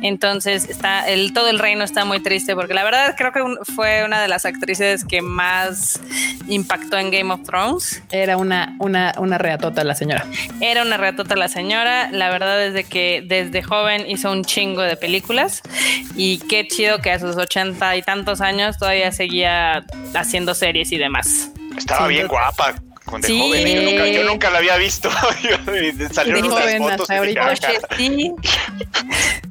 Entonces 0.02 0.68
está 0.68 1.08
el 1.08 1.32
todo 1.32 1.48
el 1.48 1.58
reino 1.58 1.84
está 1.84 2.04
muy 2.04 2.20
triste 2.20 2.54
porque 2.54 2.74
la 2.74 2.84
verdad 2.84 3.14
creo 3.16 3.32
que 3.32 3.40
un- 3.42 3.58
fue 3.76 4.04
una 4.04 4.20
de 4.20 4.28
las 4.28 4.44
actrices 4.44 5.04
que 5.04 5.22
más 5.22 6.00
impactó 6.48 6.98
en 6.98 7.10
Game 7.10 7.32
of 7.32 7.42
Thrones. 7.44 8.02
Era 8.10 8.36
una, 8.36 8.74
una, 8.78 9.14
una 9.18 9.38
reatota 9.38 9.84
la 9.84 9.94
señora. 9.94 10.26
Era 10.60 10.82
una 10.82 10.96
ratota 10.96 11.36
la 11.36 11.48
señora. 11.48 12.10
La 12.10 12.30
verdad 12.30 12.41
es 12.50 12.74
de 12.74 12.84
que 12.84 13.22
desde 13.26 13.62
joven 13.62 14.08
hizo 14.08 14.30
un 14.30 14.44
chingo 14.44 14.82
de 14.82 14.96
películas. 14.96 15.62
Y 16.16 16.38
qué 16.38 16.66
chido 16.66 17.00
que 17.00 17.10
a 17.10 17.18
sus 17.18 17.36
ochenta 17.36 17.96
y 17.96 18.02
tantos 18.02 18.40
años 18.40 18.78
todavía 18.78 19.12
seguía 19.12 19.84
haciendo 20.14 20.54
series 20.54 20.92
y 20.92 20.98
demás. 20.98 21.50
Estaba 21.76 22.06
Sí, 22.08 22.14
bien 22.14 22.28
guapa. 22.28 22.74
Con 23.04 23.20
de 23.20 23.26
Sí. 23.26 23.38
joven, 23.40 23.66
yo 23.66 23.82
nunca, 23.90 24.06
yo 24.06 24.24
nunca 24.24 24.50
la 24.50 24.58
había 24.58 24.76
visto. 24.76 25.10
Salieron 26.12 26.42
De 26.42 26.48
unas 26.48 26.60
joven 26.60 26.82
fotos 26.82 27.00
hasta 27.10 27.24
y 27.24 27.26
dije, 27.28 27.40
ahorita. 27.40 27.68
"Ah, 27.68 27.96
Oye, 27.96 27.96
sí. 27.98 28.32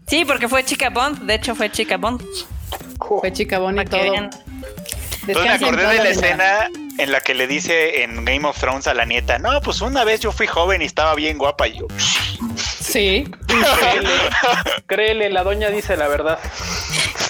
Sí, 0.07 0.25
porque 0.25 0.47
fue 0.47 0.63
chica 0.63 0.89
Bond. 0.89 1.23
De 1.23 1.35
hecho, 1.35 1.53
fue 1.55 1.69
chica 1.69 1.97
Bond. 1.97 2.21
Fue 3.19 3.33
chica 3.33 3.59
bonita 3.59 3.83
que 3.83 3.89
todo. 3.89 4.11
vean. 4.11 4.29
Entonces 5.27 5.43
me 5.43 5.49
acordé 5.67 5.85
de 5.87 5.97
la 5.97 6.09
escena 6.09 6.69
en 6.97 7.11
la 7.11 7.19
que 7.21 7.33
le 7.35 7.45
dice 7.47 8.03
en 8.03 8.25
Game 8.25 8.47
of 8.47 8.57
Thrones 8.59 8.87
a 8.87 8.93
la 8.93 9.05
nieta, 9.05 9.37
no, 9.37 9.61
pues 9.61 9.81
una 9.81 10.03
vez 10.03 10.19
yo 10.21 10.31
fui 10.31 10.47
joven 10.47 10.81
y 10.81 10.85
estaba 10.85 11.13
bien 11.15 11.37
guapa 11.37 11.67
y 11.67 11.77
yo. 11.79 11.87
Sí. 12.91 13.25
Créele, 13.47 14.09
créele, 14.85 15.29
la 15.29 15.43
doña 15.43 15.69
dice 15.69 15.97
la 15.97 16.07
verdad. 16.07 16.39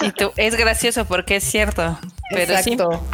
Y 0.00 0.10
tú, 0.12 0.32
es 0.36 0.56
gracioso 0.56 1.04
porque 1.04 1.36
es 1.36 1.44
cierto. 1.44 1.98
Pero 2.30 2.56
sí. 2.62 2.72
Exacto. 2.72 3.04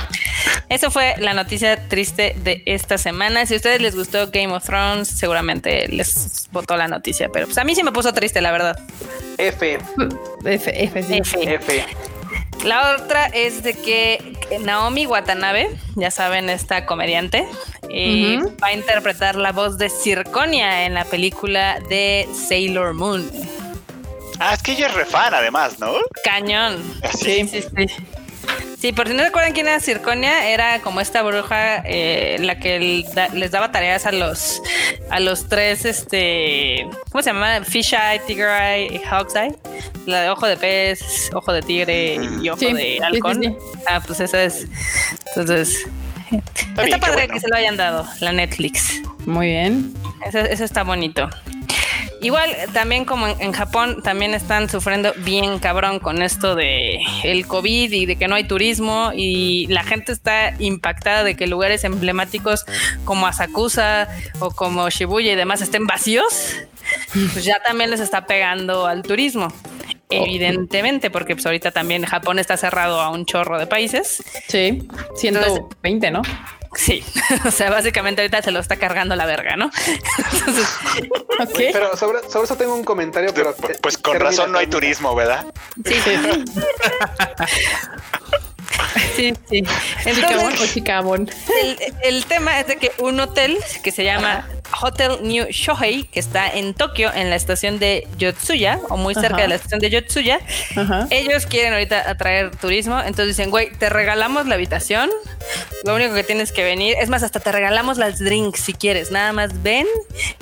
Eso 0.69 0.91
fue 0.91 1.15
la 1.19 1.33
noticia 1.35 1.89
triste 1.89 2.35
de 2.45 2.63
esta 2.67 2.99
semana. 2.99 3.47
Si 3.47 3.55
a 3.55 3.57
ustedes 3.57 3.81
les 3.81 3.95
gustó 3.95 4.31
Game 4.31 4.53
of 4.53 4.65
Thrones, 4.65 5.09
seguramente 5.09 5.89
les 5.89 6.49
votó 6.53 6.77
la 6.77 6.89
noticia. 6.89 7.29
Pero 7.33 7.47
pues 7.47 7.59
a 7.59 7.65
mí 7.65 7.75
sí 7.75 7.83
me 7.83 7.93
puso 7.93 8.13
triste, 8.13 8.41
la 8.41 8.53
verdad. 8.53 8.79
F, 9.39 9.79
F, 10.45 10.85
F, 10.85 11.03
sí. 11.03 11.19
F. 11.19 11.55
F. 11.55 11.87
La 12.65 12.97
otra 12.97 13.27
es 13.27 13.63
de 13.63 13.75
que 13.75 14.33
Naomi 14.61 15.07
Watanabe, 15.07 15.71
ya 15.95 16.11
saben, 16.11 16.51
esta 16.51 16.87
comediante, 16.87 17.47
eh, 17.91 18.39
Ujú. 18.41 18.57
va 18.63 18.69
a 18.69 18.73
interpretar 18.73 19.37
la 19.37 19.53
voz 19.53 19.79
de 19.79 19.89
Circonia 19.89 20.85
en 20.85 20.95
la 20.95 21.05
película 21.05 21.79
de 21.89 22.29
Sailor 22.49 22.95
Moon. 22.95 23.31
Ah, 24.41 24.55
es 24.55 24.63
que 24.63 24.73
ella 24.73 24.87
es 24.89 24.95
refan 24.95 25.35
además, 25.35 25.79
¿no? 25.79 25.93
Cañón. 26.25 26.83
Así. 27.03 27.49
Sí, 27.49 27.63
sí. 27.63 27.89
Sí, 27.89 27.95
por 28.95 29.09
si 29.09 29.15
no 29.15 29.25
recuerdan 29.25 29.53
quién 29.55 29.67
era 29.67 29.81
Circonia, 29.81 30.51
era 30.51 30.81
como 30.81 31.01
esta 31.01 31.23
bruja 31.23 31.83
eh, 31.85 32.37
la 32.41 32.61
que 32.61 33.05
les 33.33 33.51
daba 33.51 33.73
tareas 33.73 34.07
a 34.07 34.13
los 34.13 34.63
a 35.11 35.19
los 35.19 35.49
tres, 35.49 35.85
este, 35.85 36.87
¿cómo 37.11 37.23
se 37.23 37.31
llama? 37.33 37.65
Fish 37.65 37.93
Eye, 37.95 38.21
Tiger 38.27 38.49
Eye 38.49 38.95
y 38.95 38.99
Hawk's 38.99 39.35
Eye. 39.35 39.55
La 40.07 40.23
de 40.23 40.31
ojo 40.31 40.47
de 40.47 40.57
pez, 40.57 41.29
ojo 41.35 41.53
de 41.53 41.63
tigre 41.63 42.19
y 42.41 42.49
ojo 42.49 42.59
Sí, 42.61 42.73
de 42.73 42.81
sí, 42.81 42.99
halcón. 43.03 43.43
sí, 43.43 43.57
Ah, 43.89 44.01
pues 44.07 44.21
esa 44.21 44.45
es. 44.45 44.67
Entonces, 45.35 45.85
está, 46.31 46.83
bien, 46.85 47.01
padre 47.01 47.15
bueno. 47.17 47.35
que 47.35 47.41
se 47.41 47.49
lo 47.49 47.57
hayan 47.57 47.77
dado, 47.77 48.07
la 48.21 48.31
Netflix. 48.33 49.01
Muy 49.27 49.49
bien. 49.49 49.93
Eso, 50.25 50.39
eso 50.39 50.65
está 50.65 50.85
bonito. 50.85 51.29
Igual, 52.21 52.51
también 52.73 53.05
como 53.05 53.29
en, 53.29 53.41
en 53.41 53.53
Japón, 53.53 54.03
también 54.03 54.35
están 54.35 54.69
sufriendo 54.69 55.13
bien 55.19 55.59
cabrón 55.59 56.01
con 56.01 56.23
esto 56.23 56.55
de 56.55 57.01
el 57.23 57.47
COVID 57.47 57.93
y 57.93 58.07
de 58.07 58.17
que 58.17 58.29
no 58.29 58.35
hay 58.35 58.45
turismo 58.45 59.13
y 59.15 59.67
la 59.69 59.85
gente 59.85 60.13
está 60.13 60.55
impactada 60.59 61.23
de 61.23 61.37
que 61.37 61.47
lugares 61.47 61.85
emblemáticos 61.85 62.65
como 63.05 63.27
Asakusa 63.27 64.09
o 64.41 64.51
como 64.51 64.89
Shibuya 64.91 65.33
y 65.33 65.37
demás 65.37 65.61
estén 65.61 65.87
vacíos. 65.87 66.57
Pues 67.13 67.45
ya 67.45 67.63
también 67.63 67.91
les 67.91 68.01
está 68.01 68.27
pegando 68.27 68.87
al 68.87 69.03
turismo. 69.03 69.53
Evidentemente, 70.11 71.11
porque 71.11 71.35
pues 71.35 71.45
ahorita 71.45 71.71
también 71.71 72.05
Japón 72.05 72.39
está 72.39 72.57
cerrado 72.57 73.01
a 73.01 73.11
un 73.11 73.27
chorro 73.27 73.59
de 73.59 73.67
países. 73.67 74.23
Sí, 74.49 74.89
120, 75.17 76.11
¿no? 76.11 76.23
Sí, 76.75 77.05
o 77.47 77.51
sea, 77.51 77.71
básicamente 77.71 78.21
ahorita 78.23 78.43
se 78.43 78.51
lo 78.51 78.61
está 78.61 78.77
cargando 78.77 79.17
la 79.17 79.27
verga, 79.27 79.57
¿no? 79.57 79.71
Entonces, 80.33 80.67
Ok. 81.41 81.59
Pero 81.73 81.97
sobre, 81.97 82.21
sobre 82.31 82.45
eso 82.45 82.57
tengo 82.57 82.75
un 82.75 82.85
comentario, 82.85 83.33
pero 83.35 83.55
Pues, 83.57 83.79
pues 83.81 83.99
con 83.99 84.13
termina, 84.15 84.31
razón 84.31 84.53
no 84.53 84.59
hay 84.59 84.67
turismo, 84.67 85.15
¿verdad? 85.15 85.47
sí, 85.85 85.95
sí. 86.05 86.17
sí, 89.17 89.35
sí. 89.49 89.63
Chicabón 90.05 90.45
o 90.45 90.49
Entonces, 90.51 90.73
chicabón. 90.75 91.31
el, 91.63 91.79
el 92.03 92.25
tema 92.27 92.61
es 92.61 92.67
de 92.67 92.77
que 92.77 92.93
un 92.99 93.19
hotel 93.21 93.59
que 93.83 93.91
se 93.91 94.05
llama 94.05 94.47
Hotel 94.83 95.19
New 95.23 95.47
Shohei, 95.51 96.05
que 96.05 96.21
está 96.21 96.49
en 96.49 96.75
Tokio, 96.75 97.13
en 97.13 97.31
la 97.31 97.37
estación 97.37 97.79
de 97.79 98.07
Yotsuya, 98.19 98.81
o 98.89 98.97
muy 98.97 99.15
cerca 99.15 99.29
Ajá. 99.35 99.43
de 99.43 99.49
la 99.49 99.55
estación 99.57 99.81
de 99.81 99.91
Yotsuya, 99.91 100.41
Ajá. 100.77 101.07
ellos 101.11 101.47
quieren 101.47 101.73
ahorita 101.73 102.09
atraer 102.09 102.55
turismo, 102.57 102.99
entonces 103.01 103.29
dicen, 103.37 103.51
güey, 103.51 103.71
te 103.71 103.89
regalamos 103.89 104.47
la 104.47 104.55
habitación, 104.57 105.11
lo 105.85 105.95
único 105.95 106.15
que 106.15 106.25
tienes 106.25 106.53
que 106.53 106.63
venir, 106.65 106.97
es 107.01 107.09
más, 107.09 107.23
hasta 107.23 107.41
te 107.41 107.51
regalamos 107.53 107.99
las 107.99 108.19
drinks 108.19 108.61
si 108.61 108.75
quieres, 108.75 109.11
nada 109.11 109.33
más 109.33 109.63
ven 109.63 109.87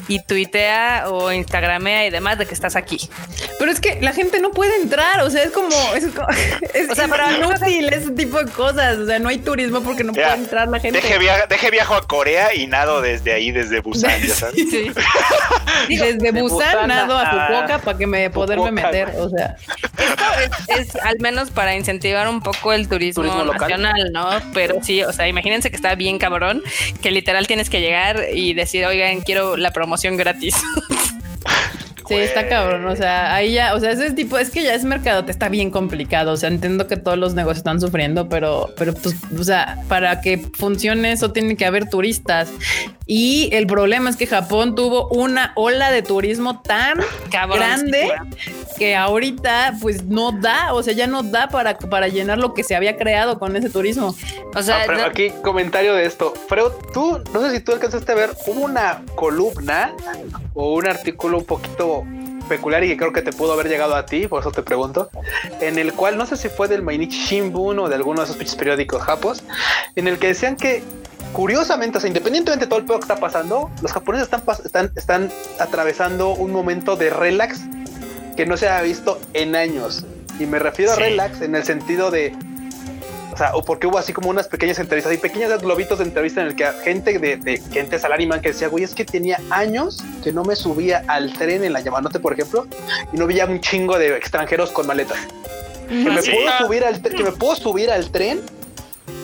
y 0.08 0.20
tuitea 0.24 1.04
o 1.08 1.32
instagramea 1.32 2.06
y 2.06 2.10
demás 2.10 2.38
de 2.38 2.46
que 2.46 2.54
estás 2.54 2.76
aquí. 2.76 2.98
Pero 3.58 3.70
es 3.70 3.80
que 3.80 3.98
la 4.00 4.12
gente 4.12 4.40
no 4.40 4.50
puede 4.50 4.74
entrar, 4.76 5.20
o 5.22 5.30
sea, 5.30 5.42
es 5.42 5.50
como, 5.50 5.68
es, 5.94 6.04
O 6.90 6.94
sea, 6.94 7.04
es 7.04 7.10
pero- 7.10 7.30
inútil 7.36 7.88
ese 7.92 8.10
tipo 8.12 8.42
de 8.42 8.50
cosas, 8.50 8.96
o 8.98 9.06
sea, 9.06 9.18
no 9.18 9.28
hay 9.28 9.38
turismo 9.38 9.82
porque 9.82 10.04
no 10.04 10.12
Ya, 10.12 10.28
puede 10.28 10.38
entrar 10.44 10.68
la 10.68 10.80
gente. 10.80 11.00
Deje, 11.00 11.18
via- 11.18 11.46
deje 11.48 11.70
viajo 11.70 11.94
a 11.94 12.06
Corea 12.06 12.54
y 12.54 12.66
nado 12.66 13.00
desde 13.00 13.32
ahí, 13.32 13.50
desde 13.52 13.80
Busan, 13.80 14.15
ya 14.18 14.34
sabes. 14.34 14.70
Sí. 14.70 14.90
Digo, 15.88 16.04
Desde 16.04 16.32
de 16.32 16.40
Busan 16.40 16.58
Busan 16.58 16.88
nado 16.88 17.16
a 17.16 17.26
Fukuoka 17.30 17.78
para 17.78 17.98
que 17.98 18.06
me 18.06 18.30
poderme 18.30 18.68
Fukuoka, 18.70 18.88
meter, 18.88 19.08
o 19.18 19.28
sea, 19.28 19.56
Esto 19.98 20.72
es, 20.78 20.94
es 20.94 20.96
al 20.96 21.18
menos 21.20 21.50
para 21.50 21.74
incentivar 21.74 22.28
un 22.28 22.40
poco 22.40 22.72
el 22.72 22.88
turismo, 22.88 23.22
Turismo 23.22 23.44
local. 23.44 23.60
nacional, 23.60 24.10
¿no? 24.12 24.28
Pero 24.52 24.82
sí, 24.82 25.02
o 25.02 25.12
sea, 25.12 25.28
imagínense 25.28 25.70
que 25.70 25.76
está 25.76 25.94
bien 25.94 26.18
cabrón, 26.18 26.62
que 27.02 27.10
literal 27.10 27.46
tienes 27.46 27.70
que 27.70 27.80
llegar 27.80 28.24
y 28.32 28.54
decir, 28.54 28.84
oigan, 28.86 29.20
quiero 29.20 29.56
la 29.56 29.72
promoción 29.72 30.16
gratis. 30.16 30.56
sí, 32.08 32.14
está 32.14 32.48
cabrón, 32.48 32.86
o 32.86 32.96
sea, 32.96 33.34
ahí 33.34 33.52
ya, 33.52 33.74
o 33.74 33.80
sea, 33.80 33.90
ese 33.90 34.12
tipo, 34.12 34.38
es 34.38 34.50
que 34.50 34.62
ya 34.62 34.74
es 34.74 34.84
mercado, 34.84 35.24
te 35.24 35.30
está 35.30 35.48
bien 35.48 35.70
complicado, 35.70 36.32
o 36.32 36.36
sea, 36.36 36.48
entiendo 36.48 36.86
que 36.86 36.96
todos 36.96 37.18
los 37.18 37.34
negocios 37.34 37.58
están 37.58 37.80
sufriendo, 37.80 38.28
pero, 38.28 38.72
pero 38.76 38.94
pues, 38.94 39.16
o 39.38 39.44
sea, 39.44 39.78
para 39.88 40.20
que 40.20 40.38
funcione 40.38 41.12
eso 41.12 41.32
tiene 41.32 41.56
que 41.56 41.66
haber 41.66 41.88
turistas. 41.88 42.50
Y 43.06 43.50
el 43.52 43.66
problema 43.68 44.10
es 44.10 44.16
que 44.16 44.26
Japón 44.26 44.74
tuvo 44.74 45.08
una 45.08 45.52
ola 45.54 45.92
de 45.92 46.02
turismo 46.02 46.60
tan 46.62 46.98
Cabrón, 47.30 47.58
grande 47.58 48.12
que 48.78 48.94
ahorita 48.96 49.74
pues 49.80 50.04
no 50.04 50.32
da, 50.32 50.72
o 50.74 50.82
sea, 50.82 50.92
ya 50.94 51.06
no 51.06 51.22
da 51.22 51.48
para, 51.48 51.78
para 51.78 52.08
llenar 52.08 52.38
lo 52.38 52.54
que 52.54 52.62
se 52.64 52.74
había 52.76 52.96
creado 52.96 53.38
con 53.38 53.56
ese 53.56 53.70
turismo. 53.70 54.14
O 54.54 54.62
sea, 54.62 54.78
Ah, 54.78 54.82
pero 54.86 54.98
no- 54.98 55.04
aquí 55.04 55.30
comentario 55.42 55.94
de 55.94 56.04
esto. 56.06 56.34
Freud, 56.48 56.72
tú, 56.92 57.20
no 57.32 57.40
sé 57.42 57.50
si 57.50 57.60
tú 57.60 57.72
alcanzaste 57.72 58.12
a 58.12 58.14
ver, 58.14 58.30
hubo 58.46 58.60
una 58.60 59.02
columna 59.14 59.94
o 60.54 60.74
un 60.74 60.86
artículo 60.86 61.38
un 61.38 61.44
poquito 61.44 62.04
peculiar 62.48 62.84
y 62.84 62.88
que 62.88 62.96
creo 62.96 63.12
que 63.12 63.22
te 63.22 63.32
pudo 63.32 63.54
haber 63.54 63.68
llegado 63.68 63.96
a 63.96 64.06
ti, 64.06 64.28
por 64.28 64.40
eso 64.40 64.52
te 64.52 64.62
pregunto, 64.62 65.10
en 65.60 65.78
el 65.78 65.92
cual 65.94 66.16
no 66.16 66.26
sé 66.26 66.36
si 66.36 66.48
fue 66.48 66.68
del 66.68 66.82
Mainichi 66.82 67.18
Shimbun 67.24 67.78
o 67.80 67.88
de 67.88 67.96
alguno 67.96 68.20
de 68.20 68.24
esos 68.26 68.36
pinches 68.36 68.54
periódicos 68.54 69.02
japos, 69.02 69.42
en 69.96 70.06
el 70.06 70.18
que 70.18 70.28
decían 70.28 70.54
que 70.56 70.84
curiosamente, 71.32 71.98
o 71.98 72.00
sea, 72.00 72.06
independientemente 72.08 72.64
de 72.64 72.68
todo 72.68 72.78
el 72.78 72.86
pedo 72.86 72.98
que 73.00 73.04
está 73.04 73.16
pasando, 73.16 73.70
los 73.82 73.92
japoneses 73.92 74.28
están, 74.32 74.42
están, 74.64 74.92
están 74.94 75.30
atravesando 75.58 76.30
un 76.34 76.52
momento 76.52 76.94
de 76.96 77.10
relax 77.10 77.60
que 78.36 78.46
no 78.46 78.56
se 78.56 78.68
ha 78.68 78.80
visto 78.82 79.20
en 79.34 79.56
años. 79.56 80.04
Y 80.38 80.46
me 80.46 80.58
refiero 80.58 80.92
a 80.92 80.96
relax 80.96 81.40
en 81.40 81.54
el 81.54 81.64
sentido 81.64 82.10
de 82.10 82.34
o 83.32 83.38
sea, 83.38 83.54
o 83.54 83.62
porque 83.62 83.86
hubo 83.86 83.98
así 83.98 84.14
como 84.14 84.30
unas 84.30 84.48
pequeñas 84.48 84.78
entrevistas 84.78 85.12
y 85.12 85.18
pequeños 85.18 85.60
globitos 85.60 85.98
de 85.98 86.04
entrevista 86.04 86.40
en 86.40 86.46
el 86.46 86.56
que 86.56 86.64
gente 86.84 87.18
de, 87.18 87.36
de 87.36 87.58
gente 87.70 87.98
salaryman 87.98 88.40
que 88.40 88.48
decía, 88.52 88.68
güey, 88.68 88.82
es 88.84 88.94
que 88.94 89.04
tenía 89.04 89.38
años 89.50 90.02
que 90.24 90.32
no 90.32 90.42
me 90.42 90.56
subía 90.56 91.02
al 91.06 91.34
tren 91.34 91.62
en 91.62 91.74
la 91.74 91.80
Yamanote, 91.80 92.18
por 92.18 92.32
ejemplo, 92.32 92.66
y 93.12 93.16
no 93.18 93.26
veía 93.26 93.44
un 93.44 93.60
chingo 93.60 93.98
de 93.98 94.16
extranjeros 94.16 94.70
con 94.70 94.86
maletas. 94.86 95.18
Que 95.88 95.94
me 96.10 96.22
Sí. 96.22 96.30
puedo 96.32 96.66
subir 96.66 96.84
al 96.84 97.02
que 97.02 97.22
me 97.22 97.32
puedo 97.32 97.54
subir 97.56 97.90
al 97.90 98.10
tren 98.10 98.40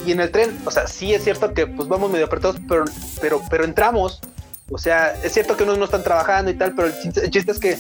y 0.07 0.13
en 0.13 0.21
el 0.21 0.31
tren, 0.31 0.59
o 0.67 0.71
sea, 0.71 0.87
sí 0.87 1.15
es 1.15 1.25
cierto 1.25 1.55
que 1.55 1.67
pues 1.67 1.89
vamos 1.89 2.11
medio 2.11 2.27
apretados, 2.27 2.57
pero 2.69 2.85
pero 3.21 3.41
pero 3.49 3.65
entramos. 3.65 4.21
O 4.71 4.77
sea, 4.77 5.15
es 5.23 5.33
cierto 5.33 5.57
que 5.57 5.63
unos 5.65 5.79
no 5.79 5.87
están 5.87 6.03
trabajando 6.03 6.51
y 6.51 6.55
tal, 6.55 6.75
pero 6.75 6.89
el 6.89 7.01
chiste, 7.01 7.21
el 7.25 7.31
chiste 7.31 7.53
es 7.53 7.59
que 7.59 7.79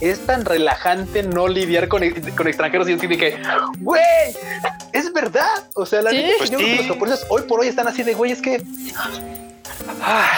es 0.00 0.24
tan 0.26 0.44
relajante 0.44 1.22
no 1.22 1.48
lidiar 1.48 1.88
con, 1.88 2.02
con 2.36 2.46
extranjeros 2.48 2.88
y 2.88 2.94
decir 2.94 3.08
de 3.10 3.18
que, 3.18 3.38
güey, 3.80 4.00
es 4.92 5.12
verdad. 5.12 5.46
O 5.74 5.84
sea, 5.86 6.02
la 6.02 6.10
Sí. 6.10 6.16
neta, 6.18 6.34
Pues 6.38 6.50
yo 6.50 6.56
creo 6.58 6.68
que 6.70 6.76
sí. 6.76 6.78
los 6.88 6.94
japoneses 6.96 7.26
hoy 7.28 7.42
por 7.42 7.60
hoy 7.60 7.68
están 7.68 7.86
así 7.88 8.02
de, 8.02 8.14
güey, 8.14 8.32
es 8.32 8.40
que... 8.42 8.62
Ah, 10.02 10.28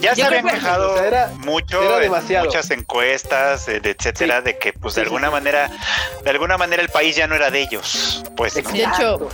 Ya 0.00 0.14
se 0.14 0.22
habían 0.22 0.44
que- 0.46 0.52
quejado 0.52 0.92
o 0.92 0.96
sea, 0.96 1.06
era- 1.06 1.28
mucho 1.38 1.82
era 1.82 1.96
en 1.96 2.02
demasiado. 2.02 2.46
muchas 2.46 2.70
encuestas, 2.70 3.68
eh, 3.68 3.80
de 3.80 3.90
etcétera, 3.90 4.40
de 4.40 4.58
que 4.58 4.72
pues 4.72 4.94
de 4.94 5.00
Sí, 5.02 5.06
alguna 5.06 5.28
sí. 5.28 5.32
manera, 5.32 5.70
de 6.24 6.30
alguna 6.30 6.56
manera 6.58 6.82
el 6.82 6.88
país 6.88 7.16
ya 7.16 7.26
no 7.26 7.34
era 7.34 7.50
de 7.50 7.60
ellos. 7.62 8.22
Pues 8.36 8.54
¿no? 8.62 8.70
De 8.70 8.82
hecho, 8.82 9.28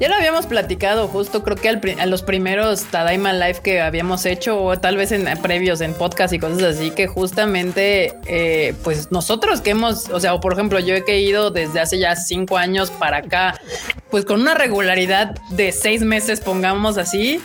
ya 0.00 0.08
lo 0.08 0.14
habíamos 0.14 0.46
platicado 0.46 1.08
justo, 1.08 1.42
creo 1.42 1.56
que 1.56 1.68
al 1.68 1.80
a 1.98 2.06
los 2.06 2.22
primeros 2.22 2.84
Tadaima 2.84 3.32
Live 3.32 3.60
que 3.62 3.80
habíamos 3.80 4.24
hecho, 4.26 4.62
o 4.62 4.78
tal 4.78 4.96
vez 4.96 5.12
en 5.12 5.24
previos 5.42 5.80
en 5.80 5.94
podcast 5.94 6.32
y 6.34 6.38
cosas 6.38 6.62
así, 6.62 6.90
que 6.90 7.06
justamente, 7.06 8.14
eh, 8.26 8.74
pues 8.84 9.10
nosotros 9.10 9.60
que 9.60 9.70
hemos, 9.70 10.08
o 10.10 10.20
sea, 10.20 10.34
o 10.34 10.40
por 10.40 10.52
ejemplo, 10.54 10.78
yo 10.80 10.94
he 10.94 11.18
ido 11.20 11.50
desde 11.50 11.80
hace 11.80 11.98
ya 11.98 12.16
cinco 12.16 12.56
años 12.56 12.90
para 12.90 13.18
acá, 13.18 13.58
pues 14.10 14.24
con 14.24 14.40
una 14.40 14.54
regularidad 14.54 15.34
de 15.50 15.72
seis 15.72 16.02
meses, 16.02 16.40
pongamos 16.40 16.96
así, 16.98 17.40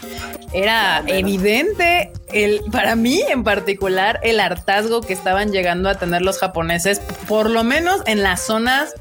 era 0.54 1.04
evidente 1.08 1.69
Siguiente 1.70 2.19
el, 2.34 2.62
para 2.72 2.96
mí 2.96 3.22
en 3.30 3.44
particular, 3.44 4.20
el 4.24 4.40
hartazgo 4.40 5.02
que 5.02 5.14
estaban 5.14 5.52
llegando 5.52 5.90
a 5.90 5.96
tener 5.96 6.22
los 6.22 6.38
japoneses, 6.40 7.00
por 7.28 7.50
lo 7.50 7.64
menos 7.64 8.02
en 8.06 8.24
las 8.24 8.42
zonas 8.46 8.94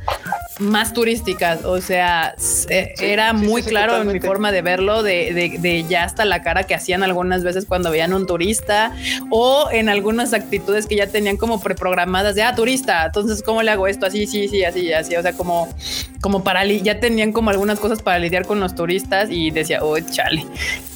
más 0.58 0.92
turísticas. 0.92 1.64
O 1.64 1.80
sea, 1.80 2.34
se- 2.36 2.94
Sí, 2.96 3.04
era 3.04 3.30
sí, 3.30 3.46
muy 3.46 3.62
sí, 3.62 3.68
claro 3.68 4.00
en 4.02 4.08
mi 4.12 4.18
forma 4.18 4.50
de 4.50 4.62
verlo, 4.62 5.02
de, 5.04 5.32
de- 5.32 5.58
de 5.58 5.84
ya 5.84 6.02
hasta 6.04 6.24
la 6.24 6.42
cara 6.42 6.64
que 6.64 6.74
hacían 6.74 7.02
algunas 7.04 7.44
veces 7.44 7.64
cuando 7.64 7.90
veían 7.90 8.12
un 8.12 8.26
turista 8.26 8.92
o 9.30 9.68
en 9.70 9.88
algunas 9.88 10.32
actitudes 10.34 10.86
que 10.86 10.96
ya 10.96 11.06
tenían 11.06 11.36
como 11.36 11.60
preprogramadas 11.60 12.34
de, 12.34 12.42
ah, 12.42 12.54
turista, 12.56 13.04
entonces, 13.06 13.42
¿cómo 13.44 13.62
le 13.62 13.70
hago 13.70 13.86
esto? 13.86 14.06
Así, 14.06 14.26
sí, 14.26 14.48
sí, 14.48 14.64
así, 14.64 14.92
así. 14.92 15.14
O 15.16 15.22
sea, 15.22 15.32
como, 15.34 15.68
como 16.20 16.42
para, 16.42 16.64
ya 16.64 16.98
tenían 16.98 17.32
como 17.32 17.50
algunas 17.50 17.78
cosas 17.78 18.02
para 18.02 18.18
lidiar 18.18 18.44
con 18.44 18.58
los 18.58 18.74
turistas 18.74 19.28
y 19.30 19.50
decía, 19.52 19.84
oh, 19.84 19.98
chale. 20.00 20.44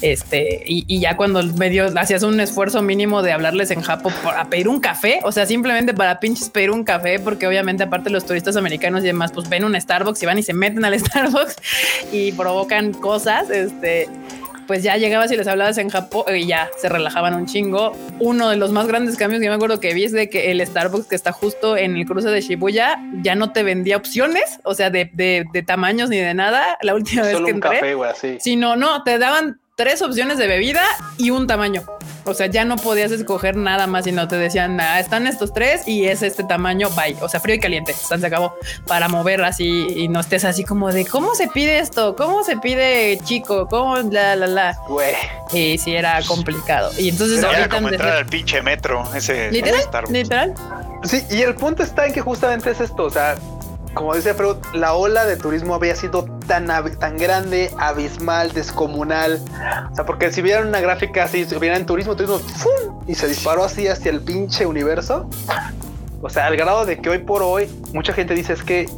Este, 0.00 0.62
y, 0.66 0.84
y 0.88 1.00
ya 1.00 1.16
cuando 1.16 1.42
medio 1.42 1.86
hacías 1.96 2.22
un 2.23 2.40
esfuerzo 2.40 2.82
mínimo 2.82 3.23
de 3.23 3.32
hablarles 3.32 3.70
en 3.70 3.82
Japón 3.82 4.12
para 4.23 4.44
pedir 4.47 4.69
un 4.69 4.81
café, 4.81 5.20
o 5.24 5.32
sea, 5.32 5.47
simplemente 5.47 5.94
para 5.94 6.20
pinches 6.20 6.49
pedir 6.51 6.70
un 6.70 6.85
café, 6.85 7.19
porque 7.19 7.47
obviamente 7.47 7.82
aparte 7.85 8.11
los 8.11 8.24
turistas 8.27 8.57
americanos 8.57 9.03
y 9.03 9.07
demás, 9.07 9.32
pues 9.32 9.49
ven 9.49 9.65
un 9.65 9.81
Starbucks 9.81 10.23
y 10.23 10.27
van 10.27 10.39
y 10.39 10.43
se 10.43 10.53
meten 10.55 10.85
al 10.85 10.99
Starbucks 11.01 11.57
y 12.12 12.32
provocan 12.32 12.93
cosas, 12.93 13.51
este, 13.51 14.09
pues 14.66 14.82
ya 14.82 14.97
llegabas 14.97 15.31
y 15.32 15.36
les 15.36 15.47
hablabas 15.49 15.77
en 15.78 15.90
Japón 15.90 16.24
y 16.35 16.47
ya 16.47 16.70
se 16.81 16.89
relajaban 16.89 17.35
un 17.35 17.47
chingo. 17.47 17.93
Uno 18.20 18.49
de 18.49 18.57
los 18.57 18.70
más 18.70 18.86
grandes 18.86 19.16
cambios 19.16 19.40
que 19.40 19.47
yo 19.47 19.51
me 19.51 19.57
acuerdo 19.57 19.81
que 19.81 19.93
vi 19.93 20.05
es 20.05 20.12
de 20.12 20.31
que 20.31 20.51
el 20.53 20.65
Starbucks 20.65 21.09
que 21.09 21.16
está 21.16 21.32
justo 21.32 21.77
en 21.77 21.97
el 21.97 22.07
cruce 22.07 22.28
de 22.28 22.40
Shibuya 22.40 22.99
ya 23.23 23.35
no 23.35 23.53
te 23.53 23.65
vendía 23.65 23.97
opciones, 23.97 24.61
o 24.65 24.74
sea, 24.74 24.89
de, 24.90 25.11
de- 25.12 25.44
de 25.53 25.62
tamaños 25.62 26.09
ni 26.11 26.19
de 26.19 26.32
nada. 26.35 26.78
La 26.82 26.94
última 26.94 27.23
vez 27.23 27.32
Solo 27.32 27.47
que 27.47 27.53
un 27.53 27.57
entré, 27.57 27.81
café, 27.81 27.94
güey, 27.94 28.11
así. 28.11 28.39
sino 28.40 28.77
no, 28.77 29.03
te 29.03 29.19
daban 29.19 29.59
tres 29.74 30.01
opciones 30.01 30.39
de 30.39 30.47
bebida 30.47 30.82
y 31.19 31.31
un 31.31 31.47
tamaño. 31.49 31.82
O 32.24 32.35
sea, 32.35 32.47
ya 32.47 32.65
no 32.65 32.77
podías 32.77 33.11
escoger 33.11 33.57
nada 33.57 33.86
más, 33.86 34.05
sino 34.05 34.28
te 34.28 34.36
decían, 34.36 34.81
ah, 34.81 35.01
están 35.01 35.27
estos 35.27 35.53
tres 35.53 35.86
y 35.89 36.07
es 36.07 36.23
este 36.23 36.44
tamaño, 36.44 36.89
bye. 36.90 37.16
O 37.20 37.28
sea, 37.28 37.40
frío 37.40 37.57
y 37.57 37.61
caliente, 37.61 37.93
San 37.93 38.20
se 38.20 38.27
acabó 38.27 38.55
para 38.86 39.09
mover 39.09 39.43
así 39.43 39.86
y 39.97 40.09
no 40.09 40.20
estés 40.20 40.44
así 40.44 40.65
como 40.65 40.93
de 40.93 41.05
cómo 41.05 41.35
se 41.35 41.49
pide 41.49 41.78
esto, 41.78 42.15
cómo 42.16 42.44
se 42.44 42.57
pide 42.57 43.19
chico, 43.24 43.66
cómo 43.69 43.97
la 43.97 44.36
la 44.36 44.47
la. 44.47 44.78
Güey. 44.89 45.15
Y 45.53 45.78
sí 45.78 45.94
era 45.94 46.20
complicado. 46.23 46.90
Y 46.99 47.09
entonces 47.09 47.39
Era 47.39 47.49
ahorita 47.49 47.69
como 47.69 47.89
en 47.89 47.94
entrar 47.94 48.16
al 48.16 48.27
pinche 48.27 48.62
metro, 48.62 49.03
ese 49.15 49.51
literal, 49.51 49.82
literal. 50.11 50.55
Sí, 51.05 51.23
y 51.31 51.43
el 51.43 51.55
punto 51.55 51.82
está 51.82 52.07
en 52.07 52.12
que 52.12 52.20
justamente 52.20 52.70
es 52.70 52.81
esto, 52.81 53.05
o 53.05 53.11
sea, 53.11 53.36
como 53.94 54.14
dice 54.14 54.35
Freud, 54.35 54.56
la 54.74 54.94
ola 54.94 55.24
de 55.24 55.36
turismo 55.36 55.74
había 55.74 55.94
sido 55.94 56.24
tan, 56.47 56.66
tan 56.98 57.16
grande, 57.19 57.70
abismal, 57.78 58.52
descomunal. 58.52 59.40
O 59.90 59.94
sea, 59.94 60.06
porque 60.06 60.32
si 60.32 60.43
vieran 60.43 60.69
una 60.69 60.81
gráfica 60.81 61.24
así, 61.24 61.44
si 61.44 61.56
vieran 61.59 61.85
turismo, 61.86 62.16
turismo, 62.16 62.39
¡fum! 62.39 63.02
y 63.06 63.14
se 63.14 63.28
disparó 63.28 63.64
así 63.64 63.89
hacia 63.89 64.10
el 64.10 64.20
pinche 64.20 64.66
universo. 64.66 65.28
O 66.23 66.31
sea, 66.31 66.47
al 66.47 66.56
grado 66.56 66.86
de 66.86 67.01
que 67.01 67.10
hoy 67.10 67.19
por 67.19 67.43
hoy 67.43 67.69
mucha 67.93 68.12
gente 68.12 68.35
dice 68.35 68.52
es 68.52 68.62
que 68.62 68.89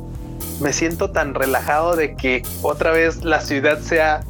me 0.61 0.73
siento 0.73 1.11
tan 1.11 1.35
relajado 1.35 1.97
de 1.97 2.15
que 2.15 2.43
otra 2.63 2.93
vez 2.93 3.25
la 3.25 3.41
ciudad 3.41 3.81
sea 3.81 4.21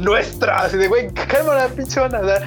nuestra. 0.00 0.60
Así 0.60 0.76
de, 0.76 0.88
güey, 0.88 1.12
cámara, 1.12 1.68
pichona. 1.68 2.20
O 2.20 2.24
sea, 2.24 2.40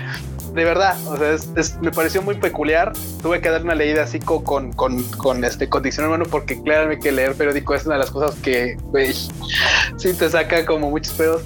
de 0.54 0.64
verdad, 0.64 0.96
o 1.08 1.18
sea, 1.18 1.32
es- 1.34 1.50
es- 1.56 1.78
me 1.82 1.92
pareció 1.92 2.22
muy 2.22 2.36
peculiar. 2.36 2.94
Tuve 3.22 3.40
que 3.42 3.50
dar 3.50 3.64
una 3.64 3.76
leída 3.76 4.04
así 4.04 4.20
co- 4.20 4.44
con, 4.44 4.74
con, 4.74 5.02
con 5.04 5.44
este 5.46 5.70
con 5.70 5.82
diccionario 5.84 6.16
humano 6.16 6.30
porque 6.30 6.62
créanme 6.62 7.00
que 7.00 7.12
leer 7.12 7.36
periódico 7.36 7.74
es 7.76 7.86
una 7.86 7.96
de 7.96 8.00
las 8.00 8.12
cosas 8.12 8.36
que, 8.42 8.76
güey, 8.84 9.14
sí 9.98 10.14
te 10.14 10.30
saca 10.30 10.66
como 10.66 10.90
muchos 10.90 11.14
pedos. 11.14 11.42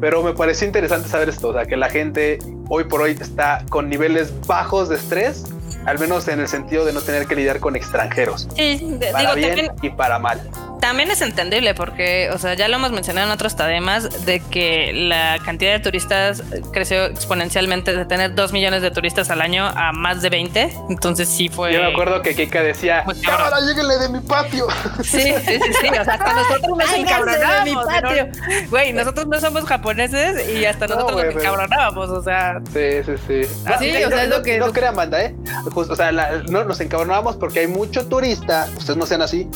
Pero 0.00 0.22
me 0.22 0.32
pareció 0.32 0.66
interesante 0.66 1.08
saber 1.08 1.28
esto, 1.28 1.48
o 1.48 1.52
sea, 1.52 1.64
que 1.66 1.76
la 1.76 1.88
gente 1.90 2.38
hoy 2.68 2.84
por 2.84 3.02
hoy 3.02 3.16
está 3.20 3.64
con 3.68 3.88
niveles 3.88 4.32
bajos 4.46 4.88
de 4.88 4.94
estrés, 4.94 5.44
al 5.86 5.98
menos 5.98 6.28
en 6.28 6.38
el 6.38 6.46
sentido 6.46 6.84
de 6.84 6.92
no 6.92 7.00
tener 7.00 7.26
que 7.26 7.34
lidiar 7.34 7.58
con 7.58 7.74
extranjeros, 7.74 8.46
Sí, 8.54 8.96
para 9.10 9.18
digo, 9.20 9.34
bien 9.34 9.48
también, 9.56 9.72
y 9.82 9.90
para 9.90 10.20
mal. 10.20 10.48
También 10.80 11.10
es 11.10 11.20
entendible 11.20 11.74
porque, 11.74 12.30
o 12.32 12.38
sea, 12.38 12.54
ya 12.54 12.68
lo 12.68 12.76
hemos 12.76 12.92
mencionado 12.92 13.26
en 13.26 13.32
otros 13.32 13.56
tademas 13.56 14.24
de 14.26 14.40
que 14.40 14.92
la 14.92 15.38
cantidad 15.44 15.72
de 15.72 15.80
turistas 15.80 16.42
creció 16.72 17.06
exponencialmente 17.06 17.94
de 17.96 18.04
tener 18.04 18.34
2 18.34 18.52
millones 18.52 18.82
de 18.82 18.90
turistas 18.90 19.30
al 19.30 19.40
año 19.40 19.66
a 19.66 19.92
más 19.92 20.22
de 20.22 20.30
20. 20.30 20.72
Entonces 20.90 21.28
sí 21.28 21.48
fue... 21.48 21.72
Yo 21.72 21.80
me 21.82 21.88
acuerdo 21.92 22.22
que 22.22 22.34
Kika 22.34 22.62
decía, 22.62 23.04
cabrón. 23.04 23.22
cámara, 23.22 23.60
lléguenle 23.60 23.98
de 23.98 24.08
mi 24.08 24.20
patio. 24.20 24.66
Sí, 25.02 25.20
sí, 25.20 25.32
sí, 25.46 25.72
sí. 25.80 25.88
O 25.88 26.04
sea, 26.04 26.14
hasta 26.14 26.32
nosotros 26.34 26.78
nos 26.78 26.92
encabronábamos. 26.92 27.64
de 27.64 27.70
mi 27.70 27.74
¿no? 27.74 27.82
patio. 27.82 28.28
Güey, 28.70 28.92
nosotros 28.92 29.26
no 29.26 29.40
somos 29.40 29.64
japoneses 29.64 30.48
y 30.50 30.64
hasta 30.64 30.86
No, 30.86 30.94
nosotros 30.94 31.20
güey, 31.22 31.34
nos 31.34 31.42
encabronábamos. 31.42 32.08
O 32.10 32.22
sea, 32.22 32.60
Sí, 32.72 33.02
sí, 33.04 33.12
sí. 33.26 33.54
Ah, 33.66 33.76
sí, 33.78 33.90
o 34.04 34.08
sea, 34.08 34.22
es 34.24 34.28
no, 34.30 34.36
lo 34.38 34.42
que- 34.42 34.58
No 34.58 34.72
crean, 34.72 34.94
banda, 34.96 35.22
¿eh? 35.22 35.34
Pues, 35.74 35.88
o 35.88 35.96
sea, 35.96 36.12
la- 36.12 36.42
no, 36.48 36.64
nos 36.64 36.80
encabronábamos 36.80 37.36
porque 37.36 37.60
hay 37.60 37.66
mucho 37.66 38.06
turista, 38.06 38.68
ustedes 38.76 38.96
no 38.96 39.06
sean 39.06 39.22
así. 39.22 39.48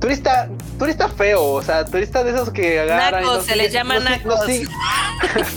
Turista, 0.00 0.48
turista 0.78 1.08
feo, 1.08 1.42
o 1.44 1.62
sea, 1.62 1.84
turista 1.84 2.22
de 2.22 2.30
esos 2.30 2.50
que 2.50 2.78
agarran. 2.80 3.22
Nacos, 3.22 3.36
no 3.38 3.42
se 3.42 3.56
les 3.56 3.72
llama 3.72 3.94
no 3.94 4.00
no 4.00 4.10
nacos. 4.10 4.40
sig- 4.46 4.68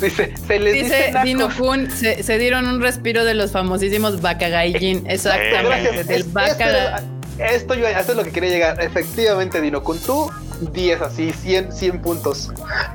Dice, 0.02 0.34
se 0.48 0.60
les 0.60 0.74
dice, 0.74 0.86
Dice 0.86 1.12
nacos. 1.12 1.26
Dino 1.26 1.50
Kun, 1.56 1.92
se, 1.92 2.24
se 2.24 2.38
dieron 2.40 2.68
un 2.68 2.82
respiro 2.82 3.24
de 3.24 3.36
los 3.36 3.52
famosísimos 3.52 4.20
Bakagaijin. 4.22 5.06
Exactamente, 5.08 5.64
Gracias. 5.84 6.08
del 6.08 6.22
Es- 6.22 6.34
Bakaga. 6.34 6.96
esto, 6.98 7.44
esto, 7.44 7.74
yo, 7.76 7.88
esto 7.88 8.12
es 8.14 8.18
lo 8.18 8.24
que 8.24 8.32
quería 8.32 8.50
llegar. 8.50 8.82
Efectivamente, 8.82 9.62
Dino, 9.62 9.84
con 9.84 10.00
tú 10.00 10.32
10 10.74 11.02
así, 11.02 11.32
100, 11.32 11.72
100 11.72 12.02
puntos. 12.02 12.50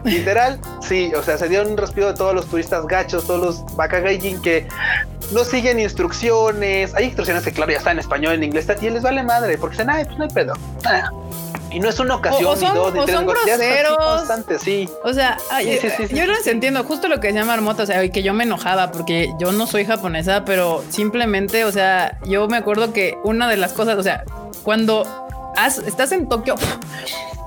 Literal, 0.05 0.61
sí, 0.87 1.13
o 1.17 1.23
sea, 1.23 1.39
se 1.39 1.49
dieron 1.49 1.69
un 1.73 1.77
respiro 1.77 2.09
de 2.09 2.15
todos 2.15 2.35
los 2.35 2.47
turistas 2.47 2.87
gachos, 2.87 3.25
todos 3.27 3.41
los 3.65 3.77
Bakagaijin 3.77 4.41
que 4.43 4.67
no 5.33 5.45
siguen 5.45 5.79
instrucciones. 5.81 6.95
Hay 6.95 7.05
instrucciones 7.07 7.43
que, 7.45 7.53
claro, 7.53 7.73
ya 7.73 7.79
están 7.79 7.93
en 7.95 7.99
español, 8.01 8.35
en 8.35 8.45
inglés, 8.45 8.67
y 8.81 8.91
les 8.91 9.03
vale 9.03 9.23
madre, 9.23 9.59
porque 9.59 9.75
dicen, 9.77 9.91
ay, 9.91 10.05
pues 10.05 10.17
no 10.19 10.25
hay 10.25 10.31
pedo. 10.31 10.55
Ah. 10.85 11.11
Y 11.71 11.81
no 11.81 11.89
es 11.89 11.99
una 11.99 12.15
ocasión, 12.15 12.45
O- 12.47 12.51
o 12.53 12.57
son- 12.57 12.69
ni 12.73 12.75
dos, 12.79 12.95
ni 12.95 13.01
o 13.01 13.05
tres, 13.05 13.17
son 13.17 13.27
groseros. 13.27 13.97
constante, 13.99 14.59
sí. 14.59 14.89
O 15.05 15.13
sea, 15.13 15.37
ay, 15.51 15.79
Sí, 15.79 15.89
sí, 15.89 15.95
sí, 15.97 16.09
sí, 16.09 16.15
yo 16.15 16.23
sí. 16.23 16.29
los 16.29 16.47
entiendo, 16.47 16.85
justo 16.85 17.09
lo 17.09 17.19
que 17.21 17.27
decía 17.29 17.45
Marmota, 17.45 17.83
o 17.83 17.87
sea, 17.87 18.03
y 18.05 18.11
que 18.11 18.23
yo 18.23 18.33
me 18.33 18.45
enojaba 18.45 18.93
porque 18.93 19.31
yo 19.39 19.53
no 19.53 19.67
soy 19.67 19.85
japonesa, 19.85 20.45
pero 20.45 20.83
simplemente, 20.91 21.65
o 21.65 21.73
sea, 21.73 22.19
yo 22.25 22.47
me 22.49 22.57
acuerdo 22.57 22.93
que 22.93 23.19
una 23.25 23.49
de 23.49 23.57
las 23.57 23.73
cosas, 23.73 23.99
o 23.99 24.03
sea, 24.03 24.25
cuando 24.63 25.53
has- 25.57 25.79
estás 25.79 26.13
en 26.13 26.29
Tokio 26.29 26.55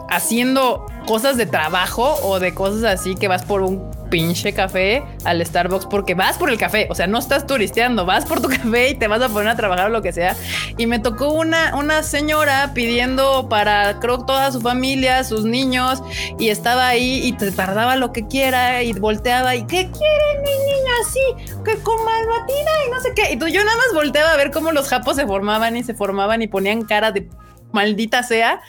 haciendo 0.10 0.86
cosas 1.06 1.38
de 1.38 1.46
trabajo 1.46 2.16
o 2.24 2.40
de 2.40 2.54
cosas 2.54 2.84
así 2.84 3.16
que 3.16 3.28
vas 3.28 3.44
por 3.44 3.62
un 3.62 3.90
pinche 4.10 4.54
café 4.54 5.04
al 5.24 5.46
Starbucks 5.46 5.86
porque 5.86 6.14
vas 6.14 6.38
por 6.38 6.50
el 6.50 6.58
café, 6.58 6.88
o 6.90 6.96
sea, 6.96 7.08
no 7.08 7.20
estás 7.20 7.46
turisteando, 7.46 8.06
vas 8.06 8.26
por 8.26 8.42
tu 8.42 8.50
café 8.50 8.90
y 8.90 8.96
te 8.96 9.08
vas 9.08 9.22
a 9.22 9.30
poner 9.30 9.50
a 9.50 9.56
trabajar 9.56 9.88
o 9.88 9.90
lo 9.90 10.02
que 10.02 10.12
sea. 10.12 10.36
Y 10.78 10.88
me 10.88 11.00
tocó 11.00 11.32
una, 11.32 11.76
una 11.76 12.04
señora 12.04 12.72
pidiendo 12.74 13.48
para, 13.50 14.00
creo, 14.00 14.20
toda 14.26 14.52
su 14.52 14.62
familia, 14.62 15.24
sus 15.24 15.46
niños, 15.46 16.02
y 16.38 16.50
estaba 16.50 16.88
ahí 16.88 17.22
y 17.24 17.34
te 17.34 17.52
tardaba 17.52 17.96
lo 17.96 18.12
que 18.12 18.28
quiera 18.28 18.84
y 18.84 18.94
volteaba 18.94 19.56
y 19.56 19.66
¿qué 19.66 19.90
quieren 19.90 20.44
mi 20.44 20.52
niño 20.52 20.94
así? 21.02 21.64
Que 21.64 21.78
con 21.82 22.04
malvatina 22.04 22.72
y 22.88 22.92
no 22.92 23.00
sé 23.02 23.14
qué. 23.16 23.34
Y 23.34 23.38
tú, 23.38 23.48
yo 23.48 23.64
nada 23.64 23.78
más 23.78 23.94
volteaba 23.94 24.34
a 24.34 24.38
ver 24.38 24.52
cómo 24.52 24.72
los 24.72 24.88
japos 24.88 25.16
se 25.16 25.26
formaban 25.26 25.78
y 25.78 25.84
se 25.84 25.94
formaban 25.94 26.42
y 26.42 26.48
ponían 26.48 26.84
cara 26.84 27.12
de 27.12 27.28
maldita 27.72 28.24
sea 28.24 28.62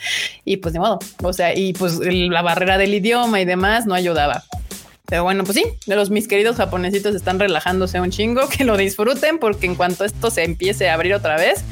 y 0.44 0.58
pues 0.58 0.74
de 0.74 0.80
modo, 0.80 0.98
o 1.22 1.32
sea, 1.32 1.56
y 1.56 1.72
pues 1.72 1.98
la 2.00 2.42
barrera 2.42 2.78
del 2.78 2.94
idioma 2.94 3.40
y 3.40 3.44
demás 3.44 3.86
no 3.86 3.94
ayudaba. 3.94 4.44
Pero 5.10 5.24
bueno, 5.24 5.42
pues 5.42 5.56
sí, 5.56 5.64
de 5.86 5.96
los 5.96 6.08
mis 6.10 6.28
queridos 6.28 6.56
japonesitos 6.56 7.16
están 7.16 7.40
relajándose 7.40 8.00
un 8.00 8.10
chingo, 8.10 8.48
que 8.48 8.64
lo 8.64 8.76
disfruten 8.76 9.38
porque 9.38 9.66
en 9.66 9.74
cuanto 9.74 10.04
esto 10.04 10.30
se 10.30 10.44
empiece 10.44 10.88
a 10.88 10.94
abrir 10.94 11.14
otra 11.14 11.36
vez, 11.36 11.64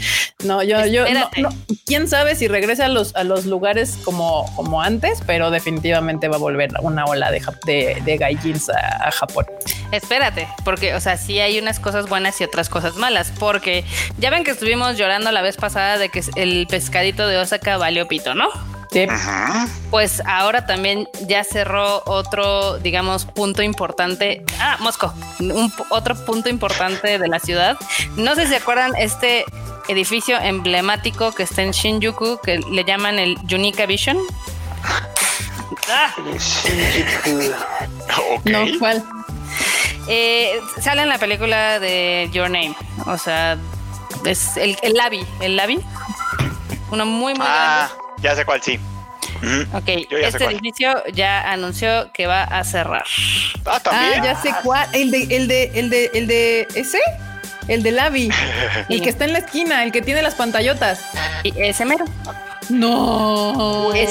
no, 0.44 0.62
yo, 0.65 0.85
yo, 0.86 1.05
no, 1.09 1.48
quién 1.86 2.09
sabe 2.09 2.35
si 2.35 2.48
regresa 2.48 2.86
a 2.86 2.89
los, 2.89 3.15
a 3.15 3.23
los 3.23 3.47
lugares 3.47 3.97
como, 4.05 4.44
como 4.56 4.82
antes, 4.82 5.20
pero 5.24 5.51
definitivamente 5.51 6.27
va 6.27 6.36
a 6.36 6.40
volver 6.40 6.70
una 6.82 7.05
ola 7.05 7.31
de, 7.31 7.40
de, 7.65 8.02
de 8.05 8.16
gaijins 8.16 8.69
a, 8.70 9.06
a 9.06 9.10
Japón. 9.12 9.47
espérate, 9.93 10.48
porque, 10.65 10.94
o 10.94 11.01
sea, 11.01 11.16
sí 11.16 11.39
hay 11.39 11.59
unas 11.60 11.78
cosas 11.78 12.09
buenas 12.09 12.40
y 12.40 12.44
otras 12.44 12.69
cosas 12.69 12.97
malas, 12.97 13.32
porque 13.39 13.85
ya 14.19 14.31
ven 14.31 14.43
que 14.43 14.51
estuvimos 14.51 14.98
llorando 14.98 15.31
la 15.31 15.43
vez 15.43 15.56
pasada 15.56 15.97
de 15.98 16.09
que 16.09 16.23
el 16.35 16.66
pescadito 16.69 17.28
de 17.28 17.39
Osaka 17.39 17.77
valió 17.77 18.09
pito, 18.09 18.35
¿no? 18.35 18.48
Sí. 18.90 19.01
Ajá. 19.09 19.69
Pues 19.90 20.23
ahora 20.27 20.65
también 20.66 21.09
ya 21.27 21.44
cerró 21.44 22.02
otro, 22.06 22.78
digamos, 22.78 23.24
punto 23.27 23.62
importante. 23.62 24.44
Ah, 24.59 24.77
Mosco, 24.81 25.12
un, 25.40 25.73
otro 25.90 26.15
punto 26.24 26.48
importante 26.48 27.19
de 27.19 27.28
la 27.28 27.39
ciudad. 27.39 27.77
No 28.16 28.35
sé 28.35 28.44
si 28.44 28.48
se 28.48 28.56
acuerdan 28.56 28.93
este 28.97 29.44
edificio 29.89 30.39
emblemático 30.40 31.32
que 31.32 31.43
está 31.43 31.62
en 31.62 31.73
Shinjuku, 31.73 32.40
que 32.43 32.59
le 32.59 32.85
llaman 32.85 33.19
el 33.19 33.36
Yunika 33.47 33.86
Vision. 33.86 34.19
Ah. 35.90 36.15
No, 38.44 38.65
¿cuál? 38.78 39.05
eh, 40.09 40.60
sale 40.81 41.02
en 41.02 41.09
la 41.09 41.19
película 41.19 41.78
de 41.78 42.28
Your 42.32 42.48
Name. 42.51 42.74
O 43.06 43.19
sea, 43.19 43.59
es 44.24 44.56
el, 44.56 44.77
el 44.82 44.94
Labi, 44.94 45.24
el 45.40 45.56
Labi. 45.56 45.78
Uno 46.90 47.05
muy, 47.06 47.35
muy 47.35 47.47
Ah, 47.47 47.90
ya 48.23 48.35
sé 48.35 48.45
cuál 48.45 48.62
sí. 48.62 48.78
Ok, 49.73 49.89
este 50.11 50.39
cuál. 50.39 50.55
edificio 50.55 51.05
ya 51.12 51.51
anunció 51.53 52.11
que 52.12 52.27
va 52.27 52.43
a 52.43 52.65
cerrar. 52.65 53.05
Ah, 53.66 53.78
también. 53.81 54.20
Ah, 54.20 54.24
ya 54.24 54.36
sé 54.40 54.53
cuál. 54.65 54.89
El 54.93 55.11
de, 55.11 55.36
el 55.36 55.49
de, 55.49 55.70
el 55.74 55.90
de, 55.90 56.11
el 56.15 56.27
de 56.27 56.69
ese, 56.74 56.99
el 57.69 57.82
de 57.82 57.93
Lavi, 57.93 58.31
el 58.89 59.01
que 59.03 59.09
está 59.09 59.24
en 59.27 59.32
la 59.35 59.39
esquina, 59.40 59.85
el 59.85 59.93
que 59.93 60.03
tiene 60.03 60.23
las 60.23 60.35
pantallotas. 60.35 61.01
Y 61.45 61.53
ese 61.61 61.85
mero. 61.85 62.05
No. 62.69 63.93
Es, 63.95 64.11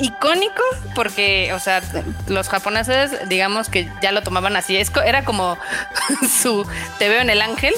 icónico 0.00 0.62
porque, 0.94 1.52
o 1.52 1.58
sea, 1.58 1.82
los 2.26 2.48
japoneses, 2.48 3.28
digamos 3.28 3.68
que 3.68 3.88
ya 4.00 4.12
lo 4.12 4.22
tomaban 4.22 4.56
así. 4.56 4.76
Es, 4.76 4.90
era 5.04 5.24
como 5.24 5.58
su 6.42 6.66
te 6.98 7.08
veo 7.08 7.20
en 7.20 7.30
el 7.30 7.42
ángel, 7.42 7.74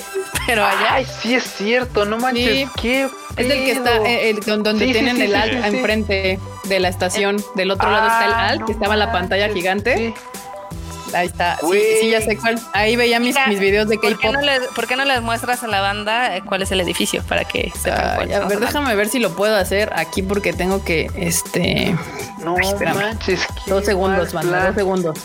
pero 0.46 0.64
allá. 0.66 0.94
Ay, 0.94 1.06
sí 1.20 1.34
es 1.34 1.44
cierto, 1.44 2.04
no 2.04 2.18
manches, 2.18 2.46
Sí. 2.46 2.68
qué 2.80 3.08
Es 3.36 3.50
el 3.50 3.64
que 3.64 3.72
está, 3.72 3.96
eh, 3.98 4.30
el, 4.30 4.40
don- 4.40 4.62
donde 4.62 4.86
Sí, 4.86 4.92
tienen 4.92 5.16
sí, 5.16 5.22
el 5.22 5.34
alt 5.34 5.52
sí, 5.52 5.58
sí. 5.70 5.76
enfrente 5.76 6.38
de 6.64 6.80
la 6.80 6.88
estación. 6.88 7.36
Del 7.54 7.70
otro 7.70 7.90
lado 7.90 8.06
está 8.06 8.24
el 8.26 8.32
Ah, 8.32 8.48
alt, 8.48 8.60
no 8.60 8.66
que 8.66 8.72
estaba 8.72 8.94
en 8.94 9.00
la 9.00 9.12
pantalla 9.12 9.48
gigante. 9.50 9.96
sí. 9.96 10.14
Ahí 11.14 11.28
está. 11.28 11.56
Sí, 11.58 11.80
sí, 12.00 12.10
ya 12.10 12.20
sé 12.20 12.36
cuál. 12.36 12.58
Ahí 12.72 12.96
veía 12.96 13.20
mis, 13.20 13.36
Mira, 13.36 13.46
mis 13.46 13.60
videos 13.60 13.88
de 13.88 13.96
¿Por 13.96 14.08
qué, 14.18 14.26
K-pop. 14.26 14.32
no 14.34 14.40
les, 14.40 14.60
por 14.74 14.86
qué 14.88 14.96
no 14.96 15.04
les 15.04 15.22
muestras 15.22 15.62
a 15.62 15.68
la 15.68 15.80
banda 15.80 16.36
eh, 16.36 16.42
cuál 16.44 16.62
es 16.62 16.72
el 16.72 16.80
edificio 16.80 17.22
para 17.22 17.44
que 17.44 17.70
sepan 17.80 18.16
cuál 18.16 18.32
a 18.34 18.40
ver, 18.46 18.58
déjame 18.58 18.94
ver 18.96 19.08
si 19.08 19.20
lo 19.20 19.30
puedo 19.34 19.56
hacer 19.56 19.92
aquí 19.94 20.22
porque 20.22 20.52
tengo 20.52 20.84
que, 20.84 21.08
este, 21.16 21.94
No 22.42 22.56
Ay, 22.60 22.74
manches. 22.92 23.40
dos 23.66 23.84
segundos, 23.84 24.32
banda, 24.32 24.66
dos 24.66 24.74
segundos. 24.74 25.16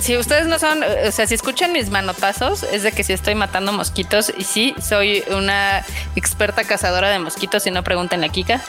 Si 0.00 0.16
ustedes 0.16 0.46
no 0.46 0.58
son, 0.58 0.82
o 0.82 1.10
sea, 1.12 1.26
si 1.26 1.34
escuchan 1.34 1.72
mis 1.72 1.90
manotazos, 1.90 2.62
es 2.62 2.82
de 2.82 2.92
que 2.92 3.02
sí 3.04 3.12
estoy 3.12 3.34
matando 3.34 3.72
mosquitos 3.72 4.32
y 4.36 4.44
sí, 4.44 4.74
soy 4.80 5.24
una 5.36 5.84
experta 6.16 6.64
cazadora 6.64 7.10
de 7.10 7.18
mosquitos 7.18 7.66
y 7.66 7.70
no 7.70 7.82
pregunten 7.82 8.22
a 8.24 8.28
Kika. 8.28 8.60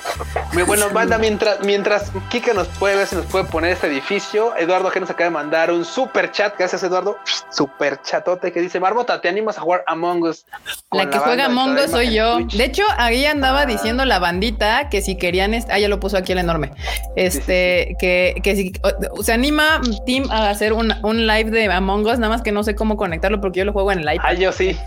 Muy 0.53 0.63
bueno, 0.63 0.89
banda, 0.89 1.17
mientras, 1.17 1.59
mientras 1.61 2.11
Kika 2.29 2.53
nos 2.53 2.67
puede 2.67 2.95
ver 2.95 3.07
si 3.07 3.15
nos 3.15 3.25
puede 3.27 3.45
poner 3.45 3.73
este 3.73 3.87
edificio, 3.87 4.55
Eduardo 4.57 4.89
que 4.91 4.99
nos 4.99 5.09
acaba 5.09 5.25
de 5.25 5.29
mandar 5.31 5.71
un 5.71 5.85
super 5.85 6.31
chat, 6.31 6.55
gracias 6.57 6.81
Eduardo, 6.83 7.17
super 7.51 8.01
chatote 8.01 8.51
que 8.51 8.59
dice, 8.61 8.79
Marmota, 8.79 9.21
¿te 9.21 9.29
animas 9.29 9.57
a 9.57 9.61
jugar 9.61 9.83
Among 9.87 10.23
Us? 10.23 10.45
La 10.91 11.09
que 11.09 11.19
juega 11.19 11.45
Among 11.45 11.75
Us 11.77 11.91
soy 11.91 12.13
yo. 12.13 12.37
Twitch?" 12.37 12.55
De 12.57 12.63
hecho, 12.65 12.83
ahí 12.97 13.25
andaba 13.25 13.61
Ah. 13.61 13.65
diciendo 13.65 14.03
la 14.05 14.17
bandita 14.19 14.89
que 14.89 15.01
si 15.01 15.15
querían, 15.17 15.53
ah, 15.69 15.77
ya 15.79 15.87
lo 15.87 15.99
puso 15.99 16.17
aquí 16.17 16.31
el 16.31 16.39
enorme. 16.39 16.71
Este, 17.15 17.95
que, 17.99 18.35
que 18.43 18.55
si 18.55 18.73
o- 18.81 19.21
se 19.23 19.31
anima 19.33 19.79
Team 20.05 20.29
a 20.31 20.49
hacer 20.49 20.73
un, 20.73 20.93
un 21.19 21.27
live 21.27 21.51
de 21.51 21.71
Among 21.71 22.05
Us, 22.05 22.19
nada 22.19 22.29
más 22.33 22.41
que 22.41 22.51
no 22.51 22.63
sé 22.63 22.75
cómo 22.75 22.97
conectarlo 22.97 23.39
porque 23.41 23.59
yo 23.59 23.65
lo 23.65 23.73
juego 23.73 23.91
en 23.91 23.99
el 23.99 24.13
iPad. 24.13 24.25
Ah, 24.27 24.33
yo 24.33 24.51
sí, 24.51 24.77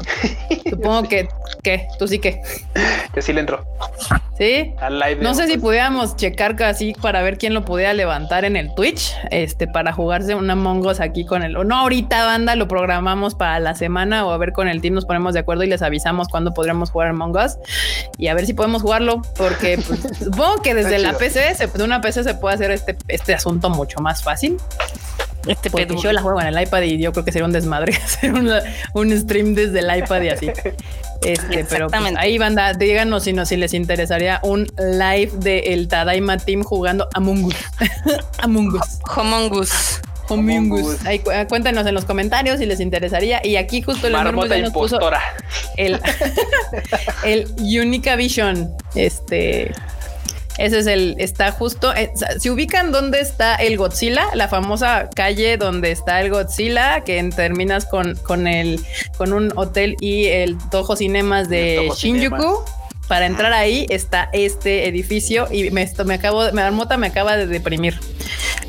Supongo 0.69 1.09
que, 1.09 1.29
que 1.63 1.87
tú 1.99 2.09
sí 2.09 2.19
que. 2.19 2.41
que 3.15 3.23
sí 3.23 3.33
le 3.33 3.41
entro. 3.41 3.65
Sí. 4.39 4.73
Al 4.81 4.99
live 4.99 5.17
No 5.17 5.35
sé 5.35 5.47
si 5.47 5.59
pudiéramos 5.59 6.17
checar 6.17 6.61
así 6.65 6.95
para 7.01 7.23
ver 7.23 7.39
quién 7.39 7.55
lo 7.55 7.65
pudiera 7.65 7.93
levantar 7.93 8.45
en 8.45 8.57
el 8.57 8.75
Twitch, 8.75 9.15
este, 9.31 9.67
para 9.69 9.93
jugarse 9.93 10.35
una 10.35 10.55
Among 10.55 10.85
Us 10.87 11.01
aquí 11.01 11.25
con 11.27 11.43
el. 11.43 11.57
O 11.57 11.65
no, 11.65 11.77
ahorita, 11.77 12.25
banda, 12.25 12.57
lo 12.57 12.67
programamos 12.69 13.35
para 13.35 13.61
la 13.61 13.75
semana 13.75 14.25
o 14.27 14.31
a 14.33 14.39
ver 14.39 14.53
con 14.53 14.69
el 14.69 14.81
team 14.81 14.95
nos 14.95 15.05
ponemos 15.05 15.35
de 15.35 15.41
acuerdo 15.41 15.63
y 15.65 15.67
les 15.69 15.83
avisamos 15.83 16.29
cuándo 16.29 16.55
podremos 16.55 16.91
jugar 16.91 17.09
Among 17.09 17.37
Us 17.37 17.57
y 18.19 18.29
a 18.29 18.35
ver 18.35 18.47
si 18.47 18.55
podemos 18.55 18.83
jugarlo, 18.83 19.23
porque 19.37 19.79
pues, 19.87 20.01
supongo 20.19 20.63
que 20.63 20.75
desde 20.75 20.99
la. 20.99 21.13
PC, 21.13 21.55
se- 21.55 21.67
de 21.67 21.85
una 21.85 22.01
PC 22.01 22.25
se 22.25 22.35
puede 22.35 22.55
hacer 22.55 22.71
este, 22.71 22.97
este 23.09 23.35
asunto 23.35 23.69
mucho 23.71 24.01
más 24.01 24.23
fácil. 24.25 24.57
Este 25.47 25.71
Porque 25.71 25.87
pedo. 25.87 26.01
yo 26.03 26.13
la 26.13 26.23
juego 26.23 26.41
en 26.41 26.47
el 26.49 26.63
iPad 26.63 26.83
y 26.83 26.99
yo 26.99 27.13
creo 27.13 27.25
que 27.25 27.33
sería 27.33 27.47
un 27.47 27.53
desmadre 27.53 27.95
hacer 28.05 28.33
una- 28.33 28.63
un 28.95 29.17
stream 29.19 29.55
desde 29.55 29.81
el 29.81 29.97
iPad 29.99 30.23
y 30.23 30.29
así. 30.29 30.47
Este, 30.49 30.75
pero 31.23 31.41
pues, 31.41 31.57
Exactamente. 31.61 32.21
ahí 32.21 32.39
banda, 32.39 32.73
díganos 32.75 33.25
si, 33.25 33.33
no, 33.33 33.47
si 33.47 33.57
les 33.57 33.75
interesaría 33.75 34.41
un 34.43 34.67
live 34.79 35.31
de 35.37 35.59
el 35.73 35.89
Tadaima 35.89 36.37
Team 36.39 36.63
jugando 36.63 37.09
Among 37.15 37.45
Us. 37.45 37.55
Among 38.39 38.69
Us. 38.75 38.99
Homongus. 39.17 40.01
Among 40.31 40.73
Us. 40.73 40.95
Us. 41.01 41.07
Ahí 41.07 41.19
cu- 41.19 41.31
cuéntenos 41.49 41.87
en 41.87 41.95
los 41.95 42.05
comentarios 42.05 42.59
si 42.59 42.67
les 42.67 42.81
interesaría. 42.81 43.41
Y 43.45 43.57
aquí 43.57 43.83
justo 43.83 44.07
el 44.07 44.13
Marmota 44.15 44.57
ya 44.57 44.63
nos 44.65 44.73
puso 44.73 44.97
impostora. 44.97 45.21
el, 45.77 46.01
el 47.25 47.47
Unica 47.59 48.17
Vision. 48.17 48.73
Este. 48.95 49.73
Ese 50.59 50.81
es 50.81 50.87
el, 50.87 51.17
está 51.19 51.51
justo. 51.53 51.95
eh, 51.95 52.13
si 52.39 52.51
ubican 52.51 52.93
dónde 52.93 53.21
está 53.21 53.57
el 53.57 53.77
Godzilla, 53.77 54.27
la 54.35 54.49
famosa 54.49 55.09
calle 55.15 55.57
donde 55.57 55.91
está 55.91 56.21
el 56.21 56.31
Godzilla, 56.31 57.03
que 57.05 57.23
terminas 57.35 57.87
con, 57.87 58.17
con 58.17 58.47
el, 58.47 58.81
con 59.17 59.33
un 59.33 59.53
hotel 59.57 59.97
y 60.01 60.27
el 60.27 60.57
Toho 60.71 60.97
Cinemas 60.97 61.49
de 61.49 61.77
El 61.77 61.87
Toho 61.87 61.97
Shinjuku. 61.97 62.37
Cinemas. 62.37 62.82
Para 63.13 63.27
entrar 63.27 63.53
ahí 63.53 63.85
está 63.91 64.31
este 64.33 64.89
edificio 64.89 65.47
y 65.53 65.71
me, 65.71 65.83
esto 65.83 66.07
me 66.07 66.15
acabo, 66.15 66.45
me 66.45 66.63
Marmota 66.63 66.97
me 66.97 67.09
acaba 67.09 67.37
de 67.37 67.47
deprimir. 67.47 68.01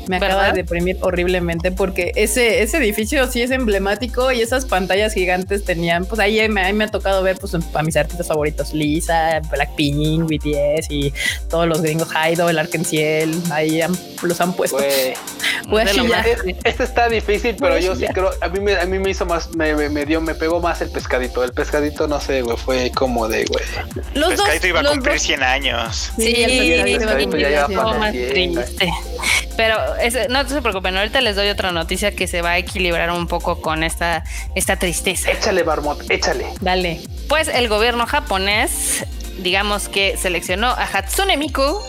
Me 0.06 0.16
acaba 0.16 0.34
¿Verdad? 0.34 0.52
de 0.54 0.62
deprimir 0.64 0.98
horriblemente 1.00 1.72
porque 1.72 2.12
ese, 2.14 2.62
ese 2.62 2.76
edificio 2.76 3.26
sí 3.26 3.40
es 3.40 3.50
emblemático 3.50 4.32
y 4.32 4.42
esas 4.42 4.66
pantallas 4.66 5.14
gigantes 5.14 5.64
tenían, 5.64 6.04
pues 6.04 6.20
ahí 6.20 6.46
me, 6.50 6.60
ahí 6.60 6.74
me 6.74 6.84
ha 6.84 6.88
tocado 6.88 7.22
ver 7.22 7.38
pues 7.38 7.54
a 7.54 7.82
mis 7.82 7.96
artistas 7.96 8.26
favoritos, 8.26 8.74
Lisa, 8.74 9.40
Blackpink, 9.50 10.24
BTS 10.24 10.90
y 10.90 11.14
todos 11.48 11.66
los 11.66 11.80
gringos, 11.80 12.08
Haido, 12.14 12.50
el 12.50 12.58
Arkenciel, 12.58 13.34
ahí 13.50 13.80
han- 13.80 13.96
los 14.22 14.38
han 14.42 14.52
puesto. 14.52 14.76
Güey. 14.76 15.14
Voy 15.68 15.80
a 15.80 15.84
De 15.86 15.94
lo 15.94 16.02
chillar. 16.02 16.18
más- 16.18 16.26
Es- 16.26 16.56
Este 16.64 16.84
está 16.84 17.08
difícil, 17.08 17.56
pero 17.58 17.78
yo 17.78 17.96
sí 17.96 18.04
creo. 18.12 18.30
A 18.42 18.48
mí 18.48 18.60
me, 18.60 18.74
a 18.76 18.84
mí 18.84 18.98
me 18.98 19.08
hizo 19.10 19.24
más, 19.24 19.54
me, 19.54 19.74
me, 19.74 19.88
me 19.88 20.04
dio, 20.04 20.20
me 20.20 20.34
pegó 20.34 20.60
más 20.60 20.82
el 20.82 20.90
pescadito. 20.90 21.42
El 21.42 21.52
pescadito, 21.52 22.06
no 22.06 22.20
sé, 22.20 22.42
güey, 22.42 22.58
fue 22.58 22.90
como 22.94 23.26
de, 23.28 23.46
güey. 23.46 23.64
Los 24.12 24.33
dos, 24.36 24.46
Pescadito 24.46 24.66
iba 24.68 24.80
a 24.80 24.82
los 24.82 24.92
cumplir 24.92 25.14
dos- 25.14 25.22
100 25.22 25.42
años. 25.42 26.12
Sí, 26.16 26.32
Bien, 26.32 26.48
triste. 28.54 28.92
Pero 29.56 29.76
no 30.30 30.48
se 30.48 30.62
preocupen, 30.62 30.96
ahorita 30.96 31.20
les 31.20 31.36
doy 31.36 31.48
otra 31.48 31.70
noticia 31.72 32.14
que 32.14 32.26
se 32.26 32.42
va 32.42 32.50
a 32.50 32.58
equilibrar 32.58 33.10
un 33.10 33.26
poco 33.28 33.60
con 33.60 33.82
esta, 33.84 34.24
esta 34.54 34.76
tristeza. 34.76 35.30
Échale, 35.30 35.64
Marmot, 35.64 36.10
échale. 36.10 36.46
Dale. 36.60 37.00
Pues 37.28 37.48
el 37.48 37.68
gobierno 37.68 38.06
japonés, 38.06 39.04
digamos 39.38 39.88
que 39.88 40.16
seleccionó 40.16 40.68
a 40.68 40.84
Hatsune 40.92 41.36
Miku 41.36 41.80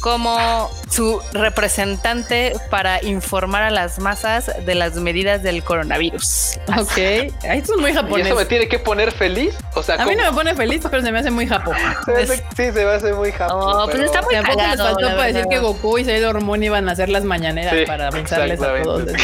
como 0.00 0.70
su 0.88 1.20
representante 1.32 2.54
para 2.70 3.02
informar 3.04 3.64
a 3.64 3.70
las 3.70 3.98
masas 3.98 4.50
de 4.64 4.74
las 4.74 4.94
medidas 4.94 5.42
del 5.42 5.62
coronavirus. 5.62 6.58
Ok. 6.78 6.96
Ahí 6.96 7.58
esto 7.58 7.74
es 7.74 7.80
muy 7.80 7.90
¿Y 7.90 7.94
japonés. 7.94 8.26
eso 8.28 8.36
me 8.36 8.44
tiene 8.46 8.68
que 8.68 8.78
poner 8.78 9.12
feliz? 9.12 9.54
O 9.74 9.82
sea, 9.82 9.96
A 9.96 10.06
mí 10.06 10.14
no 10.16 10.24
me 10.24 10.32
pone 10.32 10.54
feliz, 10.54 10.82
pero 10.90 11.02
se 11.02 11.12
me 11.12 11.18
hace 11.18 11.30
muy 11.30 11.46
japo. 11.46 11.72
Se 12.06 12.12
me 12.12 12.18
hace- 12.22 12.36
sí, 12.56 12.72
se 12.72 12.72
me 12.72 12.90
hace 12.92 13.12
muy 13.12 13.30
japo. 13.32 13.54
Oh, 13.54 13.84
pues 13.84 13.96
pero- 13.96 14.06
está 14.06 14.22
muy 14.22 14.34
Tampoco 14.34 14.56
les 14.58 14.66
cagado, 14.70 14.84
faltó 14.88 15.00
la 15.08 15.16
para 15.16 15.26
decir 15.26 15.46
que 15.50 15.58
Goku 15.58 15.98
y 15.98 16.04
Sailor 16.04 16.40
Moon 16.40 16.62
iban 16.62 16.88
a 16.88 16.92
hacer 16.92 17.08
las 17.10 17.24
mañaneras 17.24 17.74
Sí, 17.76 17.84
para 17.86 18.08
avisarles 18.08 18.60
a 18.62 18.82
todos. 18.82 19.10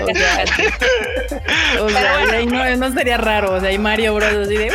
O 0.00 0.14
sea, 0.14 0.44
o 1.82 1.88
sea, 1.88 2.24
y 2.30 2.34
ahí 2.34 2.46
no, 2.46 2.76
no 2.76 2.92
sería 2.92 3.16
raro. 3.16 3.54
O 3.54 3.60
sea, 3.60 3.70
y 3.72 3.78
Mario 3.78 4.14
Bros. 4.14 4.32
así 4.32 4.56
de. 4.56 4.70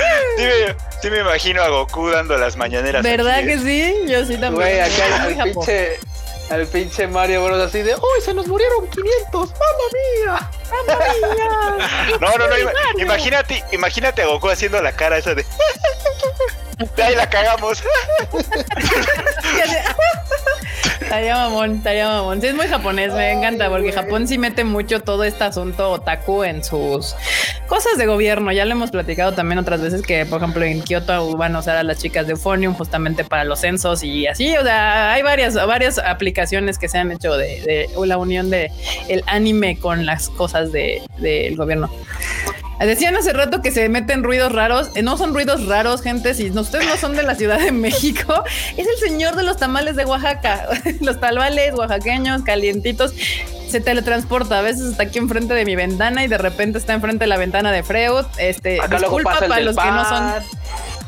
Sí 1.03 1.09
me, 1.11 1.19
imagino 1.19 1.61
a 1.61 1.67
Goku 1.67 2.07
dando 2.11 2.37
las 2.37 2.55
mañaneras. 2.55 3.03
¿Verdad 3.03 3.35
aquí, 3.39 3.47
que 3.47 3.53
¿eh? 3.55 3.95
sí? 4.05 4.09
Yo 4.09 4.19
sí 4.25 4.37
también. 4.37 4.53
Güey, 4.53 4.79
acá 4.79 5.03
Muy 5.25 5.37
al 5.37 5.51
pinche, 5.51 5.99
al 6.49 6.65
pinche 6.67 7.07
Mario 7.07 7.43
Bros. 7.43 7.59
así 7.59 7.81
de, 7.81 7.93
¡Uy, 7.93 8.21
se 8.23 8.33
nos 8.33 8.47
murieron 8.47 8.87
500! 8.87 9.49
¡Mamma 9.51 9.83
mía! 9.91 10.49
No, 12.21 12.37
no, 12.37 12.47
no. 12.47 12.57
ima- 12.57 12.71
imagínate, 12.99 13.65
imagínate 13.73 14.21
a 14.21 14.27
Goku 14.27 14.47
haciendo 14.49 14.81
la 14.81 14.93
cara 14.93 15.17
esa 15.17 15.35
de. 15.35 15.45
Ahí 17.03 17.15
la 17.17 17.29
cagamos. 17.29 17.83
Estaría 21.01 21.35
mamón, 21.35 21.77
estaría 21.77 22.07
mamón. 22.07 22.41
Sí, 22.41 22.47
es 22.47 22.55
muy 22.55 22.67
japonés, 22.67 23.13
me 23.13 23.31
encanta, 23.31 23.69
porque 23.69 23.91
Japón 23.91 24.27
sí 24.27 24.37
mete 24.37 24.63
mucho 24.63 25.01
todo 25.01 25.23
este 25.23 25.43
asunto 25.43 25.91
otaku 25.91 26.43
en 26.43 26.63
sus 26.63 27.15
cosas 27.67 27.97
de 27.97 28.05
gobierno. 28.05 28.51
Ya 28.51 28.65
lo 28.65 28.71
hemos 28.71 28.91
platicado 28.91 29.33
también 29.33 29.59
otras 29.59 29.81
veces 29.81 30.01
que, 30.01 30.25
por 30.25 30.41
ejemplo, 30.41 30.63
en 30.63 30.81
Kioto 30.81 31.35
van 31.37 31.55
a 31.55 31.59
usar 31.59 31.77
a 31.77 31.83
las 31.83 31.99
chicas 31.99 32.25
de 32.27 32.33
Euphonium 32.33 32.73
justamente 32.73 33.23
para 33.23 33.43
los 33.43 33.59
censos 33.59 34.03
y 34.03 34.27
así. 34.27 34.55
O 34.57 34.63
sea, 34.63 35.13
hay 35.13 35.21
varias, 35.21 35.53
varias 35.55 35.97
aplicaciones 35.99 36.77
que 36.77 36.89
se 36.89 36.97
han 36.97 37.11
hecho 37.11 37.35
de, 37.37 37.61
de 37.95 38.07
la 38.07 38.17
unión 38.17 38.49
de 38.49 38.71
el 39.07 39.23
anime 39.27 39.77
con 39.77 40.05
las 40.05 40.29
cosas 40.29 40.71
de- 40.71 41.01
del 41.17 41.55
gobierno. 41.55 41.89
Decían 42.79 43.15
hace 43.15 43.31
rato 43.31 43.61
que 43.61 43.71
se 43.71 43.87
meten 43.87 44.23
ruidos 44.23 44.51
raros. 44.51 44.89
Eh, 44.95 45.03
No 45.03 45.15
son 45.17 45.33
ruidos 45.33 45.67
raros, 45.67 46.01
gente. 46.01 46.33
Si 46.33 46.49
ustedes 46.49 46.85
no 46.85 46.97
son 46.97 47.15
de 47.15 47.23
la 47.23 47.33
Ciudad 47.35 47.57
de 47.59 47.71
México, 47.71 48.43
es 48.77 48.85
el 48.87 48.97
señor 49.09 49.35
de 49.37 49.43
los 49.43 49.55
tamales 49.55 49.95
de 49.95 50.03
Oaxaca. 50.03 50.67
Los 51.01 51.19
tamales 51.19 51.73
oaxaqueños, 51.73 52.43
calientitos. 52.43 53.13
Se 53.69 53.79
teletransporta. 53.81 54.59
A 54.59 54.61
veces 54.61 54.83
está 54.91 55.03
aquí 55.03 55.17
enfrente 55.17 55.53
de 55.55 55.65
mi 55.65 55.75
ventana 55.75 56.23
y 56.23 56.27
de 56.27 56.37
repente 56.37 56.77
está 56.77 56.93
enfrente 56.93 57.23
de 57.23 57.27
la 57.27 57.37
ventana 57.37 57.71
de 57.71 57.81
Freud. 57.83 58.25
Este, 58.37 58.79
Acá 58.79 58.97
disculpa 58.99 59.39
para 59.39 59.59
los 59.61 59.75
que 59.75 59.89
no 59.91 60.05
son. 60.07 60.33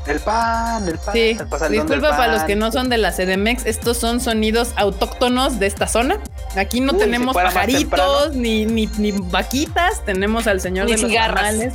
El 0.07 0.19
pan, 0.19 0.87
el 0.87 0.97
pan. 0.99 1.13
Sí, 1.13 1.37
el 1.39 1.71
disculpa 1.71 2.09
para 2.15 2.31
los 2.33 2.43
que 2.43 2.55
no 2.55 2.71
son 2.71 2.89
de 2.89 2.97
la 2.99 3.11
CDMX, 3.11 3.65
estos 3.65 3.97
son 3.97 4.19
sonidos 4.21 4.69
autóctonos 4.75 5.57
de 5.59 5.65
esta 5.65 5.87
zona. 5.87 6.19
Aquí 6.55 6.79
no 6.79 6.93
Uy, 6.93 6.99
si 6.99 7.05
tenemos 7.05 7.35
más 7.35 7.45
pajaritos, 7.53 8.33
ni, 8.35 8.65
ni, 8.67 8.85
ni 8.97 9.11
vaquitas, 9.13 10.05
tenemos 10.05 10.45
al 10.45 10.61
señor 10.61 10.85
Ni 10.85 10.91
de 10.93 11.01
los 11.01 11.09
cigarras. 11.09 11.43
tamales, 11.45 11.73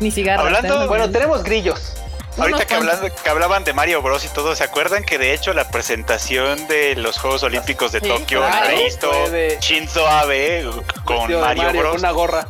ni 0.00 0.10
cigarras. 0.10 0.46
Hablando- 0.46 0.68
tenemos- 0.68 0.88
Bueno, 0.88 1.10
tenemos 1.10 1.42
grillos. 1.44 1.94
Ahorita 2.38 2.64
que, 2.64 2.74
hablando, 2.74 3.08
que 3.22 3.28
hablaban 3.28 3.64
de 3.64 3.72
Mario 3.72 4.00
Bros 4.02 4.24
y 4.24 4.28
todo, 4.28 4.54
¿se 4.56 4.64
acuerdan 4.64 5.04
que 5.04 5.18
de 5.18 5.34
hecho 5.34 5.52
la 5.52 5.68
presentación 5.70 6.66
de 6.68 6.94
los 6.96 7.18
Juegos 7.18 7.42
Olímpicos 7.42 7.92
de 7.92 8.00
Sí, 8.00 8.08
Tokio 8.08 8.40
claro, 8.40 8.66
la 8.66 8.82
hizo 8.82 9.30
de- 9.30 9.58
Shinzo 9.60 10.06
Abe 10.06 10.64
con 11.04 11.30
Mario, 11.40 11.64
con 11.66 11.76
Bros? 11.76 11.98
una 11.98 12.10
gorra. 12.10 12.46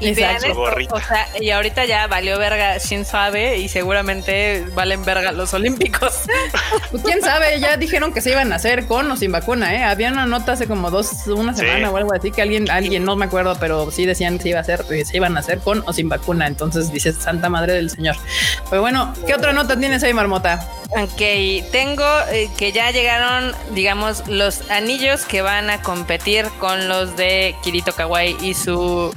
Y 0.00 0.10
Exacto. 0.10 0.54
Gorrita. 0.54 0.94
o 0.94 1.00
sea, 1.00 1.26
y 1.40 1.50
ahorita 1.50 1.84
ya 1.84 2.06
valió 2.06 2.38
verga 2.38 2.78
Shinzo 2.78 3.16
Abe 3.18 3.58
y 3.58 3.68
seguramente 3.68 4.64
valen 4.74 5.04
verga 5.04 5.32
los 5.32 5.52
olímpicos. 5.54 6.20
Pues 6.90 7.02
quién 7.02 7.20
sabe, 7.22 7.58
ya 7.60 7.76
dijeron 7.76 8.12
que 8.12 8.20
se 8.20 8.30
iban 8.30 8.52
a 8.52 8.56
hacer 8.56 8.86
con 8.86 9.10
o 9.10 9.16
sin 9.16 9.32
vacuna, 9.32 9.74
¿eh? 9.74 9.82
Había 9.84 10.10
una 10.12 10.26
nota 10.26 10.52
hace 10.52 10.66
como 10.68 10.90
dos, 10.90 11.10
una 11.26 11.52
Sí. 11.54 11.60
semana 11.60 11.90
o 11.90 11.96
algo 11.96 12.12
así 12.14 12.30
que 12.30 12.42
alguien, 12.42 12.70
alguien, 12.70 13.04
no 13.04 13.16
me 13.16 13.24
acuerdo, 13.24 13.56
pero 13.58 13.90
sí 13.90 14.06
decían 14.06 14.36
que 14.36 14.42
se 14.44 14.48
iba 14.50 14.58
a 14.58 14.62
hacer, 14.62 14.84
que 14.84 15.04
se 15.04 15.16
iban 15.16 15.36
a 15.36 15.40
hacer 15.40 15.58
con 15.58 15.82
o 15.86 15.92
sin 15.92 16.08
vacuna. 16.08 16.46
Entonces 16.46 16.92
dices, 16.92 17.16
Santa 17.16 17.48
Madre 17.48 17.72
del 17.74 17.90
Señor. 17.90 18.16
Pero 18.70 18.82
bueno, 18.82 19.12
¿qué 19.26 19.34
otra 19.34 19.52
nota 19.52 19.78
tienes 19.78 20.02
ahí, 20.02 20.12
Marmota? 20.14 20.66
Ok, 20.96 21.20
tengo 21.72 22.04
eh, 22.30 22.48
que 22.56 22.70
ya 22.70 22.90
llegaron, 22.92 23.52
digamos, 23.72 24.28
los 24.28 24.70
anillos 24.70 25.24
que 25.24 25.42
van 25.42 25.68
a 25.68 25.82
competir 25.82 26.46
con 26.60 26.88
los 26.88 27.16
de 27.16 27.56
Kirito 27.64 27.92
Kawaii 27.92 28.36
y 28.40 28.54
su 28.54 29.12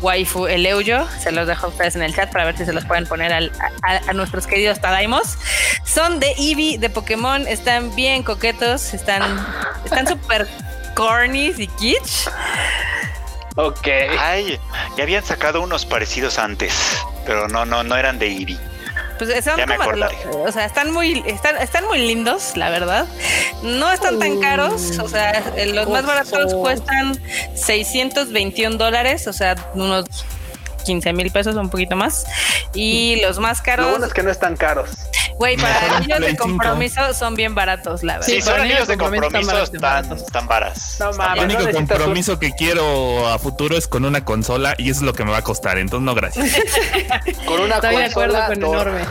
waifu 0.00 0.46
Eleuyo. 0.48 1.06
Se 1.20 1.30
los 1.30 1.46
dejo 1.46 1.66
a 1.66 1.68
ustedes 1.68 1.94
en 1.94 2.02
el 2.02 2.12
chat 2.14 2.32
para 2.32 2.44
ver 2.46 2.56
si 2.58 2.64
se 2.64 2.72
los 2.72 2.84
pueden 2.86 3.06
poner 3.06 3.32
al- 3.32 3.52
a, 3.82 4.00
a 4.10 4.12
nuestros 4.14 4.48
queridos 4.48 4.80
Tadaimos. 4.80 5.38
Son 5.84 6.18
de 6.18 6.32
Eevee, 6.38 6.78
de 6.78 6.90
Pokémon, 6.90 7.46
están 7.46 7.94
bien 7.94 8.24
coquetos, 8.24 8.92
están 8.92 9.22
están 9.84 10.08
súper 10.08 10.48
corny 10.96 11.52
y 11.56 11.68
kitsch. 11.68 12.28
Ok. 13.54 13.86
Ay, 14.18 14.58
ya 14.96 15.04
habían 15.04 15.24
sacado 15.24 15.60
unos 15.60 15.86
parecidos 15.86 16.38
antes, 16.40 16.74
pero 17.26 17.46
no, 17.46 17.64
no, 17.64 17.84
no 17.84 17.96
eran 17.96 18.18
de 18.18 18.26
Eevee. 18.28 18.58
Pues 19.18 19.44
son 19.44 19.60
como, 19.60 20.44
o 20.44 20.52
sea, 20.52 20.64
están 20.64 20.90
muy, 20.92 21.22
están, 21.26 21.56
están 21.58 21.86
muy 21.86 21.98
lindos, 21.98 22.56
la 22.56 22.70
verdad. 22.70 23.06
No 23.62 23.90
están 23.92 24.18
tan 24.18 24.40
caros, 24.40 24.98
o 24.98 25.08
sea, 25.08 25.42
eh, 25.56 25.66
los 25.66 25.88
más 25.88 26.04
baratos 26.04 26.54
cuestan 26.54 27.18
621 27.54 28.76
dólares, 28.76 29.26
o 29.28 29.32
sea, 29.32 29.54
unos 29.74 30.06
15 30.82 31.12
mil 31.12 31.30
pesos, 31.30 31.54
un 31.56 31.70
poquito 31.70 31.96
más. 31.96 32.24
Y 32.74 33.20
los 33.22 33.38
más 33.38 33.58
Lo 33.58 33.64
caros, 33.64 33.90
bueno 33.90 34.06
es 34.06 34.12
que 34.14 34.22
no 34.22 34.30
están 34.30 34.56
caros. 34.56 34.90
Güey, 35.38 35.56
para 35.56 35.96
un 35.96 36.00
niños 36.02 36.20
de 36.20 36.36
compromiso 36.36 37.14
son 37.14 37.34
bien 37.34 37.54
baratos, 37.54 38.02
la 38.04 38.14
verdad. 38.18 38.26
Sí, 38.28 38.40
son 38.42 38.60
anillos 38.60 38.86
de 38.86 38.96
niños 38.96 39.10
de 39.12 39.18
compromiso 39.18 39.62
están 39.62 39.80
baratos, 39.80 40.22
están, 40.22 40.46
baratos. 40.46 40.96
No 41.00 41.12
mames, 41.14 41.42
El 41.42 41.48
no 41.48 41.54
único 41.56 41.72
compromiso 41.72 42.38
que 42.38 42.52
quiero 42.52 43.26
a 43.28 43.38
futuro 43.38 43.76
es 43.76 43.88
con 43.88 44.04
una 44.04 44.24
consola 44.24 44.74
y 44.78 44.90
eso 44.90 45.00
es 45.00 45.02
lo 45.06 45.14
que 45.14 45.24
me 45.24 45.32
va 45.32 45.38
a 45.38 45.42
costar. 45.42 45.78
Entonces, 45.78 46.04
no, 46.04 46.14
gracias. 46.14 46.48
Con 47.46 47.60
una 47.60 47.76
Estoy 47.76 47.96
de 47.96 48.04
acuerdo 48.04 48.34
consola 48.34 48.46
con 48.46 48.60
Thor. 48.60 48.88
enorme. 48.88 49.04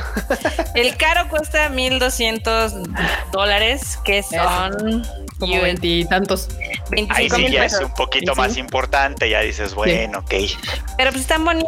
El 0.76 0.96
caro 0.96 1.28
cuesta 1.28 1.68
1200 1.70 2.74
dólares, 3.32 4.00
que 4.06 4.24
son 4.24 5.06
Como 5.40 5.60
veintitantos. 5.62 6.48
25 6.92 7.14
Ahí 7.16 7.30
sí 7.48 7.52
ya 7.52 7.66
es 7.66 7.74
pesos. 7.74 7.86
un 7.90 7.94
poquito 7.96 8.34
Sí. 8.36 8.40
más 8.42 8.58
importante, 8.58 9.30
ya 9.30 9.42
dices, 9.42 9.74
bueno, 9.74 10.20
ok. 10.20 10.34
Pero 10.98 11.12
pues 11.12 11.22
están 11.22 11.44
bonitos, 11.44 11.61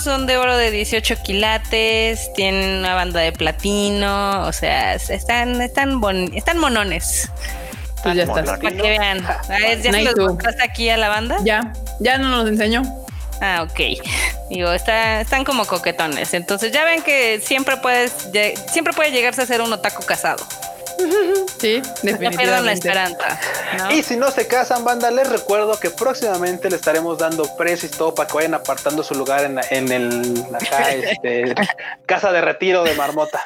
son 0.00 0.26
de 0.26 0.36
oro 0.36 0.56
de 0.56 0.70
18 0.70 1.16
quilates, 1.22 2.32
tienen 2.34 2.78
una 2.80 2.94
banda 2.94 3.20
de 3.20 3.32
platino, 3.32 4.46
o 4.46 4.52
sea, 4.52 4.94
están, 4.94 5.60
están, 5.62 6.00
bon- 6.00 6.32
están 6.34 6.58
monones. 6.58 7.30
Pues 8.02 8.14
ya 8.16 8.22
estás. 8.24 8.44
Para 8.46 8.58
que 8.58 8.82
vean. 8.82 9.26
Ah, 9.26 9.40
¿Ya 9.82 9.90
se 9.92 10.02
los 10.02 10.16
mostraste 10.16 10.62
aquí 10.62 10.88
a 10.90 10.96
la 10.96 11.08
banda? 11.08 11.38
Ya, 11.44 11.72
ya 11.98 12.18
no 12.18 12.28
nos 12.28 12.48
enseñó. 12.48 12.82
Ah, 13.40 13.66
ok. 13.68 13.80
Digo, 14.50 14.72
está, 14.72 15.20
están 15.20 15.44
como 15.44 15.66
coquetones. 15.66 16.32
Entonces 16.34 16.72
ya 16.72 16.84
ven 16.84 17.02
que 17.02 17.40
siempre 17.40 17.76
puedes, 17.78 18.12
siempre 18.70 18.92
puede 18.92 19.10
llegarse 19.10 19.42
a 19.42 19.46
ser 19.46 19.60
un 19.60 19.72
otaku 19.72 20.04
casado. 20.04 20.46
Sí, 21.58 21.82
No 22.02 22.16
pierdan 22.18 22.64
la 22.64 22.72
definitivamente. 22.72 22.72
esperanza. 22.72 23.40
¿no? 23.78 23.90
Y 23.92 24.02
si 24.02 24.16
no 24.16 24.30
se 24.30 24.46
casan, 24.46 24.84
banda, 24.84 25.10
les 25.10 25.28
recuerdo 25.28 25.78
que 25.80 25.90
próximamente 25.90 26.68
le 26.70 26.76
estaremos 26.76 27.18
dando 27.18 27.44
precios 27.56 27.92
y 27.94 27.96
todo 27.96 28.14
para 28.14 28.26
que 28.28 28.34
vayan 28.34 28.54
apartando 28.54 29.02
su 29.02 29.14
lugar 29.14 29.44
en, 29.44 29.56
la- 29.56 29.66
en 29.70 29.90
el 29.92 30.46
acá, 30.54 30.90
este, 30.92 31.54
casa 32.06 32.32
de 32.32 32.40
retiro 32.40 32.84
de 32.84 32.94
marmota. 32.94 33.42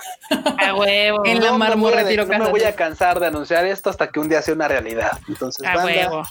A 0.59 0.75
huevo. 0.75 1.25
En 1.25 1.41
la 1.41 1.47
No 1.51 1.53
me 1.59 1.59
Marmo 1.69 1.85
voy 1.89 1.93
a- 1.95 2.03
Retiro 2.03 2.27
No 2.27 2.39
me 2.45 2.51
voy 2.51 2.65
a 2.65 2.75
cansar 2.75 3.21
de 3.21 3.27
anunciar 3.29 3.65
esto 3.65 3.91
hasta 3.91 4.09
que 4.09 4.21
un 4.21 4.29
día 4.29 4.43
sea 4.43 4.55
una 4.55 4.69
realidad. 4.69 5.13
Entonces, 5.29 5.67
A 5.67 5.75
banda, 5.77 5.85
huevo. 5.85 6.23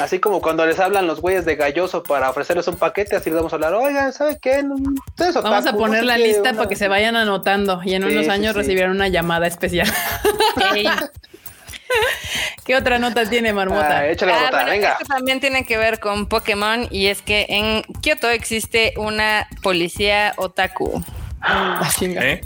Así 0.00 0.18
como 0.18 0.40
cuando 0.40 0.64
les 0.66 0.78
hablan 0.80 1.06
los 1.06 1.20
güeyes 1.20 1.44
de 1.44 1.56
Galloso 1.56 2.02
para 2.02 2.30
ofrecerles 2.30 2.66
un 2.68 2.76
paquete, 2.76 3.16
así 3.16 3.30
les 3.30 3.36
vamos 3.36 3.52
a 3.52 3.56
hablar, 3.56 3.74
oigan, 3.74 4.12
¿sabe 4.12 4.38
qué? 4.40 4.62
Ustedes 5.08 5.34
Vamos 5.34 5.66
a 5.66 5.72
poner 5.72 6.00
no 6.00 6.06
la 6.08 6.18
lista 6.18 6.40
una- 6.50 6.54
para 6.54 6.68
que 6.68 6.76
se 6.76 6.88
vayan 6.88 7.16
anotando 7.16 7.80
y 7.84 7.94
en 7.94 8.02
Sí, 8.02 8.08
unos 8.16 8.28
años 8.28 8.52
sí. 8.52 8.58
recibirán 8.58 8.90
una 8.90 9.08
llamada 9.08 9.46
especial. 9.46 9.86
¿Qué 12.64 12.76
otra 12.76 12.98
nota 12.98 13.28
tiene 13.28 13.52
Marmota? 13.52 13.98
Ah, 13.98 14.06
échale 14.08 14.32
Ah, 14.32 14.48
bueno, 14.50 14.70
venga. 14.70 14.92
esto 14.92 15.04
también 15.06 15.40
tiene 15.40 15.64
que 15.64 15.76
ver 15.76 15.98
con 15.98 16.26
Pokémon 16.26 16.86
y 16.90 17.06
es 17.06 17.20
que 17.22 17.46
en 17.48 17.82
Kioto 18.00 18.28
existe 18.30 18.94
una 18.96 19.48
policía 19.62 20.34
otaku. 20.36 21.02
Ah. 21.40 21.88
¿Eh? 22.00 22.42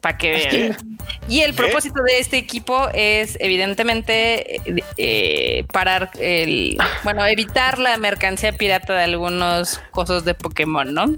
Para 0.00 0.16
que 0.16 0.30
vean. 0.30 0.98
Y 1.28 1.40
el 1.40 1.54
propósito 1.54 2.02
de 2.02 2.18
este 2.18 2.38
equipo 2.38 2.88
es 2.94 3.36
evidentemente 3.40 4.60
eh, 4.96 5.64
parar 5.72 6.10
el, 6.18 6.78
bueno, 7.04 7.26
evitar 7.26 7.78
la 7.78 7.96
mercancía 7.96 8.52
pirata 8.52 8.94
de 8.94 9.04
algunos 9.04 9.80
cosas 9.90 10.24
de 10.24 10.34
Pokémon, 10.34 10.92
¿no? 10.94 11.16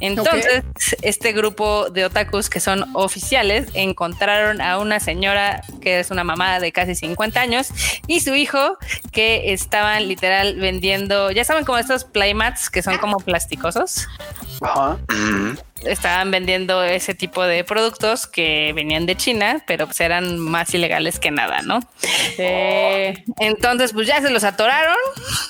Entonces, 0.00 0.62
este 1.02 1.32
grupo 1.32 1.90
de 1.90 2.04
otakus 2.04 2.48
que 2.48 2.60
son 2.60 2.84
oficiales 2.94 3.68
encontraron 3.74 4.60
a 4.60 4.78
una 4.78 5.00
señora 5.00 5.62
que 5.80 6.00
es 6.00 6.10
una 6.10 6.22
mamá 6.22 6.60
de 6.60 6.70
casi 6.70 6.94
50 6.94 7.40
años 7.40 7.68
y 8.06 8.20
su 8.20 8.34
hijo 8.34 8.78
que 9.10 9.52
estaban 9.52 10.06
literal 10.06 10.56
vendiendo, 10.56 11.30
ya 11.32 11.44
saben 11.44 11.64
como 11.64 11.78
estos 11.78 12.04
playmats 12.04 12.70
que 12.70 12.82
son 12.82 12.98
como 12.98 13.18
plasticosos 13.18 14.06
Ajá. 14.62 14.98
Mm. 15.08 15.58
Estaban 15.84 16.30
vendiendo 16.30 16.82
ese 16.82 17.14
tipo 17.14 17.44
de 17.44 17.64
productos 17.64 18.26
que 18.26 18.72
venían 18.74 19.06
de 19.06 19.16
China, 19.16 19.62
pero 19.66 19.86
pues 19.86 20.00
eran 20.00 20.38
más 20.38 20.74
ilegales 20.74 21.18
que 21.18 21.30
nada, 21.30 21.62
¿no? 21.62 21.80
Eh, 22.38 23.24
Entonces, 23.38 23.92
pues 23.92 24.06
ya 24.06 24.20
se 24.20 24.30
los 24.30 24.44
atoraron, 24.44 24.96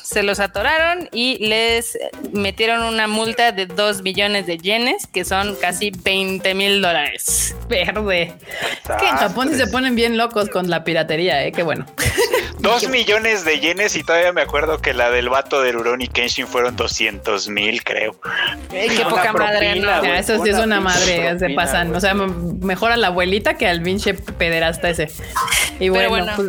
se 0.03 0.23
los 0.23 0.41
atoraron 0.41 1.09
y 1.13 1.39
les 1.47 1.99
metieron 2.33 2.83
una 2.83 3.07
multa 3.09 3.53
de 3.53 3.67
2 3.67 4.03
billones 4.03 4.47
de 4.47 4.59
yenes, 4.59 5.07
que 5.07 5.25
son 5.25 5.57
casi 5.57 5.91
20 5.91 6.55
mil 6.55 6.81
dólares. 6.83 7.55
verde. 7.69 8.35
Es 8.85 8.97
que 9.01 9.09
en 9.09 9.17
Japón 9.17 9.49
sí 9.51 9.57
se 9.57 9.67
ponen 9.67 9.95
bien 9.95 10.17
locos 10.17 10.49
con 10.49 10.69
la 10.71 10.85
piratería, 10.85 11.45
¿eh? 11.45 11.53
Qué 11.53 11.63
bueno. 11.63 11.87
Dos 12.61 12.89
millones 12.89 13.45
de 13.45 13.61
yenes 13.61 13.95
y 13.97 14.03
todavía 14.03 14.33
me 14.33 14.43
acuerdo 14.43 14.79
que 14.81 14.93
la 14.95 15.11
del 15.11 15.29
vato 15.29 15.63
de 15.63 15.73
Rurouni 15.73 16.09
Kenshin 16.09 16.47
fueron 16.47 16.77
200 16.77 17.49
mil, 17.49 17.83
creo. 17.85 18.17
Ey, 18.73 18.89
qué 18.89 18.97
Una 19.01 19.09
poca 19.09 19.33
madre, 19.33 19.77
¿no? 19.77 20.03
Ya, 20.03 20.19
eso 20.19 20.43
sí 20.43 20.51
es 20.51 20.59
una 20.59 20.81
madre, 20.81 21.31
se 21.31 21.37
propina, 21.39 21.55
pasan. 21.63 21.87
güey. 21.89 21.99
O 21.99 22.01
sea, 22.01 22.15
mejor 22.15 22.93
a 22.93 22.97
la 22.97 23.09
abuelita 23.09 23.55
que 23.55 23.67
al 23.67 23.83
pinche 23.83 24.15
pederasta 24.15 24.91
ese. 24.91 25.09
Y 25.81 25.89
bueno, 25.91 26.09
bueno, 26.09 26.33
pues, 26.35 26.49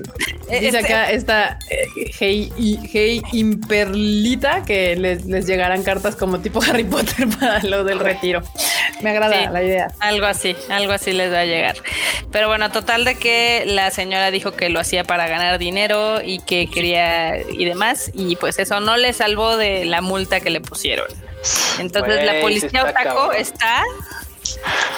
eh, 0.50 0.60
dice 0.62 0.80
este- 0.80 0.94
acá 0.94 1.12
esta 1.12 1.60
eh, 1.70 1.88
Hey, 2.20 2.52
hey 2.92 3.22
Imperlita 3.34 4.64
que 4.66 4.96
les, 4.96 5.26
les 5.26 5.46
llegarán 5.46 5.84
cartas 5.84 6.16
como 6.16 6.40
tipo 6.40 6.60
Harry 6.68 6.84
Potter 6.84 7.28
para 7.40 7.60
lo 7.64 7.84
del 7.84 8.00
retiro. 8.00 8.42
Me 9.02 9.12
agrada 9.12 9.30
Sí. 9.40 9.46
la 9.52 9.64
idea. 9.64 9.88
Algo 10.00 10.26
así, 10.26 10.56
algo 10.70 10.92
así 10.94 11.14
les 11.14 11.32
va 11.32 11.42
a 11.42 11.46
llegar. 11.46 11.76
Pero 12.32 12.48
bueno, 12.48 12.72
total 12.72 13.06
de 13.06 13.16
que 13.16 13.64
la 13.68 13.92
señora 13.92 14.32
dijo 14.32 14.54
que 14.54 14.70
lo 14.70 14.80
hacía 14.80 15.04
para 15.04 15.28
ganar 15.28 15.60
dinero 15.60 15.99
y 16.24 16.40
que 16.40 16.70
quería 16.70 17.38
y 17.42 17.66
demás, 17.66 18.12
y 18.14 18.36
pues 18.36 18.60
eso 18.60 18.80
no 18.80 18.98
le 18.98 19.14
salvó 19.14 19.58
de 19.58 19.86
la 19.86 20.02
multa 20.02 20.40
que 20.40 20.50
le 20.50 20.62
pusieron. 20.62 21.08
Entonces 21.80 22.24
la 22.26 22.42
policía 22.42 22.68
está 22.68 22.90
otaco 22.90 23.16
cabrón. 23.16 23.36
está 23.38 23.84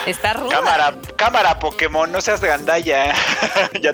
está 0.06 0.34
ruda. 0.34 0.50
Cámara, 0.56 0.94
cámara 1.16 1.60
Pokémon, 1.60 2.12
no 2.12 2.22
seas 2.22 2.42
gandalla. 2.42 3.14
Ya- 3.82 3.94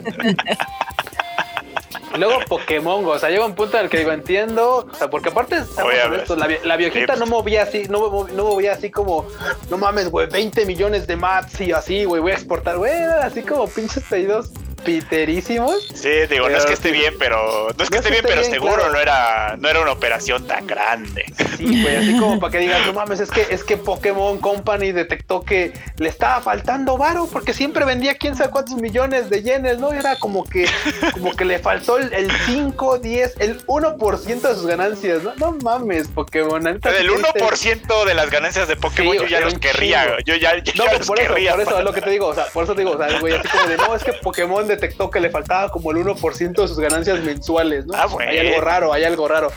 Luego 2.17 2.39
Pokémon, 2.47 3.05
o 3.05 3.19
sea, 3.19 3.29
llega 3.29 3.45
un 3.45 3.53
punto 3.53 3.77
en 3.77 3.83
el 3.83 3.89
que 3.89 3.99
digo, 3.99 4.11
entiendo, 4.11 4.87
o 4.91 4.95
sea, 4.95 5.09
porque 5.09 5.29
aparte 5.29 5.57
honestos, 6.05 6.37
la, 6.37 6.47
la 6.63 6.77
viejita 6.77 7.13
Sí. 7.13 7.19
no 7.19 7.25
movía 7.27 7.63
así, 7.63 7.83
no, 7.89 8.27
no 8.33 8.43
movía 8.45 8.73
así 8.73 8.89
como, 8.89 9.27
no 9.69 9.77
mames, 9.77 10.09
güey, 10.09 10.27
20 10.27 10.65
millones 10.65 11.05
de 11.05 11.15
mats 11.15 11.59
y 11.61 11.73
así, 11.73 12.05
güey, 12.05 12.21
voy 12.21 12.31
a 12.31 12.35
exportar, 12.35 12.77
güey, 12.77 12.93
así 13.21 13.43
como 13.43 13.67
pinches 13.67 14.03
pedidos 14.09 14.49
piterísimos. 14.83 15.87
Sí, 15.93 16.09
digo, 16.29 16.49
no 16.49 16.57
es 16.57 16.65
que 16.65 16.73
esté 16.73 16.91
bien, 16.91 17.15
pero 17.19 17.69
no 17.77 17.83
es 17.83 17.89
que 17.89 17.97
esté 17.97 18.09
bien, 18.11 18.23
pero 18.27 18.43
seguro 18.43 18.75
claro. 18.75 18.91
no 18.93 18.99
era 18.99 19.55
no 19.57 19.69
era 19.69 19.81
una 19.81 19.91
operación 19.91 20.45
tan 20.47 20.65
grande. 20.67 21.25
Sí, 21.57 21.81
güey, 21.81 21.95
así 21.95 22.17
como 22.19 22.39
para 22.39 22.51
que 22.51 22.59
digas, 22.59 22.85
no 22.85 22.93
mames, 22.93 23.19
es 23.19 23.31
que 23.31 23.47
es 23.49 23.63
que 23.63 23.77
Pokémon 23.77 24.37
Company 24.39 24.91
detectó 24.91 25.43
que 25.43 25.73
le 25.97 26.09
estaba 26.09 26.41
faltando 26.41 26.97
varo 26.97 27.27
porque 27.31 27.53
siempre 27.53 27.85
vendía 27.85 28.15
quién 28.15 28.35
sabe 28.35 28.51
cuántos 28.51 28.75
millones 28.75 29.29
de 29.29 29.41
yenes, 29.43 29.79
¿no? 29.79 29.91
Era 29.93 30.17
como 30.17 30.43
que 30.45 30.67
como 31.13 31.35
que 31.35 31.45
le 31.45 31.59
faltó 31.59 31.97
el, 31.97 32.13
el 32.13 32.31
5, 32.45 32.99
10, 32.99 33.35
el 33.39 33.65
1% 33.65 34.41
de 34.41 34.53
sus 34.55 34.65
ganancias, 34.65 35.23
¿no? 35.23 35.33
No 35.35 35.51
mames, 35.63 36.07
Pokémon. 36.07 36.61
neta, 36.63 36.89
El 36.89 37.09
sí 37.09 37.15
que 37.33 37.39
1% 37.43 38.05
de 38.05 38.13
las 38.13 38.29
ganancias 38.29 38.67
de 38.67 38.75
Pokémon 38.75 39.13
Sí, 39.13 39.19
yo 39.23 39.27
ya 39.27 39.39
los 39.41 39.57
querría. 39.59 40.17
Yo 40.25 40.35
ya, 40.35 40.57
yo 40.57 40.73
No, 40.75 40.85
ya 40.85 40.97
los 40.97 41.07
por 41.07 41.19
eso, 41.19 41.33
querría. 41.33 41.51
por 41.53 41.61
eso 41.61 41.77
es 41.79 41.83
lo 41.83 41.93
que 41.93 42.01
te 42.01 42.09
digo, 42.09 42.27
o 42.27 42.35
sea, 42.35 42.45
por 42.53 42.63
eso 42.63 42.73
te 42.75 42.81
digo, 42.81 42.91
o 42.91 42.97
sea, 42.97 43.19
güey, 43.19 43.33
así 43.35 43.47
como 43.47 43.67
de, 43.67 43.77
no, 43.77 43.95
es 43.95 44.03
que 44.03 44.13
Pokémon 44.13 44.66
detectó 44.67 45.09
que 45.09 45.19
le 45.19 45.29
faltaba 45.29 45.69
como 45.69 45.91
el 45.91 45.97
1% 45.97 46.61
de 46.61 46.67
sus 46.67 46.79
ganancias 46.79 47.19
mensuales, 47.21 47.85
¿no? 47.85 47.93
Ah. 47.95 48.07
Hay 48.19 48.37
algo 48.39 48.61
raro, 48.61 48.93
hay 48.93 49.03
algo 49.03 49.27
raro. 49.27 49.51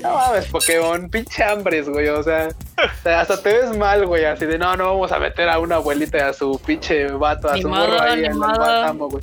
No 0.00 0.14
mames, 0.14 0.46
Pokémon, 0.46 1.08
pinche 1.08 1.42
hambres, 1.44 1.88
güey, 1.88 2.08
o 2.08 2.22
sea, 2.22 2.48
hasta 3.04 3.40
te 3.40 3.52
ves 3.52 3.76
mal, 3.76 4.04
güey, 4.06 4.24
así 4.24 4.44
de, 4.44 4.58
no, 4.58 4.76
no 4.76 4.86
vamos 4.86 5.12
a 5.12 5.18
meter 5.18 5.48
a 5.48 5.58
una 5.58 5.76
abuelita 5.76 6.18
y 6.18 6.20
a 6.22 6.32
su 6.32 6.60
pinche 6.64 7.06
vato, 7.06 7.48
a 7.48 7.54
Ni 7.54 7.62
su 7.62 7.68
modo, 7.68 7.86
morro 7.86 8.02
ahí 8.02 8.24
en. 8.24 8.36
Guantánamo, 8.36 9.08
güey. 9.08 9.22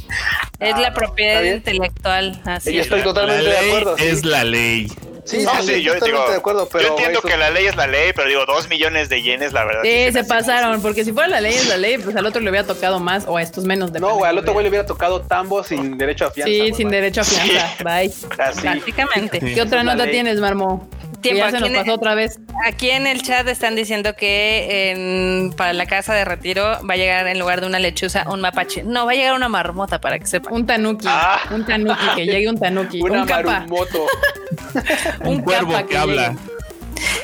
Es 0.60 0.74
Ah, 0.74 0.80
la 0.80 0.90
no, 0.90 0.96
propiedad 0.96 1.44
intelectual. 1.44 2.42
Así 2.46 2.72
Y 2.72 2.78
es. 2.80 2.86
estoy 2.86 3.02
totalmente 3.04 3.44
la 3.44 3.62
de 3.62 3.68
acuerdo. 3.68 3.98
sí. 3.98 4.06
es 4.06 4.26
la 4.26 4.44
ley. 4.46 4.88
Sí, 5.26 5.44
No, 5.44 5.62
sí, 5.62 5.76
sí, 5.76 5.84
yo 5.84 5.94
digo, 5.96 6.30
de 6.30 6.36
acuerdo, 6.36 6.68
pero 6.70 6.84
yo 6.84 6.90
entiendo 6.92 7.22
que 7.22 7.38
la 7.38 7.50
ley 7.50 7.66
es 7.66 7.76
la 7.76 7.88
ley, 7.88 8.12
pero 8.14 8.28
digo, 8.28 8.46
dos 8.46 8.68
millones 8.70 9.08
de 9.10 9.22
yenes, 9.22 9.54
la 9.54 9.64
verdad. 9.64 9.82
Sí, 9.84 9.90
me 9.90 10.12
se 10.12 10.24
pasaron, 10.26 10.82
porque 10.82 11.06
si 11.06 11.14
fuera 11.14 11.30
la 11.30 11.42
ley 11.42 11.54
es 11.54 11.68
la 11.68 11.78
ley, 11.78 11.98
pues 11.98 12.16
al 12.16 12.26
otro 12.26 12.42
le 12.42 12.50
hubiera 12.50 12.68
tocado 12.68 13.00
más 13.00 13.26
o 13.28 13.38
a 13.38 13.42
estos 13.42 13.64
menos. 13.64 13.92
No, 13.92 14.16
güey, 14.16 14.30
al 14.30 14.38
otro 14.38 14.54
güey 14.54 14.64
le 14.64 14.70
hubiera 14.70 14.86
tocado 14.86 15.22
tambo 15.22 15.64
sin 15.64 15.98
derecho 15.98 16.26
a 16.26 16.32
fianza. 16.32 16.52
Sí, 16.52 16.74
sin 16.74 16.90
derecho 16.90 17.22
a 17.22 17.24
fianza. 17.24 17.76
Bye. 17.84 18.12
Así. 18.38 18.62
Prácticamente. 18.62 19.40
Sí. 19.40 19.54
¿Qué 19.56 19.62
otra 19.62 19.84
nota 19.84 20.04
ley. 20.06 20.12
tienes, 20.12 20.40
Marmo? 20.40 20.90
Tiempo, 21.24 21.50
ya 21.50 21.52
se. 21.52 22.40
Aquí 22.68 22.90
en 22.92 23.08
el 23.08 23.22
chat 23.24 23.48
están 23.48 23.76
diciendo 23.76 24.16
que 24.16 24.92
en- 24.92 25.54
para 25.54 25.74
la 25.74 25.86
casa 25.86 26.14
de 26.14 26.26
retiro 26.26 26.64
va 26.88 26.94
a 26.94 26.98
llegar 26.98 27.28
en 27.28 27.40
lugar 27.40 27.62
de 27.62 27.68
una 27.68 27.80
lechuza 27.80 28.26
un 28.30 28.42
mapache. 28.42 28.84
No, 28.84 29.06
va 29.06 29.14
a 29.14 29.16
llegar 29.16 29.34
una 29.34 29.50
marmota 29.50 30.00
para 30.00 30.20
que 30.20 30.28
sepan. 30.28 30.54
Un 30.54 30.66
tanuki. 30.68 31.06
Ah. 31.10 31.40
Un 31.52 31.66
tanuki, 31.66 32.16
que 32.16 32.26
llegue 32.26 32.50
un 32.50 32.60
tanuki. 32.60 33.02
Una 33.02 33.24
un 33.24 33.28
marumoto. 33.30 34.06
Un, 35.26 35.42
cuervo 35.42 35.74
que 35.88 35.98
habla. 35.98 36.36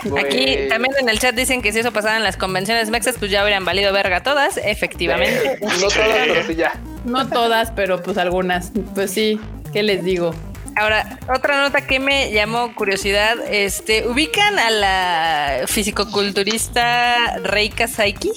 llegue. 0.04 0.20
Aquí 0.20 0.70
también 0.70 0.94
en 1.00 1.10
el 1.10 1.20
chat 1.20 1.36
dicen 1.36 1.62
que 1.62 1.72
si 1.72 1.80
eso 1.80 1.92
pasara 1.92 2.18
en 2.18 2.24
las 2.24 2.38
convenciones 2.38 2.90
mexas, 2.90 3.16
pues 3.20 3.30
ya 3.32 3.42
habrían 3.42 3.66
valido 3.66 3.92
verga 3.94 4.24
todas, 4.24 4.58
efectivamente. 4.58 5.60
No 5.62 5.88
todas, 5.88 6.18
pero 6.28 6.44
sí 6.48 6.56
ya. 6.56 6.74
No 7.06 7.28
todas, 7.28 7.72
pero 7.72 8.02
pues 8.02 8.18
algunas. 8.18 8.72
Pues 8.96 9.12
sí, 9.12 9.40
¿qué 9.74 9.84
les 9.84 10.04
digo? 10.04 10.34
Ahora, 10.80 11.19
otra 11.34 11.57
nota 11.61 11.81
que 11.81 11.99
me 11.99 12.31
llamó 12.31 12.73
curiosidad, 12.73 13.35
este, 13.51 14.07
¿ubican 14.07 14.57
a 14.57 14.69
la 14.69 15.61
fisicoculturista 15.68 17.38
Reika 17.43 17.88
Saiki? 17.88 18.31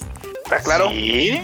¿Está 0.44 0.58
claro? 0.60 0.90
Sí. 0.90 1.40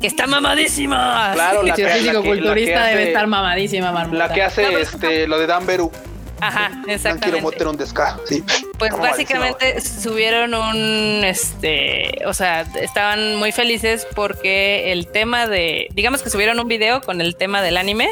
que 0.00 0.06
está 0.06 0.26
mamadísima. 0.26 1.32
Claro, 1.34 1.62
la 1.62 1.74
que, 1.74 1.82
la 1.82 1.88
que- 1.88 1.92
la 1.92 1.92
que 1.92 1.98
físico-culturista 2.00 2.84
debe 2.86 3.08
estar 3.08 3.26
mamadísima, 3.26 3.92
marmota. 3.92 4.18
La 4.28 4.32
que 4.32 4.42
hace 4.42 4.80
este 4.80 5.26
lo 5.26 5.38
de 5.38 5.46
Dan 5.46 5.66
Beru. 5.66 5.92
Ajá, 6.40 6.70
No 6.70 6.74
quiero 6.84 6.92
exactamente. 6.94 7.42
meter 7.46 7.66
un 7.68 7.76
desca. 7.76 8.16
Sí. 8.26 8.42
Pues 8.80 8.96
básicamente 8.96 9.78
subieron 9.82 10.54
un, 10.54 11.22
este, 11.22 12.22
o 12.24 12.32
sea, 12.32 12.62
estaban 12.80 13.36
muy 13.36 13.52
felices 13.52 14.06
porque 14.14 14.90
el 14.90 15.06
tema 15.06 15.46
de, 15.46 15.88
digamos 15.92 16.22
que 16.22 16.30
subieron 16.30 16.58
un 16.58 16.66
video 16.66 17.02
con 17.02 17.20
el 17.20 17.36
tema 17.36 17.60
del 17.60 17.76
anime, 17.76 18.08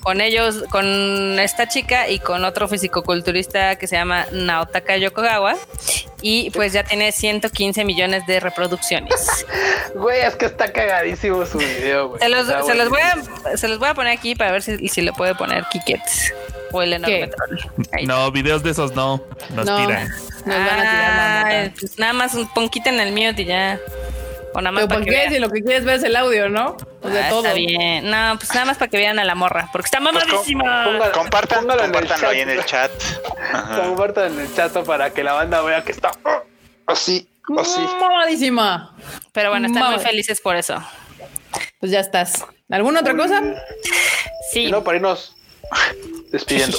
con 0.00 0.22
ellos, 0.22 0.64
con 0.70 1.38
esta 1.38 1.68
chica 1.68 2.08
y 2.08 2.18
con 2.18 2.46
otro 2.46 2.66
fisicoculturista 2.66 3.76
que 3.76 3.86
se 3.86 3.96
llama 3.96 4.26
Naotaka 4.32 4.96
Yokogawa 4.96 5.54
y 6.22 6.50
pues 6.50 6.72
ya 6.72 6.82
tiene 6.84 7.12
115 7.12 7.84
millones 7.84 8.26
de 8.26 8.40
reproducciones. 8.40 9.14
Güey, 9.94 10.20
es 10.20 10.36
que 10.36 10.46
está 10.46 10.70
cagadísimo 10.70 11.44
su 11.46 11.58
video, 11.58 12.08
güey. 12.08 12.20
Se 12.20 12.28
los, 12.28 12.46
Está 12.46 12.62
se 12.62 12.74
los 12.74 12.88
voy 12.88 13.00
a, 13.00 13.56
se 13.56 13.68
los 13.68 13.78
voy 13.78 13.88
a 13.88 13.94
poner 13.94 14.12
aquí 14.12 14.34
para 14.34 14.52
ver 14.52 14.62
si, 14.62 14.88
si 14.88 15.00
le 15.00 15.12
puede 15.12 15.34
poner 15.34 15.64
Kiket 15.72 16.00
o 16.72 16.82
el 16.82 16.92
enorme. 16.92 17.30
No, 18.04 18.30
videos 18.30 18.62
de 18.62 18.70
esos 18.70 18.94
no. 18.94 19.22
Nos 19.58 19.66
No, 19.66 19.86
tiran. 19.86 20.08
Nos 20.08 20.56
van 20.56 20.68
a 20.68 20.76
tirar 20.76 21.16
marmota. 21.44 21.74
pues 21.80 21.98
nada 21.98 22.12
más 22.12 22.34
un 22.34 22.48
poquito 22.54 22.88
en 22.88 23.00
el 23.00 23.10
mute 23.12 23.42
y 23.42 23.44
ya. 23.46 23.78
O 24.54 24.60
nada 24.62 24.72
más 24.72 24.80
Pero 24.84 24.88
para 24.88 24.98
¿por 25.00 25.04
que 25.04 25.10
qué? 25.10 25.16
vean. 25.18 25.32
Si 25.32 25.38
lo 25.40 25.50
que 25.50 25.62
quieres 25.62 25.84
ver 25.84 25.96
es 25.96 26.02
el 26.04 26.16
audio, 26.16 26.48
¿no? 26.48 26.76
Sea, 27.02 27.26
Ah, 27.26 27.28
todo. 27.28 27.42
Está 27.42 27.52
bien. 27.54 28.10
No, 28.10 28.34
pues 28.38 28.48
nada 28.54 28.64
más 28.64 28.78
para 28.78 28.90
que 28.90 28.96
vean 28.96 29.18
a 29.18 29.24
la 29.24 29.34
morra, 29.34 29.68
porque 29.72 29.86
está 29.86 30.00
mamadísima. 30.00 30.84
Ponga- 30.86 31.12
Compartan, 31.12 31.66
chat. 32.06 32.22
ahí 32.24 32.40
en 32.40 32.50
el 32.50 32.64
chat. 32.64 32.90
Compartan 33.76 34.32
en 34.32 34.40
el 34.40 34.54
chat 34.54 34.72
para 34.84 35.10
que 35.10 35.22
la 35.22 35.34
banda 35.34 35.60
vea 35.62 35.84
que 35.84 35.92
está 35.92 36.12
oh, 36.24 36.42
así, 36.86 37.28
así. 37.58 37.80
Mamadísima. 38.00 38.94
Pero 39.32 39.50
bueno, 39.50 39.66
están 39.68 39.92
muy 39.92 40.00
felices 40.02 40.40
por 40.40 40.56
eso. 40.56 40.82
Pues 41.80 41.92
ya 41.92 42.00
estás. 42.00 42.44
¿Alguna 42.70 43.00
otra 43.00 43.16
cosa? 43.16 43.42
Sí. 44.52 44.70
No, 44.70 44.82
para 44.82 44.96
irnos 44.96 45.34
despidiendo. 46.32 46.76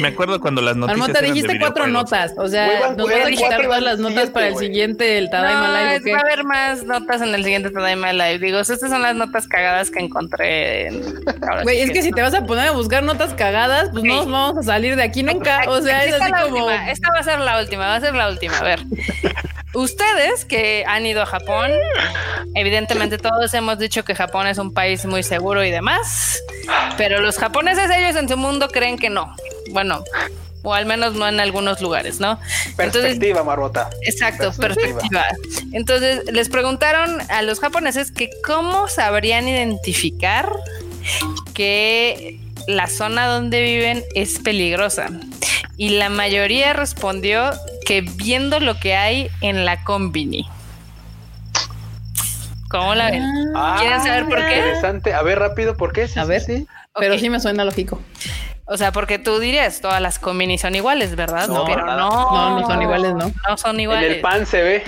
Me 0.00 0.08
acuerdo 0.08 0.40
cuando 0.40 0.62
las 0.62 0.76
noticias. 0.76 0.98
Marmota, 1.08 1.20
dijiste 1.24 1.58
cuatro 1.58 1.86
notas. 1.88 2.32
O 2.36 2.46
sea, 2.48 2.90
nos 2.96 3.10
vas 3.10 3.26
a 3.26 3.30
quitar 3.30 3.62
todas 3.62 3.82
las 3.82 3.98
notas 3.98 4.30
para 4.30 4.48
el 4.48 4.56
siguiente, 4.56 5.18
el 5.18 5.28
Tadaima 5.28 5.66
No, 5.68 5.72
Live. 5.76 5.88
¿o 5.88 5.96
es- 5.96 6.04
qué? 6.04 6.12
va 6.12 6.18
a 6.18 6.22
haber 6.22 6.44
más 6.44 6.84
notas 6.84 7.20
en 7.22 7.34
el 7.34 7.42
siguiente 7.42 7.70
Tadaima 7.70 8.12
Live. 8.12 8.38
Digo, 8.38 8.58
estas 8.60 8.80
son 8.80 9.02
las 9.02 9.16
notas 9.16 9.48
cagadas 9.48 9.90
que 9.90 9.98
encontré. 10.00 10.86
en- 10.86 11.02
ahora 11.42 11.62
Güey, 11.64 11.76
sí 11.78 11.82
es 11.82 11.90
que 11.90 12.02
si 12.02 12.12
te 12.12 12.22
vas 12.22 12.34
a 12.34 12.44
poner 12.46 12.68
a 12.68 12.72
buscar 12.72 13.02
notas 13.02 13.34
cagadas, 13.34 13.90
pues 13.90 14.04
no 14.04 14.24
vamos 14.26 14.58
a 14.58 14.62
salir 14.62 14.94
de 14.94 15.02
aquí 15.02 15.22
nunca. 15.24 15.64
O 15.68 15.80
sea, 15.82 15.98
Aquí 16.00 16.10
es 16.10 16.20
así 16.20 16.30
la 16.30 16.42
como. 16.44 16.56
última. 16.66 16.90
Esta 16.90 17.12
va 17.12 17.18
a 17.18 17.22
ser 17.24 17.38
la 17.40 17.60
última, 17.60 17.86
va 17.88 17.96
a 17.96 18.00
ser 18.00 18.14
la 18.14 18.28
última. 18.28 18.58
A 18.58 18.62
ver. 18.62 18.80
Ustedes 19.74 20.44
que 20.44 20.84
han 20.86 21.04
ido 21.04 21.22
a 21.22 21.26
Japón, 21.26 21.70
evidentemente 22.54 23.18
todos 23.18 23.52
hemos 23.52 23.78
dicho 23.78 24.04
que 24.04 24.14
Japón 24.14 24.46
es 24.46 24.58
un 24.58 24.72
país 24.72 25.04
muy 25.04 25.22
seguro 25.22 25.62
y 25.62 25.70
demás, 25.70 26.42
pero 26.96 27.20
los 27.20 27.36
japoneses 27.36 27.90
ellos 27.90 28.16
en 28.16 28.28
su 28.28 28.36
mundo 28.36 28.68
creen 28.68 28.98
que 28.98 29.10
no. 29.10 29.34
Bueno, 29.70 30.02
o 30.62 30.74
al 30.74 30.86
menos 30.86 31.14
no 31.14 31.28
en 31.28 31.38
algunos 31.38 31.80
lugares, 31.80 32.18
¿no? 32.18 32.40
Entonces, 32.70 33.02
Perspectiva, 33.02 33.44
Marmota. 33.44 33.90
Exacto, 34.02 34.52
Perspectiva. 34.52 35.22
perspectiva. 35.22 35.24
Entonces 35.72 36.24
les 36.32 36.48
preguntaron 36.48 37.20
a 37.30 37.42
los 37.42 37.60
japoneses 37.60 38.10
que 38.10 38.30
cómo 38.44 38.88
sabrían 38.88 39.48
identificar 39.48 40.50
que 41.54 42.40
la 42.68 42.86
zona 42.86 43.26
donde 43.26 43.62
viven 43.62 44.04
es 44.14 44.38
peligrosa. 44.40 45.08
Y 45.78 45.90
la 45.90 46.10
mayoría 46.10 46.74
respondió 46.74 47.50
que 47.86 48.02
viendo 48.02 48.60
lo 48.60 48.78
que 48.78 48.94
hay 48.94 49.30
en 49.40 49.64
la 49.64 49.82
combini. 49.84 50.46
¿Cómo 52.68 52.94
la 52.94 53.10
ven? 53.10 53.24
¿Quieren 53.78 54.00
saber 54.02 54.28
por 54.28 54.36
qué? 54.46 54.58
Interesante. 54.58 55.14
A 55.14 55.22
ver, 55.22 55.38
rápido, 55.38 55.76
¿por 55.78 55.94
qué? 55.94 56.06
Sí, 56.06 56.18
A 56.18 56.24
sí, 56.24 56.28
ver. 56.28 56.40
sí. 56.42 56.66
Pero 56.98 57.14
Ok. 57.14 57.20
sí 57.20 57.30
me 57.30 57.40
suena 57.40 57.64
lógico. 57.64 57.98
O 58.70 58.76
sea, 58.76 58.92
porque 58.92 59.18
tú 59.18 59.38
dirías, 59.38 59.80
todas 59.80 60.00
las 60.00 60.18
combini 60.18 60.58
son 60.58 60.74
iguales, 60.74 61.16
¿verdad? 61.16 61.48
No, 61.48 61.64
Pero 61.64 61.86
no. 61.86 61.96
No, 61.96 62.60
no 62.60 62.66
son 62.66 62.82
iguales, 62.82 63.14
¿no? 63.14 63.32
No 63.48 63.56
son 63.56 63.76
En 63.76 63.80
iguales. 63.80 64.16
el 64.16 64.20
pan 64.20 64.44
se 64.46 64.62
ve. 64.62 64.82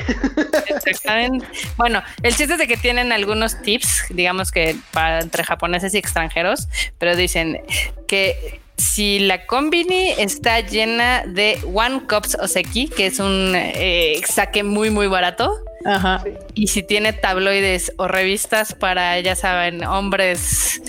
Exactamente. 0.84 1.46
Bueno, 1.76 2.02
el 2.22 2.34
chiste 2.36 2.52
es 2.54 2.58
de 2.58 2.66
que 2.66 2.76
tienen 2.76 3.12
algunos 3.12 3.60
tips, 3.62 4.04
digamos 4.10 4.50
que 4.52 4.76
para 4.92 5.20
entre 5.20 5.44
japoneses 5.44 5.94
y 5.94 5.98
extranjeros, 5.98 6.68
pero 6.98 7.16
dicen 7.16 7.60
que 8.06 8.60
si 8.76 9.18
la 9.20 9.46
combini 9.46 10.10
está 10.18 10.60
llena 10.60 11.22
de 11.26 11.58
one 11.74 12.02
cups 12.08 12.36
oseki, 12.40 12.88
que 12.88 13.06
es 13.06 13.18
un 13.18 13.52
eh, 13.54 14.20
saque 14.26 14.62
muy 14.62 14.88
muy 14.90 15.06
barato, 15.06 15.54
Ajá. 15.84 16.22
y 16.54 16.68
si 16.68 16.82
tiene 16.82 17.12
tabloides 17.12 17.92
o 17.98 18.08
revistas 18.08 18.74
para, 18.74 19.18
ya 19.20 19.36
saben, 19.36 19.84
hombres 19.84 20.80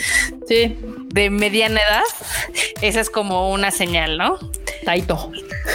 Sí. 0.48 0.78
De 1.14 1.30
mediana 1.30 1.81
edad, 1.81 2.03
esa 2.81 2.99
es 2.99 3.09
como 3.09 3.51
una 3.51 3.72
señal, 3.72 4.17
¿no? 4.17 4.38
Taito. 4.85 5.31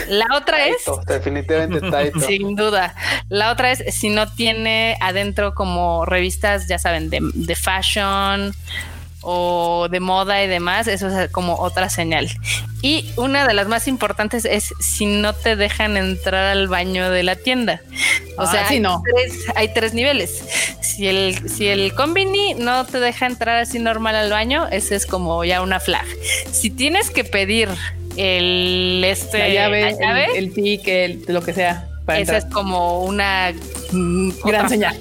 La 0.08 0.26
otra 0.36 0.66
es 0.66 0.84
Taito, 0.84 1.00
definitivamente 1.06 1.90
Taito. 1.90 2.20
Sin 2.26 2.56
duda. 2.56 2.94
La 3.28 3.52
otra 3.52 3.70
es 3.72 3.94
si 3.94 4.10
no 4.10 4.32
tiene 4.32 4.96
adentro 5.00 5.54
como 5.54 6.04
revistas, 6.04 6.68
ya 6.68 6.78
saben, 6.78 7.10
de, 7.10 7.20
de 7.22 7.54
fashion 7.54 8.54
o 9.28 9.88
de 9.90 9.98
moda 9.98 10.44
y 10.44 10.46
demás, 10.46 10.86
eso 10.86 11.08
es 11.08 11.30
como 11.32 11.56
otra 11.56 11.90
señal. 11.90 12.30
Y 12.80 13.10
una 13.16 13.44
de 13.46 13.54
las 13.54 13.66
más 13.66 13.88
importantes 13.88 14.44
es 14.44 14.72
si 14.78 15.06
no 15.06 15.32
te 15.34 15.56
dejan 15.56 15.96
entrar 15.96 16.44
al 16.44 16.68
baño 16.68 17.10
de 17.10 17.24
la 17.24 17.34
tienda. 17.34 17.80
O 18.38 18.42
Ah, 18.42 18.46
sea, 18.52 18.68
sí, 18.68 18.74
hay, 18.74 18.80
no. 18.80 19.02
tres, 19.04 19.46
hay 19.56 19.74
tres 19.74 19.94
niveles. 19.94 20.44
Si 20.80 21.08
el, 21.08 21.48
si 21.48 21.66
el 21.66 21.92
combini 21.94 22.54
no 22.54 22.86
te 22.86 23.00
deja 23.00 23.26
entrar 23.26 23.56
así 23.58 23.80
normal 23.80 24.14
al 24.14 24.30
baño, 24.30 24.68
ese 24.70 24.94
es 24.94 25.06
como 25.06 25.44
ya 25.44 25.60
una 25.60 25.80
flag. 25.80 26.06
Si 26.52 26.70
tienes 26.70 27.10
que 27.10 27.24
pedir 27.24 27.68
el 28.16 29.02
este 29.04 29.38
La 29.38 29.48
llave, 29.48 29.82
la 29.82 29.90
llave, 29.98 30.38
el, 30.38 30.52
el 30.86 31.24
lo 31.34 31.42
que 31.42 31.52
sea. 31.52 31.88
Para 32.06 32.20
esa 32.20 32.34
entrar. 32.36 32.48
es 32.48 32.54
como 32.54 33.02
una 33.02 33.52
mm, 33.90 34.30
Gran 34.44 34.68
señal. 34.68 34.96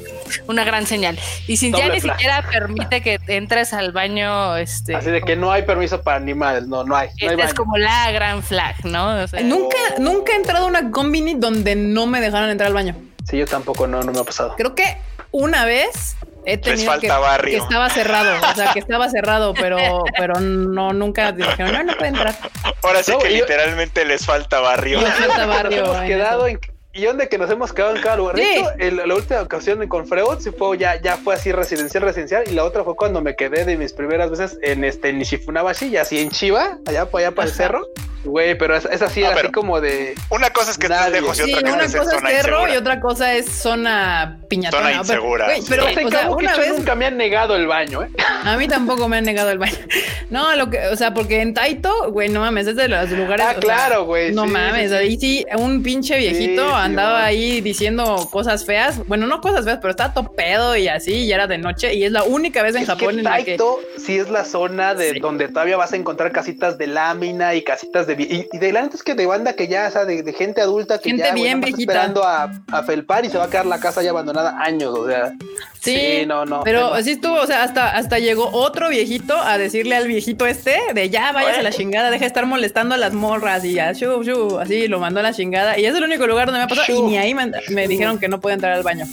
Una 0.48 0.64
gran 0.64 0.86
señal. 0.88 1.18
Y 1.48 1.58
si 1.58 1.72
ya 1.72 1.90
ni 1.90 2.00
flag. 2.00 2.16
siquiera 2.18 2.42
permite 2.50 3.02
que 3.02 3.20
entres 3.28 3.74
al 3.74 3.92
baño, 3.92 4.58
este, 4.58 4.96
Así 4.96 5.10
de 5.12 5.22
que 5.22 5.36
no 5.36 5.52
hay 5.52 5.64
permiso 5.64 6.02
para 6.02 6.18
animales. 6.18 6.68
No, 6.68 6.84
no 6.84 6.96
hay. 6.96 7.10
No 7.22 7.30
hay 7.32 7.40
es 7.42 7.54
como 7.54 7.78
la 7.78 8.12
gran 8.12 8.44
flag, 8.44 8.76
¿no? 8.86 9.24
O 9.24 9.28
sea, 9.28 9.42
Nunca, 9.42 9.78
nunca 10.00 10.34
he 10.34 10.36
entrado 10.36 10.66
a 10.66 10.68
una 10.68 10.92
combini 10.92 11.36
donde 11.36 11.76
no 11.76 12.06
me 12.08 12.22
dejaron 12.22 12.50
entrar 12.50 12.68
al 12.68 12.74
baño. 12.74 12.96
Sí, 13.30 13.38
yo 13.38 13.46
tampoco, 13.48 13.88
no, 13.88 14.02
no 14.04 14.12
me 14.12 14.20
ha 14.20 14.24
pasado. 14.24 14.54
Creo 14.58 14.76
que 14.76 14.98
una 15.32 15.66
vez 15.66 16.16
he 16.46 16.58
tenido 16.58 16.86
falta 16.92 17.02
que, 17.02 17.08
barrio. 17.22 17.58
que 17.58 17.64
estaba 17.64 17.90
cerrado, 17.90 18.36
o 18.52 18.56
sea, 18.56 18.72
que 18.72 18.80
estaba 18.80 19.10
cerrado, 19.10 19.54
pero, 19.56 20.04
pero 20.16 20.40
no, 20.40 20.94
nunca 20.94 21.32
dijeron, 21.32 21.72
no, 21.74 21.84
no 21.84 21.94
puede 21.96 22.10
entrar. 22.10 22.36
Ahora 22.84 23.02
sí 23.02 23.12
No, 23.12 23.18
que 23.18 23.32
yo- 23.32 23.38
literalmente 23.44 24.06
les 24.06 24.26
falta 24.26 24.60
barrio. 24.60 25.02
No 25.02 25.08
falta 25.08 25.38
Nos 25.46 25.48
barrio. 25.56 25.86
hemos 25.86 26.02
quedado 26.02 26.48
en. 26.48 26.60
¿Y 26.98 27.04
dónde 27.04 27.28
que 27.28 27.38
nos 27.38 27.52
hemos 27.52 27.74
quedado 27.74 27.94
en 27.94 28.02
cada 28.02 28.16
lugar? 28.16 28.38
De 28.38 28.44
Sí. 28.44 28.64
el- 28.80 28.96
la 28.96 29.14
última 29.16 29.42
ocasión 29.42 29.86
con 29.90 30.08
Freud 30.08 30.40
sí 30.40 30.52
fue 30.52 30.78
ya, 30.78 30.96
ya 31.02 31.18
fue 31.18 31.36
así 31.36 31.52
residencial, 31.52 32.04
residencial. 32.04 32.46
Y 32.48 32.52
la 32.54 32.64
otra 32.64 32.86
fue 32.86 32.96
cuando 32.96 33.20
me 33.22 33.36
quedé 33.36 33.66
de 33.66 33.76
mis 33.76 33.92
primeras 33.92 34.32
veces 34.32 34.58
en 34.62 34.86
este 34.86 35.12
Nishifunabashi, 35.12 35.88
y 35.88 35.98
así 35.98 36.20
en 36.20 36.30
Chiba, 36.30 36.78
allá 36.86 37.06
para 37.12 37.28
allá 37.28 37.36
para 37.36 37.50
el 37.50 37.54
cerro. 37.54 37.86
Güey, 38.26 38.58
pero 38.58 38.76
esa, 38.76 38.90
esa 38.90 39.10
sí 39.10 39.22
era 39.22 39.36
así 39.36 39.52
como 39.52 39.80
de. 39.80 40.16
Una 40.30 40.50
cosa 40.50 40.72
es 40.72 40.78
que 40.78 40.88
estés 40.88 41.12
lejos 41.12 41.40
y 41.40 41.44
Sí, 41.44 41.54
otra 41.54 41.74
una 41.74 41.76
cosa 41.76 41.86
es 41.86 41.94
en 41.94 42.00
cosa 42.00 42.10
es 42.12 42.20
zona 42.20 42.30
cerro 42.30 42.50
insegura. 42.60 42.74
y 42.74 42.78
otra 42.78 43.00
cosa 43.02 43.34
es 43.34 43.46
zona 43.50 44.40
piñatona. 44.50 44.82
Zona 44.84 44.90
Pero, 44.90 45.02
insegura, 45.04 45.46
güey, 45.46 45.62
sí. 45.62 45.68
pero, 45.70 45.86
Pero 45.94 46.08
o 46.08 46.12
sea, 46.12 46.22
Kabuki 46.22 46.46
una 46.46 46.58
vez 46.58 46.70
nunca 46.78 46.96
me 46.96 47.06
han 47.06 47.18
negado 47.18 47.56
el 47.56 47.68
baño, 47.68 48.04
¿eh? 48.04 48.10
a 48.44 48.58
mí 48.58 48.68
tampoco 48.68 49.08
me 49.08 49.18
han 49.18 49.24
negado 49.26 49.52
el 49.52 49.58
baño. 49.60 49.76
No, 50.32 50.56
lo 50.56 50.72
que, 50.72 50.80
o 50.88 50.96
sea, 50.96 51.14
porque 51.14 51.42
en 51.42 51.54
Taito, 51.54 52.12
güey, 52.12 52.30
no 52.30 52.40
mames, 52.40 52.66
es 52.66 52.76
de 52.76 52.88
los 52.88 53.12
lugares. 53.12 53.46
Ah, 53.48 53.52
sea, 53.52 53.60
claro, 53.60 54.06
güey, 54.06 54.32
No 54.34 54.46
sí, 54.46 54.50
mames, 54.50 54.90
sí, 54.90 54.90
sí. 54.90 54.96
ahí 54.96 55.18
sí, 55.20 55.46
un 55.58 55.84
pinche 55.84 56.18
viejito 56.18 56.64
Sí, 56.64 56.68
sí, 56.68 56.76
andaba 56.76 57.20
güey. 57.22 57.26
ahí 57.26 57.62
diciendo 57.62 58.28
cosas 58.32 58.66
feas. 58.66 59.06
Bueno, 59.08 59.28
no 59.28 59.40
cosas 59.40 59.66
feas, 59.66 59.78
pero 59.80 59.92
estaba 59.92 60.14
todo 60.16 60.32
pedo 60.34 60.76
y 60.76 60.88
así, 60.88 61.14
y 61.14 61.32
era 61.32 61.46
de 61.46 61.60
noche. 61.60 61.94
Y 61.94 62.04
es 62.06 62.12
la 62.12 62.24
única 62.24 62.64
vez 62.64 62.74
en 62.76 62.82
Es 62.82 62.88
Japón 62.88 63.10
que 63.14 63.18
en 63.20 63.24
la 63.24 63.38
que. 63.38 63.44
Taito 63.58 63.80
sí 64.04 64.18
es 64.18 64.30
la 64.32 64.46
zona 64.46 64.96
de 64.96 65.12
Sí. 65.12 65.20
donde 65.20 65.48
todavía 65.48 65.78
vas 65.78 65.94
a 65.94 65.96
encontrar 65.96 66.32
casitas 66.32 66.80
de 66.80 66.88
lámina 66.88 67.54
y 67.54 67.62
casitas 67.64 68.08
de... 68.08 68.15
Y, 68.20 68.48
y 68.52 68.58
de 68.58 68.72
la 68.72 68.82
es 68.82 69.04
que 69.04 69.16
de 69.16 69.26
banda 69.26 69.54
que 69.54 69.68
ya, 69.68 69.88
o 69.88 69.92
sea, 69.92 70.06
de, 70.06 70.24
de 70.24 70.34
gente 70.34 70.62
adulta 70.62 70.98
que 71.00 71.10
Gente 71.10 71.24
ya 71.24 71.34
bien 71.34 71.62
viejita. 71.62 71.92
esperando 71.94 72.24
a, 72.24 72.52
a 72.72 72.84
felpar 72.84 73.26
y 73.26 73.30
se 73.30 73.38
va 73.38 73.46
a 73.46 73.50
quedar 73.50 73.66
la 73.66 73.80
casa 73.80 74.02
ya 74.04 74.12
abandonada 74.12 74.60
años, 74.62 74.94
o 74.98 75.08
sea... 75.08 75.34
Sí, 75.82 76.24
no, 76.26 76.46
no. 76.46 76.64
Pero 76.64 76.82
no. 76.82 76.94
así 76.96 77.12
estuvo, 77.12 77.36
o 77.36 77.46
sea, 77.46 77.62
hasta, 77.62 77.92
hasta 77.92 78.18
llegó 78.18 78.50
otro 78.52 78.90
viejito 78.90 79.38
a 79.38 79.60
decirle 79.60 79.96
al 79.96 80.08
viejito 80.08 80.48
este 80.48 80.80
de 80.96 81.12
ya 81.12 81.32
vayas 81.32 81.60
a 81.60 81.62
la 81.62 81.72
chingada, 81.72 82.10
deja 82.10 82.22
de 82.22 82.28
estar 82.28 82.46
molestando 82.48 82.96
a 82.96 82.98
las 82.98 83.14
morras 83.14 83.64
y 83.66 83.74
ya, 83.74 83.92
shu, 83.92 84.24
shu, 84.24 84.58
así 84.58 84.88
lo 84.88 85.00
mandó 85.00 85.20
a 85.20 85.24
la 85.24 85.32
chingada. 85.34 85.78
Y 85.78 85.86
es 85.86 85.94
el 85.94 86.04
único 86.04 86.26
lugar 86.26 86.48
donde 86.48 86.58
me 86.60 86.64
ha 86.64 86.68
pasado 86.68 86.92
y 86.92 86.96
Shu. 86.96 87.08
ni 87.08 87.18
ahí 87.20 87.36
me, 87.36 87.52
me 87.70 87.88
dijeron 87.88 88.18
que 88.18 88.28
no 88.28 88.40
podía 88.40 88.56
entrar 88.56 88.74
al 88.74 88.82
baño. 88.82 89.06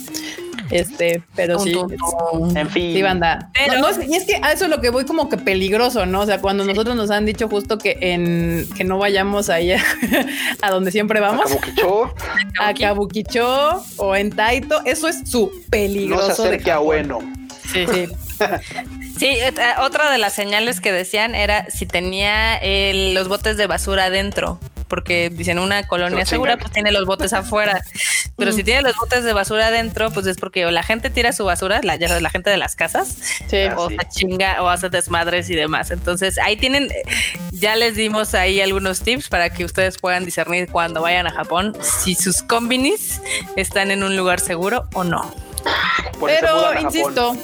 Este, 0.73 1.21
pero 1.35 1.59
sí. 1.59 1.75
En 2.55 2.69
fin. 2.69 2.93
Sí, 2.93 3.01
banda. 3.01 3.49
Pero- 3.53 3.79
No, 3.81 3.91
no, 3.91 4.03
y 4.03 4.15
es 4.15 4.25
que 4.25 4.35
a 4.41 4.51
eso 4.51 4.65
es 4.65 4.69
lo 4.69 4.81
que 4.81 4.89
voy 4.89 5.05
como 5.05 5.29
que 5.29 5.37
peligroso, 5.37 6.05
¿no? 6.05 6.21
O 6.21 6.25
sea, 6.25 6.41
cuando 6.41 6.65
nosotros 6.65 6.95
nos 6.95 7.11
han 7.11 7.25
dicho 7.25 7.47
justo 7.47 7.77
que 7.77 7.97
en 8.01 8.67
que 8.75 8.83
no 8.83 8.97
vayamos 8.97 9.49
ahí 9.49 9.71
a, 9.73 9.83
a 10.61 10.71
donde 10.71 10.91
siempre 10.91 11.19
vamos, 11.19 11.45
Kabukicho, 11.49 12.13
a 12.59 12.73
Kabukicho 12.73 13.83
o 13.97 14.15
en 14.15 14.31
Taito, 14.31 14.81
eso 14.85 15.07
es 15.07 15.29
su 15.29 15.51
no 15.53 15.69
peligroso. 15.69 16.33
se 16.35 16.41
de 16.43 16.47
acerque 16.49 16.71
a 16.71 16.77
bueno. 16.79 17.19
Sí. 17.71 17.85
Sí. 17.91 18.07
Sí, 19.17 19.27
eh, 19.27 19.53
otra 19.79 20.11
de 20.11 20.17
las 20.17 20.33
señales 20.33 20.81
que 20.81 20.91
decían 20.91 21.35
era 21.35 21.69
si 21.69 21.85
tenía 21.85 22.55
el- 22.57 23.13
los 23.13 23.27
botes 23.29 23.57
de 23.57 23.67
basura 23.67 24.05
adentro. 24.05 24.59
Porque 24.87 25.29
dicen 25.31 25.59
una 25.59 25.87
colonia 25.87 26.19
Lo 26.19 26.25
segura, 26.25 26.57
pues 26.57 26.71
tiene 26.71 26.91
los 26.91 27.05
botes 27.05 27.33
afuera. 27.33 27.81
Pero 28.37 28.51
Mm. 28.51 28.55
si 28.55 28.63
tiene 28.63 28.81
los 28.81 28.95
botes 28.95 29.23
de 29.23 29.33
basura 29.33 29.67
adentro, 29.67 30.11
pues 30.11 30.25
es 30.27 30.37
porque 30.37 30.65
o 30.65 30.71
la 30.71 30.83
gente 30.83 31.09
tira 31.09 31.33
su 31.33 31.45
basura, 31.45 31.81
la, 31.83 31.95
ya 31.95 32.07
sabes, 32.07 32.21
la 32.23 32.29
gente 32.29 32.49
de 32.49 32.57
las 32.57 32.75
casas, 32.75 33.17
Sí. 33.49 33.57
Ah, 33.69 33.75
o 33.77 33.89
sí. 33.89 33.97
se 33.99 34.07
chinga 34.09 34.61
o 34.63 34.69
hace 34.69 34.89
desmadres 34.89 35.49
y 35.49 35.55
demás. 35.55 35.91
Entonces 35.91 36.37
ahí 36.37 36.57
tienen, 36.57 36.89
ya 37.51 37.75
les 37.75 37.95
dimos 37.95 38.33
ahí 38.33 38.61
algunos 38.61 39.01
tips 39.01 39.29
para 39.29 39.49
que 39.51 39.65
ustedes 39.65 39.97
puedan 39.97 40.25
discernir 40.25 40.67
cuando 40.69 41.01
vayan 41.01 41.27
a 41.27 41.31
Japón 41.31 41.75
si 41.81 42.15
sus 42.15 42.41
combinis 42.43 43.21
están 43.55 43.91
en 43.91 44.03
un 44.03 44.15
lugar 44.17 44.39
seguro 44.39 44.87
o 44.93 45.03
no. 45.03 45.33
Por 46.19 46.29
Pero 46.29 46.79
insisto, 46.81 47.37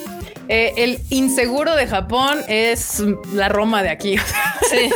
eh, 0.49 0.73
el 0.77 0.99
inseguro 1.09 1.75
de 1.75 1.87
Japón 1.87 2.39
es 2.47 3.01
la 3.33 3.47
Roma 3.49 3.81
de 3.83 3.89
aquí. 3.89 4.17
Sí. 4.69 4.89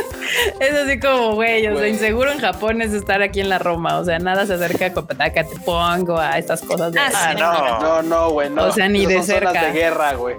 es 0.60 0.74
así 0.74 0.98
como, 1.00 1.34
güey, 1.34 1.66
o 1.66 1.78
sea, 1.78 1.88
inseguro 1.88 2.30
en 2.32 2.38
Japón 2.38 2.82
es 2.82 2.92
estar 2.92 3.22
aquí 3.22 3.40
en 3.40 3.48
la 3.48 3.58
Roma. 3.58 3.98
O 3.98 4.04
sea, 4.04 4.18
nada 4.18 4.46
se 4.46 4.54
acerca 4.54 4.86
a 4.86 4.92
Kopetaka, 4.92 5.44
te 5.44 5.56
pongo 5.60 6.18
a 6.18 6.38
estas 6.38 6.60
cosas. 6.62 6.92
De, 6.92 7.00
Ah, 7.00 7.10
sí, 7.10 7.16
Ah, 7.42 7.78
no. 7.80 7.80
No, 7.80 8.02
no, 8.02 8.30
güey, 8.30 8.50
no. 8.50 8.64
O 8.64 8.72
sea, 8.72 8.88
ni 8.88 9.00
Esas 9.00 9.08
de 9.08 9.14
son 9.16 9.24
zonas 9.26 9.52
cerca. 9.52 9.66
de 9.66 9.72
guerra, 9.72 10.12
güey. 10.14 10.36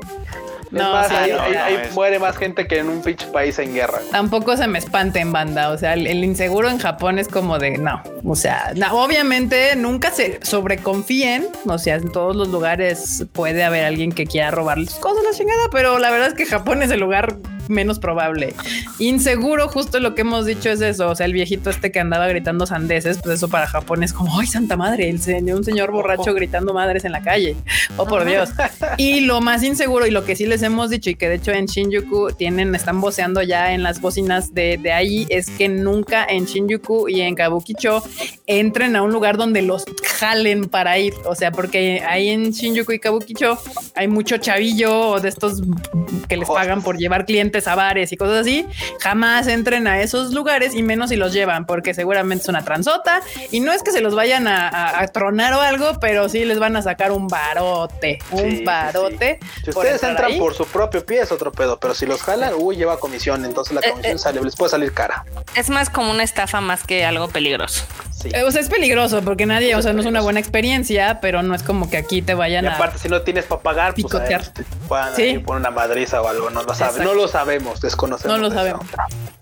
No, 0.72 0.92
más, 0.92 1.08
sí, 1.08 1.16
ahí, 1.16 1.32
no, 1.32 1.42
ahí- 1.42 1.54
no, 1.54 1.64
ahí 1.64 1.78
muere 1.94 2.20
más 2.20 2.36
gente 2.36 2.68
que 2.68 2.80
en 2.80 2.90
un 2.90 3.02
pinche 3.02 3.28
país 3.28 3.58
en 3.60 3.74
guerra. 3.74 4.00
güey. 4.00 4.12
Tampoco 4.12 4.58
se 4.58 4.68
me 4.68 4.78
espanten, 4.80 5.32
banda. 5.32 5.70
O 5.70 5.78
sea, 5.78 5.94
el, 5.94 6.06
el 6.06 6.24
inseguro 6.24 6.70
en 6.70 6.80
Japón 6.80 7.18
es 7.18 7.28
como 7.30 7.60
de 7.60 7.78
no. 7.78 8.02
O 8.26 8.36
sea, 8.36 8.74
no, 8.76 8.92
obviamente 9.02 9.76
nunca 9.78 10.12
se 10.12 10.40
sobreconfíen. 10.44 11.48
O 11.68 11.78
sea, 11.78 11.96
en 11.96 12.12
todos 12.12 12.36
los 12.36 12.50
lugares 12.50 13.26
puede 13.32 13.64
haber 13.64 13.86
alguien 13.86 14.12
que 14.12 14.26
quiera 14.26 14.52
robar 14.52 14.78
sus 14.80 14.96
cosas, 14.96 15.24
la 15.24 15.38
chingada, 15.38 15.70
pero 15.72 15.98
la 16.00 16.10
verdad 16.12 16.28
es 16.30 16.34
que 16.34 16.46
Japón 16.46 16.82
es 16.82 16.92
el 16.92 17.00
lugar 17.00 17.36
menos 17.70 18.00
probable. 18.00 18.54
Inseguro, 19.00 19.68
justo 19.68 20.00
lo 20.00 20.16
que 20.16 20.22
hemos 20.22 20.46
dicho 20.46 20.70
es 20.70 20.82
eso. 20.82 21.10
O 21.10 21.16
sea, 21.16 21.26
el 21.26 21.34
viejito 21.34 21.70
este 21.70 21.92
que 21.92 22.00
andaba 22.00 22.28
gritando 22.28 22.66
sandeces, 22.66 23.20
pues 23.22 23.36
eso 23.36 23.48
para 23.48 23.68
Japón 23.68 24.04
es 24.04 24.14
como, 24.14 24.40
ay, 24.40 24.48
santa 24.48 24.78
madre, 24.78 25.10
el 25.10 25.20
señor, 25.20 25.58
un 25.58 25.64
señor 25.64 25.92
borracho 25.92 26.34
gritando 26.34 26.74
madres 26.74 27.06
en 27.06 27.12
la 27.12 27.22
calle. 27.22 27.56
Oh, 27.98 28.06
por 28.06 28.26
Dios. 28.26 28.50
Y 28.98 29.22
lo 29.22 29.42
más 29.42 29.64
inseguro 29.64 30.06
y 30.06 30.12
lo 30.12 30.26
que 30.26 30.36
sí 30.36 30.46
les 30.46 30.62
hemos 30.64 30.90
dicho 30.90 31.10
y 31.10 31.16
que 31.16 31.28
de 31.28 31.36
hecho 31.36 31.52
en 31.52 31.66
Shinjuku 31.66 32.32
tienen, 32.32 32.74
están 32.76 33.02
voceando 33.02 33.42
ya 33.42 33.74
en 33.74 33.84
las 33.84 34.00
bocinas 34.00 34.54
de, 34.54 34.78
de 34.78 34.92
ahí, 34.92 35.28
es 35.30 35.50
que 35.50 35.68
nunca 35.68 36.26
en 36.26 36.46
Shinjuku 36.46 37.10
y 37.10 37.22
en 37.22 37.36
Kabukicho 37.36 38.04
entren 38.48 38.96
a 38.96 39.02
un 39.02 39.12
lugar 39.12 39.38
donde 39.38 39.62
los 39.62 39.86
jalen 40.04 40.66
para 40.66 40.98
ir. 40.98 41.14
O 41.26 41.36
sea, 41.36 41.52
porque 41.52 42.04
ahí 42.08 42.30
en 42.30 42.52
Shinjuku 42.52 42.94
y 42.94 43.00
Kabukicho 43.00 43.58
hay 43.96 44.08
mucho 44.08 44.38
chavillo 44.38 45.20
de 45.20 45.30
estos 45.30 45.62
que 46.28 46.38
les 46.38 46.48
pagan 46.48 46.82
por 46.82 46.98
llevar 46.98 47.26
clientes 47.26 47.55
a 47.68 47.76
bares 47.76 48.12
y 48.12 48.18
cosas 48.18 48.42
así. 48.42 48.66
Jamás 49.00 49.48
entren 49.48 49.88
a 49.88 50.02
esos 50.02 50.34
lugares 50.34 50.76
y 50.76 50.84
menos 50.84 51.10
si 51.10 51.16
los 51.16 51.34
llevan, 51.34 51.66
porque 51.66 51.94
seguramente 51.94 52.44
es 52.44 52.50
una 52.50 52.64
transota 52.64 53.22
y 53.52 53.60
no 53.60 53.72
es 53.72 53.82
que 53.84 53.92
se 53.92 54.02
los 54.02 54.16
vayan 54.16 54.48
a, 54.48 54.68
a- 54.68 55.02
a 55.02 55.08
tronar 55.08 55.54
o 55.54 55.62
algo, 55.62 56.00
pero 56.00 56.28
sí 56.30 56.46
les 56.46 56.60
van 56.60 56.76
a 56.76 56.82
sacar 56.82 57.12
un 57.12 57.28
barote, 57.28 58.20
un 58.32 58.40
Sí, 58.52 58.58
sí, 58.58 58.64
barote. 58.64 59.40
Si 59.64 59.70
ustedes 59.72 60.04
entran 60.04 60.32
ahí. 60.32 60.40
por 60.40 60.54
su 60.54 60.66
propio 60.66 61.06
pie 61.06 61.22
es 61.22 61.32
otro 61.32 61.52
pedo, 61.52 61.80
pero 61.80 61.94
si 61.94 62.06
los 62.06 62.22
jalan, 62.22 62.54
uy, 62.58 62.76
lleva 62.76 63.00
comisión, 63.00 63.46
entonces 63.46 63.74
la 63.74 63.82
Eh, 63.82 63.92
comisión 63.92 64.16
eh. 64.16 64.20
sale, 64.20 64.42
les 64.42 64.56
puede 64.56 64.72
salir 64.72 64.94
cara. 64.94 65.26
Es 65.56 65.70
más 65.70 65.90
como 65.90 66.12
una 66.12 66.24
estafa 66.24 66.62
más 66.62 66.84
que 66.84 67.06
algo 67.06 67.28
peligroso. 67.30 67.86
Sí. 68.12 68.30
Eh, 68.34 68.44
O 68.44 68.52
sea, 68.52 68.62
es 68.62 68.70
peligroso 68.70 69.22
porque 69.24 69.46
nadie, 69.46 69.76
o 69.76 69.82
sea, 69.82 69.94
no 69.94 70.00
es 70.02 70.06
una 70.06 70.22
buena 70.22 70.40
experiencia, 70.40 71.20
pero 71.22 71.44
no 71.44 71.54
es 71.56 71.64
como 71.64 71.90
que 71.90 71.98
aquí 71.98 72.22
te 72.22 72.32
Y 72.32 72.36
vayan 72.36 72.68
a. 72.68 72.76
aparte, 72.76 72.98
si 73.00 73.08
no 73.10 73.22
tienes 73.22 73.46
para 73.46 73.62
pagar, 73.62 73.94
pues 73.94 74.06
a 74.14 74.20
ver, 74.20 74.28
picotear. 74.28 74.54
te 74.54 74.64
puedan 74.88 75.16
Sí. 75.16 75.38
poner 75.40 75.62
una 75.62 75.72
madriza 75.72 76.22
o 76.22 76.28
algo, 76.28 76.50
no 76.50 76.64
lo, 76.64 76.74
sabe- 76.74 76.92
Exacto. 76.92 77.04
no 77.04 77.14
lo 77.14 77.28
sabemos, 77.46 77.80
desconocemos. 77.82 78.38
No 78.38 78.42
lo 78.50 78.54
sabemos. 78.54 78.86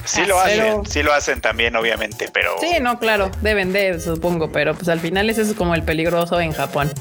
Sí 0.05 0.21
lo 0.25 0.35
Pero- 0.43 0.79
hacen, 0.81 0.85
sí 0.85 1.01
lo 1.03 1.13
hacen 1.13 1.39
también, 1.39 1.75
obviamente, 1.77 2.29
pero 2.33 2.51
Sí, 2.59 2.71
no, 2.81 2.99
claro, 2.99 3.31
deben 3.41 3.71
de, 3.71 3.99
supongo, 4.01 4.51
pero 4.51 4.75
pues 4.75 4.89
al 4.89 4.99
final 4.99 5.29
ese 5.29 5.43
es 5.43 5.53
como 5.53 5.73
el 5.75 5.83
peligroso 5.83 6.41
en 6.41 6.51
Japón. 6.51 6.91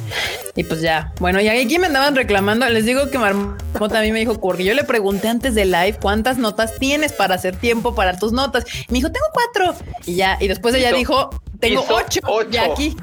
Y 0.54 0.62
pues 0.64 0.80
ya, 0.82 1.12
bueno, 1.18 1.40
y 1.40 1.48
aquí 1.48 1.78
me 1.80 1.86
andaban 1.88 2.14
reclamando, 2.14 2.68
les 2.68 2.84
digo 2.84 3.10
que 3.10 3.18
Marmota 3.18 3.98
a 3.98 4.02
mí 4.02 4.12
me 4.12 4.20
dijo, 4.20 4.40
porque 4.40 4.62
yo 4.64 4.74
le 4.74 4.84
pregunté 4.84 5.28
antes 5.28 5.54
de 5.56 5.64
live 5.64 5.98
cuántas 6.00 6.38
notas 6.38 6.76
tienes 6.78 7.12
para 7.12 7.34
hacer 7.34 7.56
tiempo 7.56 7.94
para 7.96 8.16
tus 8.18 8.32
notas. 8.32 8.64
Me 8.88 8.98
dijo, 8.98 9.10
tengo 9.10 9.26
cuatro. 9.32 9.74
Y 10.06 10.14
ya, 10.14 10.36
y 10.40 10.46
después 10.46 10.72
ella 10.76 10.92
dijo, 10.92 11.30
tengo 11.58 11.84
ocho. 11.88 12.20
ocho. 12.24 12.48
Y 12.52 12.56
aquí. 12.58 12.96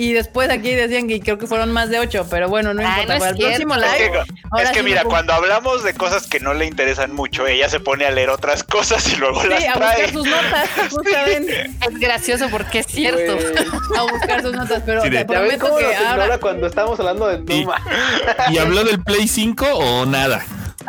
Y 0.00 0.12
después 0.12 0.48
aquí 0.48 0.74
decían 0.76 1.08
que 1.08 1.18
creo 1.18 1.38
que 1.38 1.48
fueron 1.48 1.72
más 1.72 1.90
de 1.90 1.98
ocho, 1.98 2.24
pero 2.30 2.48
bueno, 2.48 2.72
no 2.72 2.82
Ay, 2.82 2.86
importa. 2.86 3.14
no 3.14 3.18
para 3.18 3.30
es 3.32 3.36
el 3.36 3.42
próximo 3.44 3.74
cierto. 3.74 3.92
Es 3.94 4.00
live. 4.00 4.12
que, 4.12 4.18
ahora 4.52 4.62
es 4.64 4.70
que 4.70 4.78
sí 4.78 4.84
mira, 4.84 5.02
cuando 5.02 5.32
hablamos 5.32 5.82
de 5.82 5.94
cosas 5.94 6.28
que 6.28 6.38
no 6.38 6.54
le 6.54 6.66
interesan 6.66 7.12
mucho, 7.12 7.48
ella 7.48 7.68
se 7.68 7.80
pone 7.80 8.06
a 8.06 8.12
leer 8.12 8.30
otras 8.30 8.62
cosas 8.62 9.12
y 9.12 9.16
luego 9.16 9.42
las 9.42 9.60
Sí, 9.60 9.66
a 9.66 9.72
trae. 9.72 9.90
buscar 10.02 10.12
sus 10.12 10.24
notas, 10.28 10.68
justamente. 10.92 11.62
Es 11.90 11.98
gracioso 11.98 12.46
porque 12.48 12.78
es 12.78 12.86
cierto. 12.86 13.36
A 13.98 14.02
buscar 14.02 14.40
sus 14.42 14.52
notas, 14.52 14.82
pero 14.86 15.02
te 15.02 15.10
¿Ya 15.10 15.18
ven 15.18 15.26
prometo 15.26 15.66
cómo 15.66 15.78
que 15.78 15.96
ahora. 15.96 16.38
cuando 16.38 16.68
estamos 16.68 17.00
hablando 17.00 17.26
de 17.26 17.54
Y- 17.54 17.60
Numa? 17.64 17.82
¿Y 18.50 18.58
habló 18.58 18.84
del 18.84 19.02
Play 19.02 19.26
5 19.26 19.66
o 19.66 20.06
nada? 20.06 20.44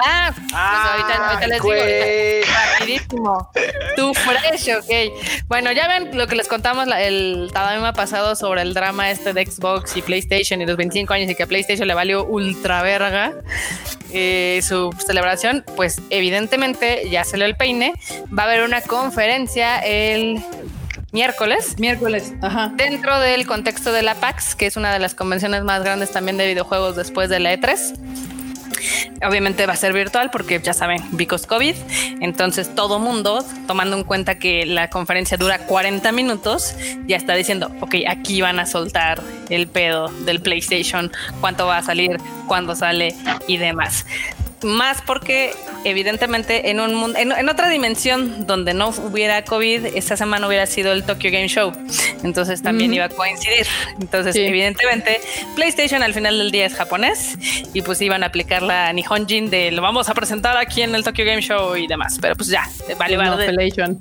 Ah, 0.05 0.31
pues 0.35 0.53
ahorita, 0.53 1.29
ahorita 1.29 1.47
les 1.47 1.61
digo. 1.61 2.53
Rapidísimo. 2.79 3.51
Tú 3.95 4.13
fresh, 4.13 4.69
ok. 4.77 5.45
Bueno, 5.47 5.71
ya 5.71 5.87
ven 5.87 6.17
lo 6.17 6.27
que 6.27 6.35
les 6.35 6.47
contamos 6.47 6.87
la- 6.87 7.01
el 7.01 7.49
Tadaima 7.53 7.93
pasado 7.93 8.35
sobre 8.35 8.61
el 8.61 8.73
drama 8.73 9.11
este 9.11 9.33
de 9.33 9.45
Xbox 9.45 9.95
y 9.97 10.01
PlayStation 10.01 10.61
y 10.61 10.65
los 10.65 10.77
25 10.77 11.13
años 11.13 11.29
y 11.29 11.35
que 11.35 11.43
a 11.43 11.47
PlayStation 11.47 11.87
le 11.87 11.93
valió 11.93 12.25
ultra 12.25 12.81
verga 12.81 13.33
eh, 14.11 14.61
su 14.63 14.91
celebración. 15.05 15.63
Pues 15.75 16.01
evidentemente 16.09 17.09
ya 17.09 17.23
salió 17.23 17.45
el 17.45 17.55
peine. 17.55 17.93
Va 18.37 18.43
a 18.43 18.45
haber 18.45 18.63
una 18.63 18.81
conferencia 18.81 19.79
el 19.79 20.41
miércoles 21.11 21.75
Miércoles, 21.79 22.33
ajá. 22.41 22.71
dentro 22.75 23.19
del 23.19 23.47
contexto 23.47 23.91
de 23.91 24.03
la 24.03 24.13
PAX, 24.15 24.53
que 24.55 24.67
es 24.67 24.77
una 24.77 24.93
de 24.93 24.99
las 24.99 25.15
convenciones 25.15 25.63
más 25.63 25.83
grandes 25.83 26.11
también 26.11 26.37
de 26.37 26.45
videojuegos 26.47 26.95
después 26.95 27.29
de 27.29 27.39
la 27.39 27.53
E3. 27.53 27.95
Obviamente 29.25 29.65
va 29.65 29.73
a 29.73 29.77
ser 29.77 29.93
virtual 29.93 30.29
porque 30.31 30.59
ya 30.61 30.73
saben, 30.73 31.03
because 31.11 31.47
COVID. 31.47 31.75
Entonces 32.21 32.73
todo 32.73 32.99
mundo, 32.99 33.45
tomando 33.67 33.97
en 33.97 34.03
cuenta 34.03 34.39
que 34.39 34.65
la 34.65 34.89
conferencia 34.89 35.37
dura 35.37 35.59
40 35.59 36.11
minutos, 36.11 36.75
ya 37.07 37.17
está 37.17 37.35
diciendo, 37.35 37.71
ok, 37.81 37.95
aquí 38.07 38.41
van 38.41 38.59
a 38.59 38.65
soltar 38.65 39.21
el 39.49 39.67
pedo 39.67 40.09
del 40.25 40.41
PlayStation, 40.41 41.11
cuánto 41.41 41.65
va 41.65 41.77
a 41.77 41.83
salir, 41.83 42.17
cuándo 42.47 42.75
sale 42.75 43.15
y 43.47 43.57
demás. 43.57 44.05
Más 44.63 45.01
porque 45.01 45.53
evidentemente 45.85 46.69
en 46.69 46.79
un 46.81 46.93
mundo, 46.93 47.17
en, 47.17 47.31
en 47.31 47.47
otra 47.47 47.69
dimensión 47.69 48.45
donde 48.45 48.73
no 48.73 48.89
hubiera 48.89 49.43
COVID, 49.43 49.85
esta 49.95 50.17
semana 50.17 50.47
hubiera 50.47 50.65
sido 50.65 50.91
el 50.91 51.03
Tokyo 51.03 51.31
Game 51.31 51.47
Show. 51.47 51.71
Entonces 52.23 52.61
también 52.61 52.93
iba 52.93 53.05
a 53.05 53.09
coincidir. 53.09 53.65
Entonces, 54.01 54.33
Sí. 54.35 54.41
evidentemente, 54.41 55.21
PlayStation 55.55 56.03
al 56.03 56.13
final 56.13 56.37
del 56.37 56.51
día 56.51 56.65
es 56.65 56.75
japonés 56.75 57.37
y 57.73 57.81
pues 57.81 58.01
iban 58.01 58.23
a 58.23 58.27
aplicar 58.27 58.61
la 58.61 58.91
Nihonjin 58.91 59.49
de 59.49 59.71
lo 59.71 59.81
vamos 59.81 60.09
a 60.09 60.13
presentar 60.13 60.57
aquí 60.57 60.81
en 60.81 60.93
el 60.93 61.03
Tokyo 61.03 61.23
Game 61.25 61.41
Show 61.41 61.77
y 61.77 61.87
demás. 61.87 62.17
Pero 62.21 62.35
pues 62.35 62.49
ya, 62.49 62.63
vale, 62.97 63.15
No, 63.15 63.23
vale. 63.37 63.45
Pelation. 63.45 63.97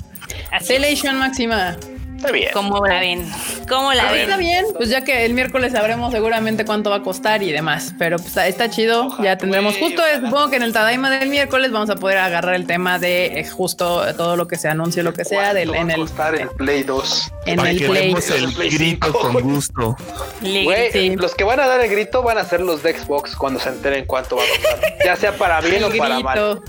Así 0.51 0.77
máxima. 1.13 1.77
Está 2.19 2.33
bien. 2.33 2.51
¿Cómo 2.53 2.85
la 2.85 2.99
ven? 2.99 3.31
¿Cómo 3.69 3.93
la 3.93 4.09
A 4.09 4.13
ver. 4.13 4.23
Está 4.23 4.37
ven? 4.37 4.47
bien, 4.47 4.65
pues 4.77 4.89
ya 4.89 5.05
que 5.05 5.25
el 5.25 5.35
miércoles 5.35 5.71
sabremos 5.73 6.11
seguramente 6.13 6.65
cuánto 6.65 6.91
va 6.91 6.97
a 6.97 7.03
costar 7.03 7.45
y 7.45 7.53
demás, 7.53 7.95
pero 7.97 8.19
pues 8.19 8.37
está 8.39 8.69
chido, 8.69 9.17
ya 9.23 9.39
tendremos 9.39 9.77
justo, 9.77 10.03
eh, 10.05 10.17
supongo 10.17 10.51
que 10.51 10.57
en 10.57 10.65
el 10.65 10.73
Tadaima 10.73 11.11
del 11.11 11.29
miércoles 11.29 11.71
vamos 11.71 11.91
a 11.91 11.95
poder 11.95 12.19
agarrar 12.19 12.57
el 12.57 12.67
tema 12.67 12.99
de 12.99 13.39
eh, 13.39 13.49
justo 13.49 14.03
todo 14.17 14.35
lo 14.35 14.49
que 14.49 14.57
se 14.57 14.67
anuncie, 14.69 15.05
lo 15.05 15.13
que 15.13 15.25
sea, 15.25 15.55
del, 15.55 15.69
¿Cuánto 15.69 15.81
en 15.83 15.89
va 15.89 15.93
a 15.93 15.95
el, 15.95 16.01
costar 16.01 16.35
el 16.35 16.49
Play 16.49 16.83
2? 16.83 17.33
en 17.47 17.57
Para 17.57 17.71
el 17.71 17.79
que 17.79 17.89
Play. 17.89 18.15
el 18.35 18.53
Play 18.53 18.71
grito 18.71 19.13
con 19.13 19.35
gusto. 19.41 19.97
Güey, 20.41 20.91
sí. 20.91 21.15
los 21.15 21.37
que 21.37 21.45
van 21.45 21.61
a 21.61 21.69
dar 21.69 21.81
el 21.81 21.89
grito 21.89 22.25
van 22.25 22.39
a 22.39 22.45
ser 22.45 22.63
los 22.63 22.83
de 22.83 22.99
Xbox 22.99 23.37
cuando 23.37 23.61
se 23.61 23.69
enteren 23.69 24.07
cuánto 24.07 24.35
va 24.35 24.43
a 24.43 24.47
costar. 24.49 24.95
Ya 25.05 25.15
sea 25.15 25.37
para 25.37 25.61
bien 25.61 25.85
o 25.85 25.87
El 25.87 25.99
para 25.99 26.19
mal. 26.19 26.61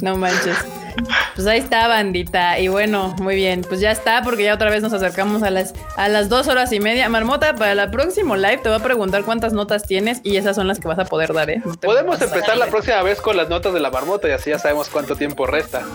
No 0.00 0.16
manches. 0.16 0.56
Pues 1.34 1.46
ahí 1.46 1.58
está, 1.58 1.88
bandita. 1.88 2.58
Y 2.58 2.68
bueno, 2.68 3.14
muy 3.18 3.34
bien. 3.34 3.62
Pues 3.62 3.80
ya 3.80 3.90
está, 3.90 4.22
porque 4.22 4.44
ya 4.44 4.54
otra 4.54 4.70
vez 4.70 4.82
nos 4.82 4.92
acercamos 4.92 5.42
a 5.42 5.50
las, 5.50 5.74
a 5.96 6.08
las 6.08 6.28
dos 6.28 6.48
horas 6.48 6.72
y 6.72 6.80
media. 6.80 7.08
Marmota, 7.08 7.54
para 7.54 7.72
el 7.72 7.90
próximo 7.90 8.36
live 8.36 8.58
te 8.58 8.68
voy 8.68 8.78
a 8.78 8.82
preguntar 8.82 9.24
cuántas 9.24 9.52
notas 9.52 9.84
tienes 9.84 10.20
y 10.22 10.36
esas 10.36 10.56
son 10.56 10.68
las 10.68 10.80
que 10.80 10.88
vas 10.88 10.98
a 10.98 11.04
poder 11.04 11.32
dar, 11.32 11.50
¿eh? 11.50 11.62
No 11.64 11.74
Podemos 11.74 12.20
empezar 12.20 12.56
la 12.56 12.66
próxima 12.66 13.02
vez 13.02 13.20
con 13.20 13.36
las 13.36 13.48
notas 13.48 13.72
de 13.72 13.80
la 13.80 13.90
marmota 13.90 14.28
y 14.28 14.32
así 14.32 14.50
ya 14.50 14.58
sabemos 14.58 14.88
cuánto 14.88 15.16
tiempo 15.16 15.46
resta. 15.46 15.82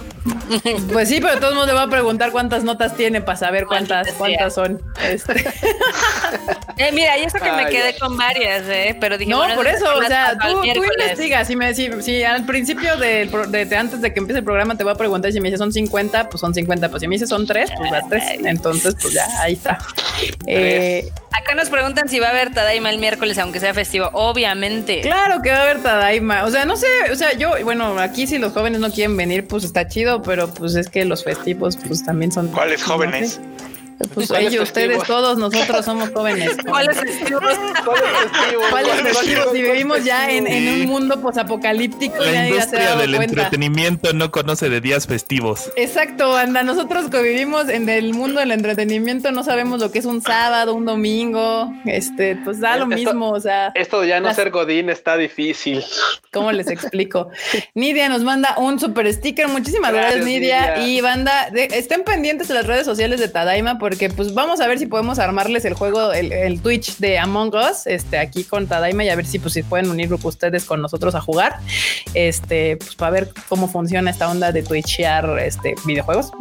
Pues 0.94 1.10
sí, 1.10 1.20
pero 1.20 1.34
de 1.34 1.40
todos 1.40 1.54
modos 1.56 1.68
le 1.68 1.74
voy 1.74 1.84
a 1.84 1.88
preguntar 1.88 2.32
cuántas 2.32 2.64
notas 2.64 2.96
tiene 2.96 3.20
para 3.20 3.36
saber 3.36 3.66
cuántas, 3.66 4.12
cuántas 4.14 4.54
son. 4.54 4.82
Este, 5.02 5.34
Eh, 6.78 6.92
mira, 6.92 7.18
y 7.18 7.24
eso 7.24 7.38
que 7.40 7.52
me 7.52 7.68
quedé 7.68 7.98
con 7.98 8.18
varias, 8.18 8.64
¿eh? 8.68 8.98
Pero 9.00 9.18
dije, 9.18 9.32
no, 9.32 9.38
bueno, 9.38 9.56
por 9.56 9.66
eso, 9.66 9.86
o 9.96 10.04
sea, 10.04 10.38
tú, 10.38 10.62
tú 10.74 10.84
investigas. 10.84 11.48
Si, 11.48 11.56
me, 11.56 11.74
si, 11.74 11.90
si 12.02 12.24
al 12.24 12.46
principio 12.46 12.98
de, 12.98 13.28
de 13.48 13.78
antes 13.78 14.02
de 14.02 14.14
que 14.14 14.20
empiece 14.20 14.40
el 14.40 14.46
programa 14.46 14.76
te 14.76 14.84
voy 14.84 14.92
a 14.92 14.95
preguntar 14.98 15.32
si 15.32 15.40
me 15.40 15.48
dices 15.50 15.60
son 15.60 15.72
50, 15.72 16.30
pues 16.30 16.42
son 16.42 16.54
50. 16.54 16.90
Pues 16.90 17.02
si 17.02 17.08
me 17.08 17.16
dices 17.16 17.30
son 17.30 17.46
3, 17.46 17.72
pues 17.78 17.92
las 17.92 18.10
3. 18.10 18.24
Entonces, 18.46 18.96
pues 19.02 19.14
ya, 19.14 19.26
ahí 19.42 19.54
está. 19.54 19.78
Eh, 20.48 21.10
Acá 21.32 21.54
nos 21.54 21.70
preguntan 21.70 22.08
si 22.08 22.20
va 22.20 22.28
a 22.28 22.30
haber 22.32 22.54
Tadaima 22.54 22.90
el 22.90 22.98
miércoles, 22.98 23.38
aunque 23.38 23.60
sea 23.60 23.74
festivo. 23.74 24.10
Obviamente. 24.14 25.02
Claro 25.02 25.42
que 25.42 25.52
va 25.52 25.58
a 25.58 25.62
haber 25.64 25.84
Tadaima. 25.84 26.44
O 26.46 26.52
sea, 26.52 26.66
no 26.66 26.78
sé, 26.78 26.88
o 27.12 27.16
sea, 27.16 27.34
yo, 27.34 27.52
bueno, 27.64 28.00
aquí 28.00 28.26
si 28.26 28.38
los 28.38 28.54
jóvenes 28.54 28.80
no 28.80 28.90
quieren 28.92 29.16
venir, 29.18 29.46
pues 29.48 29.64
está 29.64 29.88
chido, 29.88 30.22
pero 30.22 30.54
pues 30.54 30.76
es 30.76 30.90
que 30.90 31.04
los 31.06 31.24
festivos, 31.24 31.78
pues 31.88 32.04
también 32.06 32.32
son. 32.32 32.48
¿Cuáles 32.48 32.82
no 32.82 32.94
jóvenes? 32.94 33.34
sé. 33.34 33.42
Pues 34.14 34.28
¿Cuáles 34.28 34.52
ellos, 34.54 34.64
ustedes, 34.70 35.04
todos 35.04 35.38
nosotros 35.38 35.86
somos 35.86 36.10
jóvenes. 36.12 36.58
¿Cuáles 36.68 36.98
festivos? 37.00 37.44
¿Cuáles 38.70 38.94
festivos? 39.02 39.48
Si 39.54 39.62
vivimos 39.62 40.04
ya 40.04 40.30
en, 40.30 40.48
en 40.48 40.82
un 40.82 40.88
mundo 40.88 41.22
posapocalíptico, 41.22 42.16
La 42.24 42.48
industria 42.50 42.96
del 42.96 43.16
cuenta. 43.16 43.26
entretenimiento 43.44 44.14
no 44.14 44.32
conoce 44.32 44.70
de 44.70 44.82
días 44.82 45.08
festivos. 45.08 45.72
Exacto, 45.76 46.36
anda. 46.36 46.64
Nosotros 46.64 47.10
que 47.10 47.22
vivimos 47.22 47.70
en 47.70 47.88
el 47.90 48.14
mundo 48.14 48.40
del 48.40 48.52
entretenimiento 48.52 49.32
no 49.32 49.44
sabemos 49.44 49.80
lo 49.80 49.92
que 49.92 50.00
es 50.00 50.06
un 50.06 50.22
sábado, 50.22 50.74
un 50.74 50.86
domingo. 50.86 51.72
Este, 51.86 52.36
pues 52.44 52.60
da 52.60 52.78
lo 52.78 52.86
Esto- 52.86 52.96
mismo. 53.14 53.30
O 53.32 53.40
sea, 53.40 53.72
Esto 53.76 54.02
de 54.02 54.10
ya 54.10 54.20
no 54.20 54.28
Las- 54.28 54.36
ser 54.36 54.52
Godín 54.52 54.90
está 54.90 55.18
difícil. 55.18 55.84
¿cómo 56.32 56.52
les 56.52 56.68
explico? 56.68 57.30
Nidia 57.76 58.10
nos 58.10 58.24
manda 58.24 58.56
un 58.58 58.80
super 58.80 59.12
sticker. 59.14 59.48
Muchísimas 59.48 59.94
gracias, 59.94 60.16
Gracias, 60.22 60.26
Nidia. 60.42 60.76
Nidia. 60.76 60.88
Y 60.88 61.02
banda, 61.02 61.50
de- 61.52 61.70
estén 61.72 62.04
pendientes 62.04 62.48
de 62.50 62.56
las 62.56 62.66
redes 62.66 62.86
sociales 62.86 63.20
de 63.22 63.28
Tadaima 63.30 63.78
porque 63.86 64.10
pues 64.10 64.34
vamos 64.34 64.62
a 64.62 64.68
ver 64.68 64.80
si 64.80 64.88
podemos 64.88 65.20
armarles 65.20 65.64
el 65.64 65.76
juego, 65.76 66.12
el, 66.12 66.32
el 66.32 66.60
Twitch 66.60 66.98
de 66.98 67.20
Among 67.20 67.54
Us, 67.54 67.86
este, 67.86 68.18
aquí 68.18 68.44
con 68.44 68.66
Tadaima 68.66 69.04
y 69.04 69.10
a 69.10 69.16
ver 69.16 69.28
si 69.28 69.38
pues 69.38 69.54
si 69.54 69.62
pueden 69.62 69.92
unir 69.92 70.12
ustedes 70.12 70.66
con 70.66 70.82
nosotros 70.82 71.14
a 71.14 71.22
jugar. 71.22 71.60
Este, 72.16 72.78
pues 72.78 72.96
para 72.96 73.12
ver 73.12 73.30
cómo 73.48 73.68
funciona 73.68 74.10
esta 74.10 74.28
onda 74.28 74.52
de 74.52 74.64
twitchear 74.64 75.38
este 75.38 75.76
videojuegos. 75.86 76.32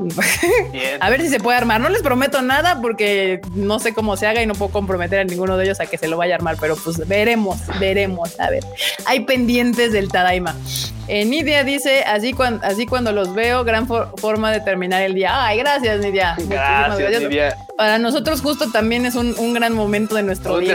Bien. 0.72 0.96
A 1.02 1.10
ver 1.10 1.20
si 1.20 1.28
se 1.28 1.38
puede 1.38 1.58
armar. 1.58 1.82
No 1.82 1.90
les 1.90 2.00
prometo 2.00 2.40
nada 2.40 2.80
porque 2.80 3.42
no 3.54 3.78
sé 3.78 3.92
cómo 3.92 4.16
se 4.16 4.26
haga 4.26 4.40
y 4.42 4.46
no 4.46 4.54
puedo 4.54 4.72
comprometer 4.72 5.18
a 5.18 5.24
ninguno 5.24 5.58
de 5.58 5.64
ellos 5.66 5.80
a 5.80 5.86
que 5.86 5.98
se 5.98 6.08
lo 6.08 6.16
vaya 6.16 6.32
a 6.34 6.36
armar, 6.36 6.56
pero 6.58 6.76
pues 6.76 7.06
veremos, 7.06 7.58
veremos. 7.78 8.40
A 8.40 8.48
ver, 8.48 8.64
hay 9.04 9.20
pendientes 9.20 9.92
del 9.92 10.08
Tadaima. 10.08 10.56
Eh, 11.06 11.26
Nidia 11.26 11.64
dice, 11.64 12.02
así, 12.04 12.32
cuan- 12.32 12.60
así 12.62 12.86
cuando 12.86 13.12
los 13.12 13.34
veo, 13.34 13.62
gran 13.62 13.86
for- 13.86 14.08
forma 14.16 14.50
de 14.50 14.60
terminar 14.60 15.02
el 15.02 15.12
día. 15.12 15.44
Ay, 15.44 15.58
gracias, 15.58 16.00
Nidia. 16.00 16.34
Gracias, 16.48 17.10
Nidia. 17.20 17.28
Para 17.76 17.98
nosotros 17.98 18.40
justo 18.40 18.70
también 18.70 19.06
es 19.06 19.14
un, 19.14 19.34
un 19.38 19.52
gran 19.54 19.74
momento 19.74 20.14
de 20.14 20.22
nuestro 20.22 20.54
Un 20.54 20.60
día. 20.60 20.74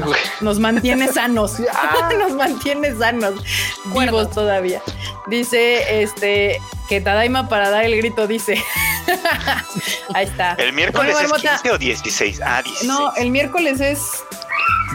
güey. 0.00 0.18
Nos 0.40 0.58
mantiene 0.58 1.08
sanos. 1.08 1.56
Ah. 1.72 2.08
Nos 2.18 2.32
mantiene 2.32 2.94
sanos. 2.94 3.42
Vivos 3.86 4.30
todavía. 4.30 4.82
Dice 5.26 6.02
este 6.02 6.60
que 6.88 7.00
Tadaima 7.00 7.48
para 7.48 7.70
dar 7.70 7.84
el 7.84 7.96
grito 7.96 8.26
dice. 8.26 8.62
Ahí 10.14 10.26
está. 10.26 10.54
¿El 10.54 10.72
miércoles 10.72 11.12
Bueno, 11.12 11.26
es 11.26 11.30
Marmota, 11.30 11.60
15 11.62 11.70
o 11.72 11.78
16? 11.78 12.40
Ah, 12.44 12.62
16. 12.62 12.88
No, 12.88 13.14
el 13.16 13.30
miércoles 13.30 13.80
es. 13.80 14.24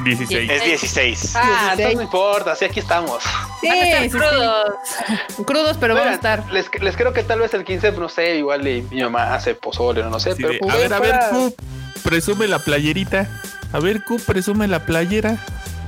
16. 0.03 0.51
Es 0.51 0.63
16. 0.63 1.35
Ah, 1.35 1.41
16. 1.41 1.69
entonces 1.71 1.95
no 1.95 2.01
importa, 2.03 2.55
sí, 2.55 2.65
aquí 2.65 2.79
estamos. 2.79 3.23
Sí, 3.61 3.67
Van 3.69 3.77
a 3.77 3.81
estar 3.83 4.01
sí, 4.03 4.09
sí. 4.09 4.17
crudos. 4.17 5.45
Crudos, 5.47 5.77
pero 5.79 5.95
vamos 5.95 6.09
a 6.11 6.15
estar. 6.15 6.51
Les, 6.51 6.69
les 6.81 6.95
creo 6.97 7.13
que 7.13 7.23
tal 7.23 7.39
vez 7.39 7.53
el 7.53 7.63
15, 7.63 7.91
no 7.93 8.09
sé, 8.09 8.35
igual 8.37 8.67
y 8.67 8.81
mi 8.83 9.01
mamá 9.01 9.33
hace 9.33 9.55
pozole, 9.55 10.03
no 10.03 10.19
sé, 10.19 10.31
Sí, 10.35 10.41
pero 10.41 10.53
de, 10.53 10.59
pues, 10.59 10.73
a 10.73 10.77
ver, 10.77 10.93
a 10.93 10.99
ver, 10.99 11.19
Q, 11.31 11.55
presume 12.03 12.47
la 12.47 12.59
playerita. 12.59 13.27
A 13.73 13.79
ver, 13.79 14.03
Q, 14.03 14.19
presume 14.25 14.67
la 14.67 14.85
playera. 14.85 15.37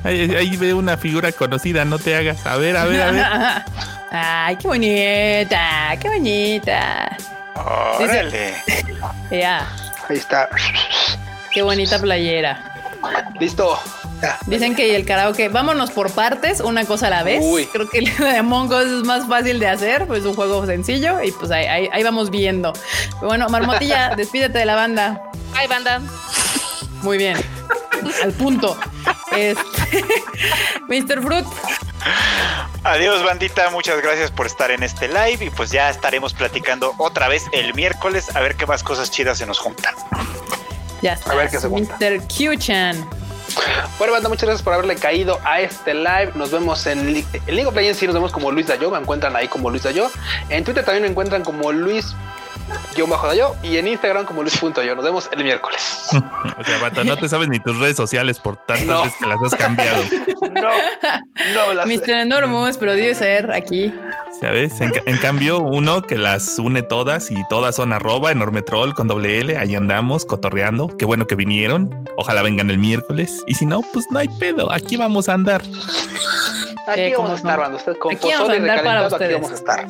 Ahí, 0.04 0.34
ahí 0.36 0.56
ve 0.58 0.74
una 0.74 0.98
figura 0.98 1.32
conocida, 1.32 1.84
no 1.86 2.00
te 2.00 2.16
hagas. 2.16 2.46
A 2.46 2.56
ver, 2.58 2.78
a 2.78 2.86
ver, 2.86 3.02
a 3.02 3.12
ver. 3.12 3.26
Ay, 4.12 4.56
qué 4.56 4.68
bonita, 4.68 5.98
qué 6.00 6.08
bonita. 6.10 7.18
Órale. 8.00 8.54
Ya, 9.32 9.68
Ahí 10.10 10.18
está. 10.18 10.50
qué 11.52 11.62
bonita 11.62 12.00
playera. 12.00 12.74
Listo. 13.40 13.78
Ya. 14.22 14.40
Dicen 14.48 14.76
que 14.76 14.96
el 14.96 15.06
karaoke, 15.06 15.48
vámonos 15.50 15.92
por 15.92 16.12
partes, 16.12 16.60
una 16.60 16.86
cosa 16.86 17.08
a 17.08 17.10
la 17.12 17.24
vez. 17.24 17.40
Uy. 17.44 17.68
Creo 17.68 17.88
que 17.88 18.00
el 18.00 18.18
de 18.18 18.38
Among 18.38 18.72
Us 18.72 18.86
es 18.86 19.04
más 19.04 19.28
fácil 19.28 19.60
de 19.60 19.68
hacer, 19.68 20.08
pues 20.08 20.22
es 20.22 20.26
un 20.26 20.34
juego 20.34 20.66
sencillo 20.66 21.22
y 21.22 21.32
pues 21.32 21.52
ahí, 21.52 21.66
ahí, 21.66 21.90
ahí 21.92 22.02
vamos 22.04 22.32
viendo. 22.32 22.74
Pero 23.16 23.28
bueno, 23.28 23.48
Marmotilla, 23.50 24.14
despídete 24.18 24.58
de 24.60 24.66
la 24.66 24.76
banda. 24.76 25.22
Ay, 25.54 25.68
banda. 25.68 26.02
Muy 27.04 27.18
bien. 27.20 27.38
Al 28.24 28.34
punto. 28.34 28.78
Este, 29.36 29.62
Mr. 30.88 31.22
Fruit, 31.22 31.46
Adiós, 32.84 33.24
bandita. 33.24 33.70
Muchas 33.70 34.02
gracias 34.02 34.32
por 34.32 34.46
estar 34.48 34.72
en 34.72 34.82
este 34.82 35.08
live. 35.08 35.46
Y 35.46 35.50
pues 35.50 35.72
ya 35.72 35.90
estaremos 35.90 36.34
platicando 36.34 36.94
otra 36.98 37.28
vez 37.28 37.44
el 37.52 37.74
miércoles 37.74 38.36
a 38.36 38.40
ver 38.40 38.56
qué 38.56 38.66
más 38.66 38.82
cosas 38.82 39.12
chidas 39.12 39.38
se 39.40 39.46
nos 39.46 39.60
juntan. 39.60 39.94
ya 41.02 41.14
está. 41.14 41.34
A 41.34 41.36
ver 41.36 41.50
qué 41.50 41.60
se 41.60 41.68
junta. 41.68 41.98
Mr. 42.00 42.22
Q-Chan. 42.28 43.08
Bueno, 43.98 44.14
banda, 44.14 44.30
muchas 44.30 44.46
gracias 44.46 44.64
por 44.64 44.74
haberle 44.74 44.96
caído 44.96 45.40
a 45.44 45.60
este 45.62 45.94
live. 45.94 46.32
Nos 46.36 46.52
vemos 46.52 46.86
en, 46.86 47.14
League 47.48 47.66
of 47.66 47.76
Legends, 47.76 48.00
sí, 48.00 48.06
nos 48.06 48.14
vemos 48.14 48.32
como 48.32 48.52
Luis 48.52 48.68
Dayo. 48.68 48.92
Me 48.92 48.98
encuentran 48.98 49.36
ahí 49.36 49.48
como 49.48 49.70
Luis 49.70 49.84
Dayo. 49.84 50.10
En 50.50 50.64
Twitter 50.64 50.84
también 50.86 51.04
me 51.04 51.10
encuentran 51.10 51.44
como 51.44 51.72
Luis. 51.72 52.16
Guión 52.96 53.10
bajo 53.10 53.28
Dayo 53.28 53.56
y 53.64 53.78
en 53.78 53.88
Instagram 53.88 54.26
como 54.26 54.42
Luis.yo. 54.42 54.96
Nos 54.96 55.04
vemos 55.06 55.30
el 55.32 55.44
miércoles. 55.44 56.08
O 56.58 56.64
sea, 56.64 57.04
no 57.04 57.18
te 57.18 57.30
sabes 57.30 57.48
ni 57.48 57.60
tus 57.60 57.78
redes 57.80 57.96
sociales 57.96 58.40
por 58.40 58.58
tantas 58.58 58.86
No. 58.86 59.04
veces 59.04 59.18
que 59.20 59.26
las 59.28 59.42
has 59.44 59.56
cambiado. 59.56 60.04
No, 60.52 60.70
no 61.54 61.74
las 61.74 61.86
Mr. 61.88 62.10
Enormous, 62.10 62.78
pero 62.78 62.94
debe 62.94 63.14
ser 63.16 63.52
aquí. 63.52 63.94
¿Sabes? 64.42 64.80
En, 64.82 64.92
ca- 64.92 65.02
en 65.06 65.18
cambio, 65.18 65.60
uno 65.60 66.02
que 66.02 66.18
las 66.18 66.58
une 66.60 66.82
todas 66.82 67.32
y 67.32 67.36
todas 67.50 67.76
son 67.76 67.94
arroba 67.94 68.32
enormetrol 68.32 68.94
con 68.94 69.08
doble 69.08 69.40
L. 69.40 69.58
Ahí 69.58 69.76
andamos 69.76 70.26
cotorreando. 70.26 70.88
Qué 70.98 71.06
bueno 71.06 71.28
que 71.28 71.36
vinieron. 71.36 72.08
Ojalá 72.18 72.42
vengan 72.42 72.70
el 72.70 72.78
miércoles. 72.80 73.44
Y 73.48 73.56
si 73.56 73.66
no, 73.66 73.82
pues 73.94 74.06
no 74.12 74.20
hay 74.20 74.28
pedo. 74.28 74.72
Aquí 74.72 74.98
vamos 74.98 75.30
a 75.30 75.34
andar. 75.34 75.62
Aquí 76.88 77.02
Sí, 77.08 77.12
vamos 77.18 77.32
a 77.32 77.36
estar, 77.36 77.60
banda. 77.60 77.78
Ustedes 77.78 77.98
con 77.98 78.16
Aquí 78.16 78.30
vamos 78.32 78.50
a 78.50 78.54
andar 78.54 78.84
para 78.84 79.02
recalentado, 79.02 79.06
aquí 79.08 79.14
ustedes. 79.16 79.34
vamos 79.34 79.52
a 79.52 79.56
estar. 79.56 79.88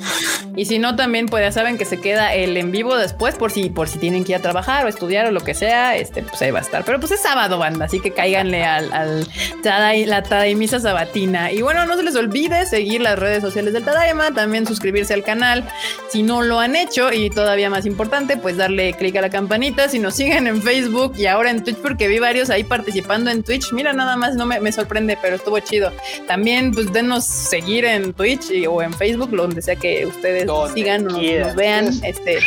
Y 0.56 0.66
si 0.66 0.80
no, 0.80 0.96
también 0.96 1.28
pues 1.28 1.44
ya 1.44 1.52
saben 1.52 1.78
que 1.78 1.86
se 1.86 2.02
queda 2.02 2.34
el 2.34 2.58
en 2.68 2.72
vivo 2.74 2.98
después 2.98 3.36
por 3.36 3.52
si, 3.52 3.70
por 3.70 3.88
si 3.88 3.98
tienen 3.98 4.24
que 4.24 4.34
ir 4.34 4.38
a 4.38 4.42
trabajar 4.42 4.86
o 4.86 4.90
estudiar 4.90 5.26
o 5.26 5.32
lo 5.32 5.42
que 5.42 5.54
sea, 5.54 5.96
este, 5.96 6.22
pues 6.22 6.42
ahí 6.42 6.52
va 6.52 6.60
a 6.60 6.62
estar. 6.62 6.84
Pero 6.84 7.00
pues 7.00 7.12
es 7.14 7.22
sábado, 7.22 7.58
banda, 7.58 7.86
así 7.86 8.00
que 8.00 8.12
cáiganle 8.12 8.64
al, 8.64 8.92
al 8.94 9.28
Tadai- 9.64 10.06
la 10.06 10.22
Tadaimisa 10.24 10.80
Sabatina. 10.80 11.52
Y 11.52 11.62
bueno, 11.62 11.86
no 11.86 11.96
se 11.96 12.04
les 12.04 12.16
olvide 12.16 12.66
seguir 12.66 13.02
las 13.02 13.18
redes 13.18 13.42
sociales 13.42 13.74
del 13.74 13.84
Tadaima, 13.84 14.32
también 14.34 14.68
suscribirse 14.68 15.14
al 15.14 15.24
canal 15.24 15.64
si 16.12 16.24
no 16.24 16.42
lo 16.42 16.60
han 16.60 16.76
hecho 16.76 17.12
y 17.14 17.30
todavía 17.30 17.70
más 17.70 17.86
importante, 17.86 18.38
pues 18.38 18.58
darle 18.58 18.94
clic 18.94 19.16
a 19.16 19.22
la 19.22 19.30
campanita. 19.30 19.90
Si 19.90 20.00
nos 20.00 20.16
siguen 20.16 20.48
en 20.48 20.62
Facebook 20.62 21.14
y 21.18 21.26
ahora 21.26 21.50
en 21.52 21.64
Twitch, 21.64 21.78
porque 21.78 22.08
vi 22.08 22.20
varios 22.20 22.50
ahí 22.50 22.64
participando 22.64 23.32
en 23.32 23.44
Twitch, 23.44 23.72
mira 23.72 23.94
nada 23.94 24.18
más, 24.18 24.36
no 24.36 24.46
me, 24.46 24.60
me 24.60 24.72
sorprende, 24.72 25.18
pero 25.22 25.38
estuvo 25.38 25.58
chido. 25.60 25.92
También 26.28 26.72
pues 26.74 26.92
denos 26.92 27.24
seguir 27.26 27.86
en 27.86 28.14
Twitch 28.14 28.52
y- 28.52 28.68
o 28.68 28.82
en 28.82 28.94
Facebook, 28.94 29.30
donde 29.32 29.62
sea 29.62 29.76
que 29.78 30.06
ustedes 30.06 30.50
sigan 30.74 31.08
o 31.08 31.12
nos, 31.12 31.22
nos 31.22 31.56
vean. 31.56 31.88
Es- 31.88 32.02
Este 32.04 32.40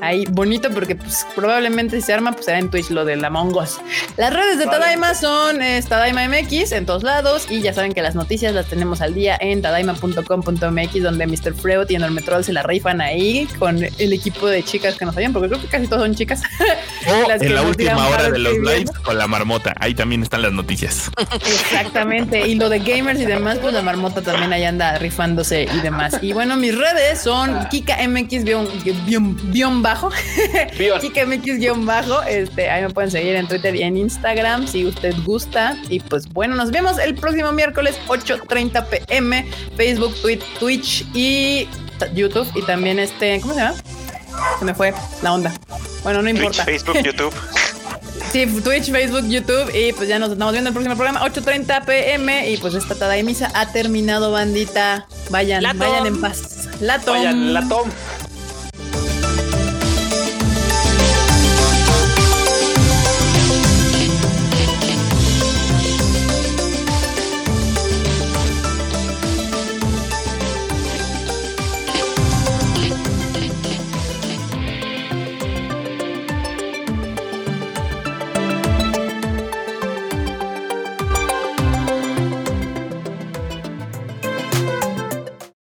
ahí 0.00 0.24
bonito 0.30 0.70
porque 0.70 0.96
pues 0.96 1.26
probablemente 1.34 1.96
si 2.00 2.06
se 2.06 2.12
arma 2.12 2.32
pues 2.32 2.46
será 2.46 2.58
en 2.58 2.70
Twitch 2.70 2.90
lo 2.90 3.04
del 3.04 3.24
Among 3.24 3.54
Us. 3.56 3.78
Las 4.16 4.32
redes 4.32 4.58
de 4.58 4.66
Tadaima 4.66 5.14
son 5.14 5.62
eh, 5.62 5.82
Tadaima 5.86 6.26
MX 6.28 6.72
en 6.72 6.86
todos 6.86 7.02
lados 7.02 7.46
y 7.50 7.60
ya 7.60 7.72
saben 7.72 7.92
que 7.92 8.02
las 8.02 8.14
noticias 8.14 8.54
las 8.54 8.66
tenemos 8.66 9.00
al 9.00 9.14
día 9.14 9.36
en 9.40 9.62
tadaima.com.mx 9.62 11.02
donde 11.02 11.26
Mr. 11.26 11.54
Freud 11.54 11.86
y 11.88 11.94
Enormetrol 11.96 12.44
se 12.44 12.52
la 12.52 12.62
rifan 12.62 13.00
ahí 13.00 13.46
con 13.58 13.78
el 13.82 14.12
equipo 14.12 14.46
de 14.46 14.62
chicas 14.62 14.96
que 14.96 15.04
nos 15.04 15.16
oyen 15.16 15.32
porque 15.32 15.48
creo 15.48 15.60
que 15.60 15.68
casi 15.68 15.86
todos 15.86 16.02
son 16.02 16.14
chicas. 16.14 16.42
O 17.06 17.28
Las 17.28 17.40
que 17.40 17.46
en 17.46 17.54
la 17.54 17.62
última 17.62 18.08
hora 18.08 18.30
de 18.30 18.38
los 18.38 18.54
lives 18.58 18.90
con 19.02 19.18
la 19.18 19.26
marmota. 19.26 19.74
Ahí 19.80 19.94
también 19.94 20.22
están 20.22 20.42
las 20.42 20.52
noticias. 20.52 21.10
Exactamente. 21.46 22.48
Y 22.48 22.54
lo 22.54 22.68
de 22.68 22.78
gamers 22.80 23.20
y 23.20 23.26
demás, 23.26 23.58
pues 23.58 23.74
la 23.74 23.82
marmota 23.82 24.22
también 24.22 24.52
ahí 24.52 24.64
anda 24.64 24.98
rifándose 24.98 25.62
y 25.72 25.80
demás. 25.80 26.18
Y 26.22 26.32
bueno, 26.32 26.56
mis 26.56 26.76
redes 26.76 27.20
son 27.20 27.68
Kika 27.70 27.96
MX 28.08 28.44
guion, 28.44 28.68
guión- 29.06 29.36
guion 29.52 29.82
bajo. 29.90 30.10
Guión 31.58 31.86
bajo. 31.86 32.22
Este, 32.22 32.70
ahí 32.70 32.82
me 32.82 32.90
pueden 32.90 33.10
seguir 33.10 33.34
en 33.34 33.46
Twitter 33.48 33.74
y 33.74 33.82
en 33.82 33.96
Instagram 33.96 34.66
si 34.66 34.86
usted 34.86 35.14
gusta. 35.24 35.76
Y 35.88 36.00
pues 36.00 36.28
bueno, 36.28 36.54
nos 36.54 36.70
vemos 36.70 36.98
el 36.98 37.14
próximo 37.14 37.52
miércoles 37.52 37.98
8:30 38.08 38.86
pm. 38.86 39.46
Facebook, 39.76 40.14
Twitch, 40.22 40.44
Twitch 40.58 41.06
y 41.14 41.68
YouTube 42.14 42.48
y 42.54 42.62
también 42.62 42.98
este, 42.98 43.40
¿cómo 43.40 43.54
se 43.54 43.60
llama? 43.60 43.76
Se 44.58 44.64
me 44.64 44.74
fue 44.74 44.94
la 45.22 45.34
onda. 45.34 45.52
Bueno, 46.02 46.22
no 46.22 46.30
Twitch, 46.30 46.36
importa. 46.36 46.64
Facebook, 46.64 46.98
YouTube. 47.04 47.34
Sí, 48.32 48.46
Twitch, 48.62 48.92
Facebook, 48.92 49.26
YouTube 49.28 49.74
y 49.74 49.92
pues 49.92 50.08
ya 50.08 50.20
nos 50.20 50.30
estamos 50.30 50.52
viendo 50.52 50.70
en 50.70 50.76
el 50.76 50.82
próximo 50.82 50.96
programa 50.96 51.26
8:30 51.26 51.84
pm 51.84 52.50
y 52.50 52.56
pues 52.58 52.74
esta 52.74 52.94
tada 52.94 53.14
de 53.14 53.24
misa 53.24 53.50
ha 53.54 53.72
terminado 53.72 54.30
bandita. 54.30 55.06
Vayan, 55.30 55.62
Latom. 55.64 55.78
vayan 55.80 56.06
en 56.06 56.20
paz. 56.20 56.68
La 56.80 56.98
Vayan, 56.98 57.52
la 57.52 57.68
tom. 57.68 57.90